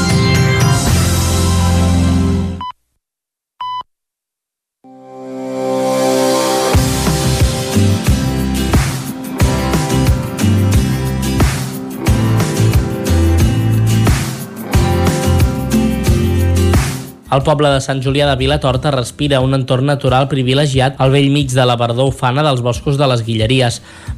El 17.31 17.45
poble 17.47 17.69
de 17.71 17.79
Sant 17.79 18.01
Julià 18.03 18.25
de 18.27 18.35
Vilatorta 18.35 18.91
respira 18.91 19.37
un 19.39 19.55
entorn 19.55 19.85
natural 19.87 20.25
privilegiat 20.27 20.97
al 20.99 21.13
vell 21.13 21.29
mig 21.31 21.53
de 21.55 21.63
la 21.63 21.77
verdor 21.79 22.09
ufana 22.11 22.43
dels 22.43 22.59
boscos 22.59 22.97
de 22.99 23.07
les 23.07 23.21
Guilleries. 23.23 23.77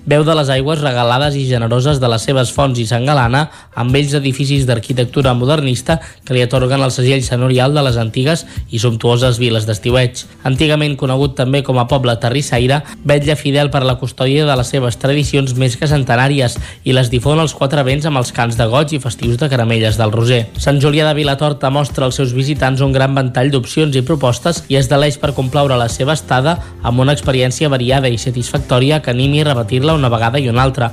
Veu 0.09 0.23
de 0.25 0.33
les 0.33 0.49
aigües 0.49 0.81
regalades 0.81 1.37
i 1.37 1.43
generoses 1.45 1.99
de 2.01 2.09
les 2.09 2.25
seves 2.25 2.49
fonts 2.55 2.81
i 2.81 2.87
Sant 2.89 3.05
Galana 3.05 3.43
amb 3.77 3.93
vells 3.93 4.15
edificis 4.17 4.65
d'arquitectura 4.65 5.35
modernista 5.37 5.99
que 6.25 6.33
li 6.33 6.41
atorguen 6.41 6.81
el 6.81 6.93
segell 6.95 7.21
senorial 7.21 7.77
de 7.77 7.83
les 7.85 7.99
antigues 8.01 8.47
i 8.73 8.81
sumptuoses 8.81 9.37
viles 9.37 9.69
d'estiueig. 9.69 10.23
Antigament 10.49 10.97
conegut 10.97 11.37
també 11.37 11.61
com 11.61 11.77
a 11.77 11.85
poble 11.85 12.17
terrissaire, 12.17 12.81
vetlla 13.05 13.37
fidel 13.37 13.69
per 13.69 13.83
la 13.85 13.99
custòdia 14.01 14.49
de 14.49 14.57
les 14.57 14.73
seves 14.73 14.97
tradicions 14.97 15.53
més 15.53 15.77
que 15.77 15.91
centenàries 15.93 16.57
i 16.81 16.97
les 16.97 17.13
difon 17.13 17.45
als 17.45 17.53
quatre 17.53 17.85
vents 17.85 18.09
amb 18.09 18.23
els 18.23 18.33
cants 18.33 18.57
de 18.57 18.69
goig 18.73 18.97
i 18.97 19.03
festius 19.05 19.37
de 19.37 19.53
caramelles 19.53 20.01
del 20.01 20.17
Roser. 20.17 20.47
Sant 20.57 20.81
Julià 20.81 21.05
de 21.11 21.13
Vilatorta 21.21 21.69
mostra 21.69 22.09
als 22.09 22.17
seus 22.17 22.33
visitants 22.33 22.81
un 22.81 22.89
gran 22.91 23.02
gran 23.03 23.17
ventall 23.17 23.51
d'opcions 23.51 23.95
i 23.99 24.03
propostes 24.07 24.63
i 24.71 24.77
es 24.79 24.87
deleix 24.87 25.17
per 25.19 25.33
complaure 25.35 25.75
la 25.79 25.89
seva 25.91 26.15
estada 26.15 26.55
amb 26.87 27.03
una 27.03 27.15
experiència 27.17 27.71
variada 27.73 28.07
i 28.07 28.19
satisfactòria 28.21 29.01
que 29.03 29.11
animi 29.11 29.41
a 29.43 29.49
repetir-la 29.49 29.97
una 29.99 30.11
vegada 30.13 30.39
i 30.39 30.47
una 30.47 30.63
altra. 30.63 30.91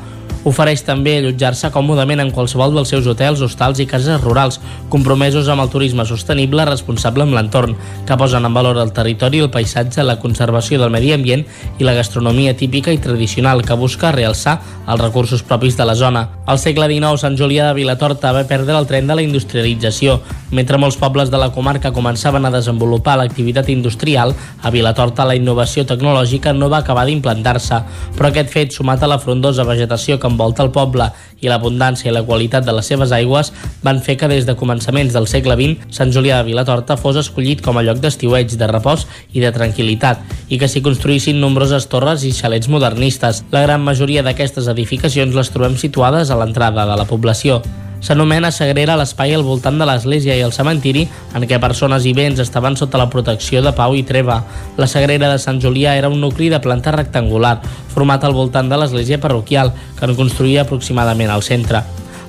Ofereix 0.49 0.81
també 0.87 1.19
allotjar-se 1.19 1.69
còmodament 1.75 2.23
en 2.23 2.31
qualsevol 2.33 2.73
dels 2.73 2.89
seus 2.89 3.05
hotels, 3.11 3.43
hostals 3.45 3.83
i 3.83 3.85
cases 3.87 4.23
rurals, 4.23 4.57
compromesos 4.89 5.51
amb 5.53 5.61
el 5.61 5.69
turisme 5.69 6.07
sostenible 6.09 6.65
responsable 6.65 7.27
amb 7.27 7.37
l'entorn, 7.37 7.75
que 8.09 8.17
posen 8.17 8.49
en 8.49 8.57
valor 8.57 8.81
el 8.81 8.95
territori, 8.97 9.43
el 9.45 9.51
paisatge, 9.53 10.01
la 10.01 10.17
conservació 10.23 10.81
del 10.81 10.95
medi 10.95 11.13
ambient 11.13 11.45
i 11.77 11.85
la 11.85 11.93
gastronomia 11.93 12.57
típica 12.57 12.95
i 12.95 13.03
tradicional 13.05 13.61
que 13.69 13.77
busca 13.77 14.15
realçar 14.17 14.57
els 14.89 15.03
recursos 15.03 15.45
propis 15.45 15.77
de 15.77 15.85
la 15.85 15.95
zona. 15.95 16.25
Al 16.47 16.59
segle 16.59 16.89
XIX, 16.89 17.21
Sant 17.21 17.37
Julià 17.37 17.69
de 17.69 17.77
Vilatorta 17.77 18.33
va 18.33 18.47
perdre 18.49 18.79
el 18.79 18.89
tren 18.89 19.07
de 19.07 19.19
la 19.19 19.27
industrialització. 19.27 20.23
Mentre 20.57 20.81
molts 20.81 20.97
pobles 20.99 21.29
de 21.31 21.39
la 21.39 21.51
comarca 21.53 21.93
començaven 21.93 22.49
a 22.49 22.55
desenvolupar 22.55 23.19
l'activitat 23.21 23.69
industrial, 23.69 24.33
a 24.65 24.73
Vilatorta 24.73 25.29
la 25.29 25.37
innovació 25.37 25.85
tecnològica 25.85 26.57
no 26.57 26.73
va 26.73 26.81
acabar 26.81 27.05
d'implantar-se, 27.07 27.85
però 28.17 28.33
aquest 28.33 28.51
fet, 28.51 28.73
sumat 28.73 29.05
a 29.05 29.13
la 29.13 29.21
frondosa 29.21 29.69
vegetació 29.69 30.19
que 30.19 30.30
envolta 30.31 30.65
el 30.65 30.73
poble 30.75 31.11
i 31.41 31.51
l'abundància 31.51 32.11
i 32.11 32.15
la 32.15 32.25
qualitat 32.25 32.65
de 32.67 32.75
les 32.77 32.87
seves 32.87 33.13
aigües 33.17 33.53
van 33.85 34.01
fer 34.05 34.17
que 34.21 34.29
des 34.31 34.47
de 34.47 34.57
començaments 34.57 35.13
del 35.17 35.29
segle 35.31 35.57
XX 35.59 35.91
Sant 35.97 36.15
Julià 36.15 36.41
de 36.41 36.49
Vilatorta 36.51 36.97
fos 37.01 37.19
escollit 37.21 37.65
com 37.65 37.79
a 37.79 37.85
lloc 37.85 38.01
d'estiueig, 38.01 38.57
de 38.57 38.71
repòs 38.71 39.07
i 39.33 39.45
de 39.45 39.53
tranquil·litat 39.53 40.25
i 40.49 40.59
que 40.61 40.69
s'hi 40.69 40.85
construïssin 40.85 41.41
nombroses 41.41 41.89
torres 41.91 42.25
i 42.25 42.33
xalets 42.37 42.69
modernistes. 42.69 43.45
La 43.53 43.65
gran 43.67 43.85
majoria 43.85 44.25
d'aquestes 44.27 44.71
edificacions 44.73 45.37
les 45.37 45.53
trobem 45.53 45.79
situades 45.81 46.31
a 46.31 46.41
l'entrada 46.41 46.87
de 46.87 46.99
la 46.99 47.09
població 47.09 47.63
s'anomena 48.01 48.51
Sagrera 48.51 48.97
l'espai 48.99 49.35
al 49.37 49.45
voltant 49.47 49.79
de 49.79 49.87
l'església 49.89 50.37
i 50.37 50.45
el 50.45 50.55
cementiri 50.57 51.07
en 51.37 51.47
què 51.47 51.61
persones 51.63 52.07
i 52.09 52.15
béns 52.17 52.41
estaven 52.43 52.77
sota 52.81 53.01
la 53.01 53.11
protecció 53.13 53.63
de 53.63 53.73
Pau 53.77 53.95
i 53.97 54.03
Treva. 54.03 54.41
La 54.81 54.89
Sagrera 54.91 55.31
de 55.31 55.39
Sant 55.39 55.61
Julià 55.61 55.97
era 55.97 56.09
un 56.09 56.21
nucli 56.21 56.49
de 56.51 56.61
planta 56.61 56.97
rectangular, 56.97 57.61
format 57.95 58.25
al 58.25 58.37
voltant 58.37 58.69
de 58.69 58.81
l'església 58.81 59.21
parroquial, 59.21 59.75
que 59.99 60.07
en 60.09 60.17
construïa 60.17 60.67
aproximadament 60.67 61.31
al 61.31 61.45
centre. 61.47 61.85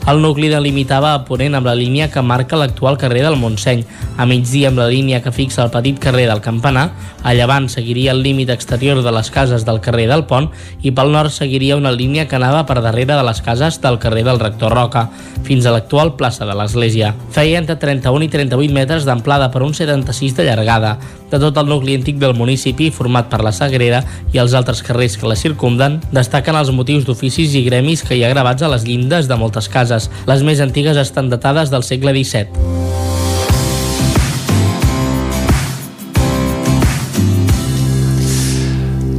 El 0.09 0.17
nucli 0.17 0.47
delimitava 0.49 1.11
a 1.13 1.19
ponent 1.27 1.53
amb 1.53 1.67
la 1.69 1.75
línia 1.77 2.07
que 2.09 2.23
marca 2.25 2.57
l'actual 2.57 2.97
carrer 2.97 3.21
del 3.21 3.37
Montseny, 3.37 3.83
a 4.17 4.25
migdia 4.25 4.71
amb 4.71 4.81
la 4.81 4.87
línia 4.89 5.19
que 5.21 5.31
fixa 5.31 5.61
el 5.61 5.69
petit 5.69 5.99
carrer 6.01 6.25
del 6.25 6.41
Campanar, 6.41 6.87
a 7.21 7.35
llevant 7.37 7.67
seguiria 7.69 8.15
el 8.15 8.23
límit 8.25 8.49
exterior 8.49 9.03
de 9.05 9.13
les 9.13 9.29
cases 9.29 9.61
del 9.63 9.77
carrer 9.79 10.07
del 10.09 10.25
Pont 10.25 10.49
i 10.81 10.89
pel 10.89 11.13
nord 11.13 11.29
seguiria 11.29 11.77
una 11.77 11.93
línia 11.93 12.25
que 12.27 12.35
anava 12.35 12.65
per 12.65 12.79
darrere 12.81 13.13
de 13.13 13.23
les 13.27 13.43
cases 13.45 13.77
del 13.83 13.99
carrer 14.01 14.25
del 14.25 14.41
Rector 14.41 14.73
Roca, 14.73 15.05
fins 15.45 15.67
a 15.67 15.75
l'actual 15.75 16.15
plaça 16.17 16.49
de 16.49 16.57
l'Església. 16.57 17.13
Feia 17.31 17.61
entre 17.61 17.77
31 17.77 18.25
i 18.25 18.31
38 18.33 18.73
metres 18.73 19.05
d'amplada 19.05 19.51
per 19.53 19.61
un 19.61 19.77
76 19.77 20.33
de 20.33 20.49
llargada. 20.49 20.97
De 21.31 21.39
tot 21.39 21.55
el 21.61 21.69
nucli 21.69 21.93
antic 21.95 22.17
del 22.19 22.33
municipi, 22.35 22.89
format 22.91 23.29
per 23.31 23.39
la 23.45 23.53
Sagrera 23.55 24.01
i 24.33 24.41
els 24.41 24.57
altres 24.57 24.81
carrers 24.83 25.15
que 25.15 25.29
la 25.29 25.37
circumden, 25.39 26.01
destaquen 26.11 26.57
els 26.57 26.73
motius 26.75 27.05
d'oficis 27.07 27.53
i 27.55 27.63
gremis 27.69 28.03
que 28.03 28.17
hi 28.17 28.25
ha 28.25 28.33
gravats 28.33 28.65
a 28.65 28.71
les 28.73 28.83
llindes 28.83 29.29
de 29.29 29.37
moltes 29.39 29.69
cases 29.71 29.90
cases. 29.91 30.09
Les 30.27 30.43
més 30.43 30.61
antigues 30.63 30.97
estan 30.97 31.29
datades 31.29 31.71
del 31.71 31.83
segle 31.83 32.13
XVII. 32.15 32.47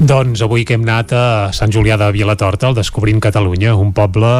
Doncs 0.02 0.42
avui 0.42 0.66
que 0.66 0.74
hem 0.74 0.82
anat 0.84 1.12
a 1.14 1.24
Sant 1.54 1.72
Julià 1.72 1.96
de 1.96 2.10
Vilatorta, 2.12 2.68
al 2.68 2.76
Descobrint 2.76 3.20
Catalunya, 3.22 3.76
un 3.78 3.94
poble 3.96 4.32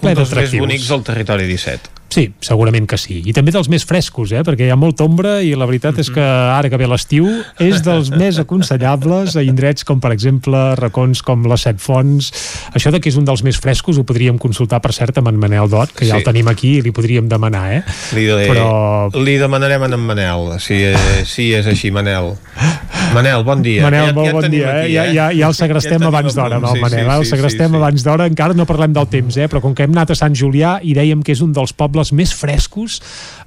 ple 0.00 0.14
d'atractius. 0.16 0.16
Un 0.16 0.16
dels 0.16 0.54
més 0.54 0.60
bonics 0.64 0.92
del 0.94 1.02
territori 1.06 1.46
17. 1.50 1.99
Sí, 2.10 2.24
segurament 2.42 2.88
que 2.90 2.98
sí. 2.98 3.20
I 3.30 3.32
també 3.34 3.52
dels 3.54 3.68
més 3.70 3.84
frescos, 3.86 4.32
eh? 4.34 4.42
perquè 4.46 4.66
hi 4.66 4.72
ha 4.74 4.78
molta 4.78 5.06
ombra 5.06 5.36
i 5.46 5.52
la 5.54 5.68
veritat 5.70 6.00
és 6.02 6.10
que 6.10 6.22
ara 6.22 6.66
que 6.70 6.78
ve 6.80 6.88
l'estiu 6.90 7.28
és 7.62 7.84
dels 7.86 8.10
més 8.10 8.40
aconsellables 8.42 9.36
a 9.38 9.44
indrets 9.46 9.86
com, 9.86 10.00
per 10.02 10.10
exemple, 10.16 10.58
racons 10.80 11.22
com 11.22 11.46
les 11.46 11.66
Set 11.68 11.78
Fonts. 11.78 12.32
Això 12.74 12.90
de 12.90 12.98
que 12.98 13.12
és 13.12 13.18
un 13.20 13.28
dels 13.28 13.44
més 13.46 13.60
frescos 13.62 14.00
ho 14.00 14.04
podríem 14.06 14.40
consultar, 14.42 14.80
per 14.82 14.90
cert, 14.96 15.22
amb 15.22 15.30
en 15.30 15.38
Manel 15.38 15.70
Dot, 15.70 15.94
que 15.94 16.08
ja 16.08 16.16
sí. 16.16 16.18
el 16.18 16.26
tenim 16.26 16.50
aquí 16.50 16.76
i 16.80 16.82
li 16.82 16.90
podríem 16.96 17.30
demanar, 17.30 17.64
eh? 17.78 17.80
Li, 18.18 18.26
de... 18.26 18.50
Però... 18.50 18.66
li 19.14 19.38
demanarem 19.38 19.86
a 19.86 19.92
en 19.94 20.06
Manel, 20.10 20.56
si, 20.58 20.82
si 21.32 21.52
és 21.54 21.70
així, 21.70 21.92
Manel. 21.94 22.34
Manel, 23.14 23.44
bon 23.46 23.62
dia. 23.62 23.86
Manel, 23.86 24.10
ja, 24.10 24.16
molt 24.18 24.28
ja 24.28 24.34
bon 24.34 24.50
dia. 24.50 24.66
Eh? 24.66 24.82
Aquí, 24.82 24.90
eh? 24.90 24.94
Ja, 24.96 25.06
ja, 25.14 25.30
ja 25.34 25.48
el 25.50 25.56
segrestem 25.58 26.02
ja 26.02 26.10
abans 26.10 26.34
d'hora, 26.34 26.58
amb 26.58 26.70
el 26.70 26.82
Manel. 26.82 26.98
Sí, 26.98 27.06
sí, 27.06 27.16
el 27.18 27.30
segrestem 27.30 27.70
sí, 27.70 27.74
sí. 27.74 27.80
abans 27.80 28.06
d'hora. 28.06 28.26
Encara 28.30 28.56
no 28.58 28.66
parlem 28.68 28.94
del 28.98 29.08
temps, 29.10 29.38
eh? 29.38 29.48
però 29.50 29.62
com 29.62 29.74
que 29.76 29.86
hem 29.86 29.94
anat 29.94 30.14
a 30.14 30.18
Sant 30.18 30.34
Julià 30.36 30.76
i 30.82 30.94
dèiem 30.96 31.22
que 31.26 31.34
és 31.34 31.42
un 31.44 31.54
dels 31.56 31.74
pobles 31.76 31.99
pobles 32.00 32.12
més 32.16 32.32
frescos 32.34 32.98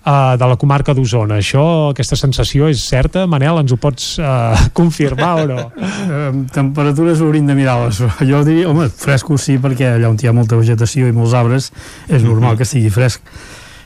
uh, 0.06 0.35
de 0.38 0.48
la 0.48 0.57
comarca 0.59 0.93
d'Osona. 0.93 1.40
Això, 1.41 1.91
aquesta 1.91 2.17
sensació 2.19 2.69
és 2.69 2.83
certa? 2.85 3.25
Manel, 3.27 3.59
ens 3.64 3.73
ho 3.73 3.80
pots 3.82 4.17
uh, 4.22 4.53
confirmar 4.77 5.33
o 5.43 5.48
no? 5.49 5.65
Temperatures 6.57 7.23
hauríem 7.23 7.49
de 7.49 7.57
mirar-les. 7.57 8.03
Jo 8.30 8.43
diria, 8.45 8.69
home, 8.69 8.90
frescos 8.90 9.49
sí, 9.49 9.57
perquè 9.61 9.95
allà 9.95 10.11
on 10.11 10.19
hi 10.22 10.30
ha 10.30 10.35
molta 10.35 10.59
vegetació 10.59 11.09
i 11.09 11.15
molts 11.15 11.35
arbres 11.38 11.72
és 12.07 12.22
normal 12.22 12.53
mm 12.53 12.53
-hmm. 12.53 12.57
que 12.57 12.64
estigui 12.64 12.90
fresc 12.93 13.22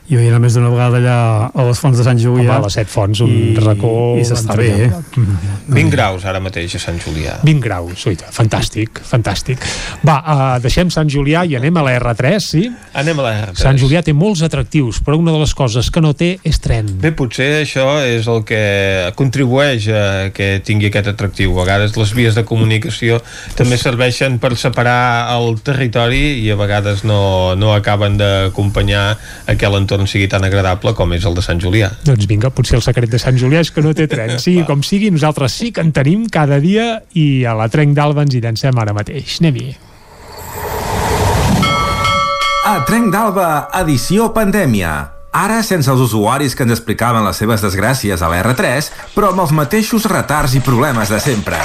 jo 0.08 0.22
he 0.22 0.30
anat 0.30 0.40
més 0.40 0.56
d'una 0.56 0.70
vegada 0.72 1.02
allà 1.02 1.16
a 1.52 1.64
les 1.68 1.80
fonts 1.84 1.98
de 2.00 2.04
Sant 2.06 2.20
Julià 2.22 2.46
Home, 2.46 2.62
a 2.62 2.64
les 2.64 2.78
set 2.80 2.88
fonts, 2.88 3.20
un 3.26 3.32
i, 3.34 3.56
racó 3.60 3.92
i 4.16 4.24
s'està 4.28 4.56
bé, 4.56 4.70
eh? 4.86 4.90
20 5.18 5.68
mm. 5.68 5.90
graus 5.92 6.24
ara 6.30 6.40
mateix 6.44 6.78
a 6.78 6.82
Sant 6.82 7.00
Julià 7.04 7.36
20 7.44 7.64
graus, 7.64 8.06
oita, 8.08 8.30
fantàstic 8.32 9.02
fantàstic. 9.08 9.66
Va, 10.08 10.18
uh, 10.22 10.44
deixem 10.64 10.92
Sant 10.94 11.12
Julià 11.12 11.44
i 11.44 11.58
anem 11.60 11.82
a 11.82 11.84
la 11.84 11.98
R3, 12.00 12.38
sí? 12.44 12.64
Anem 12.96 13.20
a 13.20 13.26
la 13.26 13.34
R3 13.50 13.66
Sant 13.66 13.82
Julià 13.82 14.04
té 14.06 14.16
molts 14.16 14.46
atractius 14.48 15.02
però 15.04 15.20
una 15.20 15.36
de 15.36 15.42
les 15.44 15.56
coses 15.58 15.92
que 15.92 16.04
no 16.04 16.14
té 16.16 16.38
és 16.48 16.62
tren 16.64 16.88
Bé, 17.04 17.12
potser 17.18 17.50
això 17.66 17.90
és 18.08 18.32
el 18.32 18.46
que 18.48 18.62
contribueix 19.20 19.90
a 19.92 20.06
que 20.36 20.62
tingui 20.64 20.88
aquest 20.88 21.12
atractiu 21.12 21.58
a 21.58 21.66
vegades 21.66 21.98
les 22.00 22.16
vies 22.16 22.38
de 22.38 22.46
comunicació 22.48 23.20
també 23.60 23.76
serveixen 23.82 24.40
per 24.40 24.56
separar 24.56 25.36
el 25.36 25.60
territori 25.68 26.40
i 26.46 26.48
a 26.54 26.58
vegades 26.60 27.04
no, 27.08 27.20
no 27.60 27.76
acaben 27.76 28.16
d'acompanyar 28.22 29.06
aquell 29.52 29.76
entorn 29.82 29.97
entorn 29.98 30.10
sigui 30.10 30.28
tan 30.30 30.46
agradable 30.46 30.94
com 30.94 31.14
és 31.14 31.26
el 31.26 31.34
de 31.34 31.42
Sant 31.42 31.60
Julià. 31.62 31.90
Doncs 32.06 32.28
vinga, 32.30 32.52
potser 32.54 32.78
el 32.78 32.86
secret 32.86 33.10
de 33.10 33.20
Sant 33.20 33.38
Julià 33.38 33.64
és 33.66 33.72
que 33.74 33.82
no 33.82 33.94
té 33.98 34.08
tren. 34.08 34.38
Sigui 34.44 34.64
com 34.68 34.84
sigui, 34.86 35.10
nosaltres 35.12 35.56
sí 35.58 35.72
que 35.74 35.82
en 35.82 35.92
tenim 35.92 36.28
cada 36.30 36.60
dia 36.62 37.02
i 37.18 37.44
a 37.46 37.56
la 37.58 37.68
Trenc 37.72 37.96
d'Alba 37.98 38.24
ens 38.28 38.36
hi 38.36 38.42
llancem 38.44 38.78
ara 38.78 38.94
mateix. 38.94 39.40
Anem-hi. 39.42 39.74
A 42.68 42.76
Trenc 42.86 43.12
d'Alba, 43.14 43.50
edició 43.82 44.30
pandèmia. 44.36 44.94
Ara 45.38 45.62
sense 45.64 45.90
els 45.92 46.02
usuaris 46.02 46.56
que 46.56 46.66
ens 46.66 46.78
explicaven 46.78 47.26
les 47.26 47.38
seves 47.42 47.64
desgràcies 47.64 48.22
a 48.22 48.32
la 48.32 48.42
R3, 48.44 48.92
però 49.16 49.34
amb 49.34 49.46
els 49.46 49.54
mateixos 49.56 50.08
retards 50.10 50.56
i 50.58 50.64
problemes 50.66 51.14
de 51.14 51.22
sempre. 51.24 51.60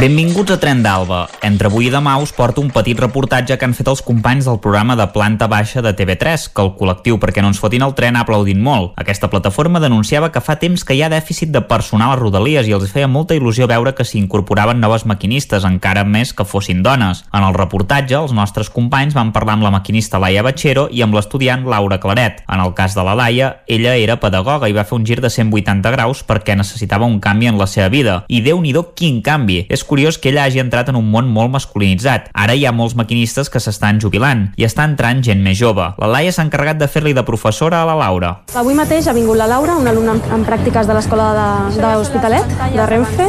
Benvinguts 0.00 0.48
a 0.48 0.56
Tren 0.56 0.78
d'Alba. 0.80 1.26
Entre 1.44 1.68
avui 1.68 1.90
i 1.90 1.90
demà 1.92 2.14
us 2.22 2.30
porto 2.32 2.62
un 2.64 2.70
petit 2.72 2.96
reportatge 2.96 3.58
que 3.60 3.66
han 3.66 3.74
fet 3.76 3.88
els 3.90 4.00
companys 4.00 4.46
del 4.48 4.56
programa 4.64 4.94
de 4.96 5.04
planta 5.12 5.44
baixa 5.44 5.82
de 5.84 5.90
TV3, 5.92 6.46
que 6.56 6.64
el 6.64 6.70
col·lectiu 6.78 7.18
perquè 7.20 7.42
no 7.44 7.50
ens 7.52 7.58
fotin 7.60 7.84
el 7.84 7.92
tren 7.98 8.16
ha 8.16 8.22
aplaudit 8.24 8.56
molt. 8.56 8.94
Aquesta 8.96 9.28
plataforma 9.28 9.82
denunciava 9.82 10.30
que 10.32 10.40
fa 10.40 10.56
temps 10.62 10.86
que 10.88 10.96
hi 10.96 11.02
ha 11.04 11.10
dèficit 11.12 11.52
de 11.52 11.60
personal 11.68 12.14
a 12.14 12.16
Rodalies 12.16 12.70
i 12.70 12.72
els 12.72 12.94
feia 12.94 13.10
molta 13.12 13.36
il·lusió 13.36 13.68
veure 13.68 13.92
que 13.92 14.06
s'hi 14.08 14.16
incorporaven 14.22 14.80
noves 14.80 15.04
maquinistes, 15.04 15.66
encara 15.68 16.06
més 16.08 16.32
que 16.32 16.48
fossin 16.48 16.80
dones. 16.80 17.20
En 17.36 17.44
el 17.44 17.52
reportatge, 17.52 18.16
els 18.16 18.32
nostres 18.32 18.72
companys 18.72 19.12
van 19.12 19.34
parlar 19.36 19.58
amb 19.58 19.68
la 19.68 19.74
maquinista 19.76 20.16
Laia 20.16 20.46
Batxero 20.48 20.86
i 20.88 21.04
amb 21.04 21.18
l'estudiant 21.18 21.68
Laura 21.68 22.00
Claret. 22.00 22.40
En 22.48 22.64
el 22.64 22.72
cas 22.72 22.96
de 22.96 23.04
la 23.04 23.18
Laia, 23.20 23.50
ella 23.68 23.98
era 24.00 24.16
pedagoga 24.16 24.72
i 24.72 24.78
va 24.80 24.88
fer 24.88 24.96
un 24.96 25.04
gir 25.04 25.20
de 25.20 25.28
180 25.28 25.92
graus 25.92 26.24
perquè 26.24 26.56
necessitava 26.56 27.04
un 27.04 27.20
canvi 27.20 27.52
en 27.52 27.60
la 27.60 27.68
seva 27.68 27.92
vida. 27.92 28.18
I 28.32 28.40
déu 28.40 28.64
nhi 28.64 28.72
quin 28.96 29.20
canvi! 29.20 29.66
És 29.68 29.84
curiós 29.90 30.18
que 30.18 30.30
ella 30.30 30.44
hagi 30.46 30.62
entrat 30.62 30.88
en 30.92 30.96
un 31.00 31.08
món 31.10 31.26
molt 31.34 31.50
masculinitzat. 31.50 32.28
Ara 32.30 32.54
hi 32.54 32.62
ha 32.66 32.70
molts 32.70 32.94
maquinistes 32.94 33.50
que 33.50 33.58
s'estan 33.58 33.98
jubilant 33.98 34.46
i 34.54 34.66
està 34.68 34.86
entrant 34.86 35.24
gent 35.26 35.42
més 35.42 35.58
jove. 35.58 35.88
La 35.98 36.10
Laia 36.14 36.30
s'ha 36.30 36.46
encarregat 36.46 36.78
de 36.78 36.86
fer-li 36.86 37.16
de 37.16 37.26
professora 37.26 37.82
a 37.82 37.88
la 37.88 37.98
Laura. 37.98 38.30
Avui 38.54 38.78
mateix 38.78 39.10
ha 39.10 39.16
vingut 39.16 39.40
la 39.40 39.50
Laura, 39.50 39.74
una 39.82 39.90
alumna 39.90 40.14
en 40.36 40.46
pràctiques 40.46 40.86
de 40.86 40.94
l'escola 40.94 41.30
d'Hospitalet, 41.74 42.54
de, 42.54 42.72
de 42.78 42.86
Renfe, 42.94 43.26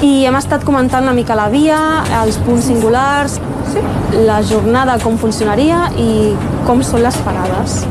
i 0.00 0.12
hem 0.24 0.40
estat 0.40 0.64
comentant 0.64 1.04
una 1.04 1.16
mica 1.16 1.36
la 1.36 1.50
via, 1.52 1.80
els 2.22 2.40
punts 2.46 2.72
singulars, 2.72 3.36
la 4.24 4.40
jornada 4.42 4.96
com 5.04 5.20
funcionaria 5.20 5.90
i 6.00 6.10
com 6.64 6.80
són 6.86 7.04
les 7.04 7.20
parades. 7.26 7.82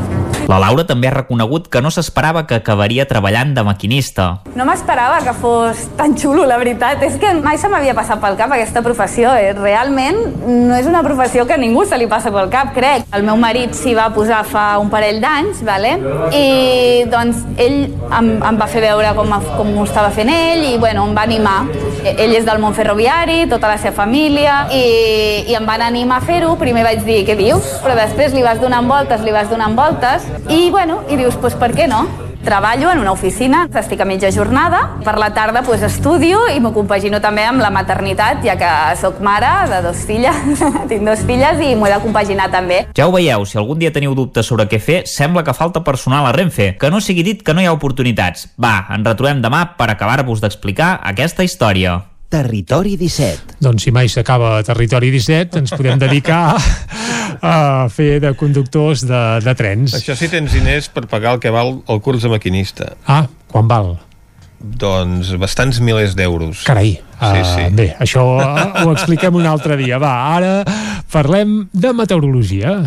La 0.50 0.56
Laura 0.58 0.82
també 0.82 1.06
ha 1.06 1.12
reconegut 1.14 1.68
que 1.70 1.78
no 1.78 1.92
s'esperava 1.94 2.40
que 2.50 2.56
acabaria 2.58 3.04
treballant 3.06 3.52
de 3.54 3.62
maquinista. 3.62 4.24
No 4.58 4.64
m'esperava 4.66 5.20
que 5.22 5.30
fos 5.38 5.84
tan 5.94 6.16
xulo, 6.18 6.42
la 6.42 6.56
veritat. 6.58 7.04
És 7.06 7.20
que 7.22 7.30
mai 7.38 7.54
se 7.62 7.68
m'havia 7.70 7.94
passat 7.94 8.18
pel 8.18 8.34
cap 8.34 8.50
aquesta 8.56 8.82
professió. 8.82 9.30
Eh? 9.38 9.52
Realment 9.54 10.18
no 10.42 10.74
és 10.74 10.88
una 10.90 11.04
professió 11.06 11.44
que 11.46 11.54
a 11.54 11.60
ningú 11.60 11.84
se 11.86 12.00
li 12.00 12.08
passa 12.10 12.32
pel 12.34 12.50
cap, 12.50 12.72
crec. 12.74 13.06
El 13.14 13.22
meu 13.28 13.38
marit 13.38 13.78
s'hi 13.78 13.94
va 13.94 14.08
posar 14.10 14.40
fa 14.42 14.64
un 14.82 14.90
parell 14.90 15.20
d'anys, 15.22 15.60
vale? 15.68 15.92
i 16.34 17.06
doncs 17.10 17.44
ell 17.60 17.78
em, 17.86 18.32
em 18.42 18.58
va 18.58 18.66
fer 18.70 18.82
veure 18.82 19.14
com, 19.14 19.30
com 19.54 19.70
ho 19.78 19.86
estava 19.86 20.10
fent 20.14 20.30
ell 20.34 20.66
i 20.72 20.74
bueno, 20.82 21.06
em 21.06 21.14
va 21.14 21.28
animar. 21.30 21.60
Ell 22.10 22.34
és 22.34 22.46
del 22.48 22.58
món 22.58 22.74
ferroviari, 22.74 23.44
tota 23.46 23.70
la 23.70 23.78
seva 23.78 23.94
família, 24.02 24.64
i, 24.74 24.82
i 25.46 25.54
em 25.54 25.66
van 25.68 25.86
animar 25.86 26.18
a 26.18 26.26
fer-ho. 26.26 26.56
Primer 26.58 26.82
vaig 26.88 27.06
dir, 27.06 27.22
què 27.28 27.38
dius? 27.38 27.70
Però 27.84 27.94
després 27.94 28.34
li 28.34 28.42
vas 28.42 28.58
donant 28.58 28.90
voltes, 28.90 29.22
li 29.22 29.34
vas 29.36 29.50
donant 29.52 29.78
voltes, 29.78 30.26
i 30.48 30.70
bueno, 30.70 31.02
i 31.10 31.20
dius, 31.20 31.36
doncs 31.40 31.56
per 31.60 31.72
què 31.76 31.88
no? 31.90 32.04
Treballo 32.40 32.88
en 32.88 33.02
una 33.02 33.12
oficina, 33.12 33.66
estic 33.76 34.00
a 34.00 34.06
mitja 34.08 34.30
jornada, 34.32 34.78
per 35.04 35.18
la 35.20 35.28
tarda 35.36 35.60
pues, 35.62 35.82
estudio 35.84 36.46
i 36.48 36.56
m'ho 36.62 36.72
compagino 36.72 37.20
també 37.20 37.44
amb 37.44 37.60
la 37.60 37.68
maternitat, 37.74 38.40
ja 38.46 38.54
que 38.56 38.70
sóc 38.96 39.18
mare 39.20 39.50
de 39.68 39.82
dos 39.84 40.06
filles, 40.08 40.62
tinc 40.88 41.04
dos 41.04 41.20
filles 41.28 41.60
i 41.60 41.74
m'ho 41.76 41.90
he 41.90 41.92
de 41.92 42.00
compaginar 42.00 42.48
també. 42.52 42.86
Ja 42.96 43.10
ho 43.10 43.12
veieu, 43.12 43.44
si 43.44 43.60
algun 43.60 43.82
dia 43.82 43.92
teniu 43.92 44.16
dubtes 44.16 44.48
sobre 44.48 44.64
què 44.70 44.80
fer, 44.80 45.02
sembla 45.04 45.44
que 45.44 45.56
falta 45.56 45.84
personal 45.84 46.24
a 46.24 46.32
Renfe. 46.32 46.72
Que 46.80 46.88
no 46.88 47.02
sigui 47.04 47.26
dit 47.26 47.44
que 47.44 47.52
no 47.52 47.60
hi 47.60 47.68
ha 47.68 47.76
oportunitats. 47.76 48.48
Va, 48.56 48.86
ens 48.88 49.04
retrobem 49.04 49.44
demà 49.44 49.66
per 49.76 49.90
acabar-vos 49.92 50.40
d'explicar 50.40 50.94
aquesta 51.12 51.44
història. 51.44 51.98
Territori 52.30 52.94
17. 52.96 53.58
Doncs 53.58 53.82
si 53.82 53.90
mai 53.90 54.08
s'acaba 54.08 54.60
Territori 54.62 55.10
17, 55.10 55.58
ens 55.64 55.74
podem 55.74 55.98
dedicar 55.98 56.54
a 57.42 57.88
fer 57.90 58.20
de 58.22 58.30
conductors 58.38 59.02
de, 59.08 59.22
de 59.42 59.54
trens. 59.58 59.96
Això 59.98 60.14
si 60.14 60.30
tens 60.30 60.54
diners 60.54 60.86
per 60.94 61.08
pagar 61.10 61.34
el 61.36 61.42
que 61.42 61.50
val 61.50 61.80
el 61.90 62.00
curs 62.04 62.22
de 62.22 62.30
maquinista. 62.30 62.92
Ah, 63.10 63.24
quan 63.50 63.66
val? 63.70 63.96
Doncs 64.60 65.32
bastants 65.40 65.80
milers 65.82 66.14
d'euros. 66.14 66.62
Carai, 66.68 66.98
Sí, 67.20 67.42
sí. 67.44 67.64
Uh, 67.68 67.74
bé, 67.76 67.86
això 68.00 68.22
ho 68.24 68.92
expliquem 68.94 69.36
un 69.36 69.44
altre 69.48 69.76
dia. 69.76 69.98
Va, 70.00 70.12
ara 70.32 70.62
parlem 71.12 71.66
de 71.72 71.92
meteorologia. 71.96 72.78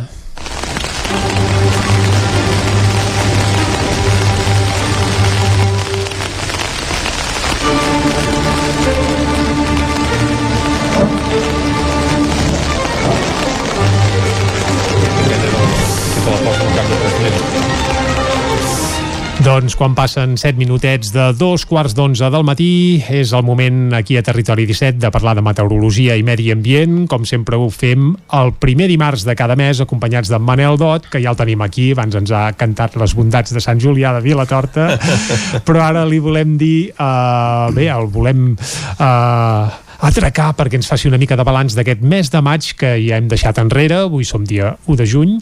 Doncs 19.44 19.74
quan 19.76 19.92
passen 19.92 20.38
7 20.40 20.56
minutets 20.56 21.10
de 21.12 21.26
dos 21.36 21.66
quarts 21.68 21.92
d'onze 21.98 22.30
del 22.32 22.46
matí 22.48 23.04
és 23.12 23.34
el 23.36 23.44
moment 23.44 23.92
aquí 23.98 24.16
a 24.16 24.24
Territori 24.24 24.64
17 24.70 25.02
de 25.04 25.12
parlar 25.12 25.34
de 25.36 25.44
meteorologia 25.44 26.16
i 26.16 26.24
medi 26.24 26.48
ambient. 26.54 27.02
Com 27.12 27.28
sempre 27.28 27.60
ho 27.60 27.68
fem 27.68 28.14
el 28.40 28.54
primer 28.56 28.88
dimarts 28.88 29.28
de 29.28 29.36
cada 29.36 29.58
mes 29.60 29.84
acompanyats 29.84 30.32
d'en 30.32 30.48
Manel 30.48 30.80
Dot, 30.80 31.12
que 31.12 31.20
ja 31.20 31.36
el 31.36 31.40
tenim 31.42 31.60
aquí, 31.66 31.90
abans 31.92 32.16
ens 32.16 32.32
ha 32.32 32.46
cantat 32.56 32.96
les 32.96 33.18
bondats 33.20 33.52
de 33.52 33.60
Sant 33.60 33.84
Julià 33.84 34.16
de 34.16 34.24
Vilatorta, 34.24 34.94
però 35.68 35.90
ara 35.90 36.08
li 36.08 36.24
volem 36.24 36.56
dir, 36.56 36.94
uh, 36.96 37.68
bé, 37.76 37.92
el 37.92 38.08
volem... 38.16 38.54
Uh, 38.96 39.83
atracar 40.04 40.52
perquè 40.58 40.78
ens 40.80 40.90
faci 40.90 41.08
una 41.10 41.20
mica 41.22 41.38
de 41.40 41.46
balanç 41.48 41.78
d'aquest 41.78 42.04
mes 42.04 42.30
de 42.34 42.42
maig 42.44 42.74
que 42.80 42.94
ja 43.04 43.18
hem 43.20 43.30
deixat 43.32 43.60
enrere, 43.62 44.04
avui 44.08 44.28
som 44.28 44.44
dia 44.48 44.74
1 44.86 45.00
de 45.00 45.08
juny, 45.10 45.34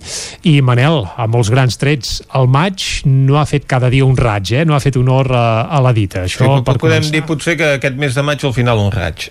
i 0.47 0.59
Manel, 0.61 1.03
a 1.17 1.27
molts 1.27 1.49
grans 1.53 1.77
trets, 1.81 2.19
el 2.37 2.47
maig 2.51 3.01
no 3.09 3.39
ha 3.41 3.45
fet 3.49 3.65
cada 3.69 3.89
dia 3.89 4.05
un 4.05 4.17
raig, 4.17 4.53
eh? 4.53 4.65
no 4.65 4.77
ha 4.77 4.81
fet 4.83 4.97
honor 5.01 5.31
a, 5.33 5.45
a 5.65 5.81
la 5.81 5.93
dita. 5.97 6.25
Això 6.29 6.45
Sí, 6.45 6.63
per 6.67 6.77
podem 6.77 7.01
començar. 7.01 7.11
dir 7.17 7.23
potser 7.27 7.57
que 7.57 7.75
aquest 7.79 7.97
mes 7.97 8.15
de 8.17 8.25
maig 8.25 8.45
al 8.45 8.53
final 8.53 8.81
un 8.85 8.91
raig. 8.93 9.29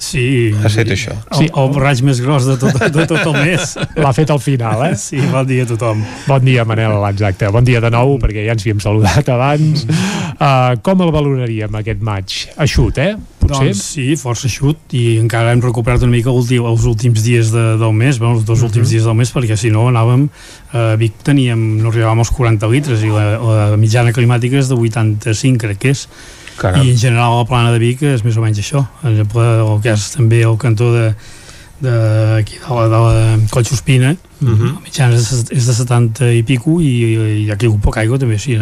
Sí. 0.00 0.50
Ha 0.64 0.70
set 0.72 0.88
això. 0.94 1.14
El, 1.36 1.50
el 1.60 1.74
raig 1.76 2.00
més 2.06 2.22
gros 2.24 2.46
de 2.48 2.56
tot, 2.60 2.78
de 2.90 3.04
tot 3.04 3.20
el 3.20 3.34
mes. 3.36 3.74
L'ha 4.00 4.12
fet 4.16 4.32
al 4.32 4.40
final, 4.40 4.86
eh? 4.88 4.94
Sí, 4.98 5.20
bon 5.30 5.44
dia 5.48 5.66
a 5.66 5.68
tothom. 5.68 6.00
Bon 6.24 6.44
dia, 6.44 6.64
Manel, 6.68 6.96
exacte. 7.10 7.50
Bon 7.52 7.66
dia 7.66 7.82
de 7.84 7.92
nou, 7.92 8.16
perquè 8.22 8.46
ja 8.46 8.56
ens 8.56 8.64
havíem 8.64 8.80
saludat 8.82 9.28
abans. 9.30 9.84
Uh, 9.84 10.78
com 10.86 11.04
el 11.04 11.12
valoraríem, 11.12 11.76
aquest 11.82 12.00
maig? 12.06 12.38
Eixut, 12.64 12.98
eh? 12.98 13.12
Potser? 13.40 13.70
Doncs 13.70 13.84
sí, 13.92 14.06
força 14.20 14.48
eixut 14.48 14.96
i 14.96 15.04
encara 15.20 15.52
hem 15.52 15.62
recuperat 15.64 16.02
una 16.06 16.14
mica 16.16 16.32
últim, 16.32 16.64
els 16.70 16.88
últims 16.88 17.22
dies 17.24 17.52
de, 17.52 17.66
del 17.80 17.94
mes, 17.96 18.18
bueno, 18.20 18.38
els 18.38 18.48
dos 18.48 18.64
últims 18.66 18.92
dies 18.92 19.06
del 19.08 19.16
mes, 19.20 19.32
perquè 19.36 19.56
si 19.60 19.72
no 19.74 19.86
anàvem, 19.92 20.28
a 20.76 20.90
Vic 21.00 21.20
teníem, 21.26 21.62
no 21.82 21.92
arribàvem 21.92 22.24
als 22.24 22.32
40 22.36 22.72
litres 22.72 23.04
i 23.04 23.12
la, 23.12 23.24
la 23.40 23.80
mitjana 23.80 24.14
climàtica 24.16 24.60
és 24.60 24.70
de 24.70 24.78
85, 24.80 25.60
crec 25.64 25.82
que 25.82 25.96
és. 25.96 26.06
Caram. 26.60 26.84
I 26.84 26.90
en 26.92 26.98
general 27.00 27.38
la 27.38 27.44
plana 27.48 27.72
de 27.72 27.78
Vic 27.80 28.02
és 28.04 28.22
més 28.26 28.36
o 28.36 28.42
menys 28.44 28.58
això. 28.60 28.82
Per 29.00 29.10
exemple, 29.14 29.44
el 29.64 29.78
que 29.84 29.94
és 29.96 30.10
també 30.12 30.42
el 30.44 30.58
cantó 30.60 30.90
de, 30.92 31.06
de, 31.80 31.94
aquí 32.40 32.58
de 32.60 32.74
la, 32.76 32.84
de 32.92 32.98
la 33.06 33.38
Collsospina, 33.50 34.10
uh 34.12 34.48
-huh. 34.48 34.74
la 34.74 34.80
mitjana 34.84 35.14
és, 35.16 35.30
de- 35.48 35.56
és 35.56 35.66
de 35.66 35.72
70 35.74 36.32
i 36.36 36.42
pico 36.42 36.80
i, 36.80 36.92
i 37.46 37.50
aquí 37.50 37.66
ha 37.66 37.78
poc 37.80 37.96
aigua 37.96 38.18
també, 38.18 38.38
sí, 38.38 38.58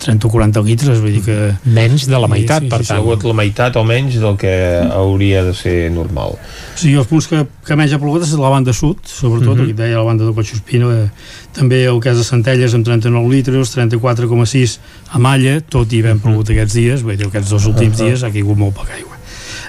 30 0.00 0.26
o 0.26 0.30
40 0.32 0.62
litres, 0.64 0.98
vull 1.02 1.12
dir 1.12 1.22
que... 1.26 1.36
Menys 1.64 2.06
de 2.08 2.18
la 2.18 2.26
meitat, 2.30 2.64
per 2.70 2.80
Ha 2.80 2.84
tant. 2.88 3.00
sigut 3.02 3.24
la 3.28 3.34
meitat 3.36 3.76
o 3.76 3.84
menys 3.84 4.16
del 4.22 4.36
que 4.40 4.52
hauria 4.96 5.42
de 5.44 5.52
ser 5.54 5.90
normal. 5.92 6.38
Sí, 6.80 6.94
els 6.96 7.06
punts 7.10 7.28
que, 7.28 7.42
que 7.66 7.76
menys 7.76 7.92
ha 7.92 8.00
plogut 8.00 8.24
és 8.24 8.32
la 8.40 8.48
banda 8.52 8.72
sud, 8.72 8.96
sobretot, 9.04 9.56
Mhm. 9.58 9.62
aquí 9.68 9.72
deia 9.76 9.98
la 9.98 10.06
banda 10.08 10.24
de 10.24 10.32
Collsospina, 10.32 10.88
eh, 11.04 11.10
també 11.52 11.84
el 11.84 12.00
cas 12.00 12.16
de 12.16 12.24
Centelles 12.24 12.74
amb 12.74 12.84
39 12.88 13.28
litres, 13.28 13.70
34,6 13.76 14.78
a 15.12 15.18
Malla, 15.18 15.60
tot 15.60 15.92
i 15.92 16.00
havent 16.00 16.20
plogut 16.22 16.48
aquests 16.50 16.74
dies, 16.74 17.02
vull 17.02 17.16
dir, 17.16 17.26
aquests 17.28 17.50
dos 17.50 17.66
últims 17.66 17.98
Mhm. 17.98 18.06
dies 18.06 18.22
ha 18.24 18.30
caigut 18.30 18.56
molt 18.56 18.74
poca 18.74 18.94
aigua. 18.94 19.16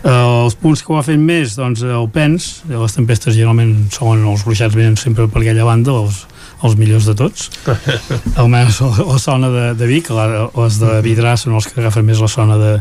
Uh, 0.03 0.45
els 0.47 0.55
punts 0.55 0.81
que 0.81 0.91
ho 0.93 0.97
ha 0.97 1.03
fet 1.03 1.19
més, 1.19 1.53
doncs 1.55 1.83
el 1.83 2.07
Pens, 2.09 2.63
eh, 2.71 2.73
les 2.75 2.93
tempestes 2.95 3.35
generalment 3.35 3.91
són 3.93 4.23
els 4.25 4.43
ruixats 4.47 4.73
venen 4.73 4.95
sempre 4.97 5.27
per 5.27 5.43
aquella 5.43 5.63
banda, 5.63 5.91
els, 5.91 6.25
els 6.65 6.77
millors 6.77 7.07
de 7.09 7.15
tots. 7.17 7.49
Almenys 8.41 8.81
la, 8.81 9.17
zona 9.22 9.49
de, 9.53 9.65
de 9.80 9.90
Vic, 9.90 10.11
la, 10.14 10.48
les 10.56 10.80
de 10.81 10.99
Vidrà 11.06 11.35
són 11.40 11.57
els 11.59 11.67
que 11.69 11.81
agafen 11.81 12.06
més 12.07 12.22
la 12.22 12.30
zona 12.31 12.57
de, 12.61 12.73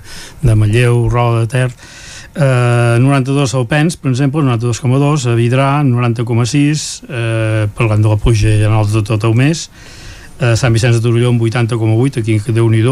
de 0.45 0.57
Manlleu, 0.59 1.07
Roda 1.13 1.45
de 1.45 1.51
Ter, 1.51 1.69
eh, 2.35 2.99
92 3.01 3.55
al 3.59 3.67
Pens, 3.71 3.97
per 3.97 4.13
exemple, 4.13 4.45
92,2 4.47 5.31
a 5.31 5.39
Vidrà, 5.39 5.71
90,6 5.87 6.85
eh, 7.09 7.67
parlant 7.77 8.05
de 8.05 8.13
la 8.13 8.21
pluja 8.21 8.57
general 8.61 8.89
de 8.91 9.05
tot 9.07 9.25
el 9.29 9.35
mes. 9.39 9.69
Eh, 10.41 10.55
Sant 10.57 10.73
Vicenç 10.73 10.97
de 10.97 11.05
Torelló 11.05 11.35
amb 11.35 11.43
80,8 11.43 12.21
aquí 12.23 12.39
que 12.41 12.57
déu 12.57 12.71
nhi 12.73 12.85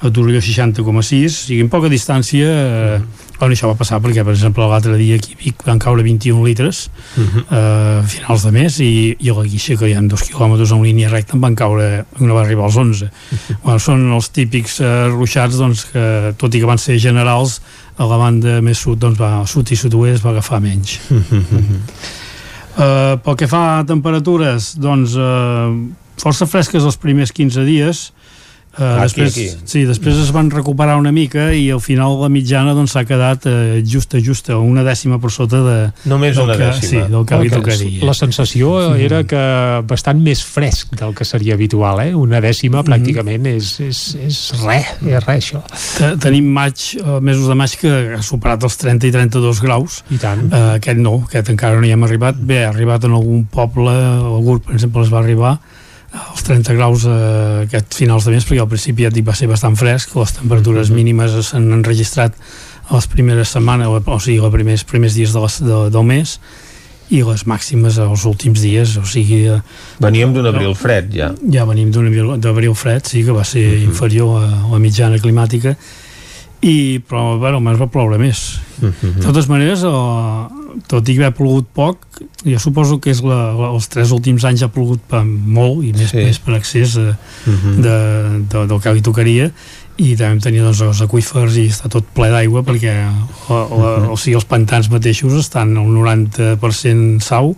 a 0.00 0.10
Torelló 0.10 0.40
60,6 0.40 0.80
o 0.80 1.30
sigui, 1.30 1.60
en 1.60 1.68
poca 1.72 1.90
distància 1.92 2.48
eh, 2.48 3.00
bueno, 3.38 3.54
això 3.54 3.68
va 3.68 3.76
passar 3.76 4.00
perquè 4.00 4.24
per 4.24 4.32
exemple 4.32 4.64
l'altre 4.68 4.96
dia 5.00 5.18
aquí 5.20 5.34
a 5.36 5.40
Vic 5.40 5.64
van 5.66 5.80
caure 5.80 6.04
21 6.04 6.44
litres 6.46 6.86
eh, 7.18 7.56
a 7.56 8.06
finals 8.08 8.46
de 8.46 8.52
mes 8.54 8.78
i, 8.84 8.92
i 9.20 9.32
a 9.32 9.36
la 9.36 9.44
Guixa 9.44 9.76
que 9.80 9.90
hi 9.90 9.96
ha 9.96 10.02
dos 10.08 10.24
quilòmetres 10.28 10.72
en 10.76 10.84
línia 10.84 11.12
recta 11.12 11.36
en 11.36 11.44
van 11.44 11.56
caure, 11.58 12.04
no 12.20 12.36
va 12.36 12.44
arribar 12.46 12.64
als 12.68 12.78
11 12.80 13.10
bueno, 13.64 13.78
són 13.82 14.08
els 14.16 14.30
típics 14.32 14.80
eh, 14.80 15.08
ruixats 15.12 15.60
doncs, 15.60 15.84
que 15.92 16.04
tot 16.40 16.54
i 16.54 16.62
que 16.62 16.70
van 16.70 16.80
ser 16.80 16.96
generals 17.00 17.60
a 18.00 18.08
la 18.08 18.16
banda 18.16 18.60
més 18.64 18.80
sud 18.80 19.00
doncs 19.00 19.20
va, 19.20 19.44
sud 19.48 19.68
i 19.68 19.76
sud-oest 19.76 20.24
va 20.24 20.32
agafar 20.32 20.62
menys. 20.64 20.96
Uh, 21.10 23.18
pel 23.24 23.36
que 23.36 23.48
fa 23.50 23.60
a 23.74 23.84
temperatures, 23.84 24.72
doncs 24.80 25.16
uh, 25.20 25.68
força 26.20 26.48
fresques 26.48 26.86
els 26.86 26.96
primers 27.00 27.32
15 27.36 27.66
dies. 27.68 28.06
Uh, 28.70 29.02
Aquí, 29.02 29.18
després, 29.20 29.34
aquí. 29.34 29.66
Sí, 29.66 29.80
després 29.84 30.14
es 30.22 30.28
van 30.30 30.46
recuperar 30.52 30.94
una 31.00 31.10
mica 31.10 31.48
i 31.52 31.64
al 31.74 31.80
final 31.82 32.20
la 32.20 32.28
mitjana 32.30 32.70
doncs, 32.76 32.92
s'ha 32.94 33.02
quedat 33.04 33.48
uh, 33.50 33.80
justa, 33.82 34.20
justa, 34.22 34.56
una 34.62 34.84
dècima 34.86 35.18
per 35.18 35.32
sota 35.34 35.58
de, 35.64 35.74
Només 36.08 36.36
del 36.38 36.44
una 36.46 36.54
que, 36.56 36.68
dècima. 36.68 36.88
Sí, 37.06 37.10
del 37.10 37.24
que 37.26 37.40
li 37.42 37.50
tocaria. 37.50 38.04
La 38.06 38.14
sensació 38.14 38.70
era 38.94 39.24
que 39.26 39.40
bastant 39.90 40.22
més 40.22 40.44
fresc 40.46 40.94
del 41.00 41.16
que 41.18 41.26
seria 41.26 41.56
habitual, 41.58 41.98
eh? 42.04 42.14
Una 42.14 42.38
dècima 42.44 42.84
pràcticament 42.86 43.50
és, 43.50 43.72
és, 43.88 44.04
és 44.22 44.38
res, 44.62 44.94
és 45.02 45.18
res 45.26 45.34
això. 45.42 45.64
Te- 45.98 46.12
Tenim 46.22 46.46
maig, 46.54 46.86
eh, 47.02 47.18
mesos 47.20 47.50
de 47.50 47.58
maig 47.58 47.74
que 47.82 47.92
ha 48.20 48.22
superat 48.22 48.62
els 48.70 48.78
30 48.80 49.10
i 49.10 49.12
32 49.18 49.60
graus. 49.66 50.04
I 50.14 50.22
tant. 50.22 50.46
Uh, 50.46 50.76
aquest 50.78 51.02
no, 51.02 51.16
aquest 51.26 51.50
encara 51.50 51.82
no 51.82 51.90
hi 51.90 51.92
hem 51.96 52.06
arribat. 52.06 52.38
Bé, 52.38 52.62
ha 52.64 52.70
arribat 52.70 53.04
en 53.10 53.18
algun 53.18 53.44
poble, 53.50 53.90
el 53.98 54.40
GURB, 54.46 54.64
per 54.70 54.78
exemple, 54.78 55.02
es 55.08 55.10
va 55.12 55.18
arribar 55.24 55.56
als 56.12 56.42
30 56.42 56.74
graus 56.74 57.04
eh, 57.06 57.66
aquest 57.66 57.94
finals 57.94 58.26
de 58.26 58.34
mes, 58.34 58.46
perquè 58.46 58.62
al 58.64 58.70
principi 58.70 59.06
ja 59.06 59.12
et 59.12 59.14
dic 59.14 59.26
va 59.26 59.36
ser 59.38 59.46
bastant 59.50 59.76
fresc, 59.78 60.16
les 60.18 60.34
temperatures 60.40 60.90
mínimes 60.94 61.36
s'han 61.50 61.70
enregistrat 61.76 62.34
a 62.88 62.96
les 62.96 63.06
primeres 63.06 63.52
setmanes, 63.54 63.86
o, 63.86 64.00
o 64.00 64.18
sigui, 64.18 64.40
els 64.42 64.54
primers, 64.54 64.84
primers 64.84 65.14
dies 65.14 65.32
de 65.36 65.44
les, 65.44 65.60
de, 65.62 65.78
del 65.94 66.06
mes, 66.08 66.34
i 67.10 67.22
les 67.26 67.42
màximes 67.46 67.98
els 68.02 68.24
últims 68.26 68.62
dies, 68.62 68.96
o 68.98 69.06
sigui... 69.06 69.44
eh, 69.50 69.60
Veníem 70.02 70.34
d'un 70.34 70.50
abril 70.50 70.74
fred, 70.78 71.10
ja. 71.14 71.32
ja 71.50 71.66
venim 71.66 71.90
d'un 71.94 72.10
abril, 72.10 72.36
d'abril 72.42 72.74
fred, 72.78 73.06
sí, 73.06 73.24
que 73.26 73.34
va 73.34 73.44
ser 73.44 73.66
uh 73.66 73.74
-huh. 73.78 73.84
inferior 73.90 74.44
a 74.44 74.68
la 74.72 74.78
mitjana 74.78 75.18
climàtica, 75.18 75.76
i, 76.60 77.00
però, 77.08 77.38
bueno, 77.38 77.56
almenys 77.56 77.80
va 77.80 77.86
ploure 77.86 78.18
més. 78.18 78.60
Uh 78.82 78.92
De 79.02 79.22
totes 79.24 79.48
maneres, 79.48 79.82
el, 79.82 80.59
tot 80.90 81.08
i 81.08 81.16
haver 81.18 81.32
plogut 81.36 81.68
poc, 81.74 82.06
jo 82.44 82.60
suposo 82.62 82.98
que 83.02 83.12
és 83.14 83.20
la, 83.24 83.38
la, 83.56 83.70
els 83.74 83.88
tres 83.92 84.12
últims 84.16 84.44
anys 84.48 84.64
ha 84.64 84.70
plogut 84.72 85.02
per 85.10 85.22
molt 85.26 85.84
i 85.86 85.92
més, 85.96 86.10
sí. 86.12 86.24
més 86.24 86.40
per 86.42 86.56
accés 86.58 86.96
uh, 87.00 87.10
uh 87.10 87.52
-huh. 87.52 87.74
de, 87.84 87.96
de, 88.50 88.66
del 88.66 88.80
que 88.80 88.94
li 88.94 89.02
tocaria 89.02 89.50
i 90.00 90.16
també 90.16 90.40
tenir 90.40 90.62
doncs, 90.64 90.80
els 90.80 91.02
aquífers 91.04 91.56
i 91.60 91.66
està 91.68 91.90
tot 91.92 92.04
ple 92.14 92.30
d'aigua 92.32 92.62
perquè 92.64 92.94
la, 93.50 93.60
la, 93.68 93.90
o 94.08 94.16
sigui, 94.16 94.36
els 94.38 94.48
pantans 94.48 94.88
mateixos 94.90 95.34
estan 95.34 95.76
al 95.76 95.90
90% 95.92 97.20
sau 97.20 97.54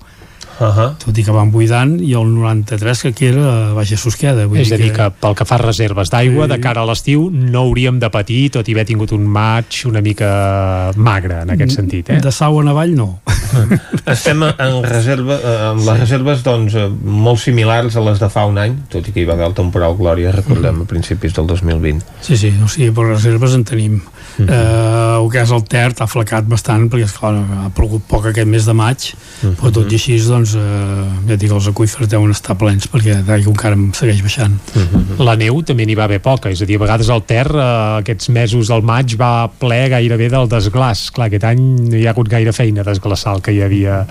uh 0.62 0.76
-huh. 0.76 0.96
tot 1.04 1.18
i 1.18 1.24
que 1.24 1.32
van 1.34 1.50
buidant 1.50 2.00
i 2.00 2.12
el 2.14 2.28
93 2.34 3.02
que 3.02 3.12
queda 3.12 3.70
a 3.70 3.74
Baixa 3.74 3.96
Susqueda 3.96 4.46
vull 4.46 4.60
és 4.60 4.68
dir 4.68 4.74
a 4.74 4.78
dir 4.78 4.92
que... 4.92 4.96
que 4.96 5.10
pel 5.10 5.34
que 5.34 5.44
fa 5.44 5.56
a 5.56 5.62
reserves 5.62 6.10
d'aigua 6.10 6.46
sí. 6.46 6.52
de 6.52 6.60
cara 6.60 6.82
a 6.82 6.86
l'estiu 6.86 7.30
no 7.30 7.60
hauríem 7.60 7.98
de 7.98 8.10
patir 8.10 8.50
tot 8.50 8.68
i 8.68 8.72
haver 8.72 8.86
tingut 8.86 9.12
un 9.12 9.26
maig 9.26 9.66
una 9.86 10.00
mica 10.00 10.92
magre 10.96 11.42
en 11.42 11.50
aquest 11.50 11.72
mm, 11.72 11.76
sentit 11.76 12.10
eh? 12.10 12.20
de 12.20 12.32
sau 12.32 12.60
en 12.60 12.68
avall 12.68 12.94
no 12.94 13.20
estem 14.06 14.42
en, 14.42 14.82
reserva, 14.82 15.38
en 15.72 15.84
les 15.84 16.00
reserves 16.00 16.42
doncs, 16.42 16.76
molt 17.02 17.40
similars 17.40 17.96
a 17.96 18.00
les 18.00 18.18
de 18.18 18.28
fa 18.32 18.46
un 18.46 18.58
any 18.58 18.76
tot 18.88 19.06
i 19.06 19.12
que 19.12 19.20
hi 19.20 19.24
va 19.28 19.34
haver 19.34 19.46
el 19.46 19.54
temporal 19.54 19.96
Glòria 19.98 20.32
recordem 20.32 20.82
a 20.82 20.84
principis 20.84 21.34
del 21.34 21.46
2020 21.46 22.00
sí, 22.20 22.36
sí, 22.36 22.52
o 22.62 22.68
sigui, 22.68 22.90
per 22.94 23.08
reserves 23.10 23.54
en 23.54 23.64
tenim 23.64 24.00
uh 24.00 24.46
-huh. 24.46 24.48
eh, 24.48 25.22
el 25.22 25.30
que 25.30 25.42
és 25.42 25.50
el 25.50 25.64
Ter 25.64 25.92
ha 25.98 26.06
flacat 26.06 26.44
bastant 26.46 26.88
perquè 26.90 27.04
esclar, 27.04 27.34
ha 27.34 27.70
plogut 27.74 28.02
poc 28.08 28.26
aquest 28.26 28.48
mes 28.48 28.64
de 28.64 28.72
maig 28.72 28.98
uh 29.12 29.50
-huh. 29.50 29.54
però 29.56 29.72
tot 29.72 29.92
i 29.92 29.94
així 29.94 30.18
doncs, 30.18 30.51
eh, 30.58 31.04
ja 31.28 31.36
dic, 31.36 31.52
els 31.52 31.68
aquífers 31.70 32.10
deuen 32.10 32.32
estar 32.34 32.56
plens 32.60 32.88
perquè 32.90 33.18
l'aigua 33.26 33.52
encara 33.52 33.78
segueix 33.98 34.22
baixant 34.24 34.58
uh 34.74 34.82
-huh. 34.82 35.24
la 35.24 35.36
neu 35.36 35.62
també 35.62 35.86
n'hi 35.86 35.96
va 35.98 36.04
haver 36.04 36.20
poca 36.20 36.50
és 36.50 36.62
a 36.62 36.66
dir, 36.66 36.76
a 36.76 36.84
vegades 36.84 37.08
el 37.08 37.22
Ter 37.22 37.46
eh, 37.46 37.98
aquests 38.00 38.28
mesos 38.28 38.68
del 38.68 38.82
maig 38.82 39.16
va 39.16 39.48
ple 39.48 39.88
gairebé 39.88 40.28
del 40.28 40.48
desglàs 40.48 41.10
clar, 41.12 41.26
aquest 41.26 41.44
any 41.44 41.60
no 41.90 41.96
hi 41.96 42.06
ha 42.06 42.10
hagut 42.10 42.28
gaire 42.28 42.52
feina 42.52 42.82
desglaçar 42.82 43.36
el 43.36 43.42
que 43.42 43.52
hi 43.52 43.62
havia 43.62 44.06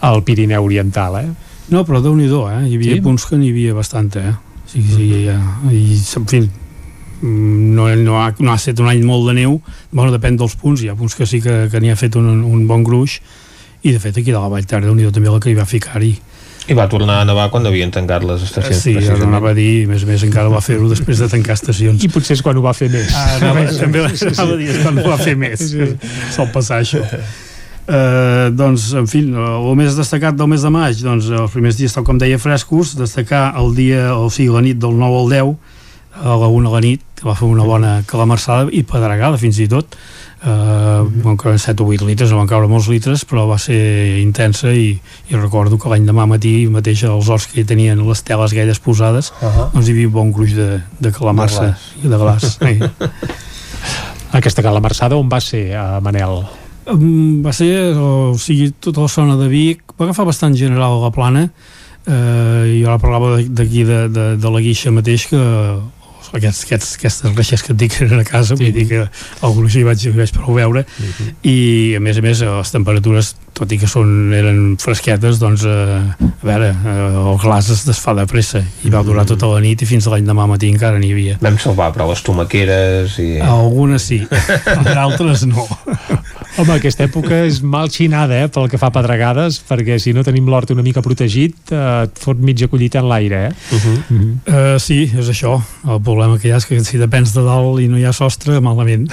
al 0.00 0.22
Pirineu 0.22 0.64
Oriental 0.64 1.20
eh? 1.20 1.28
no, 1.68 1.84
però 1.84 2.02
déu 2.02 2.14
nhi 2.14 2.26
eh? 2.26 2.68
hi 2.68 2.74
havia 2.76 2.94
sí? 2.94 3.00
punts 3.00 3.24
que 3.26 3.36
n'hi 3.36 3.50
havia 3.50 3.74
bastant 3.74 4.16
eh? 4.16 4.34
sí, 4.66 4.82
sí, 4.82 5.26
ja, 5.26 5.40
i, 5.70 6.00
en 6.16 6.26
fi, 6.26 6.48
Mm, 7.24 7.74
no, 7.74 7.88
no, 7.96 8.18
ha, 8.20 8.34
no 8.38 8.52
ha 8.52 8.58
estat 8.58 8.80
un 8.82 8.90
any 8.90 9.00
molt 9.06 9.30
de 9.30 9.32
neu 9.38 9.54
bueno, 9.94 10.10
depèn 10.12 10.36
dels 10.36 10.56
punts, 10.60 10.82
hi 10.82 10.90
ha 10.92 10.96
punts 10.98 11.14
que 11.16 11.24
sí 11.24 11.38
que, 11.40 11.70
que 11.72 11.80
n'hi 11.80 11.88
ha 11.92 11.96
fet 11.96 12.18
un, 12.20 12.26
un 12.44 12.66
bon 12.68 12.82
gruix 12.84 13.20
i 13.84 13.92
de 13.92 14.00
fet 14.00 14.16
aquí 14.18 14.32
de 14.32 14.38
la 14.40 14.48
Vall 14.48 14.66
Tarda 14.68 14.94
déu 14.96 15.12
també 15.12 15.30
la 15.30 15.40
que 15.42 15.52
hi 15.52 15.58
va 15.58 15.68
ficar-hi 15.68 16.14
i 16.64 16.72
va 16.72 16.86
tornar 16.88 17.18
a 17.20 17.24
nevar 17.28 17.50
quan 17.52 17.66
havien 17.68 17.90
tancat 17.92 18.22
les 18.24 18.44
estacions 18.46 18.78
sí, 18.80 18.94
ara 18.96 19.18
anava 19.26 19.50
a 19.52 19.56
dir, 19.56 19.84
més 19.88 20.06
a 20.06 20.08
més 20.08 20.22
encara 20.24 20.48
va 20.48 20.62
fer-ho 20.64 20.88
després 20.88 21.20
de 21.20 21.28
tancar 21.28 21.58
estacions. 21.58 22.00
I 22.00 22.08
potser 22.08 22.38
és 22.38 22.42
quan 22.44 22.56
ho 22.56 22.62
va 22.64 22.72
fer 22.76 22.88
més. 22.92 23.10
Ah, 23.12 23.34
anava, 23.36 23.66
també 23.76 24.06
sí, 24.14 24.22
sí. 24.22 24.30
anava 24.30 24.56
a 24.56 24.60
dir 24.62 24.70
és 24.72 24.78
quan 24.80 25.00
ho 25.02 25.04
va 25.04 25.18
fer 25.20 25.34
més. 25.36 25.60
sí. 25.74 25.90
sol 26.32 26.48
passar 26.54 26.80
això. 26.80 27.02
Uh, 27.84 28.48
doncs, 28.56 28.86
en 28.96 29.04
fi, 29.10 29.20
el 29.28 29.76
més 29.76 29.98
destacat 29.98 30.40
del 30.40 30.48
mes 30.54 30.64
de 30.64 30.72
maig, 30.72 31.04
doncs, 31.04 31.28
els 31.36 31.52
primers 31.52 31.76
dies, 31.76 31.92
tal 31.92 32.06
com 32.08 32.16
deia, 32.16 32.40
frescos, 32.40 32.94
destacar 32.96 33.50
el 33.60 33.74
dia, 33.76 34.14
o 34.16 34.30
sigui, 34.32 34.48
la 34.54 34.64
nit 34.64 34.80
del 34.80 34.96
9 34.96 35.20
al 35.20 35.34
10, 35.34 35.74
a 36.24 36.38
la 36.40 36.48
1 36.48 36.70
a 36.70 36.72
la 36.78 36.80
nit, 36.80 37.04
que 37.18 37.28
va 37.28 37.36
fer 37.36 37.50
una 37.50 37.68
bona 37.68 37.98
calamarsada 38.08 38.72
i 38.72 38.86
pedregada 38.88 39.36
fins 39.42 39.60
i 39.60 39.68
tot 39.68 39.98
eh, 40.44 40.50
mm 40.50 41.22
van 41.24 41.36
caure 41.40 41.58
7 41.58 41.82
o 41.82 41.86
8 41.88 42.04
litres, 42.04 42.30
no 42.30 42.40
van 42.42 42.48
caure 42.50 42.68
molts 42.68 42.88
litres 42.92 43.24
però 43.28 43.46
va 43.48 43.56
ser 43.58 44.20
intensa 44.20 44.72
i, 44.74 44.90
i 45.30 45.36
recordo 45.36 45.78
que 45.80 45.88
l'any 45.88 46.04
demà 46.08 46.26
matí 46.28 46.66
mateix 46.70 47.04
els 47.08 47.28
horts 47.28 47.46
que 47.52 47.64
tenien 47.64 48.02
les 48.04 48.22
teles 48.22 48.52
aquelles 48.52 48.80
posades 48.80 49.32
uh 49.40 49.46
-huh. 49.46 49.70
doncs 49.72 49.88
hi 49.88 49.92
havia 49.92 50.06
un 50.08 50.12
bon 50.12 50.32
gruix 50.32 50.54
de, 50.54 50.80
de 51.00 51.12
calamarsa 51.12 51.76
i 52.02 52.08
de 52.08 52.16
glaç 52.16 52.44
sí. 52.58 52.78
Aquesta 54.38 54.62
calamarsada 54.62 55.16
on 55.16 55.28
va 55.28 55.40
ser, 55.40 55.76
a 55.76 56.00
Manel? 56.00 56.42
Um, 56.90 57.40
va 57.42 57.52
ser, 57.52 57.94
o 57.96 58.34
sigui, 58.36 58.72
tota 58.80 59.00
la 59.00 59.08
zona 59.08 59.36
de 59.36 59.48
Vic 59.48 59.82
va 59.98 60.04
agafar 60.04 60.26
bastant 60.26 60.56
general 60.56 61.00
la 61.00 61.10
plana 61.10 61.50
eh, 62.06 62.80
jo 62.82 62.88
ara 62.88 62.98
parlava 62.98 63.38
d'aquí 63.40 63.84
de, 63.84 64.08
de, 64.08 64.24
de 64.36 64.50
la 64.50 64.60
guixa 64.60 64.92
mateix 64.92 65.26
que 65.30 65.40
aquests, 66.32 66.64
aquests, 66.64 66.94
aquestes 66.98 67.34
reixes 67.36 67.62
que 67.62 67.72
et 67.72 67.78
dic 67.78 68.00
a 68.02 68.24
casa, 68.24 68.56
sí. 68.56 68.64
vull 68.64 68.72
dir 68.72 68.86
que 68.88 69.04
gruix 69.56 69.76
hi 69.76 69.84
vaig, 69.86 70.06
vaig 70.16 70.34
prou 70.36 70.54
veure 70.54 70.84
uh 70.84 71.02
mhm. 71.02 71.12
-huh. 71.18 71.34
i 71.42 71.94
a 71.96 72.00
més 72.00 72.18
a 72.18 72.22
més 72.22 72.40
les 72.40 72.70
temperatures 72.70 73.34
tot 73.54 73.72
i 73.72 73.78
que 73.78 73.88
són, 73.90 74.32
eren 74.34 74.60
fresquetes 74.82 75.38
doncs 75.42 75.64
eh, 75.68 75.98
a 76.24 76.46
veure 76.46 76.72
eh, 76.74 76.96
el 77.24 77.38
glaç 77.42 77.70
es 77.74 77.84
desfà 77.88 78.16
de 78.18 78.26
pressa 78.30 78.62
i 78.84 78.92
va 78.92 79.04
durar 79.06 79.24
mhm. 79.24 79.32
tota 79.34 79.52
la 79.54 79.62
nit 79.64 79.82
i 79.82 79.88
fins 79.88 80.06
a 80.06 80.14
l'any 80.14 80.26
demà 80.28 80.48
matí 80.50 80.70
encara 80.72 80.98
n'hi 80.98 81.12
havia 81.14 81.38
vam 81.42 81.58
salvar 81.62 81.92
però 81.94 82.08
les 82.10 82.24
tomaqueres 82.26 83.18
i... 83.22 83.30
algunes 83.44 84.10
sí, 84.10 84.22
altres 85.06 85.46
no 85.48 85.66
Home, 86.54 86.76
aquesta 86.76 87.02
època 87.08 87.40
és 87.48 87.56
mal 87.66 87.88
xinada 87.90 88.36
eh, 88.44 88.50
pel 88.52 88.68
que 88.70 88.78
fa 88.78 88.86
a 88.92 88.94
pedregades, 88.94 89.56
perquè 89.66 89.96
si 89.98 90.12
no 90.14 90.22
tenim 90.22 90.46
l'hort 90.46 90.70
una 90.70 90.84
mica 90.86 91.02
protegit, 91.02 91.72
eh, 91.74 92.04
et 92.06 92.20
fot 92.22 92.38
mitja 92.38 92.68
collita 92.70 93.00
en 93.02 93.08
l'aire, 93.10 93.40
eh? 93.48 93.74
Uh 93.74 93.80
-huh. 93.80 93.96
uh 93.98 94.20
-huh. 94.20 94.74
uh, 94.74 94.78
sí, 94.78 95.10
és 95.18 95.28
això. 95.28 95.60
El 95.82 96.00
problema 96.00 96.38
que 96.38 96.48
hi 96.48 96.52
ha 96.52 96.56
és 96.56 96.66
que 96.66 96.84
si 96.84 96.96
depens 96.96 97.34
de 97.34 97.42
dalt 97.42 97.80
i 97.80 97.88
no 97.88 97.98
hi 97.98 98.04
ha 98.04 98.12
sostre, 98.12 98.60
malament. 98.60 99.10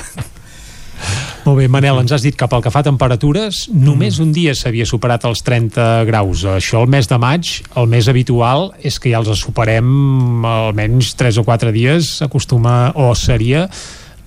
Molt 1.41 1.57
bé, 1.57 1.67
Manel, 1.71 1.97
ens 2.03 2.11
has 2.13 2.21
dit 2.21 2.35
que 2.37 2.47
pel 2.47 2.61
que 2.61 2.71
fa 2.73 2.83
a 2.83 2.85
temperatures, 2.85 3.63
només 3.73 4.19
un 4.21 4.29
dia 4.35 4.53
s'havia 4.57 4.85
superat 4.85 5.25
els 5.29 5.41
30 5.45 6.05
graus. 6.09 6.43
Això 6.45 6.83
el 6.83 6.91
mes 6.91 7.09
de 7.09 7.17
maig, 7.21 7.53
el 7.81 7.89
més 7.89 8.09
habitual 8.11 8.69
és 8.85 8.99
que 9.01 9.13
ja 9.13 9.21
els 9.23 9.41
superem 9.41 10.45
almenys 10.45 11.15
3 11.17 11.41
o 11.41 11.45
4 11.47 11.73
dies, 11.73 12.13
acostuma, 12.25 12.91
o 12.93 13.13
seria 13.17 13.65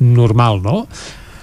normal, 0.01 0.61
no? 0.65 0.89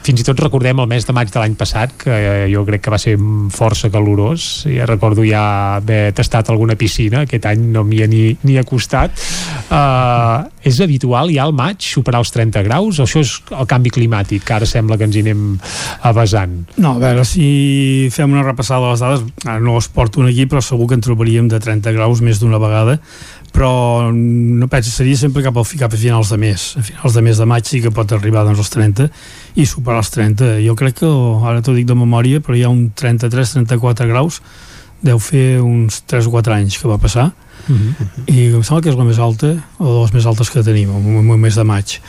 Fins 0.06 0.22
i 0.22 0.26
tot 0.26 0.40
recordem 0.42 0.80
el 0.82 0.90
mes 0.90 1.06
de 1.06 1.14
maig 1.16 1.32
de 1.32 1.40
l'any 1.42 1.56
passat 1.60 1.94
que 2.04 2.16
jo 2.52 2.64
crec 2.68 2.86
que 2.86 2.94
va 2.94 3.00
ser 3.02 3.18
força 3.54 3.92
calorós 3.94 4.66
ja 4.70 4.88
recordo 4.90 5.26
ja 5.28 5.44
haver 5.78 6.14
tastat 6.18 6.50
alguna 6.50 6.78
piscina, 6.80 7.26
aquest 7.26 7.46
any 7.50 7.68
no 7.76 7.86
m'hi 7.88 8.02
ha 8.04 8.10
ni, 8.10 8.24
ni 8.44 8.58
acostat. 8.62 9.14
Uh, 9.72 10.50
és 10.68 10.80
habitual 10.84 11.32
ja 11.34 11.46
al 11.46 11.54
maig 11.56 11.82
superar 11.86 12.22
els 12.22 12.32
30 12.34 12.64
graus 12.66 13.00
o 13.00 13.06
això 13.06 13.22
és 13.24 13.34
el 13.56 13.68
canvi 13.70 13.92
climàtic 13.94 14.44
que 14.46 14.56
ara 14.58 14.68
sembla 14.70 14.98
que 15.00 15.08
ens 15.08 15.18
hi 15.18 15.24
anem 15.26 15.46
avasant 16.08 16.58
No, 16.76 16.96
a 16.98 17.02
veure, 17.02 17.26
si 17.28 18.10
fem 18.14 18.34
una 18.36 18.44
repassada 18.46 18.86
de 18.86 18.92
les 18.92 19.04
dades 19.04 19.24
ara 19.46 19.60
no 19.64 19.78
es 19.80 19.90
porto 19.90 20.26
aquí 20.28 20.46
però 20.46 20.62
segur 20.62 20.90
que 20.90 21.00
en 21.00 21.06
trobaríem 21.06 21.48
de 21.50 21.60
30 21.60 21.96
graus 21.96 22.22
més 22.22 22.42
d'una 22.44 22.62
vegada 22.62 23.00
però 23.52 24.12
no 24.12 24.68
penso, 24.72 24.92
seria 24.92 25.18
sempre 25.20 25.44
cap, 25.44 25.58
al, 25.58 25.68
cap 25.78 25.94
a 25.94 26.00
finals 26.00 26.32
de 26.32 26.40
mes. 26.40 26.72
A 26.80 26.84
finals 26.86 27.14
de 27.18 27.22
mes 27.22 27.38
de 27.38 27.48
maig 27.50 27.68
sí 27.68 27.82
que 27.84 27.92
pot 27.94 28.12
arribar 28.16 28.46
doncs, 28.48 28.64
als 28.64 28.72
30 28.74 29.10
i 29.60 29.68
superar 29.68 30.02
els 30.02 30.12
30 30.14 30.58
jo 30.64 30.76
crec 30.80 31.02
que, 31.02 31.12
ara 31.46 31.64
t'ho 31.64 31.76
dic 31.76 31.90
de 31.90 31.98
memòria 31.98 32.42
però 32.44 32.56
hi 32.58 32.66
ha 32.66 32.72
un 32.72 32.90
33-34 32.96 34.08
graus. 34.10 34.42
Deu 35.02 35.20
fer 35.20 35.62
uns 35.66 36.04
3 36.08 36.30
o 36.30 36.36
4 36.38 36.60
anys 36.60 36.80
que 36.80 36.90
va 36.90 37.00
passar. 37.02 37.32
Uh 37.68 37.74
mhm. 37.74 37.94
-huh. 37.94 38.34
i 38.34 38.46
em 38.56 38.64
sembla 38.64 38.82
que 38.82 38.90
és 38.90 38.96
la 38.98 39.04
més 39.04 39.20
alta 39.20 39.54
o 39.78 39.86
de 39.86 40.02
les 40.02 40.14
més 40.14 40.26
altes 40.26 40.50
que 40.50 40.64
tenim 40.64 40.90
en 40.90 41.30
un 41.30 41.40
mes 41.40 41.56
de 41.56 41.64
maig. 41.64 42.02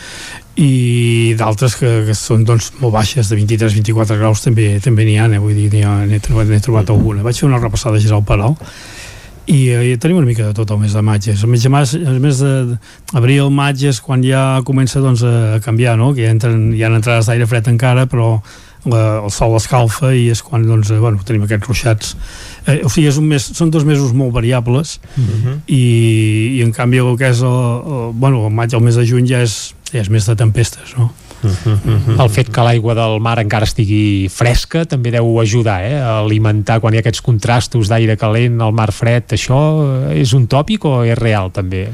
I 0.56 1.34
d'altres 1.36 1.76
que, 1.76 2.04
que 2.06 2.14
són 2.14 2.44
doncs, 2.44 2.72
molt 2.80 2.92
baixes 2.92 3.28
de 3.28 3.36
23-24 3.36 4.16
graus 4.16 4.40
també 4.40 4.80
també 4.80 5.04
n'hi 5.04 5.18
ha, 5.18 5.26
eh? 5.26 5.38
vull 5.38 5.54
dir, 5.54 5.84
n'he 6.06 6.20
trobat, 6.20 6.62
trobat 6.62 6.90
alguna. 6.90 7.22
Vaig 7.22 7.36
fer 7.36 7.48
una 7.48 7.58
repassada 7.58 7.98
general 7.98 8.24
per 8.24 8.40
alt 8.40 8.58
i, 9.46 9.68
eh, 9.68 9.92
i 9.92 9.96
tenim 9.98 10.20
una 10.20 10.26
mica 10.26 10.46
de 10.46 10.54
tot 10.54 10.70
el 10.70 10.78
mes 10.78 10.92
de 10.94 11.02
maig 11.02 11.28
el 11.32 11.46
mes 11.50 11.62
de 11.62 11.70
maig, 11.72 11.94
el 11.98 12.20
mes 12.22 12.42
d'abril, 12.42 13.48
maig 13.50 13.84
és 13.90 14.00
quan 14.00 14.22
ja 14.22 14.62
comença 14.66 15.02
doncs, 15.02 15.24
a 15.26 15.58
canviar 15.64 15.96
no? 15.98 16.12
que 16.14 16.26
ja, 16.26 16.34
entren, 16.34 16.70
ja 16.78 16.86
han 16.88 16.98
entrades 17.00 17.30
d'aire 17.30 17.48
fred 17.50 17.72
encara 17.72 18.06
però 18.10 18.36
la, 18.84 19.02
el 19.22 19.30
sol 19.34 19.54
escalfa 19.58 20.12
i 20.14 20.28
és 20.32 20.42
quan 20.42 20.64
doncs, 20.66 20.90
eh, 20.90 20.98
bueno, 21.02 21.20
tenim 21.26 21.46
aquests 21.46 21.68
ruixats 21.68 22.14
eh, 22.66 22.80
o 22.82 22.90
sigui, 22.90 23.08
és 23.10 23.18
un 23.18 23.28
mes, 23.30 23.48
són 23.58 23.70
dos 23.74 23.86
mesos 23.88 24.14
molt 24.14 24.34
variables 24.34 24.98
uh 25.16 25.20
mhm. 25.20 25.42
-huh. 25.42 25.58
i, 25.66 25.82
i 26.58 26.62
en 26.62 26.72
canvi 26.72 26.98
el 26.98 27.16
que 27.18 27.30
és 27.30 27.42
el, 27.42 27.46
el, 27.48 28.12
bueno, 28.14 28.46
el 28.46 28.52
maig 28.52 28.74
al 28.74 28.82
mes 28.82 28.96
de 28.96 29.06
juny 29.06 29.26
ja 29.26 29.42
és, 29.42 29.74
ja 29.92 30.00
és 30.00 30.08
més 30.10 30.26
de 30.26 30.36
tempestes 30.36 30.96
no? 30.96 31.12
El 31.42 32.30
fet 32.32 32.50
que 32.52 32.64
l'aigua 32.64 32.94
del 32.98 33.18
mar 33.24 33.36
encara 33.42 33.66
estigui 33.68 34.28
fresca 34.32 34.84
també 34.88 35.12
deu 35.14 35.34
ajudar 35.42 35.80
eh, 35.86 35.98
a 35.98 36.20
alimentar 36.20 36.78
quan 36.82 36.94
hi 36.94 37.00
ha 37.00 37.04
aquests 37.04 37.24
contrastos 37.24 37.90
d'aire 37.90 38.16
calent 38.20 38.60
al 38.62 38.74
mar 38.76 38.90
fred. 38.94 39.34
Això 39.34 39.60
és 40.14 40.34
un 40.38 40.46
tòpic 40.50 40.86
o 40.88 41.02
és 41.06 41.18
real 41.18 41.52
també? 41.54 41.88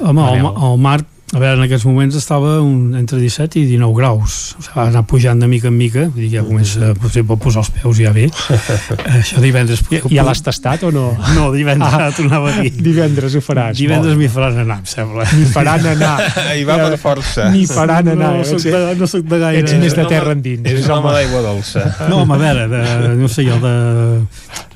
Home, 0.00 0.26
el, 0.32 0.46
el 0.46 0.78
mar 0.80 1.00
a 1.30 1.38
veure, 1.38 1.60
en 1.60 1.62
aquests 1.62 1.84
moments 1.86 2.16
estava 2.18 2.56
un, 2.58 2.96
entre 2.98 3.20
17 3.20 3.60
i 3.60 3.64
19 3.68 3.94
graus. 3.94 4.38
O 4.58 4.64
sigui, 4.64 4.74
va 4.74 4.86
anar 4.88 5.02
pujant 5.06 5.38
de 5.38 5.46
mica 5.50 5.68
en 5.70 5.76
mica. 5.78 6.06
Vull 6.08 6.24
dir, 6.24 6.30
ja 6.32 6.42
comença 6.42 6.90
potser 6.98 7.22
pot 7.28 7.38
posar 7.42 7.62
els 7.62 7.70
peus 7.76 8.00
ja 8.00 8.10
bé. 8.14 8.24
Això 9.20 9.42
divendres 9.42 9.84
ja, 9.92 10.00
ja 10.10 10.24
l'has 10.26 10.42
tastat 10.42 10.88
o 10.88 10.90
no? 10.94 11.06
no, 11.36 11.50
divendres 11.54 11.94
ah, 11.94 12.08
tornava 12.16 12.50
a 12.50 12.56
dir. 12.58 12.72
divendres 12.82 13.36
ho 13.38 13.44
faràs 13.44 13.78
divendres 13.78 14.18
m'hi 14.18 14.30
faran 14.32 14.58
anar, 14.64 14.80
em 14.82 14.90
sembla. 14.90 15.28
M'hi 15.36 15.46
faran 15.54 15.86
anar. 15.92 16.16
Hi 16.56 16.66
va 16.66 16.80
per 16.82 16.98
força. 17.04 17.46
M'hi 17.54 17.62
faran 17.70 18.10
anar 18.16 18.32
no, 18.34 18.42
no, 18.42 18.48
soc 18.48 18.66
de, 18.66 18.82
no 18.98 19.10
soc 19.14 19.30
de 19.30 19.40
gaire 19.44 19.62
ets 19.62 19.78
més 19.84 19.94
de 20.00 20.08
terra 20.10 20.34
endins. 20.34 20.66
és 20.66 20.90
home 20.90 21.14
d'aigua 21.14 21.44
dolça. 21.46 21.86
No, 22.08 22.24
home, 22.24 22.40
a 22.40 22.42
veure, 22.42 22.66
de, 22.74 23.14
no 23.22 23.30
sé 23.30 23.46
jo 23.46 23.60
de 23.62 23.76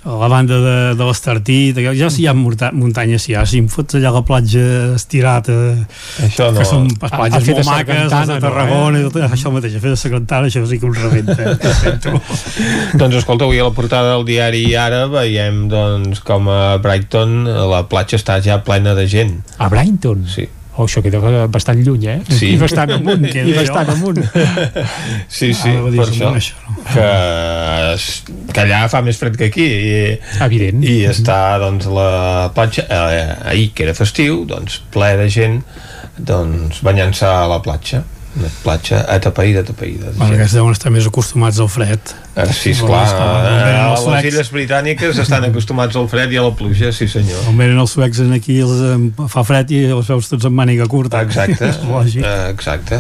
a 0.05 0.16
la 0.20 0.28
banda 0.28 0.58
de, 0.60 0.76
de 0.99 1.05
l'Estartit 1.08 1.78
ja 1.97 2.10
si 2.12 2.24
hi 2.24 2.26
ha 2.28 2.34
muntanyes 2.36 3.24
ja, 3.31 3.44
si 3.49 3.62
em 3.62 3.68
fots 3.73 3.97
allà 3.97 4.10
a 4.12 4.16
la 4.18 4.24
platja 4.26 4.65
estirat 4.99 5.49
eh, 5.52 5.84
això 6.26 6.50
no. 6.52 6.60
que 6.60 6.66
són 6.68 6.91
platges 7.00 7.49
molt 7.49 7.70
maques 7.70 8.12
de 8.12 8.39
Tarragona, 8.44 9.00
no, 9.00 9.12
eh? 9.12 9.28
això 9.33 9.52
mateix 9.55 9.78
a 9.78 9.81
fer 9.84 9.94
de 9.94 10.00
secretari, 10.00 10.52
això 10.52 10.65
sí 10.68 10.81
que 10.83 10.91
us 10.91 11.00
rebenta 11.00 11.39
eh? 11.41 12.18
doncs 13.00 13.23
escolta, 13.23 13.49
avui 13.49 13.62
a 13.62 13.70
la 13.70 13.73
portada 13.76 14.12
del 14.12 14.26
diari 14.28 14.66
Ara 14.76 15.07
veiem 15.08 15.65
doncs 15.73 16.20
com 16.24 16.52
a 16.52 16.76
Brighton 16.84 17.49
la 17.73 17.84
platja 17.89 18.20
està 18.20 18.36
ja 18.44 18.60
plena 18.66 18.92
de 18.99 19.08
gent 19.08 19.39
a 19.57 19.73
Brighton? 19.73 20.28
sí 20.28 20.49
Oh, 20.75 20.89
això 20.89 20.99
queda 21.05 21.47
bastant 21.55 21.78
lluny, 21.86 22.07
eh? 22.11 22.17
Sí. 22.35 22.49
I 22.55 22.59
bastant 22.59 22.91
amunt, 22.97 23.28
i 23.49 23.55
bastant 23.55 23.93
amunt. 23.94 24.19
Sí, 25.35 25.53
sí, 25.55 25.70
ah, 25.70 25.85
per 25.86 26.07
això, 26.07 26.31
això 26.35 26.57
no? 26.65 26.75
que, 26.89 27.07
que 28.55 28.62
allà 28.65 28.81
fa 28.91 29.01
més 29.07 29.19
fred 29.19 29.39
que 29.39 29.49
aquí. 29.53 29.67
I, 29.67 30.01
Evident. 30.47 30.83
I 30.86 30.97
està, 31.11 31.39
doncs, 31.62 31.86
la 31.94 32.51
platja, 32.55 32.86
eh, 32.91 33.23
ahir, 33.53 33.70
que 33.75 33.86
era 33.86 33.94
festiu, 33.97 34.43
doncs, 34.51 34.81
ple 34.94 35.15
de 35.20 35.31
gent, 35.31 35.61
doncs, 36.19 36.83
banyant-se 36.86 37.31
a 37.31 37.47
la 37.51 37.62
platja 37.62 38.03
una 38.35 38.51
platja 38.65 39.05
atapeïda, 39.15 39.63
atapeïda. 39.63 40.11
Bueno, 40.17 40.35
aquests 40.35 40.57
deuen 40.59 40.75
estar 40.75 40.91
més 40.95 41.07
acostumats 41.07 41.61
al 41.63 41.69
fred. 41.71 42.15
Ah, 42.35 42.49
sí, 42.51 42.73
esclar. 42.75 43.05
Eh, 43.15 43.75
a 43.79 43.93
les 43.95 44.27
illes 44.33 44.51
britàniques 44.51 45.21
estan 45.23 45.47
acostumats 45.47 45.95
al 46.01 46.09
fred 46.11 46.35
i 46.35 46.41
a 46.41 46.43
la 46.49 46.51
pluja, 46.59 46.91
sí 46.97 47.07
senyor. 47.11 47.45
On 47.51 47.55
venen 47.61 47.79
els 47.79 47.95
suecs 47.95 48.25
aquí, 48.35 48.59
els, 48.65 48.83
fa 49.31 49.45
fred 49.47 49.71
i 49.71 49.85
els 49.95 50.11
veus 50.11 50.33
tots 50.33 50.49
amb 50.51 50.59
màniga 50.59 50.89
curta. 50.91 51.23
Exacte, 51.23 51.71
lògic. 51.93 52.27
Uh, 52.27 52.49
exacte. 52.51 52.99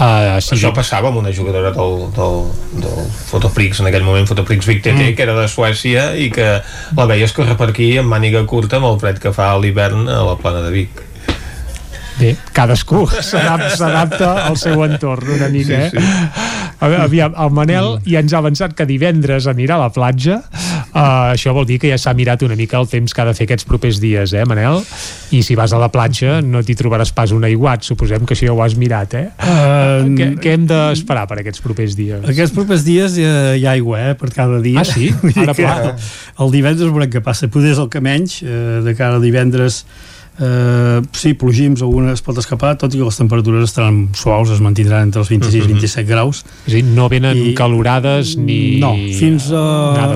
Uh, 0.00 0.38
sí, 0.40 0.54
Això 0.56 0.72
passava 0.72 1.10
amb 1.12 1.20
una 1.20 1.34
jugadora 1.36 1.74
del, 1.76 2.06
del, 2.16 2.40
del 2.80 3.12
Fotofrix, 3.28 3.82
en 3.84 3.90
aquell 3.90 4.06
moment 4.06 4.24
Fotofrix 4.30 4.64
Vic 4.70 4.80
TT, 4.86 4.96
mm. 4.96 5.18
que 5.18 5.28
era 5.28 5.36
de 5.36 5.44
Suècia 5.52 6.14
i 6.16 6.30
que 6.32 6.48
la 6.96 7.08
veies 7.10 7.36
córrer 7.36 7.58
per 7.60 7.68
aquí 7.74 7.92
amb 8.00 8.08
màniga 8.16 8.46
curta 8.48 8.80
amb 8.80 8.88
el 8.94 8.98
fred 9.02 9.20
que 9.20 9.36
fa 9.36 9.52
a 9.52 9.60
l'hivern 9.60 10.08
a 10.08 10.22
la 10.24 10.40
plana 10.40 10.64
de 10.64 10.72
Vic. 10.72 11.09
Bé, 12.20 12.34
cadascú 12.52 13.06
s'adapta 13.30 14.32
al 14.44 14.58
seu 14.60 14.82
entorn 14.84 15.36
una 15.38 15.48
mica, 15.48 15.86
sí, 15.88 15.96
sí. 15.96 16.04
eh? 16.04 16.60
Aviam, 16.80 17.34
el 17.36 17.50
Manel 17.52 17.88
ja 18.06 18.20
ens 18.22 18.32
ha 18.32 18.40
avançat 18.40 18.72
que 18.76 18.86
divendres 18.88 19.46
anirà 19.50 19.76
a 19.76 19.82
la 19.82 19.90
platja. 19.92 20.38
Uh, 20.90 21.30
això 21.34 21.52
vol 21.54 21.66
dir 21.68 21.76
que 21.80 21.90
ja 21.90 21.98
s'ha 22.00 22.14
mirat 22.16 22.42
una 22.42 22.56
mica 22.58 22.78
el 22.80 22.88
temps 22.90 23.12
que 23.14 23.22
ha 23.22 23.26
de 23.28 23.34
fer 23.36 23.46
aquests 23.46 23.66
propers 23.68 24.00
dies, 24.02 24.32
eh, 24.32 24.44
Manel? 24.48 24.80
I 25.36 25.42
si 25.46 25.56
vas 25.58 25.74
a 25.76 25.80
la 25.80 25.90
platja 25.92 26.40
no 26.44 26.64
t'hi 26.64 26.76
trobaràs 26.78 27.12
pas 27.16 27.34
un 27.36 27.44
aiguat, 27.46 27.84
suposem 27.86 28.24
que 28.26 28.36
això 28.36 28.48
ja 28.48 28.56
ho 28.56 28.62
has 28.64 28.76
mirat, 28.80 29.16
eh? 29.16 29.26
Uh, 29.38 30.08
què, 30.16 30.30
què 30.40 30.54
hem 30.56 30.68
d'esperar 30.70 31.26
per 31.30 31.40
aquests 31.42 31.64
propers 31.64 31.96
dies? 31.98 32.24
Aquests 32.32 32.56
propers 32.56 32.84
dies 32.86 33.16
hi 33.20 33.28
ha, 33.28 33.36
hi 33.60 33.66
ha 33.68 33.74
aigua, 33.76 34.00
eh, 34.10 34.14
per 34.18 34.32
cada 34.34 34.60
dia. 34.64 34.80
Ah, 34.80 34.88
sí? 34.88 35.12
Ara, 35.44 35.56
pla. 35.56 35.96
El 36.40 36.54
divendres 36.56 36.88
veurem 36.88 37.12
què 37.12 37.24
passa. 37.24 37.48
Poder 37.52 37.76
és 37.76 37.82
el 37.82 37.92
que 37.92 38.02
menys, 38.04 38.40
eh, 38.42 38.80
de 38.86 38.96
cara 38.98 39.20
a 39.20 39.22
divendres 39.22 39.84
Eh, 40.40 41.02
sí, 41.12 41.34
plogims, 41.34 41.82
alguna 41.84 42.14
es 42.14 42.22
pot 42.24 42.38
escapar, 42.40 42.72
tot 42.80 42.94
i 42.94 43.00
que 43.00 43.04
les 43.04 43.18
temperatures 43.20 43.66
estaran 43.68 44.06
suaus, 44.16 44.48
es 44.54 44.62
mantindran 44.64 45.10
entre 45.10 45.20
els 45.20 45.28
26 45.28 45.66
i 45.66 45.72
27 45.74 46.06
graus. 46.08 46.40
És 46.64 46.72
a 46.72 46.76
dir, 46.78 46.84
no 46.96 47.10
venen 47.12 47.36
I, 47.36 47.52
calorades 47.58 48.32
ni 48.40 48.78
no, 48.80 48.94
fins 49.18 49.50
a, 49.52 49.64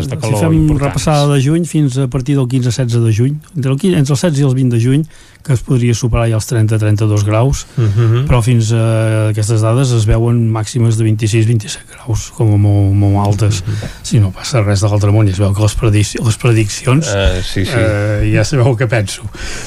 si 0.01 0.17
fem 0.17 0.57
importants. 0.57 0.81
repassada 0.87 1.29
de 1.35 1.43
juny, 1.45 1.69
fins 1.69 1.99
a 2.01 2.09
partir 2.09 2.39
del 2.39 2.49
15-16 2.49 3.05
de 3.05 3.13
juny, 3.13 3.37
entre, 3.53 3.77
el, 3.77 3.99
entre 4.01 4.17
els 4.17 4.25
16 4.25 4.41
i 4.41 4.49
els 4.49 4.57
20 4.57 4.79
de 4.79 4.83
juny, 4.87 5.05
que 5.45 5.53
es 5.53 5.61
podria 5.61 5.95
superar 5.95 6.25
ja 6.31 6.39
els 6.41 6.47
30-32 6.49 7.25
graus, 7.27 7.67
uh 7.77 7.85
-huh. 7.85 8.25
però 8.27 8.41
fins 8.43 8.73
a 8.73 9.29
aquestes 9.29 9.61
dades 9.61 9.93
es 9.93 10.07
veuen 10.07 10.51
màximes 10.51 10.97
de 10.97 11.05
26-27 11.05 11.85
graus, 11.93 12.31
com 12.31 12.55
a 12.55 12.57
molt, 12.57 12.95
molt 12.95 13.27
altes. 13.27 13.61
Uh 13.61 13.69
-huh. 13.69 13.89
Si 14.03 14.21
no 14.21 14.31
passa 14.31 14.63
res 14.63 14.81
de 14.81 14.89
l'altre 14.89 15.11
món, 15.13 15.27
i 15.29 15.31
es 15.31 15.39
veu 15.39 15.53
que 15.53 15.63
les, 15.63 15.75
predic 15.75 16.25
les 16.25 16.37
prediccions 16.37 17.07
uh, 17.07 17.43
sí, 17.43 17.65
sí. 17.65 17.77
Uh, 17.77 18.35
ja 18.35 18.45
sabeu 18.45 18.77
que 18.77 18.87
penso. 18.87 19.23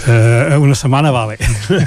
Uh, 0.08 0.60
una 0.60 0.76
setmana 0.76 1.12
vale. 1.12 1.38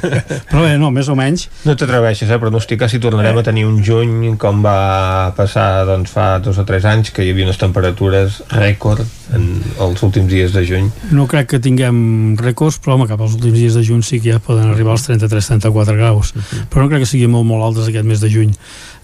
però 0.51 0.62
bé, 0.62 0.78
no, 0.78 0.91
més 0.91 1.09
o 1.09 1.15
menys. 1.15 1.49
No 1.65 1.75
t'atreveixes 1.75 2.31
a 2.31 2.35
eh, 2.35 2.39
pronosticar 2.39 2.89
si 2.89 2.99
tornarem 2.99 3.36
eh. 3.36 3.41
a 3.41 3.43
tenir 3.43 3.67
un 3.67 3.83
juny 3.85 4.36
com 4.36 4.62
va 4.62 5.33
passar 5.36 5.85
doncs, 5.85 6.10
fa 6.10 6.39
dos 6.39 6.59
o 6.59 6.65
tres 6.65 6.85
anys, 6.85 7.10
que 7.10 7.25
hi 7.25 7.31
havia 7.31 7.44
unes 7.44 7.59
temperatures 7.59 8.43
rècord 8.51 9.20
en 9.36 9.47
els 9.81 10.02
últims 10.02 10.31
dies 10.31 10.52
de 10.55 10.62
juny. 10.67 10.91
No 11.15 11.26
crec 11.31 11.52
que 11.52 11.62
tinguem 11.62 12.36
rècords, 12.41 12.81
però 12.83 12.97
home, 12.97 13.09
cap 13.10 13.20
als 13.23 13.36
últims 13.39 13.59
dies 13.59 13.78
de 13.78 13.84
juny 13.86 14.02
sí 14.07 14.20
que 14.20 14.34
ja 14.34 14.42
poden 14.42 14.70
arribar 14.70 14.97
als 14.97 15.07
33-34 15.09 15.97
graus, 15.97 16.34
uh 16.34 16.41
-huh. 16.41 16.68
però 16.70 16.83
no 16.83 16.89
crec 16.89 17.02
que 17.05 17.12
siguin 17.12 17.31
molt, 17.31 17.47
molt 17.47 17.65
altes 17.65 17.89
aquest 17.89 18.07
mes 18.07 18.20
de 18.20 18.31
juny. 18.31 18.52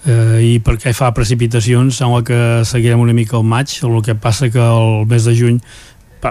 Eh, 0.05 0.55
I 0.55 0.59
perquè 0.59 0.93
fa 0.93 1.11
precipitacions, 1.13 1.95
sembla 1.95 2.23
que 2.23 2.65
seguirem 2.65 2.99
una 2.99 3.13
mica 3.13 3.37
al 3.37 3.43
maig, 3.43 3.67
el 3.83 4.01
que 4.01 4.15
passa 4.15 4.49
que 4.49 4.59
el 4.59 5.05
mes 5.05 5.23
de 5.25 5.35
juny 5.35 5.59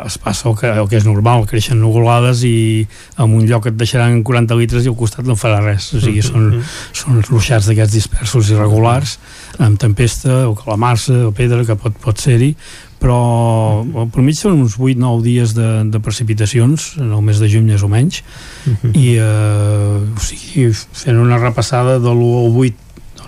es 0.04 0.18
passa 0.18 0.48
el 0.48 0.56
que, 0.56 0.66
el 0.66 0.88
que 0.90 0.98
és 0.98 1.06
normal, 1.06 1.46
creixen 1.46 1.78
nugulades 1.80 2.42
i 2.46 2.86
en 3.16 3.34
un 3.38 3.46
lloc 3.46 3.68
et 3.70 3.76
deixaran 3.78 4.22
40 4.26 4.58
litres 4.58 4.84
i 4.84 4.90
al 4.90 4.96
costat 4.98 5.26
no 5.28 5.36
farà 5.38 5.60
res 5.62 5.92
o 5.94 6.00
sigui, 6.02 6.22
són, 6.26 6.48
són 6.96 7.22
ruixats 7.28 7.70
d'aquests 7.70 7.94
dispersos 7.94 8.50
irregulars 8.50 9.16
amb 9.62 9.78
tempesta 9.80 10.44
o 10.50 10.56
calamarsa 10.58 11.26
o 11.28 11.32
pedra 11.36 11.64
que 11.64 11.78
pot, 11.80 11.96
pot 12.02 12.20
ser-hi 12.20 12.54
però 13.00 13.84
per 14.12 14.24
mig 14.24 14.38
són 14.38 14.62
uns 14.62 14.78
8-9 14.78 15.22
dies 15.24 15.52
de, 15.56 15.68
de 15.92 16.00
precipitacions 16.02 16.94
en 17.00 17.12
el 17.12 17.22
mes 17.26 17.40
de 17.42 17.50
juny 17.52 17.68
més 17.68 17.84
o 17.84 17.90
menys 17.92 18.22
uh 18.22 18.72
-huh. 18.72 18.92
i 18.94 19.16
eh, 19.20 20.16
o 20.16 20.20
sigui, 20.20 20.72
fent 20.72 21.20
una 21.20 21.38
repassada 21.38 21.98
de 21.98 22.10
l'1 22.10 22.44
al 22.46 22.56
8 22.56 22.74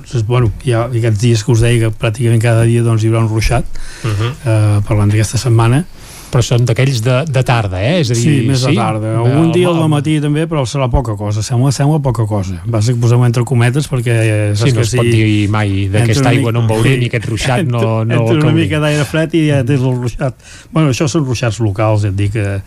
doncs, 0.08 0.26
bueno, 0.26 0.50
hi 0.64 0.72
ha 0.72 0.86
aquests 0.86 1.20
dies 1.20 1.44
que 1.44 1.52
us 1.52 1.60
deia 1.60 1.80
que 1.80 1.98
pràcticament 2.00 2.40
cada 2.40 2.64
dia 2.64 2.82
doncs, 2.82 3.04
hi 3.04 3.08
haurà 3.08 3.20
un 3.20 3.28
ruixat 3.28 3.64
uh 3.64 4.08
-huh. 4.10 4.32
eh, 4.44 4.80
parlant 4.88 5.10
d'aquesta 5.10 5.38
setmana 5.38 5.84
però 6.28 6.42
són 6.44 6.66
d'aquells 6.68 7.00
de, 7.04 7.16
de 7.28 7.42
tarda, 7.46 7.80
eh? 7.80 8.00
És 8.02 8.10
a 8.12 8.16
dir, 8.16 8.22
sí, 8.22 8.34
més 8.48 8.60
sí? 8.62 8.72
de 8.72 8.76
tarda. 8.78 9.14
Algun 9.22 9.50
dia 9.54 9.70
al 9.70 9.80
matí 9.90 10.18
també, 10.22 10.44
però 10.50 10.64
serà 10.68 10.88
poca 10.92 11.16
cosa. 11.18 11.42
Sembla, 11.44 11.72
sembla 11.74 12.00
poca 12.04 12.26
cosa. 12.28 12.58
Vas 12.68 12.90
a 12.90 12.96
posar 13.00 13.20
entre 13.26 13.44
cometes 13.48 13.88
perquè... 13.90 14.18
Saps 14.52 14.64
sí, 14.66 14.74
no 14.76 14.84
es 14.84 14.92
si... 14.92 15.00
pot 15.00 15.08
dir 15.08 15.48
mai 15.52 15.88
d'aquesta 15.92 16.32
aigua 16.32 16.52
no 16.54 16.64
en 16.64 16.70
veuré 16.70 16.96
ni 17.00 17.08
aquest 17.08 17.28
ruixat 17.30 17.64
no, 17.68 17.82
no 18.04 18.20
entra 18.20 18.38
una 18.42 18.54
mica 18.56 18.82
d'aire 18.82 19.06
fred 19.08 19.36
i 19.38 19.46
ja 19.48 19.62
tens 19.66 19.82
el 19.82 19.96
ruixat. 19.96 20.48
Bueno, 20.74 20.92
això 20.92 21.08
són 21.10 21.24
ruixats 21.26 21.62
locals, 21.64 22.04
ja 22.04 22.12
et 22.12 22.18
dic, 22.18 22.36
eh, 22.36 22.58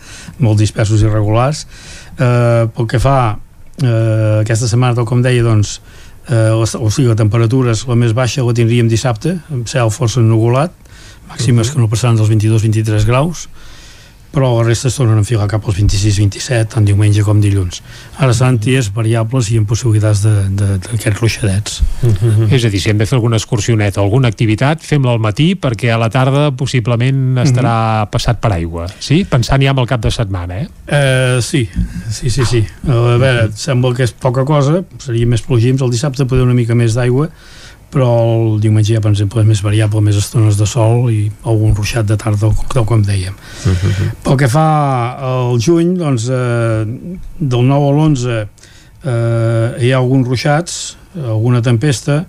molt 0.42 0.60
dispersos 0.62 1.04
i 1.04 1.10
regulars. 1.10 1.66
Eh, 2.18 2.68
pel 2.74 2.90
que 2.90 3.02
fa 3.02 3.16
eh, 3.82 4.40
aquesta 4.42 4.68
setmana, 4.70 4.98
tal 4.98 5.08
com 5.08 5.22
deia, 5.24 5.44
doncs, 5.46 5.78
eh, 6.28 6.50
les, 6.50 6.74
o 6.74 6.90
sigui, 6.90 7.10
la 7.10 7.18
temperatura 7.18 7.74
la 7.88 7.98
més 7.98 8.14
baixa 8.16 8.44
la 8.46 8.54
tindríem 8.56 8.90
dissabte, 8.90 9.38
amb 9.52 9.70
cel 9.70 9.90
força 9.94 10.20
ennugulat, 10.22 10.74
màximes 11.32 11.72
que 11.72 11.80
no 11.80 11.90
passaran 11.90 12.20
dels 12.20 12.30
22-23 12.30 13.08
graus 13.08 13.48
però 14.32 14.48
la 14.56 14.64
resta 14.64 14.88
es 14.88 14.96
tornen 14.96 15.18
a 15.18 15.20
enfilar 15.20 15.46
cap 15.50 15.66
als 15.68 15.76
26-27 15.76 16.72
tant 16.72 16.86
diumenge 16.88 17.24
com 17.26 17.40
dilluns 17.40 17.82
ara 18.16 18.32
seran 18.32 18.56
dies 18.64 18.88
variables 18.96 19.50
i 19.52 19.58
amb 19.60 19.68
possibilitats 19.68 20.22
d'aquests 20.24 21.20
ruixadets 21.20 21.82
uh 21.82 22.08
-huh. 22.08 22.48
és 22.48 22.64
a 22.64 22.70
dir, 22.70 22.80
si 22.80 22.90
hem 22.90 22.98
de 22.98 23.06
fer 23.06 23.16
alguna 23.16 23.36
excursioneta 23.36 24.00
o 24.00 24.04
alguna 24.04 24.28
activitat, 24.28 24.80
fem-la 24.80 25.12
al 25.12 25.20
matí 25.20 25.54
perquè 25.54 25.92
a 25.92 25.98
la 25.98 26.08
tarda 26.08 26.50
possiblement 26.56 27.38
estarà 27.38 28.02
uh 28.02 28.06
-huh. 28.06 28.10
passat 28.10 28.40
per 28.40 28.52
aigua, 28.52 28.86
sí? 28.98 29.24
Pensant 29.24 29.62
ja 29.62 29.70
en 29.70 29.78
el 29.78 29.86
cap 29.86 30.00
de 30.00 30.10
setmana, 30.10 30.60
eh? 30.60 30.68
Uh, 30.88 31.42
sí, 31.42 31.68
sí, 32.10 32.30
sí, 32.30 32.44
sí 32.44 32.64
a 32.88 33.18
veure, 33.18 33.50
sembla 33.54 33.94
que 33.94 34.04
és 34.04 34.12
poca 34.12 34.44
cosa 34.44 34.84
seria 34.98 35.26
més 35.26 35.42
plogims, 35.42 35.82
el 35.82 35.90
dissabte 35.90 36.24
poder 36.24 36.44
una 36.44 36.54
mica 36.54 36.74
més 36.74 36.94
d'aigua 36.94 37.28
però 37.92 38.08
el 38.24 38.60
diumenge 38.62 38.94
ja 38.94 39.02
per 39.04 39.12
exemple 39.12 39.42
és 39.42 39.48
més 39.48 39.62
variable, 39.64 40.00
més 40.04 40.16
estones 40.16 40.56
de 40.56 40.66
sol 40.68 41.10
i 41.12 41.26
algun 41.48 41.74
ruixat 41.76 42.08
de 42.08 42.16
tarda 42.20 42.48
tal 42.72 42.86
com 42.88 43.04
dèiem 43.04 43.34
uh 43.34 43.68
mhm. 43.68 43.90
-huh. 43.90 44.10
pel 44.24 44.36
que 44.36 44.48
fa 44.48 44.66
al 45.32 45.60
juny 45.60 45.96
doncs 45.98 46.28
eh, 46.28 46.84
del 47.38 47.64
9 47.68 47.88
a 47.88 47.92
l'11 47.92 48.46
eh, 49.04 49.84
hi 49.84 49.92
ha 49.92 49.98
alguns 49.98 50.26
ruixats 50.26 50.96
alguna 51.14 51.60
tempesta 51.60 52.24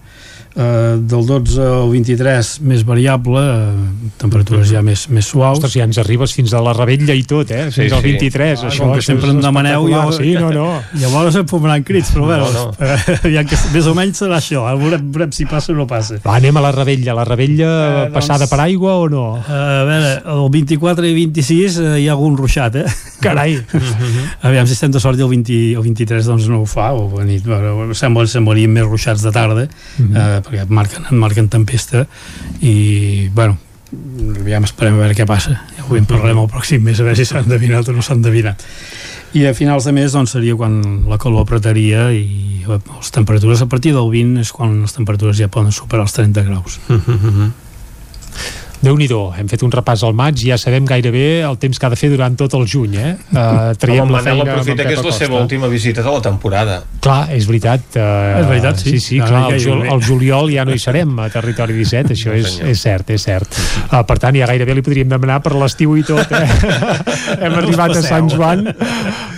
eh, 0.55 0.97
del 0.99 1.25
12 1.25 1.61
al 1.61 1.89
23 1.91 2.51
més 2.69 2.83
variable, 2.85 3.41
eh, 3.41 4.11
temperatures 4.21 4.69
ja 4.69 4.83
més, 4.85 5.07
més 5.09 5.25
suaus. 5.25 5.57
Ostres, 5.57 5.75
ja 5.77 5.87
ens 5.87 5.99
arribes 6.01 6.33
fins 6.35 6.53
a 6.53 6.61
la 6.63 6.73
Rebella 6.77 7.15
i 7.17 7.23
tot, 7.27 7.51
eh? 7.51 7.65
Fins 7.71 7.89
sí, 7.89 7.95
al 7.95 8.03
23. 8.05 8.59
Sí. 8.59 8.69
Això, 8.69 8.87
Com 8.87 8.95
que 8.97 9.05
sempre 9.05 9.31
em 9.33 9.41
demaneu, 9.43 9.87
jo, 9.89 10.03
sí, 10.17 10.33
no, 10.37 10.51
no. 10.53 10.67
llavors 11.01 11.37
em 11.39 11.47
formaran 11.49 11.85
crits, 11.87 12.13
però 12.15 12.29
bé, 12.29 12.39
no, 12.41 12.51
no. 12.53 12.65
ja 13.35 13.45
que 13.47 13.59
més 13.73 13.89
o 13.89 13.95
menys 13.97 14.23
serà 14.23 14.39
això, 14.39 14.65
eh? 14.69 14.75
veurem, 14.79 15.09
veurem 15.13 15.33
si 15.35 15.47
passa 15.49 15.73
o 15.73 15.77
no 15.77 15.87
passa. 15.89 16.19
Va, 16.23 16.37
anem 16.37 16.61
a 16.61 16.65
la 16.67 16.73
Rebella. 16.75 17.17
La 17.17 17.25
Rebella 17.27 17.71
eh, 17.73 18.05
passada 18.13 18.45
doncs, 18.45 18.53
per 18.53 18.61
aigua 18.65 18.97
o 19.01 19.09
no? 19.11 19.25
Eh, 19.41 19.53
a 19.53 19.83
veure, 19.89 20.13
el 20.35 20.45
24 20.53 21.09
i 21.09 21.15
26 21.17 21.79
eh, 21.79 21.93
hi 22.03 22.07
ha 22.09 22.15
algun 22.17 22.37
ruixat, 22.39 22.79
eh? 22.83 22.85
Carai! 23.23 23.57
Aviam, 24.43 24.67
si 24.67 24.75
estem 24.75 24.91
de 24.93 25.01
sort 25.01 25.19
i 25.19 25.23
el, 25.23 25.31
20, 25.31 25.59
el 25.77 25.85
23 25.85 26.29
doncs 26.29 26.49
no 26.51 26.63
ho 26.63 26.69
fa, 26.69 26.91
o 26.97 27.21
a 27.21 27.27
nit, 27.27 27.47
sembla, 27.97 28.25
semblarien 28.29 28.71
més 28.73 28.87
ruixats 28.87 29.23
de 29.23 29.31
tarda, 29.33 29.63
uh 29.63 30.03
-huh. 30.03 30.11
eh, 30.11 30.42
perquè 30.45 30.67
marquen, 30.69 31.07
marquen 31.19 31.49
tempesta 31.51 32.05
i, 32.61 33.29
bueno, 33.33 33.57
aviam 34.41 34.65
esperem 34.67 34.97
a 34.97 35.03
veure 35.05 35.17
què 35.17 35.27
passa. 35.29 35.59
Ja 35.77 35.87
ho 35.87 35.97
en 35.97 36.09
parlarem 36.09 36.43
el 36.43 36.51
pròxim 36.51 36.83
mes 36.85 36.99
a 36.99 37.07
veure 37.07 37.19
si 37.19 37.27
s'han 37.29 37.47
endevinat 37.47 37.89
o 37.89 37.95
no 37.95 38.05
s'han 38.05 38.21
endevinat 38.21 38.63
i 39.33 39.47
a 39.49 39.53
finals 39.57 39.87
de 39.87 39.93
mes 39.95 40.13
doncs, 40.13 40.35
seria 40.35 40.55
quan 40.55 40.79
la 41.09 41.17
calor 41.21 41.47
apretaria 41.47 42.05
i 42.13 42.61
les 42.69 43.13
temperatures 43.13 43.63
a 43.65 43.67
partir 43.69 43.93
del 43.95 44.09
20 44.13 44.43
és 44.43 44.53
quan 44.53 44.75
les 44.83 44.93
temperatures 44.93 45.39
ja 45.39 45.49
poden 45.51 45.73
superar 45.73 46.05
els 46.05 46.13
30 46.13 46.45
graus 46.47 46.77
déu 48.83 48.97
nhi 48.99 49.07
hem 49.39 49.47
fet 49.51 49.63
un 49.63 49.71
repàs 49.71 50.03
al 50.03 50.15
maig 50.17 50.41
i 50.43 50.49
ja 50.51 50.57
sabem 50.59 50.85
gairebé 50.87 51.43
el 51.47 51.57
temps 51.61 51.79
que 51.79 51.87
ha 51.87 51.91
de 51.93 51.99
fer 51.99 52.09
durant 52.11 52.35
tot 52.39 52.53
el 52.57 52.67
juny, 52.67 52.97
eh? 52.99 53.13
Uh, 53.43 53.73
traiem 53.79 54.05
Home, 54.05 54.13
la 54.13 54.21
feina 54.23 54.43
aprofita 54.45 54.85
que 54.85 54.93
és 54.93 54.99
la 54.99 55.09
Costa. 55.09 55.25
seva 55.25 55.39
última 55.41 55.67
visita 55.67 56.03
de 56.05 56.11
la 56.13 56.21
temporada. 56.23 56.75
Clar, 57.03 57.31
és 57.33 57.47
veritat. 57.49 57.81
Uh, 57.97 58.39
és 58.39 58.47
veritat, 58.47 58.79
sí. 58.79 58.93
Sí, 58.93 58.99
sí, 59.03 59.17
clar, 59.19 59.47
el, 59.51 59.59
jul, 59.59 59.81
el 59.89 60.03
juliol 60.05 60.51
ja 60.53 60.63
no 60.67 60.75
hi 60.75 60.79
serem 60.79 61.17
a 61.19 61.27
Territori 61.33 61.75
17, 61.75 62.13
això 62.13 62.35
és, 62.37 62.59
és 62.69 62.83
cert, 62.85 63.09
és 63.11 63.25
cert. 63.25 63.57
Uh, 63.89 63.99
per 64.07 64.19
tant, 64.21 64.37
ja 64.37 64.47
gairebé 64.49 64.77
li 64.77 64.85
podríem 64.85 65.09
demanar 65.11 65.41
per 65.43 65.55
l'estiu 65.57 65.97
i 65.99 66.05
tot, 66.07 66.31
eh? 66.31 66.45
Hem 67.43 67.57
arribat 67.59 67.97
a 67.97 68.03
Sant 68.05 68.29
Joan, 68.31 68.67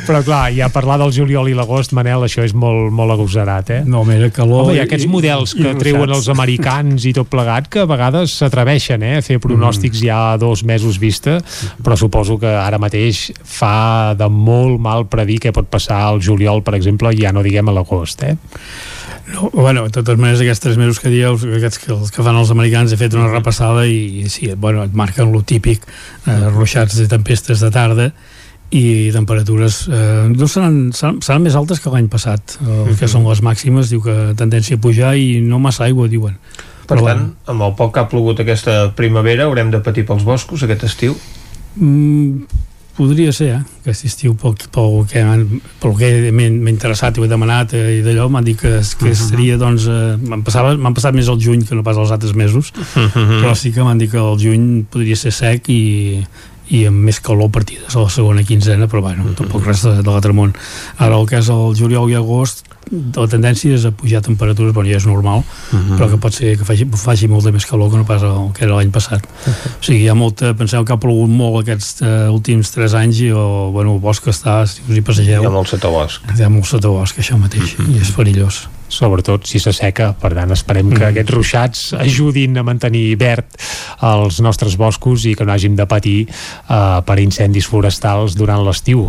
però 0.06 0.22
clar, 0.27 0.43
ja 0.53 0.69
parlar 0.74 0.99
del 1.01 1.15
juliol 1.15 1.49
i 1.49 1.56
l'agost, 1.57 1.95
Manel, 1.98 2.27
això 2.27 2.45
és 2.45 2.53
molt, 2.53 2.91
molt 2.93 3.15
agosarat, 3.15 3.72
eh? 3.80 3.82
No, 3.88 4.03
mira, 4.07 4.30
calor... 4.35 4.67
Home, 4.67 4.75
hi 4.77 4.83
ha 4.83 4.85
aquests 4.85 5.09
models 5.09 5.56
que 5.57 5.74
treuen 5.80 6.14
els 6.14 6.30
americans 6.33 7.07
i 7.09 7.15
tot 7.15 7.32
plegat 7.32 7.72
que 7.72 7.85
a 7.85 7.90
vegades 7.90 8.38
s'atreveixen 8.38 9.06
eh, 9.06 9.15
a 9.17 9.25
fer 9.25 9.34
pronòstics 9.43 10.01
mm. 10.01 10.05
ja 10.07 10.38
dos 10.41 10.64
mesos 10.67 10.99
vista, 11.01 11.39
però 11.83 11.97
suposo 11.99 12.38
que 12.41 12.49
ara 12.49 12.80
mateix 12.81 13.30
fa 13.39 14.14
de 14.17 14.30
molt 14.30 14.80
mal 14.81 15.07
predir 15.11 15.39
què 15.43 15.53
pot 15.55 15.69
passar 15.72 16.01
al 16.09 16.22
juliol, 16.23 16.64
per 16.65 16.75
exemple, 16.77 17.14
ja 17.17 17.33
no 17.35 17.43
diguem 17.45 17.69
a 17.69 17.75
l'agost, 17.75 18.23
eh? 18.23 18.35
No, 19.25 19.49
bueno, 19.49 19.88
de 19.88 19.93
totes 19.95 20.19
maneres, 20.22 20.43
aquests 20.43 20.61
tres 20.61 20.77
mesos 20.77 20.99
que 21.01 21.09
dieu, 21.09 21.33
aquests 21.57 21.81
que, 21.81 21.91
els 21.95 22.14
que 22.14 22.23
fan 22.25 22.38
els 22.38 22.51
americans, 22.53 22.93
he 22.93 22.99
fet 22.99 23.15
una 23.17 23.31
repassada 23.31 23.88
i, 23.89 24.22
i 24.22 24.30
sí, 24.30 24.51
bueno, 24.53 24.83
et 24.85 24.93
marquen 24.93 25.33
lo 25.33 25.41
típic, 25.41 25.88
eh, 26.27 26.41
ruixats 26.51 26.99
de 26.99 27.07
tempestes 27.09 27.64
de 27.65 27.72
tarda, 27.73 28.11
i 28.75 29.11
temperatures 29.14 29.85
eh, 29.88 30.27
no 30.33 30.47
seran, 30.49 30.91
seran, 30.93 31.19
seran 31.23 31.43
més 31.45 31.55
altes 31.57 31.80
que 31.80 31.91
l'any 31.93 32.07
passat 32.09 32.57
-huh. 32.59 32.95
que 32.97 33.07
són 33.07 33.27
les 33.30 33.41
màximes 33.41 33.89
diu 33.89 34.01
que 34.01 34.33
tendència 34.35 34.75
a 34.75 34.81
pujar 34.81 35.15
i 35.15 35.41
no 35.41 35.59
massa 35.59 35.85
aigua 35.85 36.07
diuen 36.07 36.38
per 36.85 36.99
Però, 36.99 37.07
tant, 37.09 37.25
amb 37.51 37.65
el 37.65 37.73
poc 37.77 37.95
que 37.95 38.03
ha 38.03 38.09
plogut 38.11 38.39
aquesta 38.43 38.91
primavera 38.97 39.49
haurem 39.49 39.72
de 39.73 39.81
patir 39.85 40.05
pels 40.05 40.23
boscos 40.23 40.64
aquest 40.65 40.85
estiu? 40.88 41.17
Mm, 41.75 42.45
podria 42.95 43.33
ser, 43.35 43.49
eh? 43.57 43.61
aquest 43.83 44.07
estiu 44.07 44.35
pel, 44.39 44.55
pel 44.72 45.01
que, 45.11 45.23
pel 45.83 45.95
que 45.99 46.11
m'he 46.31 46.47
interessat 46.72 47.17
i 47.17 47.22
ho 47.22 47.27
he 47.27 47.31
demanat 47.31 47.75
eh, 47.75 47.99
i 47.99 48.03
d'allò 48.05 48.30
m'han 48.31 48.47
dit 48.47 48.59
que, 48.59 48.72
que 48.99 49.11
uh 49.11 49.11
-huh. 49.11 49.30
seria 49.30 49.57
doncs, 49.57 49.88
eh, 49.88 50.15
m'han 50.17 50.43
passat, 50.43 50.80
passat 50.95 51.14
més 51.14 51.27
el 51.27 51.39
juny 51.39 51.65
que 51.67 51.75
no 51.75 51.83
pas 51.83 51.97
els 51.97 52.11
altres 52.11 52.33
mesos 52.33 52.72
uh 52.72 53.03
-huh. 53.03 53.41
però 53.43 53.55
sí 53.55 53.72
que 53.72 53.83
m'han 53.83 53.97
dit 53.97 54.11
que 54.11 54.17
el 54.17 54.39
juny 54.39 54.85
podria 54.89 55.15
ser 55.15 55.31
sec 55.31 55.69
i, 55.69 56.23
i 56.74 56.85
amb 56.90 57.03
més 57.08 57.19
calor 57.22 57.52
partides 57.53 57.95
a 57.95 58.06
la 58.06 58.10
segona 58.10 58.44
quinzena, 58.44 58.88
però 58.88 59.02
bueno, 59.02 59.24
mm 59.24 59.30
-hmm. 59.30 59.35
tampoc 59.35 59.66
res 59.66 59.84
de, 59.84 60.02
de 60.02 60.10
l'altre 60.10 60.34
món. 60.34 60.53
Ara 60.98 61.18
el 61.19 61.27
que 61.27 61.38
és 61.38 61.50
el 61.50 61.76
juliol 61.76 62.10
i 62.10 62.16
agost, 62.16 62.66
la 62.92 63.27
tendència 63.27 63.74
és 63.74 63.85
a 63.85 63.92
pujar 63.92 64.22
temperatures, 64.22 64.74
bueno, 64.74 64.90
ja 64.90 64.98
és 64.98 65.06
normal, 65.06 65.40
mm 65.72 65.77
-hmm. 65.77 65.98
però 65.98 66.10
que 66.10 66.18
pot 66.18 66.34
ser 66.34 66.58
que 66.58 66.66
faci, 66.66 66.85
faci 66.85 67.27
molt 67.27 67.44
de 67.44 67.52
més 67.52 67.66
calor 67.66 67.92
que 67.92 67.98
no 67.98 68.06
pas 68.06 68.22
el 68.22 68.52
que 68.53 68.66
era 68.66 68.76
l'any 68.76 68.92
passat. 68.92 69.22
Mm 69.22 69.52
-hmm. 69.52 69.80
O 69.80 69.84
sigui, 69.84 70.03
hi 70.03 70.10
ha 70.10 70.14
molta, 70.14 70.53
penseu 70.53 70.84
que 70.84 70.94
ha 70.94 70.98
plogut 70.98 71.30
molt 71.30 71.68
aquests 71.68 72.02
uh, 72.02 72.34
últims 72.34 72.72
3 72.72 72.94
anys 72.94 73.19
i 73.19 73.27
el, 73.27 73.72
bueno, 73.72 73.94
el 73.94 74.00
bosc 74.00 74.27
està, 74.27 74.66
si 74.66 74.82
us 74.90 74.98
hi 74.98 75.02
passegeu... 75.02 75.42
Hi 75.42 75.45
ha 75.45 75.50
molt 75.50 75.68
sotabosc. 75.68 76.22
Hi 76.38 76.44
ha 76.44 76.50
molt 76.50 76.66
sotabosc, 76.66 77.18
això 77.18 77.38
mateix, 77.38 77.77
mm 77.77 77.85
-hmm. 77.85 77.95
i 77.95 78.02
és 78.02 78.11
perillós 78.11 78.69
sobretot 78.91 79.47
si 79.49 79.59
s'asseca, 79.61 80.11
per 80.19 80.33
tant 80.38 80.53
esperem 80.55 80.89
que 80.93 81.01
mm. 81.01 81.11
aquests 81.11 81.33
ruixats 81.33 81.85
ajudin 81.99 82.59
a 82.59 82.65
mantenir 82.67 83.15
verd 83.22 83.57
els 84.05 84.41
nostres 84.45 84.77
boscos 84.77 85.25
i 85.25 85.35
que 85.38 85.47
no 85.47 85.55
hàgim 85.55 85.77
de 85.77 85.88
patir 85.89 86.17
uh, 86.27 87.01
per 87.05 87.17
incendis 87.23 87.67
forestals 87.69 88.38
durant 88.38 88.64
l'estiu 88.65 89.05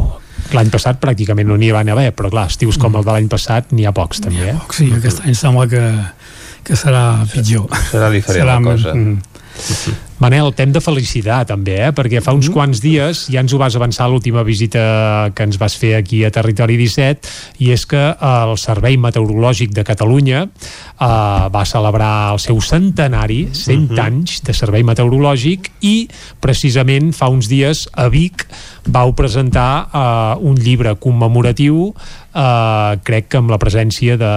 l'any 0.54 0.70
passat 0.72 1.00
pràcticament 1.02 1.48
no 1.48 1.56
n'hi 1.60 1.72
va 1.74 1.84
haver 1.84 2.10
però 2.16 2.30
clar, 2.32 2.46
estius 2.52 2.78
com 2.80 2.96
el 2.96 3.06
de 3.06 3.14
l'any 3.14 3.28
passat 3.32 3.72
n'hi 3.72 3.86
ha 3.88 3.94
pocs 3.96 4.22
també, 4.24 4.52
eh? 4.52 4.56
Pocs, 4.60 4.82
sí, 4.82 4.90
aquest 4.96 5.24
any 5.26 5.36
sembla 5.38 5.66
que, 5.70 5.84
que 6.66 6.78
serà 6.78 7.06
pitjor 7.32 7.68
serà 7.90 8.10
diferent 8.12 8.44
serà 8.44 8.58
la 8.58 8.66
cosa 8.72 8.94
mm. 8.94 10.04
Manel, 10.16 10.48
t'hem 10.56 10.70
de 10.72 10.80
felicitar 10.80 11.42
també, 11.44 11.74
eh? 11.76 11.90
perquè 11.92 12.22
fa 12.24 12.32
uns 12.32 12.48
mm. 12.48 12.54
quants 12.54 12.80
dies 12.80 13.26
ja 13.28 13.42
ens 13.42 13.52
ho 13.52 13.58
vas 13.60 13.74
avançar 13.76 14.06
l'última 14.08 14.40
visita 14.46 14.80
que 15.36 15.44
ens 15.44 15.58
vas 15.60 15.76
fer 15.76 15.92
aquí 15.98 16.22
a 16.24 16.30
Territori 16.32 16.78
17 16.80 17.60
i 17.66 17.68
és 17.74 17.84
que 17.84 18.00
el 18.14 18.54
Servei 18.56 18.96
Meteorològic 18.96 19.74
de 19.76 19.84
Catalunya 19.84 20.46
eh, 20.46 21.10
va 21.52 21.64
celebrar 21.68 22.32
el 22.32 22.40
seu 22.40 22.62
centenari, 22.64 23.50
100 23.52 23.76
mm 23.76 23.88
-hmm. 23.92 24.04
anys 24.06 24.40
de 24.42 24.54
Servei 24.56 24.84
Meteorològic 24.88 25.70
i 25.82 26.08
precisament 26.40 27.12
fa 27.12 27.28
uns 27.28 27.48
dies 27.52 27.84
a 27.92 28.08
Vic 28.08 28.48
vau 28.86 29.12
presentar 29.18 29.88
eh, 29.88 30.46
un 30.46 30.56
llibre 30.60 30.94
commemoratiu 31.00 31.92
eh, 32.36 32.98
crec 33.06 33.28
que 33.32 33.40
amb 33.40 33.50
la 33.52 33.58
presència 33.60 34.16
de, 34.20 34.32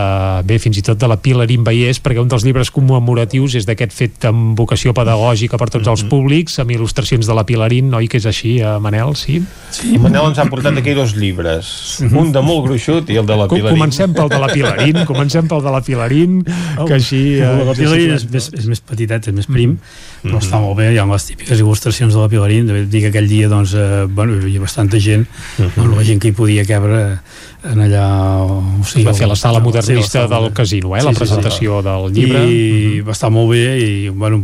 bé, 0.47 0.59
fins 0.61 0.79
i 0.79 0.83
tot 0.85 0.99
de 0.99 1.09
la 1.09 1.19
Pilarín 1.21 1.65
Vallès, 1.67 1.99
perquè 2.03 2.21
un 2.21 2.31
dels 2.31 2.45
llibres 2.47 2.71
commemoratius 2.73 3.57
és 3.59 3.67
d'aquest 3.67 3.95
fet 3.95 4.29
amb 4.29 4.57
vocació 4.59 4.93
pedagògica 4.97 5.59
per 5.59 5.69
tots 5.73 5.87
els 5.87 6.05
mhm. 6.05 6.11
públics, 6.11 6.59
amb 6.63 6.73
il·lustracions 6.75 7.27
de 7.27 7.37
la 7.37 7.45
Pilarín, 7.47 7.91
oi 7.95 8.09
que 8.11 8.19
és 8.21 8.27
així, 8.29 8.57
eh, 8.63 8.75
Manel, 8.81 9.15
sí? 9.19 9.39
Sí, 9.75 9.97
Manel 10.01 10.31
ens 10.31 10.41
ha 10.41 10.47
portat 10.51 10.77
aquí 10.79 10.95
dos 10.97 11.15
llibres, 11.17 11.71
mhm. 12.05 12.21
un 12.23 12.33
de 12.35 12.43
molt 12.45 12.65
gruixut 12.67 13.09
i 13.11 13.19
el 13.19 13.27
de 13.29 13.39
la 13.39 13.49
Pilarín. 13.51 13.79
Comencem 13.79 14.15
pel 14.15 14.31
de 14.31 14.41
la 14.41 14.51
Pilarín, 14.53 15.03
comencem 15.11 15.49
pel 15.51 15.65
de 15.65 15.75
la 15.75 15.83
Pilarín, 15.85 16.39
que 16.45 16.93
així... 16.95 17.23
Eh, 17.39 17.55
la 17.69 17.75
Pilarín 17.77 18.15
és, 18.17 18.27
és, 18.31 18.51
és 18.63 18.69
més 18.69 18.83
petitet, 18.83 19.29
és 19.29 19.35
més 19.35 19.49
prim, 19.49 19.75
mm. 19.75 20.29
però 20.29 20.41
està 20.41 20.61
molt 20.63 20.79
bé, 20.79 20.91
hi 20.93 21.01
ha 21.01 21.07
les 21.09 21.27
típiques 21.27 21.59
il·lustracions 21.59 22.15
de 22.15 22.21
la 22.21 22.31
Pilarín, 22.31 22.69
de 22.69 22.85
dir 22.89 23.03
que 23.05 23.11
aquell 23.13 23.29
dia, 23.29 23.49
doncs, 23.51 23.75
eh, 23.77 24.05
bueno, 24.07 24.38
hi 24.39 24.47
havia 24.47 24.61
bastanta 24.61 24.99
gent, 24.99 25.27
mm 25.27 25.63
-hmm. 25.63 25.71
bueno, 25.75 25.95
la 25.95 26.03
gent 26.03 26.21
que 26.21 26.29
hi 26.29 26.31
podia 26.31 26.65
cabre 26.65 27.19
en 27.63 27.79
allà... 27.79 28.05
O 28.43 28.83
sigui, 28.83 29.05
va 29.05 29.13
fer 29.13 29.27
la 29.27 29.35
sala 29.35 29.59
modernista 29.59 30.27
sí, 30.27 30.33
del 30.33 30.53
casino, 30.53 30.95
eh, 30.95 31.01
sí, 31.01 31.05
la 31.05 31.13
presentació 31.13 31.81
sí, 31.81 31.83
sí. 31.83 31.89
del 31.89 32.13
llibre. 32.13 32.45
I 32.45 33.01
va 33.01 33.11
estar 33.11 33.29
molt 33.29 33.51
bé 33.51 33.77
i, 33.79 34.09
bueno, 34.09 34.43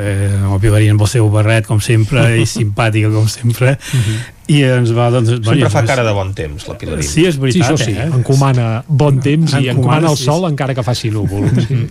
eh, 0.00 0.38
el 0.52 0.60
Pilarí 0.60 0.88
amb 0.92 1.02
el 1.02 1.10
seu 1.10 1.28
barret 1.32 1.66
com 1.68 1.80
sempre 1.82 2.24
i 2.40 2.46
simpàtica 2.56 3.10
com 3.12 3.28
sempre 3.30 3.74
uh 3.76 3.98
-huh. 3.98 4.18
i 4.54 4.62
ens 4.62 4.92
va 4.94 5.10
doncs, 5.10 5.28
sempre 5.28 5.54
bueno, 5.54 5.70
fa 5.70 5.84
cara 5.84 6.04
de 6.04 6.12
bon 6.12 6.34
temps 6.34 6.68
la 6.68 6.78
Pilarín 6.78 7.02
sí 7.02 7.26
és 7.26 7.38
veritat 7.38 7.78
sí, 7.78 7.84
sí, 7.84 7.90
eh? 7.92 8.06
encomana 8.06 8.84
bon 8.86 9.20
temps 9.20 9.52
encomana, 9.52 9.64
i 9.64 9.68
encomana 9.68 10.10
el 10.10 10.16
sol 10.16 10.40
sí. 10.40 10.52
encara 10.52 10.74
que 10.74 10.82
faci 10.82 11.10
núvol 11.10 11.48
sí. 11.66 11.86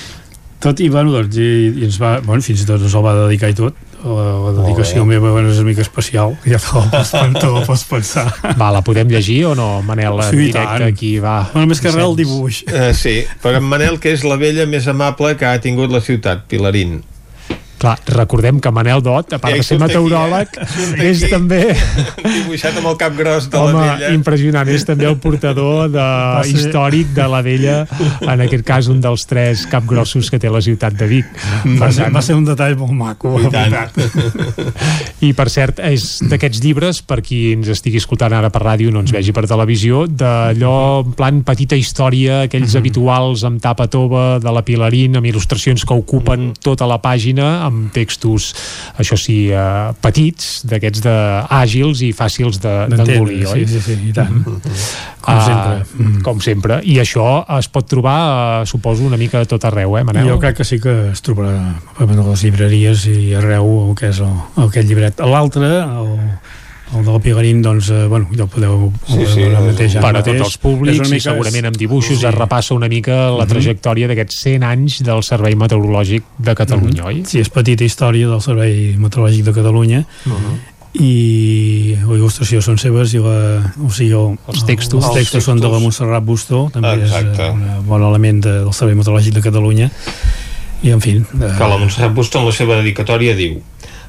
tot 0.64 0.80
i 0.80 0.88
bueno 0.88 1.12
doncs 1.12 1.36
i, 1.36 1.72
i 1.80 1.84
ens 1.84 2.00
va, 2.00 2.20
bueno, 2.20 2.42
fins 2.42 2.62
i 2.62 2.66
tot 2.66 2.80
ens 2.80 2.94
el 2.94 3.04
va 3.04 3.14
dedicar 3.26 3.50
i 3.50 3.54
tot 3.54 3.74
la, 4.04 4.26
la 4.44 4.52
dedicació 4.60 5.04
meva 5.08 5.32
bueno, 5.32 5.50
és 5.50 5.60
una 5.62 5.70
mica 5.70 5.84
especial. 5.84 6.36
Ja 6.44 6.60
te 6.60 6.74
la 6.76 6.84
pots, 6.92 7.14
te 7.40 7.50
la 7.50 7.64
pots 7.66 7.86
pensar. 7.88 8.26
Va, 8.60 8.70
la 8.74 8.84
podem 8.84 9.08
llegir 9.10 9.40
o 9.50 9.54
no, 9.58 9.70
Manel 9.86 10.20
en 10.20 10.30
sí, 10.30 10.42
directe 10.50 10.84
tant. 10.84 10.86
aquí 10.90 11.16
va? 11.24 11.38
Bueno, 11.54 11.70
més 11.72 11.80
que 11.80 11.92
res 11.94 12.04
el 12.04 12.18
dibuix. 12.20 12.62
Uh, 12.68 12.92
sí, 12.96 13.16
però 13.42 13.62
en 13.62 13.66
Manel 13.70 13.98
que 14.02 14.12
és 14.14 14.26
la 14.28 14.38
vella 14.40 14.68
més 14.70 14.86
amable 14.90 15.34
que 15.40 15.48
ha 15.48 15.58
tingut 15.64 15.92
la 15.92 16.04
ciutat, 16.04 16.46
Pilarín 16.50 17.02
Clar, 17.84 17.98
recordem 18.16 18.60
que 18.64 18.70
Manel 18.72 19.02
Dot, 19.04 19.34
a 19.36 19.38
part 19.42 19.58
de 19.58 19.64
ser 19.66 19.76
meteoròleg, 19.76 20.54
aquí, 20.56 20.84
eh? 20.96 21.10
és 21.10 21.20
també... 21.28 21.58
Dibuixat 22.22 22.78
amb 22.80 22.88
el 22.88 22.94
cap 22.96 23.12
gros 23.12 23.50
de 23.52 23.58
Home, 23.60 23.74
la 23.76 23.96
vella. 23.98 24.12
impressionant, 24.16 24.70
és 24.72 24.86
també 24.88 25.04
el 25.10 25.18
portador 25.20 25.90
de, 25.92 26.06
ser... 26.48 26.54
històric 26.54 27.10
de 27.12 27.26
la 27.28 27.42
vella, 27.44 27.74
en 28.22 28.44
aquest 28.46 28.64
cas 28.64 28.88
un 28.88 29.02
dels 29.04 29.26
tres 29.28 29.66
capgrossos 29.68 30.30
que 30.32 30.40
té 30.40 30.48
la 30.48 30.62
ciutat 30.64 30.96
de 30.96 31.10
Vic. 31.10 31.28
Va, 31.82 31.90
ser, 31.92 32.08
va 32.14 32.22
ser 32.24 32.38
un 32.38 32.46
detall 32.48 32.78
molt 32.80 32.96
maco, 32.96 33.34
I 33.36 33.52
tant. 33.52 33.76
I 35.28 35.34
per 35.36 35.48
cert, 35.52 35.84
és 35.84 36.08
d'aquests 36.24 36.64
llibres, 36.64 37.02
per 37.04 37.20
qui 37.26 37.42
ens 37.58 37.68
estigui 37.76 38.00
escoltant 38.00 38.32
ara 38.32 38.48
per 38.54 38.64
ràdio, 38.64 38.94
no 38.96 39.04
ens 39.04 39.12
vegi 39.12 39.36
per 39.36 39.44
televisió, 39.50 40.06
d'allò 40.08 40.78
en 41.02 41.12
plan 41.20 41.44
petita 41.44 41.76
història, 41.76 42.46
aquells 42.48 42.70
mm 42.70 42.72
-hmm. 42.72 42.80
habituals 42.80 43.44
amb 43.44 43.60
tapa 43.60 43.90
tova 43.92 44.40
de 44.40 44.50
la 44.56 44.64
Pilarín, 44.64 45.20
amb 45.20 45.26
il·lustracions 45.28 45.84
que 45.84 45.92
ocupen 45.92 46.40
mm 46.40 46.50
-hmm. 46.52 46.64
tota 46.64 46.86
la 46.88 47.02
pàgina, 47.04 47.60
amb 47.68 47.73
textos, 47.94 48.52
això 49.00 49.18
sí, 49.20 49.38
eh, 49.50 49.92
petits, 50.04 50.62
d'aquests 50.68 51.04
de 51.04 51.16
àgils 51.62 52.04
i 52.06 52.12
fàcils 52.16 52.60
d'engolir, 52.62 53.42
de, 53.44 53.50
oi? 53.52 53.66
Sí, 53.66 53.78
sí, 53.78 53.82
sí, 53.88 53.98
i 54.10 54.12
tant. 54.16 54.30
Mm 54.30 54.44
-hmm. 54.44 55.12
Com 55.24 55.36
uh, 55.36 55.44
sempre. 55.44 55.84
Mm. 55.96 56.22
Com 56.22 56.40
sempre. 56.40 56.80
I 56.84 56.98
això 57.00 57.44
es 57.58 57.68
pot 57.68 57.86
trobar, 57.88 58.18
uh, 58.62 58.66
suposo, 58.66 59.04
una 59.04 59.16
mica 59.16 59.40
a 59.40 59.44
tot 59.44 59.64
arreu, 59.64 59.96
eh, 59.98 60.04
Manel? 60.04 60.28
Jo 60.28 60.38
crec 60.38 60.56
que 60.56 60.64
sí 60.64 60.80
que 60.80 61.10
es 61.12 61.22
trobarà 61.22 61.74
a 61.98 62.04
les 62.04 62.42
llibreries 62.42 63.06
i 63.06 63.34
arreu 63.34 63.88
el 63.88 63.94
que 63.94 64.08
és 64.08 64.20
el, 64.20 64.36
el, 64.56 64.68
aquest 64.68 64.88
llibret. 64.88 65.20
L'altre, 65.20 65.70
el, 65.80 66.18
el 66.92 67.04
del 67.04 67.20
Pigarín 67.24 67.62
doncs, 67.62 67.88
eh, 67.90 68.06
bueno, 68.06 68.28
ja 68.36 68.44
el 68.44 68.50
podeu 68.52 68.92
sí, 69.08 69.24
sí, 69.32 69.46
el 69.46 69.56
mateix, 69.56 69.96
per 70.04 70.12
a 70.12 70.22
tots 70.22 70.44
els 70.46 70.58
públics 70.60 71.14
i 71.16 71.20
segurament 71.22 71.70
amb 71.70 71.78
dibuixos 71.80 72.20
sí. 72.20 72.26
es 72.28 72.36
repassa 72.36 72.76
una 72.76 72.88
mica 72.92 73.14
la 73.14 73.30
uh 73.30 73.32
mhm. 73.32 73.40
-huh. 73.40 73.48
trajectòria 73.48 74.08
d'aquests 74.08 74.42
100 74.42 74.62
anys 74.62 75.02
del 75.02 75.22
Servei 75.22 75.56
Meteorològic 75.56 76.22
de 76.38 76.54
Catalunya, 76.54 77.02
uh 77.02 77.08
mhm. 77.08 77.16
-huh. 77.16 77.22
oi? 77.22 77.24
Sí, 77.26 77.40
és 77.40 77.48
petita 77.48 77.84
història 77.84 78.28
del 78.28 78.40
Servei 78.40 78.96
Meteorològic 78.98 79.44
de 79.44 79.52
Catalunya 79.52 80.04
uh 80.26 80.32
mhm. 80.32 80.36
-huh 80.36 80.74
i 80.94 81.96
la 82.06 82.14
il·lustració 82.14 82.60
són 82.62 82.78
seves 82.78 83.14
i 83.14 83.18
la, 83.18 83.72
o 83.82 83.90
sigui, 83.90 84.12
el, 84.14 84.36
els 84.46 84.64
textos, 84.64 85.02
els 85.02 85.14
textos 85.14 85.42
són 85.42 85.58
de 85.58 85.66
la 85.66 85.80
Montserrat 85.82 86.22
Bustó 86.22 86.68
també 86.70 86.92
Exacte. 87.02 87.42
és 87.42 87.50
un 87.50 87.86
bon 87.88 88.02
element 88.02 88.40
de, 88.44 88.52
del 88.62 88.72
Servei 88.72 88.94
Meteorològic 88.94 89.34
de 89.34 89.42
Catalunya 89.42 89.90
i 90.86 90.92
en 90.94 91.02
fi 91.02 91.16
de... 91.18 91.50
que 91.58 91.70
la 91.72 91.78
Montserrat 91.78 92.14
Bustó 92.14 92.38
en 92.38 92.46
la 92.46 92.54
seva 92.54 92.78
dedicatòria 92.78 93.34
diu 93.34 93.58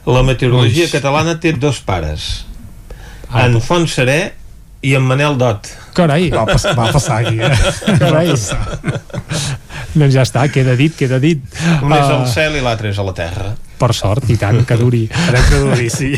la 0.06 0.22
meteorologia 0.22 0.86
catalana 0.92 1.40
té 1.42 1.56
dos 1.58 1.80
pares 1.82 2.45
ah, 3.30 3.45
en 3.45 3.60
Font 3.64 3.88
Seré 3.90 4.20
i 4.86 4.94
en 4.98 5.06
Manel 5.06 5.38
Dot. 5.40 5.70
Carai. 5.95 6.30
Va, 6.34 6.45
pas, 6.50 6.66
va 6.78 6.90
passar 6.94 7.22
aquí, 7.24 7.40
eh? 7.42 7.98
Carai. 8.02 8.34
Doncs 9.95 10.14
ja 10.14 10.26
està, 10.26 10.45
queda 10.52 10.76
dit, 10.78 10.94
queda 10.98 11.20
dit. 11.24 11.42
Un 11.82 11.94
és 11.95 12.04
al 12.04 12.26
ah. 12.26 12.28
cel 12.30 12.60
i 12.60 12.64
l'altre 12.66 12.92
és 12.92 13.00
a 13.00 13.06
la 13.08 13.16
terra. 13.18 13.54
Per 13.80 13.92
sort, 13.98 14.30
i 14.32 14.38
tant, 14.42 14.62
que 14.68 14.78
duri. 14.80 15.04
Esperem 15.10 15.45
que 15.50 15.60
duri, 15.66 15.90
sí. 15.94 16.12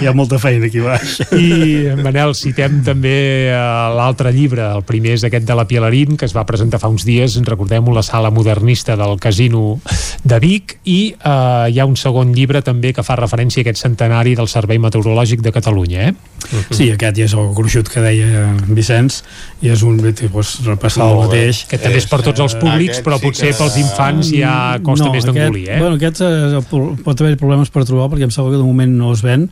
Hi 0.00 0.08
ha 0.08 0.12
molta 0.16 0.38
feina 0.42 0.66
aquí 0.68 0.82
baix. 0.84 1.18
I, 1.34 1.94
Manel, 2.02 2.34
citem 2.38 2.80
també 2.86 3.14
eh, 3.50 3.58
l'altre 3.96 4.32
llibre, 4.34 4.66
el 4.76 4.84
primer 4.86 5.14
és 5.18 5.24
aquest 5.28 5.46
de 5.48 5.56
la 5.56 5.66
Pielarín, 5.70 6.18
que 6.20 6.28
es 6.28 6.34
va 6.36 6.46
presentar 6.48 6.80
fa 6.82 6.90
uns 6.92 7.04
dies, 7.06 7.36
recordem-ho, 7.46 7.94
la 7.94 8.02
sala 8.06 8.30
modernista 8.34 8.96
del 9.00 9.18
Casino 9.22 9.78
de 10.24 10.38
Vic, 10.42 10.78
i 10.84 10.98
eh, 11.14 11.70
hi 11.72 11.80
ha 11.80 11.86
un 11.88 11.96
segon 12.00 12.32
llibre 12.36 12.62
també 12.64 12.92
que 12.96 13.04
fa 13.06 13.16
referència 13.20 13.62
a 13.62 13.64
aquest 13.66 13.82
centenari 13.84 14.34
del 14.38 14.48
Servei 14.50 14.80
Meteorològic 14.82 15.42
de 15.44 15.52
Catalunya, 15.54 16.10
eh? 16.10 16.14
Sí, 16.74 16.90
aquest 16.92 17.16
ja 17.16 17.24
és 17.24 17.34
el 17.38 17.52
gruixut 17.56 17.88
que 17.88 18.02
deia 18.04 18.50
Vicenç, 18.68 19.22
i 19.64 19.70
és 19.72 19.82
un 19.86 19.96
pues, 20.32 20.58
repassar 20.66 21.06
el 21.10 21.22
mateix. 21.22 21.64
Que 21.70 21.78
també 21.80 22.00
és 22.02 22.08
per 22.10 22.20
tots 22.26 22.42
els 22.44 22.56
públics, 22.60 23.00
però 23.04 23.16
sí 23.20 23.28
potser 23.28 23.52
que- 23.52 23.58
pels 23.62 23.78
infants 23.80 24.30
ja 24.34 24.54
costa 24.84 25.10
més 25.12 25.24
d'engolir, 25.24 25.68
eh? 25.70 25.78
Bueno, 25.80 25.96
aquest 25.96 26.20
eh, 26.34 26.60
pot 27.04 27.20
haver 27.22 27.36
problemes 27.40 27.70
per 27.70 27.84
trobar, 27.88 28.08
perquè 28.12 28.26
em 28.28 28.32
sembla 28.34 28.52
que 28.54 28.60
de 28.60 28.66
moment 28.66 28.92
no 28.98 29.12
es 29.14 29.22
ven. 29.24 29.48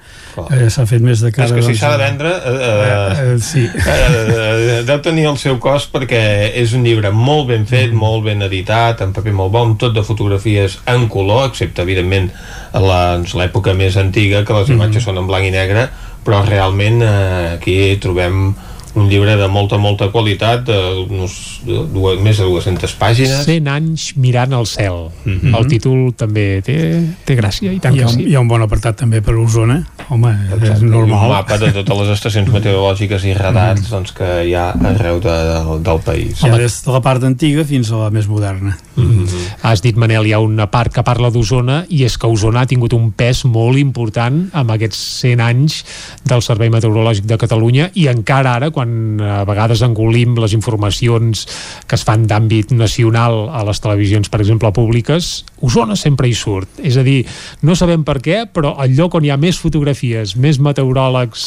Eh, 0.50 0.68
S'ha 0.70 0.84
fet 0.90 1.00
més 1.04 1.20
de 1.24 1.30
cara... 1.32 1.48
és 1.48 1.52
que 1.54 1.62
si 1.62 1.72
doncs, 1.72 1.80
s'ha 1.80 1.92
de 1.96 2.02
vendre 2.04 2.32
eh, 2.34 2.60
Eh, 2.62 3.34
eh, 3.34 3.38
sí. 3.42 3.64
eh, 3.66 4.82
deu 4.86 5.00
tenir 5.04 5.26
el 5.30 5.38
seu 5.40 5.58
cost 5.62 5.92
perquè 5.94 6.22
és 6.60 6.72
un 6.76 6.84
llibre 6.86 7.10
molt 7.14 7.48
ben 7.52 7.66
fet, 7.66 7.90
Mm. 7.92 7.98
molt 7.98 8.24
ben 8.24 8.42
editat, 8.42 9.00
en 9.04 9.12
paper 9.12 9.32
molt 9.36 9.52
bon, 9.52 9.76
tot 9.76 9.94
de 9.94 10.02
fotografies 10.06 10.78
en 10.86 11.08
color, 11.08 11.48
excepte 11.50 11.82
evidentment 11.82 12.30
doncs, 12.72 13.34
l'època 13.38 13.74
més 13.76 13.96
antiga 14.00 14.44
que 14.44 14.52
les 14.54 14.68
Mm. 14.68 14.72
imatges 14.80 15.04
són 15.04 15.18
en 15.18 15.26
blanc 15.26 15.44
i 15.44 15.50
negre 15.50 15.88
però 16.24 16.44
realment 16.46 17.02
eh, 17.02 17.56
aquí 17.58 17.96
trobem 18.00 18.54
un 18.94 19.08
llibre 19.08 19.36
de 19.36 19.46
molta, 19.48 19.78
molta 19.80 20.10
qualitat 20.12 20.66
de, 20.68 20.76
uns, 21.08 21.60
de 21.64 21.78
dues, 21.94 22.18
més 22.20 22.36
de 22.38 22.44
200 22.44 22.94
pàgines 23.00 23.44
100 23.46 23.68
anys 23.72 24.08
mirant 24.20 24.52
al 24.52 24.66
cel. 24.66 25.08
Mhm. 25.24 25.54
El 25.56 25.66
títol 25.70 26.12
també 26.16 26.60
té, 26.66 26.76
té 27.24 27.36
gràcia, 27.38 27.72
i 27.72 27.78
tant 27.80 27.94
Hi 27.96 28.02
ha, 28.02 28.06
que 28.06 28.12
un, 28.12 28.18
sí. 28.20 28.26
hi 28.30 28.34
ha 28.36 28.40
un 28.44 28.48
bon 28.48 28.62
apartat 28.62 28.96
també 29.00 29.22
per 29.24 29.34
Osona. 29.40 29.78
Home, 30.10 30.32
és 30.48 30.52
Exacte, 30.58 30.84
i 30.84 30.90
normal. 30.90 31.24
un 31.30 31.34
mapa 31.36 31.58
de 31.58 31.72
totes 31.72 31.98
les 32.02 32.12
estacions 32.18 32.50
meteorològiques 32.56 33.24
i 33.24 33.34
radars 33.38 33.82
Mm. 33.82 33.90
doncs, 33.90 34.12
que 34.12 34.26
hi 34.48 34.54
ha 34.54 34.70
arreu 34.72 35.20
de, 35.22 35.32
del, 35.32 35.82
del 35.86 36.00
país 36.04 36.42
Hi 36.42 36.48
ha 36.50 36.58
des 36.58 36.74
de 36.84 36.92
la 36.92 37.00
part 37.00 37.22
antiga 37.24 37.64
fins 37.64 37.90
a 37.92 37.96
la 37.96 38.10
més 38.10 38.26
moderna. 38.28 38.76
Mm. 38.96 39.24
Has 39.62 39.80
dit, 39.80 39.96
Manel, 39.96 40.26
hi 40.26 40.32
ha 40.34 40.40
una 40.42 40.66
part 40.70 40.92
que 40.92 41.02
parla 41.06 41.30
d'Osona 41.30 41.84
i 41.88 42.02
és 42.04 42.16
que 42.18 42.26
Osona 42.26 42.62
ha 42.62 42.66
tingut 42.66 42.92
un 42.92 43.10
pes 43.12 43.44
molt 43.44 43.78
important 43.78 44.48
amb 44.52 44.70
aquests 44.74 44.98
100 45.22 45.40
anys 45.40 45.78
del 46.24 46.42
Servei 46.42 46.70
Meteorològic 46.74 47.24
de 47.30 47.38
Catalunya 47.38 47.90
i 47.94 48.08
encara 48.10 48.56
ara, 48.58 48.70
quan 48.74 48.81
a 48.84 49.42
vegades 49.48 49.82
engolim 49.86 50.34
les 50.40 50.56
informacions 50.56 51.46
que 51.86 51.96
es 51.98 52.04
fan 52.04 52.26
d'àmbit 52.26 52.74
nacional 52.74 53.46
a 53.54 53.62
les 53.68 53.80
televisions, 53.82 54.28
per 54.32 54.42
exemple, 54.42 54.72
públiques, 54.74 55.44
Osona 55.62 55.94
sempre 55.94 56.26
hi 56.26 56.34
surt. 56.34 56.80
És 56.82 56.96
a 56.98 57.04
dir, 57.06 57.20
no 57.62 57.76
sabem 57.78 58.02
per 58.02 58.18
què, 58.24 58.42
però 58.50 58.74
el 58.82 58.96
lloc 58.98 59.14
on 59.14 59.26
hi 59.26 59.30
ha 59.30 59.38
més 59.38 59.60
fotografies, 59.62 60.34
més 60.34 60.58
meteoròlegs 60.58 61.46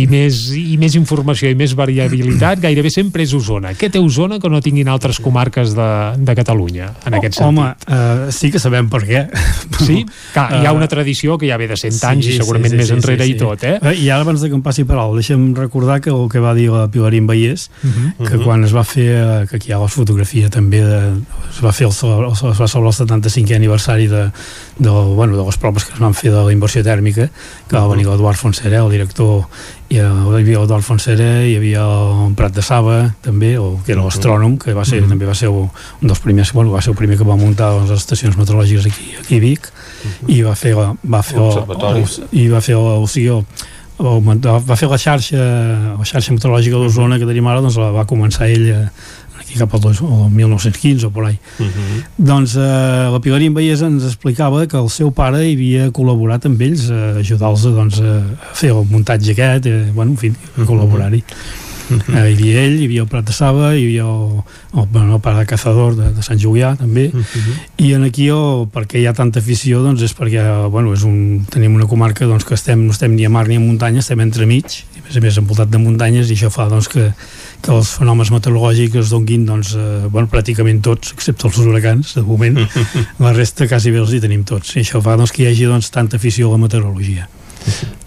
i 0.00 0.08
més, 0.10 0.42
i 0.58 0.76
més 0.82 0.96
informació 0.98 1.50
i 1.52 1.58
més 1.58 1.76
variabilitat, 1.78 2.58
gairebé 2.62 2.90
sempre 2.90 3.22
és 3.22 3.34
Osona. 3.38 3.76
Què 3.78 3.92
té 3.92 4.02
Osona 4.02 4.40
que 4.42 4.50
no 4.50 4.62
tinguin 4.64 4.90
altres 4.90 5.22
comarques 5.22 5.76
de, 5.78 5.90
de 6.18 6.36
Catalunya, 6.38 6.90
en 7.06 7.18
aquest 7.20 7.38
sentit? 7.38 7.46
Home, 7.46 7.70
uh, 7.86 8.34
sí 8.34 8.50
que 8.50 8.62
sabem 8.62 8.90
per 8.90 9.04
què. 9.06 9.24
Sí? 9.78 10.02
Clar, 10.34 10.48
hi 10.58 10.66
ha 10.66 10.72
Eh, 10.72 10.76
una 10.76 10.88
tradició 10.88 11.38
que 11.38 11.48
ja 11.48 11.56
ve 11.60 11.68
de 11.68 11.76
100 11.76 12.00
anys 12.08 12.28
i 12.28 12.36
segurament 12.38 12.74
més 12.76 12.90
enrere 12.94 13.26
i 13.28 13.36
tot, 13.38 13.62
eh? 13.68 13.76
I 13.92 14.08
ara, 14.10 14.24
abans 14.24 14.40
de 14.42 14.48
que 14.48 14.56
em 14.56 14.64
passi 14.64 14.84
per 14.88 14.96
alt, 14.98 15.14
deixa'm 15.18 15.52
recordar 15.56 16.00
que 16.00 16.10
el 16.10 16.28
que 16.32 16.40
va 16.42 16.54
dir 16.56 16.70
la 16.72 16.88
Pilarín 16.88 17.26
Vallès, 17.28 17.68
Mhm. 17.82 18.26
que 18.28 18.38
quan 18.44 18.64
es 18.64 18.74
va 18.74 18.84
fer, 18.84 19.06
eh, 19.12 19.46
que 19.48 19.56
aquí 19.56 19.68
hi 19.70 19.72
ha 19.72 19.78
la 19.78 19.88
fotografia 19.88 20.48
també, 20.50 20.80
de, 20.82 21.00
es 21.50 21.60
va 21.64 21.72
fer 21.72 21.86
el, 21.86 21.92
el, 21.92 22.32
es 22.32 22.42
va 22.60 22.68
celebrar 22.68 22.92
el 22.92 22.98
75è 23.06 23.56
aniversari 23.56 24.06
de, 24.08 24.30
de, 24.78 24.90
bueno, 24.90 25.36
de 25.36 25.44
les 25.44 25.56
proves 25.58 25.84
que 25.84 25.94
es 25.94 26.00
van 26.00 26.14
fer 26.14 26.30
de 26.32 26.42
la 26.44 26.52
inversió 26.52 26.82
tèrmica, 26.82 27.28
que 27.68 27.76
va 27.76 27.86
venir 27.88 28.06
l'Eduard 28.06 28.36
Fonsera, 28.36 28.80
el 28.84 28.90
director 28.90 29.44
hi 29.92 29.98
havia 30.00 30.58
l'Eduard 30.58 30.82
Fonsera, 30.82 31.44
hi 31.44 31.56
havia 31.56 31.82
el 31.84 32.34
Prat 32.34 32.54
de 32.56 32.62
Saba, 32.62 33.14
també, 33.20 33.58
o, 33.58 33.78
que 33.84 33.92
era 33.92 34.02
l'astrònom, 34.02 34.56
que 34.58 34.72
va 34.72 34.84
ser, 34.86 35.02
Mhm. 35.02 35.08
també 35.10 35.26
va 35.26 35.34
ser 35.34 35.48
un 35.50 35.68
dels 36.00 36.18
primers, 36.20 36.52
bueno, 36.52 36.70
va 36.72 36.80
ser 36.80 36.90
el 36.92 36.96
primer 36.96 37.18
que 37.18 37.24
va 37.24 37.36
muntar 37.36 37.74
les 37.82 37.90
estacions 37.90 38.36
meteorològiques 38.38 38.86
aquí, 38.86 39.12
aquí 39.20 39.36
a 39.36 39.40
Vic, 39.40 39.68
i 40.28 40.40
va 40.42 40.54
fer, 40.56 40.74
la- 40.74 40.96
va 41.04 41.22
fer 41.22 41.38
el, 41.38 41.52
i 42.32 42.48
va 42.48 42.60
fer 42.60 42.74
el, 42.74 42.80
o 43.02 43.06
sigui, 43.06 43.28
el, 43.28 43.44
va 44.00 44.76
fer 44.76 44.88
la 44.90 44.98
xarxa 44.98 45.42
la 45.98 46.06
xarxa 46.08 46.32
meteorològica 46.34 46.78
d'Osona 46.80 47.18
que 47.20 47.28
tenim 47.28 47.46
ara 47.46 47.60
doncs 47.60 47.76
la 47.78 47.90
va 47.94 48.06
començar 48.08 48.48
ell 48.50 48.68
eh, 48.72 48.86
aquí 49.38 49.58
cap 49.58 49.74
al, 49.74 49.80
dos, 49.80 50.00
al 50.02 50.30
1915 50.30 51.06
o 51.06 51.10
por 51.10 51.26
ahí. 51.26 51.38
Doncs 52.16 52.56
eh, 52.56 53.10
la 53.12 53.20
Pilarín 53.20 53.54
Vallès 53.54 53.82
ens 53.82 54.06
explicava 54.08 54.66
que 54.66 54.78
el 54.78 54.88
seu 54.90 55.12
pare 55.12 55.44
hi 55.44 55.56
havia 55.56 55.90
col·laborat 55.94 56.46
amb 56.48 56.62
ells 56.62 56.88
a 56.90 57.18
ajudar-los 57.20 57.66
a, 57.68 57.74
doncs, 57.76 58.00
a 58.00 58.54
fer 58.56 58.72
el 58.72 58.86
muntatge 58.90 59.36
aquest 59.36 59.68
eh, 59.68 59.90
bueno, 59.92 60.12
en 60.12 60.18
fi, 60.20 60.32
a 60.56 60.66
col·laborar-hi 60.68 61.22
eh, 61.90 62.00
hi 62.12 62.32
havia 62.32 62.64
ell, 62.64 62.78
hi 62.80 62.86
havia 62.88 63.04
el 63.04 63.08
Prat 63.10 63.26
de 63.28 63.34
Saba 63.36 63.72
hi 63.76 63.84
havia 63.84 64.06
el, 64.06 64.42
el, 64.74 64.86
bueno, 64.92 65.16
el 65.16 65.20
pare 65.24 65.42
de 65.42 65.46
Cazador 65.50 65.96
de, 65.98 66.10
de 66.16 66.24
Sant 66.24 66.40
Julià 66.40 66.74
també. 66.78 67.08
I 67.82 67.92
en 67.96 68.06
aquí 68.06 68.28
el, 68.32 68.66
per 68.72 68.84
què 68.90 69.00
hi 69.02 69.06
ha 69.08 69.14
tanta 69.16 69.42
afició 69.42 69.82
doncs 69.84 70.04
és 70.06 70.14
perquè 70.16 70.44
bueno, 70.72 70.94
és 70.96 71.04
un, 71.08 71.42
tenim 71.50 71.74
una 71.78 71.88
comarca 71.90 72.28
doncs, 72.28 72.46
que 72.48 72.56
estem, 72.58 72.86
no 72.86 72.94
estem 72.94 73.16
ni 73.16 73.26
a 73.26 73.32
mar 73.32 73.46
ni 73.48 73.58
a 73.58 73.62
muntanya 73.62 74.02
estem 74.04 74.22
entremig 74.24 74.78
i 74.96 75.02
a 75.02 75.06
més 75.06 75.18
a 75.18 75.24
més 75.24 75.40
envoltat 75.42 75.72
de 75.72 75.82
muntanyes 75.82 76.30
i 76.30 76.38
això 76.38 76.52
fa 76.52 76.68
doncs, 76.70 76.88
que, 76.92 77.10
que 77.62 77.74
els 77.74 77.92
fenòmens 77.98 78.32
meteorològics 78.34 79.02
es 79.02 79.12
donguin 79.12 79.46
doncs, 79.48 79.74
eh, 79.76 80.06
bueno, 80.08 80.30
pràcticament 80.32 80.82
tots 80.84 81.14
excepte 81.16 81.48
els 81.50 81.60
huracans 81.62 82.16
de 82.18 82.24
moment. 82.26 82.62
La 83.24 83.34
resta 83.36 83.68
quasi 83.68 83.92
bé 83.94 84.02
els 84.02 84.14
hi 84.14 84.22
tenim 84.22 84.46
tots. 84.48 84.76
I 84.76 84.86
això 84.86 85.02
fa 85.04 85.18
doncs, 85.20 85.34
que 85.34 85.44
hi 85.44 85.52
hagi 85.52 85.70
doncs, 85.70 85.92
tanta 85.94 86.18
afició 86.20 86.48
a 86.48 86.56
la 86.56 86.64
meteorologia 86.64 87.28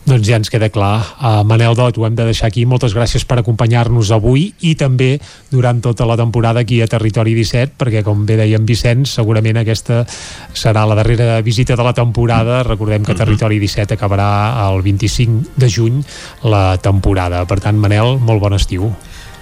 Doncs 0.06 0.28
ja 0.28 0.38
ens 0.38 0.52
queda 0.54 0.70
clar. 0.70 1.00
Uh, 1.18 1.42
Manel 1.50 1.74
Dot, 1.74 1.98
ho 1.98 2.06
hem 2.06 2.14
de 2.14 2.28
deixar 2.28 2.52
aquí. 2.52 2.66
Moltes 2.70 2.94
gràcies 2.94 3.26
per 3.26 3.40
acompanyar-nos 3.42 4.12
avui 4.14 4.52
i 4.62 4.76
també 4.78 5.16
durant 5.50 5.82
tota 5.82 6.06
la 6.06 6.18
temporada 6.20 6.62
aquí 6.62 6.78
a 6.84 6.90
Territori 6.90 7.34
17, 7.34 7.74
perquè 7.80 8.04
com 8.06 8.22
bé 8.30 8.38
deia 8.38 8.60
en 8.62 8.68
Vicenç, 8.70 9.16
segurament 9.18 9.58
aquesta 9.58 10.04
serà 10.54 10.86
la 10.86 11.00
darrera 11.00 11.42
visita 11.42 11.74
de 11.74 11.88
la 11.88 11.96
temporada. 11.98 12.62
Recordem 12.68 13.02
que 13.08 13.18
Territori 13.18 13.58
17 13.64 13.98
acabarà 13.98 14.30
el 14.68 14.86
25 14.86 15.58
de 15.58 15.74
juny 15.74 16.00
la 16.46 16.78
temporada. 16.78 17.42
Per 17.50 17.58
tant, 17.64 17.82
Manel, 17.82 18.20
molt 18.22 18.46
bon 18.46 18.54
estiu. 18.54 18.94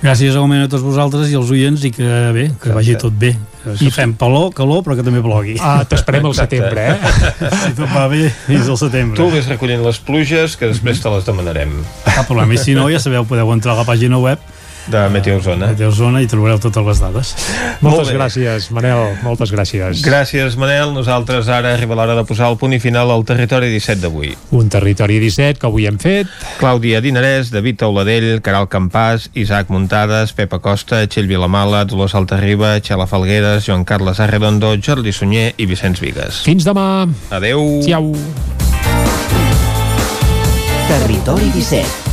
Gràcies 0.03 0.35
a 0.35 0.67
tots 0.67 0.83
vosaltres 0.83 1.29
i 1.31 1.35
als 1.39 1.51
oients 1.53 1.83
i 1.87 1.91
que 1.95 2.07
bé, 2.35 2.49
que 2.59 2.73
vagi 2.75 2.97
tot 2.99 3.13
bé. 3.15 3.31
Que, 3.63 3.77
que 3.79 3.91
fem 3.95 4.11
calor, 4.19 4.49
calor, 4.51 4.81
però 4.83 4.97
que 4.99 5.05
també 5.05 5.21
plogui. 5.23 5.55
Ah, 5.63 5.85
t'esperem 5.87 6.25
al 6.27 6.35
setembre, 6.35 6.83
eh? 6.91 7.13
si 7.61 7.71
tot 7.77 7.87
va 7.93 8.09
bé, 8.11 8.25
fins 8.49 8.67
al 8.67 8.79
setembre. 8.81 9.15
tu 9.15 9.29
vés 9.31 9.47
recollint 9.47 9.79
les 9.85 10.01
pluges 10.03 10.57
que 10.59 10.67
després 10.67 10.99
te 10.99 11.13
les 11.13 11.23
demanarem 11.23 11.71
Cap 12.03 12.27
problema. 12.27 12.51
I 12.51 12.59
si 12.59 12.75
no, 12.75 12.89
ja 12.91 12.99
sabeu, 12.99 13.23
podeu 13.29 13.53
entrar 13.55 13.77
a 13.77 13.79
la 13.79 13.87
pàgina 13.87 14.19
web 14.19 14.43
de 14.87 15.03
Meteozona. 15.13 15.69
Meteozona 15.71 16.21
i 16.23 16.27
trobareu 16.29 16.59
totes 16.63 16.85
les 16.87 17.01
dades. 17.03 17.33
Moltes 17.83 18.11
gràcies, 18.13 18.69
Manel, 18.75 19.15
moltes 19.23 19.53
gràcies. 19.53 20.03
Gràcies, 20.05 20.57
Manel. 20.59 20.93
Nosaltres 20.95 21.49
ara 21.51 21.73
arriba 21.73 21.95
l'hora 21.97 22.17
de 22.17 22.25
posar 22.27 22.49
el 22.51 22.57
punt 22.61 22.75
i 22.75 22.81
final 22.83 23.11
al 23.11 23.25
territori 23.27 23.71
17 23.73 24.01
d'avui. 24.03 24.33
Un 24.51 24.69
territori 24.73 25.19
17 25.23 25.61
que 25.61 25.69
avui 25.69 25.87
hem 25.87 25.99
fet. 26.01 26.29
Clàudia 26.59 27.01
Dinarès, 27.03 27.51
David 27.53 27.81
Tauladell, 27.83 28.41
Caral 28.45 28.69
Campàs, 28.71 29.29
Isaac 29.33 29.71
Muntades, 29.73 30.35
Pepa 30.35 30.59
Costa, 30.63 31.03
Txell 31.07 31.29
Vilamala, 31.31 31.85
Dolors 31.89 32.15
Altarriba, 32.19 32.75
Xela 32.83 33.07
Falgueres, 33.07 33.67
Joan 33.67 33.85
Carles 33.87 34.19
Arredondo, 34.23 34.75
Jordi 34.77 35.13
Sunyer 35.15 35.53
i 35.57 35.67
Vicenç 35.69 36.03
Vigues. 36.03 36.43
Fins 36.47 36.67
demà. 36.67 37.07
Adeu. 37.31 37.81
Ciao. 37.87 38.11
Territori 40.87 41.49
17, 41.53 42.12